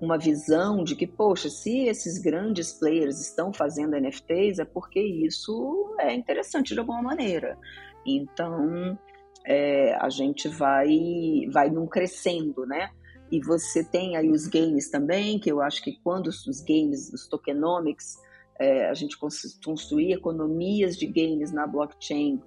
uma 0.00 0.18
visão 0.18 0.82
de 0.82 0.96
que, 0.96 1.06
poxa, 1.06 1.50
se 1.50 1.86
esses 1.86 2.18
grandes 2.18 2.72
players 2.72 3.20
estão 3.20 3.52
fazendo 3.52 3.96
NFTs, 3.96 4.58
é 4.58 4.64
porque 4.64 5.00
isso 5.00 5.94
é 6.00 6.14
interessante 6.14 6.72
de 6.72 6.80
alguma 6.80 7.02
maneira. 7.02 7.58
Então, 8.06 8.98
é, 9.44 9.94
a 9.94 10.08
gente 10.08 10.48
vai, 10.48 11.46
vai 11.52 11.70
num 11.70 11.86
crescendo, 11.86 12.64
né? 12.66 12.90
E 13.30 13.40
você 13.40 13.84
tem 13.84 14.16
aí 14.16 14.30
os 14.30 14.46
games 14.46 14.90
também, 14.90 15.38
que 15.38 15.52
eu 15.52 15.60
acho 15.60 15.82
que 15.82 16.00
quando 16.02 16.28
os 16.28 16.60
games, 16.62 17.12
os 17.12 17.28
tokenomics, 17.28 18.16
é, 18.58 18.88
a 18.88 18.94
gente 18.94 19.16
construir 19.64 20.12
economias 20.12 20.96
de 20.96 21.06
games 21.06 21.52
na 21.52 21.66
blockchain 21.66 22.40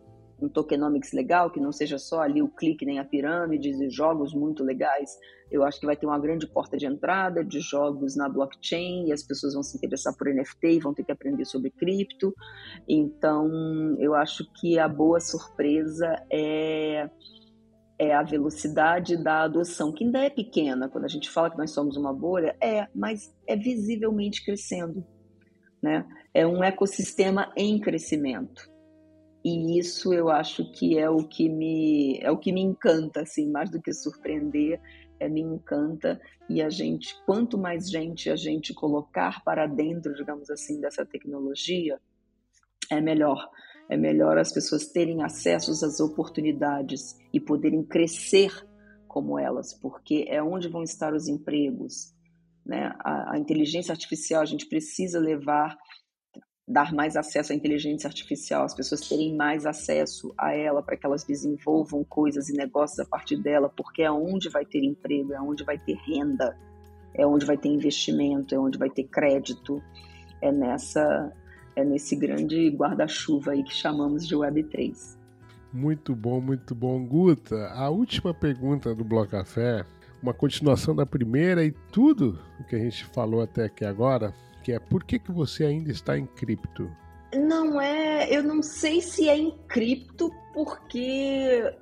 um 0.44 0.50
tokenomics 0.50 1.14
legal, 1.14 1.50
que 1.50 1.60
não 1.60 1.72
seja 1.72 1.98
só 1.98 2.22
ali 2.22 2.42
o 2.42 2.48
clique 2.48 2.86
nem 2.86 3.00
a 3.00 3.06
pirâmide 3.06 3.70
e 3.70 3.90
jogos 3.90 4.34
muito 4.34 4.64
legais. 4.64 5.12
Eu 5.50 5.64
acho 5.64 5.80
que 5.80 5.86
vai 5.86 5.96
ter 5.96 6.06
uma 6.06 6.20
grande 6.20 6.48
porta 6.48 6.76
de 6.76 6.86
entrada 6.86 7.44
de 7.44 7.60
jogos 7.60 8.16
na 8.16 8.28
blockchain 8.28 9.08
e 9.08 9.14
as 9.14 9.24
pessoas 9.24 9.54
vão 9.54 9.64
se 9.64 9.78
interessar 9.78 10.14
por 10.18 10.28
NFT 10.28 10.68
e 10.68 10.80
vão 10.80 10.94
ter 10.94 11.04
que 11.04 11.12
aprender 11.12 11.46
sobre 11.46 11.70
cripto. 11.72 12.34
Então, 12.88 13.96
eu 14.00 14.14
acho 14.16 14.44
que 14.60 14.78
a 14.80 14.88
boa 14.88 15.20
surpresa 15.20 16.16
é 16.32 17.10
é 18.00 18.14
a 18.14 18.24
velocidade 18.24 19.16
da 19.16 19.44
adoção, 19.44 19.94
que 19.94 20.04
ainda 20.04 20.20
é 20.20 20.30
pequena. 20.30 20.90
Quando 20.90 21.06
a 21.06 21.08
gente 21.08 21.30
fala 21.30 21.50
que 21.50 21.58
nós 21.58 21.72
somos 21.72 21.96
uma 21.96 22.12
bolha, 22.12 22.56
é, 22.60 22.88
mas 22.94 23.34
é 23.48 23.56
visivelmente 23.56 24.44
crescendo. 24.44 25.06
Né? 25.82 26.06
É 26.34 26.46
um 26.46 26.64
ecossistema 26.64 27.54
em 27.56 27.80
crescimento. 27.80 28.73
E 29.44 29.78
isso 29.78 30.14
eu 30.14 30.30
acho 30.30 30.72
que 30.72 30.98
é 30.98 31.10
o 31.10 31.28
que 31.28 31.50
me 31.50 32.18
é 32.22 32.32
o 32.32 32.38
que 32.38 32.52
me 32.52 32.62
encanta 32.62 33.22
assim, 33.22 33.52
mais 33.52 33.70
do 33.70 33.82
que 33.82 33.92
surpreender, 33.92 34.80
é, 35.20 35.28
me 35.28 35.42
encanta 35.42 36.22
e 36.50 36.62
a 36.62 36.70
gente, 36.70 37.16
quanto 37.26 37.58
mais 37.58 37.90
gente 37.90 38.30
a 38.30 38.36
gente 38.36 38.74
colocar 38.74 39.44
para 39.44 39.66
dentro, 39.66 40.14
digamos 40.14 40.50
assim, 40.50 40.80
dessa 40.80 41.06
tecnologia, 41.06 42.00
é 42.90 43.00
melhor. 43.02 43.50
É 43.90 43.98
melhor 43.98 44.38
as 44.38 44.52
pessoas 44.52 44.88
terem 44.88 45.24
acesso 45.24 45.72
às 45.72 46.00
oportunidades 46.00 47.18
e 47.34 47.40
poderem 47.40 47.84
crescer 47.84 48.52
como 49.08 49.38
elas, 49.38 49.74
porque 49.74 50.26
é 50.28 50.42
onde 50.42 50.68
vão 50.68 50.84
estar 50.84 51.14
os 51.14 51.28
empregos. 51.28 52.14
Né? 52.66 52.94
A, 53.00 53.34
a 53.34 53.38
inteligência 53.38 53.92
artificial 53.92 54.42
a 54.42 54.46
gente 54.46 54.68
precisa 54.68 55.20
levar 55.20 55.78
dar 56.68 56.94
mais 56.94 57.18
acesso 57.18 57.52
à 57.52 57.56
inteligência 57.56 58.08
artificial, 58.08 58.64
as 58.64 58.74
pessoas 58.74 59.08
terem 59.08 59.36
mais 59.36 59.66
acesso 59.66 60.34
a 60.38 60.56
ela 60.56 60.82
para 60.82 60.96
que 60.96 61.06
elas 61.06 61.24
desenvolvam 61.24 62.04
coisas 62.04 62.50
e 62.50 62.54
negócios 62.54 63.00
a 63.00 63.06
partir 63.06 63.38
dela, 63.38 63.70
porque 63.70 64.02
é 64.02 64.12
onde 64.12 64.50
vai 64.50 64.66
ter 64.66 64.84
emprego, 64.84 65.34
é 65.34 65.42
onde 65.42 65.64
vai 65.64 65.78
ter 65.78 65.98
renda, 65.98 66.58
é 67.14 67.28
onde 67.28 67.46
vai 67.46 67.58
ter 67.58 67.70
investimento, 67.70 68.56
é 68.56 68.60
onde 68.60 68.78
vai 68.78 68.90
ter 68.90 69.04
crédito, 69.04 69.84
é 70.42 70.52
nessa 70.52 71.32
é 71.76 71.84
nesse 71.84 72.16
grande 72.16 72.70
guarda-chuva 72.70 73.52
aí 73.52 73.64
que 73.64 73.74
chamamos 73.74 74.28
de 74.28 74.36
Web3. 74.36 75.18
Muito 75.74 76.16
bom, 76.16 76.40
muito 76.40 76.76
bom, 76.76 77.04
Guta. 77.04 77.70
A 77.70 77.90
última 77.90 78.32
pergunta 78.32 78.94
do 78.94 79.04
Bloco 79.04 79.32
Café 79.32 79.84
uma 80.24 80.34
continuação 80.34 80.96
da 80.96 81.06
primeira 81.06 81.66
e 81.66 81.72
tudo 81.92 82.40
o 82.58 82.64
que 82.64 82.78
a 82.78 82.80
gente 82.80 83.04
falou 83.08 83.42
até 83.42 83.66
aqui 83.66 83.84
agora, 83.84 84.34
que 84.64 84.72
é 84.72 84.80
por 84.80 85.04
que, 85.04 85.20
que 85.20 85.32
você 85.32 85.66
ainda 85.66 85.92
está 85.92 86.18
em 86.18 86.26
cripto? 86.26 86.90
Não 87.36 87.82
é, 87.82 88.34
eu 88.34 88.44
não 88.44 88.64
sei 88.64 89.02
se 89.02 89.28
é 89.28 89.38
em 89.38 89.52
cripto, 89.68 90.32
porque 90.54 91.74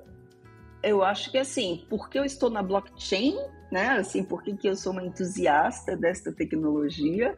eu 0.82 1.02
acho 1.02 1.30
que 1.30 1.38
assim, 1.38 1.84
porque 1.88 2.18
eu 2.18 2.24
estou 2.24 2.50
na 2.50 2.62
blockchain, 2.62 3.36
né? 3.70 3.88
Assim, 3.90 4.24
porque 4.24 4.54
que 4.54 4.68
eu 4.68 4.76
sou 4.76 4.92
uma 4.92 5.04
entusiasta 5.04 5.96
desta 5.96 6.32
tecnologia. 6.32 7.36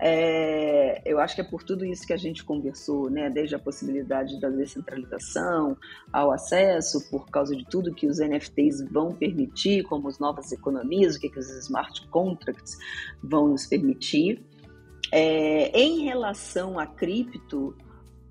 É, 0.00 1.02
eu 1.04 1.18
acho 1.18 1.34
que 1.34 1.40
é 1.40 1.44
por 1.44 1.64
tudo 1.64 1.84
isso 1.84 2.06
que 2.06 2.12
a 2.12 2.16
gente 2.16 2.44
conversou, 2.44 3.10
né? 3.10 3.28
Desde 3.28 3.56
a 3.56 3.58
possibilidade 3.58 4.40
da 4.40 4.48
descentralização 4.48 5.76
ao 6.12 6.30
acesso, 6.30 7.10
por 7.10 7.28
causa 7.28 7.56
de 7.56 7.66
tudo 7.66 7.94
que 7.94 8.06
os 8.06 8.18
NFTs 8.18 8.82
vão 8.90 9.12
permitir, 9.12 9.82
como 9.84 10.08
as 10.08 10.18
novas 10.18 10.52
economias, 10.52 11.16
o 11.16 11.20
que, 11.20 11.28
que 11.28 11.38
os 11.38 11.48
smart 11.64 12.06
contracts 12.08 12.78
vão 13.22 13.48
nos 13.48 13.66
permitir. 13.66 14.44
É, 15.10 15.70
em 15.78 16.04
relação 16.04 16.78
a 16.78 16.86
cripto, 16.86 17.74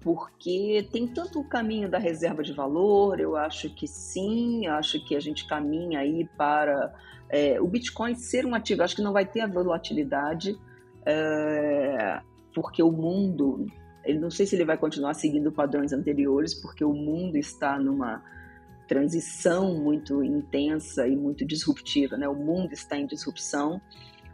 porque 0.02 0.88
tem 0.92 1.08
tanto 1.08 1.40
o 1.40 1.44
caminho 1.44 1.90
da 1.90 1.98
reserva 1.98 2.44
de 2.44 2.54
valor, 2.54 3.20
eu 3.20 3.36
acho 3.36 3.70
que 3.74 3.88
sim, 3.88 4.68
acho 4.68 5.04
que 5.06 5.16
a 5.16 5.20
gente 5.20 5.48
caminha 5.48 6.00
aí 6.00 6.26
para 6.38 6.94
é, 7.30 7.60
o 7.60 7.68
Bitcoin 7.68 8.16
ser 8.16 8.46
um 8.46 8.54
ativo, 8.54 8.84
acho 8.84 8.96
que 8.96 9.02
não 9.02 9.12
vai 9.12 9.26
ter 9.26 9.42
a 9.42 9.48
volatilidade, 9.48 10.58
é, 11.06 12.22
porque 12.54 12.82
o 12.82 12.92
mundo, 12.92 13.66
ele 14.04 14.20
não 14.20 14.30
sei 14.30 14.46
se 14.46 14.56
ele 14.56 14.66
vai 14.66 14.78
continuar 14.78 15.14
seguindo 15.14 15.52
padrões 15.52 15.92
anteriores, 15.92 16.54
porque 16.54 16.84
o 16.84 16.94
mundo 16.94 17.36
está 17.36 17.80
numa 17.80 18.24
transição 18.88 19.76
muito 19.76 20.24
intensa 20.24 21.08
e 21.08 21.16
muito 21.16 21.46
disruptiva, 21.46 22.16
né? 22.18 22.28
O 22.28 22.36
mundo 22.36 22.72
está 22.72 22.98
em 22.98 23.06
disrupção 23.06 23.82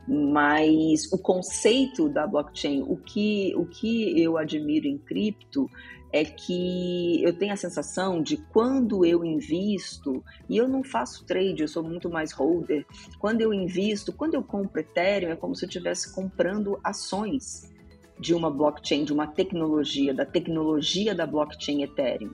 mas 0.08 1.12
o 1.12 1.18
conceito 1.18 2.10
da 2.10 2.28
blockchain, 2.28 2.84
o 2.84 2.98
que, 2.98 3.54
o 3.56 3.66
que 3.66 4.22
eu 4.22 4.38
admiro 4.38 4.88
em 4.88 4.98
cripto 4.98 5.70
é 6.12 6.24
que 6.24 7.24
eu 7.24 7.36
tenho 7.36 7.54
a 7.54 7.58
sensação 7.58 8.22
de 8.22 8.38
quando 8.38 9.04
eu 9.04 9.26
invisto, 9.26 10.24
e 10.48 10.58
eu 10.58 10.68
não 10.68 10.84
faço 10.84 11.26
trade, 11.26 11.64
eu 11.64 11.68
sou 11.68 11.82
muito 11.82 12.08
mais 12.08 12.32
holder, 12.32 12.86
quando 13.18 13.42
eu 13.42 13.52
invisto, 13.52 14.14
quando 14.14 14.36
eu 14.36 14.44
compro 14.44 14.80
Ethereum, 14.80 15.32
é 15.32 15.36
como 15.36 15.56
se 15.56 15.66
eu 15.66 15.68
estivesse 15.68 16.14
comprando 16.14 16.80
ações 16.84 17.74
de 18.20 18.36
uma 18.36 18.52
blockchain, 18.52 19.06
de 19.06 19.12
uma 19.12 19.26
tecnologia, 19.26 20.14
da 20.14 20.26
tecnologia 20.26 21.16
da 21.16 21.26
blockchain 21.26 21.82
Ethereum. 21.82 22.32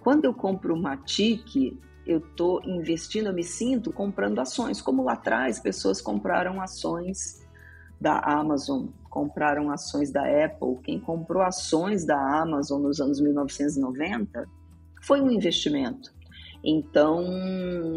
Quando 0.00 0.24
eu 0.24 0.34
compro 0.34 0.74
uma 0.74 0.96
TIC, 0.96 1.78
eu 2.06 2.18
estou 2.18 2.62
investindo, 2.64 3.26
eu 3.26 3.34
me 3.34 3.42
sinto 3.42 3.92
comprando 3.92 4.38
ações, 4.38 4.80
como 4.80 5.02
lá 5.02 5.14
atrás 5.14 5.58
pessoas 5.58 6.00
compraram 6.00 6.60
ações 6.60 7.44
da 8.00 8.18
Amazon, 8.20 8.86
compraram 9.10 9.70
ações 9.70 10.12
da 10.12 10.22
Apple. 10.22 10.78
Quem 10.84 11.00
comprou 11.00 11.42
ações 11.42 12.04
da 12.04 12.16
Amazon 12.40 12.82
nos 12.82 13.00
anos 13.00 13.20
1990 13.20 14.46
foi 15.02 15.20
um 15.20 15.30
investimento. 15.30 16.14
Então, 16.68 17.22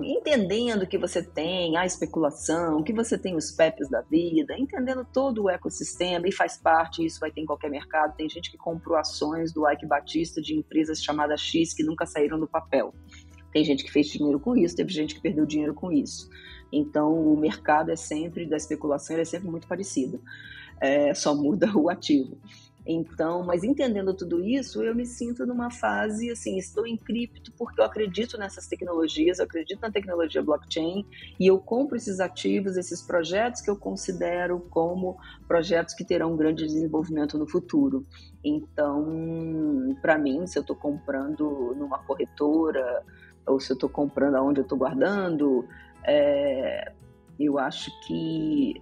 entendendo 0.04 0.86
que 0.86 0.98
você 0.98 1.24
tem 1.24 1.76
a 1.76 1.86
especulação, 1.86 2.84
que 2.84 2.94
você 2.94 3.18
tem 3.18 3.36
os 3.36 3.52
PEPs 3.52 3.90
da 3.90 4.02
vida, 4.02 4.56
entendendo 4.58 5.06
todo 5.12 5.44
o 5.44 5.50
ecossistema 5.50 6.28
e 6.28 6.32
faz 6.32 6.58
parte, 6.58 7.04
isso 7.04 7.20
vai 7.20 7.32
ter 7.32 7.42
em 7.42 7.46
qualquer 7.46 7.70
mercado. 7.70 8.16
Tem 8.16 8.30
gente 8.30 8.52
que 8.52 8.58
comprou 8.58 8.96
ações 8.96 9.52
do 9.52 9.68
Ike 9.68 9.88
Batista 9.88 10.40
de 10.40 10.56
empresas 10.56 11.02
chamadas 11.04 11.42
X 11.42 11.74
que 11.74 11.84
nunca 11.84 12.06
saíram 12.06 12.40
do 12.40 12.48
papel. 12.48 12.94
Tem 13.52 13.64
gente 13.64 13.84
que 13.84 13.92
fez 13.92 14.08
dinheiro 14.08 14.40
com 14.40 14.56
isso, 14.56 14.76
teve 14.76 14.92
gente 14.92 15.16
que 15.16 15.22
perdeu 15.22 15.46
dinheiro 15.46 15.74
com 15.74 15.92
isso. 15.92 16.30
Então, 16.72 17.14
o 17.14 17.38
mercado 17.38 17.92
é 17.92 17.96
sempre, 17.96 18.46
da 18.46 18.58
especulação, 18.58 19.18
é 19.18 19.26
sempre 19.26 19.50
muito 19.50 19.68
parecido. 19.68 20.22
É, 20.80 21.14
só 21.14 21.36
muda 21.36 21.70
o 21.76 21.90
ativo. 21.90 22.38
Então, 22.92 23.44
mas 23.44 23.64
entendendo 23.64 24.16
tudo 24.16 24.44
isso, 24.44 24.82
eu 24.82 24.96
me 24.96 25.06
sinto 25.06 25.46
numa 25.46 25.70
fase 25.70 26.32
assim, 26.32 26.58
estou 26.58 26.88
em 26.88 26.98
cripto 26.98 27.52
porque 27.52 27.80
eu 27.80 27.86
acredito 27.86 28.36
nessas 28.36 28.68
tecnologias, 28.68 29.38
eu 29.38 29.46
acredito 29.46 29.80
na 29.82 29.92
tecnologia 29.92 30.42
blockchain 30.42 31.06
e 31.40 31.46
eu 31.46 31.60
compro 31.60 31.96
esses 31.96 32.20
ativos, 32.20 32.78
esses 32.78 33.02
projetos 33.02 33.62
que 33.62 33.70
eu 33.70 33.76
considero 33.76 34.60
como 34.72 35.18
projetos 35.48 35.94
que 35.94 36.04
terão 36.04 36.34
um 36.34 36.38
grande 36.38 36.66
desenvolvimento 36.66 37.38
no 37.38 37.48
futuro. 37.48 38.06
Então, 38.44 39.96
para 40.02 40.18
mim, 40.18 40.48
se 40.48 40.58
eu 40.58 40.62
estou 40.62 40.76
comprando 40.76 41.76
numa 41.78 42.00
corretora, 42.00 43.04
ou 43.46 43.60
se 43.60 43.72
eu 43.72 43.76
estou 43.76 43.90
comprando 43.90 44.36
aonde 44.36 44.60
eu 44.60 44.64
estou 44.64 44.78
guardando. 44.78 45.68
É, 46.04 46.92
eu 47.40 47.58
acho 47.58 47.90
que 48.06 48.82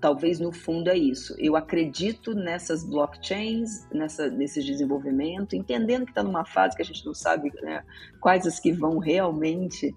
talvez 0.00 0.38
no 0.38 0.52
fundo 0.52 0.88
é 0.88 0.96
isso. 0.96 1.34
Eu 1.38 1.56
acredito 1.56 2.34
nessas 2.34 2.84
blockchains, 2.84 3.86
nessa, 3.90 4.28
nesse 4.28 4.62
desenvolvimento, 4.62 5.56
entendendo 5.56 6.04
que 6.04 6.10
está 6.10 6.22
numa 6.22 6.44
fase 6.44 6.76
que 6.76 6.82
a 6.82 6.84
gente 6.84 7.04
não 7.04 7.14
sabe 7.14 7.52
né, 7.62 7.82
quais 8.20 8.46
as 8.46 8.60
que 8.60 8.72
vão 8.72 8.98
realmente 8.98 9.94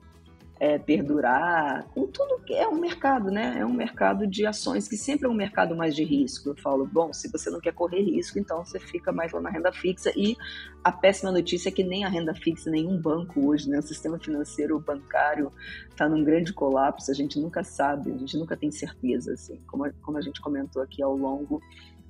é, 0.60 0.78
perdurar, 0.78 1.88
com 1.94 2.06
tudo 2.08 2.44
que 2.44 2.54
é 2.54 2.68
um 2.68 2.80
mercado, 2.80 3.32
né? 3.32 3.60
É 3.60 3.66
um 3.66 3.72
mercado 3.72 4.28
de 4.28 4.46
ações 4.46 4.90
que 4.90 4.98
sempre 4.98 5.26
é 5.26 5.30
um 5.30 5.34
mercado 5.34 5.74
mais 5.74 5.96
de 5.96 6.04
risco. 6.04 6.50
Eu 6.50 6.56
falo, 6.58 6.86
bom, 6.86 7.14
se 7.14 7.32
você 7.32 7.50
não 7.50 7.62
quer 7.62 7.74
correr 7.74 8.02
risco, 8.02 8.38
então 8.38 8.66
você 8.66 8.78
fica 8.78 9.12
mais 9.14 9.32
lá 9.32 9.40
na 9.40 9.50
renda 9.50 9.72
fixa. 9.72 10.12
E 10.18 10.36
a 10.84 10.92
péssima 10.92 11.32
notícia 11.32 11.70
é 11.70 11.72
que 11.72 11.84
nem 11.84 12.04
a 12.04 12.10
renda 12.10 12.36
fixa, 12.36 12.70
nenhum 12.70 13.00
banco 13.02 13.48
hoje, 13.48 13.70
né? 13.70 13.80
O 13.80 13.82
sistema 13.82 14.20
financeiro 14.20 14.78
bancário 14.80 15.50
está 15.90 16.10
num 16.10 16.26
grande 16.26 16.52
colapso. 16.52 17.10
A 17.10 17.14
gente 17.14 17.40
nunca 17.40 17.64
sabe, 17.64 18.12
a 18.12 18.18
gente 18.18 18.38
nunca 18.38 18.58
tem 18.58 18.70
certeza, 18.70 19.34
assim. 19.34 19.62
Como, 19.66 19.86
a, 19.86 19.92
como 20.02 20.18
a 20.18 20.22
gente 20.22 20.42
comentou 20.42 20.82
aqui 20.82 21.02
ao 21.02 21.16
longo, 21.16 21.62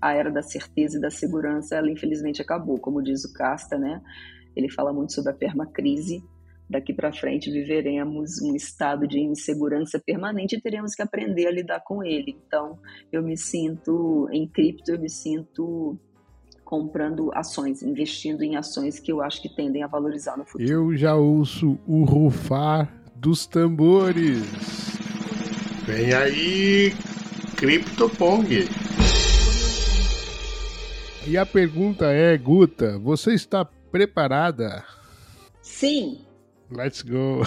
a 0.02 0.14
era 0.14 0.32
da 0.32 0.42
certeza 0.42 0.98
e 0.98 1.02
da 1.02 1.12
segurança, 1.12 1.76
ela 1.76 1.92
infelizmente 1.92 2.42
acabou. 2.42 2.80
Como 2.80 3.04
diz 3.04 3.24
o 3.26 3.34
Casta, 3.34 3.78
né? 3.78 4.02
Ele 4.56 4.72
fala 4.72 4.92
muito 4.92 5.14
sobre 5.14 5.32
a 5.32 5.36
permacrise 5.36 6.24
daqui 6.70 6.94
para 6.94 7.12
frente 7.12 7.52
viveremos 7.52 8.42
um 8.42 8.56
estado 8.56 9.08
de 9.08 9.20
insegurança 9.20 10.00
permanente 10.00 10.56
e 10.56 10.62
teremos 10.62 10.94
que 10.94 11.02
aprender 11.02 11.48
a 11.48 11.52
lidar 11.52 11.80
com 11.82 12.04
ele. 12.04 12.38
Então, 12.46 12.78
eu 13.12 13.24
me 13.24 13.36
sinto 13.36 14.30
em 14.32 14.48
cripto, 14.48 14.92
eu 14.92 15.00
me 15.00 15.10
sinto 15.10 15.98
comprando 16.64 17.32
ações, 17.34 17.82
investindo 17.82 18.44
em 18.44 18.56
ações 18.56 19.00
que 19.00 19.12
eu 19.12 19.24
acho 19.24 19.42
que 19.42 19.50
tendem 19.50 19.82
a 19.82 19.88
valorizar 19.88 20.38
no 20.38 20.46
futuro. 20.46 20.70
Eu 20.70 20.96
já 20.96 21.16
ouço 21.16 21.80
o 21.88 22.04
rufar 22.04 22.94
dos 23.16 23.48
tambores. 23.48 24.44
Vem 25.88 26.14
aí, 26.14 26.94
CryptoPong. 27.58 28.68
E 31.28 31.38
a 31.38 31.46
pergunta 31.46 32.06
é, 32.06 32.38
Guta, 32.38 33.00
você 33.00 33.34
está 33.34 33.66
preparada? 33.66 34.86
Sim, 35.62 36.20
Let's 36.72 37.02
go. 37.02 37.42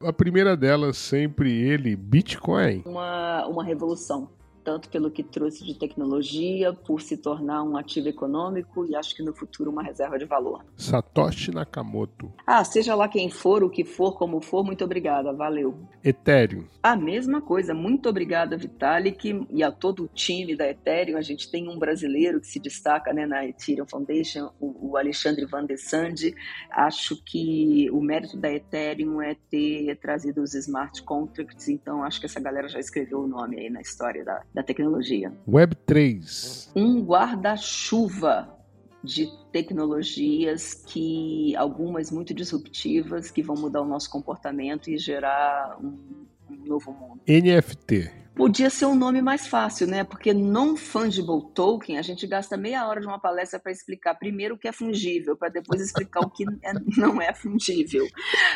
a 0.04 0.12
primeira 0.12 0.56
delas, 0.56 0.98
sempre 0.98 1.52
ele, 1.52 1.94
Bitcoin. 1.94 2.82
Uma, 2.84 3.46
uma 3.46 3.64
revolução 3.64 4.28
tanto 4.68 4.90
pelo 4.90 5.10
que 5.10 5.22
trouxe 5.22 5.64
de 5.64 5.72
tecnologia, 5.72 6.74
por 6.74 7.00
se 7.00 7.16
tornar 7.16 7.62
um 7.62 7.74
ativo 7.74 8.06
econômico 8.06 8.84
e 8.84 8.94
acho 8.94 9.16
que 9.16 9.22
no 9.22 9.34
futuro 9.34 9.70
uma 9.70 9.82
reserva 9.82 10.18
de 10.18 10.26
valor. 10.26 10.62
Satoshi 10.76 11.50
Nakamoto. 11.50 12.30
Ah, 12.46 12.62
seja 12.62 12.94
lá 12.94 13.08
quem 13.08 13.30
for, 13.30 13.64
o 13.64 13.70
que 13.70 13.82
for, 13.82 14.18
como 14.18 14.42
for, 14.42 14.62
muito 14.62 14.84
obrigada, 14.84 15.32
valeu. 15.32 15.88
Ethereum. 16.04 16.64
A 16.82 16.94
mesma 16.94 17.40
coisa, 17.40 17.72
muito 17.72 18.10
obrigada, 18.10 18.58
Vitalik, 18.58 19.46
e 19.48 19.62
a 19.62 19.72
todo 19.72 20.04
o 20.04 20.08
time 20.08 20.54
da 20.54 20.68
Ethereum. 20.68 21.16
A 21.16 21.22
gente 21.22 21.50
tem 21.50 21.66
um 21.66 21.78
brasileiro 21.78 22.38
que 22.38 22.46
se 22.46 22.60
destaca 22.60 23.10
né, 23.14 23.24
na 23.24 23.46
Ethereum 23.46 23.86
Foundation, 23.86 24.50
o, 24.60 24.90
o 24.90 24.96
Alexandre 24.98 25.46
Van 25.46 25.64
de 25.64 25.78
Sande. 25.78 26.34
Acho 26.70 27.16
que 27.24 27.90
o 27.90 28.02
mérito 28.02 28.36
da 28.36 28.52
Ethereum 28.52 29.22
é 29.22 29.34
ter 29.50 29.96
trazido 29.96 30.42
os 30.42 30.52
smart 30.52 31.02
contracts, 31.04 31.68
então 31.70 32.04
acho 32.04 32.20
que 32.20 32.26
essa 32.26 32.38
galera 32.38 32.68
já 32.68 32.78
escreveu 32.78 33.20
o 33.20 33.26
nome 33.26 33.58
aí 33.58 33.70
na 33.70 33.80
história 33.80 34.22
da, 34.22 34.42
da 34.58 34.62
tecnologia. 34.64 35.32
Web3. 35.48 36.70
Um 36.74 37.00
guarda-chuva 37.04 38.58
de 39.04 39.28
tecnologias 39.52 40.74
que 40.74 41.54
algumas 41.54 42.10
muito 42.10 42.34
disruptivas 42.34 43.30
que 43.30 43.40
vão 43.40 43.54
mudar 43.54 43.82
o 43.82 43.84
nosso 43.84 44.10
comportamento 44.10 44.90
e 44.90 44.98
gerar 44.98 45.78
um, 45.80 46.26
um 46.50 46.56
novo 46.66 46.92
mundo. 46.92 47.20
NFT. 47.28 48.10
Podia 48.38 48.70
ser 48.70 48.86
um 48.86 48.94
nome 48.94 49.20
mais 49.20 49.48
fácil, 49.48 49.88
né? 49.88 50.04
Porque 50.04 50.32
non-fungible 50.32 51.50
token, 51.54 51.98
a 51.98 52.02
gente 52.02 52.24
gasta 52.24 52.56
meia 52.56 52.86
hora 52.86 53.00
de 53.00 53.06
uma 53.08 53.18
palestra 53.18 53.58
para 53.58 53.72
explicar 53.72 54.14
primeiro 54.14 54.54
o 54.54 54.58
que 54.58 54.68
é 54.68 54.72
fungível, 54.72 55.36
para 55.36 55.48
depois 55.48 55.80
explicar 55.80 56.20
o 56.20 56.30
que 56.30 56.44
é, 56.62 56.72
não 56.96 57.20
é 57.20 57.34
fungível. 57.34 58.06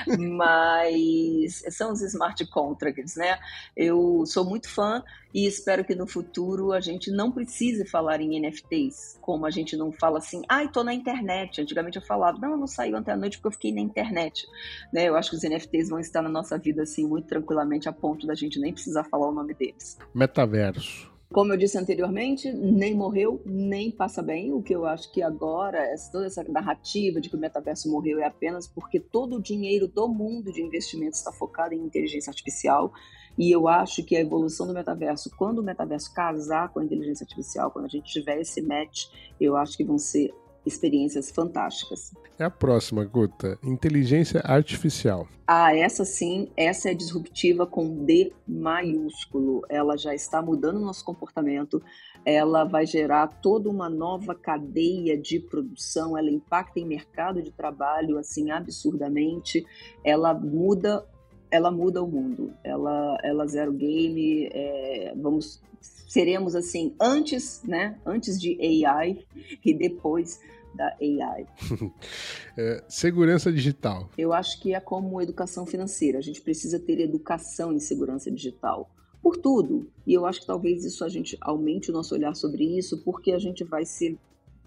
Mas 0.07 1.65
são 1.71 1.93
os 1.93 2.01
smart 2.01 2.47
contracts, 2.47 3.17
né? 3.17 3.39
Eu 3.77 4.25
sou 4.25 4.45
muito 4.45 4.69
fã 4.69 5.03
e 5.35 5.47
espero 5.47 5.85
que 5.85 5.95
no 5.95 6.07
futuro 6.07 6.73
a 6.73 6.81
gente 6.81 7.11
não 7.11 7.33
precise 7.33 7.87
falar 7.89 8.21
em 8.21 8.39
NFTs, 8.41 9.19
como 9.21 9.47
a 9.47 9.51
gente 9.51 9.77
não 9.77 9.91
fala 9.93 10.19
assim, 10.19 10.43
ai, 10.49 10.67
ah, 10.67 10.69
tô 10.69 10.85
na 10.85 10.93
internet. 10.93 11.61
Antigamente 11.61 11.97
eu 11.97 12.03
falava, 12.03 12.39
não, 12.39 12.53
eu 12.53 12.57
não 12.57 12.67
saí 12.67 12.95
ontem 12.95 13.13
à 13.13 13.17
noite 13.17 13.39
porque 13.39 13.49
eu 13.49 13.53
fiquei 13.53 13.73
na 13.73 13.81
internet. 13.81 14.47
Né? 14.93 15.09
Eu 15.09 15.17
acho 15.17 15.31
que 15.31 15.37
os 15.37 15.43
NFTs 15.43 15.89
vão 15.89 15.99
estar 15.99 16.23
na 16.23 16.29
nossa 16.29 16.59
vida 16.59 16.83
assim 16.83 17.07
muito 17.07 17.27
tranquilamente 17.27 17.89
a 17.89 17.93
ponto 17.93 18.27
da 18.27 18.35
gente 18.35 18.61
nem 18.61 18.73
precisar 18.73 19.05
falar 19.05 19.29
o 19.29 19.33
nome 19.33 19.55
deles. 19.55 19.99
Metaverso. 20.15 21.13
Como 21.33 21.51
eu 21.51 21.57
disse 21.57 21.79
anteriormente, 21.79 22.53
nem 22.53 22.95
morreu, 22.95 23.41
nem 23.47 23.91
passa 23.91 24.23
bem. 24.23 24.53
O 24.53 24.63
que 24.63 24.75
eu 24.75 24.85
acho 24.85 25.11
que 25.11 25.23
agora, 25.23 25.83
toda 26.13 26.27
essa 26.27 26.45
narrativa 26.45 27.23
de 27.23 27.31
que 27.31 27.37
o 27.37 27.41
metaverso 27.41 27.91
morreu 27.91 28.19
é 28.19 28.27
apenas 28.27 28.69
porque 28.69 29.01
todo 29.01 29.37
o 29.37 29.43
dinheiro 29.43 29.89
do 29.89 30.07
mundo 30.09 30.53
de 30.53 30.63
investimentos 30.63 31.21
está 31.21 31.33
focado 31.33 31.73
em 31.73 31.79
inteligência 31.79 32.31
artificial. 32.31 32.93
E 33.37 33.51
eu 33.51 33.69
acho 33.69 34.03
que 34.05 34.17
a 34.17 34.21
evolução 34.21 34.67
do 34.67 34.75
metaverso, 34.75 35.31
quando 35.37 35.59
o 35.59 35.63
metaverso 35.63 36.13
casar 36.13 36.69
com 36.71 36.81
a 36.81 36.85
inteligência 36.85 37.25
artificial, 37.25 37.71
quando 37.71 37.87
a 37.87 37.89
gente 37.89 38.13
tiver 38.13 38.41
esse 38.41 38.61
match, 38.61 39.07
eu 39.41 39.57
acho 39.57 39.77
que 39.77 39.85
vão 39.85 39.99
ser 39.99 40.33
experiências 40.65 41.31
fantásticas. 41.31 42.13
É 42.39 42.45
a 42.45 42.51
próxima, 42.51 43.05
Guta. 43.05 43.59
Inteligência 43.63 44.41
artificial. 44.45 45.29
Ah, 45.47 45.77
essa 45.77 46.05
sim, 46.05 46.49
essa 46.57 46.91
é 46.91 46.95
disruptiva 46.95 47.67
com 47.67 48.05
D 48.05 48.33
maiúsculo. 48.47 49.63
Ela 49.69 49.97
já 49.97 50.15
está 50.15 50.41
mudando 50.41 50.77
o 50.77 50.85
nosso 50.85 51.05
comportamento, 51.05 51.83
ela 52.25 52.65
vai 52.65 52.87
gerar 52.87 53.27
toda 53.27 53.69
uma 53.69 53.91
nova 53.91 54.35
cadeia 54.35 55.19
de 55.19 55.41
produção, 55.41 56.17
ela 56.17 56.31
impacta 56.31 56.79
em 56.79 56.87
mercado 56.87 57.43
de 57.43 57.51
trabalho 57.51 58.17
assim 58.19 58.51
absurdamente, 58.51 59.67
ela 60.05 60.33
muda 60.33 61.05
ela 61.53 61.71
muda 61.71 62.03
o 62.03 62.11
mundo. 62.11 62.55
Ela, 62.65 63.19
ela 63.23 63.47
zero 63.47 63.73
game. 63.73 64.49
É, 64.51 65.13
vamos, 65.15 65.63
seremos 66.09 66.57
assim 66.57 66.95
antes, 66.99 67.63
né? 67.63 67.99
Antes 68.05 68.41
de 68.41 68.59
AI 68.87 69.25
e 69.63 69.75
depois 69.75 70.41
da 70.75 70.97
AI. 70.99 71.47
é, 72.57 72.83
segurança 72.89 73.53
digital. 73.53 74.09
Eu 74.17 74.33
acho 74.33 74.59
que 74.63 74.75
é 74.75 74.81
como 74.81 75.21
educação 75.21 75.67
financeira. 75.67 76.19
A 76.19 76.23
gente 76.23 76.41
precisa 76.41 76.81
ter 76.81 76.99
educação 76.99 77.71
em 77.71 77.79
segurança 77.79 78.31
digital 78.31 78.91
por 79.23 79.37
tudo. 79.37 79.87
E 80.07 80.15
eu 80.15 80.25
acho 80.25 80.41
que 80.41 80.47
talvez 80.47 80.87
isso 80.87 81.05
a 81.05 81.09
gente 81.11 81.37
aumente 81.43 81.91
o 81.91 81.93
nosso 81.93 82.15
olhar 82.15 82.35
sobre 82.35 82.65
isso, 82.79 83.05
porque 83.05 83.33
a 83.33 83.39
gente 83.39 83.63
vai 83.63 83.85
ser 83.85 84.19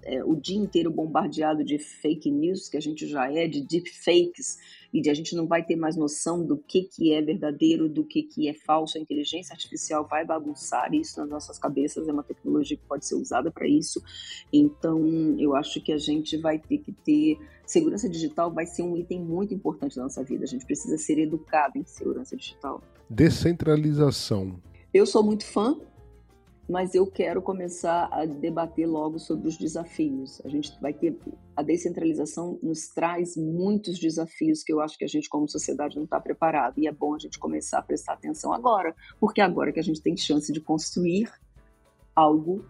é, 0.06 0.24
o 0.24 0.36
dia 0.36 0.58
inteiro 0.58 0.92
bombardeado 0.92 1.64
de 1.64 1.80
fake 1.80 2.30
news, 2.30 2.70
que 2.70 2.78
a 2.78 2.80
gente 2.80 3.08
já 3.08 3.32
é, 3.32 3.48
de 3.48 3.62
deepfakes, 3.62 4.58
e 4.94 5.02
de 5.02 5.10
a 5.10 5.14
gente 5.14 5.36
não 5.36 5.46
vai 5.46 5.62
ter 5.62 5.76
mais 5.76 5.98
noção 5.98 6.46
do 6.46 6.58
que, 6.58 6.84
que 6.84 7.12
é 7.12 7.22
verdadeiro, 7.22 7.90
do 7.90 8.06
que, 8.06 8.24
que 8.24 8.48
é 8.48 8.54
falso. 8.54 8.98
A 8.98 9.02
inteligência 9.02 9.52
artificial 9.52 10.08
vai 10.08 10.24
bagunçar 10.24 10.94
isso 10.94 11.20
nas 11.20 11.30
nossas 11.30 11.60
cabeças, 11.60 12.08
é 12.08 12.14
uma 12.14 12.24
tecnologia 12.24 12.78
que 12.78 12.86
pode 12.86 13.06
ser 13.06 13.16
usada 13.16 13.52
para 13.52 13.68
isso. 13.68 14.02
Então, 14.54 15.36
eu 15.38 15.54
acho 15.54 15.82
que 15.82 15.92
a 15.92 15.98
gente 15.98 16.38
vai 16.38 16.60
ter 16.60 16.78
que 16.78 16.94
ter. 16.94 17.38
Segurança 17.66 18.08
digital 18.08 18.54
vai 18.54 18.66
ser 18.66 18.84
um 18.84 18.96
item 18.96 19.20
muito 19.20 19.54
importante 19.54 19.96
da 19.96 20.04
nossa 20.04 20.24
vida. 20.24 20.46
A 20.46 20.48
gente 20.48 20.66
precisa 20.66 20.98
ser 20.98 21.18
educado 21.20 21.78
em 21.78 21.84
segurança 21.84 22.38
digital. 22.38 22.82
Descentralização. 23.10 24.62
Eu 24.94 25.06
sou 25.06 25.24
muito 25.24 25.44
fã 25.44 25.78
mas 26.68 26.96
eu 26.96 27.06
quero 27.06 27.42
começar 27.42 28.10
a 28.12 28.26
debater 28.26 28.88
logo 28.88 29.20
sobre 29.20 29.48
os 29.48 29.58
desafios. 29.58 30.42
A 30.44 30.50
gente 30.50 30.72
vai 30.82 30.94
ter 30.94 31.18
a 31.56 31.62
descentralização 31.62 32.60
nos 32.62 32.88
traz 32.88 33.38
muitos 33.38 34.00
desafios 34.00 34.64
que 34.64 34.74
eu 34.74 34.80
acho 34.80 34.98
que 34.98 35.06
a 35.06 35.08
gente 35.08 35.30
como 35.30 35.48
sociedade 35.48 35.96
não 35.96 36.06
está 36.06 36.20
preparado 36.20 36.80
e 36.80 36.88
é 36.88 36.92
bom 36.92 37.14
a 37.14 37.20
gente 37.20 37.38
começar 37.38 37.80
a 37.80 37.84
prestar 37.84 38.14
atenção 38.14 38.52
agora, 38.52 38.96
porque 39.20 39.42
é 39.42 39.44
agora 39.44 39.72
que 39.72 39.80
a 39.80 39.84
gente 39.84 40.02
tem 40.02 40.18
chance 40.18 40.52
de 40.52 40.60
construir 40.60 41.32
algo 42.16 42.66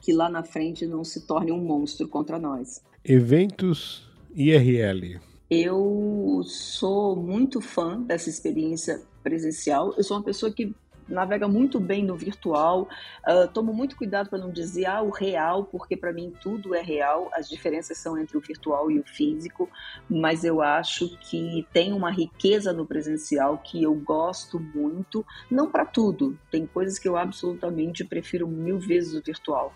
que 0.00 0.12
lá 0.12 0.28
na 0.28 0.42
frente 0.42 0.86
não 0.86 1.04
se 1.04 1.26
torne 1.26 1.52
um 1.52 1.62
monstro 1.62 2.08
contra 2.08 2.38
nós. 2.38 2.82
Eventos 3.04 4.08
IRL. 4.34 5.20
Eu 5.50 6.42
sou 6.44 7.14
muito 7.14 7.60
fã 7.60 8.00
dessa 8.00 8.28
experiência 8.28 9.02
presencial. 9.22 9.94
Eu 9.96 10.02
sou 10.02 10.16
uma 10.16 10.22
pessoa 10.22 10.52
que 10.52 10.74
navega 11.08 11.46
muito 11.48 11.78
bem 11.80 12.04
no 12.04 12.16
virtual. 12.16 12.88
Uh, 13.26 13.48
tomo 13.52 13.72
muito 13.72 13.96
cuidado 13.96 14.28
para 14.28 14.38
não 14.38 14.50
dizer 14.50 14.86
ah, 14.86 15.02
o 15.02 15.10
real, 15.10 15.64
porque 15.64 15.96
para 15.96 16.12
mim 16.12 16.32
tudo 16.40 16.74
é 16.74 16.82
real. 16.82 17.30
As 17.32 17.48
diferenças 17.48 17.98
são 17.98 18.18
entre 18.18 18.36
o 18.36 18.40
virtual 18.40 18.90
e 18.90 18.98
o 18.98 19.04
físico, 19.04 19.68
mas 20.08 20.44
eu 20.44 20.62
acho 20.62 21.16
que 21.18 21.66
tem 21.72 21.92
uma 21.92 22.10
riqueza 22.10 22.72
no 22.72 22.86
presencial 22.86 23.58
que 23.58 23.82
eu 23.82 23.94
gosto 23.94 24.58
muito. 24.58 25.24
Não 25.50 25.70
para 25.70 25.84
tudo, 25.84 26.38
tem 26.50 26.66
coisas 26.66 26.98
que 26.98 27.08
eu 27.08 27.16
absolutamente 27.16 28.04
prefiro 28.04 28.46
mil 28.48 28.78
vezes 28.78 29.14
o 29.14 29.22
virtual. 29.22 29.72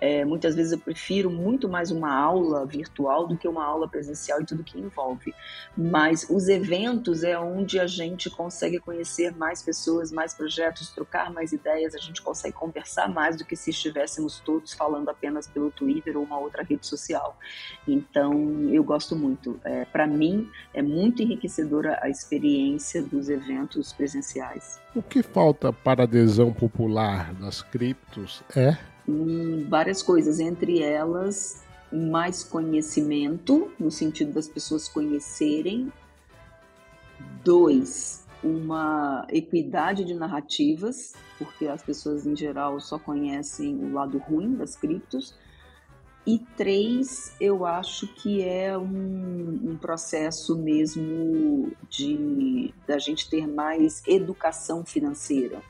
É, 0.00 0.24
muitas 0.24 0.54
vezes 0.54 0.72
eu 0.72 0.78
prefiro 0.78 1.30
muito 1.30 1.68
mais 1.68 1.90
uma 1.90 2.14
aula 2.14 2.64
virtual 2.64 3.26
do 3.26 3.36
que 3.36 3.48
uma 3.48 3.64
aula 3.64 3.88
presencial 3.88 4.40
e 4.40 4.46
tudo 4.46 4.62
que 4.62 4.78
envolve. 4.78 5.34
Mas 5.76 6.26
os 6.30 6.48
eventos 6.48 7.22
é 7.22 7.38
onde 7.38 7.78
a 7.78 7.86
gente 7.86 8.30
consegue 8.30 8.78
conhecer 8.78 9.34
mais 9.36 9.62
pessoas, 9.62 10.12
mais 10.12 10.34
projetos, 10.34 10.90
trocar 10.90 11.32
mais 11.32 11.52
ideias, 11.52 11.94
a 11.94 11.98
gente 11.98 12.22
consegue 12.22 12.54
conversar 12.54 13.08
mais 13.08 13.36
do 13.36 13.44
que 13.44 13.56
se 13.56 13.70
estivéssemos 13.70 14.40
todos 14.40 14.72
falando 14.72 15.08
apenas 15.08 15.46
pelo 15.46 15.70
Twitter 15.70 16.16
ou 16.16 16.24
uma 16.24 16.38
outra 16.38 16.62
rede 16.62 16.86
social. 16.86 17.36
Então, 17.86 18.68
eu 18.70 18.84
gosto 18.84 19.16
muito. 19.16 19.58
É, 19.64 19.84
Para 19.84 20.06
mim, 20.06 20.50
é 20.72 20.82
muito 20.82 21.22
enriquecedora 21.22 21.98
a 22.02 22.08
experiência 22.08 23.02
dos 23.02 23.28
eventos 23.28 23.92
presenciais. 23.92 24.80
O 24.94 25.02
que 25.02 25.22
falta 25.22 25.72
para 25.72 26.02
a 26.02 26.04
adesão 26.04 26.52
popular 26.52 27.32
das 27.34 27.62
criptos 27.62 28.42
é 28.54 28.76
em 29.08 29.64
várias 29.64 30.02
coisas, 30.02 30.38
entre 30.38 30.82
elas 30.82 31.66
mais 31.90 32.44
conhecimento, 32.44 33.72
no 33.80 33.90
sentido 33.90 34.32
das 34.32 34.46
pessoas 34.46 34.88
conhecerem. 34.88 35.90
Dois, 37.42 38.26
uma 38.42 39.26
equidade 39.30 40.04
de 40.04 40.14
narrativas, 40.14 41.14
porque 41.38 41.66
as 41.66 41.82
pessoas 41.82 42.26
em 42.26 42.36
geral 42.36 42.78
só 42.80 42.98
conhecem 42.98 43.74
o 43.76 43.94
lado 43.94 44.18
ruim 44.18 44.54
das 44.54 44.76
criptos. 44.76 45.34
E 46.26 46.38
três, 46.58 47.34
eu 47.40 47.64
acho 47.64 48.06
que 48.06 48.42
é 48.42 48.76
um, 48.76 49.70
um 49.70 49.78
processo 49.78 50.58
mesmo 50.58 51.72
de 51.88 52.74
da 52.86 52.98
gente 52.98 53.30
ter 53.30 53.46
mais 53.46 54.02
educação 54.06 54.84
financeira 54.84 55.62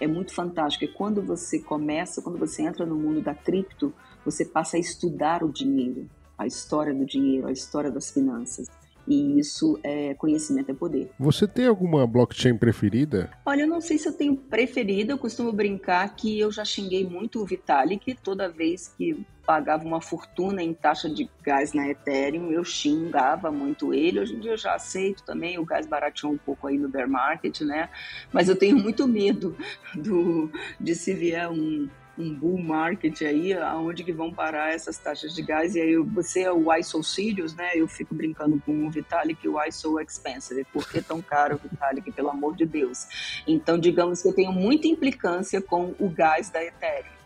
é 0.00 0.06
muito 0.06 0.34
fantástico. 0.34 0.84
E 0.84 0.88
quando 0.88 1.22
você 1.22 1.60
começa, 1.60 2.22
quando 2.22 2.38
você 2.38 2.62
entra 2.62 2.84
no 2.86 2.96
mundo 2.96 3.20
da 3.20 3.34
cripto, 3.34 3.92
você 4.24 4.44
passa 4.44 4.76
a 4.76 4.80
estudar 4.80 5.44
o 5.44 5.52
dinheiro, 5.52 6.08
a 6.36 6.46
história 6.46 6.94
do 6.94 7.04
dinheiro, 7.04 7.46
a 7.46 7.52
história 7.52 7.90
das 7.90 8.10
finanças. 8.10 8.68
E 9.06 9.38
isso 9.38 9.78
é 9.82 10.14
conhecimento 10.14 10.70
é 10.70 10.74
poder. 10.74 11.10
Você 11.18 11.46
tem 11.46 11.66
alguma 11.66 12.06
blockchain 12.06 12.56
preferida? 12.56 13.30
Olha, 13.44 13.62
eu 13.62 13.66
não 13.66 13.80
sei 13.80 13.98
se 13.98 14.08
eu 14.08 14.12
tenho 14.12 14.36
preferida. 14.36 15.12
Eu 15.12 15.18
costumo 15.18 15.52
brincar 15.52 16.14
que 16.14 16.38
eu 16.38 16.52
já 16.52 16.64
xinguei 16.64 17.04
muito 17.04 17.40
o 17.40 17.44
Vitalik 17.44 18.14
toda 18.22 18.48
vez 18.48 18.94
que 18.96 19.24
pagava 19.50 19.84
uma 19.84 20.00
fortuna 20.00 20.62
em 20.62 20.72
taxa 20.72 21.10
de 21.10 21.28
gás 21.42 21.72
na 21.72 21.88
Ethereum, 21.88 22.52
eu 22.52 22.62
xingava 22.62 23.50
muito 23.50 23.92
ele. 23.92 24.20
Hoje 24.20 24.36
em 24.36 24.38
dia 24.38 24.52
eu 24.52 24.56
já 24.56 24.76
aceito 24.76 25.24
também, 25.24 25.58
o 25.58 25.64
gás 25.64 25.88
barateou 25.88 26.32
um 26.32 26.38
pouco 26.38 26.68
aí 26.68 26.78
no 26.78 26.88
bear 26.88 27.08
market, 27.08 27.62
né? 27.62 27.88
Mas 28.32 28.48
eu 28.48 28.54
tenho 28.54 28.78
muito 28.78 29.08
medo 29.08 29.56
do, 29.92 30.48
de 30.78 30.94
se 30.94 31.12
vier 31.14 31.50
um, 31.50 31.88
um 32.16 32.32
bull 32.32 32.62
market 32.62 33.22
aí, 33.22 33.52
aonde 33.52 34.04
que 34.04 34.12
vão 34.12 34.32
parar 34.32 34.72
essas 34.72 34.96
taxas 34.98 35.34
de 35.34 35.42
gás. 35.42 35.74
E 35.74 35.80
aí 35.80 35.96
você 35.96 36.42
é 36.42 36.52
o 36.52 36.72
ISO 36.72 37.02
Sirius, 37.02 37.52
né? 37.52 37.72
Eu 37.74 37.88
fico 37.88 38.14
brincando 38.14 38.62
com 38.64 38.86
o 38.86 38.88
Vitalik, 38.88 39.48
o 39.48 39.60
ISO 39.64 39.98
Expensive. 39.98 40.64
Por 40.72 40.88
que 40.88 41.02
tão 41.02 41.20
caro, 41.20 41.58
Vitalik, 41.60 42.12
pelo 42.12 42.30
amor 42.30 42.54
de 42.54 42.66
Deus? 42.66 43.42
Então, 43.48 43.76
digamos 43.76 44.22
que 44.22 44.28
eu 44.28 44.32
tenho 44.32 44.52
muita 44.52 44.86
implicância 44.86 45.60
com 45.60 45.92
o 45.98 46.08
gás 46.08 46.50
da 46.50 46.62
Ethereum. 46.62 47.19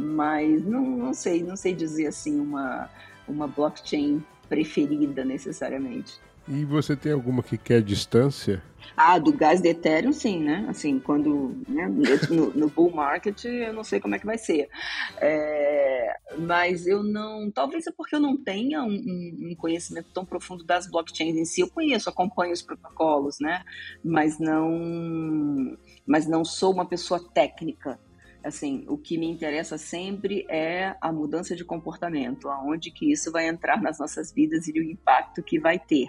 Mas 0.00 0.64
não, 0.64 0.84
não 0.84 1.14
sei, 1.14 1.42
não 1.42 1.56
sei 1.56 1.74
dizer 1.74 2.06
assim 2.06 2.40
uma, 2.40 2.88
uma 3.28 3.46
blockchain 3.46 4.24
preferida 4.48 5.24
necessariamente. 5.24 6.20
E 6.48 6.64
você 6.64 6.96
tem 6.96 7.12
alguma 7.12 7.42
que 7.42 7.56
quer 7.56 7.80
distância? 7.80 8.62
Ah, 8.96 9.18
do 9.18 9.32
gás 9.32 9.60
de 9.60 9.68
Ethereum, 9.68 10.12
sim, 10.12 10.42
né? 10.42 10.66
Assim, 10.68 10.98
quando 10.98 11.56
né, 11.68 11.86
no, 12.28 12.50
no, 12.52 12.68
bull 12.68 12.90
market, 12.90 13.44
eu 13.44 13.72
não 13.72 13.84
sei 13.84 14.00
como 14.00 14.14
é 14.14 14.18
que 14.18 14.26
vai 14.26 14.36
ser. 14.36 14.68
É, 15.18 16.16
mas 16.38 16.86
eu 16.86 17.02
não. 17.02 17.50
Talvez 17.50 17.86
é 17.86 17.92
porque 17.92 18.16
eu 18.16 18.20
não 18.20 18.36
tenha 18.36 18.82
um, 18.82 18.94
um, 19.50 19.54
conhecimento 19.56 20.08
tão 20.12 20.24
profundo 20.24 20.64
das 20.64 20.90
blockchains 20.90 21.36
em 21.36 21.44
si. 21.44 21.60
Eu 21.60 21.70
conheço, 21.70 22.08
acompanho 22.08 22.52
os 22.52 22.62
protocolos, 22.62 23.38
né? 23.38 23.62
Mas 24.04 24.38
não, 24.40 25.76
mas 26.06 26.26
não 26.26 26.44
sou 26.44 26.72
uma 26.72 26.84
pessoa 26.84 27.22
técnica 27.32 27.98
assim, 28.42 28.84
o 28.88 28.96
que 28.96 29.18
me 29.18 29.26
interessa 29.26 29.76
sempre 29.76 30.46
é 30.48 30.96
a 31.00 31.12
mudança 31.12 31.54
de 31.54 31.64
comportamento, 31.64 32.48
aonde 32.48 32.90
que 32.90 33.12
isso 33.12 33.30
vai 33.30 33.48
entrar 33.48 33.80
nas 33.80 33.98
nossas 33.98 34.32
vidas 34.32 34.66
e 34.68 34.72
o 34.72 34.82
impacto 34.82 35.42
que 35.42 35.58
vai 35.58 35.78
ter, 35.78 36.06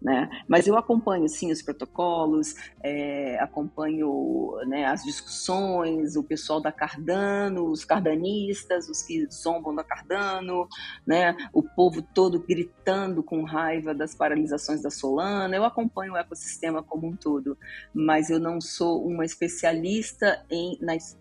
né? 0.00 0.28
Mas 0.46 0.66
eu 0.66 0.76
acompanho, 0.76 1.28
sim, 1.28 1.50
os 1.50 1.62
protocolos, 1.62 2.54
é, 2.82 3.38
acompanho 3.40 4.56
né, 4.66 4.86
as 4.86 5.02
discussões, 5.02 6.16
o 6.16 6.22
pessoal 6.22 6.60
da 6.60 6.72
Cardano, 6.72 7.70
os 7.70 7.84
cardanistas, 7.84 8.88
os 8.88 9.02
que 9.02 9.26
zombam 9.30 9.74
da 9.74 9.84
Cardano, 9.84 10.68
né? 11.06 11.36
O 11.52 11.62
povo 11.62 12.02
todo 12.02 12.40
gritando 12.40 13.22
com 13.22 13.42
raiva 13.42 13.94
das 13.94 14.14
paralisações 14.14 14.82
da 14.82 14.90
Solana. 14.90 15.54
Eu 15.54 15.64
acompanho 15.64 16.12
o 16.12 16.16
ecossistema 16.16 16.82
como 16.82 17.08
um 17.08 17.16
todo, 17.16 17.56
mas 17.92 18.30
eu 18.30 18.38
não 18.38 18.60
sou 18.60 19.06
uma 19.06 19.24
especialista 19.24 20.44
em, 20.50 20.78
nas, 20.80 21.16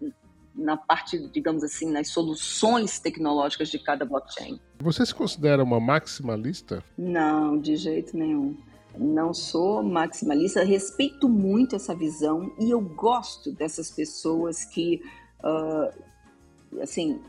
na 0.57 0.75
parte, 0.75 1.19
digamos 1.29 1.63
assim, 1.63 1.91
nas 1.91 2.09
soluções 2.09 2.99
tecnológicas 2.99 3.69
de 3.69 3.77
cada 3.77 4.03
blockchain. 4.03 4.59
Você 4.79 5.05
se 5.05 5.13
considera 5.13 5.63
uma 5.63 5.79
maximalista? 5.79 6.83
Não, 6.97 7.59
de 7.59 7.75
jeito 7.75 8.17
nenhum. 8.17 8.57
Não 8.97 9.33
sou 9.33 9.83
maximalista, 9.83 10.63
respeito 10.63 11.29
muito 11.29 11.75
essa 11.75 11.93
visão 11.93 12.51
e 12.59 12.71
eu 12.71 12.81
gosto 12.81 13.51
dessas 13.51 13.91
pessoas 13.91 14.65
que, 14.65 15.01
uh, 15.43 16.81
assim, 16.81 17.21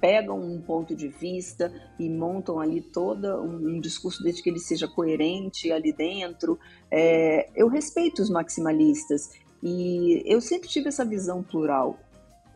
pegam 0.00 0.40
um 0.40 0.60
ponto 0.62 0.96
de 0.96 1.08
vista 1.08 1.70
e 1.98 2.08
montam 2.08 2.58
ali 2.58 2.80
todo 2.80 3.26
um, 3.42 3.76
um 3.76 3.80
discurso 3.80 4.22
desde 4.22 4.42
que 4.42 4.48
ele 4.48 4.58
seja 4.58 4.88
coerente 4.88 5.70
ali 5.70 5.92
dentro. 5.92 6.58
É, 6.90 7.50
eu 7.54 7.68
respeito 7.68 8.22
os 8.22 8.30
maximalistas 8.30 9.30
e 9.62 10.22
eu 10.24 10.40
sempre 10.40 10.68
tive 10.68 10.88
essa 10.88 11.04
visão 11.04 11.42
plural. 11.42 11.98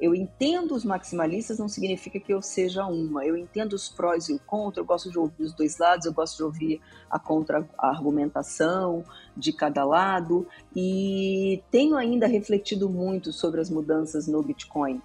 Eu 0.00 0.14
entendo 0.14 0.74
os 0.74 0.84
maximalistas, 0.84 1.58
não 1.58 1.68
significa 1.68 2.18
que 2.18 2.32
eu 2.32 2.42
seja 2.42 2.84
uma. 2.86 3.24
Eu 3.24 3.36
entendo 3.36 3.74
os 3.74 3.88
prós 3.88 4.28
e 4.28 4.34
o 4.34 4.38
contra, 4.40 4.80
eu 4.80 4.84
gosto 4.84 5.10
de 5.10 5.18
ouvir 5.18 5.44
os 5.44 5.52
dois 5.52 5.78
lados, 5.78 6.06
eu 6.06 6.12
gosto 6.12 6.36
de 6.36 6.42
ouvir 6.42 6.80
a 7.10 7.18
contra-argumentação 7.18 9.04
de 9.36 9.52
cada 9.52 9.84
lado 9.84 10.46
e 10.74 11.62
tenho 11.70 11.96
ainda 11.96 12.26
refletido 12.26 12.88
muito 12.88 13.32
sobre 13.32 13.60
as 13.60 13.70
mudanças 13.70 14.26
no 14.26 14.42
Bitcoin, 14.42 15.00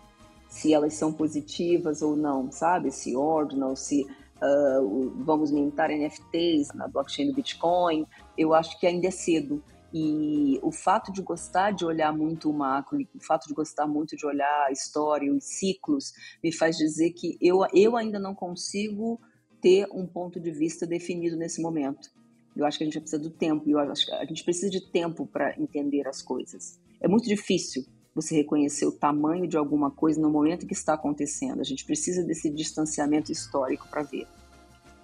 se 0.49 0.73
elas 0.73 0.95
são 0.95 1.13
positivas 1.13 2.01
ou 2.01 2.15
não, 2.15 2.51
sabe? 2.51 2.91
Se 2.91 3.15
ordinal, 3.15 3.75
se 3.75 4.07
uh, 4.41 5.13
vamos 5.23 5.51
mintar 5.51 5.89
NFTs 5.89 6.73
na 6.73 6.87
blockchain 6.87 7.27
do 7.27 7.33
Bitcoin. 7.33 8.05
Eu 8.37 8.53
acho 8.53 8.79
que 8.79 8.87
ainda 8.87 9.07
é 9.07 9.11
cedo. 9.11 9.61
E 9.93 10.59
o 10.61 10.71
fato 10.71 11.11
de 11.11 11.21
gostar 11.21 11.71
de 11.71 11.83
olhar 11.83 12.15
muito 12.15 12.49
o 12.49 12.53
macro, 12.53 12.99
o 13.15 13.23
fato 13.23 13.47
de 13.47 13.53
gostar 13.53 13.87
muito 13.87 14.15
de 14.15 14.25
olhar 14.25 14.67
a 14.67 14.71
história, 14.71 15.33
os 15.33 15.43
ciclos, 15.43 16.13
me 16.43 16.51
faz 16.51 16.77
dizer 16.77 17.11
que 17.11 17.37
eu, 17.41 17.61
eu 17.73 17.97
ainda 17.97 18.19
não 18.19 18.35
consigo 18.35 19.19
ter 19.61 19.87
um 19.91 20.05
ponto 20.05 20.39
de 20.39 20.51
vista 20.51 20.85
definido 20.85 21.35
nesse 21.35 21.61
momento. 21.61 22.11
Eu 22.55 22.65
acho 22.65 22.77
que 22.77 22.83
a 22.83 22.87
gente 22.87 22.99
precisa 22.99 23.21
do 23.21 23.29
tempo, 23.29 23.69
eu 23.69 23.79
acho 23.79 24.05
que 24.05 24.11
a 24.11 24.25
gente 24.25 24.43
precisa 24.43 24.69
de 24.69 24.81
tempo 24.91 25.25
para 25.25 25.59
entender 25.59 26.07
as 26.07 26.21
coisas. 26.21 26.79
É 26.99 27.07
muito 27.07 27.27
difícil 27.27 27.85
você 28.13 28.35
reconhecer 28.35 28.85
o 28.85 28.91
tamanho 28.91 29.47
de 29.47 29.57
alguma 29.57 29.89
coisa 29.89 30.19
no 30.19 30.29
momento 30.29 30.67
que 30.67 30.73
está 30.73 30.93
acontecendo. 30.93 31.61
A 31.61 31.63
gente 31.63 31.85
precisa 31.85 32.23
desse 32.23 32.49
distanciamento 32.49 33.31
histórico 33.31 33.87
para 33.87 34.03
ver. 34.03 34.27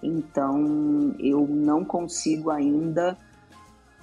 Então, 0.03 1.15
eu 1.19 1.47
não 1.47 1.85
consigo 1.85 2.49
ainda 2.49 3.17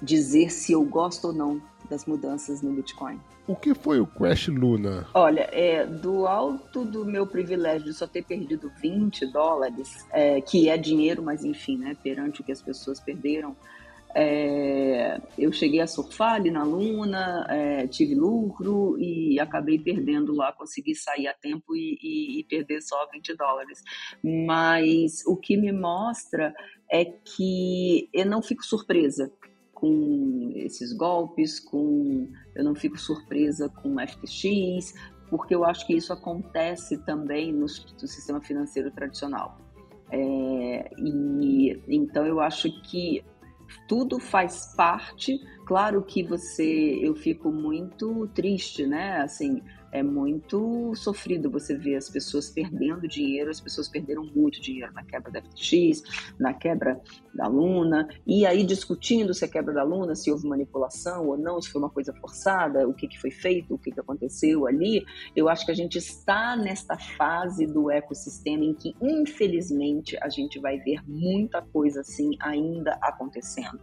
dizer 0.01 0.49
se 0.49 0.73
eu 0.73 0.83
gosto 0.83 1.27
ou 1.27 1.33
não 1.33 1.61
das 1.89 2.05
mudanças 2.05 2.61
no 2.61 2.73
Bitcoin. 2.73 3.19
O 3.45 3.55
que 3.55 3.73
foi 3.73 3.99
o 3.99 4.07
Crash 4.07 4.47
Luna? 4.47 5.05
Olha, 5.13 5.49
é, 5.51 5.85
do 5.85 6.25
alto 6.25 6.85
do 6.85 7.05
meu 7.05 7.27
privilégio 7.27 7.87
de 7.87 7.93
só 7.93 8.07
ter 8.07 8.23
perdido 8.23 8.71
20 8.81 9.25
dólares, 9.27 10.05
é, 10.11 10.39
que 10.39 10.69
é 10.69 10.77
dinheiro, 10.77 11.21
mas 11.21 11.43
enfim, 11.43 11.77
né, 11.77 11.95
perante 12.01 12.39
o 12.39 12.43
que 12.43 12.53
as 12.53 12.61
pessoas 12.61 13.01
perderam, 13.01 13.55
é, 14.15 15.19
eu 15.37 15.51
cheguei 15.51 15.81
a 15.81 15.87
surfar 15.87 16.35
ali 16.35 16.51
na 16.51 16.63
Luna, 16.63 17.47
é, 17.49 17.87
tive 17.87 18.13
lucro 18.13 18.95
e 18.99 19.39
acabei 19.39 19.79
perdendo 19.79 20.33
lá, 20.33 20.53
consegui 20.53 20.93
sair 20.93 21.27
a 21.27 21.33
tempo 21.33 21.75
e, 21.75 21.97
e, 22.01 22.39
e 22.39 22.43
perder 22.43 22.81
só 22.81 23.07
20 23.11 23.35
dólares. 23.35 23.81
Mas 24.23 25.25
o 25.25 25.35
que 25.35 25.57
me 25.57 25.71
mostra 25.71 26.53
é 26.89 27.05
que 27.05 28.07
eu 28.13 28.25
não 28.25 28.41
fico 28.41 28.63
surpresa 28.63 29.31
com 29.83 30.53
esses 30.55 30.93
golpes, 30.93 31.59
com 31.59 32.31
eu 32.55 32.63
não 32.63 32.73
fico 32.73 32.97
surpresa 32.97 33.67
com 33.67 33.99
FTX, 33.99 34.93
porque 35.29 35.53
eu 35.53 35.65
acho 35.65 35.85
que 35.85 35.93
isso 35.93 36.13
acontece 36.13 36.97
também 36.99 37.51
no, 37.51 37.65
no 37.65 38.07
sistema 38.07 38.39
financeiro 38.39 38.89
tradicional. 38.91 39.57
É, 40.09 40.89
e 40.97 41.81
então 41.89 42.25
eu 42.25 42.39
acho 42.39 42.71
que 42.83 43.25
tudo 43.85 44.21
faz 44.21 44.73
parte. 44.73 45.37
Claro 45.65 46.01
que 46.01 46.23
você, 46.23 46.99
eu 47.01 47.13
fico 47.13 47.51
muito 47.51 48.25
triste, 48.27 48.87
né? 48.87 49.17
Assim, 49.17 49.61
é 49.93 50.01
muito 50.01 50.95
sofrido 50.95 51.51
você 51.51 51.77
ver 51.77 51.97
as 51.97 52.09
pessoas 52.09 52.49
perdendo 52.49 53.07
dinheiro, 53.07 53.51
as 53.51 53.61
pessoas 53.61 53.87
perderam 53.87 54.25
muito 54.25 54.59
dinheiro 54.59 54.91
na 54.91 55.03
quebra 55.03 55.31
da 55.31 55.39
FTX, 55.39 56.01
na 56.39 56.51
quebra 56.51 56.99
da 57.31 57.45
Luna, 57.47 58.09
e 58.25 58.43
aí 58.43 58.63
discutindo 58.63 59.35
se 59.35 59.45
a 59.45 59.47
quebra 59.47 59.71
da 59.71 59.83
Luna, 59.83 60.15
se 60.15 60.31
houve 60.31 60.47
manipulação 60.47 61.27
ou 61.27 61.37
não, 61.37 61.61
se 61.61 61.69
foi 61.69 61.79
uma 61.79 61.91
coisa 61.91 62.11
forçada, 62.15 62.87
o 62.87 62.93
que, 62.93 63.07
que 63.07 63.21
foi 63.21 63.29
feito, 63.29 63.75
o 63.75 63.77
que, 63.77 63.91
que 63.91 63.99
aconteceu 63.99 64.65
ali. 64.65 65.05
Eu 65.35 65.47
acho 65.47 65.63
que 65.63 65.71
a 65.71 65.75
gente 65.75 65.99
está 65.99 66.55
nesta 66.55 66.97
fase 66.97 67.67
do 67.67 67.91
ecossistema 67.91 68.65
em 68.65 68.73
que, 68.73 68.95
infelizmente, 68.99 70.17
a 70.23 70.27
gente 70.27 70.59
vai 70.59 70.79
ver 70.79 71.07
muita 71.07 71.61
coisa 71.61 72.01
assim 72.01 72.31
ainda 72.39 72.97
acontecendo. 72.99 73.79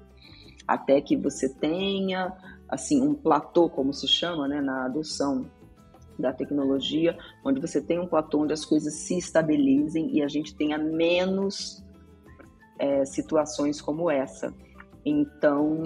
Até 0.67 1.01
que 1.01 1.17
você 1.17 1.49
tenha 1.49 2.37
assim 2.69 3.01
um 3.01 3.15
platô, 3.15 3.71
como 3.71 3.93
se 3.93 4.09
chama, 4.09 4.49
né, 4.49 4.61
na 4.61 4.87
adoção 4.87 5.49
da 6.20 6.32
tecnologia, 6.32 7.16
onde 7.44 7.60
você 7.60 7.81
tem 7.81 7.99
um 7.99 8.07
platô 8.07 8.42
onde 8.42 8.52
as 8.52 8.65
coisas 8.65 8.94
se 8.94 9.16
estabilizem 9.16 10.16
e 10.16 10.23
a 10.23 10.28
gente 10.28 10.55
tenha 10.55 10.78
menos 10.78 11.84
é, 12.78 13.05
situações 13.05 13.81
como 13.81 14.10
essa. 14.10 14.55
Então, 15.05 15.82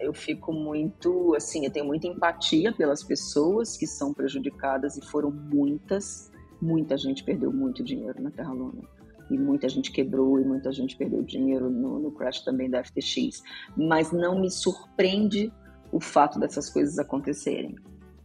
eu 0.00 0.12
fico 0.12 0.52
muito, 0.52 1.34
assim, 1.34 1.64
eu 1.64 1.70
tenho 1.70 1.86
muita 1.86 2.08
empatia 2.08 2.72
pelas 2.72 3.02
pessoas 3.04 3.76
que 3.76 3.86
são 3.86 4.12
prejudicadas 4.12 4.96
e 4.96 5.06
foram 5.06 5.30
muitas. 5.30 6.30
Muita 6.60 6.96
gente 6.96 7.22
perdeu 7.24 7.52
muito 7.52 7.84
dinheiro 7.84 8.20
na 8.20 8.30
Terra 8.30 8.52
Luna. 8.52 8.82
E 9.30 9.38
muita 9.38 9.68
gente 9.68 9.92
quebrou 9.92 10.40
e 10.40 10.44
muita 10.44 10.72
gente 10.72 10.96
perdeu 10.96 11.22
dinheiro 11.22 11.70
no, 11.70 11.98
no 11.98 12.10
crash 12.10 12.42
também 12.44 12.68
da 12.68 12.82
FTX. 12.82 13.42
Mas 13.76 14.12
não 14.12 14.40
me 14.40 14.50
surpreende 14.50 15.52
o 15.92 16.00
fato 16.00 16.38
dessas 16.38 16.68
coisas 16.68 16.98
acontecerem 16.98 17.76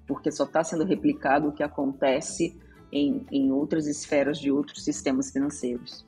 porque 0.07 0.31
só 0.31 0.45
está 0.45 0.63
sendo 0.63 0.85
replicado 0.85 1.49
o 1.49 1.51
que 1.51 1.61
acontece 1.61 2.57
em, 2.91 3.25
em 3.31 3.51
outras 3.51 3.85
esferas 3.85 4.39
de 4.39 4.51
outros 4.51 4.83
sistemas 4.83 5.31
financeiros. 5.31 6.05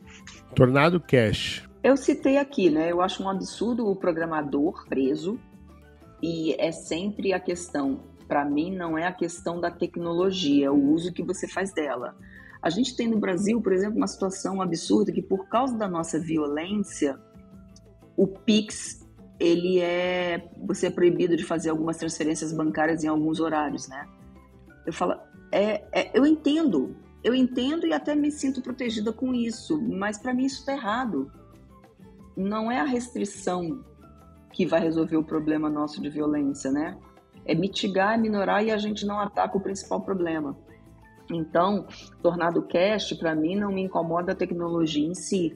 Tornado 0.56 1.00
Cash. 1.00 1.68
Eu 1.84 1.96
citei 1.96 2.38
aqui, 2.38 2.70
né? 2.70 2.92
Eu 2.92 3.02
acho 3.02 3.24
um 3.24 3.30
absurdo 3.30 3.88
o 3.88 3.96
programador 3.96 4.86
preso 4.88 5.40
e 6.22 6.56
é 6.60 6.72
sempre 6.72 7.34
a 7.34 7.40
questão, 7.40 8.02
para 8.28 8.44
mim, 8.44 8.76
não 8.76 8.98
é 8.98 9.06
a 9.06 9.14
questão 9.14 9.60
da 9.60 9.72
tecnologia, 9.72 10.68
é 10.68 10.70
o 10.70 10.92
uso 10.92 11.14
que 11.14 11.24
você 11.24 11.48
faz 11.48 11.74
dela. 11.74 12.16
A 12.62 12.70
gente 12.70 12.96
tem 12.96 13.08
no 13.08 13.18
Brasil, 13.18 13.62
por 13.62 13.72
exemplo, 13.72 13.98
uma 13.98 14.08
situação 14.08 14.62
absurda 14.62 15.14
que, 15.14 15.22
por 15.22 15.48
causa 15.48 15.78
da 15.78 15.88
nossa 15.88 16.20
violência, 16.20 17.18
o 18.18 18.28
Pix 18.28 18.99
ele 19.40 19.80
é 19.80 20.50
você 20.66 20.88
é 20.88 20.90
proibido 20.90 21.36
de 21.36 21.46
fazer 21.46 21.70
algumas 21.70 21.98
transferências 21.98 22.52
bancárias 22.52 23.04
em 23.04 23.08
alguns 23.08 23.40
horários, 23.40 23.88
né? 23.88 24.08
Eu 24.86 24.94
falo, 24.94 25.16
é, 25.52 25.84
é 25.92 26.12
eu 26.18 26.26
entendo, 26.26 26.96
eu 27.24 27.34
entendo 27.34 27.88
e 27.88 27.94
até 27.94 28.14
me 28.16 28.32
sinto 28.32 28.62
protegida 28.62 29.14
com 29.14 29.34
isso, 29.34 29.82
mas 29.82 30.18
para 30.18 30.34
mim 30.34 30.46
isso 30.46 30.60
está 30.60 30.74
errado. 30.74 31.32
Não 32.36 32.72
é 32.72 32.80
a 32.80 32.86
restrição 32.86 33.84
que 34.52 34.66
vai 34.66 34.80
resolver 34.80 35.18
o 35.18 35.24
problema 35.24 35.70
nosso 35.70 36.02
de 36.02 36.10
violência, 36.10 36.72
né? 36.72 36.98
É 37.46 37.56
mitigar, 37.56 38.20
minorar 38.20 38.64
e 38.64 38.72
a 38.72 38.78
gente 38.78 39.06
não 39.06 39.20
ataca 39.20 39.58
o 39.58 39.62
principal 39.62 40.02
problema. 40.02 40.58
Então, 41.32 41.86
Tornado 42.22 42.62
Cash, 42.64 43.14
para 43.14 43.36
mim, 43.36 43.56
não 43.56 43.72
me 43.72 43.82
incomoda 43.82 44.32
a 44.32 44.36
tecnologia 44.36 45.06
em 45.06 45.14
si, 45.14 45.56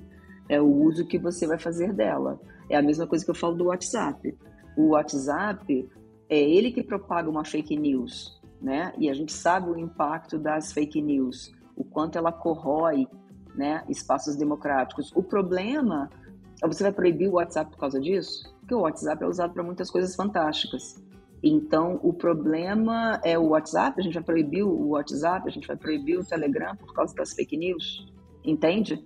é 0.49 0.61
o 0.61 0.65
uso 0.65 1.05
que 1.05 1.17
você 1.17 1.47
vai 1.47 1.57
fazer 1.57 1.93
dela. 1.93 2.39
É 2.69 2.75
a 2.75 2.81
mesma 2.81 3.07
coisa 3.07 3.23
que 3.23 3.31
eu 3.31 3.35
falo 3.35 3.55
do 3.55 3.65
WhatsApp. 3.65 4.37
O 4.77 4.89
WhatsApp 4.89 5.89
é 6.29 6.39
ele 6.39 6.71
que 6.71 6.83
propaga 6.83 7.29
uma 7.29 7.45
fake 7.45 7.77
news, 7.77 8.41
né? 8.61 8.93
E 8.97 9.09
a 9.09 9.13
gente 9.13 9.31
sabe 9.31 9.69
o 9.69 9.77
impacto 9.77 10.39
das 10.39 10.71
fake 10.71 11.01
news, 11.01 11.51
o 11.75 11.83
quanto 11.83 12.17
ela 12.17 12.31
corrói, 12.31 13.07
né, 13.55 13.83
espaços 13.87 14.35
democráticos. 14.35 15.11
O 15.15 15.21
problema 15.21 16.09
é 16.61 16.67
você 16.67 16.83
vai 16.83 16.91
proibir 16.91 17.29
o 17.29 17.33
WhatsApp 17.33 17.71
por 17.71 17.77
causa 17.77 17.99
disso? 17.99 18.51
Porque 18.59 18.73
o 18.73 18.81
WhatsApp 18.81 19.23
é 19.23 19.27
usado 19.27 19.53
para 19.53 19.63
muitas 19.63 19.91
coisas 19.91 20.15
fantásticas. 20.15 20.95
Então, 21.43 21.99
o 22.01 22.13
problema 22.13 23.19
é 23.23 23.37
o 23.37 23.49
WhatsApp, 23.49 23.99
a 23.99 24.03
gente 24.03 24.13
vai 24.13 24.23
proibir 24.23 24.63
o 24.63 24.89
WhatsApp, 24.89 25.45
a 25.45 25.51
gente 25.51 25.67
vai 25.67 25.75
proibir 25.75 26.17
o 26.17 26.23
Telegram 26.23 26.73
por 26.77 26.93
causa 26.93 27.13
das 27.15 27.33
fake 27.33 27.57
news, 27.57 28.07
entende? 28.45 29.05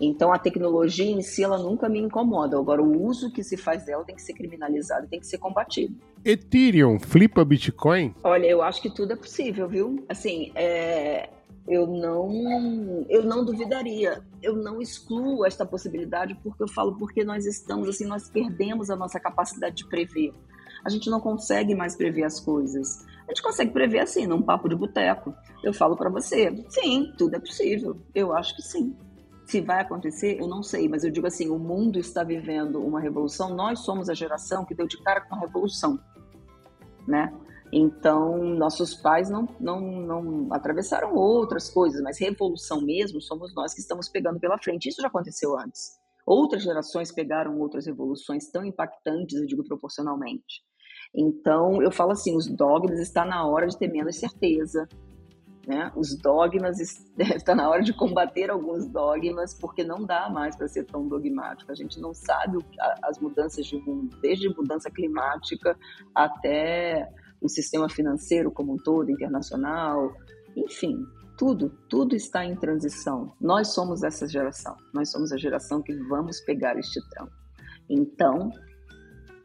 Então, 0.00 0.32
a 0.32 0.38
tecnologia 0.38 1.10
em 1.10 1.20
si, 1.20 1.44
ela 1.44 1.58
nunca 1.58 1.88
me 1.88 1.98
incomoda. 1.98 2.58
Agora, 2.58 2.82
o 2.82 3.06
uso 3.06 3.30
que 3.30 3.44
se 3.44 3.56
faz 3.56 3.84
dela 3.84 4.04
tem 4.04 4.14
que 4.14 4.22
ser 4.22 4.32
criminalizado, 4.32 5.06
tem 5.08 5.20
que 5.20 5.26
ser 5.26 5.38
combatido. 5.38 5.94
Ethereum 6.24 6.98
flipa 6.98 7.44
Bitcoin? 7.44 8.14
Olha, 8.22 8.46
eu 8.46 8.62
acho 8.62 8.80
que 8.80 8.88
tudo 8.88 9.12
é 9.12 9.16
possível, 9.16 9.68
viu? 9.68 10.04
Assim, 10.08 10.52
é, 10.54 11.28
eu 11.68 11.86
não 11.86 13.06
eu 13.08 13.22
não 13.24 13.44
duvidaria, 13.44 14.22
eu 14.42 14.56
não 14.56 14.80
excluo 14.80 15.44
esta 15.44 15.66
possibilidade 15.66 16.34
porque 16.42 16.62
eu 16.62 16.68
falo 16.68 16.96
porque 16.96 17.22
nós 17.22 17.44
estamos 17.44 17.88
assim, 17.88 18.06
nós 18.06 18.30
perdemos 18.30 18.90
a 18.90 18.96
nossa 18.96 19.20
capacidade 19.20 19.76
de 19.76 19.88
prever 19.88 20.32
a 20.84 20.88
gente 20.88 21.10
não 21.10 21.20
consegue 21.20 21.74
mais 21.74 21.96
prever 21.96 22.24
as 22.24 22.40
coisas. 22.40 23.04
A 23.26 23.32
gente 23.32 23.42
consegue 23.42 23.70
prever 23.70 24.00
assim, 24.00 24.26
num 24.26 24.42
papo 24.42 24.68
de 24.68 24.74
boteco. 24.74 25.34
Eu 25.62 25.72
falo 25.72 25.96
para 25.96 26.10
você, 26.10 26.64
sim, 26.68 27.12
tudo 27.16 27.36
é 27.36 27.38
possível. 27.38 27.96
Eu 28.14 28.34
acho 28.34 28.56
que 28.56 28.62
sim. 28.62 28.96
Se 29.50 29.60
vai 29.60 29.80
acontecer, 29.80 30.38
eu 30.40 30.46
não 30.46 30.62
sei, 30.62 30.88
mas 30.88 31.02
eu 31.02 31.10
digo 31.10 31.26
assim, 31.26 31.50
o 31.50 31.58
mundo 31.58 31.98
está 31.98 32.22
vivendo 32.22 32.80
uma 32.80 33.00
revolução, 33.00 33.52
nós 33.52 33.80
somos 33.80 34.08
a 34.08 34.14
geração 34.14 34.64
que 34.64 34.76
deu 34.76 34.86
de 34.86 35.02
cara 35.02 35.22
com 35.22 35.34
a 35.34 35.40
revolução, 35.40 35.98
né? 37.04 37.36
Então, 37.72 38.44
nossos 38.54 38.94
pais 38.94 39.28
não, 39.28 39.48
não, 39.58 39.80
não 39.80 40.54
atravessaram 40.54 41.16
outras 41.16 41.68
coisas, 41.68 42.00
mas 42.00 42.20
revolução 42.20 42.80
mesmo 42.80 43.20
somos 43.20 43.52
nós 43.52 43.74
que 43.74 43.80
estamos 43.80 44.08
pegando 44.08 44.38
pela 44.38 44.56
frente. 44.56 44.88
Isso 44.88 45.02
já 45.02 45.08
aconteceu 45.08 45.58
antes. 45.58 45.98
Outras 46.24 46.62
gerações 46.62 47.10
pegaram 47.10 47.58
outras 47.58 47.86
revoluções 47.86 48.48
tão 48.52 48.64
impactantes, 48.64 49.36
eu 49.36 49.46
digo 49.46 49.64
proporcionalmente. 49.64 50.62
Então, 51.12 51.82
eu 51.82 51.90
falo 51.90 52.12
assim, 52.12 52.36
os 52.36 52.46
dogmas 52.46 53.00
está 53.00 53.24
na 53.24 53.44
hora 53.44 53.66
de 53.66 53.76
ter 53.76 53.88
menos 53.88 54.16
certeza, 54.16 54.88
né? 55.70 55.92
Os 55.94 56.16
dogmas 56.16 56.80
está 57.16 57.54
na 57.54 57.70
hora 57.70 57.80
de 57.80 57.92
combater 57.92 58.50
alguns 58.50 58.88
dogmas, 58.88 59.54
porque 59.54 59.84
não 59.84 60.04
dá 60.04 60.28
mais 60.28 60.56
para 60.56 60.66
ser 60.66 60.84
tão 60.84 61.06
dogmático. 61.06 61.70
A 61.70 61.74
gente 61.76 62.00
não 62.00 62.12
sabe 62.12 62.58
as 63.04 63.20
mudanças 63.20 63.64
de 63.64 63.76
mundo, 63.76 64.16
desde 64.20 64.48
mudança 64.48 64.90
climática 64.90 65.78
até 66.12 67.08
o 67.40 67.48
sistema 67.48 67.88
financeiro 67.88 68.50
como 68.50 68.74
um 68.74 68.76
todo, 68.76 69.10
internacional, 69.10 70.12
enfim, 70.56 71.06
tudo, 71.38 71.70
tudo 71.88 72.16
está 72.16 72.44
em 72.44 72.56
transição. 72.56 73.32
Nós 73.40 73.68
somos 73.68 74.02
essa 74.02 74.26
geração. 74.26 74.76
Nós 74.92 75.10
somos 75.10 75.32
a 75.32 75.38
geração 75.38 75.80
que 75.80 75.94
vamos 76.08 76.40
pegar 76.40 76.76
este 76.76 77.00
trão. 77.10 77.28
Então, 77.88 78.50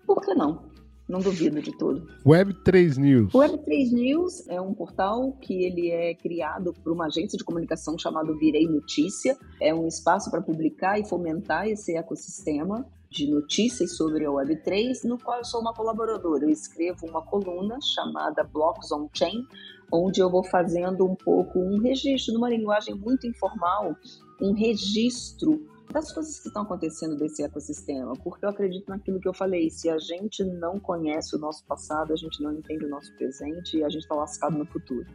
por 0.07 0.21
que 0.21 0.33
não? 0.33 0.74
Não 1.07 1.19
duvido 1.19 1.61
de 1.61 1.71
tudo. 1.77 2.07
Web3 2.25 2.97
News. 2.97 3.33
Web3 3.33 3.91
News 3.91 4.47
é 4.47 4.59
um 4.59 4.73
portal 4.73 5.33
que 5.33 5.63
ele 5.63 5.91
é 5.91 6.15
criado 6.15 6.73
por 6.73 6.91
uma 6.91 7.05
agência 7.05 7.37
de 7.37 7.43
comunicação 7.43 7.97
chamada 7.97 8.33
Virei 8.33 8.67
Notícia. 8.67 9.37
É 9.61 9.73
um 9.73 9.87
espaço 9.87 10.31
para 10.31 10.41
publicar 10.41 10.99
e 10.99 11.05
fomentar 11.05 11.67
esse 11.67 11.95
ecossistema 11.95 12.85
de 13.15 13.29
notícias 13.29 13.95
sobre 13.95 14.25
a 14.25 14.29
Web3, 14.29 15.03
no 15.05 15.17
qual 15.17 15.37
eu 15.37 15.45
sou 15.45 15.61
uma 15.61 15.73
colaboradora. 15.73 16.43
Eu 16.43 16.49
escrevo 16.49 17.05
uma 17.07 17.21
coluna 17.21 17.77
chamada 17.81 18.43
Blocks 18.43 18.91
on 18.91 19.07
Chain, 19.13 19.45
onde 19.91 20.19
eu 20.19 20.29
vou 20.29 20.43
fazendo 20.43 21.05
um 21.05 21.15
pouco 21.15 21.59
um 21.59 21.79
registro, 21.79 22.33
numa 22.33 22.49
linguagem 22.49 22.95
muito 22.95 23.27
informal, 23.27 23.95
um 24.41 24.53
registro 24.53 25.65
das 25.91 26.11
coisas 26.11 26.39
que 26.39 26.47
estão 26.47 26.63
acontecendo 26.63 27.15
desse 27.15 27.43
ecossistema, 27.43 28.13
porque 28.23 28.45
eu 28.45 28.49
acredito 28.49 28.89
naquilo 28.89 29.19
que 29.19 29.27
eu 29.27 29.33
falei, 29.33 29.69
se 29.69 29.89
a 29.89 29.97
gente 29.97 30.43
não 30.43 30.79
conhece 30.79 31.35
o 31.35 31.39
nosso 31.39 31.65
passado, 31.65 32.11
a 32.13 32.15
gente 32.15 32.41
não 32.41 32.53
entende 32.53 32.85
o 32.85 32.89
nosso 32.89 33.15
presente 33.15 33.77
e 33.77 33.83
a 33.83 33.89
gente 33.89 34.03
está 34.03 34.15
lascado 34.15 34.57
no 34.57 34.65
futuro. 34.65 35.05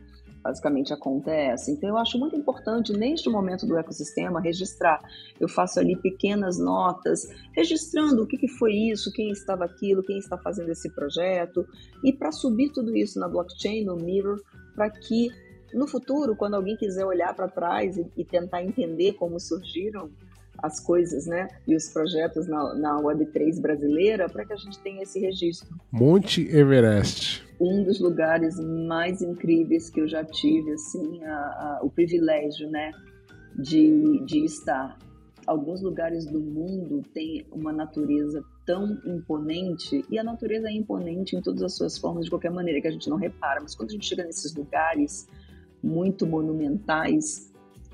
Basicamente 0.43 0.93
a 0.93 0.97
conta 0.97 1.31
é. 1.31 1.55
Então 1.69 1.91
eu 1.91 1.99
acho 1.99 2.19
muito 2.19 2.35
importante 2.35 2.95
neste 2.95 3.29
momento 3.29 3.67
do 3.67 3.77
ecossistema 3.77 4.41
registrar. 4.41 4.99
Eu 5.39 5.49
faço 5.49 5.79
ali 5.79 5.95
pequenas 5.97 6.59
notas, 6.59 7.29
registrando 7.53 8.23
o 8.23 8.27
que, 8.27 8.39
que 8.39 8.49
foi 8.49 8.73
isso, 8.73 9.13
quem 9.13 9.31
estava 9.31 9.67
aquilo, 9.67 10.03
quem 10.03 10.19
está 10.19 10.39
fazendo 10.39 10.71
esse 10.71 10.89
projeto, 10.91 11.67
e 12.03 12.11
para 12.13 12.33
subir 12.33 12.71
tudo 12.71 12.97
isso 12.97 13.19
na 13.19 13.29
blockchain, 13.29 13.85
no 13.85 13.97
Mirror, 13.97 14.41
para 14.75 14.89
que 14.89 15.29
no 15.75 15.87
futuro, 15.87 16.35
quando 16.35 16.55
alguém 16.55 16.77
quiser 16.77 17.05
olhar 17.05 17.35
para 17.35 17.47
trás 17.47 17.99
e, 17.99 18.11
e 18.17 18.25
tentar 18.25 18.65
entender 18.65 19.13
como 19.13 19.39
surgiram 19.39 20.11
as 20.63 20.81
coisas, 20.81 21.27
né? 21.27 21.49
E 21.67 21.75
os 21.75 21.89
projetos 21.89 22.47
na, 22.47 22.75
na 22.75 23.01
Web3 23.01 23.61
brasileira 23.61 24.29
para 24.29 24.45
que 24.45 24.53
a 24.53 24.57
gente 24.57 24.79
tenha 24.81 25.03
esse 25.03 25.19
registro. 25.21 25.69
Monte 25.91 26.47
Everest. 26.49 27.45
Um 27.61 27.85
dos 27.85 28.01
lugares 28.01 28.59
mais 28.59 29.21
incríveis 29.21 29.91
que 29.91 30.01
eu 30.01 30.09
já 30.09 30.25
tive, 30.25 30.73
assim, 30.73 31.23
a, 31.25 31.35
a, 31.35 31.81
o 31.83 31.91
privilégio, 31.91 32.71
né? 32.71 32.93
De, 33.57 34.25
de 34.25 34.45
estar. 34.45 34.97
Alguns 35.47 35.83
lugares 35.83 36.27
do 36.27 36.41
mundo 36.41 37.03
têm 37.13 37.47
uma 37.51 37.73
natureza 37.73 38.45
tão 38.65 38.99
imponente, 39.05 40.05
e 40.09 40.19
a 40.19 40.23
natureza 40.23 40.69
é 40.69 40.73
imponente 40.73 41.35
em 41.35 41.43
todas 41.43 41.63
as 41.63 41.75
suas 41.75 41.99
formas, 41.99 42.27
de 42.27 42.31
qualquer 42.31 42.53
maneira, 42.53 42.81
que 42.81 42.87
a 42.87 42.91
gente 42.91 43.11
não 43.11 43.17
repara, 43.17 43.61
mas 43.61 43.75
quando 43.75 43.91
a 43.91 43.93
gente 43.93 44.07
chega 44.07 44.23
nesses 44.23 44.55
lugares 44.55 45.27
muito 45.83 46.27
monumentais, 46.27 47.50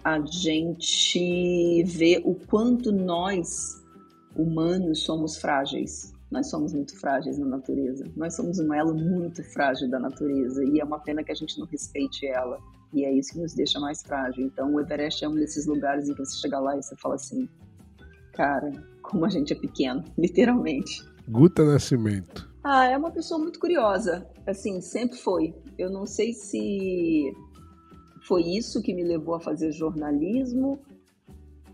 a 0.07 0.25
gente 0.25 1.83
vê 1.83 2.23
o 2.25 2.33
quanto 2.33 2.93
nós, 2.93 3.83
humanos, 4.37 5.03
somos 5.03 5.37
frágeis. 5.37 6.13
Nós 6.31 6.49
somos 6.49 6.73
muito 6.73 6.97
frágeis 7.01 7.39
na 7.39 7.47
natureza. 7.47 8.09
Nós 8.15 8.37
somos 8.37 8.61
um 8.61 8.73
elo 8.73 8.95
muito 8.95 9.43
frágil 9.43 9.91
da 9.91 9.99
natureza 9.99 10.63
e 10.65 10.79
é 10.79 10.85
uma 10.85 11.01
pena 11.01 11.25
que 11.25 11.33
a 11.33 11.35
gente 11.35 11.59
não 11.59 11.67
respeite 11.67 12.25
ela. 12.25 12.61
E 12.95 13.05
é 13.05 13.13
isso 13.13 13.33
que 13.33 13.41
nos 13.41 13.53
deixa 13.53 13.81
mais 13.81 14.01
frágil. 14.01 14.45
Então, 14.47 14.73
o 14.73 14.81
Everest 14.81 15.25
é 15.25 15.29
um 15.29 15.35
desses 15.35 15.67
lugares 15.67 16.09
em 16.09 16.15
que 16.15 16.25
você 16.25 16.37
chega 16.37 16.61
lá 16.61 16.79
e 16.79 16.83
você 16.85 16.95
fala 16.95 17.17
assim: 17.17 17.49
cara, 18.33 18.71
como 19.03 19.25
a 19.25 19.29
gente 19.29 19.53
é 19.55 19.57
pequeno, 19.57 20.05
literalmente. 20.17 21.05
Guta 21.29 21.65
Nascimento. 21.65 22.49
Ah, 22.63 22.85
é 22.87 22.97
uma 22.97 23.11
pessoa 23.11 23.41
muito 23.41 23.59
curiosa. 23.59 24.25
Assim, 24.47 24.81
sempre 24.81 25.19
foi. 25.19 25.53
Eu 25.77 25.91
não 25.91 26.07
sei 26.07 26.33
se 26.33 27.35
foi 28.27 28.43
isso 28.43 28.83
que 28.83 28.93
me 28.93 29.05
levou 29.05 29.35
a 29.35 29.41
fazer 29.41 29.71
jornalismo. 29.71 30.81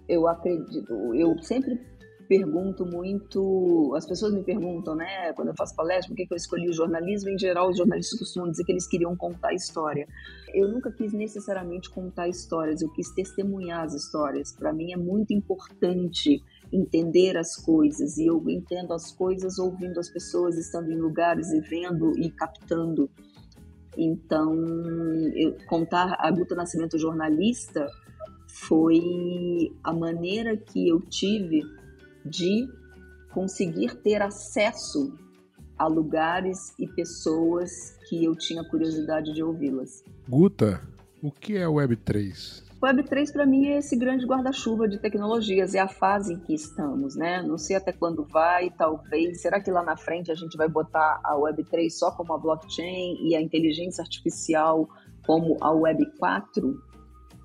Eu 0.08 0.28
acredito, 0.28 1.14
eu 1.14 1.42
sempre 1.42 1.80
pergunto 2.28 2.86
muito, 2.86 3.92
as 3.96 4.06
pessoas 4.06 4.32
me 4.32 4.42
perguntam, 4.42 4.94
né, 4.94 5.32
quando 5.34 5.48
eu 5.48 5.54
faço 5.54 5.74
palestra, 5.74 6.08
por 6.08 6.16
que, 6.16 6.26
que 6.26 6.32
eu 6.32 6.36
escolhi 6.36 6.68
o 6.68 6.72
jornalismo? 6.72 7.30
Em 7.30 7.38
geral, 7.38 7.70
os 7.70 7.76
jornalistas 7.76 8.18
costumam 8.18 8.50
dizer 8.50 8.64
que 8.64 8.72
eles 8.72 8.86
queriam 8.86 9.16
contar 9.16 9.52
história. 9.52 10.06
Eu 10.54 10.68
nunca 10.68 10.90
quis 10.92 11.12
necessariamente 11.12 11.90
contar 11.90 12.28
histórias, 12.28 12.82
eu 12.82 12.90
quis 12.92 13.10
testemunhar 13.12 13.84
as 13.84 13.94
histórias. 13.94 14.52
Para 14.52 14.72
mim 14.72 14.92
é 14.92 14.96
muito 14.96 15.32
importante 15.32 16.42
entender 16.72 17.36
as 17.36 17.56
coisas 17.56 18.16
e 18.16 18.26
eu 18.26 18.42
entendo 18.48 18.92
as 18.92 19.12
coisas 19.12 19.58
ouvindo 19.58 20.00
as 20.00 20.08
pessoas, 20.08 20.56
estando 20.56 20.90
em 20.90 20.98
lugares 20.98 21.50
e 21.50 21.60
vendo 21.60 22.18
e 22.18 22.30
captando. 22.30 23.10
Então, 23.96 24.54
eu, 25.34 25.56
contar 25.66 26.16
a 26.18 26.30
Guta 26.30 26.54
Nascimento 26.54 26.98
jornalista 26.98 27.86
foi 28.48 29.00
a 29.82 29.92
maneira 29.92 30.56
que 30.56 30.88
eu 30.88 31.00
tive 31.00 31.62
de 32.24 32.68
conseguir 33.32 33.96
ter 33.96 34.22
acesso 34.22 35.18
a 35.78 35.86
lugares 35.86 36.74
e 36.78 36.86
pessoas 36.86 37.70
que 38.08 38.24
eu 38.24 38.36
tinha 38.36 38.62
curiosidade 38.64 39.32
de 39.32 39.42
ouvi-las. 39.42 40.04
Guta, 40.28 40.80
o 41.22 41.30
que 41.30 41.56
é 41.56 41.64
Web3? 41.64 42.71
Web3 42.82 43.32
para 43.32 43.46
mim 43.46 43.68
é 43.68 43.78
esse 43.78 43.94
grande 43.94 44.26
guarda-chuva 44.26 44.88
de 44.88 44.98
tecnologias, 44.98 45.72
é 45.72 45.78
a 45.78 45.86
fase 45.86 46.32
em 46.34 46.40
que 46.40 46.52
estamos, 46.52 47.14
né? 47.14 47.40
Não 47.40 47.56
sei 47.56 47.76
até 47.76 47.92
quando 47.92 48.24
vai, 48.24 48.70
talvez. 48.70 49.40
Será 49.40 49.60
que 49.60 49.70
lá 49.70 49.84
na 49.84 49.96
frente 49.96 50.32
a 50.32 50.34
gente 50.34 50.56
vai 50.56 50.68
botar 50.68 51.20
a 51.22 51.36
Web3 51.36 51.88
só 51.90 52.10
como 52.10 52.32
a 52.32 52.38
blockchain 52.38 53.18
e 53.20 53.36
a 53.36 53.40
inteligência 53.40 54.02
artificial 54.02 54.88
como 55.24 55.56
a 55.60 55.70
Web4, 55.70 56.76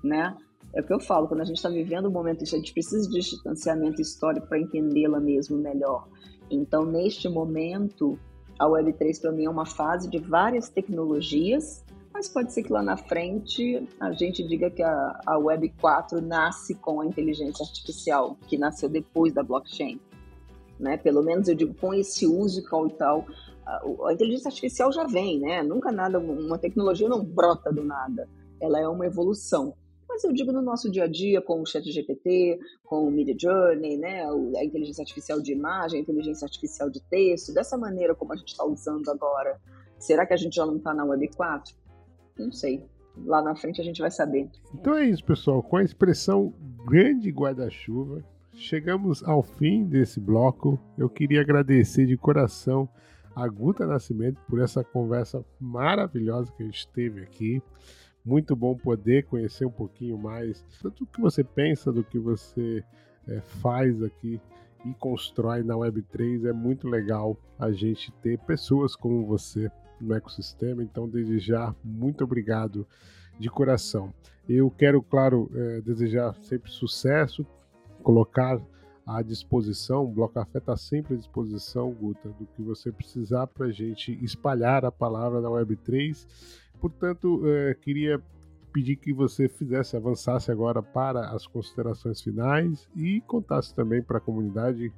né? 0.02 0.36
É 0.74 0.80
o 0.80 0.84
que 0.84 0.92
eu 0.92 0.98
falo, 0.98 1.28
quando 1.28 1.42
a 1.42 1.44
gente 1.44 1.56
está 1.56 1.68
vivendo 1.68 2.08
um 2.08 2.12
momento, 2.12 2.42
a 2.42 2.46
gente 2.46 2.72
precisa 2.72 3.08
de 3.08 3.20
distanciamento 3.20 4.02
histórico 4.02 4.48
para 4.48 4.58
entendê-la 4.58 5.20
mesmo 5.20 5.56
melhor. 5.56 6.08
Então, 6.50 6.84
neste 6.84 7.28
momento, 7.28 8.18
a 8.58 8.66
Web3 8.66 9.20
para 9.20 9.30
mim 9.30 9.44
é 9.44 9.50
uma 9.50 9.66
fase 9.66 10.10
de 10.10 10.18
várias 10.18 10.68
tecnologias 10.68 11.84
mas 12.18 12.28
pode 12.28 12.52
ser 12.52 12.64
que 12.64 12.72
lá 12.72 12.82
na 12.82 12.96
frente 12.96 13.86
a 14.00 14.10
gente 14.10 14.42
diga 14.42 14.68
que 14.68 14.82
a, 14.82 15.20
a 15.24 15.38
Web 15.38 15.72
4 15.80 16.20
nasce 16.20 16.74
com 16.74 17.00
a 17.00 17.06
inteligência 17.06 17.64
artificial, 17.64 18.36
que 18.48 18.58
nasceu 18.58 18.88
depois 18.88 19.32
da 19.32 19.40
blockchain. 19.40 20.00
Né? 20.80 20.96
Pelo 20.96 21.22
menos 21.22 21.46
eu 21.46 21.54
digo 21.54 21.72
com 21.74 21.94
esse 21.94 22.26
uso 22.26 22.60
e 22.60 22.92
tal. 22.94 23.24
A, 23.64 23.82
a 24.08 24.12
inteligência 24.12 24.48
artificial 24.48 24.90
já 24.90 25.04
vem, 25.04 25.38
né? 25.38 25.62
Nunca 25.62 25.92
nada, 25.92 26.18
uma 26.18 26.58
tecnologia 26.58 27.08
não 27.08 27.24
brota 27.24 27.72
do 27.72 27.84
nada. 27.84 28.28
Ela 28.60 28.80
é 28.80 28.88
uma 28.88 29.06
evolução. 29.06 29.72
Mas 30.08 30.24
eu 30.24 30.32
digo 30.32 30.50
no 30.50 30.60
nosso 30.60 30.90
dia 30.90 31.04
a 31.04 31.08
dia, 31.08 31.40
com 31.40 31.62
o 31.62 31.66
chat 31.66 31.88
GPT, 31.88 32.58
com 32.84 33.06
o 33.06 33.12
Media 33.12 33.36
Journey, 33.38 33.96
né? 33.96 34.24
a 34.56 34.64
inteligência 34.64 35.02
artificial 35.02 35.40
de 35.40 35.52
imagem, 35.52 36.00
a 36.00 36.02
inteligência 36.02 36.46
artificial 36.46 36.90
de 36.90 37.00
texto, 37.00 37.54
dessa 37.54 37.78
maneira 37.78 38.12
como 38.12 38.32
a 38.32 38.36
gente 38.36 38.48
está 38.48 38.64
usando 38.64 39.08
agora 39.08 39.56
Será 39.98 40.24
que 40.24 40.32
a 40.32 40.36
gente 40.36 40.54
já 40.54 40.64
não 40.64 40.76
está 40.76 40.94
na 40.94 41.04
Web 41.04 41.28
4? 41.36 41.74
Não 42.38 42.52
sei. 42.52 42.82
Lá 43.24 43.42
na 43.42 43.56
frente 43.56 43.80
a 43.80 43.84
gente 43.84 44.00
vai 44.00 44.10
saber. 44.10 44.48
Então 44.74 44.94
é 44.94 45.04
isso, 45.04 45.24
pessoal. 45.24 45.62
Com 45.62 45.76
a 45.76 45.82
expressão 45.82 46.54
grande 46.86 47.30
guarda-chuva, 47.30 48.22
chegamos 48.54 49.22
ao 49.24 49.42
fim 49.42 49.84
desse 49.84 50.20
bloco. 50.20 50.78
Eu 50.96 51.08
queria 51.08 51.40
agradecer 51.40 52.06
de 52.06 52.16
coração 52.16 52.88
a 53.34 53.46
Guta 53.48 53.86
Nascimento 53.86 54.40
por 54.48 54.60
essa 54.60 54.82
conversa 54.82 55.44
maravilhosa 55.60 56.52
que 56.56 56.62
a 56.62 56.66
gente 56.66 56.88
teve 56.88 57.22
aqui. 57.22 57.62
Muito 58.24 58.54
bom 58.56 58.76
poder 58.76 59.24
conhecer 59.26 59.64
um 59.64 59.70
pouquinho 59.70 60.18
mais 60.18 60.64
tanto 60.82 61.04
do 61.04 61.10
que 61.10 61.20
você 61.20 61.44
pensa, 61.44 61.92
do 61.92 62.02
que 62.02 62.18
você 62.18 62.84
é, 63.28 63.40
faz 63.40 64.02
aqui 64.02 64.40
e 64.84 64.92
constrói 64.94 65.62
na 65.62 65.74
Web3. 65.74 66.46
É 66.48 66.52
muito 66.52 66.88
legal 66.88 67.36
a 67.58 67.70
gente 67.70 68.12
ter 68.20 68.38
pessoas 68.40 68.96
como 68.96 69.24
você 69.24 69.70
no 70.00 70.14
ecossistema. 70.14 70.82
Então, 70.82 71.08
desde 71.08 71.38
já, 71.38 71.74
muito 71.84 72.24
obrigado 72.24 72.86
de 73.38 73.48
coração. 73.48 74.12
Eu 74.48 74.70
quero, 74.70 75.02
claro, 75.02 75.50
é, 75.54 75.80
desejar 75.80 76.34
sempre 76.42 76.70
sucesso, 76.70 77.46
colocar 78.02 78.60
à 79.06 79.22
disposição, 79.22 80.04
o 80.04 80.08
Bloco 80.08 80.34
Café 80.34 80.58
está 80.58 80.76
sempre 80.76 81.14
à 81.14 81.16
disposição, 81.16 81.90
Guta, 81.92 82.28
do 82.28 82.46
que 82.46 82.62
você 82.62 82.92
precisar 82.92 83.46
para 83.46 83.66
a 83.66 83.72
gente 83.72 84.12
espalhar 84.22 84.84
a 84.84 84.92
palavra 84.92 85.40
na 85.40 85.48
Web3. 85.48 86.26
Portanto, 86.78 87.42
é, 87.46 87.74
queria 87.74 88.22
pedir 88.72 88.96
que 88.96 89.12
você 89.12 89.48
fizesse, 89.48 89.96
avançasse 89.96 90.50
agora 90.52 90.82
para 90.82 91.30
as 91.30 91.46
considerações 91.46 92.20
finais 92.20 92.86
e 92.94 93.20
contasse 93.22 93.74
também 93.74 94.02
para 94.02 94.18
a 94.18 94.20
comunidade 94.20 94.92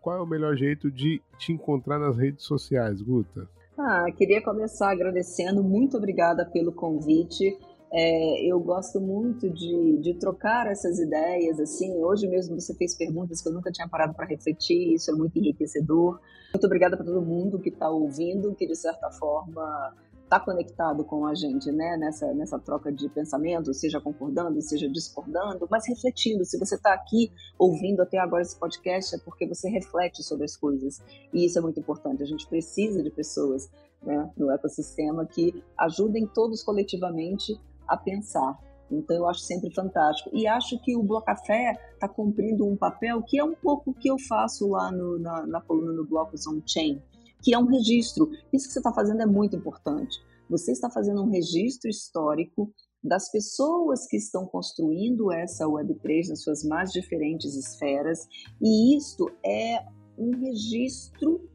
qual 0.00 0.16
é 0.16 0.20
o 0.20 0.26
melhor 0.26 0.56
jeito 0.56 0.90
de 0.90 1.20
te 1.36 1.52
encontrar 1.52 1.98
nas 1.98 2.16
redes 2.16 2.44
sociais, 2.44 3.02
Guta. 3.02 3.48
Ah, 3.80 4.10
queria 4.10 4.42
começar 4.42 4.90
agradecendo, 4.90 5.62
muito 5.62 5.96
obrigada 5.96 6.44
pelo 6.44 6.72
convite. 6.72 7.56
É, 7.92 8.44
eu 8.44 8.58
gosto 8.58 9.00
muito 9.00 9.48
de, 9.48 9.98
de 10.02 10.14
trocar 10.14 10.66
essas 10.66 10.98
ideias, 10.98 11.60
assim, 11.60 11.94
hoje 11.94 12.26
mesmo 12.26 12.60
você 12.60 12.74
fez 12.74 12.96
perguntas 12.96 13.40
que 13.40 13.48
eu 13.48 13.52
nunca 13.52 13.70
tinha 13.70 13.88
parado 13.88 14.14
para 14.14 14.26
refletir, 14.26 14.94
isso 14.94 15.12
é 15.12 15.14
muito 15.14 15.38
enriquecedor. 15.38 16.20
Muito 16.52 16.66
obrigada 16.66 16.96
para 16.96 17.06
todo 17.06 17.22
mundo 17.22 17.60
que 17.60 17.68
está 17.68 17.88
ouvindo, 17.88 18.52
que 18.56 18.66
de 18.66 18.74
certa 18.74 19.10
forma 19.12 19.94
está 20.28 20.38
conectado 20.38 21.02
com 21.04 21.26
a 21.26 21.34
gente, 21.34 21.72
né, 21.72 21.96
nessa, 21.96 22.32
nessa 22.34 22.58
troca 22.58 22.92
de 22.92 23.08
pensamento, 23.08 23.72
seja 23.72 23.98
concordando, 23.98 24.60
seja 24.60 24.86
discordando, 24.86 25.66
mas 25.70 25.88
refletindo. 25.88 26.44
Se 26.44 26.58
você 26.58 26.74
está 26.74 26.92
aqui 26.92 27.32
ouvindo 27.58 28.02
até 28.02 28.18
agora 28.18 28.42
esse 28.42 28.54
podcast, 28.54 29.16
é 29.16 29.18
porque 29.18 29.46
você 29.46 29.70
reflete 29.70 30.22
sobre 30.22 30.44
as 30.44 30.54
coisas. 30.54 31.02
E 31.32 31.46
isso 31.46 31.58
é 31.58 31.62
muito 31.62 31.80
importante. 31.80 32.22
A 32.22 32.26
gente 32.26 32.46
precisa 32.46 33.02
de 33.02 33.10
pessoas 33.10 33.70
né, 34.02 34.30
no 34.36 34.50
ecossistema 34.50 35.24
que 35.24 35.64
ajudem 35.78 36.26
todos 36.26 36.62
coletivamente 36.62 37.58
a 37.86 37.96
pensar. 37.96 38.58
Então 38.90 39.16
eu 39.16 39.26
acho 39.26 39.40
sempre 39.40 39.72
fantástico. 39.74 40.28
E 40.34 40.46
acho 40.46 40.78
que 40.80 40.94
o 40.94 41.02
Blocafé 41.02 41.72
está 41.94 42.06
cumprindo 42.06 42.66
um 42.66 42.76
papel 42.76 43.22
que 43.22 43.38
é 43.38 43.44
um 43.44 43.54
pouco 43.54 43.90
o 43.90 43.94
que 43.94 44.08
eu 44.10 44.18
faço 44.28 44.68
lá 44.68 44.92
no, 44.92 45.18
na, 45.18 45.46
na 45.46 45.60
coluna 45.62 45.92
no 45.92 46.06
Blocos 46.06 46.46
On 46.46 46.60
Chain 46.66 47.02
que 47.42 47.54
é 47.54 47.58
um 47.58 47.66
registro. 47.66 48.30
Isso 48.52 48.66
que 48.66 48.72
você 48.72 48.80
está 48.80 48.92
fazendo 48.92 49.22
é 49.22 49.26
muito 49.26 49.56
importante. 49.56 50.18
Você 50.48 50.72
está 50.72 50.90
fazendo 50.90 51.22
um 51.22 51.30
registro 51.30 51.90
histórico 51.90 52.72
das 53.02 53.30
pessoas 53.30 54.06
que 54.06 54.16
estão 54.16 54.46
construindo 54.46 55.30
essa 55.30 55.66
Web3 55.66 56.28
nas 56.30 56.42
suas 56.42 56.64
mais 56.64 56.90
diferentes 56.90 57.54
esferas, 57.54 58.26
e 58.60 58.96
isto 58.96 59.30
é 59.44 59.84
um 60.18 60.36
registro, 60.36 61.48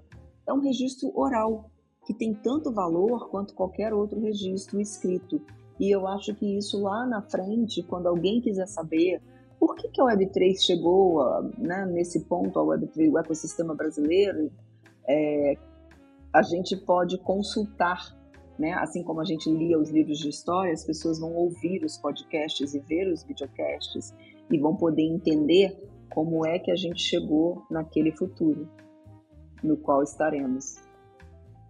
é 0.47 0.53
um 0.53 0.61
registro 0.61 1.11
oral, 1.15 1.69
que 2.05 2.13
tem 2.13 2.33
tanto 2.33 2.71
valor 2.71 3.29
quanto 3.29 3.53
qualquer 3.53 3.93
outro 3.93 4.19
registro 4.19 4.79
escrito. 4.79 5.41
E 5.79 5.93
eu 5.93 6.07
acho 6.07 6.33
que 6.35 6.57
isso 6.57 6.81
lá 6.81 7.05
na 7.05 7.21
frente, 7.21 7.83
quando 7.83 8.07
alguém 8.07 8.41
quiser 8.41 8.67
saber 8.67 9.21
por 9.59 9.75
que, 9.75 9.87
que 9.87 10.01
a 10.01 10.05
Web3 10.05 10.59
chegou 10.59 11.21
a, 11.21 11.41
né, 11.57 11.85
nesse 11.85 12.21
ponto, 12.25 12.59
a 12.59 12.63
Web3, 12.63 13.11
o 13.11 13.17
ecossistema 13.17 13.73
brasileiro, 13.73 14.51
é, 15.07 15.57
a 16.33 16.41
gente 16.41 16.75
pode 16.75 17.17
consultar, 17.19 18.17
né? 18.57 18.73
Assim 18.73 19.03
como 19.03 19.21
a 19.21 19.25
gente 19.25 19.49
lia 19.51 19.77
os 19.77 19.89
livros 19.89 20.17
de 20.17 20.29
história, 20.29 20.73
as 20.73 20.83
pessoas 20.83 21.19
vão 21.19 21.33
ouvir 21.33 21.83
os 21.83 21.97
podcasts 21.97 22.73
e 22.73 22.79
ver 22.79 23.07
os 23.11 23.23
videocasts 23.23 24.13
e 24.49 24.57
vão 24.57 24.75
poder 24.75 25.03
entender 25.03 25.77
como 26.09 26.45
é 26.45 26.59
que 26.59 26.71
a 26.71 26.75
gente 26.75 27.01
chegou 27.01 27.63
naquele 27.69 28.11
futuro 28.11 28.67
no 29.63 29.77
qual 29.77 30.03
estaremos. 30.03 30.75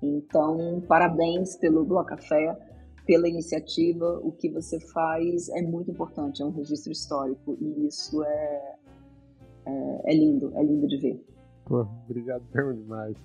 Então, 0.01 0.81
parabéns 0.87 1.55
pelo 1.55 1.85
Bloco 1.85 2.09
Café, 2.09 2.57
pela 3.05 3.27
iniciativa. 3.29 4.19
O 4.23 4.31
que 4.31 4.49
você 4.49 4.79
faz 4.91 5.47
é 5.49 5.61
muito 5.61 5.91
importante, 5.91 6.41
é 6.41 6.45
um 6.45 6.51
registro 6.51 6.91
histórico 6.91 7.57
e 7.61 7.87
isso 7.87 8.23
é, 8.23 8.75
é, 9.65 10.11
é 10.11 10.13
lindo, 10.13 10.51
é 10.57 10.63
lindo 10.63 10.87
de 10.87 10.97
ver. 10.97 11.25
Pô, 11.65 11.87
obrigado 12.05 12.43
demais. 12.51 13.15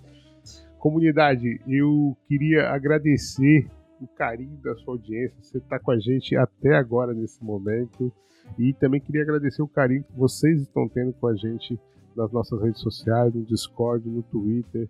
Comunidade, 0.79 1.61
eu 1.67 2.17
queria 2.27 2.71
agradecer 2.71 3.69
o 4.01 4.07
carinho 4.07 4.57
da 4.63 4.75
sua 4.77 4.95
audiência. 4.95 5.37
Você 5.43 5.59
está 5.59 5.79
com 5.79 5.91
a 5.91 5.99
gente 5.99 6.37
até 6.37 6.77
agora 6.77 7.13
nesse 7.13 7.43
momento. 7.43 8.13
E 8.59 8.73
também 8.75 9.01
queria 9.01 9.23
agradecer 9.23 9.61
o 9.61 9.69
carinho 9.69 10.05
que 10.05 10.17
vocês 10.17 10.63
estão 10.63 10.89
tendo 10.89 11.13
com 11.15 11.27
a 11.27 11.35
gente 11.35 11.79
nas 12.17 12.33
nossas 12.33 12.61
redes 12.63 12.81
sociais, 12.81 13.35
no 13.35 13.45
Discord, 13.45 14.09
no 14.09 14.23
Twitter, 14.23 14.89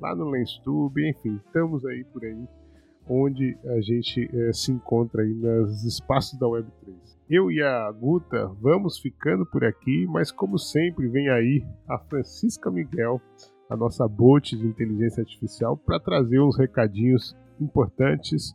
lá 0.00 0.14
no 0.14 0.30
LensTube, 0.30 1.08
enfim, 1.08 1.38
estamos 1.44 1.84
aí 1.84 2.04
por 2.04 2.24
aí, 2.24 2.48
onde 3.08 3.56
a 3.66 3.80
gente 3.80 4.30
é, 4.32 4.52
se 4.52 4.72
encontra 4.72 5.22
aí 5.22 5.34
nos 5.34 5.84
espaços 5.84 6.38
da 6.38 6.46
Web3. 6.46 6.94
Eu 7.28 7.50
e 7.50 7.62
a 7.62 7.90
Guta 7.92 8.46
vamos 8.60 8.98
ficando 8.98 9.44
por 9.44 9.64
aqui, 9.64 10.06
mas 10.08 10.32
como 10.32 10.58
sempre 10.58 11.06
vem 11.08 11.28
aí 11.28 11.64
a 11.86 11.98
Francisca 11.98 12.70
Miguel 12.70 13.20
a 13.70 13.76
nossa 13.76 14.06
bot 14.08 14.56
de 14.56 14.66
inteligência 14.66 15.22
artificial 15.22 15.76
para 15.76 16.00
trazer 16.00 16.40
uns 16.40 16.58
recadinhos 16.58 17.36
importantes. 17.60 18.52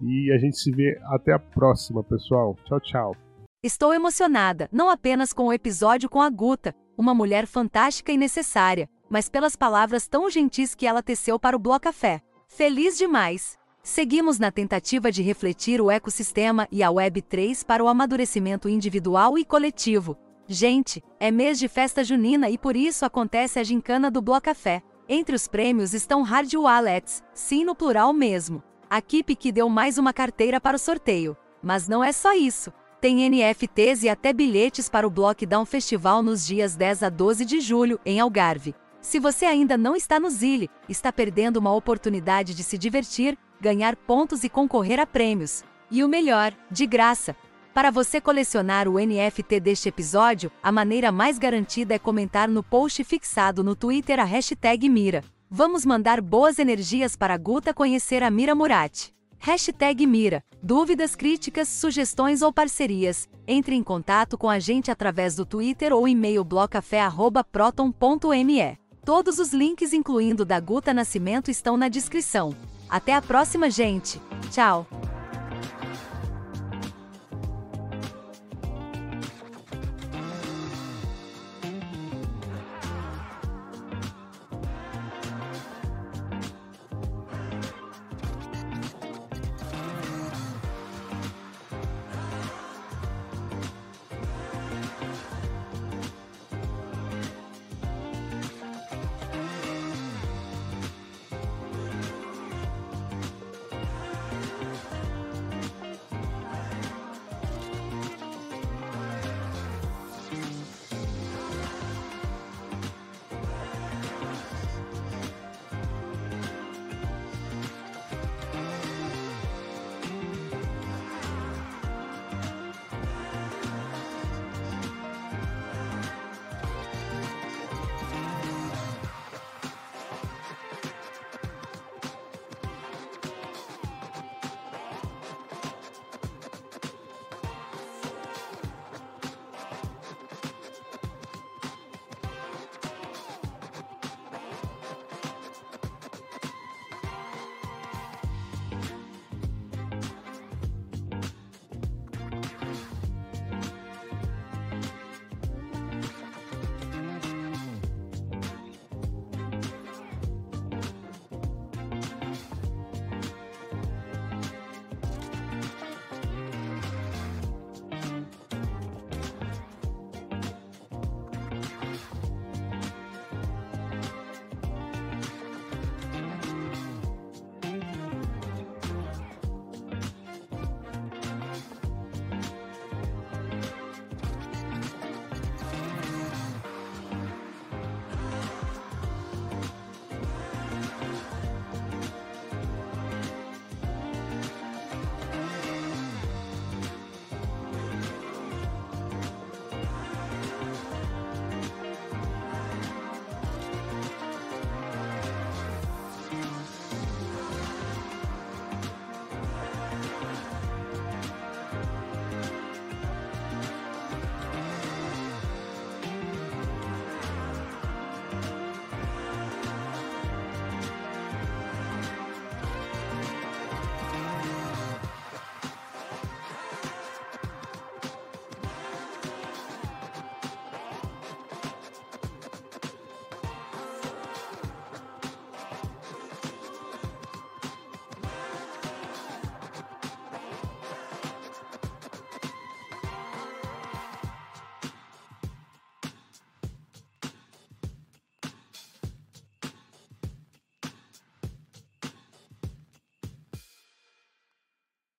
E 0.00 0.32
a 0.32 0.38
gente 0.38 0.56
se 0.56 0.70
vê 0.70 0.96
até 1.06 1.32
a 1.32 1.38
próxima, 1.38 2.04
pessoal. 2.04 2.56
Tchau, 2.64 2.80
tchau. 2.80 3.16
Estou 3.62 3.92
emocionada, 3.92 4.68
não 4.70 4.88
apenas 4.88 5.32
com 5.32 5.46
o 5.46 5.52
episódio 5.52 6.08
com 6.08 6.20
a 6.20 6.30
Guta, 6.30 6.74
uma 6.96 7.14
mulher 7.14 7.46
fantástica 7.46 8.12
e 8.12 8.16
necessária, 8.16 8.88
mas 9.10 9.28
pelas 9.28 9.56
palavras 9.56 10.06
tão 10.06 10.30
gentis 10.30 10.74
que 10.74 10.86
ela 10.86 11.02
teceu 11.02 11.38
para 11.38 11.56
o 11.56 11.58
Bloco 11.58 11.80
Café. 11.80 12.20
Feliz 12.46 12.96
demais! 12.96 13.56
Seguimos 13.82 14.38
na 14.38 14.50
tentativa 14.50 15.10
de 15.10 15.22
refletir 15.22 15.80
o 15.80 15.90
ecossistema 15.90 16.68
e 16.70 16.82
a 16.82 16.88
Web3 16.88 17.64
para 17.64 17.84
o 17.84 17.88
amadurecimento 17.88 18.68
individual 18.68 19.36
e 19.36 19.44
coletivo, 19.44 20.16
Gente, 20.46 21.02
é 21.18 21.30
mês 21.30 21.58
de 21.58 21.68
festa 21.68 22.04
junina 22.04 22.50
e 22.50 22.58
por 22.58 22.76
isso 22.76 23.06
acontece 23.06 23.58
a 23.58 23.64
gincana 23.64 24.10
do 24.10 24.20
Bloco 24.20 24.42
Café. 24.42 24.82
Entre 25.08 25.34
os 25.34 25.48
prêmios 25.48 25.94
estão 25.94 26.22
hard 26.22 26.52
wallets, 26.54 27.22
sim 27.32 27.64
no 27.64 27.74
plural 27.74 28.12
mesmo. 28.12 28.62
A 28.90 29.00
Keep 29.00 29.36
que 29.36 29.50
deu 29.50 29.70
mais 29.70 29.96
uma 29.96 30.12
carteira 30.12 30.60
para 30.60 30.76
o 30.76 30.78
sorteio. 30.78 31.34
Mas 31.62 31.88
não 31.88 32.04
é 32.04 32.12
só 32.12 32.34
isso. 32.34 32.70
Tem 33.00 33.28
NFTs 33.28 34.02
e 34.02 34.08
até 34.08 34.34
bilhetes 34.34 34.88
para 34.88 35.06
o 35.06 35.10
Blockdown 35.10 35.64
Festival 35.64 36.22
nos 36.22 36.46
dias 36.46 36.76
10 36.76 37.02
a 37.04 37.08
12 37.08 37.44
de 37.46 37.60
julho, 37.60 37.98
em 38.04 38.20
Algarve. 38.20 38.74
Se 39.00 39.18
você 39.18 39.46
ainda 39.46 39.78
não 39.78 39.96
está 39.96 40.20
no 40.20 40.28
Zile, 40.28 40.70
está 40.88 41.10
perdendo 41.10 41.56
uma 41.56 41.74
oportunidade 41.74 42.54
de 42.54 42.62
se 42.62 42.76
divertir, 42.76 43.38
ganhar 43.58 43.96
pontos 43.96 44.44
e 44.44 44.48
concorrer 44.50 45.00
a 45.00 45.06
prêmios. 45.06 45.64
E 45.90 46.04
o 46.04 46.08
melhor, 46.08 46.54
de 46.70 46.86
graça. 46.86 47.36
Para 47.74 47.90
você 47.90 48.20
colecionar 48.20 48.86
o 48.86 49.04
NFT 49.04 49.58
deste 49.58 49.88
episódio, 49.88 50.52
a 50.62 50.70
maneira 50.70 51.10
mais 51.10 51.38
garantida 51.38 51.94
é 51.94 51.98
comentar 51.98 52.48
no 52.48 52.62
post 52.62 53.02
fixado 53.02 53.64
no 53.64 53.74
Twitter 53.74 54.20
a 54.20 54.24
hashtag 54.24 54.88
Mira. 54.88 55.24
Vamos 55.50 55.84
mandar 55.84 56.20
boas 56.20 56.60
energias 56.60 57.16
para 57.16 57.34
a 57.34 57.36
Guta 57.36 57.74
conhecer 57.74 58.22
a 58.22 58.30
Mira 58.30 58.54
Murati. 58.54 59.12
Hashtag 59.38 60.06
Mira. 60.06 60.40
Dúvidas, 60.62 61.16
críticas, 61.16 61.66
sugestões 61.68 62.42
ou 62.42 62.52
parcerias? 62.52 63.28
Entre 63.46 63.74
em 63.74 63.82
contato 63.82 64.38
com 64.38 64.48
a 64.48 64.58
gente 64.60 64.92
através 64.92 65.34
do 65.34 65.44
Twitter 65.44 65.92
ou 65.92 66.06
e-mail 66.06 66.44
blocafé.proton.me. 66.44 68.78
Todos 69.04 69.40
os 69.40 69.52
links, 69.52 69.92
incluindo 69.92 70.44
da 70.44 70.60
Guta 70.60 70.94
Nascimento, 70.94 71.50
estão 71.50 71.76
na 71.76 71.88
descrição. 71.88 72.54
Até 72.88 73.14
a 73.14 73.20
próxima, 73.20 73.68
gente! 73.68 74.20
Tchau! 74.52 74.86